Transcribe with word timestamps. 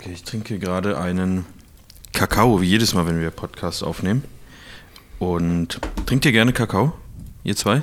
Okay, 0.00 0.12
ich 0.14 0.22
trinke 0.22 0.58
gerade 0.58 0.96
einen 0.96 1.44
Kakao, 2.14 2.62
wie 2.62 2.66
jedes 2.66 2.94
Mal, 2.94 3.06
wenn 3.06 3.20
wir 3.20 3.30
Podcast 3.30 3.84
aufnehmen. 3.84 4.24
Und 5.18 5.78
trinkt 6.06 6.24
ihr 6.24 6.32
gerne 6.32 6.54
Kakao? 6.54 6.94
Ihr 7.44 7.54
zwei? 7.54 7.82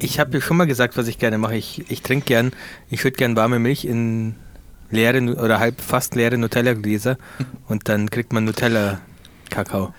Ich 0.00 0.18
habe 0.18 0.32
ja 0.32 0.40
schon 0.40 0.56
mal 0.56 0.66
gesagt, 0.66 0.96
was 0.96 1.06
ich 1.06 1.20
gerne 1.20 1.38
mache. 1.38 1.54
Ich, 1.54 1.88
ich 1.92 2.02
trinke 2.02 2.26
gern, 2.26 2.50
ich 2.90 3.04
würde 3.04 3.16
gern 3.18 3.36
warme 3.36 3.60
Milch 3.60 3.84
in 3.84 4.34
leere 4.90 5.22
oder 5.36 5.60
halb 5.60 5.80
fast 5.80 6.16
leere 6.16 6.38
Nutella-Gläser 6.38 7.16
und 7.68 7.88
dann 7.88 8.10
kriegt 8.10 8.32
man 8.32 8.46
Nutella-Kakao. 8.46 9.94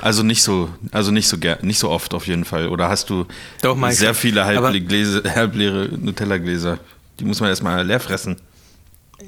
Also 0.00 0.22
nicht 0.22 0.42
so, 0.42 0.70
also 0.90 1.10
nicht 1.10 1.28
so 1.28 1.36
nicht 1.60 1.78
so 1.78 1.90
oft 1.90 2.14
auf 2.14 2.26
jeden 2.26 2.46
Fall. 2.46 2.68
Oder 2.68 2.88
hast 2.88 3.10
du 3.10 3.26
Doch, 3.60 3.76
sehr 3.90 4.14
viele 4.14 4.46
halble 4.46 4.80
Gläser, 4.80 5.22
halbleere 5.34 5.90
Nutella-Gläser? 5.98 6.78
Die 7.20 7.26
muss 7.26 7.40
man 7.40 7.50
erstmal 7.50 7.86
leer 7.86 8.00
fressen. 8.00 8.36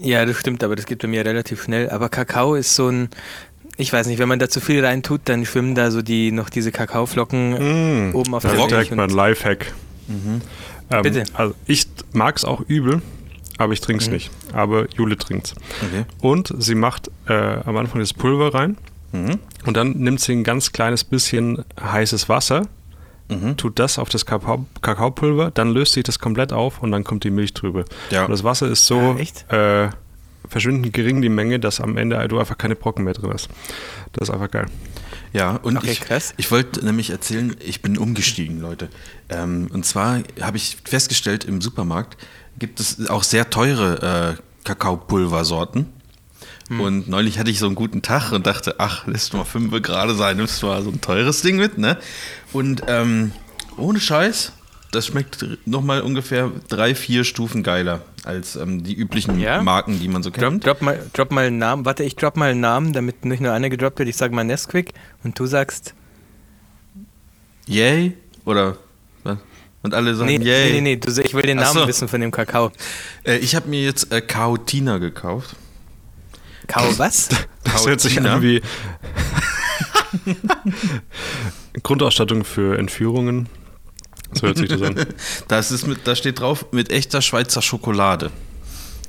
Ja, 0.01 0.25
das 0.25 0.37
stimmt, 0.39 0.63
aber 0.65 0.77
das 0.77 0.87
geht 0.87 1.01
bei 1.01 1.09
mir 1.09 1.25
relativ 1.25 1.63
schnell. 1.63 1.91
Aber 1.91 2.09
Kakao 2.09 2.55
ist 2.55 2.75
so 2.75 2.89
ein, 2.89 3.09
ich 3.77 3.93
weiß 3.93 4.07
nicht, 4.07 4.19
wenn 4.19 4.29
man 4.29 4.39
da 4.39 4.49
zu 4.49 4.61
viel 4.61 4.85
rein 4.85 5.03
tut, 5.03 5.23
dann 5.25 5.45
schwimmen 5.47 5.75
da 5.75 5.91
so 5.91 6.03
die 6.03 6.33
noch 6.33 6.51
diese 6.51 6.73
Kakaoflocken 6.73 8.13
oben 8.15 8.35
auf 8.35 8.43
der 8.43 8.53
ist 8.53 8.57
Milch. 8.59 8.69
direkt 8.69 8.91
mal 8.97 9.05
ein 9.05 9.11
Und, 9.11 9.17
Lifehack. 9.17 9.73
Ähm, 10.09 11.03
Bitte. 11.03 11.25
Also 11.35 11.55
ich 11.67 11.87
mag 12.13 12.37
es 12.37 12.45
auch 12.45 12.61
übel, 12.69 13.03
aber 13.59 13.73
ich 13.73 13.81
Mhm. 13.81 13.85
trinke 13.85 14.05
es 14.05 14.11
nicht. 14.11 14.31
Aber 14.53 14.87
Jule 14.97 15.17
trinkt's. 15.17 15.55
Okay. 15.85 16.05
Und 16.21 16.53
sie 16.59 16.75
macht 16.75 17.11
äh, 17.29 17.33
am 17.33 17.77
Anfang 17.77 18.01
das 18.01 18.13
Pulver 18.15 18.55
rein 18.55 18.77
Mhm. 19.13 19.39
und 19.67 19.77
dann 19.77 19.93
nimmt 19.99 20.21
sie 20.21 20.33
ein 20.33 20.45
ganz 20.45 20.73
kleines 20.73 21.03
bisschen 21.05 21.65
heißes 21.81 22.29
Wasser, 22.29 22.69
Mhm. 23.29 23.57
tut 23.57 23.79
das 23.79 23.99
auf 23.99 24.09
das 24.09 24.25
Kakao 24.25 24.67
Kakaopulver, 24.83 25.51
dann 25.51 25.71
löst 25.71 25.93
sich 25.93 26.05
das 26.05 26.19
komplett 26.19 26.53
auf 26.53 26.83
und 26.83 26.93
dann 26.93 27.03
kommt 27.05 27.25
die 27.25 27.31
Milch 27.31 27.55
drüber. 27.55 27.85
Ja. 28.11 28.25
Und 28.25 28.31
das 28.31 28.45
Wasser 28.45 28.69
ist 28.69 28.87
so 28.87 29.17
Ah, 29.49 29.85
äh, 29.85 29.91
verschwindend 30.49 30.93
gering, 30.93 31.23
die 31.23 31.29
Menge, 31.29 31.59
dass 31.59 31.81
am 31.81 31.97
Ende 31.97 32.27
du 32.29 32.39
einfach 32.39 32.57
keine 32.57 32.77
Brocken 32.77 33.05
mehr 33.05 33.15
drin 33.15 33.31
hast. 33.33 33.49
Das 34.13 34.29
ist 34.29 34.35
einfach 34.35 34.51
geil. 34.51 34.67
Ja, 35.33 35.57
und 35.57 35.77
Okay, 35.77 35.91
ich, 35.91 36.01
ich 36.37 36.51
wollte 36.51 36.85
nämlich 36.85 37.11
erzählen, 37.11 37.57
ich 37.61 37.83
bin 37.83 37.99
umgestiegen, 37.99 38.61
Leute. 38.61 38.89
Ähm, 39.29 39.69
und 39.73 39.85
zwar 39.85 40.21
habe 40.41 40.57
ich 40.57 40.79
festgestellt, 40.85 41.45
im 41.45 41.61
Supermarkt 41.61 42.17
gibt 42.59 42.81
es 42.81 43.11
auch 43.11 43.23
sehr 43.23 43.51
teure 43.51 44.37
äh, 44.39 44.43
Kakaopulversorten. 44.65 45.87
Hm. 46.69 46.81
Und 46.81 47.09
neulich 47.09 47.39
hatte 47.39 47.51
ich 47.51 47.59
so 47.59 47.67
einen 47.67 47.75
guten 47.77 48.03
Tag 48.03 48.33
und 48.33 48.47
dachte, 48.47 48.77
ach, 48.79 49.07
lässt 49.07 49.35
mal 49.35 49.45
fünf 49.45 49.71
gerade 49.83 50.15
sein, 50.15 50.37
nimmst 50.37 50.63
du 50.63 50.67
mal 50.67 50.83
so 50.83 50.91
ein 50.91 51.01
teures 51.01 51.43
Ding 51.43 51.57
mit, 51.57 51.79
ne? 51.79 51.97
Und 52.53 52.83
ähm, 52.89 53.33
ohne 53.77 54.01
Scheiß, 54.01 54.53
das 54.91 55.07
schmeckt 55.07 55.47
nochmal 55.67 56.01
ungefähr 56.01 56.51
drei, 56.69 56.95
vier 56.95 57.25
Stufen 57.25 57.63
geiler 57.63 58.03
als 58.25 58.57
ähm, 58.57 58.83
die 58.83 58.95
üblichen 58.95 59.39
Ja? 59.39 59.63
Marken, 59.63 60.01
die 60.01 60.09
man 60.09 60.23
so 60.25 60.31
drop, 60.31 60.41
kennt. 60.41 60.67
drop, 60.67 60.83
mal, 60.83 60.99
drop 61.13 61.31
mal 61.31 61.47
einen 61.47 61.59
Namen. 61.59 61.85
Warte, 61.85 62.03
ich 62.03 62.17
drop 62.17 62.37
mal 62.37 62.51
einen 62.51 62.61
Namen, 62.61 62.93
damit 62.93 63.25
nicht 63.25 63.41
nur 63.41 63.53
einer 63.53 63.69
gedroppt 63.71 63.99
wird. 64.01 64.09
Ich 64.09 64.17
sage 64.17 64.35
mal 64.35 64.43
Nesquik 64.45 64.93
und 65.23 65.39
du 65.39 65.47
sagst. 65.47 65.95
Yay? 67.67 68.17
Oder 68.45 68.77
was? 69.25 69.39
Und 69.83 69.95
alle 69.95 70.15
sagen, 70.15 70.29
Nee, 70.29 70.39
yay. 70.45 70.67
nee, 70.67 70.73
nee, 70.73 70.81
nee, 70.81 70.97
du, 70.97 71.11
ich 71.21 71.35
will 71.35 71.43
den 71.43 71.59
Namen 71.59 71.81
so. 71.83 71.87
wissen 71.89 72.09
von 72.09 72.21
dem 72.21 72.31
Kakao. 72.33 72.73
Äh, 73.25 73.37
ich 73.39 73.55
habe 73.55 73.69
mir 73.69 73.83
jetzt 73.85 74.11
äh, 74.13 74.21
Kautina 74.21 74.99
gekauft. 74.99 75.55
Kakao 76.67 76.99
was? 76.99 77.29
Das 77.65 77.87
hört 77.87 78.01
sich 78.01 78.19
an 78.21 78.43
wie 78.43 78.63
Grundausstattung 81.83 82.45
für 82.45 82.79
Entführungen. 82.79 83.49
So 84.33 84.47
hört 84.47 84.57
sich 84.59 84.69
das 84.69 84.83
an. 84.83 84.95
Das 85.49 85.71
ist 85.71 85.87
mit, 85.87 86.07
da 86.07 86.17
steht 86.17 86.41
drauf, 86.41 86.67
mit 86.73 86.91
echter 86.91 87.23
Schweizer 87.23 87.63
Schokolade. 87.63 88.31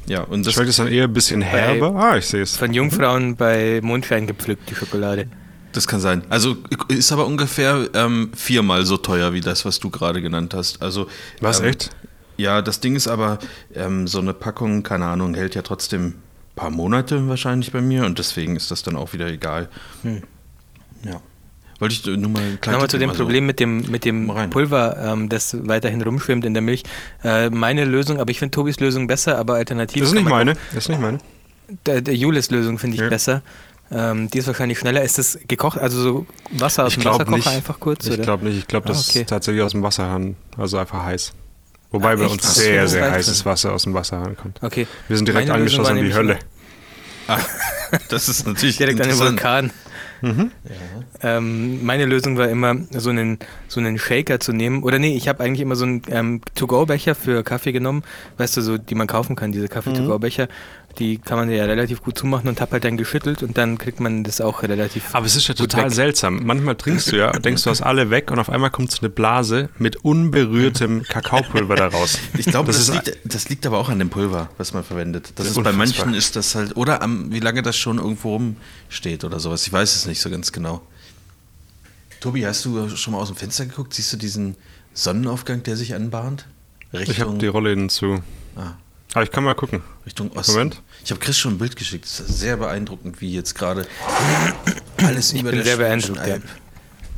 Ja, 0.05 0.22
und 0.22 0.45
das, 0.45 0.53
Schmeckt 0.53 0.69
es 0.69 0.78
dann 0.78 0.88
eher 0.88 1.05
ein 1.05 1.13
bisschen 1.13 1.41
herber? 1.41 1.94
Ah, 1.95 2.17
ich 2.17 2.25
sehe 2.28 2.41
es. 2.41 2.55
Von 2.55 2.73
Jungfrauen 2.73 3.35
bei 3.35 3.81
Mondschein 3.83 4.25
gepflückt, 4.25 4.69
die 4.69 4.75
Schokolade. 4.75 5.28
das 5.73 5.85
kann 5.88 6.00
sein. 6.00 6.23
Also 6.30 6.55
ist 6.88 7.12
aber 7.12 7.25
ungefähr 7.25 7.90
ähm, 7.94 8.31
viermal 8.35 8.85
so 8.85 8.96
teuer 8.97 9.34
wie 9.34 9.41
das, 9.41 9.66
was 9.66 9.79
du 9.79 9.90
gerade 9.90 10.22
genannt 10.22 10.53
hast. 10.53 10.81
Also, 10.81 11.07
Was, 11.41 11.59
ähm, 11.59 11.66
echt? 11.67 11.90
Ja, 12.38 12.62
das 12.62 12.79
Ding 12.79 12.96
ist 12.96 13.07
aber, 13.07 13.40
ähm, 13.75 14.07
so 14.07 14.19
eine 14.19 14.34
Packung, 14.34 14.84
keine 14.84 15.06
Ahnung, 15.07 15.34
hält 15.35 15.56
ja 15.56 15.62
trotzdem 15.62 16.13
paar 16.57 16.69
Monate 16.72 17.28
wahrscheinlich 17.29 17.72
bei 17.72 17.79
mir 17.81 18.03
und 18.06 18.19
deswegen 18.19 18.57
ist 18.57 18.69
das 18.72 18.84
dann 18.84 18.97
auch 18.97 19.13
wieder 19.13 19.28
egal. 19.28 19.69
Ja. 20.03 21.22
Wollte 21.79 21.94
ich 21.94 22.06
nur 22.06 22.29
mal 22.31 22.41
ein 22.41 22.57
Nochmal 22.66 22.90
zu 22.90 22.97
dem 22.97 23.12
Problem 23.13 23.45
mit 23.45 23.59
dem, 23.59 23.81
mit 23.91 24.03
dem 24.03 24.29
rein. 24.31 24.50
Pulver, 24.50 24.97
ähm, 25.13 25.29
das 25.29 25.56
weiterhin 25.67 26.01
rumschwimmt 26.01 26.44
in 26.44 26.53
der 26.56 26.62
Milch. 26.63 26.84
Äh, 27.23 27.50
meine 27.51 27.85
Lösung, 27.85 28.19
aber 28.19 28.31
ich 28.31 28.40
finde 28.40 28.51
Tobis 28.51 28.79
Lösung 28.79 29.06
besser, 29.07 29.38
aber 29.38 29.53
alternativ. 29.56 30.01
Das 30.01 30.09
ist 30.09 30.16
nicht 30.16 30.28
meine. 30.28 30.56
Das 30.73 30.85
ist 30.85 30.90
nicht 30.90 31.00
meine. 31.00 31.19
Der, 31.85 32.01
der 32.01 32.16
Julis 32.16 32.50
Lösung 32.50 32.79
finde 32.79 32.96
ich 32.96 33.01
Ja. 33.01 33.09
besser. 33.09 33.41
Ähm, 33.91 34.28
die 34.31 34.40
ist 34.40 34.47
wahrscheinlich 34.47 34.79
schneller. 34.79 35.03
Ist 35.03 35.17
das 35.19 35.38
gekocht, 35.47 35.78
also 35.78 36.01
so 36.01 36.25
Wasser 36.51 36.85
aus 36.85 36.94
Ich 36.97 37.03
dem 37.03 37.06
Wasserkocher 37.06 37.35
nicht. 37.38 37.47
einfach 37.47 37.79
kurz? 37.79 38.07
Ich 38.07 38.22
glaube 38.22 38.46
nicht. 38.46 38.57
Ich 38.57 38.67
glaube, 38.67 38.85
Ah, 38.88 38.90
das 38.90 39.07
okay. 39.09 39.22
ist 39.22 39.29
tatsächlich 39.29 39.62
aus 39.63 39.72
dem 39.73 39.84
Wasserhahn. 39.84 40.35
Also 40.57 40.78
einfach 40.79 41.03
heiß. 41.03 41.34
Wobei 41.92 42.14
Ah, 42.14 42.16
bei 42.16 42.24
echt? 42.24 42.31
uns 42.34 42.46
Ach 42.46 42.53
sehr, 42.53 42.88
sehr 42.88 43.12
heißes 43.12 43.38
schon. 43.40 43.46
Wasser 43.46 43.74
aus 43.74 43.84
dem 43.84 43.94
Wasserhahn 43.94 44.36
kommt. 44.36 44.62
Okay. 44.62 44.88
Wir 45.08 45.18
sind 45.18 45.28
direkt 45.28 45.48
Meine 45.48 45.59
angeschlossen 45.59 45.98
an 45.98 46.03
die 46.03 46.14
Hölle. 46.14 46.38
Ah, 47.28 47.40
das 48.09 48.28
ist 48.30 48.46
natürlich 48.48 48.78
Direkt 48.78 49.00
an 49.02 49.08
den. 49.09 49.20
Vulkan. 49.20 49.72
Ähm, 51.22 51.86
meine 51.86 52.06
Lösung 52.06 52.38
war 52.38 52.50
immer, 52.50 52.76
so 52.92 53.09
einen, 53.12 53.38
so 53.68 53.80
einen 53.80 53.97
Shaker 54.00 54.40
zu 54.40 54.52
nehmen. 54.53 54.84
Oder 54.84 55.00
nee, 55.00 55.16
ich 55.16 55.28
habe 55.28 55.44
eigentlich 55.44 55.62
immer 55.62 55.76
so 55.76 55.86
einen 55.86 56.02
ähm, 56.09 56.42
To-Go-Becher 56.56 57.16
für 57.16 57.44
Kaffee 57.44 57.72
genommen. 57.72 58.03
Weißt 58.38 58.58
du, 58.58 58.62
so, 58.62 58.78
die 58.78 58.96
man 58.96 59.08
kaufen 59.08 59.36
kann, 59.36 59.52
diese 59.52 59.68
Kaffee-To-Go-Becher. 59.68 60.47
Die 61.00 61.19
kann 61.19 61.38
man 61.38 61.50
ja 61.52 61.63
relativ 61.66 62.02
gut 62.02 62.18
zumachen 62.18 62.47
und 62.50 62.59
hab 62.59 62.72
halt 62.72 62.84
dann 62.84 62.97
geschüttelt 62.97 63.44
und 63.44 63.56
dann 63.58 63.78
kriegt 63.78 64.00
man 64.00 64.24
das 64.24 64.41
auch 64.41 64.63
relativ. 64.63 65.13
Aber 65.13 65.28
es 65.28 65.35
ist 65.35 65.47
ja 65.47 65.53
total 65.53 65.85
weg. 65.85 65.91
seltsam. 65.94 66.44
Manchmal 66.44 66.75
trinkst 66.75 67.12
du 67.12 67.18
ja, 67.18 67.31
denkst 67.40 67.63
du 67.63 67.69
hast 67.69 67.81
alle 67.84 68.09
weg 68.09 68.31
und 68.31 68.40
auf 68.40 68.50
einmal 68.50 68.72
kommt 68.72 68.90
so 68.91 69.00
eine 69.02 69.09
Blase 69.09 69.69
mit 69.78 69.97
unberührtem 69.97 71.03
Kakaopulver 71.08 71.75
da 71.75 71.88
raus. 71.90 72.18
Ich 72.38 72.47
glaube, 72.47 72.68
Das 72.72 72.88
das, 72.88 72.90
ist- 72.90 73.06
liegt, 73.06 73.19
das 73.25 73.50
liegt 73.50 73.66
aber 73.68 73.78
auch 73.78 73.90
an 73.90 74.00
dem 74.00 74.09
Pulver, 74.09 74.50
was 74.58 74.74
man 74.74 74.84
verwendet. 74.84 75.34
Das 75.35 75.46
Ja, 75.46 75.52
ist 75.52 75.63
bei 75.63 75.72
manchen 75.72 76.16
ist 76.16 76.35
das 76.35 76.56
halt, 76.56 76.75
oder 76.75 77.02
am, 77.03 77.31
wie 77.31 77.40
lange 77.41 77.62
das 77.62 77.78
schon 77.78 78.00
irgendwo 78.00 78.34
rumsteht 78.34 79.24
oder 79.24 79.40
sowas. 79.40 79.68
Ich 79.68 79.72
weiß 79.74 79.96
es 79.96 80.08
nicht 80.08 80.19
so 80.19 80.29
ganz 80.31 80.52
genau. 80.52 80.81
Tobi, 82.19 82.46
hast 82.46 82.66
du 82.66 82.90
schon 82.96 83.14
mal 83.14 83.19
aus 83.19 83.28
dem 83.28 83.38
Fenster 83.38 83.66
geguckt? 83.66 83.94
Siehst 83.94 84.12
du 84.14 84.18
diesen 84.18 84.56
Sonnenaufgang, 84.94 85.62
der 85.64 85.78
sich 85.78 85.94
anbahnt? 85.94 86.47
Richtung, 86.91 87.12
Ich 87.14 87.22
habe 87.22 87.38
die 87.38 87.47
Rolle 87.47 87.69
hinzu. 87.69 88.24
ah, 88.56 88.72
Aber 89.14 89.24
ich 89.24 89.29
kann 89.31 89.44
mal 89.44 89.53
gucken. 89.53 89.81
Richtung 90.06 90.31
Osten. 90.31 90.53
Moment. 90.53 90.81
Ich 91.07 91.12
habe 91.12 91.22
Chris 91.22 91.38
schon 91.38 91.53
ein 91.53 91.57
Bild 91.57 91.78
geschickt. 91.78 92.03
Das 92.03 92.19
ist 92.19 92.38
sehr 92.38 92.57
beeindruckend, 92.57 93.22
wie 93.22 93.34
jetzt 93.34 93.56
gerade 93.56 93.88
alles 94.97 95.31
über 95.31 95.51
bin 95.51 95.59
der 95.59 95.63
sehr 95.63 95.78
beeindruckt, 95.78 96.18
ja. 96.18 96.34
Alb 96.34 96.44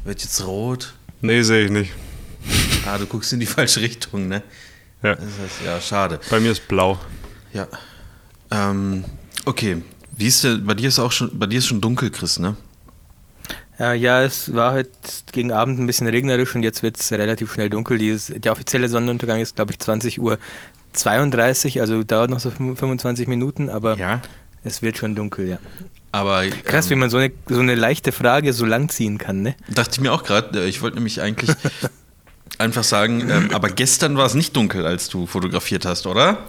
wird 0.03 0.21
jetzt 0.21 0.45
rot. 0.45 0.93
Nee, 1.21 1.41
sehe 1.41 1.65
ich 1.65 1.71
nicht. 1.71 1.91
Ah, 2.85 2.99
du 2.99 3.07
guckst 3.07 3.33
in 3.33 3.39
die 3.39 3.45
falsche 3.47 3.81
Richtung, 3.81 4.27
ne? 4.27 4.43
Ja. 5.01 5.15
Das 5.15 5.25
ist, 5.25 5.65
ja, 5.65 5.81
schade. 5.81 6.19
Bei 6.29 6.39
mir 6.39 6.51
ist 6.51 6.67
blau. 6.67 6.99
Ja. 7.51 7.67
Ähm, 8.51 9.05
okay. 9.45 9.81
Wie 10.15 10.27
ist 10.27 10.43
der, 10.43 10.57
bei 10.57 10.75
dir 10.75 10.89
ist 10.89 10.99
auch 10.99 11.11
schon, 11.11 11.39
bei 11.39 11.47
dir 11.47 11.57
ist 11.57 11.65
schon 11.65 11.81
dunkel, 11.81 12.11
Chris, 12.11 12.37
ne? 12.37 12.55
Äh, 13.79 13.97
ja, 13.97 14.21
es 14.21 14.53
war 14.53 14.73
heute 14.73 14.91
gegen 15.31 15.51
Abend 15.51 15.79
ein 15.79 15.87
bisschen 15.87 16.05
regnerisch 16.05 16.53
und 16.53 16.61
jetzt 16.61 16.83
wird 16.83 16.99
es 16.99 17.11
relativ 17.11 17.51
schnell 17.51 17.71
dunkel. 17.71 17.97
Der 17.97 18.51
offizielle 18.51 18.87
Sonnenuntergang 18.87 19.39
ist, 19.39 19.55
glaube 19.55 19.71
ich, 19.71 19.79
20 19.79 20.19
Uhr 20.19 20.37
32, 20.93 21.81
also 21.81 22.03
dauert 22.03 22.29
noch 22.29 22.39
so 22.39 22.49
25 22.51 23.27
Minuten, 23.27 23.69
aber 23.69 23.97
Ja. 23.97 24.21
es 24.63 24.81
wird 24.81 24.97
schon 24.97 25.15
dunkel, 25.15 25.47
ja. 25.47 25.57
Aber 26.11 26.43
Krass, 26.65 26.89
wie 26.89 26.93
ähm, 26.93 26.99
man 26.99 27.09
so 27.09 27.17
eine, 27.17 27.31
so 27.47 27.59
eine 27.59 27.75
leichte 27.75 28.11
Frage 28.11 28.51
so 28.53 28.65
lang 28.65 28.89
ziehen 28.89 29.17
kann, 29.17 29.41
ne? 29.41 29.55
dachte 29.69 29.91
ich 29.93 29.99
mir 30.01 30.11
auch 30.11 30.23
gerade, 30.23 30.65
ich 30.65 30.81
wollte 30.81 30.95
nämlich 30.95 31.21
eigentlich 31.21 31.51
einfach 32.57 32.83
sagen, 32.83 33.29
ähm, 33.29 33.49
aber 33.53 33.69
gestern 33.69 34.17
war 34.17 34.25
es 34.25 34.33
nicht 34.33 34.55
dunkel, 34.55 34.85
als 34.85 35.07
du 35.09 35.27
fotografiert 35.27 35.85
hast, 35.85 36.07
oder? 36.07 36.39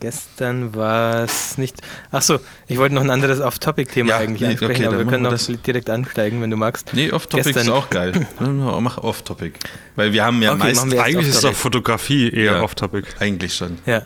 Gestern 0.00 0.74
war 0.74 1.24
es 1.24 1.58
nicht. 1.58 1.80
Achso, 2.10 2.38
ich 2.66 2.78
wollte 2.78 2.94
noch 2.94 3.02
ein 3.02 3.10
anderes 3.10 3.40
Off-Topic-Thema 3.40 4.10
Ja, 4.10 4.16
eigentlich 4.18 4.40
nee, 4.42 4.46
ansprechen, 4.48 4.84
okay, 4.84 4.86
aber 4.86 4.98
wir 4.98 5.06
können 5.06 5.24
wir 5.24 5.56
direkt 5.58 5.90
ansteigen, 5.90 6.40
wenn 6.40 6.50
du 6.50 6.56
magst. 6.56 6.90
Nee, 6.94 7.10
Off-Topic 7.10 7.50
ist 7.50 7.68
auch 7.70 7.90
geil. 7.90 8.26
Ja, 8.40 8.80
Mach 8.80 8.98
Off-Topic. 8.98 9.52
Weil 9.96 10.12
wir 10.12 10.24
haben 10.24 10.40
ja 10.42 10.52
Okay, 10.52 10.58
meist 10.64 10.76
machen 10.76 10.90
wir 10.92 10.98
jetzt 10.98 11.06
Eigentlich 11.06 11.28
ist 11.28 11.36
doch 11.44 11.50
Off-Topic. 11.50 11.60
Fotografie 11.62 12.30
eher 12.30 12.52
Ja. 12.52 12.62
off-topic. 12.62 13.06
eigentlich 13.18 13.54
schon. 13.54 13.78
Ja. 13.86 14.02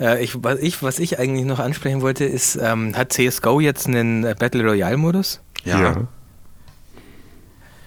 Äh, 0.00 0.22
ich, 0.24 0.42
was, 0.42 0.58
ich, 0.60 0.82
was 0.82 0.98
ich 0.98 1.18
eigentlich 1.18 1.44
noch 1.44 1.58
ansprechen 1.58 2.00
wollte, 2.00 2.24
ist, 2.24 2.56
ähm, 2.56 2.96
hat 2.96 3.12
CSGO 3.12 3.60
jetzt 3.60 3.86
einen 3.86 4.24
äh, 4.24 4.34
Battle 4.38 4.64
Royale-Modus? 4.64 5.40
Ja. 5.64 6.06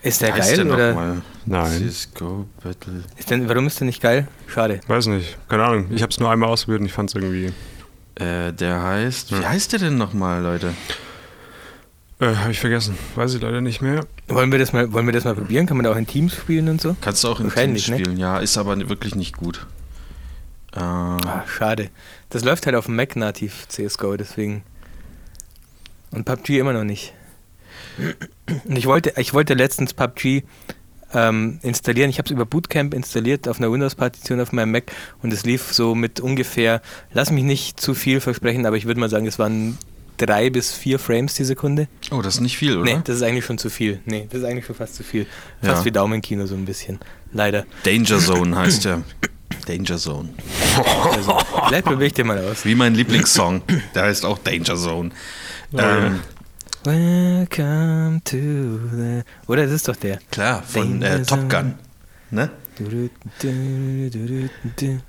Ist 0.04 0.22
der 0.22 0.32
geil 0.32 0.56
der 0.56 0.66
oder? 0.74 0.94
mal? 0.94 1.22
Nein. 1.46 1.90
CSGO 1.90 2.48
Battle. 2.64 3.04
Ist 3.18 3.30
denn, 3.30 3.48
warum 3.48 3.68
ist 3.68 3.80
der 3.80 3.86
nicht 3.86 4.02
geil? 4.02 4.28
Schade. 4.48 4.82
Weiß 4.88 5.06
nicht. 5.08 5.38
Keine 5.48 5.64
Ahnung. 5.64 5.88
Ich 5.92 6.02
habe 6.02 6.12
es 6.12 6.20
nur 6.20 6.30
einmal 6.32 6.50
ausprobiert 6.50 6.82
und 6.82 6.88
ich 6.88 6.94
fand 6.94 7.10
es 7.10 7.16
irgendwie. 7.16 7.54
Äh, 8.16 8.52
der 8.54 8.82
heißt. 8.82 9.32
Wie 9.32 9.46
heißt 9.46 9.74
der 9.74 9.80
denn 9.80 9.98
nochmal, 9.98 10.42
Leute? 10.42 10.74
Äh, 12.20 12.36
habe 12.36 12.52
ich 12.52 12.60
vergessen. 12.60 12.98
Weiß 13.16 13.34
ich 13.36 13.42
leider 13.42 13.62
nicht 13.62 13.82
mehr. 13.82 14.06
Wollen 14.28 14.52
wir 14.52 14.60
das 14.60 14.74
mal, 14.74 14.92
wollen 14.94 15.06
wir 15.06 15.14
das 15.14 15.24
mal 15.24 15.36
probieren? 15.36 15.66
Kann 15.66 15.78
man 15.78 15.84
da 15.84 15.92
auch 15.92 15.96
in 15.98 16.08
Teams 16.08 16.34
spielen 16.36 16.68
und 16.70 16.82
so? 16.82 16.96
Kannst 17.02 17.24
du 17.24 17.28
auch 17.30 17.40
in 17.40 17.50
Teams 17.52 17.88
ne? 17.88 18.00
spielen, 18.00 18.18
ja, 18.18 18.38
ist 18.40 18.58
aber 18.58 18.78
wirklich 18.90 19.16
nicht 19.16 19.38
gut. 19.38 19.66
Ah, 20.74 21.18
Ah, 21.26 21.44
schade. 21.48 21.90
Das 22.30 22.44
läuft 22.44 22.66
halt 22.66 22.76
auf 22.76 22.86
dem 22.86 22.96
Mac 22.96 23.16
nativ 23.16 23.68
CSGO, 23.68 24.16
deswegen. 24.18 24.64
Und 26.12 26.26
PUBG 26.26 26.60
immer 26.60 26.74
noch 26.74 26.84
nicht. 26.84 27.14
Und 28.66 28.76
ich 28.78 28.86
wollte, 28.86 29.14
ich 29.18 29.34
wollte 29.34 29.54
letztens 29.54 29.94
PUBG 29.94 30.44
ähm, 31.14 31.60
installieren. 31.62 32.10
Ich 32.10 32.18
habe 32.18 32.26
es 32.28 32.32
über 32.32 32.46
Bootcamp 32.46 32.94
installiert 32.94 33.48
auf 33.48 33.60
einer 33.60 33.72
Windows-Partition 33.72 34.40
auf 34.40 34.52
meinem 34.52 34.72
Mac 34.72 34.92
und 35.22 35.34
es 35.34 35.44
lief 35.46 35.74
so 35.74 35.94
mit 35.96 36.20
ungefähr, 36.20 36.82
lass 37.14 37.32
mich 37.32 37.44
nicht 37.44 37.80
zu 37.80 37.94
viel 37.94 38.20
versprechen, 38.22 38.66
aber 38.66 38.78
ich 38.78 38.86
würde 38.86 39.00
mal 39.00 39.10
sagen, 39.10 39.28
es 39.28 39.38
waren 39.40 39.78
drei 40.18 40.50
bis 40.50 40.72
vier 40.74 41.00
Frames 41.00 41.34
die 41.34 41.44
Sekunde. 41.44 41.88
oh, 42.12 42.22
das 42.22 42.36
ist 42.36 42.42
nicht 42.42 42.58
viel, 42.58 42.78
oder? 42.78 42.84
Nee, 42.96 43.02
das 43.04 43.18
ist 43.18 43.24
eigentlich 43.24 43.44
schon 43.46 43.58
zu 43.58 43.70
viel. 43.70 44.00
Nee, 44.06 44.28
das 44.30 44.42
ist 44.42 44.46
eigentlich 44.46 44.66
schon 44.66 44.76
fast 44.76 44.96
zu 44.96 45.04
viel. 45.04 45.26
Fast 45.62 45.80
Ja. 45.82 45.86
wie 45.86 45.92
Daumenkino 45.92 46.46
so 46.46 46.56
ein 46.56 46.66
bisschen. 46.66 47.00
Leider. 47.34 47.66
Danger 47.84 48.20
Zone 48.20 48.56
heißt 48.56 48.84
ja. 48.86 49.02
Danger 49.68 49.98
Zone. 49.98 50.30
Also, 51.12 51.38
vielleicht 51.68 51.86
probiere 51.86 52.06
ich 52.08 52.14
dir 52.14 52.24
mal 52.26 52.38
aus. 52.40 52.64
Wie 52.66 52.76
mein 52.76 52.94
Lieblingssong. 52.96 53.62
Der 53.96 54.04
heißt 54.04 54.26
auch 54.26 54.38
Danger 54.40 54.76
Zone. 54.76 55.10
ähm, 55.78 56.20
Welcome 56.84 58.22
to 58.26 58.38
the. 58.92 59.22
Oder 59.48 59.66
das 59.66 59.74
ist 59.74 59.88
doch 59.88 59.96
der. 59.96 60.18
klar, 60.32 60.64
von 60.64 61.04
äh, 61.04 61.22
Top 61.22 61.48
Gun. 61.48 61.76
Ne? 62.32 62.50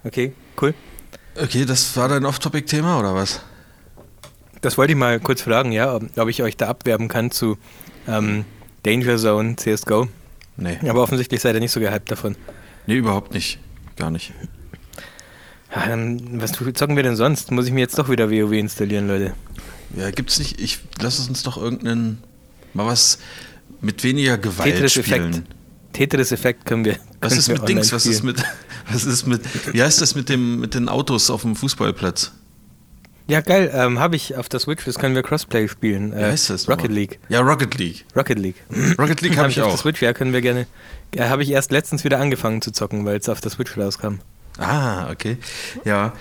Okay, 0.05 0.35
cool. 0.61 0.75
Okay, 1.35 1.65
das 1.65 1.97
war 1.97 2.09
dein 2.09 2.27
Off-Topic-Thema 2.27 2.99
oder 2.99 3.15
was? 3.15 3.41
Das 4.61 4.77
wollte 4.77 4.93
ich 4.93 4.99
mal 4.99 5.19
kurz 5.19 5.41
fragen, 5.41 5.73
ja, 5.73 5.95
ob, 5.95 6.05
ob 6.19 6.29
ich 6.29 6.43
euch 6.43 6.59
da 6.59 6.69
abwerben 6.69 7.09
kann 7.09 7.31
zu 7.31 7.57
ähm, 8.07 8.45
Danger 8.83 9.17
Zone 9.17 9.57
CSGO. 9.57 10.09
Nee. 10.59 10.79
Aber 10.87 11.03
offensichtlich 11.03 11.41
seid 11.41 11.55
ihr 11.55 11.61
nicht 11.61 11.73
so 11.73 11.81
gehypt 11.81 12.11
davon. 12.11 12.37
Nee, 12.87 12.97
überhaupt 12.97 13.33
nicht. 13.33 13.59
Gar 13.97 14.11
nicht. 14.11 14.35
Ja, 15.75 15.87
dann, 15.87 16.39
was 16.39 16.53
zocken 16.53 16.97
wir 16.97 17.03
denn 17.03 17.17
sonst? 17.17 17.51
Muss 17.51 17.67
ich 17.67 17.73
mir 17.73 17.81
jetzt 17.81 17.99
doch 17.99 18.11
wieder 18.11 18.31
WoW 18.31 18.53
installieren, 18.53 19.09
Leute. 19.09 19.33
Ja, 19.97 20.11
gibt's 20.11 20.39
nicht. 20.39 20.61
Ich 20.61 20.79
lass 21.01 21.27
uns 21.29 21.43
doch 21.43 21.57
irgendeinen. 21.57 22.23
Mal 22.75 22.87
was 22.87 23.19
mit 23.81 24.03
weniger 24.03 24.39
Gewalt 24.39 24.75
Tetris-Effekt. 24.75 25.35
spielen. 25.35 25.47
Tetris-Effekt 25.93 26.65
können 26.65 26.85
wir. 26.85 26.97
Was 27.21 27.31
können 27.31 27.39
ist 27.41 27.49
wir 27.49 27.59
mit 27.59 27.69
Dings? 27.69 27.93
Was 27.93 28.07
ist 28.07 28.23
mit. 28.23 28.43
Was 28.91 29.05
ist 29.05 29.27
mit. 29.27 29.43
Wie 29.75 29.83
heißt 29.83 30.01
das 30.01 30.15
mit 30.15 30.29
dem 30.29 30.61
mit 30.61 30.75
den 30.75 30.89
Autos 30.89 31.29
auf 31.31 31.43
dem 31.43 31.55
Fußballplatz? 31.55 32.33
Ja, 33.29 33.41
geil, 33.41 33.71
ähm, 33.73 34.01
habe 34.01 34.17
ich 34.17 34.37
auf 34.37 34.49
der 34.49 34.59
Switch, 34.59 34.85
das 34.85 34.99
können 34.99 35.15
wir 35.15 35.23
Crossplay 35.23 35.69
spielen. 35.69 36.13
Wie 36.13 36.23
heißt 36.23 36.51
das? 36.51 36.69
Rocket 36.69 36.85
nochmal? 36.85 36.97
League. 36.97 37.21
Ja, 37.29 37.41
Rocket 37.41 37.79
League. 37.79 38.05
Rocket 38.17 38.39
League. 38.39 38.57
Rocket 38.99 39.21
League 39.21 39.37
habe 39.39 39.49
ich 39.49 39.61
auf 39.61 39.69
der 39.69 39.75
auch. 39.75 39.79
Switch, 39.79 40.03
ja, 40.03 40.13
können 40.13 40.33
wir 40.33 40.41
gerne. 40.41 40.67
Ja, 41.15 41.29
habe 41.29 41.43
ich 41.43 41.51
erst 41.51 41.71
letztens 41.71 42.03
wieder 42.05 42.19
angefangen 42.19 42.63
zu 42.63 42.73
zocken, 42.73 43.05
weil 43.05 43.19
es 43.19 43.29
auf 43.29 43.41
der 43.41 43.51
Switch 43.51 43.77
rauskam. 43.79 44.17
Ah, 44.59 45.09
okay. 45.11 45.39
Ja. 45.85 46.13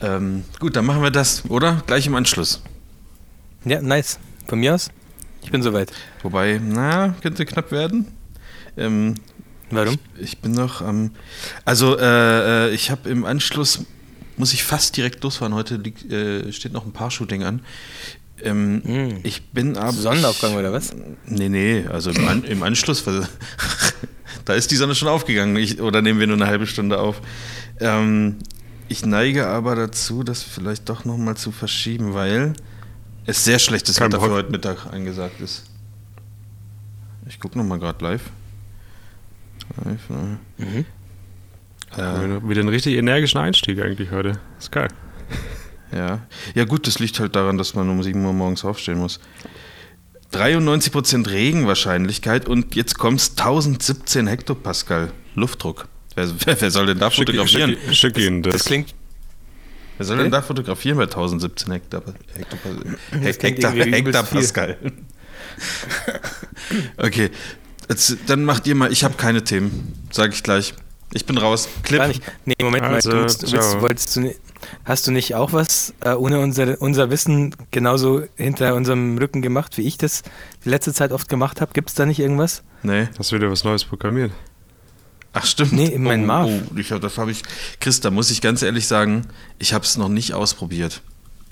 Ähm, 0.00 0.44
gut, 0.60 0.76
dann 0.76 0.86
machen 0.86 1.02
wir 1.02 1.10
das, 1.10 1.42
oder? 1.50 1.82
Gleich 1.86 2.06
im 2.06 2.14
Anschluss. 2.14 2.62
Ja, 3.64 3.80
nice. 3.80 4.18
Von 4.46 4.60
mir 4.60 4.74
aus? 4.74 4.90
Ich 5.42 5.50
bin 5.50 5.62
soweit. 5.62 5.90
Wobei, 6.22 6.60
na, 6.62 7.14
könnte 7.22 7.46
knapp 7.46 7.70
werden. 7.72 8.08
Ähm, 8.76 9.14
Warum? 9.70 9.98
Ich, 10.16 10.24
ich 10.24 10.38
bin 10.38 10.52
noch 10.52 10.82
am. 10.82 11.12
also, 11.64 11.98
äh, 11.98 12.68
äh, 12.68 12.74
ich 12.74 12.90
habe 12.90 13.08
im 13.08 13.24
Anschluss, 13.24 13.80
muss 14.36 14.52
ich 14.52 14.64
fast 14.64 14.96
direkt 14.96 15.22
losfahren. 15.22 15.54
Heute 15.54 15.76
liegt, 15.76 16.10
äh, 16.12 16.52
steht 16.52 16.72
noch 16.72 16.84
ein 16.84 16.92
Paar-Shooting 16.92 17.42
an. 17.44 17.60
Ähm, 18.42 18.82
Mm. 18.84 19.20
Ich 19.22 19.50
bin 19.50 19.76
aber. 19.78 19.92
Sonnenaufgang 19.92 20.56
oder 20.56 20.72
was? 20.72 20.94
Nee, 21.26 21.48
nee, 21.48 21.86
also 21.86 22.10
im, 22.10 22.28
An 22.28 22.44
im 22.44 22.62
Anschluss, 22.62 23.04
da 24.44 24.54
ist 24.54 24.70
die 24.70 24.76
Sonne 24.76 24.94
schon 24.94 25.08
aufgegangen. 25.08 25.56
Ich, 25.56 25.80
oder 25.80 26.02
nehmen 26.02 26.20
wir 26.20 26.26
nur 26.26 26.36
eine 26.36 26.46
halbe 26.46 26.66
Stunde 26.66 26.98
auf. 26.98 27.22
Ähm, 27.80 28.36
ich 28.88 29.06
neige 29.06 29.46
aber 29.46 29.76
dazu, 29.76 30.22
das 30.22 30.42
vielleicht 30.42 30.88
doch 30.88 31.04
nochmal 31.04 31.36
zu 31.36 31.52
verschieben, 31.52 32.12
weil 32.12 32.54
es 33.26 33.44
sehr 33.44 33.58
schlechtes 33.58 33.96
Kein 33.96 34.12
Wetter 34.12 34.22
für 34.22 34.30
heute 34.30 34.50
Mittag 34.50 34.86
angesagt 34.92 35.40
ist. 35.40 35.64
Ich 37.26 37.40
gucke 37.40 37.56
nochmal 37.56 37.78
gerade 37.78 38.04
live. 38.04 38.22
live 39.84 40.10
äh, 40.10 40.62
Mhm. 40.62 40.84
äh, 41.96 42.48
Wieder 42.48 42.60
einen 42.60 42.68
richtig 42.68 42.96
energischen 42.96 43.38
Einstieg 43.38 43.80
eigentlich 43.80 44.10
heute. 44.10 44.38
Ist 44.58 44.72
geil. 44.72 44.88
ja. 45.92 46.26
ja, 46.54 46.64
gut, 46.64 46.86
das 46.86 46.98
liegt 46.98 47.18
halt 47.20 47.34
daran, 47.34 47.56
dass 47.56 47.74
man 47.74 47.88
um 47.88 48.02
7 48.02 48.22
Uhr 48.24 48.32
morgens 48.32 48.64
aufstehen 48.64 48.98
muss. 48.98 49.20
93% 50.32 51.30
Regenwahrscheinlichkeit 51.30 52.48
und 52.48 52.74
jetzt 52.74 52.98
kommt's 52.98 53.30
1017 53.38 54.26
Hektopascal 54.26 55.12
Luftdruck. 55.34 55.88
Wer, 56.16 56.28
wer, 56.60 56.70
soll 56.70 56.86
denn 56.86 56.98
da 56.98 57.10
Schick, 57.10 57.28
fotografieren? 57.28 57.76
schick, 57.90 58.16
schick 58.16 58.42
das. 58.42 58.52
Das 58.54 58.64
klingt. 58.64 58.94
Wer 59.96 60.06
soll 60.06 60.18
denn 60.18 60.30
da 60.30 60.42
fotografieren 60.42 60.96
bei 60.96 61.04
1017 61.04 61.72
Hektar? 61.72 62.02
Das 62.02 63.38
klingt 63.38 63.42
Hektar, 63.42 63.74
irgendwie 63.74 63.98
übelst 64.00 64.20
Hektopascal. 64.20 64.76
okay, 66.96 67.30
jetzt, 67.88 68.16
dann 68.26 68.44
macht 68.44 68.66
ihr 68.66 68.74
mal, 68.74 68.90
ich 68.92 69.04
habe 69.04 69.14
keine 69.14 69.44
Themen, 69.44 69.92
sage 70.10 70.32
ich 70.32 70.42
gleich. 70.42 70.74
Ich 71.12 71.26
bin 71.26 71.38
raus. 71.38 71.68
Clip. 71.84 72.00
Gar 72.00 72.08
nicht. 72.08 72.22
Nee, 72.44 72.54
Moment 72.60 72.82
Also, 72.82 73.10
mal. 73.10 73.26
Du, 73.26 73.46
du 73.46 73.52
willst, 73.52 73.80
wolltest 73.80 74.16
du, 74.16 74.34
hast 74.84 75.06
du 75.06 75.12
nicht 75.12 75.36
auch 75.36 75.52
was 75.52 75.94
äh, 76.00 76.10
ohne 76.10 76.40
unser, 76.40 76.80
unser 76.82 77.08
Wissen 77.10 77.54
genauso 77.70 78.22
hinter 78.34 78.74
unserem 78.74 79.16
Rücken 79.18 79.40
gemacht, 79.40 79.78
wie 79.78 79.82
ich 79.82 79.96
das 79.96 80.22
die 80.64 80.70
letzte 80.70 80.92
Zeit 80.92 81.12
oft 81.12 81.28
gemacht 81.28 81.60
habe? 81.60 81.72
Gibt 81.72 81.90
es 81.90 81.94
da 81.94 82.04
nicht 82.04 82.18
irgendwas? 82.18 82.64
Nee. 82.82 83.08
Hast 83.16 83.30
du 83.30 83.36
wieder 83.36 83.48
was 83.48 83.62
Neues 83.62 83.84
programmiert? 83.84 84.32
Ach 85.34 85.44
stimmt. 85.44 85.72
Nee, 85.72 85.88
in 85.88 86.02
meinen 86.02 86.24
oh, 86.24 86.26
Marv. 86.26 86.50
Oh, 86.50 86.78
ich 86.78 86.92
hab, 86.92 87.00
das 87.00 87.18
habe 87.18 87.32
ich. 87.32 87.42
Chris, 87.80 88.00
da 88.00 88.10
muss 88.10 88.30
ich 88.30 88.40
ganz 88.40 88.62
ehrlich 88.62 88.86
sagen, 88.86 89.26
ich 89.58 89.74
habe 89.74 89.84
es 89.84 89.96
noch 89.96 90.08
nicht 90.08 90.32
ausprobiert. 90.32 91.02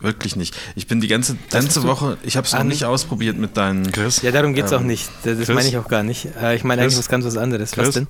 Wirklich 0.01 0.35
nicht. 0.35 0.57
Ich 0.75 0.87
bin 0.87 1.01
die 1.01 1.09
ganze, 1.09 1.37
ganze 1.51 1.83
Woche, 1.85 2.17
ich 2.25 2.37
habe 2.37 2.47
es 2.47 2.53
noch 2.53 2.65
nicht 2.65 2.85
ausprobiert 2.85 3.39
mit 3.39 3.57
deinen. 3.57 3.91
Chris? 3.93 4.23
Ja, 4.23 4.31
darum 4.33 4.55
geht 4.55 4.65
es 4.67 4.73
Ähm, 4.73 4.79
auch 4.79 4.83
nicht. 4.83 5.09
Das, 5.25 5.39
das 5.39 5.49
meine 5.49 5.69
ich 5.69 5.77
auch 5.77 5.89
gar 5.89 6.03
nicht. 6.03 6.29
Äh, 6.41 6.57
ich 6.57 6.65
meine 6.65 6.83
eigentlich 6.83 6.99
was 6.99 7.09
ganz 7.09 7.25
was 7.25 7.37
anderes. 7.37 7.77
Was 7.77 7.85
Chris? 7.85 7.95
denn? 7.95 8.07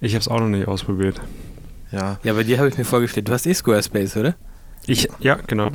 Ich 0.00 0.14
habe 0.14 0.20
es 0.20 0.28
auch 0.28 0.40
noch 0.40 0.48
nicht 0.48 0.66
ausprobiert. 0.66 1.20
Ja. 1.92 2.18
Ja, 2.22 2.32
bei 2.32 2.44
dir 2.44 2.58
habe 2.58 2.68
ich 2.68 2.78
mir 2.78 2.84
vorgestellt. 2.84 3.28
Du 3.28 3.32
hast 3.32 3.46
eh 3.46 3.54
Squarespace, 3.54 4.16
oder? 4.16 4.34
Ich, 4.86 5.08
ja, 5.18 5.34
genau. 5.46 5.70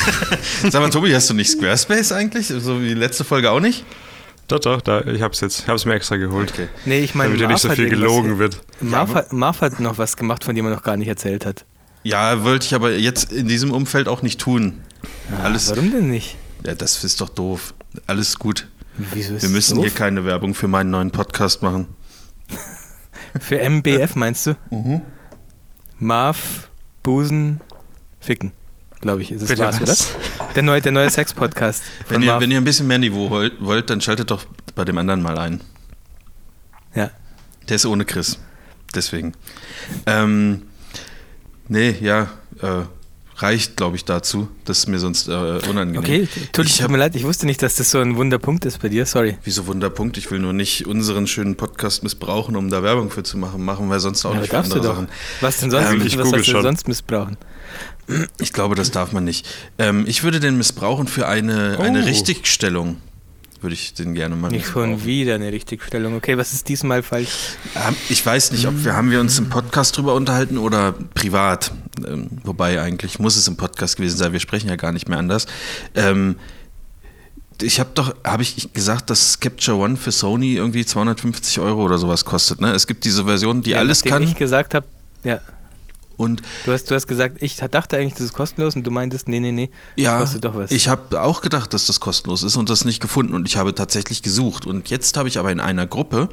Sag 0.62 0.74
mal, 0.74 0.90
Tobi, 0.90 1.14
hast 1.14 1.30
du 1.30 1.34
nicht 1.34 1.50
Squarespace 1.50 2.12
eigentlich? 2.12 2.48
So 2.48 2.80
wie 2.80 2.88
die 2.88 2.94
letzte 2.94 3.24
Folge 3.24 3.50
auch 3.50 3.60
nicht? 3.60 3.84
Doch, 4.52 4.60
doch, 4.60 4.80
da, 4.82 5.00
ich 5.02 5.22
habe 5.22 5.32
es 5.32 5.40
jetzt, 5.40 5.60
ich 5.60 5.66
habe 5.68 5.76
es 5.76 5.86
mir 5.86 5.94
extra 5.94 6.16
geholt. 6.16 6.52
Okay. 6.52 6.68
Nee, 6.84 7.00
ich 7.00 7.14
meine, 7.14 7.30
Damit 7.30 7.40
ja 7.40 7.48
nicht 7.48 7.60
so 7.60 7.68
Marv 7.68 7.76
viel 7.76 7.88
gelogen 7.88 8.38
wird. 8.38 8.60
Marv, 8.80 9.14
hat, 9.14 9.32
Marv 9.32 9.60
hat 9.62 9.80
noch 9.80 9.96
was 9.96 10.16
gemacht, 10.16 10.44
von 10.44 10.54
dem 10.54 10.66
er 10.66 10.72
noch 10.72 10.82
gar 10.82 10.96
nicht 10.98 11.08
erzählt 11.08 11.46
hat. 11.46 11.64
Ja, 12.02 12.44
wollte 12.44 12.66
ich 12.66 12.74
aber 12.74 12.92
jetzt 12.92 13.32
in 13.32 13.48
diesem 13.48 13.70
Umfeld 13.72 14.08
auch 14.08 14.20
nicht 14.22 14.40
tun. 14.40 14.82
Alles, 15.42 15.70
Warum 15.70 15.90
denn 15.90 16.10
nicht? 16.10 16.36
ja, 16.66 16.74
das 16.74 17.02
ist 17.02 17.20
doch 17.22 17.30
doof. 17.30 17.72
Alles 18.06 18.38
gut. 18.38 18.68
Wieso 18.98 19.34
ist 19.36 19.42
Wir 19.42 19.48
müssen 19.48 19.76
doof? 19.76 19.84
hier 19.84 19.94
keine 19.94 20.24
Werbung 20.26 20.54
für 20.54 20.68
meinen 20.68 20.90
neuen 20.90 21.10
Podcast 21.10 21.62
machen. 21.62 21.86
Für 23.40 23.58
MBF 23.60 24.14
meinst 24.14 24.46
du? 24.46 24.56
Mhm. 24.70 25.00
Marv, 25.98 26.68
Busen, 27.02 27.62
Ficken. 28.20 28.52
Glaube 29.02 29.20
ich, 29.22 29.32
ist 29.32 29.42
es 29.42 29.48
Bitte 29.48 29.62
war's, 29.64 29.76
oder? 29.80 29.88
was? 29.88 30.14
Der 30.54 30.62
neue, 30.62 30.80
der 30.80 30.92
neue 30.92 31.10
Sex-Podcast. 31.10 31.82
Wenn 32.08 32.22
ihr, 32.22 32.38
wenn 32.40 32.50
ihr 32.50 32.58
ein 32.58 32.64
bisschen 32.64 32.86
mehr 32.86 32.98
Niveau 32.98 33.28
wollt, 33.30 33.54
wollt, 33.60 33.90
dann 33.90 34.00
schaltet 34.00 34.30
doch 34.30 34.44
bei 34.74 34.84
dem 34.84 34.96
anderen 34.96 35.20
mal 35.22 35.38
ein. 35.38 35.60
ja. 36.94 37.10
Der 37.68 37.76
ist 37.76 37.86
ohne 37.86 38.04
Chris. 38.04 38.38
Deswegen. 38.94 39.34
Ähm, 40.06 40.62
nee, 41.68 41.96
ja, 42.00 42.28
äh, 42.60 42.82
reicht, 43.36 43.76
glaube 43.76 43.96
ich, 43.96 44.04
dazu. 44.04 44.48
Das 44.64 44.78
ist 44.78 44.88
mir 44.88 44.98
sonst 44.98 45.28
äh, 45.28 45.32
unangenehm. 45.68 45.98
Okay, 45.98 46.28
tut, 46.52 46.66
ich 46.66 46.72
tut 46.76 46.82
hab, 46.82 46.90
mir 46.90 46.98
leid, 46.98 47.16
ich 47.16 47.24
wusste 47.24 47.46
nicht, 47.46 47.62
dass 47.62 47.76
das 47.76 47.90
so 47.90 47.98
ein 47.98 48.16
Wunderpunkt 48.16 48.64
ist 48.64 48.80
bei 48.82 48.88
dir, 48.88 49.06
sorry. 49.06 49.36
Wieso 49.44 49.66
Wunderpunkt? 49.66 50.16
Ich 50.18 50.30
will 50.30 50.38
nur 50.38 50.52
nicht 50.52 50.86
unseren 50.86 51.26
schönen 51.26 51.56
Podcast 51.56 52.02
missbrauchen, 52.02 52.56
um 52.56 52.70
da 52.70 52.82
Werbung 52.82 53.10
für 53.10 53.22
zu 53.22 53.38
machen. 53.38 53.64
Machen 53.64 53.88
wir 53.88 54.00
sonst 54.00 54.24
auch 54.24 54.30
Aber 54.32 54.40
nicht 54.40 54.50
für 54.50 54.56
darfst 54.56 54.72
du 54.72 54.76
andere 54.76 54.88
doch. 54.92 54.96
Sachen. 55.00 55.08
Was 55.40 55.56
denn 55.58 55.70
sonst? 55.70 55.90
Ähm, 55.90 56.06
ich 56.06 56.18
was 56.18 56.32
hast 56.32 56.36
du 56.36 56.44
schon. 56.44 56.62
sonst 56.62 56.88
missbrauchen? 56.88 57.36
Ich 58.40 58.52
glaube, 58.52 58.74
das 58.74 58.90
darf 58.90 59.12
man 59.12 59.24
nicht. 59.24 59.46
Ähm, 59.78 60.04
ich 60.06 60.22
würde 60.24 60.40
den 60.40 60.58
missbrauchen 60.58 61.06
für 61.06 61.28
eine, 61.28 61.78
eine 61.78 62.02
Oh. 62.02 62.04
Richtigstellung. 62.04 62.96
Würde 63.62 63.74
ich 63.74 63.94
den 63.94 64.14
gerne 64.14 64.34
mal 64.36 64.50
Nicht 64.50 64.66
schon 64.66 64.90
missbrauchen. 64.90 65.06
wieder 65.06 65.34
eine 65.36 65.52
Richtigstellung. 65.52 66.16
Okay, 66.16 66.36
was 66.36 66.52
ist 66.52 66.68
diesmal 66.68 67.02
falsch? 67.02 67.30
Ähm, 67.76 67.94
Ich 68.08 68.24
weiß 68.26 68.52
nicht, 68.52 68.66
ob 68.66 68.84
wir, 68.84 68.94
haben 68.94 69.10
wir 69.10 69.20
uns 69.20 69.38
im 69.38 69.48
Podcast 69.48 69.96
drüber 69.96 70.14
unterhalten 70.14 70.58
oder 70.58 70.92
privat. 71.14 71.72
Ähm, 72.06 72.26
wobei 72.42 72.80
eigentlich 72.82 73.18
muss 73.18 73.36
es 73.36 73.46
im 73.48 73.56
Podcast 73.56 73.96
gewesen 73.96 74.16
sein. 74.16 74.32
Wir 74.32 74.40
sprechen 74.40 74.68
ja 74.68 74.76
gar 74.76 74.90
nicht 74.92 75.08
mehr 75.08 75.18
anders. 75.18 75.46
Ähm, 75.94 76.36
ich 77.60 77.78
habe 77.78 77.90
doch, 77.94 78.14
habe 78.24 78.42
ich 78.42 78.72
gesagt, 78.72 79.10
dass 79.10 79.38
Capture 79.38 79.76
One 79.76 79.96
für 79.96 80.10
Sony 80.10 80.54
irgendwie 80.54 80.84
250 80.84 81.60
Euro 81.60 81.84
oder 81.84 81.98
sowas 81.98 82.24
kostet. 82.24 82.60
Ne? 82.60 82.72
Es 82.72 82.86
gibt 82.88 83.04
diese 83.04 83.24
Version, 83.26 83.62
die 83.62 83.70
Ja, 83.70 83.78
alles 83.78 84.02
kann 84.02 84.22
ich 84.24 84.34
gesagt 84.34 84.74
habe, 84.74 84.86
ja, 85.22 85.40
Und 86.22 86.42
Du 86.64 86.72
hast, 86.72 86.90
du 86.90 86.94
hast 86.94 87.06
gesagt, 87.06 87.42
ich 87.42 87.56
dachte 87.56 87.96
eigentlich, 87.96 88.14
das 88.14 88.22
ist 88.22 88.32
kostenlos 88.32 88.76
und 88.76 88.86
du 88.86 88.90
meintest, 88.90 89.28
nee, 89.28 89.40
nee, 89.40 89.52
nee, 89.52 89.70
das 89.96 90.04
ja, 90.04 90.18
kostet 90.20 90.44
doch 90.44 90.54
was. 90.54 90.70
ich 90.70 90.88
habe 90.88 91.20
auch 91.20 91.40
gedacht, 91.40 91.74
dass 91.74 91.86
das 91.86 92.00
kostenlos 92.00 92.42
ist 92.42 92.56
und 92.56 92.70
das 92.70 92.84
nicht 92.84 93.00
gefunden 93.00 93.34
und 93.34 93.48
ich 93.48 93.56
habe 93.56 93.74
tatsächlich 93.74 94.22
gesucht. 94.22 94.66
Und 94.66 94.88
jetzt 94.88 95.16
habe 95.16 95.28
ich 95.28 95.38
aber 95.38 95.50
in 95.50 95.60
einer 95.60 95.86
Gruppe 95.86 96.28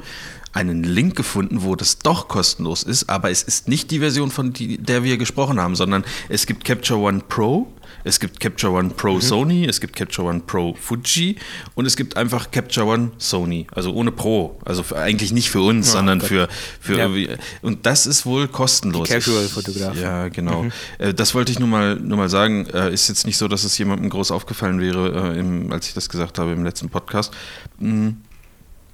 einen 0.52 0.82
Link 0.82 1.16
gefunden, 1.16 1.62
wo 1.62 1.76
das 1.76 1.98
doch 1.98 2.28
kostenlos 2.28 2.82
ist, 2.82 3.08
aber 3.08 3.30
es 3.30 3.42
ist 3.42 3.68
nicht 3.68 3.90
die 3.90 4.00
Version, 4.00 4.30
von 4.30 4.52
die, 4.52 4.78
der 4.78 5.04
wir 5.04 5.16
gesprochen 5.16 5.60
haben, 5.60 5.76
sondern 5.76 6.04
es 6.28 6.46
gibt 6.46 6.64
Capture 6.64 6.98
One 7.00 7.22
Pro, 7.28 7.66
es 8.04 8.20
gibt 8.20 8.40
Capture 8.40 8.72
One 8.72 8.90
Pro 8.90 9.14
Mhm. 9.14 9.20
Sony, 9.20 9.64
es 9.66 9.80
gibt 9.80 9.96
Capture 9.96 10.28
One 10.28 10.40
Pro 10.46 10.74
Fuji 10.74 11.36
und 11.74 11.86
es 11.86 11.96
gibt 11.96 12.16
einfach 12.16 12.50
Capture 12.50 12.86
One 12.86 13.12
Sony, 13.18 13.66
also 13.72 13.92
ohne 13.92 14.10
Pro, 14.12 14.58
also 14.64 14.82
für, 14.82 14.96
eigentlich 14.98 15.32
nicht 15.32 15.50
für 15.50 15.60
uns, 15.60 15.92
sondern 15.92 16.18
Gott. 16.20 16.28
für, 16.28 16.48
für 16.80 16.92
Ja. 16.96 16.98
irgendwie- 17.06 17.28
und 17.62 17.86
das 17.86 18.06
ist 18.06 18.26
wohl 18.26 18.48
kostenlos. 18.48 19.08
Die 19.08 19.14
Casual 19.14 19.46
Fotografen. 19.48 20.00
Ja, 20.00 20.28
genau. 20.28 20.66
Äh, 20.98 21.14
das 21.14 21.34
wollte 21.34 21.52
ich 21.52 21.58
nur 21.58 21.68
mal, 21.68 21.96
nur 21.96 22.16
mal 22.18 22.28
sagen. 22.28 22.66
Äh, 22.66 22.92
ist 22.92 23.08
jetzt 23.08 23.26
nicht 23.26 23.36
so, 23.36 23.48
dass 23.48 23.64
es 23.64 23.76
jemandem 23.78 24.08
groß 24.10 24.30
aufgefallen 24.30 24.80
wäre, 24.80 25.36
äh, 25.38 25.72
als 25.72 25.88
ich 25.88 25.94
das 25.94 26.08
gesagt 26.08 26.38
habe 26.38 26.52
im 26.52 26.64
letzten 26.64 26.88
Podcast. 26.88 27.32
Mm, 27.78 28.10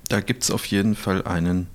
Da 0.09 0.21
gibt 0.21 0.45
es 0.45 0.53
auf 0.53 0.65
jeden 0.67 0.95
Fall 0.95 1.25
einen 1.25 1.67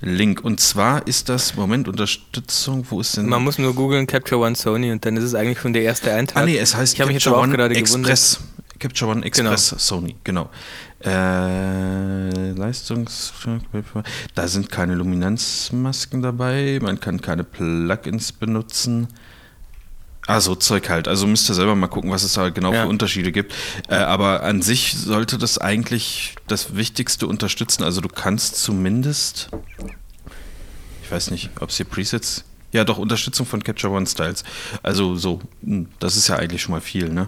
Link. 0.00 0.42
Und 0.42 0.60
zwar 0.60 1.06
ist 1.06 1.28
das, 1.28 1.56
Moment, 1.56 1.88
Unterstützung, 1.88 2.86
wo 2.88 3.00
ist 3.00 3.16
denn... 3.16 3.28
Man 3.28 3.42
muss 3.44 3.58
nur 3.58 3.74
googeln 3.74 4.06
Capture 4.06 4.40
One 4.40 4.56
Sony 4.56 4.92
und 4.92 5.04
dann 5.04 5.16
ist 5.16 5.24
es 5.24 5.34
eigentlich 5.34 5.60
schon 5.60 5.72
der 5.72 5.82
erste 5.82 6.12
Eintrag. 6.12 6.42
ah 6.42 6.46
nee, 6.46 6.56
es 6.56 6.74
heißt 6.74 6.94
ich 6.94 6.98
Capture 6.98 7.36
One 7.38 7.56
gerade 7.56 7.74
Express. 7.74 8.40
Capture 8.78 9.10
One 9.10 9.24
Express 9.24 9.74
Sony, 9.78 10.16
genau. 10.24 10.48
Äh, 11.04 12.52
Leistungs... 12.52 13.32
Da 14.34 14.48
sind 14.48 14.70
keine 14.70 14.94
Luminanzmasken 14.94 16.22
dabei, 16.22 16.78
man 16.80 16.98
kann 16.98 17.20
keine 17.20 17.44
Plugins 17.44 18.32
benutzen. 18.32 19.08
Ah, 20.30 20.40
so 20.40 20.54
Zeug 20.54 20.88
halt. 20.88 21.08
Also 21.08 21.26
müsst 21.26 21.48
ihr 21.50 21.54
selber 21.54 21.74
mal 21.74 21.88
gucken, 21.88 22.12
was 22.12 22.22
es 22.22 22.34
da 22.34 22.50
genau 22.50 22.72
Ja. 22.72 22.82
für 22.82 22.88
Unterschiede 22.88 23.32
gibt. 23.32 23.52
Äh, 23.88 23.96
aber 23.96 24.44
an 24.44 24.62
sich 24.62 24.94
sollte 24.96 25.38
das 25.38 25.58
eigentlich 25.58 26.36
das 26.46 26.76
Wichtigste 26.76 27.26
unterstützen. 27.26 27.82
Also 27.82 28.00
du 28.00 28.08
kannst 28.08 28.54
zumindest, 28.62 29.50
ich 31.02 31.10
weiß 31.10 31.32
nicht, 31.32 31.50
ob 31.58 31.70
es 31.70 31.78
hier 31.78 31.86
Presets, 31.86 32.44
ja 32.70 32.84
doch, 32.84 32.98
Unterstützung 32.98 33.44
von 33.44 33.64
Capture 33.64 33.92
One 33.92 34.06
Styles. 34.06 34.44
Also 34.84 35.16
so, 35.16 35.40
mh, 35.62 35.86
das 35.98 36.16
ist 36.16 36.28
ja 36.28 36.36
eigentlich 36.36 36.62
schon 36.62 36.72
mal 36.74 36.80
viel, 36.80 37.08
ne? 37.08 37.26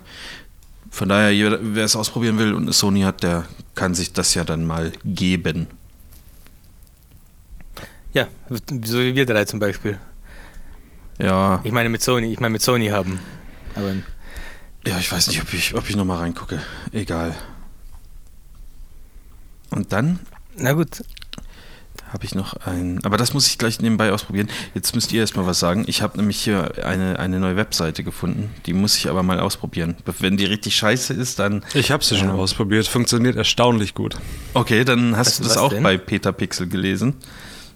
Von 0.92 1.08
daher, 1.08 1.32
jeder, 1.32 1.58
wer 1.60 1.84
es 1.84 1.96
ausprobieren 1.96 2.38
will 2.38 2.54
und 2.54 2.62
eine 2.62 2.72
Sony 2.72 3.00
hat, 3.00 3.24
der 3.24 3.46
kann 3.74 3.94
sich 3.96 4.12
das 4.12 4.34
ja 4.34 4.44
dann 4.44 4.64
mal 4.64 4.92
geben. 5.04 5.66
Ja, 8.14 8.28
so 8.84 9.00
wie 9.00 9.16
wir 9.16 9.26
drei 9.26 9.44
zum 9.44 9.58
Beispiel. 9.58 9.98
Ja, 11.18 11.60
Ich 11.64 11.72
meine 11.72 11.88
mit 11.88 12.02
Sony, 12.02 12.32
ich 12.32 12.40
meine 12.40 12.52
mit 12.52 12.62
Sony 12.62 12.88
haben. 12.88 13.20
Aber 13.74 13.92
ja, 14.86 14.98
ich 14.98 15.10
weiß 15.12 15.28
nicht, 15.28 15.40
ob 15.42 15.52
ich, 15.54 15.74
ob 15.74 15.88
ich 15.88 15.96
nochmal 15.96 16.18
reingucke. 16.18 16.60
Egal. 16.92 17.34
Und 19.70 19.92
dann 19.92 20.18
na 20.56 20.72
gut, 20.74 21.02
habe 22.12 22.24
ich 22.26 22.34
noch 22.34 22.54
ein. 22.66 23.02
Aber 23.04 23.16
das 23.16 23.32
muss 23.32 23.46
ich 23.46 23.56
gleich 23.56 23.80
nebenbei 23.80 24.12
ausprobieren. 24.12 24.50
Jetzt 24.74 24.94
müsst 24.94 25.12
ihr 25.12 25.20
erstmal 25.20 25.46
was 25.46 25.58
sagen. 25.60 25.84
Ich 25.86 26.02
habe 26.02 26.18
nämlich 26.18 26.42
hier 26.42 26.84
eine, 26.84 27.18
eine 27.18 27.40
neue 27.40 27.56
Webseite 27.56 28.04
gefunden. 28.04 28.50
Die 28.66 28.74
muss 28.74 28.96
ich 28.96 29.08
aber 29.08 29.22
mal 29.22 29.40
ausprobieren. 29.40 29.96
Wenn 30.18 30.36
die 30.36 30.44
richtig 30.44 30.76
scheiße 30.76 31.14
ist, 31.14 31.38
dann. 31.38 31.64
Ich 31.72 31.90
habe 31.90 32.04
sie 32.04 32.18
schon 32.18 32.28
ausprobiert. 32.28 32.86
Funktioniert 32.86 33.36
erstaunlich 33.36 33.94
gut. 33.94 34.16
Okay, 34.52 34.84
dann 34.84 35.16
hast 35.16 35.28
Was- 35.28 35.36
du 35.38 35.42
das 35.44 35.56
auch 35.56 35.70
denn? 35.70 35.82
bei 35.82 35.96
Peter 35.96 36.32
Pixel 36.32 36.66
gelesen. 36.68 37.14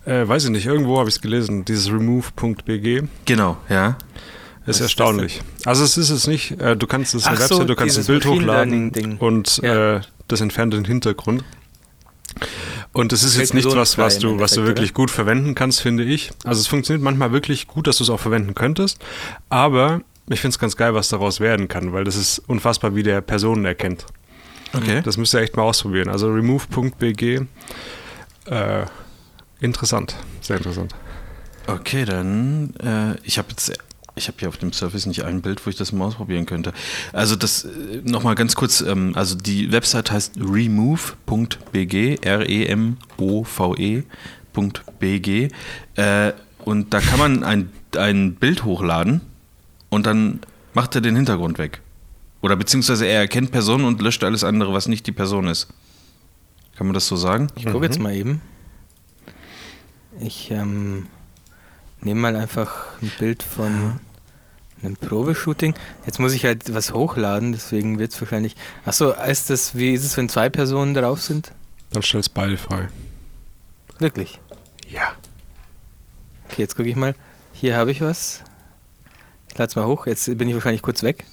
Äh, 0.06 0.26
weiß 0.26 0.44
ich 0.44 0.50
nicht, 0.50 0.66
irgendwo 0.66 0.98
habe 0.98 1.08
ich 1.08 1.16
es 1.16 1.20
gelesen. 1.20 1.64
Dieses 1.64 1.88
remove.bg 1.90 3.02
Genau, 3.24 3.56
ja. 3.68 3.88
ist 3.88 3.96
ist 3.96 4.66
das 4.66 4.80
erstaunlich. 4.82 5.40
Also 5.64 5.84
es 5.84 5.98
ist 5.98 6.10
es 6.10 6.26
nicht, 6.26 6.60
äh, 6.60 6.76
du 6.76 6.86
kannst 6.86 7.14
es 7.14 7.26
eine 7.26 7.36
Ach 7.36 7.40
so, 7.42 7.54
Website, 7.56 7.68
du 7.70 7.74
kannst 7.74 7.98
ein 7.98 8.04
Bild 8.06 8.24
hochladen 8.24 9.16
und 9.18 9.58
Ja. 9.62 9.96
äh, 9.96 10.00
das 10.28 10.40
entfernt 10.40 10.72
den 10.74 10.84
Hintergrund. 10.84 11.44
Und 12.92 13.12
es 13.12 13.22
ist 13.22 13.36
jetzt 13.36 13.52
nichts, 13.54 13.74
was, 13.74 13.98
was 13.98 14.18
du, 14.18 14.38
was 14.38 14.52
du 14.52 14.64
wirklich 14.64 14.94
gut 14.94 15.10
verwenden 15.10 15.54
kannst, 15.54 15.80
finde 15.80 16.04
ich. 16.04 16.30
Also 16.44 16.60
es 16.60 16.66
funktioniert 16.66 17.02
manchmal 17.02 17.32
wirklich 17.32 17.66
gut, 17.66 17.86
dass 17.86 17.98
du 17.98 18.04
es 18.04 18.10
auch 18.10 18.20
verwenden 18.20 18.54
könntest, 18.54 18.98
aber 19.48 20.00
ich 20.28 20.40
finde 20.40 20.54
es 20.54 20.58
ganz 20.58 20.76
geil, 20.76 20.94
was 20.94 21.08
daraus 21.08 21.40
werden 21.40 21.68
kann, 21.68 21.92
weil 21.92 22.04
das 22.04 22.16
ist 22.16 22.38
unfassbar, 22.46 22.94
wie 22.94 23.02
der 23.02 23.20
Personen 23.20 23.64
erkennt. 23.64 24.06
Okay. 24.72 25.02
Das 25.04 25.16
müsst 25.16 25.34
ihr 25.34 25.40
echt 25.40 25.56
mal 25.56 25.62
ausprobieren. 25.62 26.08
Also 26.08 26.28
remove.bg, 26.32 27.22
äh, 28.46 28.84
interessant, 29.60 30.16
sehr 30.40 30.56
interessant. 30.56 30.94
Okay, 31.66 32.04
dann. 32.04 32.74
Äh, 32.76 33.16
ich 33.24 33.38
habe 33.38 33.48
jetzt. 33.50 33.72
Ich 34.18 34.28
habe 34.28 34.38
hier 34.38 34.48
auf 34.48 34.56
dem 34.56 34.72
Surface 34.72 35.04
nicht 35.04 35.24
ein 35.24 35.42
Bild, 35.42 35.66
wo 35.66 35.70
ich 35.70 35.76
das 35.76 35.92
mal 35.92 36.06
ausprobieren 36.06 36.46
könnte. 36.46 36.72
Also 37.12 37.36
das 37.36 37.64
äh, 37.66 38.00
nochmal 38.02 38.34
ganz 38.34 38.54
kurz, 38.54 38.80
ähm, 38.80 39.12
also 39.14 39.34
die 39.34 39.70
Website 39.72 40.10
heißt 40.10 40.38
remove.bg, 40.38 42.16
R-E-M-O-V-E.bg 42.22 42.98
äh, 45.96 46.32
und 46.64 46.94
da 46.94 47.00
kann 47.00 47.18
man 47.18 47.44
ein, 47.44 47.70
ein 47.94 48.36
Bild 48.36 48.64
hochladen 48.64 49.20
und 49.90 50.06
dann 50.06 50.40
macht 50.72 50.94
er 50.94 51.02
den 51.02 51.14
Hintergrund 51.14 51.58
weg. 51.58 51.82
Oder 52.40 52.56
beziehungsweise 52.56 53.06
er 53.06 53.20
erkennt 53.20 53.50
Personen 53.50 53.84
und 53.84 54.00
löscht 54.00 54.24
alles 54.24 54.44
andere, 54.44 54.72
was 54.72 54.88
nicht 54.88 55.06
die 55.06 55.12
Person 55.12 55.46
ist. 55.46 55.68
Kann 56.76 56.86
man 56.86 56.94
das 56.94 57.06
so 57.06 57.16
sagen? 57.16 57.48
ich 57.56 57.66
gucke 57.66 57.84
jetzt 57.84 57.98
mal 57.98 58.14
eben. 58.14 58.40
Ich 60.20 60.50
ähm, 60.50 61.08
nehme 62.00 62.20
mal 62.20 62.36
einfach 62.36 63.00
ein 63.02 63.12
Bild 63.18 63.42
von 63.42 64.00
einem 64.82 64.96
Probeshooting. 64.96 65.74
Jetzt 66.04 66.18
muss 66.18 66.32
ich 66.32 66.44
halt 66.44 66.72
was 66.74 66.92
hochladen, 66.92 67.52
deswegen 67.52 67.98
wird 67.98 68.12
es 68.12 68.20
wahrscheinlich. 68.20 68.56
Achso, 68.84 69.12
ist 69.12 69.50
das, 69.50 69.74
wie 69.74 69.92
ist 69.92 70.04
es, 70.04 70.16
wenn 70.16 70.28
zwei 70.28 70.48
Personen 70.48 70.94
drauf 70.94 71.22
sind? 71.22 71.52
Dann 71.90 72.02
stellst 72.02 72.34
beide 72.34 72.56
frei. 72.56 72.88
Wirklich? 73.98 74.40
Ja. 74.88 75.12
Okay, 76.48 76.62
jetzt 76.62 76.76
gucke 76.76 76.88
ich 76.88 76.96
mal. 76.96 77.14
Hier 77.52 77.76
habe 77.76 77.90
ich 77.90 78.00
was. 78.00 78.42
Ich 79.48 79.56
lade 79.56 79.70
es 79.70 79.76
mal 79.76 79.86
hoch. 79.86 80.06
Jetzt 80.06 80.26
bin 80.36 80.48
ich 80.48 80.54
wahrscheinlich 80.54 80.82
kurz 80.82 81.02
weg. 81.02 81.24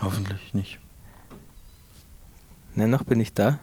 Hoffentlich 0.00 0.54
nicht. 0.54 0.78
Ne, 2.74 2.88
noch 2.88 3.04
bin 3.04 3.20
ich 3.20 3.34
da. 3.34 3.58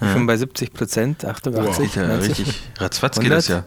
Ja. 0.00 0.12
Schon 0.12 0.26
bei 0.26 0.36
70 0.36 0.72
Prozent, 0.72 1.24
88, 1.24 1.98
Alter, 1.98 2.16
90. 2.18 2.38
richtig. 2.46 2.62
Ratzfatz 2.78 3.18
geht 3.18 3.30
das 3.32 3.48
ja. 3.48 3.64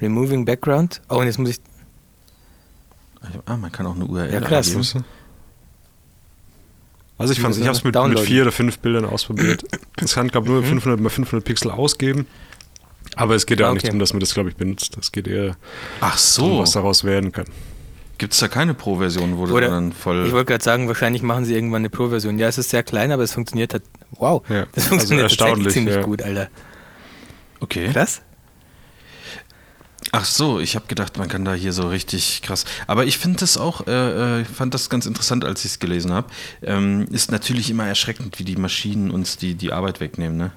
Removing 0.00 0.44
Background. 0.44 1.00
Oh, 1.08 1.16
und 1.18 1.26
jetzt 1.26 1.38
muss 1.38 1.50
ich. 1.50 1.60
Ah, 3.46 3.56
man 3.56 3.70
kann 3.72 3.84
auch 3.86 3.94
eine 3.96 4.06
URL 4.06 4.32
Ja, 4.32 4.40
krass. 4.40 4.68
angeben. 4.74 5.04
Also 7.18 7.32
ich 7.32 7.38
Die 7.38 7.42
fand's, 7.42 7.58
ich 7.58 7.66
habe 7.66 7.76
es 7.76 7.82
mit, 7.82 7.94
mit 7.96 8.18
vier 8.20 8.42
oder 8.42 8.52
fünf 8.52 8.78
Bildern 8.78 9.04
ausprobiert. 9.04 9.64
Es 9.96 10.14
kann, 10.14 10.28
glaube 10.28 10.48
nur 10.48 10.62
500 10.62 11.00
mal 11.00 11.08
500 11.10 11.44
Pixel 11.44 11.70
ausgeben. 11.72 12.26
Aber 13.16 13.34
es 13.34 13.44
geht 13.44 13.58
ja 13.58 13.66
Ah, 13.66 13.70
auch 13.70 13.74
nicht 13.74 13.82
okay. 13.82 13.88
darum, 13.88 13.98
dass 13.98 14.12
man 14.12 14.20
das, 14.20 14.34
glaube 14.34 14.50
ich, 14.50 14.56
benutzt. 14.56 14.96
Es 15.00 15.10
geht 15.10 15.26
eher 15.26 15.56
Ach 16.00 16.16
darum, 16.36 16.52
so. 16.52 16.58
was 16.60 16.70
daraus 16.72 17.02
werden 17.02 17.32
kann. 17.32 17.46
Gibt 18.18 18.32
es 18.32 18.40
da 18.40 18.48
keine 18.48 18.74
Pro-Version, 18.74 19.38
wo 19.38 19.46
du 19.46 19.54
Oder- 19.54 19.68
dann 19.70 19.92
voll. 19.92 20.26
Ich 20.26 20.32
wollte 20.32 20.46
gerade 20.46 20.64
sagen, 20.64 20.88
wahrscheinlich 20.88 21.22
machen 21.22 21.44
sie 21.44 21.54
irgendwann 21.54 21.82
eine 21.82 21.90
Pro-Version. 21.90 22.38
Ja, 22.38 22.48
es 22.48 22.58
ist 22.58 22.70
sehr 22.70 22.82
klein, 22.82 23.12
aber 23.12 23.22
es 23.22 23.32
funktioniert 23.32 23.72
halt. 23.72 23.84
Wow, 24.10 24.42
Ja, 24.48 24.66
das 24.72 24.84
also 24.84 24.88
funktioniert 24.90 25.30
tatsächlich 25.30 25.48
erstaunlich, 25.48 25.72
ziemlich 25.72 25.94
ja. 25.94 26.02
gut, 26.02 26.22
Alter. 26.22 26.48
okay. 27.60 27.88
Krass. 27.92 28.22
Ach 30.10 30.24
so, 30.24 30.58
ich 30.58 30.74
habe 30.74 30.86
gedacht, 30.86 31.18
man 31.18 31.28
kann 31.28 31.44
da 31.44 31.52
hier 31.54 31.72
so 31.72 31.88
richtig 31.88 32.40
krass. 32.42 32.64
Aber 32.86 33.04
ich 33.04 33.18
finde 33.18 33.40
das 33.40 33.58
auch, 33.58 33.86
äh, 33.86 34.40
äh, 34.40 34.44
fand 34.44 34.72
das 34.72 34.88
ganz 34.88 35.04
interessant, 35.06 35.44
als 35.44 35.64
ich 35.64 35.72
es 35.72 35.78
gelesen 35.80 36.12
habe. 36.12 36.28
Ähm, 36.62 37.06
ist 37.10 37.30
natürlich 37.30 37.68
immer 37.68 37.86
erschreckend, 37.86 38.38
wie 38.38 38.44
die 38.44 38.56
Maschinen 38.56 39.10
uns 39.10 39.36
die, 39.36 39.54
die 39.54 39.72
Arbeit 39.72 40.00
wegnehmen, 40.00 40.38
ne? 40.38 40.52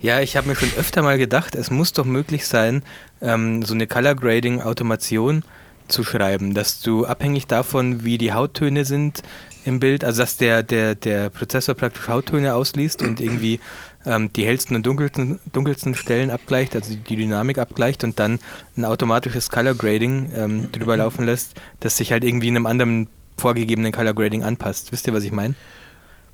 Ja, 0.00 0.20
ich 0.20 0.36
habe 0.36 0.48
mir 0.48 0.56
schon 0.56 0.70
öfter 0.76 1.02
mal 1.02 1.18
gedacht, 1.18 1.54
es 1.54 1.70
muss 1.70 1.92
doch 1.92 2.04
möglich 2.04 2.46
sein, 2.46 2.82
ähm, 3.20 3.62
so 3.62 3.74
eine 3.74 3.86
Color 3.86 4.16
Grading 4.16 4.60
Automation 4.60 5.44
zu 5.88 6.04
schreiben, 6.04 6.54
dass 6.54 6.80
du 6.80 7.06
abhängig 7.06 7.46
davon, 7.46 8.04
wie 8.04 8.18
die 8.18 8.32
Hauttöne 8.32 8.84
sind 8.84 9.22
im 9.64 9.78
Bild, 9.78 10.04
also 10.04 10.22
dass 10.22 10.36
der, 10.36 10.62
der, 10.62 10.94
der 10.94 11.30
Prozessor 11.30 11.74
praktisch 11.74 12.08
Hauttöne 12.08 12.54
ausliest 12.54 13.02
und 13.02 13.20
irgendwie 13.20 13.60
ähm, 14.04 14.32
die 14.32 14.44
hellsten 14.44 14.74
und 14.74 14.86
dunkelsten, 14.86 15.38
dunkelsten 15.52 15.94
Stellen 15.94 16.30
abgleicht, 16.30 16.74
also 16.74 16.94
die 16.94 17.16
Dynamik 17.16 17.58
abgleicht 17.58 18.02
und 18.04 18.18
dann 18.18 18.40
ein 18.76 18.84
automatisches 18.84 19.50
Color 19.50 19.74
Grading 19.74 20.32
ähm, 20.34 20.72
drüber 20.72 20.96
laufen 20.96 21.26
lässt, 21.26 21.60
das 21.80 21.96
sich 21.96 22.12
halt 22.12 22.24
irgendwie 22.24 22.48
einem 22.48 22.66
anderen 22.66 23.08
vorgegebenen 23.36 23.92
Color 23.92 24.14
Grading 24.14 24.42
anpasst. 24.42 24.92
Wisst 24.92 25.06
ihr, 25.06 25.14
was 25.14 25.24
ich 25.24 25.32
meine? 25.32 25.54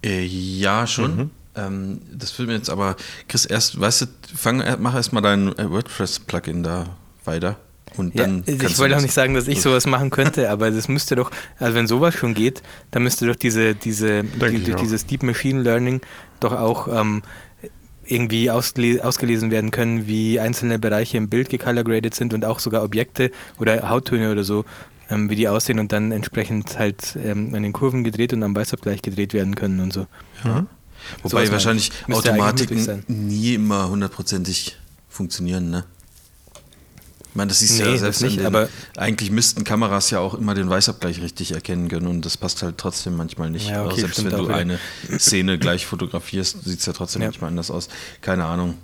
Äh, 0.02 0.24
ja, 0.24 0.86
schon. 0.86 1.30
Ähm, 1.58 2.00
das 2.12 2.38
will 2.38 2.46
mir 2.46 2.54
jetzt 2.54 2.70
aber, 2.70 2.96
Chris, 3.28 3.44
erst, 3.44 3.80
weißt 3.80 4.02
du, 4.02 4.06
fang, 4.36 4.62
mach 4.78 4.94
erst 4.94 5.12
mal 5.12 5.20
dein 5.20 5.56
äh, 5.58 5.70
WordPress-Plugin 5.70 6.62
da 6.62 6.86
weiter. 7.24 7.56
Und 7.96 8.14
Ja, 8.14 8.24
dann 8.24 8.44
ich 8.46 8.58
kannst 8.58 8.78
wollte 8.78 8.96
auch 8.96 9.00
nicht 9.00 9.14
sagen, 9.14 9.34
dass 9.34 9.48
ich 9.48 9.60
sowas 9.60 9.86
machen 9.86 10.10
könnte, 10.10 10.50
aber 10.50 10.70
das 10.70 10.88
müsste 10.88 11.16
doch, 11.16 11.30
also 11.58 11.74
wenn 11.74 11.86
sowas 11.86 12.14
schon 12.14 12.34
geht, 12.34 12.62
dann 12.90 13.02
müsste 13.02 13.26
doch 13.26 13.36
diese, 13.36 13.74
diese, 13.74 14.24
die, 14.24 14.56
ich 14.56 14.64
durch 14.64 14.76
dieses 14.76 15.06
Deep 15.06 15.22
Machine 15.22 15.62
Learning 15.62 16.00
doch 16.38 16.52
auch 16.52 16.88
ähm, 16.88 17.22
irgendwie 18.04 18.50
ausgele 18.50 19.04
ausgelesen 19.04 19.50
werden 19.50 19.70
können, 19.70 20.06
wie 20.06 20.40
einzelne 20.40 20.78
Bereiche 20.78 21.16
im 21.16 21.28
Bild 21.28 21.48
gecolor 21.48 21.84
sind 22.12 22.34
und 22.34 22.44
auch 22.44 22.58
sogar 22.58 22.82
Objekte 22.84 23.30
oder 23.58 23.88
Hauttöne 23.88 24.30
oder 24.30 24.44
so, 24.44 24.64
ähm, 25.10 25.30
wie 25.30 25.36
die 25.36 25.48
aussehen 25.48 25.78
und 25.78 25.92
dann 25.92 26.12
entsprechend 26.12 26.78
halt 26.78 27.18
ähm, 27.22 27.54
an 27.54 27.62
den 27.62 27.72
Kurven 27.72 28.04
gedreht 28.04 28.32
und 28.32 28.42
am 28.42 28.54
Weißabgleich 28.54 29.02
gedreht 29.02 29.34
werden 29.34 29.54
können 29.54 29.80
und 29.80 29.92
so. 29.92 30.06
Ja. 30.44 30.66
Wobei 31.22 31.40
Sowas 31.46 31.52
wahrscheinlich 31.52 31.90
Automatiken 32.10 33.04
nie 33.08 33.54
immer 33.54 33.88
hundertprozentig 33.88 34.76
funktionieren, 35.08 35.70
ne? 35.70 35.84
Ich 37.30 37.34
meine, 37.36 37.50
das 37.50 37.60
siehst 37.60 37.78
du 37.78 37.84
Nee, 37.84 37.90
ja 37.92 37.98
selbst 37.98 38.22
nicht, 38.22 38.38
den, 38.38 38.46
aber- 38.46 38.68
eigentlich 38.96 39.30
müssten 39.30 39.62
Kameras 39.62 40.10
ja 40.10 40.18
auch 40.18 40.34
immer 40.34 40.54
den 40.54 40.68
Weißabgleich 40.68 41.20
richtig 41.20 41.52
erkennen 41.52 41.88
können 41.88 42.06
und 42.08 42.24
das 42.24 42.36
passt 42.36 42.62
halt 42.62 42.78
trotzdem 42.78 43.16
manchmal 43.16 43.50
nicht. 43.50 43.68
Ja, 43.68 43.84
okay, 43.84 44.00
selbst 44.00 44.24
wenn 44.24 44.30
du 44.32 44.44
wieder. 44.44 44.56
eine 44.56 44.78
Szene 45.18 45.58
gleich 45.58 45.86
fotografierst, 45.86 46.64
sieht 46.64 46.80
es 46.80 46.86
ja 46.86 46.92
trotzdem 46.94 47.22
Ja. 47.22 47.28
manchmal 47.28 47.50
anders 47.50 47.70
aus. 47.70 47.88
Keine 48.22 48.44
Ahnung. 48.46 48.74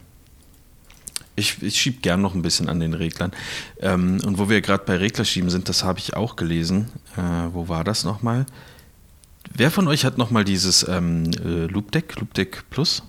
Ich, 1.36 1.60
ich 1.62 1.80
schiebe 1.80 2.00
gern 2.00 2.20
noch 2.22 2.34
ein 2.34 2.42
bisschen 2.42 2.68
an 2.68 2.78
den 2.78 2.94
Reglern. 2.94 3.32
Ähm, 3.80 4.20
und 4.24 4.38
wo 4.38 4.48
wir 4.48 4.60
gerade 4.60 4.84
bei 4.86 4.96
Reglerschieben 4.98 5.50
sind, 5.50 5.68
das 5.68 5.82
habe 5.82 5.98
ich 5.98 6.14
auch 6.14 6.36
gelesen. 6.36 6.88
Äh, 7.16 7.20
wo 7.52 7.68
war 7.68 7.82
das 7.82 8.04
nochmal? 8.04 8.46
Wer 9.56 9.70
von 9.70 9.86
euch 9.86 10.04
hat 10.04 10.18
nochmal 10.18 10.44
dieses 10.44 10.86
ähm, 10.88 11.30
äh, 11.44 11.66
Loop 11.66 11.92
Deck, 11.92 12.18
Loop 12.18 12.34
Deck 12.34 12.64
Plus? 12.70 13.02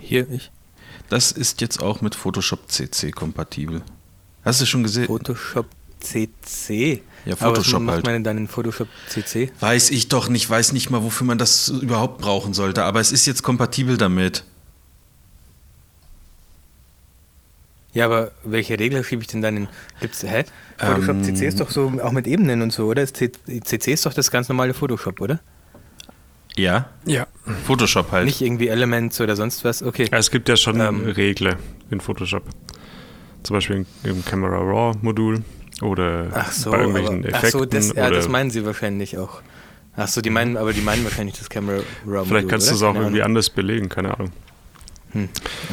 Hier, 0.00 0.30
ich. 0.30 0.50
Das 1.08 1.32
ist 1.32 1.60
jetzt 1.60 1.82
auch 1.82 2.00
mit 2.00 2.14
Photoshop 2.14 2.70
CC 2.70 3.10
kompatibel. 3.10 3.82
Hast 4.44 4.60
du 4.60 4.66
schon 4.66 4.84
gesehen? 4.84 5.06
Photoshop 5.06 5.66
CC. 6.00 7.02
Ja, 7.24 7.34
Aber 7.40 7.56
Photoshop 7.56 7.80
was 7.80 7.82
macht 7.82 7.94
halt. 7.96 8.04
man 8.04 8.14
denn 8.14 8.24
dann 8.24 8.38
in 8.38 8.48
Photoshop 8.48 8.88
CC? 9.08 9.50
Weiß 9.60 9.90
ich 9.90 10.08
doch 10.08 10.28
nicht, 10.28 10.48
weiß 10.48 10.72
nicht 10.72 10.90
mal, 10.90 11.02
wofür 11.02 11.26
man 11.26 11.38
das 11.38 11.68
überhaupt 11.68 12.20
brauchen 12.20 12.54
sollte, 12.54 12.84
aber 12.84 13.00
es 13.00 13.10
ist 13.10 13.26
jetzt 13.26 13.42
kompatibel 13.42 13.96
damit. 13.96 14.44
Ja, 17.94 18.06
aber 18.06 18.32
welche 18.44 18.78
Regler 18.78 19.02
schiebe 19.04 19.22
ich 19.22 19.28
denn 19.28 19.40
dann 19.40 19.56
in? 19.56 19.68
Gibt's, 20.00 20.22
hä? 20.22 20.44
Photoshop 20.78 21.16
Ähm, 21.16 21.24
CC 21.24 21.46
ist 21.46 21.60
doch 21.60 21.70
so 21.70 21.92
auch 22.02 22.12
mit 22.12 22.26
Ebenen 22.26 22.60
und 22.62 22.72
so, 22.72 22.86
oder? 22.86 23.06
CC 23.06 23.92
ist 23.92 24.04
doch 24.04 24.12
das 24.14 24.30
ganz 24.30 24.48
normale 24.48 24.74
Photoshop, 24.74 25.20
oder? 25.20 25.40
Ja, 26.56 26.88
Ja. 27.04 27.26
Photoshop 27.66 28.12
halt. 28.12 28.26
Nicht 28.26 28.40
irgendwie 28.40 28.68
Elements 28.68 29.20
oder 29.20 29.36
sonst 29.36 29.64
was? 29.64 29.82
Okay. 29.82 30.08
Es 30.10 30.30
gibt 30.30 30.48
ja 30.48 30.56
schon 30.56 30.80
Ähm. 30.80 31.04
Regler 31.06 31.56
in 31.90 32.00
Photoshop. 32.00 32.42
Zum 33.42 33.54
Beispiel 33.54 33.84
im 34.04 34.24
Camera 34.24 34.56
Raw 34.58 34.96
Modul 35.02 35.42
oder 35.82 36.28
Ach 36.32 36.50
so, 36.52 36.70
bei 36.70 36.78
irgendwelchen 36.78 37.18
aber, 37.24 37.28
Effekten. 37.28 37.46
ach 37.48 37.50
so 37.60 37.64
das, 37.66 37.92
ja, 37.94 38.10
das 38.10 38.28
meinen 38.28 38.50
sie 38.50 38.64
wahrscheinlich 38.64 39.18
auch. 39.18 39.42
Ach 39.96 40.08
so, 40.08 40.20
die 40.20 40.30
meinen, 40.30 40.56
aber 40.56 40.72
die 40.72 40.80
meinen 40.80 41.04
wahrscheinlich 41.04 41.36
das 41.38 41.50
Camera 41.50 41.80
Raw 42.06 42.24
vielleicht 42.26 42.48
kannst 42.48 42.70
du 42.70 42.74
es 42.74 42.82
auch 42.82 42.94
irgendwie 42.94 43.22
anders 43.22 43.50
belegen, 43.50 43.88
keine 43.88 44.14
Ahnung. 44.14 44.32
Hm. 45.12 45.28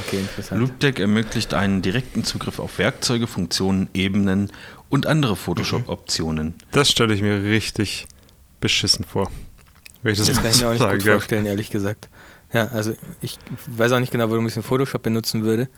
Okay, 0.06 0.18
interessant. 0.20 0.60
Loopdeck 0.62 1.00
ermöglicht 1.00 1.54
einen 1.54 1.82
direkten 1.82 2.24
Zugriff 2.24 2.60
auf 2.60 2.78
Werkzeuge, 2.78 3.26
Funktionen, 3.26 3.88
Ebenen 3.94 4.52
und 4.90 5.08
andere 5.08 5.36
Photoshop-Optionen. 5.36 6.54
Das 6.72 6.92
stelle 6.92 7.14
ich 7.14 7.22
mir 7.22 7.42
richtig 7.44 8.08
beschissen 8.60 9.06
vor. 9.06 9.32
Wenn 10.04 10.14
ich 10.14 10.20
das, 10.20 10.28
Das 10.28 10.42
kann 10.42 10.52
ich 10.52 10.62
mir 10.62 10.68
auch 10.68 10.72
nicht 10.72 10.80
sagen 10.82 10.98
gut 11.00 11.08
vorstellen, 11.08 11.46
ehrlich 11.46 11.70
gesagt. 11.70 12.10
Ja, 12.54 12.68
also 12.68 12.94
ich 13.22 13.38
weiß 13.68 13.92
auch 13.94 14.00
nicht 14.00 14.12
genau, 14.12 14.30
warum 14.30 14.46
ich 14.48 14.54
den 14.54 14.64
Photoshop 14.64 15.04
benutzen 15.04 15.44
würde. 15.44 15.70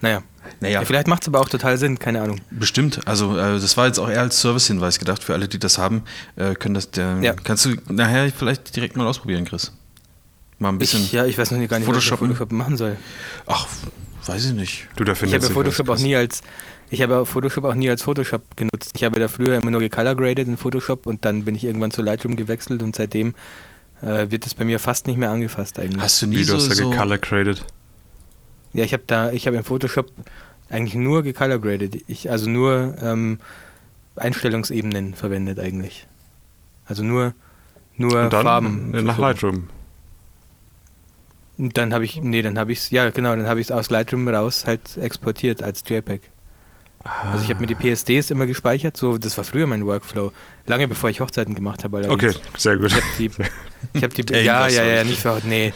Naja. 0.00 0.22
Naja. 0.60 0.80
Ja, 0.80 0.86
vielleicht 0.86 1.06
macht 1.08 1.22
es 1.22 1.28
aber 1.28 1.40
auch 1.40 1.48
total 1.48 1.78
Sinn, 1.78 1.98
keine 1.98 2.20
Ahnung. 2.20 2.40
Bestimmt. 2.50 3.00
Also 3.06 3.36
äh, 3.38 3.58
das 3.58 3.76
war 3.76 3.86
jetzt 3.86 3.98
auch 3.98 4.08
eher 4.10 4.20
als 4.20 4.40
Servicehinweis 4.40 4.98
gedacht 4.98 5.24
für 5.24 5.32
alle, 5.32 5.48
die 5.48 5.58
das 5.58 5.78
haben. 5.78 6.02
Äh, 6.36 6.54
können 6.54 6.74
das 6.74 6.90
der, 6.90 7.18
Ja. 7.22 7.32
Kannst 7.34 7.64
du 7.64 7.76
nachher 7.88 8.30
vielleicht 8.30 8.74
direkt 8.76 8.96
mal 8.96 9.06
ausprobieren, 9.06 9.44
Chris? 9.46 9.72
Mal 10.58 10.68
ein 10.70 10.78
bisschen. 10.78 11.00
Ich, 11.00 11.12
ja, 11.12 11.24
ich 11.24 11.36
weiß 11.38 11.50
noch 11.50 11.58
nicht 11.58 11.70
gar 11.70 11.78
nicht, 11.78 11.88
Photoshop- 11.88 11.96
was 11.96 12.04
ich 12.04 12.18
Photoshop 12.18 12.52
machen 12.52 12.76
soll. 12.76 12.96
Ach, 13.46 13.66
weiß 14.28 14.46
ich 14.46 14.52
nicht. 14.52 14.88
Du, 14.96 15.04
da 15.04 15.12
Ich 15.12 15.22
habe 15.22 15.38
du 15.38 15.50
Photoshop 15.50 15.88
auch 15.88 15.98
nie 15.98 16.16
als 16.16 16.42
ich 16.90 17.02
habe 17.02 17.26
Photoshop 17.26 17.64
auch 17.64 17.74
nie 17.74 17.90
als 17.90 18.02
Photoshop 18.02 18.56
genutzt. 18.56 18.92
Ich 18.94 19.04
habe 19.04 19.18
da 19.18 19.28
früher 19.28 19.56
immer 19.56 19.70
nur 19.70 19.80
gecolor 19.80 20.14
graded 20.14 20.46
in 20.46 20.56
Photoshop 20.56 21.06
und 21.06 21.24
dann 21.24 21.44
bin 21.44 21.54
ich 21.54 21.64
irgendwann 21.64 21.90
zu 21.90 22.02
Lightroom 22.02 22.36
gewechselt 22.36 22.82
und 22.82 22.94
seitdem 22.94 23.34
äh, 24.02 24.30
wird 24.30 24.44
das 24.44 24.54
bei 24.54 24.64
mir 24.64 24.78
fast 24.78 25.06
nicht 25.06 25.16
mehr 25.16 25.30
angefasst 25.30 25.78
eigentlich. 25.78 26.02
Hast 26.02 26.22
du 26.22 26.26
nie 26.26 26.36
Wie, 26.36 26.40
du 26.40 26.46
so, 26.46 26.56
hast 26.56 26.68
da 26.70 26.74
so 26.74 26.90
gecolor 26.90 27.18
graded. 27.18 27.64
Ja, 28.74 28.84
ich 28.84 28.92
habe 28.92 29.04
da, 29.06 29.32
ich 29.32 29.46
habe 29.46 29.56
in 29.56 29.64
Photoshop 29.64 30.10
eigentlich 30.68 30.94
nur 30.94 31.22
gecolor 31.22 31.58
graded. 31.58 32.02
Ich, 32.06 32.30
also 32.30 32.48
nur 32.48 32.96
ähm, 33.00 33.38
Einstellungsebenen 34.16 35.14
verwendet 35.14 35.58
eigentlich. 35.58 36.06
Also 36.86 37.02
nur, 37.02 37.34
nur 37.96 38.24
Und 38.24 38.32
dann 38.32 38.44
Farben. 38.44 38.90
nach 38.90 39.16
so. 39.16 39.22
Lightroom. 39.22 39.68
Und 41.56 41.76
dann 41.78 41.94
habe 41.94 42.04
ich, 42.04 42.20
nee, 42.20 42.42
dann 42.42 42.58
habe 42.58 42.72
ich 42.72 42.78
es, 42.78 42.90
ja 42.90 43.08
genau, 43.10 43.34
dann 43.36 43.46
habe 43.46 43.60
ich 43.60 43.68
es 43.68 43.70
aus 43.70 43.90
Lightroom 43.90 44.26
raus 44.28 44.64
halt 44.66 44.96
exportiert 44.96 45.62
als 45.62 45.84
JPEG. 45.86 46.22
Also 47.30 47.44
ich 47.44 47.50
habe 47.50 47.60
mir 47.60 47.66
die 47.66 47.74
PSDs 47.74 48.30
immer 48.30 48.46
gespeichert, 48.46 48.96
so 48.96 49.18
das 49.18 49.36
war 49.36 49.44
früher 49.44 49.66
mein 49.66 49.84
Workflow, 49.84 50.32
lange 50.66 50.88
bevor 50.88 51.10
ich 51.10 51.20
Hochzeiten 51.20 51.54
gemacht 51.54 51.84
habe. 51.84 52.08
Okay, 52.08 52.32
sehr 52.56 52.78
gut. 52.78 52.86
Ich 52.92 52.94
habe 52.96 53.04
die, 53.18 53.30
ich 53.92 54.02
habe 54.02 54.14
die, 54.14 54.32
ja, 54.42 54.66
ja, 54.68 54.82
ja, 54.84 55.02
ich? 55.02 55.08
nicht 55.08 55.20
für, 55.20 55.38
nee, 55.44 55.74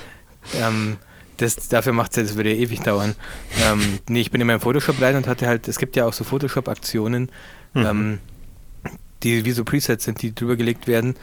ähm, 0.59 0.97
das, 1.37 1.69
dafür 1.69 1.93
macht 1.93 2.17
es 2.17 2.29
das 2.29 2.37
würde 2.37 2.55
ja 2.55 2.57
ewig 2.57 2.81
dauern. 2.81 3.15
Ähm, 3.63 3.99
nee, 4.09 4.21
ich 4.23 4.31
bin 4.31 4.41
immer 4.41 4.55
im 4.55 4.61
Photoshop 4.61 5.01
rein 5.03 5.17
und 5.17 5.27
hatte 5.27 5.47
halt, 5.47 5.69
es 5.69 5.79
gibt 5.79 5.97
ja 5.97 6.07
auch 6.07 6.13
so 6.15 6.25
Photoshop-Aktionen, 6.25 7.31
Mhm. 7.75 7.87
ähm, 7.87 8.19
die 9.23 9.45
wie 9.45 9.51
so 9.53 9.65
Presets 9.65 10.05
sind, 10.05 10.23
die 10.23 10.35
drüber 10.35 10.57
gelegt 10.57 10.87
werden, 10.87 11.15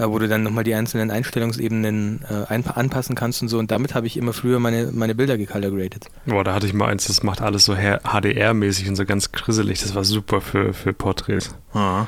äh, 0.00 0.08
wo 0.08 0.18
du 0.18 0.28
dann 0.28 0.42
nochmal 0.42 0.64
die 0.64 0.74
einzelnen 0.74 1.10
Einstellungsebenen 1.10 2.22
äh, 2.28 2.52
einpa- 2.52 2.74
anpassen 2.74 3.14
kannst 3.14 3.42
und 3.42 3.48
so. 3.48 3.58
Und 3.58 3.70
damit 3.70 3.94
habe 3.94 4.06
ich 4.06 4.16
immer 4.16 4.32
früher 4.32 4.58
meine, 4.58 4.90
meine 4.92 5.14
Bilder 5.14 5.36
gecolor 5.36 5.70
graded. 5.70 6.06
Boah, 6.26 6.44
da 6.44 6.54
hatte 6.54 6.66
ich 6.66 6.72
mal 6.72 6.86
eins, 6.88 7.06
das 7.06 7.22
macht 7.22 7.40
alles 7.40 7.64
so 7.64 7.74
HDR-mäßig 7.74 8.88
und 8.88 8.96
so 8.96 9.04
ganz 9.04 9.32
grisselig. 9.32 9.80
Das 9.82 9.94
war 9.94 10.04
super 10.04 10.40
für, 10.40 10.72
für 10.72 10.92
Porträts. 10.92 11.54
Ah. 11.74 12.06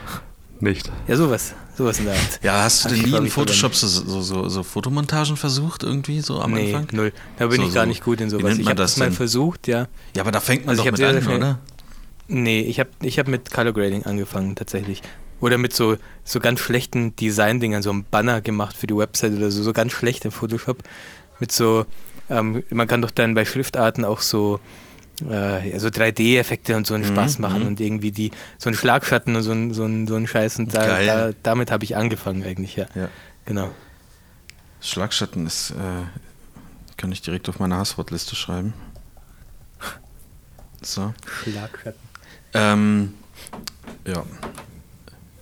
Nicht. 0.60 0.90
Ja, 1.08 1.16
sowas. 1.16 1.54
Sowas 1.76 1.98
in 1.98 2.04
der 2.04 2.14
Art. 2.14 2.40
Ja, 2.42 2.62
hast 2.62 2.84
du 2.84 2.90
denn 2.90 3.00
nie 3.02 3.16
in 3.16 3.26
Photoshop 3.28 3.74
so, 3.74 3.86
so, 3.88 4.20
so, 4.20 4.48
so 4.48 4.62
Fotomontagen 4.62 5.36
versucht, 5.36 5.82
irgendwie 5.82 6.20
so 6.20 6.40
am 6.40 6.52
nee, 6.52 6.72
Anfang? 6.72 6.86
null. 6.96 7.12
Da 7.38 7.46
bin 7.48 7.56
So, 7.60 7.66
ich 7.66 7.74
gar 7.74 7.84
so. 7.84 7.88
nicht 7.88 8.04
gut 8.04 8.20
in 8.20 8.26
Wie 8.26 8.30
sowas. 8.30 8.58
Ich 8.58 8.66
habe 8.66 8.76
das 8.76 8.96
mal 8.98 9.06
denn? 9.06 9.14
versucht, 9.14 9.66
ja. 9.66 9.88
Ja, 10.14 10.22
aber 10.22 10.30
da 10.30 10.38
fängt 10.40 10.66
man 10.66 10.70
Also 10.70 10.82
doch 10.84 10.90
mit 10.92 10.98
sehr, 10.98 11.08
an, 11.08 11.26
oder? 11.26 11.58
Nee, 12.28 12.60
ich 12.60 12.78
habe 12.78 12.90
ich 13.02 13.18
hab 13.18 13.26
mit 13.26 13.50
Color 13.50 13.72
Grading 13.72 14.04
angefangen 14.04 14.54
tatsächlich. 14.54 15.02
Oder 15.42 15.58
mit 15.58 15.74
so, 15.74 15.96
so 16.22 16.38
ganz 16.38 16.60
schlechten 16.60 17.16
Design-Dingern, 17.16 17.82
so 17.82 17.92
ein 17.92 18.04
Banner 18.04 18.40
gemacht 18.40 18.76
für 18.76 18.86
die 18.86 18.96
Website 18.96 19.32
oder 19.32 19.50
so, 19.50 19.64
so 19.64 19.72
ganz 19.72 19.90
schlecht 19.90 20.24
im 20.24 20.30
Photoshop. 20.30 20.84
Mit 21.40 21.50
so, 21.50 21.84
ähm, 22.30 22.62
man 22.70 22.86
kann 22.86 23.02
doch 23.02 23.10
dann 23.10 23.34
bei 23.34 23.44
Schriftarten 23.44 24.04
auch 24.04 24.20
so, 24.20 24.60
äh, 25.28 25.76
so 25.80 25.88
3D-Effekte 25.88 26.76
und 26.76 26.86
so 26.86 26.94
einen 26.94 27.02
Mhm, 27.02 27.08
Spaß 27.08 27.40
machen 27.40 27.62
mhm. 27.62 27.66
und 27.66 27.80
irgendwie 27.80 28.12
die, 28.12 28.30
so 28.56 28.68
einen 28.68 28.76
Schlagschatten 28.76 29.34
und 29.34 29.42
so 29.42 29.50
einen, 29.50 29.74
so 29.74 29.82
einen, 29.82 30.06
so 30.06 30.14
einen 30.14 30.28
Scheiß. 30.28 30.60
Und 30.60 30.76
da, 30.76 31.02
da, 31.02 31.30
damit 31.42 31.72
habe 31.72 31.82
ich 31.82 31.96
angefangen 31.96 32.44
eigentlich, 32.44 32.76
ja. 32.76 32.86
Ja. 32.94 33.08
Genau. 33.44 33.72
Schlagschatten 34.80 35.44
ist, 35.44 35.72
äh, 35.72 36.04
kann 36.96 37.10
ich 37.10 37.20
direkt 37.20 37.48
auf 37.48 37.58
meine 37.58 37.76
Hasswortliste 37.76 38.36
schreiben. 38.36 38.74
So. 40.84 41.14
Schlagschatten. 41.26 42.00
Ähm, 42.54 43.14
ja. 44.04 44.24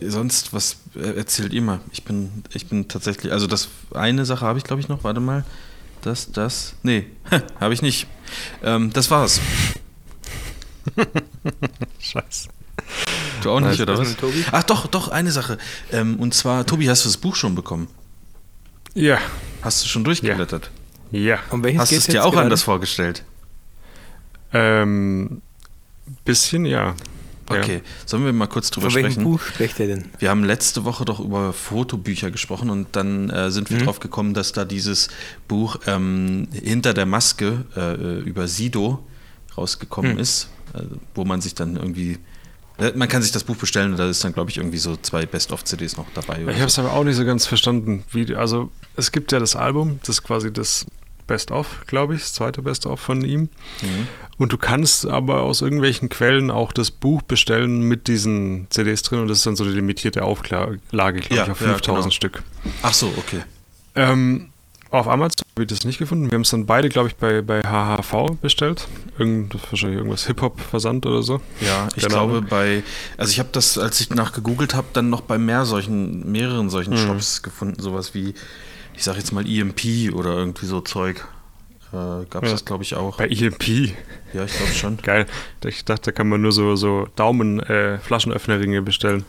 Sonst, 0.06 0.52
was 0.52 0.76
äh, 0.96 1.16
erzählt 1.16 1.52
ihr 1.52 1.62
mal? 1.62 1.80
Ich 1.92 2.04
bin, 2.04 2.44
ich 2.52 2.66
bin 2.68 2.88
tatsächlich, 2.88 3.32
also 3.32 3.46
das 3.46 3.68
eine 3.94 4.24
Sache 4.24 4.44
habe 4.46 4.58
ich, 4.58 4.64
glaube 4.64 4.80
ich, 4.80 4.88
noch. 4.88 5.04
Warte 5.04 5.20
mal. 5.20 5.44
Das, 6.02 6.32
das. 6.32 6.74
Nee, 6.82 7.06
habe 7.60 7.74
ich 7.74 7.82
nicht. 7.82 8.06
Ähm, 8.62 8.92
das 8.92 9.10
war's. 9.10 9.40
Scheiße. 11.98 12.48
Du 13.42 13.50
auch 13.50 13.60
nicht, 13.60 13.72
Was 13.72 13.80
oder 13.80 14.00
ist 14.00 14.22
was? 14.22 14.32
Ach 14.52 14.62
doch, 14.64 14.86
doch, 14.86 15.08
eine 15.08 15.30
Sache. 15.32 15.58
Ähm, 15.92 16.18
und 16.18 16.34
zwar, 16.34 16.66
Tobi, 16.66 16.88
hast 16.88 17.04
du 17.04 17.08
das 17.08 17.16
Buch 17.16 17.36
schon 17.36 17.54
bekommen? 17.54 17.88
Ja, 18.94 19.18
Hast 19.62 19.84
du 19.84 19.88
schon 19.88 20.04
durchgeblättert? 20.04 20.70
ja. 21.10 21.38
Um 21.50 21.62
welches 21.62 21.80
Hast 21.80 21.92
du 21.92 21.96
es 21.96 22.06
dir 22.06 22.24
auch 22.24 22.32
gerade? 22.32 22.44
anders 22.44 22.62
vorgestellt? 22.62 23.24
Ähm, 24.52 25.42
bisschen 26.24 26.64
ja. 26.64 26.94
Okay, 27.58 27.82
sollen 28.06 28.24
wir 28.24 28.32
mal 28.32 28.46
kurz 28.46 28.70
drüber 28.70 28.86
Von 28.90 28.94
welchem 29.02 29.12
sprechen? 29.12 29.24
Buch 29.24 29.40
spricht 29.42 29.80
er 29.80 29.86
denn? 29.88 30.04
Wir 30.18 30.30
haben 30.30 30.44
letzte 30.44 30.84
Woche 30.84 31.04
doch 31.04 31.20
über 31.20 31.52
Fotobücher 31.52 32.30
gesprochen 32.30 32.70
und 32.70 32.94
dann 32.96 33.30
äh, 33.30 33.50
sind 33.50 33.70
wir 33.70 33.78
Mhm. 33.78 33.84
drauf 33.84 34.00
gekommen, 34.00 34.34
dass 34.34 34.52
da 34.52 34.64
dieses 34.64 35.08
Buch 35.48 35.76
ähm, 35.86 36.48
Hinter 36.52 36.94
der 36.94 37.06
Maske 37.06 37.64
äh, 37.76 38.18
über 38.20 38.46
Sido 38.48 39.04
rausgekommen 39.56 40.12
Mhm. 40.14 40.18
ist, 40.18 40.48
äh, 40.74 40.82
wo 41.14 41.24
man 41.24 41.40
sich 41.40 41.54
dann 41.54 41.76
irgendwie. 41.76 42.18
äh, 42.78 42.92
Man 42.94 43.08
kann 43.08 43.22
sich 43.22 43.32
das 43.32 43.44
Buch 43.44 43.56
bestellen 43.56 43.90
und 43.92 43.98
da 43.98 44.08
ist 44.08 44.22
dann, 44.24 44.32
glaube 44.32 44.50
ich, 44.50 44.56
irgendwie 44.58 44.78
so 44.78 44.96
zwei 44.96 45.26
Best-of-CDs 45.26 45.96
noch 45.96 46.06
dabei. 46.14 46.38
Ich 46.42 46.46
habe 46.48 46.58
so. 46.60 46.64
es 46.66 46.78
aber 46.78 46.92
auch 46.92 47.04
nicht 47.04 47.16
so 47.16 47.24
ganz 47.24 47.46
verstanden. 47.46 48.04
Wie, 48.12 48.34
also, 48.34 48.70
es 48.96 49.12
gibt 49.12 49.32
ja 49.32 49.38
das 49.38 49.56
Album, 49.56 49.98
das 50.00 50.10
ist 50.10 50.22
quasi 50.22 50.52
das 50.52 50.86
Best-of, 51.30 51.86
glaube 51.86 52.14
ich, 52.16 52.20
das 52.22 52.32
zweite 52.34 52.60
Best-of 52.62 52.98
von 53.00 53.24
ihm. 53.24 53.42
Mhm. 53.82 54.08
Und 54.36 54.52
du 54.52 54.58
kannst 54.58 55.06
aber 55.06 55.42
aus 55.42 55.62
irgendwelchen 55.62 56.08
Quellen 56.08 56.50
auch 56.50 56.72
das 56.72 56.90
Buch 56.90 57.22
bestellen 57.22 57.82
mit 57.82 58.08
diesen 58.08 58.66
CDs 58.70 59.02
drin 59.02 59.20
und 59.20 59.28
das 59.28 59.38
ist 59.38 59.46
dann 59.46 59.54
so 59.56 59.64
eine 59.64 59.72
limitierte 59.72 60.24
Auflage, 60.24 60.80
glaube 60.90 61.20
Ja, 61.30 61.44
ich, 61.44 61.50
auf 61.50 61.60
ja, 61.60 61.68
5000 61.68 61.84
genau. 62.04 62.10
Stück. 62.10 62.42
Ach 62.82 62.92
so, 62.94 63.06
okay. 63.16 63.42
Ähm, 63.94 64.48
auf 64.90 65.06
Amazon 65.06 65.44
habe 65.54 65.62
ich 65.62 65.68
das 65.68 65.84
nicht 65.84 65.98
gefunden. 65.98 66.30
Wir 66.30 66.34
haben 66.34 66.42
es 66.42 66.50
dann 66.50 66.66
beide, 66.66 66.88
glaube 66.88 67.08
ich, 67.08 67.14
bei, 67.16 67.42
bei 67.42 67.60
HHV 67.62 68.36
bestellt. 68.42 68.88
Irgend, 69.18 69.54
wahrscheinlich 69.70 69.98
irgendwas 69.98 70.26
Hip-Hop-Versand 70.26 71.06
oder 71.06 71.22
so. 71.22 71.40
Ja, 71.60 71.86
ich 71.94 72.02
Genau. 72.02 72.26
glaube 72.26 72.42
bei, 72.42 72.82
also 73.16 73.30
ich 73.30 73.38
habe 73.38 73.50
das, 73.52 73.78
als 73.78 74.00
ich 74.00 74.10
nach 74.10 74.32
gegoogelt 74.32 74.74
habe, 74.74 74.88
dann 74.92 75.08
noch 75.10 75.20
bei 75.20 75.38
mehr 75.38 75.64
solchen, 75.64 76.32
mehreren 76.32 76.70
solchen 76.70 76.96
Shops 76.96 77.42
gefunden, 77.42 77.80
sowas 77.80 78.14
wie, 78.14 78.34
ich 79.00 79.04
sag 79.06 79.16
jetzt 79.16 79.32
mal 79.32 79.46
EMP 79.48 80.12
oder 80.12 80.36
irgendwie 80.36 80.66
so 80.66 80.82
Zeug. 80.82 81.26
Äh, 81.90 82.26
Gab 82.28 82.42
es 82.42 82.50
Ja. 82.50 82.52
das, 82.52 82.66
glaube 82.66 82.84
ich, 82.84 82.94
auch. 82.96 83.16
Bei 83.16 83.28
EMP. 83.28 83.94
Ja, 84.34 84.44
ich 84.44 84.52
glaube 84.52 84.72
schon. 84.74 84.96
Geil. 85.02 85.24
Ich 85.64 85.86
dachte, 85.86 86.02
da 86.10 86.12
kann 86.12 86.28
man 86.28 86.42
nur 86.42 86.52
so, 86.52 86.76
so 86.76 87.08
Daumen-Flaschenöffnerringe 87.16 88.82
bestellen. 88.82 89.24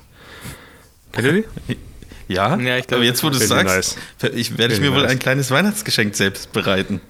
Kennt 1.14 1.26
ihr 1.26 1.46
die? 1.68 1.78
Ja, 2.28 2.58
Ja, 2.58 2.76
ich 2.78 2.86
glaube, 2.88 2.98
aber 2.98 3.06
jetzt, 3.06 3.24
wo 3.24 3.30
du 3.30 3.38
es 3.38 3.48
sagst, 3.48 3.98
ich, 4.34 4.58
werde 4.58 4.74
ich 4.74 4.82
mir 4.82 4.92
wohl 4.92 5.04
nice. 5.04 5.12
ein 5.12 5.20
kleines 5.20 5.52
Weihnachtsgeschenk 5.52 6.16
selbst 6.16 6.52
bereiten. 6.52 7.00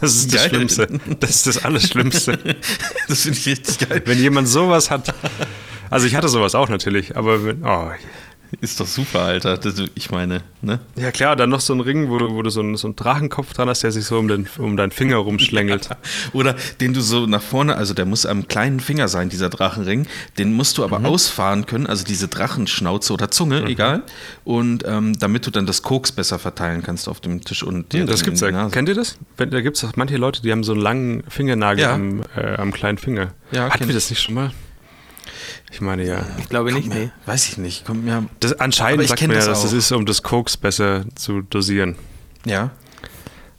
Das 0.00 0.14
ist 0.14 0.32
das 0.32 0.40
Geil. 0.42 0.48
Schlimmste. 0.50 0.88
Das 1.20 1.30
ist 1.30 1.46
das 1.46 1.64
Allerschlimmste. 1.66 2.38
Das 3.08 3.22
finde 3.22 3.36
ich 3.38 3.46
richtig 3.46 3.86
geil. 3.86 4.00
Wenn 4.06 4.18
jemand 4.18 4.48
sowas 4.48 4.90
hat. 4.90 5.12
Also 5.90 6.06
ich 6.06 6.14
hatte 6.14 6.28
sowas 6.28 6.54
auch 6.54 6.70
natürlich, 6.70 7.16
aber 7.16 7.44
wenn, 7.44 7.62
oh, 7.64 7.90
Ist 8.60 8.80
doch 8.80 8.86
super, 8.86 9.20
Alter. 9.22 9.56
Das, 9.58 9.74
ich 9.94 10.10
meine, 10.10 10.40
ne? 10.62 10.80
ja 10.96 11.10
klar, 11.10 11.36
dann 11.36 11.50
noch 11.50 11.60
so 11.60 11.72
ein 11.74 11.80
Ring, 11.80 12.08
wo 12.08 12.18
du, 12.18 12.30
wo 12.34 12.42
du 12.42 12.50
so, 12.50 12.60
einen, 12.60 12.76
so 12.76 12.88
einen 12.88 12.96
Drachenkopf 12.96 13.52
dran 13.52 13.68
hast, 13.68 13.82
der 13.82 13.92
sich 13.92 14.04
so 14.06 14.18
um, 14.18 14.26
den, 14.28 14.48
um 14.58 14.76
deinen 14.76 14.90
Finger 14.90 15.16
rumschlängelt. 15.16 15.88
Oder 16.32 16.54
den 16.80 16.94
du 16.94 17.00
so 17.00 17.26
nach 17.26 17.42
vorne, 17.42 17.76
also 17.76 17.94
der 17.94 18.06
muss 18.06 18.24
am 18.26 18.48
kleinen 18.48 18.80
Finger 18.80 19.08
sein, 19.08 19.28
dieser 19.28 19.48
Drachenring. 19.50 20.06
Den 20.38 20.54
musst 20.54 20.78
du 20.78 20.86
Mhm. 20.86 20.94
aber 20.94 21.08
ausfahren 21.08 21.66
können, 21.66 21.86
also 21.86 22.04
diese 22.04 22.28
Drachenschnauze 22.28 23.12
oder 23.12 23.30
Zunge, 23.30 23.64
egal. 23.66 24.02
Und 24.44 24.84
ähm, 24.86 25.18
damit 25.18 25.46
du 25.46 25.50
dann 25.50 25.66
das 25.66 25.82
Koks 25.82 26.12
besser 26.12 26.38
verteilen 26.38 26.82
kannst 26.82 27.08
auf 27.08 27.20
dem 27.20 27.44
Tisch 27.44 27.62
und 27.62 27.92
dir 27.92 28.00
Hm, 28.02 28.06
das 28.06 28.22
gibt's 28.24 28.40
ja. 28.40 28.68
Kennt 28.70 28.88
ihr 28.88 28.94
das? 28.94 29.18
Wenn, 29.36 29.50
da 29.50 29.60
gibt 29.60 29.76
es 29.76 29.86
manche 29.96 30.16
Leute, 30.16 30.40
die 30.42 30.50
haben 30.52 30.64
so 30.64 30.72
einen 30.72 30.80
langen 30.80 31.22
Fingernagel 31.28 31.82
Ja. 31.82 31.94
am, 31.94 32.22
äh, 32.36 32.54
am 32.56 32.72
kleinen 32.72 32.98
Finger. 32.98 33.34
Ja, 33.52 33.68
Hatten 33.70 33.86
wir 33.86 33.94
das 33.94 34.08
nicht 34.10 34.22
schon 34.22 34.34
mal? 34.34 34.52
Ich 35.70 35.80
meine 35.80 36.04
ja. 36.04 36.24
Ich 36.38 36.48
glaube 36.48 36.72
nicht, 36.72 36.88
nee. 36.88 37.10
Weiß 37.26 37.46
ich 37.48 37.58
nicht. 37.58 37.84
Kommt 37.84 38.04
mir, 38.04 38.26
Das, 38.40 38.54
anscheinend 38.54 39.02
ich 39.02 39.08
sagt 39.10 39.20
man 39.22 39.30
ja, 39.32 39.36
das 39.36 39.46
dass 39.46 39.62
das 39.62 39.72
ist, 39.72 39.92
um 39.92 40.06
das 40.06 40.22
Koks 40.22 40.56
besser 40.56 41.04
zu 41.14 41.42
dosieren. 41.42 41.96
ja, 42.44 42.70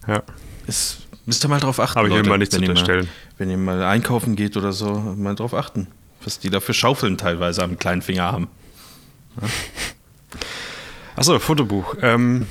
Ja. 0.08 0.24
ist, 0.68 1.02
müsst 1.26 1.46
ihr 1.46 1.50
mal 1.50 1.60
drauf 1.60 1.80
achten. 1.80 2.00
Aber 2.00 2.08
ich 2.08 2.14
will 2.14 2.20
Leute, 2.20 2.30
mal 2.30 2.38
nichts 2.40 2.58
unterstellen. 2.58 3.08
Wenn 3.38 3.50
ihr 3.52 3.58
mal 3.58 3.82
einkaufen 3.84 4.36
geht 4.36 4.58
oder 4.58 4.74
so, 4.74 4.92
mal 4.94 5.36
drauf 5.36 5.54
achten. 5.54 5.88
Was 6.24 6.40
die 6.40 6.50
da 6.50 6.60
für 6.60 6.74
Schaufeln 6.74 7.18
teilweise 7.18 7.64
am 7.64 7.78
kleinen 7.78 8.02
Finger 8.02 8.24
haben. 8.32 8.48
Achso, 11.16 11.38
Fotobuch. 11.40 11.96
Ähm, 12.02 12.48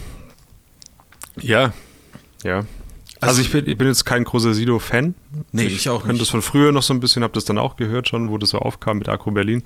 ja, 1.40 1.72
ja. 2.44 2.64
Also, 3.20 3.30
Also- 3.30 3.40
ich, 3.42 3.52
bin, 3.52 3.68
ich 3.68 3.76
bin 3.78 3.88
jetzt 3.88 4.04
kein 4.04 4.24
großer 4.24 4.54
Sido-Fan. 4.54 5.14
Nee, 5.52 5.64
ich 5.64 5.88
auch 5.88 5.98
kannte 6.00 6.12
nicht. 6.12 6.22
das 6.22 6.28
von 6.30 6.42
früher 6.42 6.72
noch 6.72 6.82
so 6.82 6.94
ein 6.94 7.00
bisschen, 7.00 7.22
habe 7.22 7.34
das 7.34 7.44
dann 7.44 7.58
auch 7.58 7.76
gehört 7.76 8.08
schon, 8.08 8.30
wo 8.30 8.38
das 8.38 8.50
so 8.50 8.58
aufkam 8.58 8.98
mit 8.98 9.08
Agro 9.08 9.30
Berlin. 9.30 9.62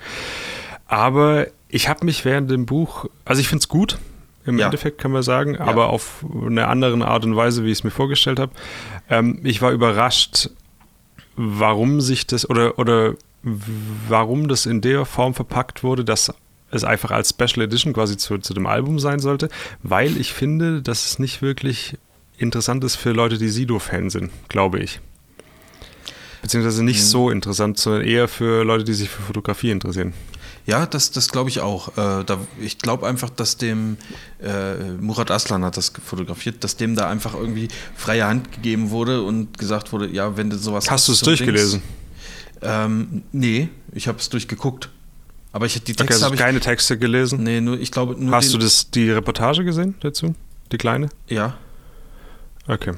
Aber 0.86 1.46
ich 1.68 1.88
habe 1.88 2.04
mich 2.04 2.24
während 2.24 2.50
dem 2.50 2.66
Buch, 2.66 3.06
also 3.24 3.40
ich 3.40 3.48
finde 3.48 3.62
es 3.62 3.68
gut, 3.68 3.98
im 4.44 4.58
Ja. 4.58 4.66
Endeffekt 4.66 4.98
kann 4.98 5.12
man 5.12 5.22
sagen, 5.22 5.56
aber 5.58 5.90
auf 5.90 6.24
eine 6.46 6.66
andere 6.68 7.06
Art 7.06 7.24
und 7.24 7.36
Weise, 7.36 7.64
wie 7.64 7.70
ich 7.70 7.78
es 7.78 7.84
mir 7.84 7.90
vorgestellt 7.90 8.38
habe. 8.40 8.52
Ähm, 9.08 9.40
ich 9.44 9.62
war 9.62 9.70
überrascht, 9.70 10.50
warum 11.36 12.00
sich 12.00 12.26
das 12.26 12.48
oder, 12.48 12.78
oder 12.78 13.14
warum 13.42 14.48
das 14.48 14.66
in 14.66 14.80
der 14.80 15.04
Form 15.04 15.34
verpackt 15.34 15.82
wurde, 15.82 16.04
dass 16.04 16.32
es 16.70 16.84
einfach 16.84 17.10
als 17.10 17.30
Special 17.30 17.64
Edition 17.64 17.92
quasi 17.92 18.16
zu, 18.16 18.38
zu 18.38 18.54
dem 18.54 18.66
Album 18.66 18.98
sein 18.98 19.20
sollte, 19.20 19.48
weil 19.82 20.16
ich 20.16 20.32
finde, 20.32 20.82
dass 20.82 21.04
es 21.06 21.18
nicht 21.18 21.42
wirklich 21.42 21.96
interessant 22.42 22.82
ist 22.84 22.96
für 22.96 23.12
Leute, 23.12 23.38
die 23.38 23.48
Sido-Fan 23.48 24.10
sind, 24.10 24.30
glaube 24.48 24.80
ich. 24.80 25.00
Beziehungsweise 26.42 26.82
nicht 26.82 27.04
so 27.04 27.30
interessant, 27.30 27.78
sondern 27.78 28.02
eher 28.02 28.26
für 28.26 28.64
Leute, 28.64 28.84
die 28.84 28.94
sich 28.94 29.08
für 29.08 29.22
Fotografie 29.22 29.70
interessieren. 29.70 30.12
Ja, 30.66 30.86
das, 30.86 31.10
das 31.10 31.28
glaube 31.28 31.50
ich 31.50 31.60
auch. 31.60 31.88
Äh, 31.96 32.24
da, 32.24 32.38
ich 32.60 32.78
glaube 32.78 33.06
einfach, 33.06 33.30
dass 33.30 33.56
dem 33.56 33.96
äh, 34.40 34.74
Murat 35.00 35.30
Aslan 35.30 35.64
hat 35.64 35.76
das 35.76 35.92
fotografiert, 36.04 36.62
dass 36.64 36.76
dem 36.76 36.94
da 36.96 37.08
einfach 37.08 37.34
irgendwie 37.34 37.68
freie 37.96 38.24
Hand 38.26 38.52
gegeben 38.52 38.90
wurde 38.90 39.22
und 39.22 39.58
gesagt 39.58 39.92
wurde, 39.92 40.08
ja, 40.08 40.36
wenn 40.36 40.50
du 40.50 40.58
sowas 40.58 40.90
Hast 40.90 41.08
du 41.08 41.12
es 41.12 41.20
durchgelesen? 41.20 41.80
Dings- 41.80 42.62
Ähm, 42.64 43.22
nee, 43.32 43.68
ich 43.92 44.06
habe 44.06 44.18
es 44.18 44.28
durchgeguckt. 44.28 44.88
Aber 45.52 45.66
ich 45.66 45.74
die 45.74 45.80
Okay, 45.92 45.94
Texte 45.94 46.14
hast 46.14 46.22
habe 46.22 46.36
du 46.36 46.40
ich. 46.40 46.46
keine 46.46 46.60
Texte 46.60 46.96
gelesen? 46.96 47.42
Nee, 47.42 47.60
nur, 47.60 47.78
ich 47.78 47.90
glaube 47.90 48.14
nur. 48.18 48.34
Hast 48.34 48.52
den, 48.52 48.60
du 48.60 48.64
das, 48.64 48.90
die 48.90 49.10
Reportage 49.10 49.64
gesehen 49.64 49.96
dazu? 50.00 50.34
Die 50.70 50.78
kleine? 50.78 51.08
Ja. 51.28 51.56
Okay. 52.66 52.92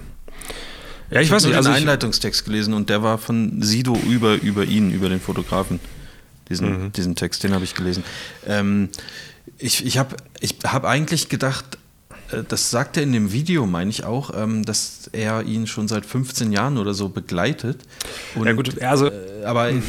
Ja, 1.11 1.21
ich, 1.21 1.29
hab 1.31 1.37
weiß 1.37 1.47
nicht. 1.47 1.57
Also 1.57 1.71
ich, 1.71 1.77
Einleitungstext 1.77 2.45
gelesen 2.45 2.75
und 2.75 2.91
der 2.91 3.03
war 3.03 3.19
von 3.19 3.63
Sido 3.63 3.95
über, 3.97 4.35
über 4.35 4.65
ihn, 4.65 4.91
über 4.91 5.09
den 5.09 5.21
Fotografen. 5.21 5.81
Diesen, 6.49 6.85
Mhm. 6.85 6.93
diesen 6.93 7.15
Text, 7.15 7.43
den 7.43 7.55
habe 7.55 7.65
ich 7.65 7.75
gelesen. 7.75 8.05
Ähm, 8.47 8.89
ich 9.59 9.85
ich 9.87 9.97
habe 9.99 10.17
ich 10.41 10.57
hab 10.65 10.85
eigentlich 10.85 11.29
gedacht, 11.29 11.79
äh, 12.33 12.43
das 12.47 12.71
sagt 12.71 12.97
er 12.99 13.03
in 13.03 13.13
dem 13.13 13.33
Video, 13.33 13.67
meine 13.67 13.89
ich 13.91 14.05
auch, 14.05 14.31
ähm, 14.37 14.65
dass 14.65 15.09
er 15.13 15.43
ihn 15.45 15.67
schon 15.67 15.89
seit 15.89 16.05
15 16.05 16.53
Jahren 16.53 16.77
oder 16.77 16.93
so 16.93 17.09
begleitet. 17.09 17.81
Und, 18.35 18.47
ja 18.47 18.53
gut, 18.53 18.83
also 18.83 19.07
äh, 19.09 19.45
aber 19.45 19.71
äh, 19.71 19.81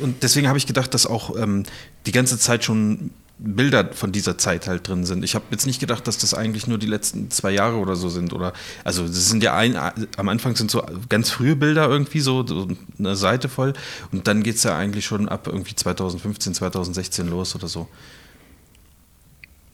und 0.00 0.22
deswegen 0.22 0.48
habe 0.48 0.58
ich 0.58 0.66
gedacht, 0.66 0.92
dass 0.94 1.06
auch 1.06 1.36
ähm, 1.36 1.64
die 2.06 2.12
ganze 2.12 2.38
Zeit 2.38 2.64
schon 2.64 3.10
Bilder 3.38 3.92
von 3.92 4.12
dieser 4.12 4.38
Zeit 4.38 4.66
halt 4.66 4.88
drin 4.88 5.04
sind. 5.04 5.22
Ich 5.22 5.34
habe 5.34 5.44
jetzt 5.50 5.66
nicht 5.66 5.78
gedacht, 5.78 6.06
dass 6.06 6.16
das 6.16 6.32
eigentlich 6.32 6.66
nur 6.66 6.78
die 6.78 6.86
letzten 6.86 7.30
zwei 7.30 7.50
Jahre 7.50 7.76
oder 7.76 7.94
so 7.94 8.08
sind. 8.08 8.32
Oder 8.32 8.54
also 8.82 9.06
das 9.06 9.28
sind 9.28 9.42
ja 9.42 9.54
ein, 9.54 9.76
am 10.16 10.28
Anfang 10.28 10.56
sind 10.56 10.70
so 10.70 10.82
ganz 11.08 11.30
frühe 11.30 11.54
Bilder 11.54 11.86
irgendwie 11.88 12.20
so, 12.20 12.46
so 12.46 12.68
eine 12.98 13.14
Seite 13.14 13.50
voll 13.50 13.74
und 14.10 14.26
dann 14.26 14.42
geht 14.42 14.56
es 14.56 14.62
ja 14.62 14.76
eigentlich 14.76 15.04
schon 15.04 15.28
ab 15.28 15.48
irgendwie 15.48 15.74
2015, 15.74 16.54
2016 16.54 17.28
los 17.28 17.54
oder 17.54 17.68
so. 17.68 17.88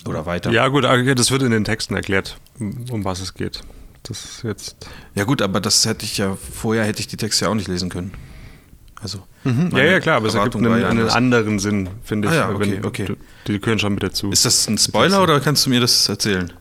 Oder 0.07 0.27
weiter. 0.27 0.51
Ja, 0.51 0.67
gut, 0.67 0.85
okay, 0.85 1.15
das 1.15 1.31
wird 1.31 1.43
in 1.43 1.53
den 1.53 1.63
Texten 1.63 1.95
erklärt, 1.95 2.39
um 2.59 3.05
was 3.05 3.21
es 3.21 3.35
geht. 3.35 3.61
Das 4.03 4.43
jetzt. 4.43 4.77
Ja 5.15 5.23
gut, 5.23 5.41
aber 5.41 5.61
das 5.61 5.87
hätte 5.87 6.05
ich 6.05 6.19
ja, 6.19 6.37
vorher 6.37 6.85
hätte 6.85 6.99
ich 6.99 7.07
die 7.07 7.17
Texte 7.17 7.45
ja 7.45 7.51
auch 7.53 7.55
nicht 7.55 7.69
lesen 7.69 7.89
können. 7.89 8.13
Also. 9.01 9.23
Ja, 9.45 9.51
meine 9.71 9.91
ja, 9.91 10.01
klar, 10.01 10.17
aber 10.17 10.29
es 10.29 10.35
ergibt 10.35 10.57
einen, 10.57 10.81
ja 10.81 10.89
einen 10.89 11.09
anderen 11.09 11.59
Sinn, 11.59 11.89
finde 12.05 12.29
ich. 12.29 12.35
Ah 12.35 12.37
ja, 12.37 12.51
okay, 12.51 12.61
wenn- 12.77 12.85
okay. 12.85 13.07
Die 13.47 13.61
gehören 13.61 13.79
schon 13.79 13.95
mit 13.95 14.03
dazu. 14.03 14.31
Ist 14.31 14.45
das 14.45 14.69
ein 14.69 14.79
Spoiler 14.79 15.23
oder 15.23 15.41
kannst 15.41 15.67
du 15.67 15.71
mir 15.71 15.81
das 15.81 16.09
erzählen? 16.09 16.53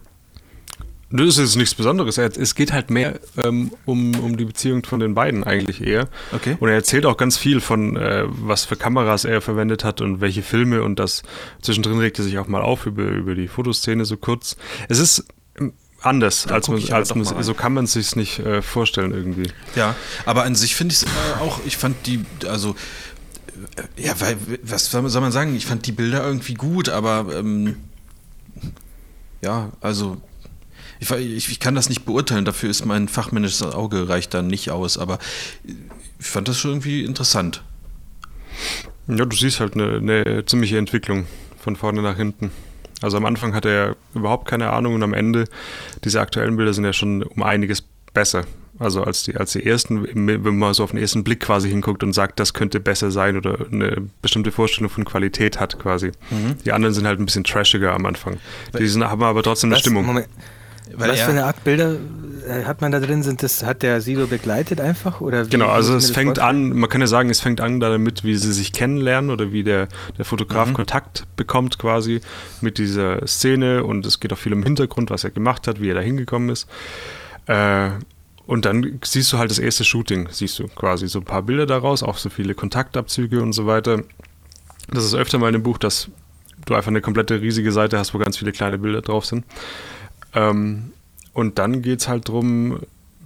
Das 1.14 1.28
ist 1.28 1.38
jetzt 1.40 1.56
nichts 1.58 1.76
Besonderes. 1.76 2.18
Er- 2.18 2.32
Es 2.38 2.56
geht 2.56 2.72
halt 2.72 2.90
mehr 2.90 3.20
ähm, 3.38 3.72
um, 3.86 4.16
um 4.22 4.38
die 4.38 4.46
Beziehung 4.46 4.84
von 4.86 5.02
den 5.02 5.14
beiden 5.14 5.44
eigentlich 5.44 5.86
eher. 5.86 6.08
Okay. 6.32 6.56
Und 6.60 6.70
er 6.70 6.76
erzählt 6.76 7.06
auch 7.06 7.18
ganz 7.18 7.38
viel 7.38 7.60
von, 7.60 7.98
äh, 7.98 8.24
was 8.28 8.64
für 8.64 8.78
Kameras 8.78 9.26
er 9.26 9.42
verwendet 9.42 9.84
hat 9.84 10.00
und 10.00 10.22
welche 10.22 10.42
Filme 10.42 10.84
und 10.84 11.00
das 11.00 11.24
zwischendrin 11.62 12.00
regt 12.00 12.18
er 12.18 12.24
sich 12.24 12.38
auch 12.40 12.48
mal 12.48 12.62
auf 12.62 12.86
über, 12.86 13.04
über 13.04 13.36
die 13.36 13.50
Fotoszene 13.50 14.06
so 14.06 14.16
kurz. 14.16 14.56
Es 14.88 15.00
ist 15.00 15.26
anders, 16.02 16.46
Da 16.48 16.56
als 16.56 16.70
aber 16.70 16.78
als 16.94 17.16
rein. 17.16 17.44
so 17.44 17.54
kann 17.54 17.74
man 17.74 17.86
es 17.86 17.94
sich 17.94 18.16
nicht 18.16 18.40
äh, 18.40 18.62
vorstellen 18.62 19.12
irgendwie. 19.12 19.52
Ja, 19.76 19.96
aber 20.26 20.44
an 20.44 20.56
sich 20.56 20.76
finde 20.76 20.94
ich 20.94 21.02
es 21.02 21.04
äh, 21.04 21.42
auch, 21.42 21.60
ich 21.66 21.78
fand 21.78 22.08
die, 22.08 22.26
also, 22.48 22.76
äh, 23.76 24.04
ja, 24.04 24.20
weil, 24.20 24.38
was 24.64 24.92
soll 24.92 25.02
man 25.04 25.32
sagen? 25.32 25.56
Ich 25.56 25.66
fand 25.66 25.86
die 25.88 25.92
Bilder 25.92 26.26
irgendwie 26.26 26.56
gut, 26.56 26.90
aber, 26.90 27.28
ähm, 27.36 27.78
ja, 29.42 29.72
also, 29.82 30.18
ich, 31.00 31.10
ich, 31.12 31.50
ich 31.50 31.60
kann 31.60 31.76
das 31.76 31.90
nicht 31.90 32.06
beurteilen, 32.06 32.46
dafür 32.46 32.70
ist 32.70 32.86
mein 32.86 33.08
fachmännisches 33.08 33.62
Auge 33.64 34.08
reicht 34.08 34.34
dann 34.34 34.48
nicht 34.48 34.70
aus, 34.72 34.98
aber 34.98 35.20
ich 36.20 36.28
fand 36.28 36.48
das 36.48 36.58
schon 36.58 36.72
irgendwie 36.72 37.04
interessant. 37.04 37.64
Ja, 39.08 39.26
du 39.26 39.36
siehst 39.36 39.60
halt 39.60 39.74
eine, 39.74 39.98
eine 39.98 40.46
ziemliche 40.46 40.78
Entwicklung 40.78 41.26
von 41.60 41.76
vorne 41.76 42.02
nach 42.02 42.18
hinten. 42.18 42.52
Also 43.02 43.18
am 43.18 43.26
Anfang 43.26 43.54
hatte 43.54 43.70
er 43.70 43.96
überhaupt 44.14 44.48
keine 44.48 44.70
Ahnung 44.72 44.96
und 44.96 45.04
am 45.04 45.14
Ende, 45.14 45.46
diese 46.04 46.22
aktuellen 46.22 46.56
Bilder 46.56 46.74
sind 46.74 46.86
ja 46.86 46.94
schon 46.94 47.24
um 47.24 47.44
einiges 47.44 47.84
besser. 48.14 48.46
Also 48.80 49.04
als 49.04 49.24
die, 49.24 49.36
als 49.36 49.52
die 49.52 49.64
ersten, 49.64 50.08
wenn 50.28 50.58
man 50.58 50.74
so 50.74 50.84
auf 50.84 50.92
den 50.92 51.00
ersten 51.00 51.24
Blick 51.24 51.42
quasi 51.42 51.70
hinguckt 51.70 52.04
und 52.04 52.14
sagt, 52.14 52.40
das 52.40 52.54
könnte 52.54 52.80
besser 52.80 53.12
sein 53.12 53.38
oder 53.38 53.68
eine 53.72 54.08
bestimmte 54.24 54.52
Vorstellung 54.52 54.90
von 54.90 55.06
Qualität 55.06 55.60
hat 55.60 55.78
quasi. 55.78 56.12
Die 56.66 56.72
anderen 56.72 56.96
sind 56.96 57.06
halt 57.06 57.20
ein 57.20 57.26
bisschen 57.26 57.44
trashiger 57.44 57.94
am 57.94 58.08
Anfang. 58.08 58.38
Die 58.78 58.88
sind, 58.88 59.04
haben 59.04 59.22
aber 59.22 59.44
trotzdem 59.44 59.68
eine 59.68 59.76
Was, 59.76 59.82
Stimmung. 59.82 60.06
Moment, 60.06 60.28
was 60.96 61.20
er- 61.20 61.26
für 61.26 61.32
eine 61.32 61.46
Art 61.46 61.64
Bilder 61.64 61.96
äh, 62.48 62.64
hat 62.66 62.82
man 62.82 62.92
da 62.92 63.00
drin? 63.00 63.22
Sind 63.24 63.44
das, 63.44 63.64
hat 63.64 63.84
der 63.84 64.02
Sido 64.02 64.28
begleitet 64.28 64.82
einfach? 64.82 65.22
Oder 65.22 65.46
wie 65.46 65.50
Genau, 65.50 65.68
also 65.70 65.96
es 65.96 66.12
fängt 66.12 66.38
vorstellen? 66.38 66.72
an, 66.72 66.78
man 66.80 66.90
kann 66.90 67.02
ja 67.02 67.08
sagen, 67.08 67.30
es 67.30 67.40
fängt 67.40 67.62
an 67.62 67.80
damit, 67.80 68.24
wie 68.24 68.36
sie 68.36 68.52
sich 68.54 68.74
kennenlernen 68.74 69.30
oder 69.30 69.52
wie 69.52 69.64
der, 69.64 69.88
der 70.18 70.26
Fotograf 70.26 70.70
Mhm. 70.70 70.74
Kontakt 70.74 71.28
bekommt 71.36 71.78
quasi 71.80 72.22
mit 72.62 72.78
dieser 72.78 73.26
Szene 73.28 73.84
und 73.84 74.06
es 74.06 74.20
geht 74.20 74.34
auch 74.34 74.38
viel 74.38 74.52
im 74.54 74.64
Hintergrund, 74.64 75.10
was 75.12 75.24
er 75.24 75.30
gemacht 75.32 75.68
hat, 75.68 75.80
wie 75.82 75.90
er 75.90 75.96
da 75.96 76.02
hingekommen 76.02 76.50
ist. 76.50 76.68
Äh, 77.48 77.90
und 78.48 78.66
dann 78.66 79.00
siehst 79.04 79.32
du 79.32 79.38
halt 79.38 79.52
das 79.52 79.60
erste 79.60 79.84
Shooting, 79.84 80.28
siehst 80.32 80.58
du 80.60 80.68
quasi 80.68 81.08
so 81.08 81.20
ein 81.20 81.26
paar 81.26 81.44
Bilder 81.44 81.66
daraus, 81.66 82.04
auch 82.04 82.18
so 82.18 82.30
viele 82.30 82.54
Kontaktabzüge 82.56 83.42
und 83.42 83.54
so 83.54 83.66
weiter. 83.68 84.02
Das 84.92 85.06
ist 85.06 85.14
öfter 85.14 85.38
mal 85.38 85.48
in 85.48 85.54
dem 85.54 85.64
Buch, 85.64 85.78
dass 85.78 86.10
du 86.66 86.74
einfach 86.76 86.90
eine 86.90 87.02
komplette 87.02 87.40
riesige 87.40 87.72
Seite 87.72 87.98
hast, 87.98 88.14
wo 88.14 88.18
ganz 88.18 88.38
viele 88.38 88.52
kleine 88.52 88.78
Bilder 88.78 89.02
drauf 89.02 89.26
sind. 89.26 89.46
Ähm, 90.34 90.94
und 91.34 91.60
dann 91.60 91.82
geht 91.82 92.02
es 92.02 92.08
halt 92.08 92.28
drum, 92.28 92.80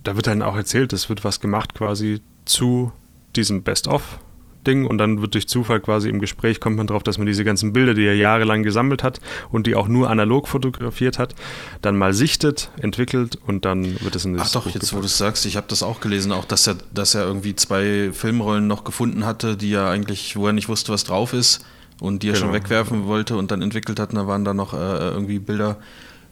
da 0.04 0.15
wird 0.15 0.28
dann 0.28 0.41
auch 0.41 0.56
erzählt, 0.56 0.94
es 0.94 1.10
wird 1.10 1.24
was 1.24 1.39
gemacht 1.39 1.74
quasi 1.74 2.22
zu 2.46 2.91
diesem 3.36 3.63
Best-of. 3.63 4.20
Ding 4.65 4.86
und 4.86 4.98
dann 4.98 5.22
wird 5.22 5.34
durch 5.34 5.48
Zufall 5.48 5.80
quasi 5.80 6.10
im 6.10 6.20
Gespräch 6.20 6.60
kommt 6.60 6.78
man 6.78 6.88
drauf, 6.88 7.04
dass 7.04 7.18
man 7.18 7.28
diese 7.28 7.44
ganzen 7.44 7.74
Bilder, 7.74 7.94
die 7.94 8.06
er 8.06 8.15
jahrelang 8.15 8.63
gesammelt 8.63 9.04
hat 9.04 9.20
und 9.52 9.68
die 9.68 9.76
auch 9.76 9.88
nur 9.88 10.10
analog 10.10 10.48
fotografiert 10.48 11.20
hat, 11.20 11.36
dann 11.82 11.98
mal 11.98 12.13
sichtet, 12.13 12.72
entwickelt 12.80 13.38
und 13.46 13.65
dann 13.65 14.02
wird 14.02 14.15
es 14.15 14.26
in 14.26 14.36
das 14.36 14.48
Ach 14.48 14.52
doch, 14.54 14.63
Buch 14.65 14.74
jetzt 14.74 14.94
wo 14.94 15.00
du 15.00 15.06
es 15.06 15.18
sagst, 15.18 15.46
ich 15.46 15.56
habe 15.56 15.68
das 15.70 15.84
auch 15.84 16.00
gelesen, 16.00 16.32
auch 16.32 16.46
dass 16.46 16.68
er, 16.68 16.78
dass 16.94 17.15
er 17.15 17.26
irgendwie 17.26 17.56
zwei 17.56 18.10
Filmrollen 18.12 18.68
noch 18.68 18.84
gefunden 18.84 19.26
hatte, 19.26 19.56
die 19.56 19.74
er 19.74 19.89
eigentlich, 19.89 20.36
wo 20.36 20.48
er 20.48 20.54
nicht 20.54 20.70
wusste, 20.70 20.91
was 20.91 21.04
drauf 21.04 21.34
ist 21.34 21.63
und 22.02 22.24
die 22.24 22.30
er 22.30 22.34
genau. 22.34 22.48
schon 22.48 22.54
wegwerfen 22.54 23.06
wollte 23.06 23.38
und 23.38 23.52
dann 23.52 23.62
entwickelt 23.62 24.00
hat 24.00 24.10
und 24.10 24.15
da 24.15 24.28
waren 24.28 24.44
da 24.44 24.54
noch 24.54 24.74
äh, 24.74 24.78
irgendwie 24.78 25.39
Bilder 25.39 25.78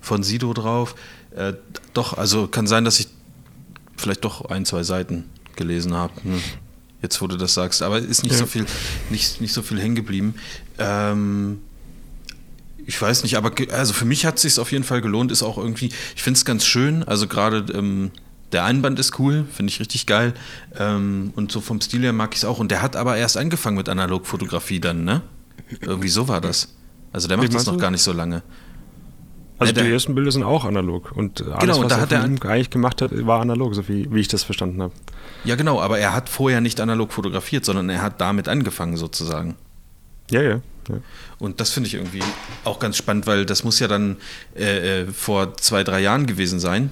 von 0.04 0.22
Sido 0.22 0.54
drauf. 0.54 0.96
Äh, 1.36 1.54
doch, 1.94 2.18
also 2.18 2.48
kann 2.48 2.68
sein, 2.68 2.86
dass 2.86 3.00
ich 3.00 3.08
vielleicht 3.98 4.24
doch 4.24 4.46
ein, 4.46 4.66
zwei 4.66 4.84
Seiten 4.84 5.26
gelesen 5.56 5.96
habe. 5.96 6.14
Hm. 6.22 6.42
Jetzt, 7.02 7.22
wo 7.22 7.28
du 7.28 7.38
das 7.38 7.54
sagst, 7.54 7.82
aber 7.82 8.00
ist 8.00 8.24
nicht 8.24 8.34
ja. 8.34 8.38
so 8.38 8.46
viel, 8.46 8.66
nicht, 9.10 9.42
nicht 9.42 9.54
so 9.54 9.62
viel 9.62 9.80
hängen 9.80 9.96
geblieben. 9.96 10.36
Ähm, 10.78 11.62
ich 12.86 13.02
weiß 13.02 13.24
nicht, 13.24 13.38
aber 13.38 13.52
also 13.72 13.94
für 13.94 14.06
mich 14.06 14.26
hat 14.26 14.36
es 14.36 14.44
sich 14.44 14.60
auf 14.60 14.72
jeden 14.72 14.84
Fall 14.84 15.02
gelohnt, 15.02 15.32
ist 15.32 15.44
auch 15.44 15.58
irgendwie, 15.58 15.90
ich 16.16 16.24
finde 16.24 16.38
es 16.38 16.46
ganz 16.46 16.66
schön, 16.66 17.04
also 17.04 17.28
gerade 17.28 17.66
ähm, 17.74 18.12
der 18.52 18.66
Einband 18.66 19.00
ist 19.00 19.20
cool, 19.20 19.46
finde 19.52 19.72
ich 19.72 19.80
richtig 19.80 20.06
geil. 20.06 20.34
Ähm, 20.78 21.34
und 21.36 21.52
so 21.52 21.60
vom 21.60 21.82
Stil 21.82 22.02
her 22.02 22.14
mag 22.14 22.34
ich 22.34 22.40
es 22.40 22.46
auch. 22.46 22.60
Und 22.60 22.72
der 22.72 22.82
hat 22.82 22.96
aber 22.96 23.18
erst 23.18 23.36
angefangen 23.36 23.78
mit 23.78 23.90
Analogfotografie 23.90 24.80
dann, 24.80 25.04
ne? 25.04 25.22
Irgendwie 25.82 26.10
so 26.10 26.28
war 26.28 26.40
das. 26.40 26.70
Also 27.12 27.28
der 27.28 27.38
macht 27.38 27.54
das 27.54 27.66
noch 27.66 27.78
gar 27.78 27.90
nicht 27.90 28.04
so 28.04 28.14
lange. 28.14 28.44
Also 29.70 29.82
ja, 29.82 29.88
die 29.88 29.94
ersten 29.94 30.16
Bilder 30.16 30.32
sind 30.32 30.44
auch 30.44 30.66
analog 30.66 31.12
und 31.12 31.42
alles, 31.42 31.60
genau, 31.60 31.84
was 31.84 31.88
da 31.88 31.98
er 31.98 32.12
er 32.12 32.50
eigentlich 32.50 32.70
gemacht 32.70 33.02
hat, 33.02 33.12
war 33.26 33.42
analog, 33.42 33.76
so 33.76 33.88
wie, 33.88 34.12
wie 34.12 34.20
ich 34.20 34.28
das 34.28 34.44
verstanden 34.44 34.82
habe. 34.82 34.94
Ja, 35.44 35.56
genau, 35.56 35.82
aber 35.82 36.00
er 36.00 36.14
hat 36.14 36.30
vorher 36.30 36.62
nicht 36.62 36.80
analog 36.80 37.12
fotografiert, 37.12 37.66
sondern 37.66 37.90
er 37.90 38.02
hat 38.02 38.22
damit 38.22 38.48
angefangen 38.48 38.98
sozusagen. 38.98 39.56
Ja, 40.32 40.42
ja. 40.42 40.62
ja. 40.90 40.96
Und 41.40 41.60
das 41.60 41.72
finde 41.72 41.88
ich 41.88 41.96
irgendwie 41.96 42.24
auch 42.64 42.80
ganz 42.80 42.98
spannend, 42.98 43.28
weil 43.28 43.46
das 43.46 43.64
muss 43.64 43.80
ja 43.80 43.88
dann 43.88 44.18
äh, 44.56 45.02
äh 45.02 45.08
vor 45.08 45.58
zwei, 45.58 45.84
drei 45.84 46.00
Jahren 46.00 46.26
gewesen 46.26 46.60
sein, 46.60 46.92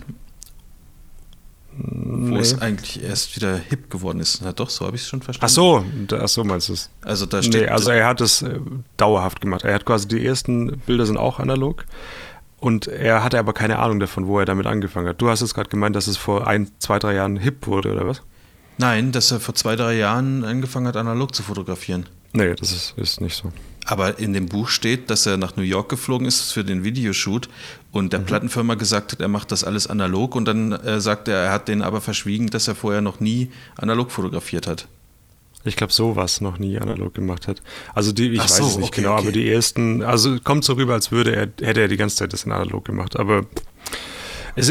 wo 1.73 2.35
nee. 2.35 2.39
es 2.39 2.59
eigentlich 2.61 3.01
erst 3.01 3.35
wieder 3.35 3.57
hip 3.57 3.89
geworden 3.89 4.19
ist. 4.19 4.41
Na 4.43 4.51
doch, 4.51 4.69
so 4.69 4.85
habe 4.85 4.95
ich 4.97 5.03
es 5.03 5.07
schon 5.07 5.21
verstanden. 5.21 5.45
Ach 5.49 5.53
so, 5.53 5.85
ach 6.17 6.27
so 6.27 6.43
meinst 6.43 6.69
du 6.69 6.73
es. 6.73 6.89
Also 7.01 7.25
da 7.25 7.41
steht. 7.41 7.61
Nee, 7.61 7.67
also 7.67 7.91
er 7.91 8.07
hat 8.07 8.19
es 8.19 8.41
äh, 8.41 8.59
dauerhaft 8.97 9.39
gemacht. 9.39 9.63
Er 9.63 9.73
hat 9.73 9.85
quasi 9.85 10.07
die 10.07 10.25
ersten 10.25 10.79
Bilder 10.79 11.05
sind 11.05 11.17
auch 11.17 11.39
analog. 11.39 11.85
Und 12.61 12.85
er 12.85 13.23
hatte 13.23 13.39
aber 13.39 13.53
keine 13.53 13.79
Ahnung 13.79 13.99
davon, 13.99 14.27
wo 14.27 14.37
er 14.39 14.45
damit 14.45 14.67
angefangen 14.67 15.07
hat. 15.07 15.19
Du 15.19 15.29
hast 15.29 15.41
jetzt 15.41 15.55
gerade 15.55 15.69
gemeint, 15.69 15.95
dass 15.95 16.05
es 16.05 16.15
vor 16.15 16.45
ein, 16.45 16.69
zwei, 16.77 16.99
drei 16.99 17.15
Jahren 17.15 17.35
hip 17.37 17.65
wurde, 17.65 17.91
oder 17.91 18.07
was? 18.07 18.21
Nein, 18.77 19.11
dass 19.11 19.31
er 19.31 19.39
vor 19.39 19.55
zwei, 19.55 19.75
drei 19.75 19.97
Jahren 19.97 20.43
angefangen 20.43 20.85
hat, 20.85 20.95
analog 20.95 21.33
zu 21.33 21.41
fotografieren. 21.41 22.05
Nee, 22.33 22.53
das 22.53 22.71
ist, 22.71 22.93
ist 22.97 23.19
nicht 23.19 23.35
so. 23.35 23.51
Aber 23.85 24.19
in 24.19 24.33
dem 24.33 24.45
Buch 24.45 24.69
steht, 24.69 25.09
dass 25.09 25.25
er 25.25 25.37
nach 25.37 25.55
New 25.55 25.63
York 25.63 25.89
geflogen 25.89 26.27
ist 26.27 26.51
für 26.51 26.63
den 26.63 26.83
Videoshoot 26.83 27.49
und 27.91 28.13
der 28.13 28.19
mhm. 28.19 28.25
Plattenfirma 28.25 28.75
gesagt 28.75 29.11
hat, 29.11 29.21
er 29.21 29.27
macht 29.27 29.51
das 29.51 29.63
alles 29.63 29.87
analog 29.87 30.35
und 30.35 30.45
dann 30.45 30.71
äh, 30.71 31.01
sagt 31.01 31.29
er, 31.29 31.37
er 31.37 31.51
hat 31.51 31.67
denen 31.67 31.81
aber 31.81 31.99
verschwiegen, 31.99 32.51
dass 32.51 32.67
er 32.67 32.75
vorher 32.75 33.01
noch 33.01 33.19
nie 33.19 33.49
analog 33.75 34.11
fotografiert 34.11 34.67
hat. 34.67 34.87
Ich 35.63 35.75
glaube, 35.75 35.93
sowas 35.93 36.41
noch 36.41 36.57
nie 36.57 36.79
analog 36.79 37.13
gemacht 37.13 37.47
hat. 37.47 37.61
Also 37.93 38.11
die, 38.11 38.31
ich 38.31 38.39
Ach 38.39 38.45
weiß 38.45 38.57
so, 38.57 38.65
es 38.65 38.77
nicht 38.77 38.87
okay, 38.89 39.01
genau, 39.01 39.13
okay. 39.13 39.21
aber 39.21 39.31
die 39.31 39.51
ersten, 39.51 40.01
also 40.01 40.39
kommt 40.43 40.63
so 40.63 40.73
rüber, 40.73 40.93
als 40.93 41.11
würde 41.11 41.35
er, 41.35 41.43
hätte 41.65 41.81
er 41.81 41.87
die 41.87 41.97
ganze 41.97 42.15
Zeit 42.17 42.33
das 42.33 42.43
in 42.43 42.51
analog 42.51 42.85
gemacht, 42.85 43.17
aber 43.17 43.45
es, 44.55 44.69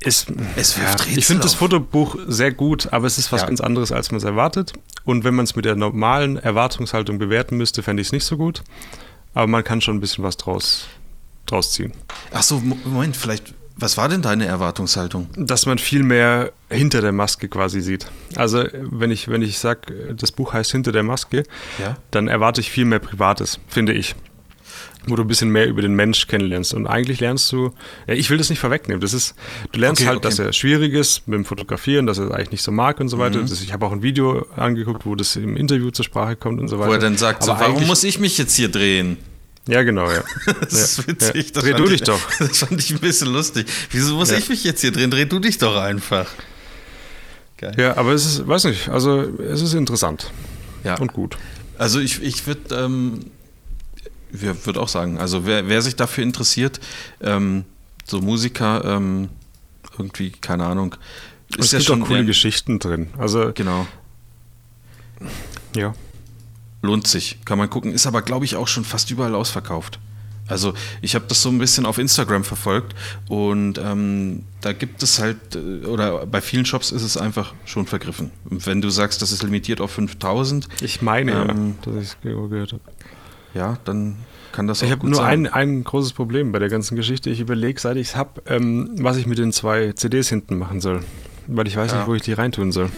es, 0.00 0.26
es 0.54 0.76
ja, 0.76 0.94
ich 1.14 1.26
finde 1.26 1.42
das 1.42 1.54
Fotobuch 1.54 2.16
sehr 2.28 2.52
gut, 2.52 2.92
aber 2.92 3.06
es 3.06 3.18
ist 3.18 3.32
was 3.32 3.40
ja. 3.40 3.46
ganz 3.48 3.60
anderes, 3.60 3.90
als 3.90 4.10
man 4.10 4.18
es 4.18 4.24
erwartet. 4.24 4.72
Und 5.04 5.24
wenn 5.24 5.34
man 5.34 5.44
es 5.44 5.56
mit 5.56 5.64
der 5.64 5.74
normalen 5.74 6.36
Erwartungshaltung 6.36 7.18
bewerten 7.18 7.56
müsste, 7.56 7.82
fände 7.82 8.00
ich 8.00 8.08
es 8.08 8.12
nicht 8.12 8.24
so 8.24 8.36
gut. 8.36 8.62
Aber 9.34 9.46
man 9.46 9.64
kann 9.64 9.80
schon 9.80 9.96
ein 9.96 10.00
bisschen 10.00 10.22
was 10.22 10.36
draus, 10.36 10.86
draus 11.44 11.72
ziehen. 11.72 11.92
Ach 12.32 12.42
so, 12.42 12.60
Moment, 12.60 13.16
vielleicht 13.16 13.54
was 13.78 13.98
war 13.98 14.08
denn 14.08 14.22
deine 14.22 14.46
Erwartungshaltung? 14.46 15.28
Dass 15.36 15.66
man 15.66 15.78
viel 15.78 16.02
mehr 16.02 16.52
hinter 16.70 17.02
der 17.02 17.12
Maske 17.12 17.48
quasi 17.48 17.82
sieht. 17.82 18.06
Also 18.34 18.64
wenn 18.72 19.10
ich, 19.10 19.28
wenn 19.28 19.42
ich 19.42 19.58
sage, 19.58 20.14
das 20.14 20.32
Buch 20.32 20.54
heißt 20.54 20.72
Hinter 20.72 20.92
der 20.92 21.02
Maske, 21.02 21.44
ja? 21.78 21.96
dann 22.10 22.26
erwarte 22.26 22.60
ich 22.60 22.70
viel 22.70 22.86
mehr 22.86 23.00
Privates, 23.00 23.60
finde 23.68 23.92
ich. 23.92 24.14
Wo 25.06 25.14
du 25.14 25.22
ein 25.22 25.28
bisschen 25.28 25.50
mehr 25.50 25.68
über 25.68 25.82
den 25.82 25.94
Mensch 25.94 26.26
kennenlernst. 26.26 26.74
Und 26.74 26.86
eigentlich 26.86 27.20
lernst 27.20 27.52
du, 27.52 27.72
ja, 28.08 28.14
ich 28.14 28.28
will 28.30 28.38
das 28.38 28.50
nicht 28.50 28.58
vorwegnehmen, 28.58 29.00
das 29.00 29.12
ist, 29.12 29.36
du 29.70 29.78
lernst 29.78 30.00
okay, 30.00 30.08
halt, 30.08 30.18
okay. 30.18 30.28
dass 30.28 30.38
er 30.38 30.52
schwierig 30.52 30.94
ist 30.94 31.28
mit 31.28 31.36
dem 31.36 31.44
Fotografieren, 31.44 32.06
dass 32.06 32.18
er 32.18 32.24
es 32.24 32.30
eigentlich 32.32 32.52
nicht 32.52 32.62
so 32.62 32.72
mag 32.72 32.98
und 32.98 33.08
so 33.08 33.18
weiter. 33.18 33.38
Mhm. 33.38 33.44
ich 33.44 33.72
habe 33.72 33.86
auch 33.86 33.92
ein 33.92 34.02
Video 34.02 34.46
angeguckt, 34.56 35.06
wo 35.06 35.14
das 35.14 35.36
im 35.36 35.56
Interview 35.56 35.90
zur 35.90 36.04
Sprache 36.04 36.34
kommt 36.34 36.60
und 36.60 36.68
so 36.68 36.78
weiter. 36.78 36.88
Wo 36.88 36.94
er 36.94 36.98
dann 36.98 37.18
sagt, 37.18 37.44
so, 37.44 37.52
warum 37.52 37.86
muss 37.86 38.02
ich 38.04 38.18
mich 38.18 38.38
jetzt 38.38 38.56
hier 38.56 38.68
drehen? 38.68 39.18
Ja, 39.68 39.82
genau, 39.82 40.10
ja. 40.10 40.22
das 40.60 40.72
ist 40.72 41.08
witzig. 41.08 41.54
Ja. 41.54 41.60
Dreh 41.60 41.72
du 41.72 41.84
dich 41.84 41.94
ich, 41.94 42.02
doch. 42.02 42.20
Das 42.38 42.58
fand 42.58 42.80
ich 42.80 42.90
ein 42.92 43.00
bisschen 43.00 43.32
lustig. 43.32 43.66
Wieso 43.90 44.14
muss 44.14 44.30
ja. 44.30 44.38
ich 44.38 44.48
mich 44.48 44.62
jetzt 44.64 44.80
hier 44.80 44.92
drehen? 44.92 45.10
Dreh 45.10 45.24
du 45.24 45.38
dich 45.40 45.58
doch 45.58 45.76
einfach. 45.76 46.30
Geil. 47.58 47.74
Ja, 47.78 47.96
aber 47.96 48.12
es 48.12 48.26
ist, 48.26 48.46
weiß 48.46 48.64
nicht, 48.64 48.88
also 48.88 49.22
es 49.22 49.62
ist 49.62 49.74
interessant. 49.74 50.30
Ja. 50.84 50.98
Und 50.98 51.12
gut. 51.12 51.36
Also 51.78 52.00
ich, 52.00 52.22
ich 52.22 52.46
würde 52.46 52.74
ähm, 52.74 53.30
würd 54.30 54.78
auch 54.78 54.88
sagen, 54.88 55.18
also 55.18 55.46
wer, 55.46 55.68
wer 55.68 55.82
sich 55.82 55.96
dafür 55.96 56.22
interessiert, 56.22 56.80
ähm, 57.20 57.64
so 58.04 58.20
Musiker, 58.20 58.84
ähm, 58.84 59.30
irgendwie, 59.98 60.30
keine 60.30 60.66
Ahnung, 60.66 60.94
ist 61.48 61.66
es 61.66 61.72
ja 61.72 61.78
gibt 61.78 61.88
schon 61.88 62.02
auch 62.02 62.08
coole 62.08 62.24
Geschichten 62.24 62.78
drin. 62.78 63.08
Also 63.18 63.52
genau. 63.54 63.86
Ja. 65.74 65.94
Lohnt 66.82 67.06
sich, 67.06 67.38
kann 67.44 67.58
man 67.58 67.70
gucken. 67.70 67.92
Ist 67.92 68.06
aber, 68.06 68.22
glaube 68.22 68.44
ich, 68.44 68.56
auch 68.56 68.68
schon 68.68 68.84
fast 68.84 69.10
überall 69.10 69.34
ausverkauft. 69.34 69.98
Also 70.48 70.74
ich 71.02 71.14
habe 71.14 71.24
das 71.28 71.42
so 71.42 71.48
ein 71.48 71.58
bisschen 71.58 71.86
auf 71.86 71.98
Instagram 71.98 72.44
verfolgt 72.44 72.94
und 73.28 73.78
ähm, 73.78 74.44
da 74.60 74.72
gibt 74.72 75.02
es 75.02 75.18
halt, 75.18 75.56
äh, 75.56 75.86
oder 75.86 76.24
bei 76.26 76.40
vielen 76.40 76.64
Shops 76.64 76.92
ist 76.92 77.02
es 77.02 77.16
einfach 77.16 77.52
schon 77.64 77.86
vergriffen. 77.86 78.30
wenn 78.44 78.80
du 78.80 78.90
sagst, 78.90 79.22
das 79.22 79.32
ist 79.32 79.42
limitiert 79.42 79.80
auf 79.80 79.90
5000. 79.90 80.68
Ich 80.80 81.02
meine, 81.02 81.32
ähm, 81.32 81.74
ja, 81.84 81.92
dass 81.92 82.02
ich 82.02 82.08
es 82.10 82.16
gehört 82.22 82.72
habe. 82.72 82.82
Ja, 83.54 83.78
dann 83.84 84.16
kann 84.52 84.66
das 84.66 84.82
auch 84.82 84.86
Ich 84.86 84.92
habe 84.92 85.08
nur 85.08 85.24
ein, 85.24 85.46
ein 85.46 85.82
großes 85.82 86.12
Problem 86.12 86.52
bei 86.52 86.58
der 86.58 86.68
ganzen 86.68 86.94
Geschichte. 86.94 87.30
Ich 87.30 87.40
überlege, 87.40 87.80
seit 87.80 87.96
ich 87.96 88.08
es 88.08 88.16
habe, 88.16 88.42
ähm, 88.46 88.90
was 88.98 89.16
ich 89.16 89.26
mit 89.26 89.38
den 89.38 89.52
zwei 89.52 89.92
CDs 89.92 90.28
hinten 90.28 90.58
machen 90.58 90.80
soll. 90.80 91.02
Weil 91.48 91.66
ich 91.66 91.76
weiß 91.76 91.90
ja. 91.90 91.98
nicht, 91.98 92.06
wo 92.06 92.14
ich 92.14 92.22
die 92.22 92.32
reintun 92.32 92.70
soll. 92.70 92.90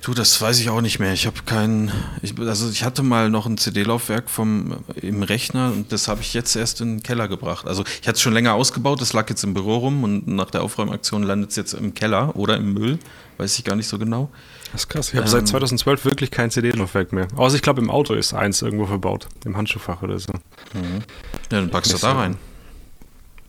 Du, 0.00 0.14
das 0.14 0.40
weiß 0.40 0.60
ich 0.60 0.70
auch 0.70 0.80
nicht 0.80 1.00
mehr. 1.00 1.12
Ich 1.12 1.26
habe 1.26 1.42
keinen. 1.44 1.90
Ich, 2.22 2.38
also 2.38 2.70
ich 2.70 2.84
hatte 2.84 3.02
mal 3.02 3.30
noch 3.30 3.46
ein 3.46 3.58
CD-Laufwerk 3.58 4.30
vom 4.30 4.76
im 4.94 5.22
Rechner 5.24 5.72
und 5.72 5.90
das 5.90 6.06
habe 6.06 6.20
ich 6.20 6.34
jetzt 6.34 6.54
erst 6.54 6.80
in 6.80 6.98
den 6.98 7.02
Keller 7.02 7.26
gebracht. 7.26 7.66
Also 7.66 7.82
ich 8.00 8.06
hatte 8.06 8.16
es 8.16 8.20
schon 8.20 8.32
länger 8.32 8.54
ausgebaut, 8.54 9.00
das 9.00 9.12
lag 9.12 9.28
jetzt 9.28 9.42
im 9.42 9.54
Büro 9.54 9.76
rum 9.78 10.04
und 10.04 10.28
nach 10.28 10.50
der 10.50 10.62
Aufräumaktion 10.62 11.24
landet 11.24 11.50
es 11.50 11.56
jetzt 11.56 11.72
im 11.74 11.94
Keller 11.94 12.36
oder 12.36 12.56
im 12.56 12.74
Müll. 12.74 12.98
Weiß 13.38 13.58
ich 13.58 13.64
gar 13.64 13.74
nicht 13.74 13.88
so 13.88 13.98
genau. 13.98 14.30
Das 14.72 14.82
ist 14.82 14.88
krass. 14.88 15.08
Ich 15.08 15.14
habe 15.16 15.26
ähm, 15.26 15.30
seit 15.30 15.48
2012 15.48 16.04
wirklich 16.04 16.30
kein 16.30 16.50
CD-Laufwerk 16.50 17.12
mehr. 17.12 17.26
Außer 17.34 17.56
ich 17.56 17.62
glaube, 17.62 17.80
im 17.80 17.90
Auto 17.90 18.14
ist 18.14 18.34
eins 18.34 18.62
irgendwo 18.62 18.86
verbaut. 18.86 19.28
Im 19.44 19.56
Handschuhfach 19.56 20.02
oder 20.02 20.18
so. 20.18 20.32
Mhm. 20.74 21.02
Ja, 21.50 21.60
dann 21.60 21.70
packst 21.70 21.92
du 21.92 21.98
da 21.98 22.12
rein. 22.12 22.36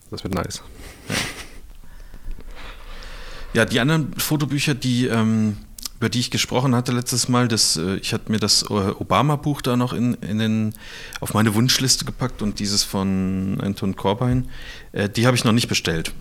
Das 0.09 0.23
wird 0.23 0.33
nice. 0.33 0.63
Ja. 1.07 1.15
ja, 3.53 3.65
die 3.65 3.79
anderen 3.79 4.13
Fotobücher, 4.15 4.73
die. 4.73 5.05
Ähm, 5.05 5.57
über 5.99 6.07
die 6.07 6.21
ich 6.21 6.31
gesprochen 6.31 6.75
hatte 6.75 6.93
letztes 6.93 7.27
Mal, 7.27 7.49
das, 7.49 7.75
äh, 7.75 7.95
ich 7.97 8.13
hatte 8.13 8.31
mir 8.31 8.39
das 8.39 8.63
äh, 8.63 8.73
Obama-Buch 8.73 9.61
da 9.61 9.75
noch 9.75 9.91
in, 9.91 10.13
in 10.15 10.39
den, 10.39 10.73
auf 11.19 11.33
meine 11.33 11.53
Wunschliste 11.55 12.05
gepackt 12.05 12.41
und 12.41 12.59
dieses 12.59 12.85
von 12.85 13.59
Anton 13.59 13.97
Corbijn, 13.97 14.49
äh, 14.93 15.09
die 15.09 15.27
habe 15.27 15.35
ich 15.35 15.43
noch 15.43 15.51
nicht 15.51 15.67
bestellt. 15.67 16.13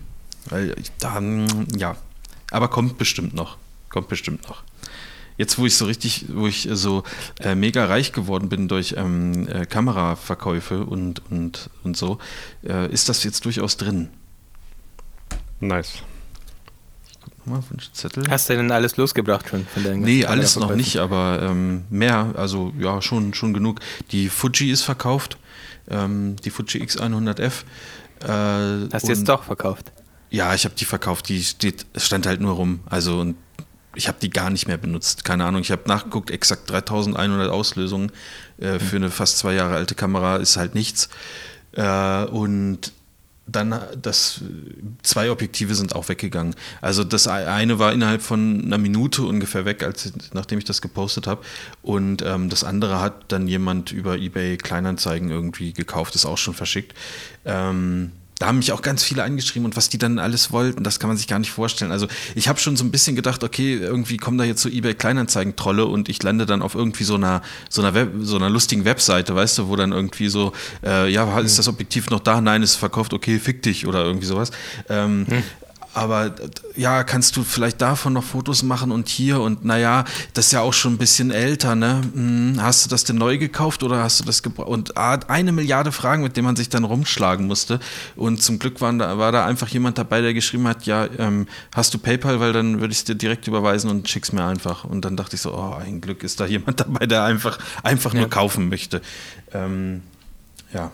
Weil 0.49 0.75
dann, 0.99 1.65
ja, 1.77 1.95
aber 2.51 2.67
kommt 2.67 2.97
bestimmt 2.97 3.33
noch. 3.33 3.57
Kommt 3.87 4.09
bestimmt 4.09 4.49
noch. 4.49 4.63
Jetzt, 5.37 5.57
wo 5.57 5.65
ich 5.65 5.77
so 5.77 5.85
richtig, 5.85 6.25
wo 6.27 6.47
ich 6.47 6.67
so 6.73 7.03
äh, 7.39 7.55
mega 7.55 7.85
reich 7.85 8.11
geworden 8.11 8.49
bin 8.49 8.67
durch 8.67 8.95
ähm, 8.97 9.47
äh, 9.47 9.65
Kameraverkäufe 9.65 10.83
und, 10.83 11.21
und, 11.31 11.69
und 11.85 11.95
so, 11.95 12.17
äh, 12.67 12.91
ist 12.91 13.07
das 13.07 13.23
jetzt 13.23 13.45
durchaus 13.45 13.77
drin. 13.77 14.09
Nice 15.61 16.03
mal, 17.49 17.63
Wunschzettel. 17.69 18.23
Hast 18.29 18.49
du 18.49 18.55
denn 18.55 18.71
alles 18.71 18.97
losgebracht 18.97 19.47
schon 19.49 19.65
von 19.65 19.83
deinen 19.83 20.01
Nee, 20.01 20.25
alles 20.25 20.55
noch 20.55 20.75
nicht, 20.75 20.97
aber 20.97 21.39
ähm, 21.41 21.85
mehr, 21.89 22.33
also 22.35 22.73
ja, 22.79 23.01
schon, 23.01 23.33
schon 23.33 23.53
genug. 23.53 23.79
Die 24.11 24.29
Fuji 24.29 24.71
ist 24.71 24.83
verkauft, 24.83 25.37
ähm, 25.89 26.35
die 26.43 26.49
Fuji 26.49 26.81
X100F. 26.83 27.63
Äh, 28.21 28.89
Hast 28.91 29.07
du 29.07 29.11
jetzt 29.11 29.27
doch 29.27 29.43
verkauft? 29.43 29.91
Ja, 30.29 30.53
ich 30.53 30.65
habe 30.65 30.75
die 30.75 30.85
verkauft, 30.85 31.29
die 31.29 31.43
steht, 31.43 31.85
stand 31.95 32.25
halt 32.27 32.41
nur 32.41 32.53
rum. 32.53 32.81
Also 32.85 33.19
und 33.19 33.35
ich 33.95 34.07
habe 34.07 34.17
die 34.21 34.29
gar 34.29 34.49
nicht 34.49 34.67
mehr 34.67 34.77
benutzt. 34.77 35.25
Keine 35.25 35.45
Ahnung, 35.45 35.61
ich 35.61 35.71
habe 35.71 35.81
nachgeguckt, 35.87 36.31
exakt 36.31 36.69
3100 36.69 37.49
Auslösungen 37.49 38.11
äh, 38.57 38.79
für 38.79 38.97
eine 38.97 39.09
fast 39.09 39.39
zwei 39.39 39.53
Jahre 39.53 39.75
alte 39.75 39.95
Kamera 39.95 40.37
ist 40.37 40.57
halt 40.57 40.75
nichts. 40.75 41.09
Äh, 41.73 42.25
und 42.25 42.93
dann 43.51 43.79
das 44.01 44.41
zwei 45.03 45.31
Objektive 45.31 45.75
sind 45.75 45.95
auch 45.95 46.09
weggegangen. 46.09 46.55
Also 46.81 47.03
das 47.03 47.27
eine 47.27 47.79
war 47.79 47.93
innerhalb 47.93 48.21
von 48.21 48.63
einer 48.65 48.77
Minute 48.77 49.23
ungefähr 49.23 49.65
weg, 49.65 49.83
als 49.83 50.11
nachdem 50.33 50.59
ich 50.59 50.65
das 50.65 50.81
gepostet 50.81 51.27
habe. 51.27 51.41
Und 51.81 52.21
ähm, 52.21 52.49
das 52.49 52.63
andere 52.63 53.01
hat 53.01 53.31
dann 53.31 53.47
jemand 53.47 53.91
über 53.91 54.17
eBay 54.17 54.57
Kleinanzeigen 54.57 55.29
irgendwie 55.29 55.73
gekauft, 55.73 56.15
ist 56.15 56.25
auch 56.25 56.37
schon 56.37 56.53
verschickt. 56.53 56.95
Ähm, 57.45 58.11
da 58.39 58.47
haben 58.47 58.57
mich 58.57 58.71
auch 58.71 58.81
ganz 58.81 59.03
viele 59.03 59.23
angeschrieben 59.23 59.65
und 59.65 59.75
was 59.75 59.89
die 59.89 59.97
dann 59.97 60.17
alles 60.17 60.51
wollten, 60.51 60.83
das 60.83 60.99
kann 60.99 61.09
man 61.09 61.17
sich 61.17 61.27
gar 61.27 61.39
nicht 61.39 61.51
vorstellen. 61.51 61.91
Also 61.91 62.07
ich 62.35 62.47
habe 62.47 62.57
schon 62.57 62.77
so 62.77 62.85
ein 62.85 62.91
bisschen 62.91 63.17
gedacht, 63.17 63.43
okay, 63.43 63.75
irgendwie 63.75 64.15
kommen 64.17 64.37
da 64.37 64.45
jetzt 64.45 64.61
so 64.61 64.69
eBay 64.69 64.95
Kleinanzeigen-Trolle 64.95 65.85
und 65.85 66.07
ich 66.07 66.23
lande 66.23 66.45
dann 66.45 66.61
auf 66.61 66.73
irgendwie 66.73 67.03
so 67.03 67.15
einer, 67.15 67.41
so 67.69 67.81
einer, 67.81 67.93
Web, 67.93 68.11
so 68.21 68.37
einer 68.37 68.49
lustigen 68.49 68.85
Webseite, 68.85 69.35
weißt 69.35 69.57
du, 69.57 69.67
wo 69.67 69.75
dann 69.75 69.91
irgendwie 69.91 70.29
so, 70.29 70.53
äh, 70.83 71.11
ja, 71.11 71.39
ist 71.39 71.59
das 71.59 71.67
Objektiv 71.67 72.09
noch 72.09 72.21
da? 72.21 72.39
Nein, 72.39 72.63
ist 72.63 72.75
verkauft, 72.75 73.13
okay, 73.13 73.39
fick 73.39 73.61
dich 73.61 73.85
oder 73.85 74.05
irgendwie 74.05 74.25
sowas. 74.25 74.51
Ähm, 74.87 75.25
hm 75.27 75.43
aber 75.99 76.33
ja, 76.77 77.03
kannst 77.03 77.35
du 77.35 77.43
vielleicht 77.43 77.81
davon 77.81 78.13
noch 78.13 78.23
Fotos 78.23 78.63
machen 78.63 78.93
und 78.93 79.09
hier 79.09 79.41
und 79.41 79.65
naja, 79.65 80.05
das 80.33 80.45
ist 80.45 80.51
ja 80.53 80.61
auch 80.61 80.71
schon 80.71 80.93
ein 80.93 80.97
bisschen 80.97 81.29
älter, 81.29 81.75
ne? 81.75 82.01
Hm, 82.13 82.57
hast 82.61 82.85
du 82.85 82.89
das 82.89 83.03
denn 83.03 83.17
neu 83.17 83.37
gekauft 83.37 83.83
oder 83.83 84.01
hast 84.01 84.21
du 84.21 84.23
das 84.23 84.41
gebraucht? 84.41 84.69
Und 84.69 84.97
ah, 84.97 85.19
eine 85.27 85.51
Milliarde 85.51 85.91
Fragen, 85.91 86.23
mit 86.23 86.37
denen 86.37 86.45
man 86.45 86.55
sich 86.55 86.69
dann 86.69 86.85
rumschlagen 86.85 87.47
musste. 87.47 87.81
Und 88.15 88.41
zum 88.41 88.59
Glück 88.59 88.79
waren 88.79 88.97
da, 88.97 89.17
war 89.17 89.33
da 89.33 89.45
einfach 89.45 89.67
jemand 89.67 89.97
dabei, 89.97 90.21
der 90.21 90.33
geschrieben 90.33 90.69
hat, 90.69 90.85
ja, 90.85 91.05
ähm, 91.17 91.47
hast 91.75 91.93
du 91.93 91.97
PayPal, 91.97 92.39
weil 92.39 92.53
dann 92.53 92.79
würde 92.79 92.93
ich 92.93 92.99
es 92.99 93.03
dir 93.03 93.15
direkt 93.15 93.45
überweisen 93.47 93.89
und 93.89 94.07
schick's 94.07 94.31
mir 94.31 94.45
einfach. 94.45 94.85
Und 94.85 95.03
dann 95.03 95.17
dachte 95.17 95.35
ich 95.35 95.41
so, 95.41 95.53
oh, 95.53 95.73
ein 95.73 95.99
Glück 95.99 96.23
ist 96.23 96.39
da 96.39 96.45
jemand 96.45 96.79
dabei, 96.79 97.07
der 97.07 97.25
einfach, 97.25 97.59
einfach 97.83 98.13
ja. 98.13 98.21
nur 98.21 98.29
kaufen 98.29 98.69
möchte. 98.69 99.01
Ähm, 99.51 100.03
ja, 100.73 100.91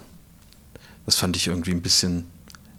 das 1.06 1.18
fand 1.18 1.38
ich 1.38 1.46
irgendwie 1.46 1.74
ein 1.74 1.84
bisschen 1.84 2.26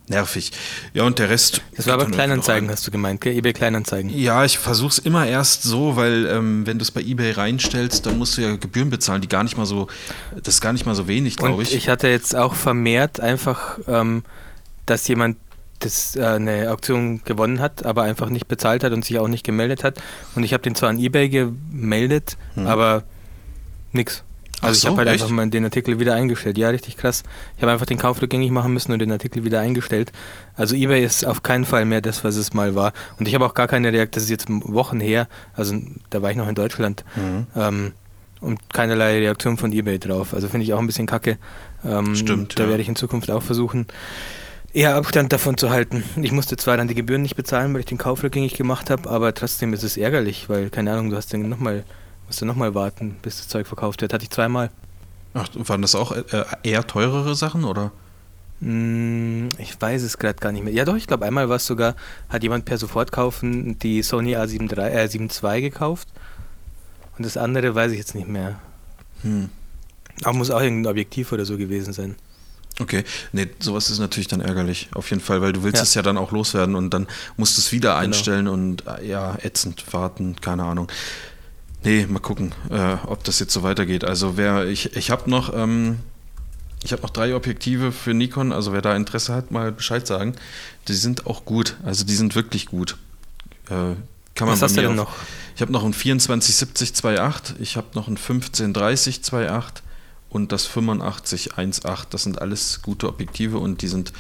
nervig. 0.09 0.53
Ja, 0.95 1.05
und 1.05 1.19
der 1.19 1.31
Rest. 1.31 1.63
Das 1.77 1.87
war 1.87 1.95
aber 1.95 2.07
Kleinanzeigen, 2.07 2.71
hast 2.71 2.87
du 2.87 2.91
gemeint, 2.91 3.21
gell? 3.21 3.37
eBay 3.37 3.53
Kleinanzeigen. 3.53 4.11
Ja, 4.11 4.45
ich 4.45 4.59
versuche 4.59 4.91
es 4.91 4.99
immer 4.99 5.27
erst 5.27 5.63
so, 5.63 5.97
weil 5.97 6.27
ähm, 6.27 6.67
wenn 6.67 6.79
du 6.79 6.83
es 6.83 6.91
bei 6.91 7.01
eBay 7.01 7.33
reinstellst, 7.33 8.07
dann 8.07 8.19
musst 8.19 8.37
du 8.37 8.43
ja 8.43 8.57
Gebühren 8.57 8.91
bezahlen, 8.91 9.21
die 9.23 9.29
gar 9.29 9.43
nicht 9.43 9.57
mal 9.57 9.67
so, 9.67 9.89
das 10.43 10.55
ist 10.55 10.61
gar 10.61 10.73
nicht 10.73 10.87
mal 10.87 10.95
so 10.95 11.09
wenig, 11.09 11.37
glaube 11.37 11.63
ich. 11.63 11.75
Ich 11.75 11.89
hatte 11.89 12.09
jetzt 12.09 12.37
auch 12.37 12.55
vermehrt 12.55 13.21
einfach, 13.21 13.79
ähm, 13.89 14.25
dass 14.87 15.09
jemand 15.09 15.37
das, 15.81 16.17
äh, 16.17 16.25
eine 16.25 16.71
Auktion 16.71 17.23
gewonnen 17.25 17.61
hat, 17.61 17.85
aber 17.85 18.03
einfach 18.03 18.29
nicht 18.31 18.49
bezahlt 18.49 18.85
hat 18.85 18.93
und 18.93 19.05
sich 19.05 19.19
auch 19.19 19.29
nicht 19.29 19.45
gemeldet 19.45 19.85
hat. 19.85 20.01
Und 20.35 20.43
ich 20.43 20.53
habe 20.53 20.63
den 20.63 20.75
zwar 20.75 20.91
an 20.91 20.99
eBay 20.99 21.29
gemeldet, 21.29 22.37
hm. 22.55 22.67
aber 22.67 23.05
nix. 23.93 24.23
Also 24.63 24.75
so, 24.75 24.79
ich 24.79 24.91
habe 24.91 24.99
halt 24.99 25.09
echt? 25.09 25.23
einfach 25.23 25.35
mal 25.35 25.49
den 25.49 25.65
Artikel 25.65 25.99
wieder 25.99 26.15
eingestellt. 26.15 26.57
Ja, 26.57 26.71
richtig 26.71 26.97
krass. 26.97 27.23
Ich 27.57 27.63
habe 27.63 27.73
einfach 27.73 27.87
den 27.87 27.99
Kauf 27.99 28.23
rückgängig 28.23 28.51
machen 28.51 28.73
müssen 28.73 28.93
und 28.93 28.99
den 28.99 29.13
Artikel 29.13 29.45
wieder 29.45 29.61
eingestellt. 29.61 30.13
Also 30.55 30.75
eBay 30.75 31.05
ist 31.05 31.27
auf 31.27 31.43
keinen 31.43 31.65
Fall 31.65 31.85
mehr 31.85 32.01
das, 32.01 32.25
was 32.25 32.37
es 32.37 32.55
mal 32.55 32.75
war. 32.75 32.93
Und 33.19 33.29
ich 33.29 33.35
habe 33.35 33.45
auch 33.45 33.55
gar 33.55 33.69
keine 33.69 33.93
Reaktion, 33.93 34.13
das 34.13 34.23
ist 34.25 34.31
jetzt 34.31 34.47
Wochen 34.49 35.01
her, 35.01 35.29
also 35.55 35.75
da 36.11 36.23
war 36.23 36.31
ich 36.31 36.37
noch 36.37 36.49
in 36.49 36.55
Deutschland. 36.55 37.05
Mhm. 37.17 37.47
Ähm, 37.55 37.93
und 38.41 38.73
keinerlei 38.73 39.19
Reaktion 39.19 39.57
von 39.57 39.73
eBay 39.73 39.99
drauf. 39.99 40.35
Also 40.35 40.49
finde 40.49 40.65
ich 40.65 40.73
auch 40.73 40.79
ein 40.79 40.87
bisschen 40.87 41.07
kacke. 41.07 41.39
Ähm, 41.85 42.15
Stimmt. 42.15 42.59
Da 42.59 42.65
ja. 42.65 42.69
werde 42.69 42.83
ich 42.83 42.89
in 42.89 42.97
Zukunft 42.97 43.31
auch 43.31 43.43
versuchen, 43.43 43.87
eher 44.73 44.95
Abstand 44.95 45.33
davon 45.33 45.57
zu 45.57 45.71
halten. 45.71 46.05
Ich 46.23 46.33
musste 46.33 46.57
zwar 46.57 46.77
dann 46.77 46.89
die 46.89 46.95
Gebühren 46.95 47.23
nicht 47.23 47.37
bezahlen, 47.37 47.73
weil 47.73 47.81
ich 47.81 47.87
den 47.87 47.99
Kauf 47.99 48.23
rückgängig 48.23 48.55
gemacht 48.55 48.91
habe, 48.91 49.09
aber 49.09 49.33
trotzdem 49.35 49.73
ist 49.73 49.83
es 49.83 49.97
ärgerlich, 49.97 50.49
weil, 50.49 50.71
keine 50.71 50.93
Ahnung, 50.93 51.11
du 51.11 51.17
hast 51.17 51.33
den 51.33 51.49
nochmal 51.49 51.85
Musst 52.27 52.41
du 52.41 52.45
nochmal 52.47 52.75
warten, 52.75 53.17
bis 53.23 53.39
das 53.39 53.49
Zeug 53.49 53.67
verkauft 53.67 54.03
wird. 54.03 54.13
Hatte 54.13 54.25
ich 54.25 54.31
zweimal. 54.31 54.71
Ach, 55.35 55.49
waren 55.55 55.83
das 55.83 55.95
auch 55.95 56.13
äh, 56.13 56.45
eher 56.63 56.87
teurere 56.87 57.35
Sachen, 57.35 57.65
oder? 57.65 57.93
Hm, 58.61 59.51
ich 59.59 59.81
weiß 59.81 60.03
es 60.03 60.19
gerade 60.19 60.39
gar 60.39 60.51
nicht 60.51 60.65
mehr. 60.65 60.73
Ja 60.73 60.85
doch, 60.85 60.97
ich 60.97 61.07
glaube 61.07 61.27
einmal 61.27 61.49
war 61.49 61.57
es 61.57 61.67
sogar, 61.67 61.95
hat 62.29 62.43
jemand 62.43 62.65
per 62.65 62.79
Sofortkaufen 62.79 63.79
die 63.79 64.03
Sony 64.03 64.37
A7 64.37 64.75
III, 64.75 65.05
äh, 65.05 65.09
7 65.09 65.29
II 65.43 65.61
gekauft. 65.61 66.09
Und 67.19 67.25
das 67.27 67.37
andere 67.37 67.75
weiß 67.75 67.93
ich 67.93 67.99
jetzt 67.99 68.15
nicht 68.15 68.29
mehr. 68.29 68.59
Hm. 69.23 69.51
Aber 70.23 70.37
muss 70.37 70.51
auch 70.51 70.61
irgendein 70.61 70.91
Objektiv 70.91 71.33
oder 71.33 71.45
so 71.45 71.59
gewesen 71.59 71.93
sein. 71.93 72.17
Okay, 72.79 73.05
nee, 73.33 73.49
sowas 73.59 73.89
ist 73.89 74.01
natürlich 74.01 74.29
dann 74.29 74.43
ärgerlich, 74.43 74.91
auf 74.95 75.09
jeden 75.09 75.23
Fall, 75.23 75.41
weil 75.41 75.55
du 75.55 75.63
willst 75.63 75.79
ja. 75.79 75.83
es 75.83 75.95
ja 75.95 76.03
dann 76.03 76.19
auch 76.19 76.31
loswerden 76.31 76.75
und 76.75 76.91
dann 76.91 77.07
musst 77.39 77.57
du 77.57 77.63
es 77.63 77.73
wieder 77.73 77.91
genau. 77.91 78.05
einstellen 78.05 78.49
und 78.49 78.87
äh, 78.87 79.07
ja, 79.07 79.37
ätzend 79.43 79.93
warten, 79.95 80.37
keine 80.43 80.65
Ahnung. 80.65 80.89
Nee, 81.87 82.05
mal 82.09 82.19
gucken, 82.19 82.53
äh, 82.69 82.97
ob 83.07 83.23
das 83.23 83.39
jetzt 83.39 83.53
so 83.53 83.63
weitergeht. 83.63 84.03
Also 84.03 84.37
wer, 84.37 84.67
ich, 84.67 84.97
ich 84.97 85.13
habe 85.13 85.31
noch, 85.31 85.55
ähm, 85.55 86.01
ich 86.83 86.91
habe 86.91 87.03
noch 87.03 87.11
drei 87.11 87.33
Objektive 87.37 87.93
für 87.93 88.13
Nikon, 88.13 88.51
also 88.51 88.73
wer 88.73 88.83
da 88.83 88.97
Interesse 88.97 89.33
hat, 89.33 89.53
mal 89.53 89.71
Bescheid 89.71 90.05
sagen. 90.05 90.35
Die 90.89 90.95
sind 90.95 91.27
auch 91.27 91.45
gut, 91.45 91.77
also 91.85 92.05
die 92.05 92.17
sind 92.17 92.35
wirklich 92.35 92.67
gut. 92.67 92.97
Äh, 93.67 93.95
kann 94.35 94.49
man 94.49 94.49
Was 94.49 94.63
hast 94.63 94.77
du 94.77 94.81
denn 94.81 94.97
noch? 94.97 95.13
Ich 95.55 95.63
habe 95.63 95.71
noch 95.71 95.85
ein 95.85 95.93
2470 95.93 96.91
2.8, 96.91 97.55
ich 97.61 97.77
habe 97.77 97.87
noch 97.95 98.09
ein 98.09 98.17
1530 98.17 99.19
2.8 99.19 99.63
und 100.29 100.53
das 100.53 100.67
85 100.67 101.55
1.8. 101.55 102.07
Das 102.11 102.23
sind 102.23 102.41
alles 102.41 102.83
gute 102.83 103.09
Objektive 103.09 103.59
und 103.59 103.83
die 103.83 103.89
sind 103.89 104.13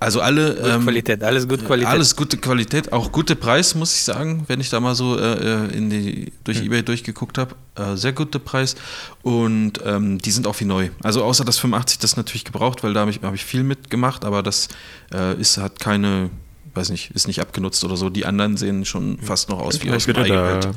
also 0.00 0.20
alle. 0.20 0.54
Gute 0.54 0.68
ähm, 0.68 0.82
Qualität, 0.82 1.22
alles 1.22 1.48
gute 1.48 1.64
Qualität. 1.64 1.90
Alles 1.90 2.16
gute 2.16 2.36
Qualität, 2.36 2.92
auch 2.92 3.12
gute 3.12 3.36
Preis, 3.36 3.74
muss 3.74 3.94
ich 3.94 4.02
sagen, 4.02 4.44
wenn 4.46 4.60
ich 4.60 4.70
da 4.70 4.80
mal 4.80 4.94
so 4.94 5.18
äh, 5.18 5.66
in 5.76 5.90
die, 5.90 6.32
durch 6.44 6.58
hm. 6.58 6.66
Ebay 6.66 6.82
durchgeguckt 6.82 7.38
habe. 7.38 7.54
Äh, 7.74 7.96
sehr 7.96 8.12
gute 8.12 8.38
Preis. 8.38 8.76
Und 9.22 9.80
ähm, 9.84 10.18
die 10.18 10.30
sind 10.30 10.46
auch 10.46 10.58
wie 10.60 10.64
neu. 10.64 10.90
Also 11.02 11.24
außer 11.24 11.44
das 11.44 11.58
85, 11.58 11.98
das 11.98 12.16
natürlich 12.16 12.44
gebraucht, 12.44 12.84
weil 12.84 12.92
da 12.94 13.00
habe 13.00 13.10
ich, 13.10 13.20
hab 13.22 13.34
ich 13.34 13.44
viel 13.44 13.64
mitgemacht, 13.64 14.24
aber 14.24 14.42
das 14.42 14.68
äh, 15.12 15.34
ist, 15.40 15.58
hat 15.58 15.80
keine, 15.80 16.30
weiß 16.74 16.90
nicht, 16.90 17.10
ist 17.12 17.26
nicht 17.26 17.40
abgenutzt 17.40 17.82
oder 17.84 17.96
so. 17.96 18.10
Die 18.10 18.26
anderen 18.26 18.56
sehen 18.56 18.84
schon 18.84 19.18
fast 19.18 19.48
noch 19.48 19.58
aus 19.58 19.82
wie 19.82 19.90
aus 19.90 20.06
dem 20.06 20.16
Eigengeld. 20.16 20.68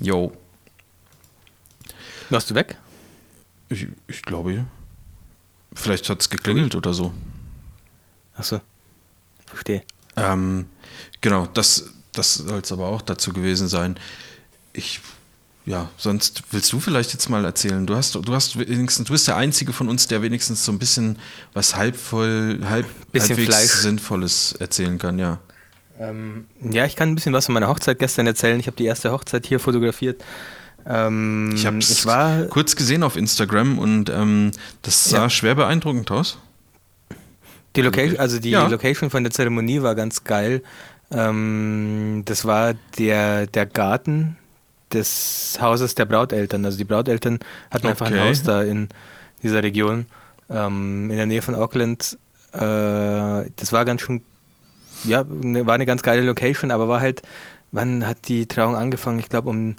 Jo. 0.00 0.32
Warst 2.28 2.50
du 2.50 2.54
weg? 2.54 2.76
Ich, 3.68 3.88
ich 4.06 4.22
glaube, 4.22 4.52
ja. 4.52 4.66
Vielleicht 5.74 6.08
hat 6.08 6.20
es 6.20 6.30
geklingelt 6.30 6.74
oder 6.74 6.94
so. 6.94 7.12
Achso, 8.34 8.60
verstehe. 9.46 9.82
Ähm, 10.16 10.66
genau, 11.20 11.46
das, 11.46 11.90
das 12.12 12.34
soll 12.34 12.60
es 12.60 12.72
aber 12.72 12.86
auch 12.86 13.02
dazu 13.02 13.32
gewesen 13.32 13.68
sein. 13.68 13.98
Ich, 14.72 15.00
ja, 15.64 15.90
sonst 15.96 16.42
willst 16.50 16.72
du 16.72 16.80
vielleicht 16.80 17.12
jetzt 17.12 17.28
mal 17.28 17.44
erzählen. 17.44 17.86
Du 17.86 17.96
hast, 17.96 18.14
du 18.14 18.34
hast 18.34 18.58
wenigstens, 18.58 19.06
du 19.06 19.12
bist 19.12 19.28
der 19.28 19.36
Einzige 19.36 19.72
von 19.72 19.88
uns, 19.88 20.06
der 20.06 20.22
wenigstens 20.22 20.64
so 20.64 20.72
ein 20.72 20.78
bisschen 20.78 21.18
was 21.52 21.76
halb 21.76 21.96
voll, 21.96 22.60
halb 22.64 22.86
bisschen 23.12 23.36
halbwegs 23.36 23.56
Fleisch. 23.56 23.70
Sinnvolles 23.72 24.52
erzählen 24.52 24.98
kann, 24.98 25.18
ja. 25.18 25.40
Ähm, 25.98 26.46
ja, 26.60 26.84
ich 26.84 26.94
kann 26.96 27.10
ein 27.10 27.14
bisschen 27.14 27.32
was 27.32 27.46
von 27.46 27.54
meiner 27.54 27.68
Hochzeit 27.68 27.98
gestern 27.98 28.26
erzählen. 28.26 28.60
Ich 28.60 28.66
habe 28.66 28.76
die 28.76 28.84
erste 28.84 29.12
Hochzeit 29.12 29.46
hier 29.46 29.60
fotografiert. 29.60 30.22
Ähm, 30.88 31.52
ich 31.54 31.66
habe 31.66 31.78
es 31.78 32.06
kurz 32.50 32.76
gesehen 32.76 33.02
auf 33.02 33.16
Instagram 33.16 33.78
und 33.78 34.08
ähm, 34.08 34.52
das 34.82 35.04
sah 35.04 35.24
ja. 35.24 35.30
schwer 35.30 35.54
beeindruckend 35.54 36.10
aus. 36.10 36.38
Die 37.74 37.82
Location, 37.82 38.18
also 38.18 38.38
die 38.38 38.50
ja. 38.50 38.66
Location 38.66 39.10
von 39.10 39.22
der 39.22 39.32
Zeremonie 39.32 39.82
war 39.82 39.94
ganz 39.94 40.24
geil. 40.24 40.62
Ähm, 41.10 42.22
das 42.24 42.44
war 42.44 42.74
der, 42.98 43.46
der 43.46 43.66
Garten 43.66 44.36
des 44.92 45.58
Hauses 45.60 45.94
der 45.94 46.04
Brauteltern. 46.04 46.64
Also 46.64 46.78
die 46.78 46.84
Brauteltern 46.84 47.40
hatten 47.70 47.86
okay. 47.86 47.88
einfach 47.88 48.06
ein 48.06 48.20
Haus 48.20 48.42
da 48.42 48.62
in 48.62 48.88
dieser 49.42 49.62
Region, 49.62 50.06
ähm, 50.48 51.10
in 51.10 51.16
der 51.16 51.26
Nähe 51.26 51.42
von 51.42 51.54
Auckland. 51.54 52.16
Äh, 52.52 52.58
das 52.58 53.72
war 53.72 53.84
ganz 53.84 54.02
schön, 54.02 54.22
ja, 55.04 55.24
ne, 55.24 55.66
war 55.66 55.74
eine 55.74 55.86
ganz 55.86 56.02
geile 56.02 56.22
Location, 56.22 56.70
aber 56.70 56.88
war 56.88 57.00
halt, 57.00 57.22
wann 57.72 58.06
hat 58.06 58.28
die 58.28 58.46
Trauung 58.46 58.76
angefangen? 58.76 59.18
Ich 59.18 59.28
glaube 59.28 59.50
um 59.50 59.76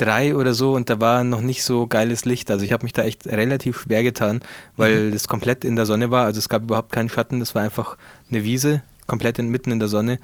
drei 0.00 0.34
oder 0.34 0.54
so 0.54 0.72
und 0.74 0.88
da 0.88 1.00
war 1.00 1.24
noch 1.24 1.42
nicht 1.42 1.62
so 1.62 1.86
geiles 1.86 2.24
Licht. 2.24 2.50
Also 2.50 2.64
ich 2.64 2.72
habe 2.72 2.84
mich 2.84 2.92
da 2.92 3.02
echt 3.02 3.26
relativ 3.26 3.82
schwer 3.82 4.02
getan, 4.02 4.40
weil 4.76 5.12
es 5.14 5.24
mhm. 5.24 5.30
komplett 5.30 5.64
in 5.64 5.76
der 5.76 5.86
Sonne 5.86 6.10
war. 6.10 6.24
Also 6.24 6.38
es 6.38 6.48
gab 6.48 6.62
überhaupt 6.62 6.92
keinen 6.92 7.08
Schatten, 7.08 7.40
das 7.40 7.54
war 7.54 7.62
einfach 7.62 7.96
eine 8.30 8.42
Wiese, 8.44 8.82
komplett 9.06 9.38
in, 9.38 9.48
mitten 9.48 9.70
in 9.70 9.78
der 9.78 9.88
Sonne. 9.88 10.18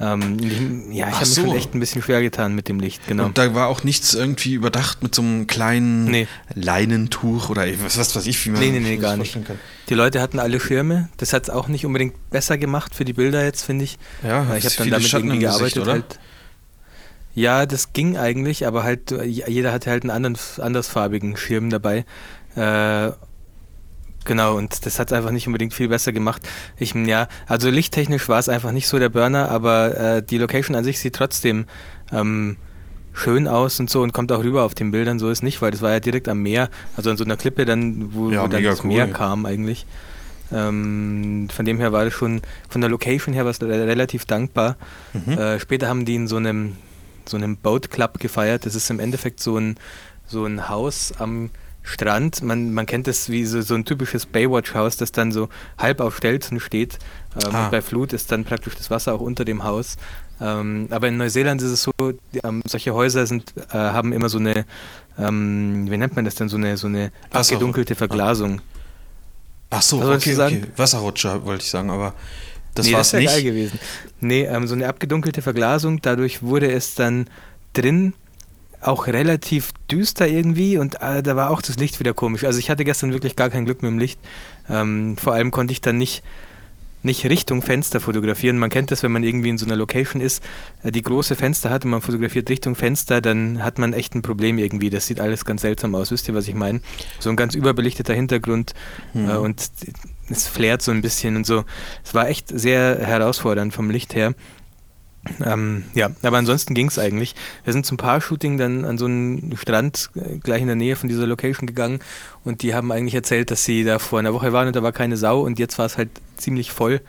Ähm, 0.00 0.90
ja, 0.90 1.08
ich 1.08 1.14
habe 1.16 1.26
so. 1.26 1.42
mich 1.42 1.54
echt 1.56 1.74
ein 1.74 1.80
bisschen 1.80 2.00
schwer 2.00 2.22
getan 2.22 2.54
mit 2.54 2.68
dem 2.68 2.80
Licht, 2.80 3.06
genau. 3.06 3.26
Und 3.26 3.36
da 3.36 3.54
war 3.54 3.68
auch 3.68 3.84
nichts 3.84 4.14
irgendwie 4.14 4.54
überdacht 4.54 5.02
mit 5.02 5.14
so 5.14 5.20
einem 5.20 5.46
kleinen 5.46 6.06
nee. 6.06 6.26
Leinentuch 6.54 7.50
oder 7.50 7.66
was, 7.84 7.98
was 7.98 8.16
weiß 8.16 8.26
ich, 8.26 8.46
wie 8.46 8.50
man 8.50 8.60
nee, 8.60 8.70
nee, 8.70 8.80
nee, 8.80 8.96
gar 8.96 9.18
nicht. 9.18 9.34
Kann. 9.44 9.58
Die 9.90 9.94
Leute 9.94 10.22
hatten 10.22 10.38
alle 10.38 10.58
Schirme, 10.58 11.10
das 11.18 11.34
hat 11.34 11.42
es 11.42 11.50
auch 11.50 11.68
nicht 11.68 11.84
unbedingt 11.84 12.14
besser 12.30 12.56
gemacht 12.56 12.94
für 12.94 13.04
die 13.04 13.12
Bilder 13.12 13.44
jetzt, 13.44 13.62
finde 13.62 13.84
ich. 13.84 13.98
Ja, 14.22 14.56
ich 14.56 14.64
habe 14.64 14.74
dann 14.78 14.90
damit 14.90 15.06
Schatten 15.06 15.26
irgendwie 15.26 15.40
gearbeitet. 15.40 15.74
Gesicht, 15.74 15.90
halt. 15.90 16.18
Ja, 17.34 17.66
das 17.66 17.92
ging 17.92 18.16
eigentlich, 18.16 18.66
aber 18.66 18.82
halt 18.82 19.14
jeder 19.24 19.72
hatte 19.72 19.90
halt 19.90 20.02
einen 20.02 20.10
anderen, 20.10 20.36
andersfarbigen 20.58 21.36
Schirm 21.36 21.70
dabei. 21.70 22.04
Äh, 22.56 23.12
genau, 24.24 24.56
und 24.56 24.84
das 24.84 24.98
hat 24.98 25.08
es 25.08 25.12
einfach 25.12 25.30
nicht 25.30 25.46
unbedingt 25.46 25.72
viel 25.72 25.88
besser 25.88 26.12
gemacht. 26.12 26.46
Ich, 26.76 26.94
ja, 26.94 27.28
also 27.46 27.70
lichttechnisch 27.70 28.28
war 28.28 28.38
es 28.38 28.48
einfach 28.48 28.72
nicht 28.72 28.88
so 28.88 28.98
der 28.98 29.08
Burner, 29.10 29.48
aber 29.50 29.96
äh, 29.96 30.22
die 30.22 30.38
Location 30.38 30.76
an 30.76 30.84
sich 30.84 30.98
sieht 30.98 31.14
trotzdem 31.14 31.66
ähm, 32.12 32.56
schön 33.12 33.46
aus 33.48 33.78
und 33.80 33.90
so 33.90 34.02
und 34.02 34.12
kommt 34.12 34.32
auch 34.32 34.42
rüber 34.42 34.64
auf 34.64 34.74
den 34.74 34.90
Bildern. 34.90 35.18
So 35.18 35.30
ist 35.30 35.42
nicht, 35.42 35.62
weil 35.62 35.70
das 35.70 35.82
war 35.82 35.92
ja 35.92 36.00
direkt 36.00 36.28
am 36.28 36.42
Meer, 36.42 36.68
also 36.96 37.10
an 37.10 37.16
so 37.16 37.24
einer 37.24 37.36
Klippe 37.36 37.64
dann, 37.64 38.12
wo, 38.14 38.30
ja, 38.30 38.42
wo 38.42 38.48
dann 38.48 38.62
das 38.62 38.82
cool. 38.82 38.88
Meer 38.88 39.08
kam 39.08 39.46
eigentlich. 39.46 39.86
Ähm, 40.52 41.48
von 41.54 41.64
dem 41.64 41.78
her 41.78 41.92
war 41.92 42.04
das 42.04 42.14
schon, 42.14 42.42
von 42.68 42.80
der 42.80 42.90
Location 42.90 43.32
her 43.34 43.44
war 43.44 43.50
es 43.50 43.60
relativ 43.62 44.24
dankbar. 44.24 44.76
Mhm. 45.12 45.38
Äh, 45.38 45.60
später 45.60 45.88
haben 45.88 46.04
die 46.04 46.16
in 46.16 46.26
so 46.26 46.36
einem, 46.36 46.76
so 47.30 47.36
einem 47.36 47.56
Boat 47.56 47.90
Club 47.90 48.18
gefeiert. 48.18 48.66
Das 48.66 48.74
ist 48.74 48.90
im 48.90 49.00
Endeffekt 49.00 49.40
so 49.40 49.56
ein, 49.56 49.76
so 50.26 50.44
ein 50.44 50.68
Haus 50.68 51.12
am 51.18 51.50
Strand. 51.82 52.42
Man, 52.42 52.74
man 52.74 52.86
kennt 52.86 53.06
das 53.06 53.30
wie 53.30 53.44
so, 53.44 53.62
so 53.62 53.74
ein 53.74 53.84
typisches 53.84 54.26
Baywatch-Haus, 54.26 54.96
das 54.96 55.12
dann 55.12 55.32
so 55.32 55.48
halb 55.78 56.00
auf 56.00 56.16
Stelzen 56.16 56.60
steht. 56.60 56.98
Ähm, 57.42 57.54
ah. 57.54 57.64
Und 57.64 57.70
bei 57.70 57.82
Flut 57.82 58.12
ist 58.12 58.30
dann 58.32 58.44
praktisch 58.44 58.74
das 58.76 58.90
Wasser 58.90 59.14
auch 59.14 59.20
unter 59.20 59.44
dem 59.44 59.64
Haus. 59.64 59.96
Ähm, 60.40 60.88
aber 60.90 61.08
in 61.08 61.16
Neuseeland 61.16 61.60
ist 61.62 61.70
es 61.70 61.82
so, 61.82 61.92
die, 62.32 62.40
ähm, 62.44 62.62
solche 62.66 62.94
Häuser 62.94 63.26
sind, 63.26 63.54
äh, 63.72 63.76
haben 63.76 64.12
immer 64.12 64.28
so 64.28 64.38
eine, 64.38 64.64
ähm, 65.18 65.90
wie 65.90 65.96
nennt 65.96 66.16
man 66.16 66.24
das 66.24 66.34
denn, 66.34 66.48
so 66.48 66.56
eine, 66.56 66.76
so 66.76 66.86
eine 66.86 67.12
abgedunkelte 67.30 67.94
Verglasung. 67.94 68.62
Ach 69.68 69.82
so, 69.82 70.02
okay, 70.02 70.34
okay. 70.34 70.62
Wasserrutscher 70.76 71.44
wollte 71.44 71.62
ich 71.62 71.70
sagen, 71.70 71.90
aber 71.90 72.14
das 72.74 72.86
nee, 72.86 72.92
war 72.92 73.00
es 73.00 73.12
nicht. 73.12 73.26
geil 73.26 73.42
gewesen. 73.42 73.78
Nee, 74.20 74.44
ähm, 74.44 74.66
so 74.66 74.74
eine 74.74 74.88
abgedunkelte 74.88 75.42
Verglasung, 75.42 76.00
dadurch 76.02 76.42
wurde 76.42 76.70
es 76.70 76.94
dann 76.94 77.26
drin 77.72 78.14
auch 78.80 79.06
relativ 79.06 79.72
düster 79.90 80.26
irgendwie 80.26 80.78
und 80.78 81.02
äh, 81.02 81.22
da 81.22 81.36
war 81.36 81.50
auch 81.50 81.62
das 81.62 81.76
Licht 81.76 82.00
wieder 82.00 82.14
komisch. 82.14 82.44
Also 82.44 82.58
ich 82.58 82.70
hatte 82.70 82.84
gestern 82.84 83.12
wirklich 83.12 83.36
gar 83.36 83.50
kein 83.50 83.64
Glück 83.64 83.82
mit 83.82 83.90
dem 83.90 83.98
Licht. 83.98 84.18
Ähm, 84.68 85.16
vor 85.18 85.34
allem 85.34 85.50
konnte 85.50 85.72
ich 85.72 85.80
dann 85.80 85.98
nicht, 85.98 86.22
nicht 87.02 87.24
Richtung 87.24 87.62
Fenster 87.62 88.00
fotografieren. 88.00 88.58
Man 88.58 88.70
kennt 88.70 88.90
das, 88.90 89.02
wenn 89.02 89.12
man 89.12 89.22
irgendwie 89.22 89.48
in 89.48 89.58
so 89.58 89.66
einer 89.66 89.76
Location 89.76 90.20
ist, 90.20 90.42
äh, 90.82 90.90
die 90.90 91.02
große 91.02 91.36
Fenster 91.36 91.70
hat 91.70 91.84
und 91.84 91.90
man 91.90 92.00
fotografiert 92.00 92.48
Richtung 92.50 92.74
Fenster, 92.74 93.20
dann 93.20 93.62
hat 93.62 93.78
man 93.78 93.92
echt 93.92 94.14
ein 94.14 94.22
Problem 94.22 94.58
irgendwie. 94.58 94.90
Das 94.90 95.06
sieht 95.06 95.20
alles 95.20 95.44
ganz 95.44 95.62
seltsam 95.62 95.94
aus. 95.94 96.10
Wisst 96.10 96.28
ihr, 96.28 96.34
was 96.34 96.48
ich 96.48 96.54
meine? 96.54 96.80
So 97.18 97.30
ein 97.30 97.36
ganz 97.36 97.54
überbelichteter 97.54 98.14
Hintergrund 98.14 98.74
mhm. 99.14 99.28
und 99.28 99.70
es 100.28 100.46
flärt 100.46 100.82
so 100.82 100.92
ein 100.92 101.02
bisschen 101.02 101.36
und 101.36 101.46
so. 101.46 101.64
Es 102.04 102.14
war 102.14 102.28
echt 102.28 102.48
sehr 102.48 102.98
herausfordernd 102.98 103.74
vom 103.74 103.90
Licht 103.90 104.14
her. 104.14 104.34
Ähm, 105.44 105.84
ja, 105.94 106.10
aber 106.22 106.38
ansonsten 106.38 106.74
ging 106.74 106.88
es 106.88 106.98
eigentlich. 106.98 107.34
Wir 107.64 107.72
sind 107.74 107.84
zum 107.84 107.98
Paar-Shooting 107.98 108.56
dann 108.56 108.84
an 108.84 108.96
so 108.96 109.04
einen 109.04 109.54
Strand 109.56 110.10
äh, 110.14 110.38
gleich 110.38 110.62
in 110.62 110.66
der 110.66 110.76
Nähe 110.76 110.96
von 110.96 111.08
dieser 111.08 111.26
Location 111.26 111.66
gegangen 111.66 112.00
und 112.42 112.62
die 112.62 112.74
haben 112.74 112.90
eigentlich 112.90 113.14
erzählt, 113.14 113.50
dass 113.50 113.64
sie 113.64 113.84
da 113.84 113.98
vor 113.98 114.18
einer 114.18 114.32
Woche 114.32 114.52
waren 114.52 114.66
und 114.66 114.76
da 114.76 114.82
war 114.82 114.92
keine 114.92 115.18
Sau 115.18 115.42
und 115.42 115.58
jetzt 115.58 115.78
war 115.78 115.86
es 115.86 115.98
halt 115.98 116.10
ziemlich 116.36 116.72
voll. 116.72 117.02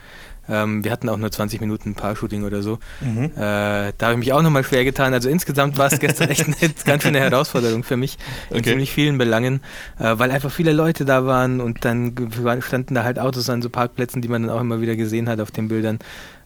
Ähm, 0.51 0.83
wir 0.83 0.91
hatten 0.91 1.07
auch 1.07 1.17
nur 1.17 1.31
20 1.31 1.61
Minuten 1.61 1.95
Paar-Shooting 1.95 2.43
oder 2.43 2.61
so. 2.61 2.79
Mhm. 2.99 3.25
Äh, 3.25 3.31
da 3.37 3.93
habe 4.01 4.13
ich 4.13 4.19
mich 4.19 4.33
auch 4.33 4.41
nochmal 4.41 4.63
schwer 4.63 4.83
getan. 4.83 5.13
Also 5.13 5.29
insgesamt 5.29 5.77
war 5.77 5.87
es 5.87 5.99
gestern 5.99 6.29
echt 6.29 6.45
eine 6.45 6.55
ganz 6.85 7.03
schöne 7.03 7.19
Herausforderung 7.19 7.83
für 7.83 7.97
mich 7.97 8.17
in 8.49 8.57
okay. 8.57 8.71
ziemlich 8.71 8.91
vielen 8.91 9.17
Belangen, 9.17 9.61
äh, 9.97 10.13
weil 10.17 10.29
einfach 10.29 10.51
viele 10.51 10.73
Leute 10.73 11.05
da 11.05 11.25
waren 11.25 11.61
und 11.61 11.85
dann 11.85 12.13
standen 12.59 12.95
da 12.95 13.03
halt 13.03 13.17
Autos 13.17 13.49
an 13.49 13.61
so 13.61 13.69
Parkplätzen, 13.69 14.21
die 14.21 14.27
man 14.27 14.43
dann 14.43 14.51
auch 14.51 14.61
immer 14.61 14.81
wieder 14.81 14.97
gesehen 14.97 15.29
hat 15.29 15.39
auf 15.39 15.51
den 15.51 15.69
Bildern. 15.69 15.99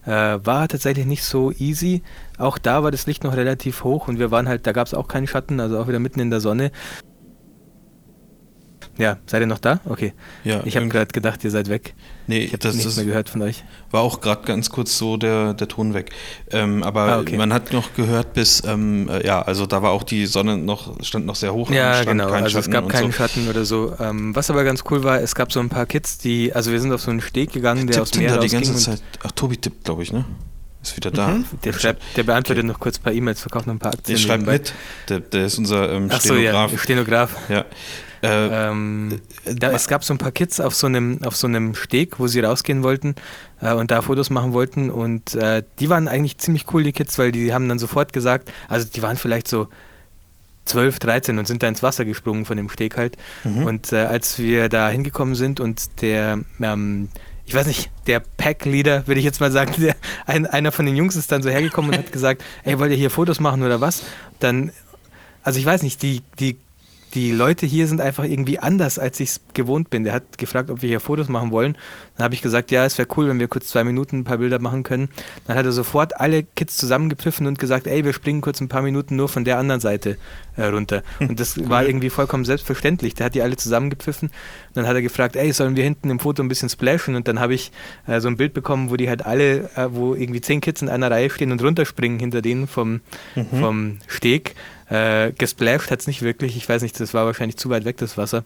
Äh, 0.04 0.38
war 0.44 0.68
tatsächlich 0.68 1.06
nicht 1.06 1.24
so 1.24 1.50
easy. 1.50 2.02
Auch 2.38 2.58
da 2.58 2.84
war 2.84 2.92
das 2.92 3.06
Licht 3.06 3.24
noch 3.24 3.36
relativ 3.36 3.82
hoch 3.82 4.06
und 4.06 4.20
wir 4.20 4.30
waren 4.30 4.48
halt, 4.48 4.66
da 4.66 4.72
gab 4.72 4.86
es 4.86 4.94
auch 4.94 5.08
keinen 5.08 5.26
Schatten, 5.26 5.58
also 5.58 5.80
auch 5.80 5.88
wieder 5.88 5.98
mitten 5.98 6.20
in 6.20 6.30
der 6.30 6.40
Sonne. 6.40 6.70
Ja, 8.98 9.18
seid 9.26 9.42
ihr 9.42 9.46
noch 9.46 9.58
da? 9.58 9.80
Okay. 9.84 10.12
Ja, 10.44 10.62
ich 10.64 10.76
habe 10.76 10.88
gerade 10.88 11.12
gedacht, 11.12 11.44
ihr 11.44 11.50
seid 11.50 11.68
weg. 11.68 11.94
Nee, 12.26 12.40
ich 12.40 12.52
habe 12.52 12.68
nichts 12.74 12.96
mehr 12.96 13.04
gehört 13.04 13.28
von 13.28 13.42
euch. 13.42 13.62
War 13.90 14.00
auch 14.00 14.20
gerade 14.20 14.44
ganz 14.46 14.70
kurz 14.70 14.96
so 14.96 15.16
der, 15.16 15.54
der 15.54 15.68
Ton 15.68 15.94
weg. 15.94 16.10
Ähm, 16.50 16.82
aber 16.82 17.02
ah, 17.02 17.20
okay. 17.20 17.36
man 17.36 17.52
hat 17.52 17.72
noch 17.72 17.94
gehört 17.94 18.32
bis, 18.32 18.62
ähm, 18.64 19.08
äh, 19.08 19.24
ja, 19.24 19.42
also 19.42 19.66
da 19.66 19.82
war 19.82 19.90
auch 19.90 20.02
die 20.02 20.26
Sonne 20.26 20.56
noch, 20.56 21.02
stand 21.04 21.26
noch 21.26 21.36
sehr 21.36 21.52
hoch. 21.52 21.70
Ja, 21.70 22.04
genau. 22.04 22.28
Also 22.28 22.48
Schatten 22.48 22.58
es 22.58 22.70
gab 22.70 22.88
keinen 22.88 23.12
so. 23.12 23.18
Schatten 23.18 23.48
oder 23.48 23.64
so. 23.64 23.94
Ähm, 24.00 24.34
was 24.34 24.50
aber 24.50 24.64
ganz 24.64 24.82
cool 24.90 25.04
war, 25.04 25.20
es 25.20 25.34
gab 25.34 25.52
so 25.52 25.60
ein 25.60 25.68
paar 25.68 25.86
Kids, 25.86 26.18
die, 26.18 26.54
also 26.54 26.72
wir 26.72 26.80
sind 26.80 26.92
auf 26.92 27.02
so 27.02 27.10
einen 27.10 27.20
Steg 27.20 27.52
gegangen, 27.52 27.86
der 27.86 28.02
aus 28.02 28.14
Meer 28.14 28.34
da 28.34 28.40
die 28.40 28.48
ganze 28.48 28.74
Zeit. 28.74 29.02
Ach, 29.22 29.32
Tobi 29.32 29.58
tippt, 29.58 29.84
glaube 29.84 30.02
ich, 30.02 30.12
ne? 30.12 30.24
Ist 30.82 30.96
wieder 30.96 31.10
da. 31.10 31.28
Mhm. 31.28 31.44
Der, 31.64 31.72
schreibt, 31.72 32.02
der 32.16 32.22
beantwortet 32.22 32.62
okay. 32.62 32.72
noch 32.72 32.78
kurz 32.80 32.98
ein 32.98 33.02
paar 33.02 33.12
E-Mails, 33.12 33.40
verkauft 33.40 33.66
noch 33.66 33.74
ein 33.74 33.78
paar 33.80 33.92
Aktien. 33.92 34.16
Der 34.16 34.22
schreibt 34.22 34.46
mit. 34.46 34.72
Der, 35.08 35.20
der 35.20 35.46
ist 35.46 35.58
unser 35.58 35.92
ähm, 35.92 36.10
Stenograf. 36.10 36.70
So, 36.70 36.76
ja, 36.76 36.82
Stenograf. 36.82 37.36
Ja. 37.48 37.64
Äh, 38.22 38.68
ähm, 38.68 39.20
da, 39.44 39.70
es 39.72 39.88
gab 39.88 40.04
so 40.04 40.14
ein 40.14 40.18
paar 40.18 40.32
Kids 40.32 40.60
auf 40.60 40.74
so 40.74 40.86
einem, 40.86 41.20
auf 41.24 41.36
so 41.36 41.46
einem 41.46 41.74
Steg, 41.74 42.18
wo 42.18 42.26
sie 42.26 42.40
rausgehen 42.40 42.82
wollten 42.82 43.14
äh, 43.60 43.72
und 43.72 43.90
da 43.90 44.02
Fotos 44.02 44.30
machen 44.30 44.52
wollten. 44.52 44.90
Und 44.90 45.34
äh, 45.34 45.62
die 45.78 45.88
waren 45.90 46.08
eigentlich 46.08 46.38
ziemlich 46.38 46.66
cool, 46.72 46.82
die 46.82 46.92
Kids, 46.92 47.18
weil 47.18 47.32
die 47.32 47.52
haben 47.52 47.68
dann 47.68 47.78
sofort 47.78 48.12
gesagt, 48.12 48.52
also 48.68 48.86
die 48.88 49.02
waren 49.02 49.16
vielleicht 49.16 49.48
so 49.48 49.68
12, 50.66 50.98
13 50.98 51.38
und 51.38 51.46
sind 51.46 51.62
da 51.62 51.68
ins 51.68 51.82
Wasser 51.82 52.04
gesprungen 52.04 52.44
von 52.44 52.56
dem 52.56 52.68
Steg 52.68 52.96
halt. 52.96 53.16
Mhm. 53.44 53.64
Und 53.64 53.92
äh, 53.92 53.98
als 53.98 54.38
wir 54.38 54.68
da 54.68 54.88
hingekommen 54.88 55.34
sind 55.34 55.60
und 55.60 56.02
der, 56.02 56.40
ähm, 56.60 57.08
ich 57.46 57.54
weiß 57.54 57.66
nicht, 57.66 57.90
der 58.06 58.20
Pack-Leader, 58.20 59.06
würde 59.06 59.20
ich 59.20 59.24
jetzt 59.24 59.40
mal 59.40 59.52
sagen, 59.52 59.72
der, 59.78 59.96
ein, 60.26 60.46
einer 60.46 60.72
von 60.72 60.84
den 60.86 60.96
Jungs 60.96 61.16
ist 61.16 61.32
dann 61.32 61.42
so 61.42 61.48
hergekommen 61.48 61.92
und 61.92 61.98
hat 61.98 62.12
gesagt, 62.12 62.42
ey, 62.64 62.78
wollt 62.78 62.90
ihr 62.90 62.96
hier 62.96 63.10
Fotos 63.10 63.40
machen 63.40 63.62
oder 63.62 63.80
was? 63.80 64.02
Dann, 64.40 64.72
also 65.42 65.58
ich 65.58 65.64
weiß 65.64 65.82
nicht, 65.82 66.02
die, 66.02 66.22
die 66.38 66.58
die 67.16 67.32
Leute 67.32 67.64
hier 67.64 67.88
sind 67.88 68.02
einfach 68.02 68.24
irgendwie 68.24 68.58
anders, 68.58 68.98
als 68.98 69.18
ich 69.20 69.30
es 69.30 69.40
gewohnt 69.54 69.88
bin. 69.88 70.04
Der 70.04 70.12
hat 70.12 70.36
gefragt, 70.36 70.68
ob 70.68 70.82
wir 70.82 70.88
hier 70.90 71.00
Fotos 71.00 71.28
machen 71.28 71.50
wollen. 71.50 71.78
Dann 72.16 72.24
habe 72.24 72.34
ich 72.34 72.42
gesagt, 72.42 72.70
ja, 72.70 72.84
es 72.84 72.98
wäre 72.98 73.08
cool, 73.16 73.28
wenn 73.28 73.40
wir 73.40 73.48
kurz 73.48 73.68
zwei 73.68 73.84
Minuten 73.84 74.18
ein 74.18 74.24
paar 74.24 74.36
Bilder 74.36 74.58
machen 74.58 74.82
können. 74.82 75.08
Dann 75.46 75.56
hat 75.56 75.64
er 75.64 75.72
sofort 75.72 76.20
alle 76.20 76.42
Kids 76.42 76.76
zusammengepfiffen 76.76 77.46
und 77.46 77.58
gesagt, 77.58 77.86
ey, 77.86 78.04
wir 78.04 78.12
springen 78.12 78.42
kurz 78.42 78.60
ein 78.60 78.68
paar 78.68 78.82
Minuten 78.82 79.16
nur 79.16 79.30
von 79.30 79.46
der 79.46 79.56
anderen 79.56 79.80
Seite 79.80 80.18
äh, 80.56 80.66
runter. 80.66 81.02
Und 81.18 81.40
das 81.40 81.68
war 81.70 81.86
irgendwie 81.86 82.10
vollkommen 82.10 82.44
selbstverständlich. 82.44 83.14
Der 83.14 83.26
hat 83.26 83.34
die 83.34 83.40
alle 83.40 83.56
zusammengepfiffen. 83.56 84.28
Und 84.28 84.76
dann 84.76 84.86
hat 84.86 84.94
er 84.94 85.00
gefragt, 85.02 85.36
ey, 85.36 85.50
sollen 85.54 85.74
wir 85.74 85.84
hinten 85.84 86.10
im 86.10 86.18
Foto 86.18 86.42
ein 86.42 86.48
bisschen 86.48 86.68
splashen? 86.68 87.16
Und 87.16 87.28
dann 87.28 87.40
habe 87.40 87.54
ich 87.54 87.72
äh, 88.06 88.20
so 88.20 88.28
ein 88.28 88.36
Bild 88.36 88.52
bekommen, 88.52 88.90
wo 88.90 88.96
die 88.96 89.08
halt 89.08 89.24
alle, 89.24 89.70
äh, 89.74 89.88
wo 89.90 90.14
irgendwie 90.14 90.42
zehn 90.42 90.60
Kids 90.60 90.82
in 90.82 90.90
einer 90.90 91.10
Reihe 91.10 91.30
stehen 91.30 91.50
und 91.50 91.62
runterspringen 91.62 92.18
hinter 92.18 92.42
denen 92.42 92.66
vom, 92.66 93.00
mhm. 93.34 93.46
vom 93.58 93.98
Steg. 94.06 94.54
Äh, 94.88 95.32
gesplasht 95.32 95.90
hat 95.90 96.00
es 96.00 96.06
nicht 96.06 96.22
wirklich. 96.22 96.56
Ich 96.56 96.68
weiß 96.68 96.82
nicht, 96.82 96.98
das 97.00 97.12
war 97.12 97.26
wahrscheinlich 97.26 97.56
zu 97.56 97.70
weit 97.70 97.84
weg, 97.84 97.96
das 97.96 98.16
Wasser. 98.16 98.44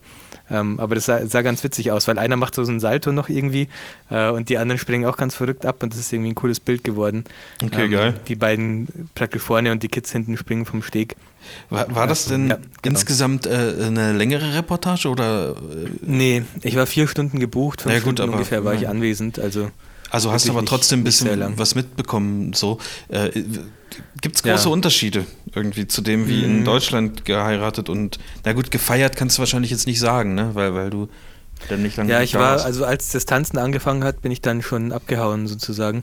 Ähm, 0.51 0.81
aber 0.81 0.95
das 0.95 1.05
sah, 1.05 1.27
sah, 1.27 1.43
ganz 1.43 1.63
witzig 1.63 1.93
aus, 1.93 2.09
weil 2.09 2.19
einer 2.19 2.37
macht 2.37 2.55
so 2.55 2.63
einen 2.63 2.81
Salto 2.81 3.13
noch 3.13 3.29
irgendwie 3.29 3.69
äh, 4.11 4.31
und 4.31 4.49
die 4.49 4.57
anderen 4.57 4.79
springen 4.79 5.05
auch 5.05 5.19
ganz 5.19 5.35
verrückt 5.35 5.67
ab 5.67 5.83
und 5.83 5.93
das 5.93 6.01
ist 6.01 6.13
irgendwie 6.13 6.31
ein 6.31 6.35
cooles 6.35 6.59
Bild 6.59 6.83
geworden. 6.83 7.25
Okay, 7.63 7.85
ähm, 7.85 7.91
geil. 7.91 8.15
Die 8.27 8.37
beiden 8.37 9.11
praktisch 9.15 9.43
vorne 9.43 9.71
und 9.71 9.83
die 9.83 9.89
Kids 9.89 10.13
hinten 10.13 10.37
springen 10.39 10.65
vom 10.65 10.83
Steg. 10.83 11.17
War, 11.69 11.95
war 11.95 12.07
das 12.07 12.25
denn 12.27 12.49
ja, 12.49 12.59
genau. 12.83 12.99
insgesamt 12.99 13.47
äh, 13.47 13.75
eine 13.83 14.13
längere 14.15 14.55
Reportage 14.55 15.09
oder? 15.09 15.51
Äh? 15.51 15.55
Nee, 16.01 16.43
ich 16.63 16.77
war 16.77 16.87
vier 16.87 17.07
Stunden 17.07 17.39
gebucht, 17.39 17.83
fünf 17.83 17.95
ja, 17.95 18.01
gut, 18.01 18.15
Stunden 18.15 18.33
ungefähr 18.33 18.65
war 18.65 18.75
ich 18.75 18.89
anwesend. 18.89 19.39
Also 19.39 19.71
also 20.11 20.33
hast 20.33 20.49
du 20.49 20.53
aber 20.53 20.65
trotzdem 20.65 21.01
ein 21.01 21.05
bisschen 21.05 21.57
was 21.57 21.75
mitbekommen. 21.75 22.53
So. 22.53 22.79
Äh, 23.09 23.31
Gibt 24.21 24.37
es 24.37 24.43
große 24.43 24.69
ja. 24.69 24.73
Unterschiede 24.73 25.27
irgendwie 25.55 25.87
zu 25.87 26.03
dem, 26.03 26.29
wie 26.29 26.39
mhm. 26.39 26.45
in 26.45 26.65
Deutschland 26.65 27.25
geheiratet 27.25 27.89
und 27.89 28.19
na 28.45 28.53
gut, 28.53 28.71
gefeiert 28.71 29.17
kannst 29.17 29.39
du 29.39 29.41
wahrscheinlich 29.41 29.71
jetzt 29.71 29.87
nicht 29.87 29.99
sagen, 29.99 30.35
ne? 30.35 30.51
Weil, 30.55 30.75
weil 30.75 30.91
du 30.91 31.09
dann 31.69 31.83
nicht 31.83 31.97
lange 31.97 32.11
Ja, 32.11 32.23
ich 32.23 32.35
war, 32.35 32.65
also 32.65 32.85
als 32.85 33.11
das 33.11 33.27
Tanzen 33.27 33.59
angefangen 33.59 34.05
hat, 34.05 34.23
bin 34.23 34.33
ich 34.33 34.41
dann 34.41 34.63
schon 34.63 34.93
abgehauen 34.93 35.47
sozusagen. 35.47 36.03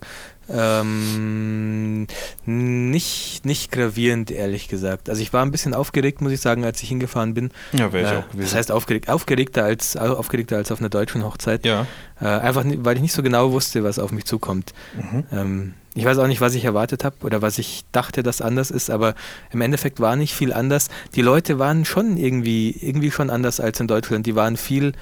Ähm, 0.50 2.08
nicht, 2.46 3.46
nicht 3.46 3.72
gravierend, 3.72 4.32
ehrlich 4.32 4.70
gesagt. 4.70 5.10
Also 5.10 5.22
ich 5.22 5.34
war 5.34 5.44
ein 5.44 5.52
bisschen 5.52 5.74
aufgeregt, 5.74 6.22
muss 6.22 6.32
ich 6.32 6.40
sagen, 6.40 6.64
als 6.64 6.82
ich 6.82 6.90
hingefahren 6.90 7.34
bin. 7.34 7.52
Ja, 7.74 7.92
wäre 7.92 8.06
ich 8.06 8.14
äh, 8.14 8.18
auch 8.18 8.30
gewesen. 8.30 8.42
Das 8.42 8.56
heißt 8.56 8.72
aufgeregt, 8.72 9.10
aufgeregter 9.10 9.64
als, 9.64 9.98
aufgeregter 9.98 10.56
als 10.58 10.72
auf 10.72 10.80
einer 10.80 10.90
deutschen 10.90 11.26
Hochzeit. 11.26 11.66
Ja. 11.66 11.86
Äh, 12.22 12.26
einfach, 12.26 12.64
weil 12.66 12.96
ich 12.96 13.02
nicht 13.02 13.14
so 13.14 13.24
genau 13.24 13.52
wusste, 13.52 13.84
was 13.84 14.00
auf 14.00 14.12
mich 14.12 14.26
zukommt. 14.26 14.74
Mhm. 14.96 15.24
Ähm, 15.32 15.74
ich 15.98 16.06
weiß 16.06 16.20
auch 16.20 16.28
nicht, 16.28 16.41
was 16.41 16.54
ich 16.54 16.64
erwartet 16.64 17.04
habe 17.04 17.16
oder 17.24 17.41
was 17.41 17.58
ich 17.58 17.84
dachte, 17.91 18.22
dass 18.22 18.39
anders 18.39 18.70
ist, 18.70 18.91
aber 18.91 19.16
im 19.52 19.62
Endeffekt 19.62 20.00
war 20.00 20.16
nicht 20.16 20.36
viel 20.36 20.54
anders. 20.54 20.89
Die 21.16 21.24
Leute 21.24 21.58
waren 21.58 21.86
schon 21.86 22.18
irgendwie, 22.18 22.70
irgendwie 22.70 23.10
schon 23.10 23.32
anders 23.32 23.60
als 23.60 23.80
in 23.80 23.88
Deutschland. 23.88 24.28
Die 24.28 24.36
waren 24.36 24.58
viel 24.58 24.93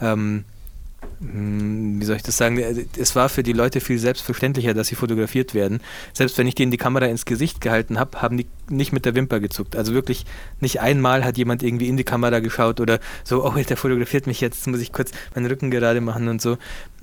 ähm, 0.00 0.08
hm, 0.08 0.44
wie 1.20 2.04
soll 2.04 2.16
ich 2.16 2.22
das 2.22 2.36
sagen, 2.36 2.58
es 2.96 3.16
war 3.16 3.28
für 3.28 3.42
die 3.42 3.52
Leute 3.52 3.80
viel 3.80 3.98
selbstverständlicher, 3.98 4.72
dass 4.72 4.88
sie 4.88 4.94
fotografiert 4.94 5.52
werden. 5.52 5.80
Selbst 6.12 6.38
wenn 6.38 6.46
ich 6.46 6.54
denen 6.54 6.70
die 6.70 6.76
Kamera 6.76 7.06
ins 7.06 7.24
Gesicht 7.24 7.60
gehalten 7.60 7.98
habe, 7.98 8.22
haben 8.22 8.36
die 8.36 8.46
nicht 8.68 8.92
mit 8.92 9.04
der 9.04 9.14
Wimper 9.14 9.40
gezuckt. 9.40 9.74
Also 9.74 9.94
wirklich 9.94 10.26
nicht 10.60 10.80
einmal 10.80 11.24
hat 11.24 11.36
jemand 11.36 11.62
irgendwie 11.62 11.88
in 11.88 11.96
die 11.96 12.04
Kamera 12.04 12.38
geschaut 12.38 12.80
oder 12.80 13.00
so, 13.24 13.44
oh, 13.44 13.52
der 13.52 13.76
fotografiert 13.76 14.26
mich 14.28 14.40
jetzt, 14.40 14.66
muss 14.68 14.80
ich 14.80 14.92
kurz 14.92 15.10
meinen 15.34 15.46
Rücken 15.46 15.70
gerade 15.70 16.00
machen 16.00 16.28
und 16.28 16.40
so. 16.40 16.56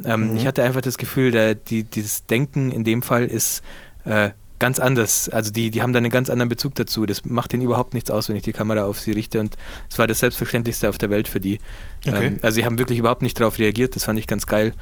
Ähm, 0.06 0.32
mhm. 0.32 0.38
Ich 0.38 0.48
hatte 0.48 0.64
einfach 0.64 0.82
das 0.82 0.98
Gefühl, 0.98 1.32
der, 1.32 1.56
die, 1.56 1.84
dieses 1.84 2.26
Denken 2.26 2.72
in 2.72 2.86
dem 2.86 3.02
Fall 3.02 3.26
ist 3.26 3.64
äh, 4.06 4.30
ganz 4.60 4.80
anders. 4.80 5.30
Also 5.30 5.52
die, 5.52 5.70
die 5.72 5.82
haben 5.82 5.94
da 5.94 5.98
einen 5.98 6.10
ganz 6.10 6.30
anderen 6.30 6.50
Bezug 6.50 6.76
dazu. 6.76 7.06
Das 7.06 7.26
macht 7.26 7.54
ihnen 7.54 7.64
überhaupt 7.64 7.94
nichts 7.94 8.12
aus, 8.12 8.30
wenn 8.30 8.36
ich 8.36 8.44
die 8.44 8.54
Kamera 8.54 8.84
auf 8.84 9.00
sie 9.00 9.12
richte. 9.12 9.40
Und 9.40 9.56
es 9.90 10.00
war 10.00 10.08
das 10.08 10.20
Selbstverständlichste 10.20 10.90
auf 10.90 10.98
der 10.98 11.10
Welt 11.10 11.28
für 11.28 11.40
die. 11.40 11.60
Okay. 12.08 12.28
Ähm, 12.28 12.40
also 12.42 12.56
sie 12.56 12.66
haben 12.66 12.78
wirklich 12.78 13.00
überhaupt 13.00 13.22
nicht 13.22 13.40
darauf 13.40 13.60
reagiert. 13.60 13.96
Das 13.96 14.06
fand 14.06 14.20
ich 14.20 14.28
ganz 14.28 14.46
geil. 14.46 14.74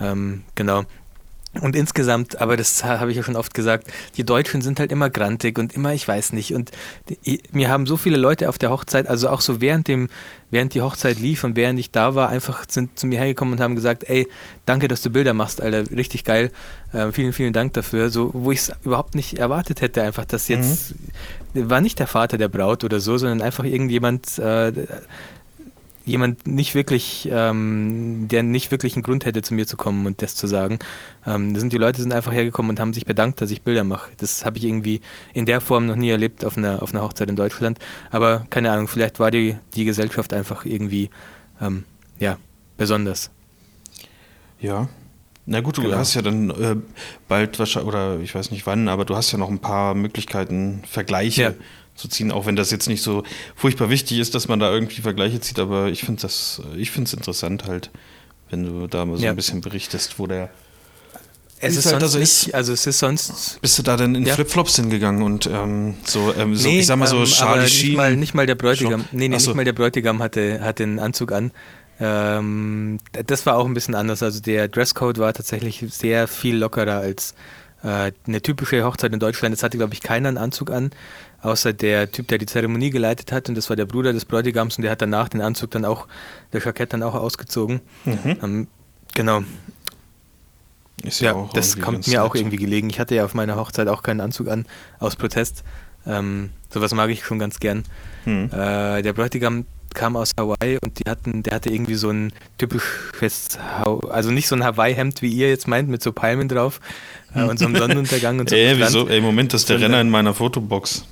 Ähm, 0.00 0.42
genau. 0.54 0.84
Und 1.60 1.76
insgesamt, 1.76 2.40
aber 2.40 2.56
das 2.56 2.82
habe 2.82 3.10
ich 3.10 3.16
ja 3.16 3.22
schon 3.22 3.36
oft 3.36 3.54
gesagt, 3.54 3.86
die 4.16 4.24
Deutschen 4.24 4.60
sind 4.60 4.80
halt 4.80 4.90
immer 4.90 5.08
grantig 5.08 5.58
und 5.58 5.72
immer, 5.72 5.94
ich 5.94 6.06
weiß 6.06 6.32
nicht. 6.32 6.54
Und 6.54 6.72
die, 7.24 7.40
mir 7.52 7.68
haben 7.68 7.86
so 7.86 7.96
viele 7.96 8.16
Leute 8.16 8.48
auf 8.48 8.58
der 8.58 8.70
Hochzeit, 8.70 9.06
also 9.06 9.28
auch 9.28 9.40
so 9.40 9.60
während 9.60 9.86
dem, 9.86 10.08
während 10.50 10.74
die 10.74 10.82
Hochzeit 10.82 11.18
lief 11.18 11.44
und 11.44 11.54
während 11.54 11.78
ich 11.78 11.90
da 11.92 12.14
war, 12.14 12.28
einfach 12.28 12.64
sind 12.68 12.98
zu 12.98 13.06
mir 13.06 13.18
hergekommen 13.18 13.54
und 13.54 13.60
haben 13.60 13.76
gesagt, 13.76 14.04
ey, 14.08 14.28
danke, 14.66 14.88
dass 14.88 15.02
du 15.02 15.10
Bilder 15.10 15.32
machst, 15.32 15.60
Alter, 15.60 15.88
richtig 15.90 16.24
geil. 16.24 16.50
Äh, 16.92 17.12
vielen, 17.12 17.32
vielen 17.32 17.52
Dank 17.52 17.72
dafür. 17.74 18.10
So, 18.10 18.30
wo 18.32 18.50
ich 18.50 18.60
es 18.60 18.72
überhaupt 18.84 19.14
nicht 19.14 19.38
erwartet 19.38 19.80
hätte, 19.80 20.02
einfach, 20.02 20.24
dass 20.24 20.48
jetzt 20.48 20.94
mhm. 21.54 21.70
war 21.70 21.80
nicht 21.80 21.98
der 21.98 22.06
Vater 22.08 22.36
der 22.36 22.48
Braut 22.48 22.82
oder 22.82 22.98
so, 22.98 23.16
sondern 23.16 23.42
einfach 23.42 23.64
irgendjemand 23.64 24.38
äh, 24.38 24.72
jemand 26.04 26.46
nicht 26.46 26.74
wirklich, 26.74 27.28
ähm, 27.30 28.28
der 28.28 28.42
nicht 28.42 28.70
wirklich 28.70 28.94
einen 28.94 29.02
Grund 29.02 29.24
hätte, 29.24 29.42
zu 29.42 29.54
mir 29.54 29.66
zu 29.66 29.76
kommen 29.76 30.06
und 30.06 30.20
das 30.22 30.34
zu 30.34 30.46
sagen. 30.46 30.78
Ähm, 31.26 31.54
da 31.54 31.60
sind 31.60 31.72
die 31.72 31.78
Leute 31.78 32.00
sind 32.00 32.12
einfach 32.12 32.32
hergekommen 32.32 32.70
und 32.70 32.80
haben 32.80 32.92
sich 32.92 33.06
bedankt, 33.06 33.40
dass 33.40 33.50
ich 33.50 33.62
Bilder 33.62 33.84
mache. 33.84 34.10
Das 34.18 34.44
habe 34.44 34.58
ich 34.58 34.64
irgendwie 34.64 35.00
in 35.32 35.46
der 35.46 35.60
Form 35.60 35.86
noch 35.86 35.96
nie 35.96 36.10
erlebt 36.10 36.44
auf 36.44 36.56
einer, 36.58 36.82
auf 36.82 36.92
einer 36.92 37.02
Hochzeit 37.02 37.28
in 37.30 37.36
Deutschland. 37.36 37.78
Aber 38.10 38.46
keine 38.50 38.70
Ahnung, 38.70 38.88
vielleicht 38.88 39.18
war 39.18 39.30
die, 39.30 39.56
die 39.74 39.84
Gesellschaft 39.84 40.32
einfach 40.32 40.64
irgendwie 40.64 41.10
ähm, 41.60 41.84
ja, 42.18 42.38
besonders. 42.76 43.30
Ja. 44.60 44.88
Na 45.46 45.60
gut, 45.60 45.76
du 45.76 45.82
genau. 45.82 45.96
hast 45.96 46.14
ja 46.14 46.22
dann 46.22 46.50
äh, 46.50 46.76
bald 47.28 47.58
wahrscheinlich, 47.58 47.88
oder 47.88 48.18
ich 48.20 48.34
weiß 48.34 48.50
nicht 48.50 48.66
wann, 48.66 48.88
aber 48.88 49.04
du 49.04 49.14
hast 49.14 49.30
ja 49.32 49.38
noch 49.38 49.50
ein 49.50 49.58
paar 49.58 49.94
Möglichkeiten, 49.94 50.82
Vergleiche 50.86 51.42
ja 51.42 51.52
zu 51.94 52.08
ziehen, 52.08 52.32
auch 52.32 52.46
wenn 52.46 52.56
das 52.56 52.70
jetzt 52.70 52.88
nicht 52.88 53.02
so 53.02 53.22
furchtbar 53.54 53.90
wichtig 53.90 54.18
ist, 54.18 54.34
dass 54.34 54.48
man 54.48 54.58
da 54.58 54.72
irgendwie 54.72 55.00
Vergleiche 55.00 55.40
zieht, 55.40 55.58
aber 55.58 55.88
ich 55.88 56.02
finde 56.02 56.22
das, 56.22 56.60
ich 56.76 56.90
finde 56.90 57.08
es 57.08 57.14
interessant 57.14 57.64
halt, 57.64 57.90
wenn 58.50 58.64
du 58.64 58.86
da 58.86 59.04
mal 59.04 59.16
so 59.16 59.24
ja. 59.24 59.30
ein 59.30 59.36
bisschen 59.36 59.60
berichtest, 59.60 60.18
wo 60.18 60.26
der 60.26 60.50
es 61.60 61.76
ist 61.76 61.86
halt 61.86 62.00
sonst 62.00 62.14
nicht, 62.16 62.48
ist, 62.48 62.54
also 62.54 62.72
es 62.72 62.86
ist 62.86 62.98
sonst. 62.98 63.60
Bist 63.62 63.78
du 63.78 63.82
da 63.82 63.96
denn 63.96 64.14
in 64.14 64.26
ja. 64.26 64.34
Flipflops 64.34 64.76
hingegangen 64.76 65.22
und 65.22 65.46
ähm, 65.46 65.94
so, 66.04 66.34
ähm, 66.36 66.54
so 66.54 66.68
nee, 66.68 66.80
ich 66.80 66.86
sag 66.86 66.98
mal 66.98 67.06
so 67.06 67.20
ähm, 67.20 67.24
Charlie 67.24 67.68
Sheen? 67.68 67.88
Nicht 67.88 67.96
mal, 67.96 68.16
nicht 68.16 68.34
mal 68.34 68.46
der 68.46 68.54
Bräutigam, 68.54 69.04
nee, 69.12 69.28
nee, 69.28 69.38
so. 69.38 69.50
nicht 69.50 69.56
mal 69.56 69.64
der 69.64 69.72
Bräutigam 69.72 70.22
hatte, 70.22 70.60
hatte 70.60 70.82
einen 70.82 70.98
Anzug 70.98 71.32
an. 71.32 71.52
Ähm, 72.00 72.98
das 73.26 73.46
war 73.46 73.56
auch 73.56 73.66
ein 73.66 73.72
bisschen 73.72 73.94
anders. 73.94 74.22
Also 74.22 74.40
der 74.40 74.68
Dresscode 74.68 75.18
war 75.18 75.32
tatsächlich 75.32 75.84
sehr 75.88 76.28
viel 76.28 76.56
lockerer 76.56 76.98
als 76.98 77.34
äh, 77.82 78.12
eine 78.26 78.42
typische 78.42 78.84
Hochzeit 78.84 79.12
in 79.12 79.20
Deutschland. 79.20 79.54
Es 79.54 79.62
hatte, 79.62 79.78
glaube 79.78 79.94
ich, 79.94 80.02
keiner 80.02 80.28
einen 80.28 80.38
Anzug 80.38 80.70
an 80.70 80.90
außer 81.44 81.72
der 81.72 82.10
Typ, 82.10 82.28
der 82.28 82.38
die 82.38 82.46
Zeremonie 82.46 82.90
geleitet 82.90 83.32
hat, 83.32 83.48
und 83.48 83.54
das 83.54 83.68
war 83.68 83.76
der 83.76 83.84
Bruder 83.84 84.12
des 84.12 84.24
Bräutigams, 84.24 84.76
und 84.76 84.82
der 84.82 84.90
hat 84.90 85.02
danach 85.02 85.28
den 85.28 85.40
Anzug 85.40 85.70
dann 85.72 85.84
auch, 85.84 86.06
der 86.52 86.62
Jackett 86.62 86.92
dann 86.92 87.02
auch 87.02 87.14
ausgezogen. 87.14 87.80
Mhm. 88.04 88.36
Ähm, 88.42 88.66
genau. 89.14 89.42
Ist 91.02 91.20
ja, 91.20 91.32
ja 91.32 91.48
das 91.52 91.78
kommt 91.78 92.06
mir 92.06 92.24
auch 92.24 92.34
irgendwie 92.34 92.56
gelegen. 92.56 92.88
Ich 92.88 92.98
hatte 92.98 93.14
ja 93.14 93.24
auf 93.24 93.34
meiner 93.34 93.56
Hochzeit 93.56 93.88
auch 93.88 94.02
keinen 94.02 94.20
Anzug 94.20 94.48
an, 94.48 94.64
aus 95.00 95.16
Protest. 95.16 95.64
Ähm, 96.06 96.50
sowas 96.70 96.94
mag 96.94 97.10
ich 97.10 97.24
schon 97.24 97.38
ganz 97.38 97.60
gern. 97.60 97.84
Mhm. 98.24 98.50
Äh, 98.52 99.02
der 99.02 99.12
Bräutigam 99.12 99.66
kam 99.92 100.16
aus 100.16 100.32
Hawaii 100.38 100.78
und 100.82 100.98
die 100.98 101.08
hatten, 101.08 101.42
der 101.42 101.54
hatte 101.54 101.70
irgendwie 101.70 101.94
so 101.94 102.10
ein 102.10 102.32
typisches, 102.58 103.58
also 104.10 104.30
nicht 104.30 104.48
so 104.48 104.56
ein 104.56 104.64
Hawaii-Hemd, 104.64 105.22
wie 105.22 105.32
ihr 105.32 105.48
jetzt 105.48 105.68
meint, 105.68 105.88
mit 105.88 106.02
so 106.02 106.12
Palmen 106.12 106.48
drauf 106.48 106.80
äh, 107.34 107.42
und 107.42 107.58
so 107.58 107.66
einem 107.66 107.76
Sonnenuntergang 107.78 108.40
und 108.40 108.50
so. 108.50 108.56
Ey, 108.56 108.78
wieso? 108.78 109.08
Ey, 109.08 109.20
Moment, 109.20 109.52
das 109.52 109.62
ist 109.62 109.70
der 109.70 109.80
Renner 109.80 110.00
in 110.00 110.10
meiner 110.10 110.34
Fotobox. 110.34 111.04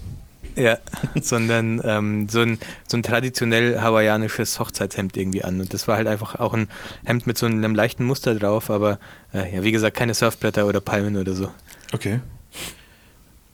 Ja, 0.57 0.79
sondern 1.21 1.81
ähm, 1.85 2.29
so, 2.29 2.41
ein, 2.41 2.59
so 2.89 2.97
ein 2.97 3.03
traditionell 3.03 3.81
hawaiianisches 3.81 4.59
Hochzeitshemd 4.59 5.17
irgendwie 5.17 5.45
an. 5.45 5.61
Und 5.61 5.73
das 5.73 5.89
war 5.89 5.97
halt 5.97 6.07
einfach 6.07 6.39
auch 6.39 6.55
ein 6.55 6.69
Hemd 7.05 7.27
mit 7.27 7.39
so 7.39 7.47
einem 7.47 7.75
leichten 7.75 8.05
Muster 8.05 8.35
drauf, 8.35 8.71
aber 8.71 8.99
äh, 9.33 9.57
ja, 9.57 9.63
wie 9.65 9.73
gesagt, 9.73 9.97
keine 9.97 10.15
Surfblätter 10.15 10.67
oder 10.67 10.81
Palmen 10.81 11.17
oder 11.17 11.35
so. 11.35 11.51
Okay. 11.93 12.21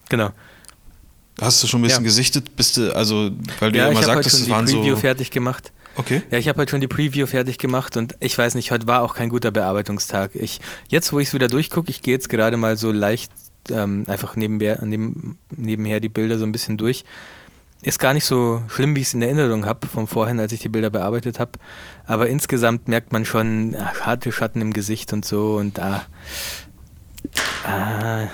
Genau. 0.08 0.30
Hast 1.40 1.62
du 1.62 1.68
schon 1.68 1.80
ein 1.80 1.84
bisschen 1.84 2.02
ja. 2.02 2.08
gesichtet? 2.08 2.56
Bist 2.56 2.76
du, 2.76 2.94
also, 2.94 3.30
weil 3.60 3.72
du 3.72 3.78
ja, 3.78 3.84
ja 3.84 3.90
immer 3.92 4.02
sagtest, 4.02 4.40
es 4.40 4.48
waren 4.48 4.66
so. 4.66 4.72
Ich 4.72 4.76
habe 4.76 4.84
die 4.84 4.90
Preview 4.90 5.00
fertig 5.00 5.30
gemacht. 5.30 5.72
Okay. 5.94 6.22
Ja, 6.30 6.38
ich 6.38 6.48
habe 6.48 6.60
heute 6.60 6.70
schon 6.70 6.80
die 6.80 6.88
Preview 6.88 7.26
fertig 7.26 7.58
gemacht 7.58 7.96
und 7.96 8.14
ich 8.20 8.36
weiß 8.38 8.54
nicht, 8.54 8.70
heute 8.70 8.86
war 8.86 9.02
auch 9.02 9.14
kein 9.14 9.28
guter 9.28 9.50
Bearbeitungstag. 9.50 10.30
Ich, 10.34 10.60
jetzt, 10.88 11.12
wo 11.12 11.18
ich 11.18 11.28
es 11.28 11.34
wieder 11.34 11.48
durchgucke, 11.48 11.90
ich 11.90 12.02
gehe 12.02 12.14
jetzt 12.14 12.28
gerade 12.28 12.56
mal 12.56 12.76
so 12.76 12.92
leicht 12.92 13.32
ähm, 13.70 14.04
einfach 14.06 14.36
nebenher, 14.36 14.84
neben, 14.84 15.38
nebenher 15.54 16.00
die 16.00 16.08
Bilder 16.08 16.38
so 16.38 16.44
ein 16.44 16.52
bisschen 16.52 16.76
durch. 16.76 17.04
Ist 17.82 18.00
gar 18.00 18.12
nicht 18.12 18.24
so 18.24 18.62
schlimm, 18.68 18.96
wie 18.96 19.00
ich 19.00 19.08
es 19.08 19.14
in 19.14 19.22
Erinnerung 19.22 19.64
habe, 19.64 19.86
vom 19.86 20.08
Vorhin, 20.08 20.40
als 20.40 20.52
ich 20.52 20.60
die 20.60 20.68
Bilder 20.68 20.90
bearbeitet 20.90 21.38
habe. 21.38 21.52
Aber 22.06 22.28
insgesamt 22.28 22.88
merkt 22.88 23.12
man 23.12 23.24
schon 23.24 23.76
ach, 23.78 24.00
harte 24.00 24.32
Schatten 24.32 24.60
im 24.60 24.72
Gesicht 24.72 25.12
und 25.12 25.24
so 25.24 25.56
und 25.56 25.78
da. 25.78 26.04
Ah, 27.64 28.24
ah, 28.24 28.28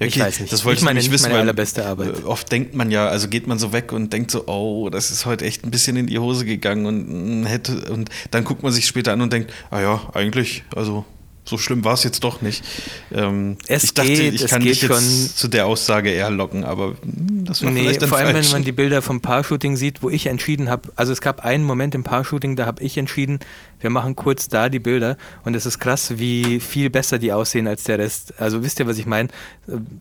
Okay, 0.00 0.08
ich 0.08 0.18
weiß 0.18 0.40
nicht. 0.40 0.50
Das 0.50 0.64
wollte 0.64 0.78
ich 0.78 0.84
meine, 0.84 0.98
nicht 0.98 1.10
wissen, 1.10 1.28
meine 1.28 1.40
allerbeste 1.40 1.84
Arbeit. 1.84 2.20
Äh, 2.20 2.24
oft 2.24 2.50
denkt 2.50 2.74
man 2.74 2.90
ja, 2.90 3.08
also 3.08 3.28
geht 3.28 3.46
man 3.46 3.58
so 3.58 3.74
weg 3.74 3.92
und 3.92 4.14
denkt 4.14 4.30
so, 4.30 4.46
oh, 4.46 4.88
das 4.88 5.10
ist 5.10 5.26
heute 5.26 5.44
echt 5.44 5.62
ein 5.62 5.70
bisschen 5.70 5.94
in 5.96 6.06
die 6.06 6.18
Hose 6.18 6.46
gegangen 6.46 6.86
und 6.86 7.42
mm, 7.42 7.44
hätte 7.44 7.92
und 7.92 8.08
dann 8.30 8.44
guckt 8.44 8.62
man 8.62 8.72
sich 8.72 8.86
später 8.86 9.12
an 9.12 9.20
und 9.20 9.30
denkt, 9.30 9.52
ah 9.70 9.80
ja, 9.82 10.00
eigentlich, 10.14 10.64
also 10.74 11.04
so 11.44 11.58
schlimm 11.58 11.84
war 11.84 11.94
es 11.94 12.04
jetzt 12.04 12.22
doch 12.22 12.42
nicht. 12.42 12.64
Ähm, 13.12 13.56
es 13.66 13.84
ich 13.84 13.94
dachte, 13.94 14.12
geht, 14.12 14.34
ich 14.34 14.46
kann 14.46 14.62
dich 14.62 14.82
jetzt 14.82 15.38
zu 15.38 15.48
der 15.48 15.66
Aussage 15.66 16.10
eher 16.10 16.30
locken, 16.30 16.64
aber 16.64 16.94
das 17.02 17.62
war 17.62 17.70
nee, 17.70 17.80
vielleicht 17.80 18.02
dann 18.02 18.08
vor 18.08 18.18
allem, 18.18 18.32
falsch. 18.32 18.46
wenn 18.46 18.52
man 18.52 18.64
die 18.64 18.72
Bilder 18.72 19.02
vom 19.02 19.20
Paar-Shooting 19.20 19.76
sieht, 19.76 20.02
wo 20.02 20.10
ich 20.10 20.26
entschieden 20.26 20.70
habe, 20.70 20.90
also 20.96 21.12
es 21.12 21.20
gab 21.20 21.44
einen 21.44 21.64
Moment 21.64 21.94
im 21.94 22.04
Paar-Shooting, 22.04 22.56
da 22.56 22.66
habe 22.66 22.82
ich 22.82 22.98
entschieden, 22.98 23.40
wir 23.80 23.90
machen 23.90 24.14
kurz 24.16 24.48
da 24.48 24.68
die 24.68 24.78
Bilder 24.78 25.16
und 25.44 25.56
es 25.56 25.66
ist 25.66 25.78
krass, 25.78 26.18
wie 26.18 26.60
viel 26.60 26.90
besser 26.90 27.18
die 27.18 27.32
aussehen 27.32 27.66
als 27.66 27.84
der 27.84 27.98
Rest. 27.98 28.34
Also 28.38 28.62
wisst 28.62 28.78
ihr, 28.78 28.86
was 28.86 28.98
ich 28.98 29.06
meine? 29.06 29.28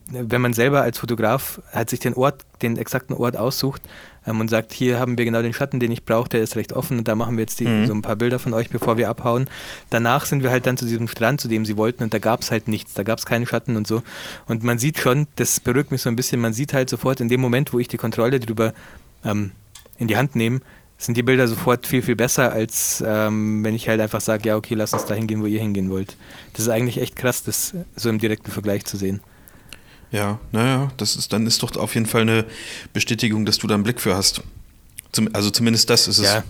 Wenn 0.07 0.41
man 0.41 0.53
selber 0.53 0.81
als 0.81 0.99
Fotograf 0.99 1.61
halt 1.71 1.89
sich 1.89 1.99
den 1.99 2.13
Ort, 2.13 2.41
den 2.61 2.77
exakten 2.77 3.15
Ort 3.15 3.37
aussucht 3.37 3.81
ähm, 4.30 4.39
und 4.39 4.49
sagt, 4.49 4.73
hier 4.73 4.99
haben 4.99 5.17
wir 5.17 5.25
genau 5.25 5.41
den 5.41 5.53
Schatten, 5.53 5.80
den 5.80 5.91
ich 5.91 6.05
brauche, 6.05 6.30
der 6.30 6.41
ist 6.41 6.55
recht 6.55 6.73
offen 6.73 6.99
und 6.99 7.07
da 7.07 7.15
machen 7.15 7.38
wir 7.38 7.41
jetzt 7.41 7.59
die, 7.59 7.67
mhm. 7.67 7.88
so 7.88 7.93
ein 7.93 8.01
paar 8.01 8.15
Bilder 8.15 8.39
von 8.39 8.53
euch, 8.53 8.69
bevor 8.69 8.97
wir 8.97 9.09
abhauen. 9.09 9.49
Danach 9.89 10.25
sind 10.25 10.43
wir 10.43 10.51
halt 10.51 10.65
dann 10.65 10.77
zu 10.77 10.86
diesem 10.86 11.07
Strand, 11.07 11.41
zu 11.41 11.47
dem 11.47 11.65
sie 11.65 11.77
wollten 11.77 12.03
und 12.03 12.13
da 12.13 12.19
gab 12.19 12.41
es 12.41 12.51
halt 12.51 12.67
nichts, 12.67 12.93
da 12.93 13.03
gab 13.03 13.19
es 13.19 13.25
keinen 13.25 13.45
Schatten 13.45 13.75
und 13.75 13.88
so. 13.88 14.03
Und 14.47 14.63
man 14.63 14.80
sieht 14.80 14.99
schon, 14.99 15.27
das 15.36 15.59
berührt 15.59 15.91
mich 15.91 16.01
so 16.01 16.09
ein 16.09 16.15
bisschen, 16.15 16.39
man 16.39 16.53
sieht 16.53 16.73
halt 16.73 16.89
sofort 16.89 17.19
in 17.19 17.30
dem 17.30 17.41
Moment, 17.41 17.73
wo 17.73 17.80
ich 17.80 17.88
die 17.88 17.97
Kontrolle 17.97 18.39
drüber 18.39 18.73
ähm, 19.25 19.51
in 19.97 20.07
die 20.07 20.17
Hand 20.17 20.36
nehme, 20.36 20.61
sind 20.97 21.15
die 21.15 21.23
Bilder 21.23 21.47
sofort 21.47 21.88
viel, 21.88 22.01
viel 22.01 22.17
besser, 22.17 22.51
als 22.51 23.01
ähm, 23.05 23.63
wenn 23.63 23.73
ich 23.73 23.88
halt 23.88 24.01
einfach 24.01 24.19
sage, 24.19 24.49
ja, 24.49 24.57
okay, 24.57 24.75
lass 24.75 24.93
uns 24.93 25.05
da 25.05 25.13
hingehen, 25.15 25.41
wo 25.41 25.45
ihr 25.45 25.59
hingehen 25.59 25.89
wollt. 25.89 26.17
Das 26.53 26.63
ist 26.63 26.69
eigentlich 26.69 26.99
echt 26.99 27.15
krass, 27.15 27.41
das 27.43 27.73
so 27.95 28.09
im 28.09 28.19
direkten 28.19 28.51
Vergleich 28.51 28.86
zu 28.86 28.97
sehen. 28.97 29.21
Ja, 30.12 30.39
naja, 30.51 30.91
das 30.97 31.16
ist, 31.16 31.34
dann 31.34 31.45
ist 31.45 31.62
doch 31.62 31.76
auf 31.76 31.93
jeden 31.93 32.07
Fall 32.07 32.22
eine 32.22 32.45
Bestätigung, 32.93 33.45
dass 33.45 33.60
du 33.60 33.68
da 33.68 33.76
einen 33.76 33.84
Blick 33.84 34.01
für 34.01 34.16
hast. 34.16 34.41
Zum, 35.12 35.30
also 35.34 35.49
zumindest 35.49 35.89
das 35.89 36.07
ist 36.07 36.20
es. 36.20 36.26
Ja. 36.26 36.43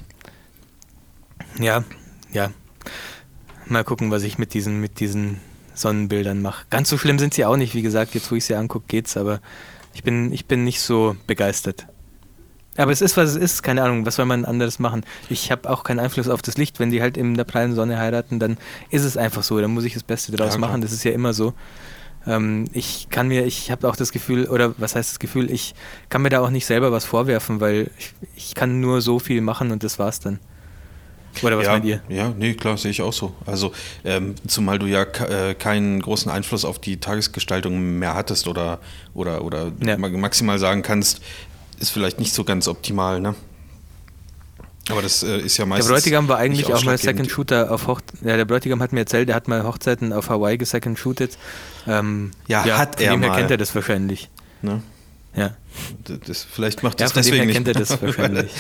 Ja, 1.60 1.84
ja. 2.32 2.52
Mal 3.66 3.84
gucken, 3.84 4.12
was 4.12 4.24
ich 4.24 4.38
mit 4.38 4.54
diesen, 4.54 4.80
mit 4.80 5.00
diesen 5.00 5.42
Sonnenbildern 5.74 6.42
mache. 6.42 6.66
Ganz 6.70 6.90
so 6.90 6.98
schlimm 6.98 7.20
sind 7.20 7.34
sie 7.34 7.46
auch 7.46 7.58
nicht, 7.58 7.76
wie 7.76 7.82
gesagt, 7.82 8.16
jetzt 8.16 8.32
wo 8.32 8.36
ich 8.36 8.46
sie 8.46 8.56
angucke, 8.56 8.86
geht's, 8.88 9.18
aber 9.18 9.42
ich 9.94 10.04
bin, 10.04 10.32
ich 10.32 10.46
bin 10.46 10.64
nicht 10.64 10.82
so 10.82 11.16
begeistert. 11.28 11.88
Aber 12.78 12.94
es 12.94 13.02
ist, 13.02 13.18
was 13.18 13.32
es 13.32 13.36
ist, 13.36 13.62
keine 13.62 13.84
Ahnung, 13.84 14.06
was 14.06 14.16
soll 14.16 14.26
man 14.26 14.46
anderes 14.46 14.80
machen? 14.80 15.04
Ich 15.30 15.52
habe 15.52 15.70
auch 15.70 15.84
keinen 15.84 16.00
Einfluss 16.00 16.30
auf 16.30 16.42
das 16.42 16.58
Licht. 16.58 16.80
Wenn 16.80 16.92
die 16.92 17.02
halt 17.02 17.18
in 17.18 17.34
der 17.34 17.44
prallen 17.44 17.76
Sonne 17.76 17.98
heiraten, 18.00 18.40
dann 18.40 18.58
ist 18.90 19.04
es 19.04 19.18
einfach 19.18 19.44
so. 19.44 19.60
Dann 19.60 19.72
muss 19.72 19.84
ich 19.84 19.96
das 19.96 20.04
Beste 20.04 20.32
draus 20.32 20.54
ja, 20.54 20.60
machen. 20.60 20.80
Das 20.80 20.94
ist 20.94 21.04
ja 21.04 21.12
immer 21.12 21.34
so. 21.34 21.54
Ähm, 22.30 22.66
ich 22.74 23.08
kann 23.10 23.28
mir, 23.28 23.46
ich 23.46 23.72
habe 23.72 23.90
auch 23.90 23.96
das 23.96 24.12
Gefühl, 24.12 24.48
oder 24.48 24.76
was 24.78 24.96
heißt 24.96 25.10
das 25.12 25.20
Gefühl, 25.20 25.50
ich 25.50 25.74
kann 26.10 26.22
mir 26.22 26.30
da 26.30 26.42
auch 26.42 26.52
nicht 26.52 26.68
selber 26.68 26.92
was 26.92 27.04
vorwerfen, 27.04 27.60
weil 27.60 27.90
ich, 27.98 28.14
ich 28.36 28.56
kann 28.56 28.80
nur 28.80 29.02
so 29.02 29.18
viel 29.18 29.42
machen 29.42 29.72
und 29.72 29.84
das 29.84 29.98
war's 29.98 30.20
dann. 30.20 30.40
Oder 31.42 31.58
was 31.58 31.66
ja, 31.66 31.72
meint 31.74 31.86
ihr? 31.86 32.02
Ja, 32.10 32.34
nee, 32.38 32.54
klar, 32.54 32.78
sehe 32.78 32.92
ich 32.92 33.02
auch 33.02 33.14
so. 33.14 33.34
Also, 33.46 33.72
ähm, 34.04 34.36
zumal 34.48 34.78
du 34.78 34.86
ja 34.86 35.04
äh, 35.04 35.56
keinen 35.56 36.02
großen 36.02 36.32
Einfluss 36.32 36.66
auf 36.66 36.80
die 36.80 36.98
Tagesgestaltung 36.98 38.00
mehr 38.00 38.14
hattest 38.14 38.48
oder, 38.48 38.80
oder, 39.14 39.44
oder 39.44 39.72
ja. 39.84 39.98
maximal 39.98 40.60
sagen 40.60 40.82
kannst, 40.82 41.22
ist 41.80 41.90
vielleicht 41.90 42.20
nicht 42.20 42.34
so 42.34 42.44
ganz 42.44 42.68
optimal, 42.68 43.22
ne? 43.22 43.36
Aber 44.90 45.02
das 45.02 45.24
äh, 45.24 45.38
ist 45.40 45.58
ja 45.58 45.66
meistens. 45.66 45.88
Der 45.88 45.94
Bräutigam 45.94 46.28
war 46.28 46.38
eigentlich 46.38 46.72
auch 46.74 46.84
mal 46.84 46.98
Second 46.98 47.30
Shooter 47.30 47.72
auf 47.72 47.88
Hoch 47.88 48.02
Ja, 48.22 48.38
der 48.38 48.46
Bräutigam 48.46 48.82
hat 48.82 48.92
mir 48.92 49.02
erzählt, 49.02 49.30
der 49.30 49.36
hat 49.36 49.48
mal 49.48 49.64
Hochzeiten 49.64 50.12
auf 50.14 50.30
Hawaii 50.30 50.58
gesecond 50.58 50.98
shootet. 50.98 51.38
Ähm, 51.88 52.32
ja, 52.48 52.66
ja, 52.66 52.78
hat 52.78 53.00
er. 53.00 53.12
Von 53.12 53.22
dem 53.22 53.30
her 53.30 53.40
kennt 53.40 53.52
er 53.52 53.58
das 53.58 53.74
wahrscheinlich. 53.76 54.30
Ne? 54.62 54.82
Ja. 55.36 55.56
Das, 56.26 56.44
vielleicht 56.44 56.84
macht 56.84 57.00
das 57.00 57.12
ja, 57.12 57.22
deswegen 57.22 57.46
nicht. 57.46 57.56
kennt 57.56 57.68
er 57.68 57.76
das 57.76 57.90
wahrscheinlich. 58.02 58.52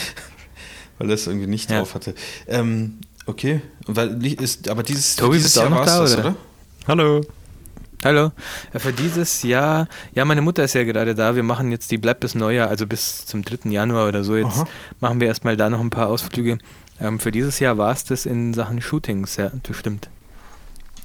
weil 0.99 1.09
er 1.09 1.15
es 1.15 1.27
irgendwie 1.27 1.47
nicht 1.47 1.69
ja. 1.71 1.79
drauf 1.79 1.95
hatte. 1.95 2.13
Ähm, 2.47 2.99
okay. 3.25 3.61
Weil 3.87 4.23
ist, 4.25 4.69
aber 4.69 4.83
dieses, 4.83 5.15
Tobi, 5.15 5.37
dieses 5.37 5.55
Jahr 5.55 5.71
war 5.71 5.81
es 5.81 6.13
das, 6.13 6.17
oder? 6.17 6.35
Hallo. 6.87 7.21
Hallo. 8.03 8.31
Für 8.73 8.93
dieses 8.93 9.43
Jahr, 9.43 9.87
ja, 10.13 10.23
meine 10.23 10.41
Mutter 10.41 10.63
ist 10.63 10.73
ja 10.73 10.83
gerade 10.85 11.15
da. 11.15 11.35
Wir 11.35 11.43
machen 11.43 11.69
jetzt 11.71 11.91
die 11.91 11.97
bleibt 11.97 12.21
bis 12.21 12.33
Neujahr, 12.33 12.69
also 12.69 12.87
bis 12.87 13.25
zum 13.25 13.43
3. 13.43 13.69
Januar 13.69 14.07
oder 14.07 14.23
so. 14.23 14.37
Jetzt 14.37 14.55
Aha. 14.55 14.67
machen 15.01 15.19
wir 15.19 15.27
erstmal 15.27 15.57
da 15.57 15.69
noch 15.69 15.81
ein 15.81 15.89
paar 15.89 16.07
Ausflüge. 16.07 16.59
Ähm, 17.01 17.19
für 17.19 17.31
dieses 17.31 17.59
Jahr 17.59 17.77
war 17.77 17.91
es 17.91 18.05
das 18.05 18.25
in 18.25 18.53
Sachen 18.53 18.81
Shootings, 18.81 19.35
ja, 19.35 19.51
das 19.63 19.75
stimmt. 19.75 20.09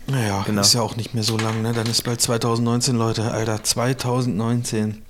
Naja, 0.07 0.43
Genau. 0.47 0.61
ist 0.61 0.75
ja 0.75 0.83
auch 0.83 0.97
nicht 0.97 1.15
mehr 1.15 1.25
so 1.25 1.37
lang, 1.37 1.63
ne? 1.63 1.73
Dann 1.73 1.87
ist 1.87 2.03
bald 2.05 2.21
2019, 2.21 2.95
Leute. 2.97 3.31
Alter, 3.33 3.63
2019. 3.65 5.03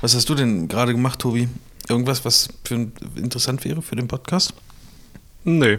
Was 0.00 0.16
hast 0.16 0.28
du 0.28 0.34
denn 0.34 0.66
gerade 0.68 0.92
gemacht, 0.92 1.20
Tobi? 1.20 1.48
Irgendwas, 1.88 2.24
was 2.24 2.48
für, 2.64 2.88
interessant 3.14 3.64
wäre 3.64 3.82
für 3.82 3.94
den 3.94 4.08
Podcast? 4.08 4.54
Nee. 5.44 5.78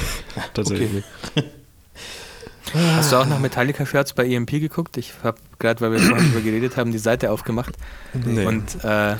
Tatsächlich 0.54 1.02
Okay. 1.34 1.50
Hast 2.72 3.12
du 3.12 3.16
auch 3.16 3.26
noch 3.26 3.38
Metallica-Shirts 3.40 4.14
bei 4.14 4.26
EMP 4.26 4.50
geguckt? 4.52 4.96
Ich 4.96 5.12
habe 5.22 5.38
gerade, 5.58 5.80
weil 5.80 5.92
wir 5.92 5.98
vorhin 6.00 6.26
darüber 6.32 6.40
geredet 6.40 6.76
haben, 6.76 6.92
die 6.92 6.98
Seite 6.98 7.30
aufgemacht. 7.30 7.74
Nee. 8.14 8.46
Und, 8.46 8.82
äh, 8.84 9.16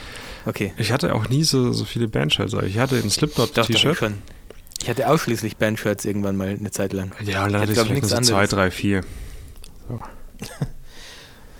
okay. 0.46 0.72
Ich 0.78 0.92
hatte 0.92 1.14
auch 1.14 1.28
nie 1.28 1.44
so, 1.44 1.72
so 1.72 1.84
viele 1.84 2.08
Bandshirts. 2.08 2.54
Ich 2.66 2.78
hatte 2.78 2.96
ein 2.96 3.06
ich 3.06 3.12
Slipknot-T-Shirt. 3.14 3.96
schon. 3.96 4.14
Ich 4.82 4.88
hatte 4.88 5.08
ausschließlich 5.08 5.56
Bandshirts 5.56 6.04
irgendwann 6.04 6.36
mal 6.36 6.48
eine 6.48 6.70
Zeit 6.70 6.92
lang. 6.92 7.12
Ja, 7.22 7.46
Ich 7.46 7.52
dann 7.52 7.60
hatte 7.60 7.72
ich 7.72 7.74
glaub, 7.74 7.86
vielleicht 7.86 8.06
so 8.06 8.20
zwei, 8.20 8.46
drei, 8.46 8.70
vier. 8.70 9.02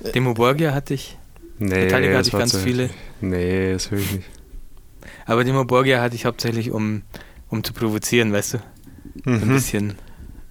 Demo 0.14 0.35
Borgia 0.35 0.72
hatte 0.74 0.95
ich, 0.95 1.16
Nee, 1.59 1.85
Metallica 1.85 2.18
hatte 2.18 2.28
ich 2.28 2.32
ganz 2.35 2.57
viele. 2.57 2.91
Nee, 3.20 3.72
das 3.72 3.91
will 3.91 4.01
ich 4.01 4.12
nicht. 4.12 4.28
aber 5.26 5.45
Demo 5.45 5.64
Borgia 5.64 6.01
hatte 6.03 6.14
ich 6.16 6.24
hauptsächlich, 6.26 6.70
um, 6.72 7.03
um 7.49 7.62
zu 7.62 7.72
provozieren, 7.72 8.32
weißt 8.32 8.55
du? 8.55 8.59
So 9.24 9.30
ein 9.30 9.41
Mhm. 9.49 9.49
bisschen. 9.55 9.95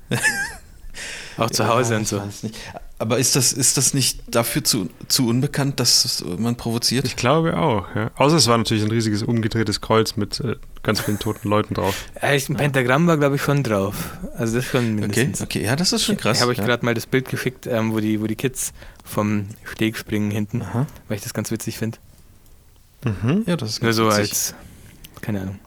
auch 1.38 1.49
zu 1.51 1.67
Hause 1.67 1.93
Ja, 1.93 1.99
und 1.99 2.07
so. 2.07 2.21
Aber 2.99 3.17
ist 3.19 3.36
das, 3.36 3.51
ist 3.51 3.75
das 3.75 3.93
nicht 3.93 4.19
dafür 4.27 4.63
zu, 4.63 4.89
zu 5.09 5.27
unbekannt, 5.27 5.79
dass 5.79 6.23
man 6.38 6.55
provoziert? 6.55 7.05
Ich 7.05 7.15
glaube 7.17 7.57
auch, 7.57 7.93
ja. 7.95 8.11
Außer 8.15 8.38
es 8.38 8.47
war 8.47 8.57
natürlich 8.57 8.84
ein 8.84 8.91
riesiges 8.91 9.23
umgedrehtes 9.23 9.81
Kreuz 9.81 10.15
mit 10.15 10.39
äh, 10.39 10.55
ganz 10.84 11.01
vielen 11.01 11.19
toten 11.19 11.49
Leuten 11.49 11.73
drauf. 11.73 12.05
Ich- 12.34 12.49
Ein 12.49 12.55
Pentagramm 12.55 13.05
war, 13.07 13.17
glaube 13.17 13.36
ich, 13.36 13.41
schon 13.41 13.61
drauf. 13.63 13.95
Also 14.38 14.55
das 14.57 14.65
schon 14.65 14.84
Okay, 14.99 15.07
mindestens. 15.07 15.41
okay, 15.41 15.63
ja, 15.65 15.75
das 15.75 15.91
ist 15.91 16.05
schon 16.05 16.15
krass. 16.17 16.38
Ich 16.38 16.41
habe 16.41 16.51
euch 16.51 16.59
ja. 16.59 16.65
gerade 16.65 16.86
mal 16.86 16.93
das 16.93 17.05
Bild 17.05 17.27
geschickt, 17.29 17.67
ähm, 17.67 17.91
wo, 17.93 17.99
die, 17.99 18.21
wo 18.21 18.27
die 18.27 18.36
Kids 18.38 18.71
vom 19.03 19.47
Steg 19.65 19.97
springen 19.97 20.31
hinten, 20.31 20.61
Aha. 20.61 20.86
weil 21.09 21.17
ich 21.17 21.23
das 21.23 21.34
ganz 21.34 21.51
witzig 21.51 21.77
finde. 21.77 21.97
Mhm. 23.03 23.43
Ja, 23.47 23.57
das 23.57 23.69
ist 23.71 23.81
Nur 23.81 23.88
ganz 23.89 23.97
so 23.97 24.05
witzig. 24.07 24.19
als, 24.21 24.55
keine 25.21 25.41
Ahnung. 25.41 25.59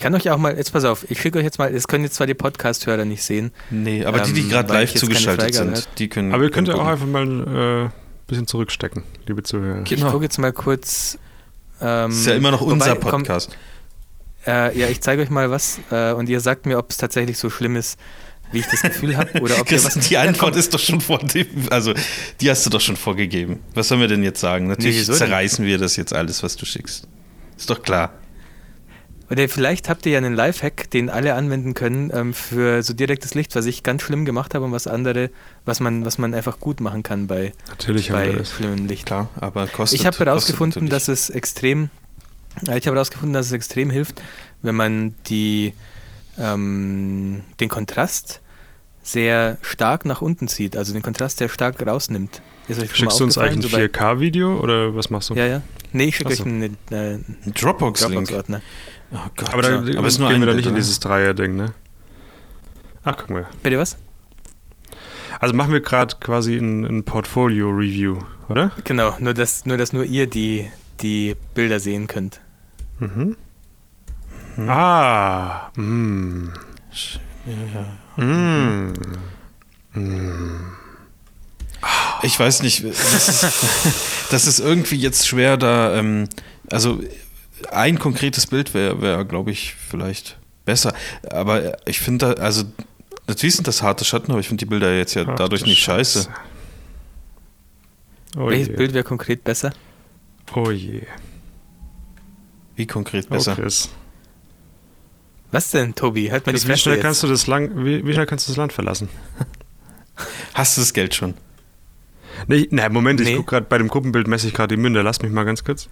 Ich 0.00 0.02
kann 0.02 0.14
euch 0.14 0.30
auch 0.30 0.38
mal, 0.38 0.56
jetzt 0.56 0.72
pass 0.72 0.86
auf, 0.86 1.04
ich 1.10 1.20
schicke 1.20 1.36
euch 1.40 1.44
jetzt 1.44 1.58
mal, 1.58 1.70
das 1.70 1.86
können 1.86 2.04
jetzt 2.04 2.14
zwar 2.14 2.26
die 2.26 2.32
Podcast-Hörer 2.32 3.04
nicht 3.04 3.22
sehen. 3.22 3.50
Nee, 3.68 4.02
aber 4.06 4.20
die, 4.20 4.32
die 4.32 4.40
Ähm, 4.40 4.48
gerade 4.48 4.72
live 4.72 4.94
zugeschaltet 4.94 5.54
sind, 5.54 5.88
die 5.98 6.08
können. 6.08 6.32
Aber 6.32 6.42
ihr 6.42 6.50
könnt 6.50 6.68
ja 6.68 6.74
auch 6.76 6.86
einfach 6.86 7.04
mal 7.04 7.26
äh, 7.26 7.84
ein 7.84 7.92
bisschen 8.26 8.46
zurückstecken, 8.46 9.02
liebe 9.26 9.42
Zuhörer. 9.42 9.82
Genau. 9.82 10.06
Ich 10.06 10.10
gucke 10.10 10.24
jetzt 10.24 10.38
mal 10.38 10.54
kurz. 10.54 11.18
Ähm, 11.82 12.08
Das 12.08 12.16
ist 12.20 12.26
ja 12.28 12.32
immer 12.32 12.50
noch 12.50 12.62
wobei, 12.62 12.72
unser 12.72 12.96
komm, 12.96 13.24
Podcast. 13.24 13.58
äh, 14.46 14.74
ja, 14.78 14.88
ich 14.88 15.02
zeige 15.02 15.20
euch 15.20 15.28
mal 15.28 15.50
was 15.50 15.78
äh, 15.90 16.12
und 16.12 16.30
ihr 16.30 16.40
sagt 16.40 16.64
mir, 16.64 16.78
ob 16.78 16.90
es 16.92 16.96
tatsächlich 16.96 17.36
so 17.36 17.50
schlimm 17.50 17.76
ist, 17.76 18.00
wie 18.52 18.60
ich 18.60 18.66
das 18.68 18.80
Gefühl 18.80 19.18
habe. 19.18 19.38
Oder 19.42 19.60
ob 19.60 19.70
was. 19.84 19.98
die 20.08 20.16
Antwort 20.16 20.54
Ja, 20.54 20.60
ist 20.60 20.72
doch 20.72 20.80
schon 20.80 21.02
vor 21.02 21.18
dem, 21.18 21.46
also 21.68 21.92
die 22.40 22.48
hast 22.48 22.64
du 22.64 22.70
doch 22.70 22.80
schon 22.80 22.96
vorgegeben. 22.96 23.58
Was 23.74 23.88
sollen 23.88 24.00
wir 24.00 24.08
denn 24.08 24.22
jetzt 24.22 24.40
sagen? 24.40 24.66
Natürlich 24.68 25.04
denn? 25.04 25.14
zerreißen 25.14 25.66
wir 25.66 25.76
das 25.76 25.96
jetzt 25.96 26.14
alles, 26.14 26.42
was 26.42 26.56
du 26.56 26.64
schickst. 26.64 27.06
Ist 27.58 27.68
doch 27.68 27.82
klar. 27.82 28.14
Oder 29.30 29.48
vielleicht 29.48 29.88
habt 29.88 30.04
ihr 30.06 30.12
ja 30.12 30.18
einen 30.18 30.34
Lifehack, 30.34 30.90
den 30.90 31.08
alle 31.08 31.34
anwenden 31.34 31.74
können 31.74 32.10
ähm, 32.12 32.34
für 32.34 32.82
so 32.82 32.92
direktes 32.94 33.34
Licht, 33.34 33.54
was 33.54 33.64
ich 33.66 33.82
ganz 33.84 34.02
schlimm 34.02 34.24
gemacht 34.24 34.54
habe 34.54 34.64
und 34.64 34.72
was 34.72 34.86
andere, 34.88 35.30
was 35.64 35.78
man, 35.78 36.04
was 36.04 36.18
man 36.18 36.34
einfach 36.34 36.58
gut 36.58 36.80
machen 36.80 37.02
kann 37.04 37.26
bei, 37.28 37.52
Natürlich 37.68 38.10
bei 38.10 38.42
schlimmem 38.44 38.86
Licht. 38.86 39.06
Klar, 39.06 39.28
aber 39.36 39.66
kostet. 39.68 40.00
Ich 40.00 40.06
habe 40.06 40.18
herausgefunden, 40.18 40.88
dass 40.88 41.06
es 41.08 41.30
extrem, 41.30 41.90
äh, 42.66 42.76
ich 42.78 42.86
habe 42.86 42.96
herausgefunden, 42.96 43.32
dass 43.32 43.46
es 43.46 43.52
extrem 43.52 43.88
hilft, 43.90 44.20
wenn 44.62 44.74
man 44.74 45.14
die, 45.28 45.74
ähm, 46.36 47.42
den 47.60 47.68
Kontrast 47.68 48.40
sehr 49.02 49.58
stark 49.62 50.04
nach 50.04 50.22
unten 50.22 50.48
zieht, 50.48 50.76
also 50.76 50.92
den 50.92 51.02
Kontrast 51.02 51.38
sehr 51.38 51.48
stark 51.48 51.84
rausnimmt. 51.86 52.42
Schickst 52.92 53.18
du 53.18 53.24
uns 53.24 53.38
eigentlich 53.38 53.72
ein 53.74 53.78
bei- 53.80 53.84
4K-Video 53.86 54.60
oder 54.60 54.94
was 54.94 55.10
machst 55.10 55.30
du? 55.30 55.34
Ja, 55.34 55.46
ja. 55.46 55.62
Nee, 55.92 56.04
ich 56.04 56.16
schicke 56.16 56.30
euch 56.30 56.42
einen, 56.44 56.76
äh, 56.90 57.14
Ein 57.14 57.24
Dropbox-Link. 57.54 58.12
Dropbox-Ordner. 58.28 58.60
Oh 59.12 59.18
Gott, 59.36 59.52
Aber 59.52 59.62
da 59.62 59.82
ja. 59.82 59.98
aber 59.98 60.06
es 60.06 60.14
ist 60.14 60.18
nur 60.18 60.28
gehen 60.28 60.36
ein 60.36 60.42
wir 60.42 60.46
da 60.46 60.54
nicht 60.54 60.66
in 60.66 60.74
dieses 60.74 61.00
Dreier-Ding, 61.00 61.56
ne? 61.56 61.72
Ach, 63.04 63.16
guck 63.16 63.30
mal. 63.30 63.46
Bitte 63.62 63.78
was? 63.78 63.96
Also 65.38 65.54
machen 65.54 65.72
wir 65.72 65.80
gerade 65.80 66.16
quasi 66.20 66.56
ein, 66.56 66.84
ein 66.84 67.04
Portfolio-Review, 67.04 68.18
oder? 68.48 68.72
Genau, 68.84 69.16
nur 69.20 69.32
dass 69.32 69.64
nur, 69.64 69.78
dass 69.78 69.92
nur 69.92 70.04
ihr 70.04 70.26
die, 70.26 70.70
die 71.00 71.34
Bilder 71.54 71.80
sehen 71.80 72.06
könnt. 72.08 72.40
Mhm. 72.98 73.36
Ah, 74.68 75.70
mm. 75.76 76.48
Ja, 77.46 77.82
ja. 78.18 78.24
Mm. 78.24 78.92
Ich 82.22 82.38
weiß 82.38 82.62
nicht, 82.62 82.84
das 82.84 83.28
ist, 83.28 84.30
das 84.30 84.46
ist 84.46 84.60
irgendwie 84.60 84.96
jetzt 84.96 85.26
schwer 85.26 85.56
da, 85.56 85.96
ähm, 85.96 86.28
also 86.70 87.00
ein 87.70 87.98
konkretes 87.98 88.46
Bild 88.46 88.74
wäre, 88.74 89.00
wär, 89.02 89.24
glaube 89.24 89.50
ich, 89.50 89.74
vielleicht 89.74 90.38
besser. 90.64 90.94
Aber 91.30 91.76
ich 91.88 92.00
finde, 92.00 92.34
da- 92.34 92.42
also 92.42 92.64
natürlich 93.26 93.56
sind 93.56 93.66
das 93.68 93.82
harte 93.82 94.04
Schatten, 94.04 94.30
aber 94.32 94.40
ich 94.40 94.48
finde 94.48 94.64
die 94.64 94.68
Bilder 94.70 94.94
jetzt 94.96 95.14
ja 95.14 95.24
Ach, 95.28 95.36
dadurch 95.36 95.62
du 95.62 95.68
nicht 95.68 95.82
scheiße. 95.82 96.28
Oh 98.36 98.48
Welches 98.48 98.68
je. 98.68 98.76
Bild 98.76 98.94
wäre 98.94 99.04
konkret 99.04 99.42
besser? 99.44 99.72
Oh 100.54 100.70
je. 100.70 101.02
Wie 102.76 102.86
konkret 102.86 103.26
Oh, 103.30 103.34
besser? 103.34 103.54
Chris. 103.56 103.88
Was 105.52 105.70
denn, 105.72 105.94
Tobi? 105.96 106.30
Halt 106.30 106.46
mal 106.46 106.52
die 106.52 106.58
Chris, 106.58 106.64
wie 106.64 106.68
Fresse 106.68 106.82
schnell 106.82 106.94
jetzt. 106.96 107.02
kannst 107.02 107.22
du 107.24 107.26
das 107.26 107.46
lang, 107.48 107.84
wie, 107.84 108.06
wie 108.06 108.12
schnell 108.12 108.26
kannst 108.26 108.46
du 108.46 108.52
das 108.52 108.56
Land 108.56 108.72
verlassen? 108.72 109.08
Hast 110.54 110.76
du 110.76 110.80
das 110.82 110.92
Geld 110.92 111.14
schon? 111.14 111.34
Nee, 112.46 112.68
na, 112.70 112.88
Moment, 112.88 113.20
ich 113.20 113.28
Nee. 113.28 113.36
gucke 113.36 113.50
gerade 113.50 113.66
bei 113.66 113.78
dem 113.78 113.88
Gruppenbild 113.88 114.28
messe 114.28 114.46
ich 114.46 114.54
gerade 114.54 114.76
die 114.76 114.80
Münder. 114.80 115.02
Lass 115.02 115.20
mich 115.22 115.32
mal 115.32 115.44
ganz 115.44 115.64
kurz. 115.64 115.88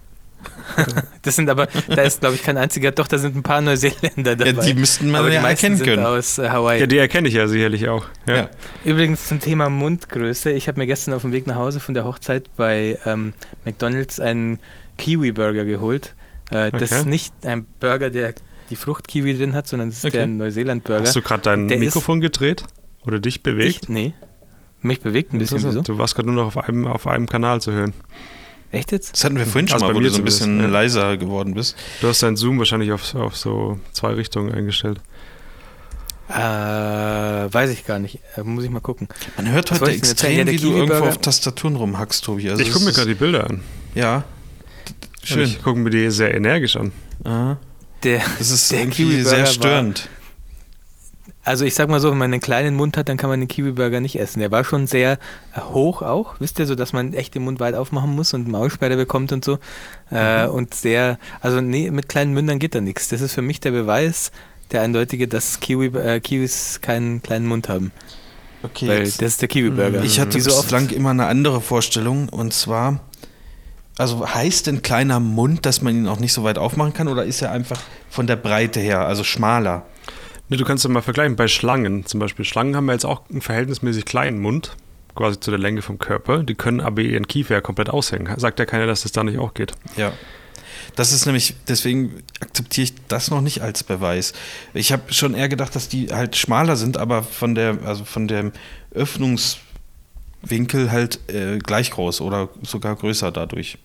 Das 1.21 1.35
sind 1.35 1.49
aber, 1.49 1.67
da 1.87 2.01
ist 2.03 2.21
glaube 2.21 2.35
ich 2.35 2.43
kein 2.43 2.57
einziger, 2.57 2.91
doch 2.91 3.07
da 3.07 3.17
sind 3.17 3.35
ein 3.35 3.43
paar 3.43 3.59
Neuseeländer 3.61 4.35
dabei. 4.37 4.51
Ja, 4.51 4.61
die 4.61 4.73
müssten 4.73 5.11
man 5.11 5.21
aber 5.21 5.31
ja 5.33 5.45
erkennen 5.45 5.75
sind 5.77 5.85
können. 5.85 6.05
aus 6.05 6.37
äh, 6.37 6.49
Hawaii. 6.49 6.79
Ja, 6.79 6.87
die 6.87 6.97
erkenne 6.97 7.27
ich 7.27 7.33
ja 7.33 7.47
sicherlich 7.47 7.89
auch. 7.89 8.05
Ja. 8.27 8.35
Ja. 8.35 8.49
Übrigens 8.85 9.27
zum 9.27 9.39
Thema 9.39 9.69
Mundgröße. 9.69 10.51
Ich 10.51 10.67
habe 10.67 10.79
mir 10.79 10.87
gestern 10.87 11.13
auf 11.13 11.21
dem 11.23 11.31
Weg 11.33 11.45
nach 11.47 11.55
Hause 11.57 11.79
von 11.81 11.93
der 11.93 12.05
Hochzeit 12.05 12.49
bei 12.55 12.97
ähm, 13.05 13.33
McDonalds 13.65 14.19
einen 14.19 14.59
Kiwi-Burger 14.97 15.65
geholt. 15.65 16.15
Äh, 16.51 16.71
Das 16.71 16.83
Okay. 16.91 16.99
ist 17.01 17.05
nicht 17.05 17.33
ein 17.45 17.65
Burger, 17.79 18.09
der 18.09 18.33
die 18.69 18.75
Frucht-Kiwi 18.75 19.37
drin 19.37 19.53
hat, 19.53 19.67
sondern 19.67 19.89
das 19.89 19.99
ist 19.99 20.05
Okay. 20.05 20.17
der 20.17 20.27
Neuseeland-Burger. 20.27 21.01
Hast 21.01 21.15
du 21.15 21.21
gerade 21.21 21.43
dein 21.43 21.67
Der 21.67 21.79
Mikrofon 21.79 22.21
gedreht? 22.21 22.63
Oder 23.05 23.19
dich 23.19 23.43
bewegt? 23.43 23.83
Ich? 23.83 23.89
Nee. 23.89 24.13
Mich 24.81 25.01
bewegt 25.01 25.33
ein 25.33 25.39
bisschen. 25.39 25.57
Wieso? 25.57 25.67
Interessant. 25.69 25.89
Du 25.89 25.97
warst 25.97 26.15
gerade 26.15 26.27
nur 26.31 26.35
noch 26.43 26.55
auf 26.55 26.57
einem, 26.57 26.87
auf 26.87 27.07
einem 27.07 27.27
Kanal 27.27 27.59
zu 27.59 27.71
hören. 27.73 27.93
Echt 28.71 28.91
jetzt? 28.91 29.13
Das 29.13 29.23
hatten 29.23 29.37
wir 29.37 29.45
vorhin 29.47 29.67
schon 29.67 29.75
Also 29.75 29.87
mal, 29.87 29.95
wo 29.95 29.99
du 29.99 30.09
so 30.09 30.19
ein 30.19 30.23
bisschen 30.25 30.59
ja. 30.59 30.67
leiser 30.67 31.17
geworden 31.17 31.53
bist. 31.55 31.75
Du 32.01 32.07
hast 32.07 32.21
dein 32.21 32.35
Zoom 32.37 32.59
wahrscheinlich 32.59 32.91
auf, 32.91 33.15
auf 33.15 33.35
so 33.35 33.79
zwei 33.93 34.09
Richtungen 34.13 34.51
eingestellt. 34.53 34.99
Äh, 36.29 36.33
weiß 36.35 37.71
ich 37.71 37.85
gar 37.87 37.97
nicht. 37.97 38.19
Äh, 38.37 38.43
muss 38.43 38.63
ich 38.63 38.69
mal 38.69 38.79
gucken. 38.81 39.07
Man 39.37 39.49
hört 39.51 39.71
Was 39.71 39.81
heute 39.81 39.91
extrem, 39.93 40.37
Ja, 40.37 40.47
wie 40.47 40.57
du 40.57 40.71
irgendwo 40.75 41.05
auf 41.05 41.17
Tastaturen 41.17 41.75
rumhackst, 41.75 42.23
Tobi. 42.23 42.49
Also 42.51 42.61
ich 42.61 42.71
gucke 42.71 42.85
mir 42.85 42.91
gerade 42.93 43.07
die 43.07 43.15
Bilder 43.15 43.45
an. 43.49 43.61
Ja. 43.95 44.23
Schön. 45.23 45.45
Ich 45.45 45.63
gucke 45.63 45.79
mir 45.79 45.89
die 45.89 46.11
sehr 46.11 46.35
energisch 46.35 46.75
an. 46.75 46.91
Aha. 47.23 47.57
Der, 48.03 48.21
Das 48.37 48.51
ist 48.51 48.71
Der 48.71 48.81
irgendwie 48.81 49.21
sehr 49.23 49.39
war- 49.39 49.45
störend. 49.47 50.07
Also 51.49 51.65
ich 51.65 51.73
sag 51.73 51.89
mal 51.89 51.99
so, 51.99 52.11
wenn 52.11 52.17
man 52.19 52.31
einen 52.31 52.41
kleinen 52.41 52.75
Mund 52.75 52.95
hat, 52.95 53.09
dann 53.09 53.17
kann 53.17 53.27
man 53.27 53.39
den 53.39 53.47
Kiwi-Burger 53.47 54.01
nicht 54.01 54.19
essen. 54.19 54.39
Der 54.39 54.51
war 54.51 54.63
schon 54.63 54.85
sehr 54.85 55.13
äh, 55.55 55.61
hoch 55.61 56.03
auch, 56.03 56.35
wisst 56.37 56.59
ihr, 56.59 56.67
so 56.67 56.75
dass 56.75 56.93
man 56.93 57.13
echt 57.13 57.33
den 57.33 57.43
Mund 57.43 57.59
weit 57.59 57.73
aufmachen 57.73 58.15
muss 58.15 58.35
und 58.35 58.47
Maulsperre 58.47 58.95
bekommt 58.95 59.31
und 59.31 59.43
so. 59.43 59.57
Äh, 60.11 60.45
Mhm. 60.45 60.53
und 60.53 60.73
sehr, 60.75 61.17
also 61.41 61.59
nee, 61.59 61.89
mit 61.89 62.07
kleinen 62.07 62.33
Mündern 62.35 62.59
geht 62.59 62.75
da 62.75 62.81
nichts. 62.81 63.07
Das 63.07 63.21
ist 63.21 63.33
für 63.33 63.41
mich 63.41 63.59
der 63.59 63.71
Beweis, 63.71 64.31
der 64.71 64.83
eindeutige, 64.83 65.27
dass 65.27 65.59
Kiwi, 65.59 65.87
äh, 65.97 66.19
Kiwis 66.19 66.81
keinen 66.81 67.23
kleinen 67.23 67.47
Mund 67.47 67.67
haben. 67.67 67.91
Okay, 68.61 68.87
Weil 68.87 69.03
das 69.05 69.19
ist 69.19 69.41
der 69.41 69.47
Kiwi-Burger. 69.47 70.03
Ich 70.03 70.19
hatte 70.19 70.39
so 70.39 70.51
oft. 70.51 70.63
bislang 70.65 70.89
immer 70.89 71.09
eine 71.09 71.25
andere 71.25 71.61
Vorstellung 71.61 72.29
und 72.29 72.53
zwar, 72.53 72.99
also 73.97 74.27
heißt 74.27 74.67
denn 74.67 74.83
kleiner 74.83 75.19
Mund, 75.19 75.65
dass 75.65 75.81
man 75.81 75.95
ihn 75.95 76.07
auch 76.07 76.19
nicht 76.19 76.33
so 76.33 76.43
weit 76.43 76.59
aufmachen 76.59 76.93
kann 76.93 77.07
oder 77.07 77.25
ist 77.25 77.41
er 77.41 77.51
einfach 77.51 77.79
von 78.07 78.27
der 78.27 78.35
Breite 78.35 78.79
her, 78.79 79.07
also 79.07 79.23
schmaler? 79.23 79.87
Ne, 80.49 80.57
du 80.57 80.65
kannst 80.65 80.83
ja 80.83 80.89
mal 80.89 81.01
vergleichen. 81.01 81.35
Bei 81.35 81.47
Schlangen 81.47 82.05
zum 82.05 82.19
Beispiel. 82.19 82.43
Schlangen 82.43 82.75
haben 82.75 82.87
ja 82.87 82.93
jetzt 82.93 83.05
auch 83.05 83.29
einen 83.29 83.41
verhältnismäßig 83.41 84.05
kleinen 84.05 84.39
Mund, 84.39 84.75
quasi 85.15 85.39
zu 85.39 85.51
der 85.51 85.59
Länge 85.59 85.81
vom 85.81 85.99
Körper. 85.99 86.43
Die 86.43 86.55
können 86.55 86.81
aber 86.81 87.01
ihren 87.01 87.27
Kiefer 87.27 87.53
ja 87.53 87.61
komplett 87.61 87.89
aushängen. 87.89 88.37
Sagt 88.39 88.59
ja 88.59 88.65
keiner, 88.65 88.87
dass 88.87 89.03
das 89.03 89.11
da 89.11 89.23
nicht 89.23 89.37
auch 89.37 89.53
geht. 89.53 89.73
Ja. 89.95 90.11
Das 90.95 91.13
ist 91.13 91.25
nämlich, 91.25 91.55
deswegen 91.67 92.23
akzeptiere 92.39 92.85
ich 92.85 92.93
das 93.07 93.29
noch 93.29 93.41
nicht 93.41 93.61
als 93.61 93.83
Beweis. 93.83 94.33
Ich 94.73 94.91
habe 94.91 95.13
schon 95.13 95.35
eher 95.35 95.49
gedacht, 95.49 95.75
dass 95.75 95.87
die 95.87 96.07
halt 96.11 96.35
schmaler 96.35 96.75
sind, 96.75 96.97
aber 96.97 97.21
von 97.21 97.53
der, 97.53 97.77
also 97.85 98.05
von 98.05 98.27
dem 98.27 98.51
Öffnungswinkel 98.91 100.91
halt 100.91 101.19
äh, 101.29 101.59
gleich 101.59 101.91
groß 101.91 102.21
oder 102.21 102.49
sogar 102.63 102.95
größer 102.95 103.31
dadurch. 103.31 103.77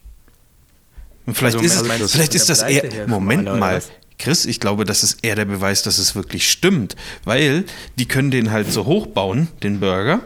Und 1.26 1.36
vielleicht 1.36 1.56
Also 1.56 1.66
ist, 1.66 2.00
es, 2.00 2.12
vielleicht 2.12 2.34
ist 2.34 2.48
das 2.48 2.62
eher. 2.62 2.90
her 2.90 3.08
Moment 3.08 3.44
mal. 3.44 3.82
Chris, 4.18 4.46
ich 4.46 4.60
glaube, 4.60 4.84
das 4.84 5.02
ist 5.02 5.24
eher 5.24 5.34
der 5.34 5.44
Beweis, 5.44 5.82
dass 5.82 5.98
es 5.98 6.14
wirklich 6.14 6.48
stimmt. 6.48 6.96
Weil 7.24 7.64
die 7.96 8.06
können 8.06 8.30
den 8.30 8.50
halt 8.50 8.70
so 8.70 8.86
hochbauen, 8.86 9.48
den 9.62 9.80
Burger, 9.80 10.20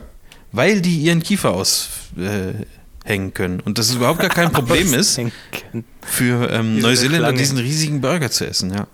weil 0.53 0.80
die 0.80 0.99
ihren 0.99 1.22
Kiefer 1.22 1.53
aushängen 1.53 2.66
äh, 3.07 3.30
können. 3.32 3.61
Und 3.61 3.78
das 3.78 3.89
ist 3.89 3.97
überhaupt 3.97 4.20
gar 4.20 4.30
kein 4.30 4.53
Problem 4.53 4.95
ist, 4.95 5.20
für 6.03 6.51
ähm, 6.51 6.78
Neuseeländer 6.78 7.32
diesen 7.32 7.59
riesigen 7.59 8.01
Burger 8.01 8.30
zu 8.30 8.47
essen, 8.47 8.72
ja. 8.72 8.86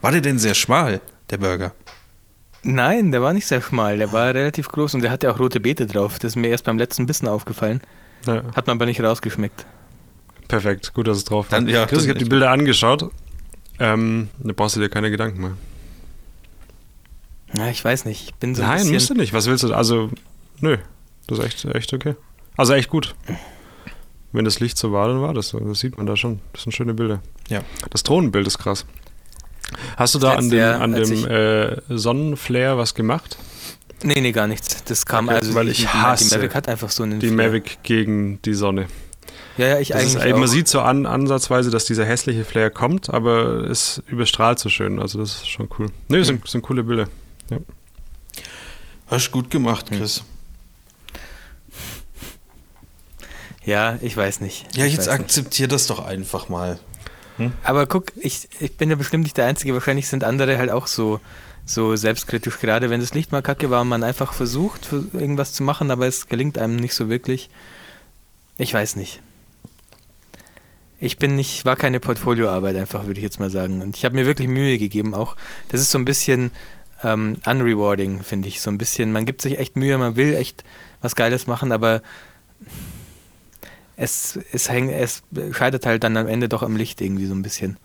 War 0.00 0.12
der 0.12 0.20
denn 0.20 0.38
sehr 0.38 0.54
schmal, 0.54 1.00
der 1.30 1.38
Burger? 1.38 1.72
Nein, 2.62 3.12
der 3.12 3.22
war 3.22 3.32
nicht 3.32 3.46
sehr 3.46 3.60
schmal, 3.60 3.98
der 3.98 4.12
war 4.12 4.34
relativ 4.34 4.68
groß 4.68 4.94
und 4.94 5.02
der 5.02 5.10
hatte 5.10 5.30
auch 5.30 5.38
rote 5.38 5.60
Beete 5.60 5.86
drauf. 5.86 6.18
Das 6.18 6.32
ist 6.32 6.36
mir 6.36 6.48
erst 6.48 6.64
beim 6.64 6.78
letzten 6.78 7.06
Bissen 7.06 7.28
aufgefallen. 7.28 7.80
Ja. 8.26 8.42
Hat 8.54 8.66
man 8.66 8.78
aber 8.78 8.86
nicht 8.86 9.00
rausgeschmeckt. 9.00 9.66
Perfekt, 10.48 10.92
gut, 10.94 11.08
dass 11.08 11.18
es 11.18 11.24
drauf 11.24 11.50
war. 11.50 11.60
Dann, 11.60 11.68
ja, 11.68 11.86
Chris, 11.86 12.04
ich 12.04 12.08
habe 12.08 12.18
die 12.18 12.24
Bilder 12.24 12.50
angeschaut. 12.50 13.10
Ähm, 13.78 14.28
da 14.38 14.52
brauchst 14.54 14.76
du 14.76 14.80
dir 14.80 14.88
keine 14.88 15.10
Gedanken 15.10 15.40
mehr. 15.40 15.56
Ja, 17.56 17.68
ich 17.68 17.84
weiß 17.84 18.04
nicht. 18.04 18.24
Ich 18.28 18.34
bin 18.34 18.54
so 18.54 18.62
Nein, 18.62 18.78
bisschen... 18.78 18.94
musst 18.94 19.10
du 19.10 19.14
nicht. 19.14 19.32
Was 19.32 19.46
willst 19.46 19.64
du? 19.64 19.72
Also, 19.74 20.10
nö. 20.60 20.78
Das 21.26 21.38
ist 21.38 21.44
echt, 21.44 21.64
echt 21.64 21.92
okay. 21.92 22.14
Also 22.56 22.74
echt 22.74 22.90
gut. 22.90 23.14
Wenn 24.32 24.44
das 24.44 24.60
Licht 24.60 24.76
so 24.76 24.92
war, 24.92 25.08
dann 25.08 25.22
war 25.22 25.32
das 25.32 25.48
so. 25.48 25.60
Das 25.60 25.80
sieht 25.80 25.96
man 25.96 26.06
da 26.06 26.16
schon. 26.16 26.40
Das 26.52 26.64
sind 26.64 26.72
schöne 26.72 26.94
Bilder. 26.94 27.22
Ja. 27.48 27.62
Das 27.90 28.02
Drohnenbild 28.02 28.46
ist 28.46 28.58
krass. 28.58 28.84
Hast 29.96 30.14
du 30.14 30.18
da 30.18 30.34
an 30.34 30.50
dem, 30.50 30.58
ja, 30.58 30.78
an 30.78 30.92
dem 30.92 31.26
äh, 31.26 31.80
Sonnenflare 31.88 32.76
was 32.76 32.94
gemacht? 32.94 33.38
Nee, 34.02 34.20
nee, 34.20 34.32
gar 34.32 34.46
nichts. 34.46 34.84
Das 34.84 35.06
kam 35.06 35.28
okay, 35.28 35.36
also, 35.36 35.54
weil 35.54 35.68
ich 35.68 35.78
die, 35.78 35.88
hasse 35.88 36.28
die 36.28 36.34
Mavic 36.34 36.54
hat 36.54 36.68
einfach 36.68 36.90
so 36.90 37.04
einen 37.04 37.20
Die 37.20 37.28
Flare. 37.28 37.48
Mavic 37.48 37.78
gegen 37.82 38.42
die 38.42 38.54
Sonne. 38.54 38.86
Ja, 39.56 39.68
ja, 39.68 39.78
ich 39.78 39.88
das 39.88 39.98
eigentlich. 39.98 40.14
Ist, 40.16 40.22
ey, 40.22 40.32
man 40.32 40.48
sieht 40.48 40.68
so 40.68 40.80
an, 40.80 41.06
ansatzweise, 41.06 41.70
dass 41.70 41.84
dieser 41.84 42.04
hässliche 42.04 42.44
Flare 42.44 42.70
kommt, 42.70 43.10
aber 43.10 43.68
es 43.70 44.02
überstrahlt 44.08 44.58
so 44.58 44.68
schön. 44.68 44.98
Also, 44.98 45.18
das 45.18 45.36
ist 45.36 45.48
schon 45.48 45.68
cool. 45.78 45.86
Ne, 46.08 46.18
das, 46.18 46.28
mhm. 46.28 46.38
sind, 46.38 46.48
sind 46.48 46.62
coole 46.62 46.82
Bilder. 46.82 47.08
Ja. 47.50 47.58
Hast 49.06 49.30
gut 49.30 49.50
gemacht, 49.50 49.86
Chris. 49.90 50.24
Ja, 53.64 53.98
ich 54.02 54.16
weiß 54.16 54.40
nicht. 54.40 54.76
Ja, 54.76 54.84
jetzt 54.84 55.08
akzeptier 55.08 55.68
das 55.68 55.86
doch 55.86 56.04
einfach 56.04 56.48
mal. 56.48 56.78
Hm? 57.36 57.52
Aber 57.62 57.86
guck, 57.86 58.12
ich, 58.16 58.48
ich 58.60 58.76
bin 58.76 58.90
ja 58.90 58.96
bestimmt 58.96 59.24
nicht 59.24 59.36
der 59.36 59.46
Einzige. 59.46 59.72
Wahrscheinlich 59.72 60.08
sind 60.08 60.24
andere 60.24 60.58
halt 60.58 60.70
auch 60.70 60.86
so, 60.86 61.20
so 61.64 61.96
selbstkritisch. 61.96 62.58
Gerade 62.58 62.90
wenn 62.90 63.00
das 63.00 63.14
Licht 63.14 63.32
mal 63.32 63.42
kacke 63.42 63.70
war 63.70 63.82
und 63.82 63.88
man 63.88 64.02
einfach 64.02 64.32
versucht, 64.32 64.92
irgendwas 65.12 65.52
zu 65.52 65.62
machen, 65.62 65.90
aber 65.90 66.06
es 66.06 66.28
gelingt 66.28 66.58
einem 66.58 66.76
nicht 66.76 66.94
so 66.94 67.08
wirklich. 67.08 67.50
Ich 68.58 68.74
weiß 68.74 68.96
nicht 68.96 69.20
ich 71.04 71.18
bin 71.18 71.36
nicht, 71.36 71.64
war 71.64 71.76
keine 71.76 72.00
Portfolioarbeit 72.00 72.76
einfach, 72.76 73.06
würde 73.06 73.20
ich 73.20 73.24
jetzt 73.24 73.38
mal 73.38 73.50
sagen. 73.50 73.82
Und 73.82 73.96
ich 73.96 74.04
habe 74.04 74.14
mir 74.14 74.26
wirklich 74.26 74.48
Mühe 74.48 74.78
gegeben 74.78 75.14
auch. 75.14 75.36
Das 75.68 75.80
ist 75.80 75.90
so 75.90 75.98
ein 75.98 76.04
bisschen 76.04 76.50
ähm, 77.02 77.36
unrewarding, 77.44 78.22
finde 78.22 78.48
ich. 78.48 78.60
So 78.60 78.70
ein 78.70 78.78
bisschen, 78.78 79.12
man 79.12 79.26
gibt 79.26 79.42
sich 79.42 79.58
echt 79.58 79.76
Mühe, 79.76 79.98
man 79.98 80.16
will 80.16 80.34
echt 80.34 80.64
was 81.02 81.14
Geiles 81.14 81.46
machen, 81.46 81.72
aber 81.72 82.02
es, 83.96 84.38
es, 84.52 84.70
häng, 84.70 84.88
es 84.88 85.22
scheitert 85.52 85.86
halt 85.86 86.02
dann 86.02 86.16
am 86.16 86.26
Ende 86.26 86.48
doch 86.48 86.62
am 86.62 86.76
Licht 86.76 87.00
irgendwie 87.00 87.26
so 87.26 87.34
ein 87.34 87.42
bisschen. 87.42 87.76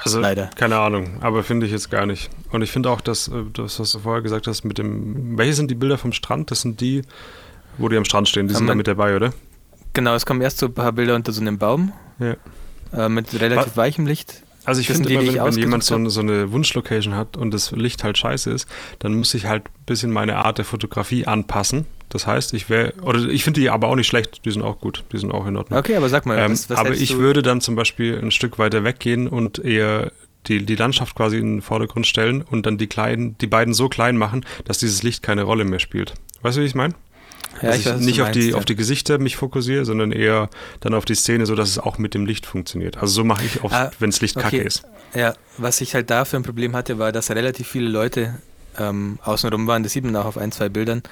Also, 0.00 0.20
Leider. 0.20 0.50
keine 0.54 0.78
Ahnung, 0.78 1.22
aber 1.22 1.42
finde 1.42 1.66
ich 1.66 1.72
jetzt 1.72 1.90
gar 1.90 2.06
nicht. 2.06 2.30
Und 2.50 2.62
ich 2.62 2.70
finde 2.70 2.90
auch, 2.90 3.00
dass 3.00 3.28
äh, 3.28 3.44
das, 3.52 3.80
was 3.80 3.92
du 3.92 4.00
vorher 4.00 4.22
gesagt 4.22 4.46
hast, 4.46 4.64
mit 4.64 4.78
dem, 4.78 5.38
welche 5.38 5.54
sind 5.54 5.70
die 5.70 5.74
Bilder 5.74 5.98
vom 5.98 6.12
Strand? 6.12 6.50
Das 6.50 6.60
sind 6.60 6.80
die, 6.80 7.02
wo 7.78 7.88
die 7.88 7.96
am 7.96 8.04
Strand 8.04 8.28
stehen, 8.28 8.48
die 8.48 8.54
Kann 8.54 8.58
sind 8.58 8.66
da 8.68 8.74
mit 8.74 8.86
dabei, 8.86 9.16
oder? 9.16 9.32
Genau, 9.92 10.14
es 10.14 10.26
kommen 10.26 10.40
erst 10.40 10.58
so 10.58 10.66
ein 10.66 10.74
paar 10.74 10.92
Bilder 10.92 11.14
unter 11.14 11.32
so 11.32 11.40
einem 11.40 11.58
Baum. 11.58 11.92
Ja. 12.18 12.36
Äh, 12.92 13.08
mit 13.08 13.32
relativ 13.40 13.72
Was? 13.72 13.76
weichem 13.76 14.06
Licht. 14.06 14.42
Also 14.64 14.82
ich 14.82 14.88
finde 14.88 15.08
immer, 15.10 15.22
wenn, 15.22 15.44
wenn 15.44 15.58
jemand 15.58 15.84
so 15.84 15.94
eine, 15.94 16.10
so 16.10 16.20
eine 16.20 16.52
Wunschlocation 16.52 17.14
hat 17.14 17.38
und 17.38 17.52
das 17.54 17.70
Licht 17.70 18.04
halt 18.04 18.18
scheiße 18.18 18.50
ist, 18.50 18.68
dann 18.98 19.14
muss 19.14 19.32
ich 19.32 19.46
halt 19.46 19.64
ein 19.64 19.84
bisschen 19.86 20.10
meine 20.10 20.36
Art 20.36 20.58
der 20.58 20.66
Fotografie 20.66 21.26
anpassen. 21.26 21.86
Das 22.10 22.26
heißt, 22.26 22.52
ich 22.52 22.68
wäre, 22.68 22.92
oder 23.00 23.20
ich 23.20 23.44
finde 23.44 23.60
die 23.60 23.70
aber 23.70 23.88
auch 23.88 23.96
nicht 23.96 24.06
schlecht, 24.06 24.44
die 24.44 24.50
sind 24.50 24.62
auch 24.62 24.78
gut, 24.78 25.04
die 25.12 25.18
sind 25.18 25.32
auch 25.32 25.46
in 25.46 25.56
Ordnung. 25.56 25.78
Okay, 25.78 25.96
aber 25.96 26.10
sag 26.10 26.26
mal, 26.26 26.38
ähm, 26.38 26.52
was, 26.52 26.68
was 26.68 26.78
Aber 26.78 26.90
ich 26.90 27.16
würde 27.16 27.40
dann 27.40 27.62
zum 27.62 27.76
Beispiel 27.76 28.18
ein 28.18 28.30
Stück 28.30 28.58
weiter 28.58 28.84
weggehen 28.84 29.26
und 29.26 29.58
eher 29.58 30.12
die, 30.46 30.64
die 30.64 30.76
Landschaft 30.76 31.14
quasi 31.14 31.38
in 31.38 31.56
den 31.56 31.62
Vordergrund 31.62 32.06
stellen 32.06 32.42
und 32.42 32.66
dann 32.66 32.76
die 32.76 32.86
kleinen, 32.88 33.38
die 33.38 33.46
beiden 33.46 33.72
so 33.72 33.88
klein 33.88 34.16
machen, 34.18 34.44
dass 34.64 34.78
dieses 34.78 35.02
Licht 35.02 35.22
keine 35.22 35.44
Rolle 35.44 35.64
mehr 35.64 35.78
spielt. 35.78 36.14
Weißt 36.42 36.56
du, 36.56 36.60
wie 36.60 36.66
ich 36.66 36.74
meine? 36.74 36.94
Ja, 37.62 37.68
dass 37.68 37.78
ich, 37.78 37.86
ich 37.86 37.96
nicht 37.96 38.22
auf, 38.22 38.30
die, 38.30 38.50
ja. 38.50 38.56
auf 38.56 38.64
die 38.64 38.76
Gesichter 38.76 39.18
mich 39.18 39.36
fokussiere, 39.36 39.84
sondern 39.84 40.12
eher 40.12 40.48
dann 40.80 40.94
auf 40.94 41.04
die 41.04 41.14
Szene, 41.14 41.46
sodass 41.46 41.68
es 41.70 41.78
auch 41.78 41.98
mit 41.98 42.14
dem 42.14 42.26
Licht 42.26 42.46
funktioniert. 42.46 42.98
Also 42.98 43.14
so 43.14 43.24
mache 43.24 43.44
ich 43.44 43.62
auch, 43.62 43.72
ah, 43.72 43.90
wenn 43.98 44.10
das 44.10 44.20
Licht 44.20 44.36
okay. 44.36 44.44
kacke 44.44 44.62
ist. 44.62 44.82
Ja, 45.14 45.34
was 45.56 45.80
ich 45.80 45.94
halt 45.94 46.10
da 46.10 46.24
für 46.24 46.36
ein 46.36 46.42
Problem 46.42 46.76
hatte, 46.76 46.98
war, 46.98 47.12
dass 47.12 47.30
relativ 47.30 47.68
viele 47.68 47.88
Leute 47.88 48.34
ähm, 48.78 49.18
außenrum 49.24 49.66
waren. 49.66 49.82
Das 49.82 49.92
sieht 49.92 50.04
man 50.04 50.14
auch 50.16 50.26
auf 50.26 50.38
ein, 50.38 50.52
zwei 50.52 50.68
Bildern. 50.68 51.02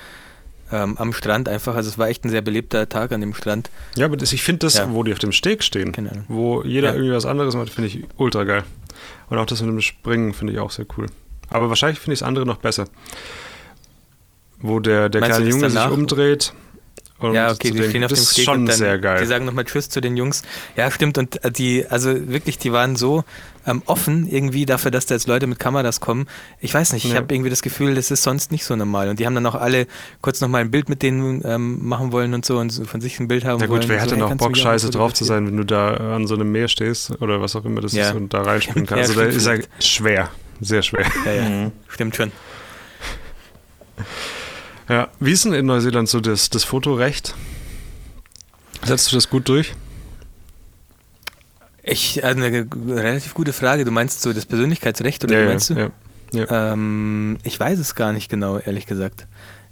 Ähm, 0.72 0.98
am 0.98 1.12
Strand 1.12 1.48
einfach. 1.48 1.76
Also 1.76 1.88
es 1.88 1.96
war 1.96 2.08
echt 2.08 2.24
ein 2.24 2.30
sehr 2.30 2.42
belebter 2.42 2.88
Tag 2.88 3.12
an 3.12 3.20
dem 3.20 3.34
Strand. 3.34 3.70
Ja, 3.96 4.06
aber 4.06 4.16
das, 4.16 4.32
ich 4.32 4.42
finde 4.42 4.66
das, 4.66 4.74
ja. 4.74 4.92
wo 4.92 5.04
die 5.04 5.12
auf 5.12 5.20
dem 5.20 5.30
Steg 5.30 5.62
stehen, 5.62 5.92
genau. 5.92 6.10
wo 6.26 6.62
jeder 6.64 6.88
ja. 6.88 6.94
irgendwie 6.94 7.12
was 7.12 7.24
anderes 7.24 7.54
macht, 7.54 7.70
finde 7.70 7.88
ich 7.88 8.04
ultra 8.16 8.42
geil. 8.42 8.64
Und 9.30 9.38
auch 9.38 9.46
das 9.46 9.60
mit 9.60 9.70
dem 9.70 9.80
Springen 9.80 10.34
finde 10.34 10.54
ich 10.54 10.58
auch 10.58 10.72
sehr 10.72 10.86
cool. 10.96 11.06
Aber 11.50 11.68
wahrscheinlich 11.68 12.00
finde 12.00 12.14
ich 12.14 12.18
das 12.18 12.26
andere 12.26 12.46
noch 12.46 12.56
besser 12.56 12.86
wo 14.66 14.80
der, 14.80 15.08
der 15.08 15.22
kleine 15.22 15.48
Junge 15.48 15.70
sich 15.70 15.86
umdreht. 15.86 16.52
ja, 17.22 17.50
okay, 17.50 17.70
die 17.70 17.82
stehen 17.82 18.04
auf 18.04 18.10
das 18.10 18.20
dem 18.20 18.32
Steg 18.32 18.44
schon 18.44 18.60
und 18.60 18.66
dann, 18.66 18.76
sehr 18.76 18.98
geil. 18.98 19.20
Die 19.20 19.26
sagen 19.26 19.44
nochmal 19.44 19.64
Tschüss 19.64 19.88
zu 19.88 20.00
den 20.00 20.16
Jungs. 20.16 20.42
Ja, 20.76 20.90
stimmt. 20.90 21.18
Und 21.18 21.42
äh, 21.44 21.50
die, 21.50 21.86
also 21.86 22.28
wirklich, 22.28 22.58
die 22.58 22.72
waren 22.72 22.96
so 22.96 23.24
ähm, 23.66 23.82
offen 23.86 24.28
irgendwie 24.28 24.64
dafür, 24.64 24.90
dass 24.90 25.06
da 25.06 25.14
jetzt 25.14 25.26
Leute 25.26 25.46
mit 25.46 25.58
Kameras 25.58 26.00
kommen. 26.00 26.26
Ich 26.60 26.72
weiß 26.72 26.92
nicht, 26.92 27.04
ich 27.04 27.12
ja. 27.12 27.16
habe 27.18 27.34
irgendwie 27.34 27.50
das 27.50 27.62
Gefühl, 27.62 27.94
das 27.94 28.10
ist 28.10 28.22
sonst 28.22 28.52
nicht 28.52 28.64
so 28.64 28.76
normal. 28.76 29.08
Und 29.08 29.18
die 29.18 29.26
haben 29.26 29.34
dann 29.34 29.46
auch 29.46 29.54
alle 29.54 29.86
kurz 30.20 30.40
nochmal 30.40 30.60
ein 30.62 30.70
Bild 30.70 30.88
mit 30.88 31.02
denen 31.02 31.42
ähm, 31.44 31.86
machen 31.86 32.12
wollen 32.12 32.32
und 32.34 32.44
so 32.44 32.58
und 32.58 32.70
von 32.70 33.00
sich 33.00 33.18
ein 33.18 33.28
Bild 33.28 33.44
haben 33.44 33.60
wollen. 33.60 33.70
Ja 33.70 33.78
gut, 33.78 33.88
wer 33.88 34.00
hat 34.00 34.10
denn 34.10 34.22
auch 34.22 34.34
Bock, 34.36 34.56
scheiße 34.56 34.90
drauf 34.90 35.12
zu 35.12 35.24
sein, 35.24 35.46
wenn 35.46 35.56
du 35.56 35.64
da 35.64 35.94
an 35.94 36.26
so 36.26 36.34
einem 36.34 36.50
Meer 36.52 36.68
stehst 36.68 37.10
oder 37.20 37.40
was 37.40 37.56
auch 37.56 37.64
immer 37.64 37.80
das 37.80 37.92
ja. 37.92 38.10
ist 38.10 38.16
und 38.16 38.32
da 38.32 38.42
reinspringen 38.42 38.86
kannst. 38.86 39.14
Ja, 39.14 39.20
also 39.22 39.46
da 39.46 39.54
ist 39.54 39.68
ja 39.68 39.80
schwer, 39.80 40.30
sehr 40.60 40.82
schwer. 40.82 41.06
Ja, 41.24 41.32
ja, 41.32 41.48
mhm. 41.48 41.72
stimmt 41.88 42.16
schon. 42.16 42.32
Ja, 44.88 45.08
wie 45.18 45.32
ist 45.32 45.44
denn 45.44 45.52
in 45.52 45.66
Neuseeland 45.66 46.08
so 46.08 46.20
das, 46.20 46.50
das 46.50 46.64
Fotorecht? 46.64 47.34
Setzt 48.84 49.10
du 49.10 49.16
das 49.16 49.28
gut 49.28 49.48
durch? 49.48 49.74
Ich, 51.82 52.24
also 52.24 52.42
eine 52.42 52.66
relativ 52.88 53.34
gute 53.34 53.52
Frage. 53.52 53.84
Du 53.84 53.90
meinst 53.90 54.22
so 54.22 54.32
das 54.32 54.46
Persönlichkeitsrecht 54.46 55.24
oder 55.24 55.40
ja, 55.40 55.46
meinst 55.46 55.70
ja, 55.70 55.90
du? 56.32 56.38
Ja, 56.38 56.72
ähm, 56.72 57.38
ich 57.42 57.58
weiß 57.58 57.78
es 57.78 57.94
gar 57.94 58.12
nicht 58.12 58.28
genau, 58.28 58.58
ehrlich 58.58 58.86
gesagt. 58.86 59.26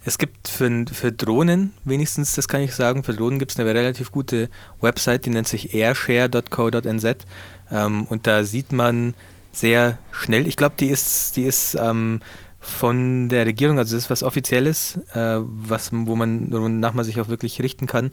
Es 0.04 0.18
gibt 0.18 0.48
für, 0.48 0.84
für 0.92 1.12
Drohnen, 1.12 1.72
wenigstens, 1.84 2.34
das 2.34 2.46
kann 2.46 2.60
ich 2.60 2.74
sagen, 2.74 3.04
für 3.04 3.14
Drohnen 3.14 3.38
gibt 3.38 3.52
es 3.52 3.58
eine 3.58 3.68
relativ 3.68 4.12
gute 4.12 4.50
Website, 4.80 5.24
die 5.24 5.30
nennt 5.30 5.48
sich 5.48 5.74
airshare.co.nz 5.74 7.04
ähm, 7.70 8.04
und 8.04 8.26
da 8.26 8.44
sieht 8.44 8.70
man 8.70 9.14
sehr 9.50 9.98
schnell, 10.12 10.46
ich 10.46 10.56
glaube, 10.56 10.74
die 10.78 10.88
ist, 10.88 11.36
die 11.36 11.44
ist 11.44 11.76
ähm, 11.80 12.20
von 12.64 13.28
der 13.28 13.44
Regierung, 13.44 13.78
also 13.78 13.94
das 13.94 14.04
ist 14.04 14.10
was 14.10 14.22
Offizielles, 14.22 14.98
äh, 15.12 15.38
was, 15.40 15.90
wo 15.92 16.16
man, 16.16 16.50
wonach 16.50 16.94
man 16.94 17.04
sich 17.04 17.20
auch 17.20 17.28
wirklich 17.28 17.60
richten 17.60 17.86
kann. 17.86 18.10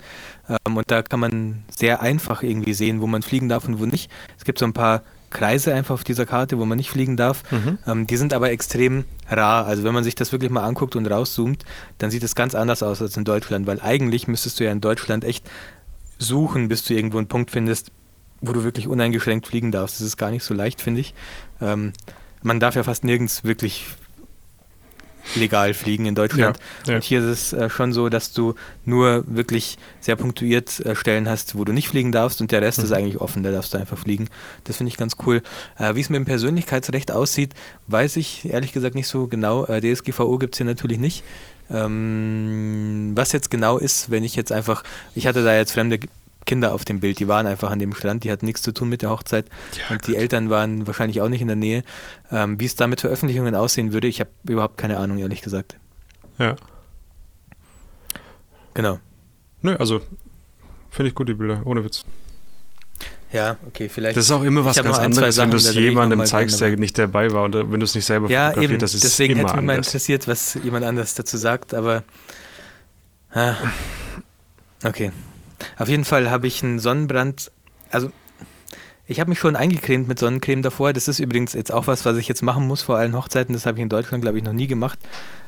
Ähm, 0.49 0.77
und 0.77 0.91
da 0.91 1.01
kann 1.01 1.21
man 1.21 1.63
sehr 1.69 2.01
einfach 2.01 2.43
irgendwie 2.43 2.73
sehen, 2.73 3.01
wo 3.01 3.07
man 3.07 3.21
fliegen 3.21 3.47
darf 3.47 3.65
und 3.65 3.79
wo 3.79 3.85
nicht. 3.85 4.11
Es 4.37 4.43
gibt 4.43 4.59
so 4.59 4.65
ein 4.65 4.73
paar 4.73 5.03
Kreise 5.29 5.73
einfach 5.73 5.93
auf 5.93 6.03
dieser 6.03 6.25
Karte, 6.25 6.59
wo 6.59 6.65
man 6.65 6.77
nicht 6.77 6.89
fliegen 6.89 7.15
darf. 7.15 7.49
Mhm. 7.51 7.77
Ähm, 7.87 8.07
die 8.07 8.17
sind 8.17 8.33
aber 8.33 8.51
extrem 8.51 9.05
rar. 9.29 9.65
Also 9.65 9.83
wenn 9.85 9.93
man 9.93 10.03
sich 10.03 10.15
das 10.15 10.33
wirklich 10.33 10.51
mal 10.51 10.63
anguckt 10.63 10.97
und 10.97 11.07
rauszoomt, 11.07 11.63
dann 11.97 12.11
sieht 12.11 12.23
es 12.23 12.35
ganz 12.35 12.53
anders 12.53 12.83
aus 12.83 13.01
als 13.01 13.15
in 13.15 13.23
Deutschland, 13.23 13.67
weil 13.67 13.79
eigentlich 13.79 14.27
müsstest 14.27 14.59
du 14.59 14.65
ja 14.65 14.71
in 14.71 14.81
Deutschland 14.81 15.23
echt 15.23 15.49
suchen, 16.19 16.67
bis 16.67 16.83
du 16.83 16.93
irgendwo 16.93 17.17
einen 17.19 17.27
Punkt 17.27 17.51
findest, 17.51 17.91
wo 18.41 18.51
du 18.51 18.63
wirklich 18.65 18.87
uneingeschränkt 18.87 19.47
fliegen 19.47 19.71
darfst. 19.71 20.01
Das 20.01 20.05
ist 20.07 20.17
gar 20.17 20.29
nicht 20.29 20.43
so 20.43 20.53
leicht, 20.53 20.81
finde 20.81 20.99
ich. 20.99 21.13
Ähm, 21.61 21.93
man 22.43 22.59
darf 22.59 22.75
ja 22.75 22.83
fast 22.83 23.03
nirgends 23.03 23.43
wirklich 23.43 23.85
legal 25.35 25.73
fliegen 25.73 26.05
in 26.05 26.15
Deutschland. 26.15 26.57
Ja, 26.85 26.91
ja. 26.91 26.95
Und 26.95 27.03
hier 27.03 27.19
ist 27.19 27.25
es 27.25 27.53
äh, 27.53 27.69
schon 27.69 27.93
so, 27.93 28.09
dass 28.09 28.33
du 28.33 28.55
nur 28.85 29.23
wirklich 29.27 29.77
sehr 29.99 30.15
punktuiert 30.15 30.79
äh, 30.81 30.95
Stellen 30.95 31.29
hast, 31.29 31.57
wo 31.57 31.65
du 31.65 31.73
nicht 31.73 31.87
fliegen 31.87 32.11
darfst 32.11 32.41
und 32.41 32.51
der 32.51 32.61
Rest 32.61 32.79
mhm. 32.79 32.85
ist 32.85 32.91
eigentlich 32.91 33.21
offen, 33.21 33.43
da 33.43 33.51
darfst 33.51 33.73
du 33.73 33.77
einfach 33.77 33.97
fliegen. 33.97 34.29
Das 34.63 34.77
finde 34.77 34.89
ich 34.89 34.97
ganz 34.97 35.15
cool. 35.25 35.41
Äh, 35.77 35.95
Wie 35.95 36.01
es 36.01 36.09
mit 36.09 36.17
dem 36.17 36.25
Persönlichkeitsrecht 36.25 37.11
aussieht, 37.11 37.53
weiß 37.87 38.17
ich 38.17 38.49
ehrlich 38.49 38.73
gesagt 38.73 38.95
nicht 38.95 39.07
so 39.07 39.27
genau. 39.27 39.65
Äh, 39.65 39.81
DSGVO 39.81 40.37
gibt 40.37 40.55
es 40.55 40.57
hier 40.57 40.65
natürlich 40.65 40.99
nicht. 40.99 41.23
Ähm, 41.69 43.11
was 43.15 43.31
jetzt 43.31 43.49
genau 43.49 43.77
ist, 43.77 44.11
wenn 44.11 44.23
ich 44.23 44.35
jetzt 44.35 44.51
einfach, 44.51 44.83
ich 45.15 45.27
hatte 45.27 45.43
da 45.43 45.55
jetzt 45.55 45.71
fremde 45.71 45.99
Kinder 46.45 46.73
auf 46.73 46.85
dem 46.85 46.99
Bild. 46.99 47.19
Die 47.19 47.27
waren 47.27 47.47
einfach 47.47 47.71
an 47.71 47.79
dem 47.79 47.93
Strand, 47.93 48.23
die 48.23 48.31
hatten 48.31 48.45
nichts 48.45 48.61
zu 48.61 48.71
tun 48.71 48.89
mit 48.89 49.01
der 49.01 49.09
Hochzeit 49.09 49.45
ja, 49.77 49.95
und 49.95 50.07
die 50.07 50.15
Eltern 50.15 50.49
waren 50.49 50.87
wahrscheinlich 50.87 51.21
auch 51.21 51.29
nicht 51.29 51.41
in 51.41 51.47
der 51.47 51.55
Nähe. 51.55 51.83
Ähm, 52.31 52.59
wie 52.59 52.65
es 52.65 52.75
da 52.75 52.87
mit 52.87 53.01
Veröffentlichungen 53.01 53.55
aussehen 53.55 53.93
würde, 53.93 54.07
ich 54.07 54.19
habe 54.19 54.29
überhaupt 54.47 54.77
keine 54.77 54.97
Ahnung, 54.97 55.17
ehrlich 55.17 55.41
gesagt. 55.41 55.77
Ja. 56.37 56.55
Genau. 58.73 58.99
Nö, 59.61 59.75
also 59.75 60.01
finde 60.89 61.09
ich 61.09 61.15
gut, 61.15 61.29
die 61.29 61.33
Bilder, 61.33 61.61
ohne 61.65 61.83
Witz. 61.83 62.05
Ja, 63.31 63.55
okay, 63.65 63.87
vielleicht. 63.87 64.17
Das 64.17 64.25
ist 64.25 64.31
auch 64.31 64.43
immer 64.43 64.65
was 64.65 64.75
ganz 64.75 64.97
ein, 64.97 65.05
anderes, 65.05 65.25
wenn 65.25 65.31
Sachen, 65.31 65.51
du 65.51 65.57
es 65.57 65.73
jemandem 65.73 66.25
zeigst, 66.25 66.59
der 66.59 66.75
nicht 66.75 66.97
dabei 66.97 67.31
war 67.31 67.45
und 67.45 67.53
wenn 67.53 67.79
du 67.79 67.85
es 67.85 67.95
nicht 67.95 68.05
selber 68.05 68.29
ja, 68.29 68.49
fotografiert 68.49 68.71
eben. 68.71 68.81
hast, 68.81 68.93
ist 68.93 69.03
Deswegen 69.05 69.33
es 69.33 69.39
hätte 69.39 69.51
immer 69.51 69.61
mich 69.61 69.67
mal 69.67 69.77
interessiert, 69.77 70.27
was 70.27 70.57
jemand 70.61 70.85
anders 70.85 71.15
dazu 71.15 71.37
sagt, 71.37 71.73
aber. 71.73 72.03
Ah. 73.33 73.55
Okay. 74.83 75.11
Auf 75.77 75.89
jeden 75.89 76.05
Fall 76.05 76.29
habe 76.29 76.47
ich 76.47 76.63
einen 76.63 76.79
Sonnenbrand. 76.79 77.51
Also, 77.89 78.11
ich 79.07 79.19
habe 79.19 79.29
mich 79.29 79.39
schon 79.39 79.55
eingecremt 79.55 80.07
mit 80.07 80.19
Sonnencreme 80.19 80.61
davor. 80.61 80.93
Das 80.93 81.07
ist 81.07 81.19
übrigens 81.19 81.53
jetzt 81.53 81.71
auch 81.73 81.87
was, 81.87 82.05
was 82.05 82.17
ich 82.17 82.27
jetzt 82.27 82.41
machen 82.43 82.67
muss 82.67 82.81
vor 82.81 82.97
allen 82.97 83.15
Hochzeiten. 83.15 83.53
Das 83.53 83.65
habe 83.65 83.77
ich 83.77 83.81
in 83.83 83.89
Deutschland, 83.89 84.21
glaube 84.23 84.37
ich, 84.37 84.43
noch 84.43 84.53
nie 84.53 84.67
gemacht. 84.67 84.99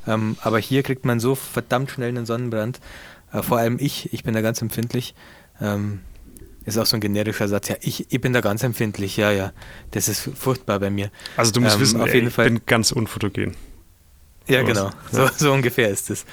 Ähm, 0.06 0.38
aber 0.42 0.60
hier 0.60 0.84
kriegt 0.84 1.06
man 1.06 1.20
so 1.20 1.36
verdammt 1.36 1.92
schnell 1.92 2.10
einen 2.10 2.26
Sonnenbrand. 2.26 2.80
Äh, 3.32 3.42
vor 3.42 3.58
allem 3.58 3.78
ich. 3.80 4.12
Ich 4.14 4.24
bin 4.24 4.34
da 4.34 4.42
ganz 4.42 4.62
empfindlich. 4.62 5.16
Ähm, 5.62 6.02
ist 6.66 6.78
auch 6.78 6.86
so 6.86 6.96
ein 6.98 7.02
generischer 7.02 7.48
Satz. 7.48 7.68
Ja, 7.70 7.76
ich, 7.82 8.12
ich 8.12 8.22
bin 8.22 8.34
da 8.34 8.42
ganz 8.42 8.64
empfindlich. 8.64 9.18
Ja, 9.18 9.32
ja. 9.32 9.52
Das 9.92 10.08
ist 10.08 10.30
furchtbar 10.36 10.80
bei 10.80 10.90
mir. 10.90 11.10
Also 11.38 11.52
du 11.52 11.62
musst 11.62 11.76
Ähm, 11.76 11.82
wissen, 11.82 12.02
auf 12.02 12.08
ey, 12.08 12.16
jeden 12.16 12.28
ich 12.28 12.34
Fall. 12.34 12.46
bin 12.50 12.62
ganz 12.66 12.92
unfotogen. 12.92 13.56
Ja, 14.48 14.62
genau. 14.64 14.90
So, 15.12 15.28
so 15.38 15.54
ungefähr 15.54 15.90
ist 15.90 16.10
es. 16.10 16.26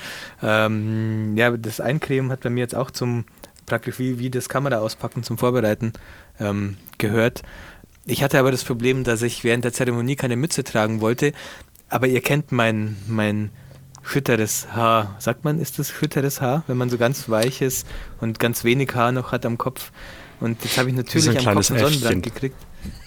Ähm, 0.43 1.37
ja, 1.37 1.51
das 1.57 1.81
Eincremen 1.81 2.31
hat 2.33 2.41
bei 2.41 2.51
mir 2.51 2.61
jetzt 2.61 2.74
auch 2.74 2.91
zum, 2.91 3.24
praktisch 3.70 3.98
wie, 4.00 4.18
wie 4.18 4.30
das 4.30 4.48
Kamera 4.48 4.78
auspacken 4.78 5.22
zum 5.22 5.38
Vorbereiten 5.38 5.92
ähm, 6.40 6.76
gehört. 6.98 7.42
Ich 8.04 8.22
hatte 8.22 8.38
aber 8.38 8.50
das 8.50 8.64
Problem, 8.64 9.04
dass 9.04 9.22
ich 9.22 9.44
während 9.44 9.64
der 9.64 9.72
Zeremonie 9.72 10.16
keine 10.16 10.36
Mütze 10.36 10.64
tragen 10.64 11.00
wollte. 11.00 11.32
Aber 11.88 12.08
ihr 12.08 12.20
kennt 12.20 12.50
mein, 12.50 12.96
mein 13.06 13.50
schütteres 14.02 14.72
Haar. 14.72 15.14
Sagt 15.20 15.44
man, 15.44 15.60
ist 15.60 15.78
das 15.78 15.90
schütteres 15.90 16.40
Haar? 16.40 16.64
Wenn 16.66 16.76
man 16.76 16.90
so 16.90 16.98
ganz 16.98 17.28
weiches 17.28 17.84
und 18.20 18.40
ganz 18.40 18.64
wenig 18.64 18.92
Haar 18.94 19.12
noch 19.12 19.30
hat 19.30 19.46
am 19.46 19.56
Kopf. 19.56 19.92
Und 20.40 20.64
jetzt 20.64 20.76
habe 20.76 20.90
ich 20.90 20.96
natürlich 20.96 21.28
am 21.28 21.54
Kopf 21.54 21.70
einen 21.70 21.80
Sonnenbrand 21.80 22.04
Äffchen. 22.04 22.22
gekriegt. 22.22 22.56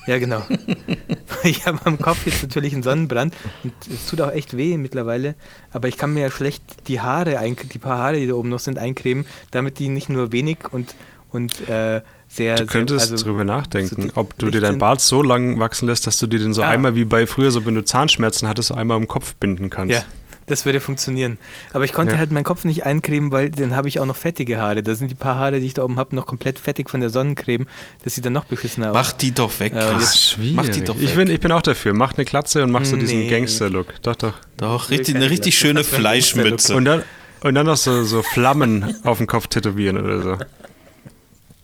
Ja, 0.05 0.19
genau. 0.19 0.43
ich 1.43 1.65
habe 1.65 1.79
am 1.85 1.97
Kopf 1.97 2.25
jetzt 2.25 2.43
natürlich 2.43 2.73
einen 2.73 2.83
Sonnenbrand 2.83 3.33
und 3.63 3.73
es 3.91 4.05
tut 4.07 4.21
auch 4.21 4.31
echt 4.31 4.57
weh 4.57 4.77
mittlerweile, 4.77 5.35
aber 5.71 5.87
ich 5.87 5.97
kann 5.97 6.13
mir 6.13 6.21
ja 6.21 6.31
schlecht 6.31 6.63
die 6.87 6.99
Haare, 6.99 7.39
die 7.73 7.79
paar 7.79 7.97
Haare, 7.97 8.19
die 8.19 8.27
da 8.27 8.33
oben 8.33 8.49
noch 8.49 8.59
sind, 8.59 8.77
eincremen, 8.77 9.25
damit 9.51 9.79
die 9.79 9.89
nicht 9.89 10.09
nur 10.09 10.31
wenig 10.31 10.57
und, 10.71 10.95
und 11.31 11.67
äh, 11.69 12.01
sehr... 12.27 12.55
Du 12.55 12.65
könntest 12.65 13.05
sehr, 13.07 13.13
also, 13.13 13.25
drüber 13.25 13.43
nachdenken, 13.43 14.09
so 14.09 14.15
ob 14.15 14.37
du 14.37 14.49
dir 14.49 14.59
deinen. 14.59 14.79
Bart 14.79 14.99
so 15.01 15.21
lang 15.21 15.59
wachsen 15.59 15.87
lässt, 15.87 16.05
dass 16.07 16.17
du 16.17 16.27
dir 16.27 16.39
den 16.39 16.53
so 16.53 16.63
Ah. 16.63 16.69
einmal 16.69 16.95
wie 16.95 17.05
bei 17.05 17.25
früher, 17.27 17.51
so 17.51 17.65
wenn 17.65 17.75
du 17.75 17.85
Zahnschmerzen 17.85 18.47
hattest, 18.47 18.69
so 18.69 18.73
einmal 18.75 18.97
im 18.97 19.07
Kopf 19.07 19.35
binden 19.35 19.69
kannst. 19.69 19.93
Ja, 19.93 20.03
das 20.47 20.65
würde 20.65 20.79
funktionieren. 20.79 21.37
Aber 21.73 21.85
ich 21.85 21.93
konnte 21.93 22.13
Ja. 22.13 22.19
halt 22.19 22.31
meinen 22.31 22.43
Kopf 22.43 22.63
nicht 22.65 22.85
eincremen, 22.85 23.31
weil 23.31 23.49
dann 23.51 23.75
habe 23.75 23.87
ich 23.87 23.99
auch 23.99 24.05
noch 24.05 24.15
fettige 24.15 24.57
Haare. 24.59 24.83
Da 24.83 24.95
sind 24.95 25.09
die 25.11 25.15
paar 25.15 25.35
Haare, 25.35 25.59
die 25.59 25.65
ich 25.65 25.73
da 25.73 25.83
oben 25.83 25.97
habe, 25.97 26.15
noch 26.15 26.25
komplett 26.25 26.59
fettig 26.59 26.89
von 26.89 26.99
der 27.01 27.09
Sonnencreme. 27.09 27.65
Das 28.03 28.15
sieht 28.15 28.25
dann 28.25 28.33
noch 28.33 28.45
beschissener 28.45 28.89
aus. 28.89 28.93
Mach 28.93 29.11
die 29.13 29.31
doch 29.31 29.59
weg, 29.59 29.73
Äh, 29.73 29.75
Das 29.75 29.91
Chris. 29.93 30.03
ist 30.15 30.29
schwierig. 30.31 30.55
Mach 30.55 30.69
die 30.69 30.83
doch 30.83 30.95
ich, 30.95 31.09
weg. 31.09 31.15
bin, 31.15 31.29
ich 31.29 31.39
bin 31.39 31.51
auch 31.51 31.61
dafür. 31.61 31.93
Mach 31.93 32.13
eine 32.15 32.25
Glatze 32.25 32.63
und 32.63 32.71
mach 32.71 32.85
so 32.85 32.95
diesen 32.97 33.19
Nee. 33.19 33.29
Gangster-Look. 33.29 34.01
Doch, 34.01 34.15
doch. 34.15 34.33
Doch, 34.57 34.89
richtig, 34.89 35.15
eine 35.15 35.29
richtig 35.29 35.57
schöne 35.57 35.83
Fleischmütze. 35.83 36.75
Und 36.75 36.85
dann, 36.85 37.03
und 37.41 37.55
dann 37.55 37.65
noch 37.65 37.77
so, 37.77 38.03
so 38.03 38.21
Flammen 38.23 38.95
auf 39.03 39.17
den 39.17 39.27
Kopf 39.27 39.47
tätowieren 39.47 39.97
oder 39.97 40.21
so. 40.21 40.37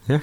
Ja? 0.07 0.21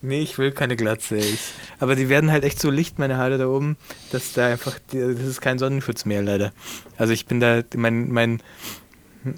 Nee, 0.00 0.20
ich 0.20 0.38
will 0.38 0.52
keine 0.52 0.76
Glatze. 0.76 1.16
Ich, 1.16 1.52
aber 1.80 1.96
die 1.96 2.08
werden 2.08 2.30
halt 2.30 2.44
echt 2.44 2.60
so 2.60 2.70
licht, 2.70 2.98
meine 2.98 3.16
Haare 3.16 3.38
da 3.38 3.48
oben, 3.48 3.76
dass 4.12 4.32
da 4.32 4.46
einfach, 4.46 4.78
das 4.92 5.20
ist 5.20 5.40
kein 5.40 5.58
Sonnenschutz 5.58 6.04
mehr, 6.04 6.22
leider. 6.22 6.52
Also 6.96 7.12
ich 7.12 7.26
bin 7.26 7.40
da, 7.40 7.62
mein, 7.76 8.10
mein, 8.10 8.42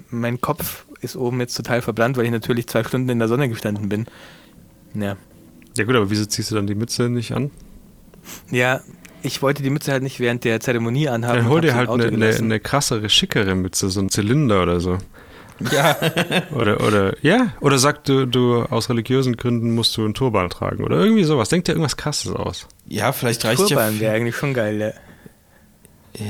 mein 0.09 0.39
Kopf 0.39 0.85
ist 1.01 1.15
oben 1.15 1.39
jetzt 1.39 1.55
total 1.55 1.81
verbrannt, 1.81 2.17
weil 2.17 2.25
ich 2.25 2.31
natürlich 2.31 2.67
zwei 2.67 2.83
Stunden 2.83 3.09
in 3.09 3.19
der 3.19 3.27
Sonne 3.27 3.49
gestanden 3.49 3.89
bin. 3.89 4.05
Ja. 4.93 5.17
Ja 5.75 5.85
gut, 5.85 5.95
aber 5.95 6.09
wieso 6.09 6.25
ziehst 6.25 6.51
du 6.51 6.55
dann 6.55 6.67
die 6.67 6.75
Mütze 6.75 7.09
nicht 7.09 7.31
an? 7.31 7.49
Ja, 8.51 8.81
ich 9.23 9.41
wollte 9.41 9.63
die 9.63 9.69
Mütze 9.69 9.91
halt 9.91 10.03
nicht 10.03 10.19
während 10.19 10.43
der 10.43 10.59
Zeremonie 10.59 11.07
anhaben. 11.07 11.39
Dann 11.39 11.49
hol 11.49 11.61
dir 11.61 11.75
halt 11.75 11.89
eine, 11.89 12.05
eine, 12.05 12.35
eine 12.35 12.59
krassere, 12.59 13.09
schickere 13.09 13.55
Mütze, 13.55 13.89
so 13.89 13.99
ein 13.99 14.09
Zylinder 14.09 14.61
oder 14.61 14.79
so. 14.79 14.97
Ja. 15.71 15.95
Oder, 16.55 16.81
oder, 16.85 17.15
ja, 17.21 17.53
oder 17.61 17.77
sag 17.77 18.03
du, 18.05 18.25
du, 18.25 18.63
aus 18.63 18.89
religiösen 18.89 19.37
Gründen 19.37 19.73
musst 19.75 19.95
du 19.97 20.03
einen 20.03 20.13
Turban 20.13 20.49
tragen 20.49 20.83
oder 20.83 20.97
irgendwie 20.97 21.23
sowas. 21.23 21.49
Denk 21.49 21.65
dir 21.65 21.71
irgendwas 21.73 21.97
krasses 21.97 22.31
aus. 22.33 22.67
ja, 22.87 23.11
vielleicht 23.11 23.43
reicht 23.45 23.59
Turban 23.67 23.95
ja. 23.95 23.99
wäre 24.01 24.15
eigentlich 24.15 24.35
schon 24.35 24.53
geil, 24.53 24.79
ja. 24.79 24.91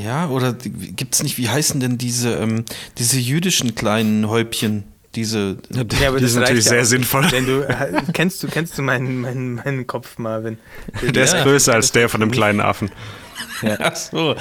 Ja, 0.03 0.27
oder 0.29 0.53
gibt 0.53 1.15
es 1.15 1.23
nicht, 1.23 1.37
wie 1.37 1.49
heißen 1.49 1.79
denn 1.79 1.97
diese, 1.97 2.35
ähm, 2.35 2.65
diese 2.97 3.17
jüdischen 3.19 3.73
kleinen 3.75 4.29
Häubchen? 4.29 4.83
Diese. 5.15 5.57
Ja, 5.71 5.83
Ja, 5.99 6.09
aber 6.09 6.19
die 6.19 6.27
sind 6.27 6.41
natürlich 6.41 6.65
ja 6.65 6.71
sehr 6.71 6.81
auch 6.81 6.85
sinnvoll. 6.85 7.31
Wenn 7.31 7.45
du, 7.45 7.67
äh, 7.67 8.01
kennst 8.13 8.41
du, 8.43 8.47
kennst 8.47 8.77
du 8.77 8.81
meinen, 8.83 9.21
meinen, 9.21 9.55
meinen 9.55 9.87
Kopf, 9.87 10.17
Marvin? 10.19 10.57
Der 11.01 11.23
ist 11.23 11.33
Ja. 11.33 11.43
größer 11.43 11.73
als 11.73 11.91
der 11.91 12.07
von 12.09 12.21
dem 12.21 12.31
kleinen 12.31 12.61
Affen. 12.61 12.91
Ach 13.79 13.95
so. 13.95 14.35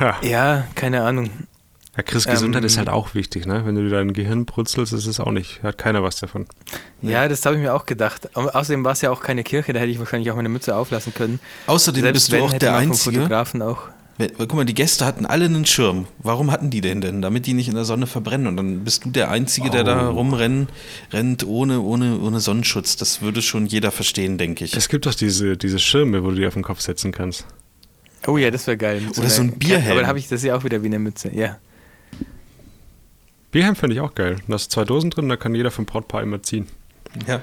Ja. 0.00 0.16
Ja, 0.22 0.66
keine 0.74 1.02
Ahnung. 1.02 1.30
Ja, 1.96 2.02
Chris, 2.02 2.26
Gesundheit 2.26 2.62
Ähm, 2.62 2.66
ist 2.66 2.76
halt 2.76 2.88
auch 2.90 3.14
wichtig, 3.14 3.46
ne? 3.46 3.62
Wenn 3.64 3.74
du 3.74 3.82
dir 3.84 3.90
dein 3.90 4.12
Gehirn 4.12 4.44
brutzelst, 4.44 4.92
ist 4.92 5.06
es 5.06 5.18
auch 5.18 5.30
nicht. 5.30 5.62
Hat 5.62 5.78
keiner 5.78 6.02
was 6.02 6.16
davon. 6.16 6.46
Ja, 7.00 7.26
das 7.28 7.44
habe 7.46 7.56
ich 7.56 7.62
mir 7.62 7.72
auch 7.74 7.86
gedacht. 7.86 8.36
Au- 8.36 8.48
Außerdem 8.48 8.84
war 8.84 8.92
es 8.92 9.00
ja 9.00 9.10
auch 9.10 9.22
keine 9.22 9.42
Kirche, 9.44 9.72
da 9.72 9.80
hätte 9.80 9.90
ich 9.90 9.98
wahrscheinlich 9.98 10.30
auch 10.30 10.36
meine 10.36 10.50
Mütze 10.50 10.76
auflassen 10.76 11.14
können. 11.14 11.40
Außerdem 11.66 12.02
Selbst 12.02 12.14
bist 12.14 12.28
du 12.28 12.36
wenn, 12.36 12.42
auch 12.42 12.52
der 12.58 12.76
Einzige. 12.76 13.16
Fotografen 13.16 13.62
auch. 13.62 13.84
Wenn- 14.18 14.30
Guck 14.36 14.54
mal, 14.54 14.64
die 14.66 14.74
Gäste 14.74 15.04
hatten 15.06 15.24
alle 15.26 15.46
einen 15.46 15.64
Schirm. 15.66 16.06
Warum 16.18 16.50
hatten 16.50 16.68
die 16.70 16.80
den 16.82 17.00
denn? 17.00 17.22
Damit 17.22 17.46
die 17.46 17.54
nicht 17.54 17.68
in 17.68 17.74
der 17.74 17.84
Sonne 17.84 18.06
verbrennen. 18.06 18.46
Und 18.46 18.56
dann 18.58 18.84
bist 18.84 19.04
du 19.06 19.10
der 19.10 19.30
Einzige, 19.30 19.70
der 19.70 19.84
da 19.84 20.08
Oh. 20.10 20.12
rumrennt, 20.12 20.70
rennt 21.12 21.46
ohne, 21.46 21.80
ohne, 21.80 22.18
ohne 22.20 22.40
Sonnenschutz. 22.40 22.96
Das 22.96 23.22
würde 23.22 23.40
schon 23.42 23.64
jeder 23.66 23.90
verstehen, 23.90 24.36
denke 24.38 24.64
ich. 24.64 24.74
Es 24.76 24.88
gibt 24.88 25.06
doch 25.06 25.14
diese, 25.14 25.56
diese 25.56 25.78
Schirme, 25.78 26.24
wo 26.24 26.30
du 26.30 26.36
dir 26.36 26.48
auf 26.48 26.54
den 26.54 26.62
Kopf 26.62 26.80
setzen 26.80 27.12
kannst. 27.12 27.46
Oh 28.26 28.36
ja, 28.38 28.50
das 28.50 28.66
wäre 28.66 28.76
geil. 28.76 29.02
Oder 29.16 29.28
so 29.30 29.42
ein 29.42 29.52
Bierhelm. 29.52 29.92
Aber 29.92 30.00
dann 30.00 30.08
habe 30.08 30.18
ich 30.18 30.28
das 30.28 30.42
ja 30.42 30.56
auch 30.56 30.64
wieder 30.64 30.82
wie 30.82 30.86
eine 30.86 30.98
Mütze, 30.98 31.30
ja. 31.34 31.58
Bierhelm 33.50 33.76
finde 33.76 33.94
ich 33.94 34.00
auch 34.00 34.14
geil. 34.14 34.36
Da 34.48 34.54
hast 34.54 34.70
zwei 34.70 34.84
Dosen 34.84 35.10
drin, 35.10 35.28
da 35.28 35.36
kann 35.36 35.54
jeder 35.54 35.70
vom 35.70 35.86
Brautpaar 35.86 36.22
immer 36.22 36.42
ziehen. 36.42 36.66
Ja. 37.26 37.40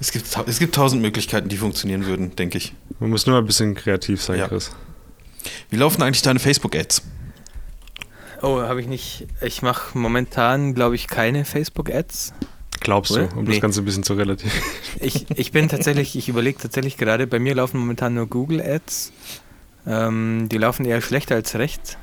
Es 0.00 0.12
gibt, 0.12 0.26
es 0.46 0.58
gibt 0.60 0.74
tausend 0.74 1.02
Möglichkeiten, 1.02 1.48
die 1.48 1.56
funktionieren 1.56 2.06
würden, 2.06 2.36
denke 2.36 2.56
ich. 2.58 2.72
Man 3.00 3.10
muss 3.10 3.26
nur 3.26 3.36
ein 3.38 3.46
bisschen 3.46 3.74
kreativ 3.74 4.22
sein, 4.22 4.38
Ja. 4.38 4.48
Chris. 4.48 4.70
Wie 5.70 5.76
laufen 5.76 6.02
eigentlich 6.02 6.22
deine 6.22 6.38
Facebook-Ads? 6.38 7.02
Oh, 8.42 8.60
habe 8.60 8.80
ich 8.80 8.86
nicht. 8.86 9.26
Ich 9.40 9.62
mache 9.62 9.98
momentan, 9.98 10.74
glaube 10.74 10.94
ich, 10.94 11.08
keine 11.08 11.44
Facebook-Ads. 11.44 12.32
Glaubst 12.80 13.10
Oder? 13.10 13.26
du, 13.26 13.36
um 13.38 13.44
Nee. 13.44 13.52
das 13.54 13.60
Ganze 13.60 13.82
ein 13.82 13.84
bisschen 13.84 14.04
zu 14.04 14.14
relativieren. 14.14 14.58
Ich, 15.00 15.26
ich 15.30 15.52
bin 15.52 15.68
tatsächlich, 15.68 16.16
ich 16.16 16.28
überlege 16.28 16.58
tatsächlich 16.58 16.96
gerade, 16.96 17.26
bei 17.28 17.38
mir 17.38 17.54
laufen 17.54 17.78
momentan 17.78 18.14
nur 18.14 18.26
Google-Ads. 18.26 19.12
Ähm, 19.86 20.48
die 20.50 20.58
laufen 20.58 20.84
eher 20.86 21.00
schlechter 21.00 21.34
als 21.36 21.54
recht. 21.56 21.98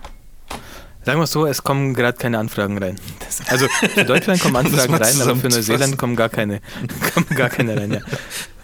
Sagen 1.05 1.19
wir 1.19 1.25
es 1.25 1.31
so, 1.31 1.45
es 1.45 1.63
kommen 1.63 1.93
gerade 1.93 2.17
keine 2.17 2.39
Anfragen 2.39 2.79
rein. 2.79 2.95
Das, 3.19 3.47
also 3.47 3.67
für 3.67 4.05
Deutschland 4.05 4.41
kommen 4.41 4.55
Anfragen 4.65 4.95
rein, 4.95 5.21
aber 5.21 5.35
für. 5.35 5.49
Neuseeland 5.49 5.99
kommen 5.99 6.15
gar 6.15 6.29
keine, 6.29 6.61
kommen 7.13 7.27
gar 7.35 7.49
keine 7.49 7.79
rein. 7.79 7.91
Ja. 7.91 8.01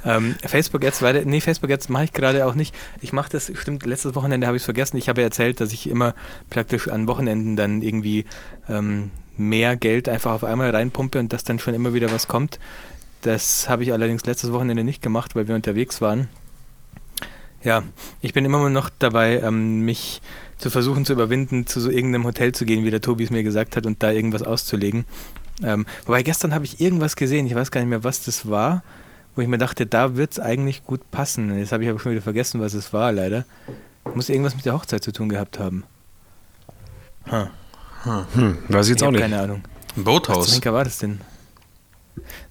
Ähm, 0.03 0.35
Facebook-Ads 0.43 1.03
weiter, 1.03 1.21
nee, 1.23 1.39
Facebook-Ads 1.39 1.89
mache 1.89 2.05
ich 2.05 2.13
gerade 2.13 2.47
auch 2.47 2.55
nicht. 2.55 2.73
Ich 2.99 3.13
mache 3.13 3.29
das, 3.29 3.51
stimmt, 3.53 3.85
letztes 3.85 4.15
Wochenende 4.15 4.47
habe 4.47 4.57
ich 4.57 4.61
es 4.61 4.65
vergessen. 4.65 4.97
Ich 4.97 5.07
habe 5.07 5.21
ja 5.21 5.27
erzählt, 5.27 5.61
dass 5.61 5.71
ich 5.71 5.87
immer 5.87 6.15
praktisch 6.49 6.87
an 6.87 7.07
Wochenenden 7.07 7.55
dann 7.55 7.83
irgendwie 7.83 8.25
ähm, 8.67 9.11
mehr 9.37 9.75
Geld 9.75 10.09
einfach 10.09 10.31
auf 10.31 10.43
einmal 10.43 10.71
reinpumpe 10.71 11.19
und 11.19 11.31
dass 11.33 11.43
dann 11.43 11.59
schon 11.59 11.75
immer 11.75 11.93
wieder 11.93 12.11
was 12.11 12.27
kommt. 12.27 12.57
Das 13.21 13.69
habe 13.69 13.83
ich 13.83 13.93
allerdings 13.93 14.25
letztes 14.25 14.51
Wochenende 14.51 14.83
nicht 14.83 15.03
gemacht, 15.03 15.35
weil 15.35 15.47
wir 15.47 15.53
unterwegs 15.53 16.01
waren. 16.01 16.27
Ja, 17.63 17.83
ich 18.21 18.33
bin 18.33 18.43
immer 18.45 18.67
noch 18.69 18.89
dabei, 18.97 19.39
ähm, 19.41 19.81
mich 19.81 20.21
zu 20.61 20.69
versuchen 20.69 21.05
zu 21.05 21.13
überwinden, 21.13 21.65
zu 21.65 21.81
so 21.81 21.89
irgendeinem 21.89 22.25
Hotel 22.25 22.53
zu 22.53 22.65
gehen, 22.65 22.85
wie 22.85 22.91
der 22.91 23.01
Tobi 23.01 23.23
es 23.23 23.31
mir 23.31 23.43
gesagt 23.43 23.75
hat, 23.75 23.85
und 23.85 24.01
da 24.03 24.11
irgendwas 24.11 24.43
auszulegen. 24.43 25.05
Ähm, 25.63 25.85
wobei 26.05 26.23
gestern 26.23 26.53
habe 26.53 26.65
ich 26.65 26.79
irgendwas 26.79 27.15
gesehen, 27.15 27.47
ich 27.47 27.55
weiß 27.55 27.71
gar 27.71 27.81
nicht 27.81 27.89
mehr, 27.89 28.03
was 28.03 28.23
das 28.23 28.49
war, 28.49 28.83
wo 29.35 29.41
ich 29.41 29.47
mir 29.47 29.57
dachte, 29.57 29.85
da 29.85 30.15
wird 30.15 30.33
es 30.33 30.39
eigentlich 30.39 30.83
gut 30.85 31.09
passen. 31.11 31.57
Jetzt 31.57 31.71
habe 31.71 31.83
ich 31.83 31.89
aber 31.89 31.99
schon 31.99 32.11
wieder 32.11 32.21
vergessen, 32.21 32.61
was 32.61 32.73
es 32.73 32.93
war, 32.93 33.11
leider. 33.11 33.45
Muss 34.13 34.29
irgendwas 34.29 34.55
mit 34.55 34.65
der 34.65 34.73
Hochzeit 34.73 35.03
zu 35.03 35.11
tun 35.11 35.29
gehabt 35.29 35.59
haben. 35.59 35.83
Huh. 37.29 37.47
Hm, 38.33 38.57
weiß 38.67 38.87
ich 38.87 38.91
jetzt 38.91 39.01
ich 39.01 39.07
auch 39.07 39.11
nicht. 39.11 39.21
keine 39.21 39.39
Ahnung. 39.39 39.63
Ein 39.95 39.97
Was 39.97 40.03
Boothaus. 40.05 40.53
Henker 40.53 40.73
war 40.73 40.83
das 40.83 40.97
denn? 40.99 41.21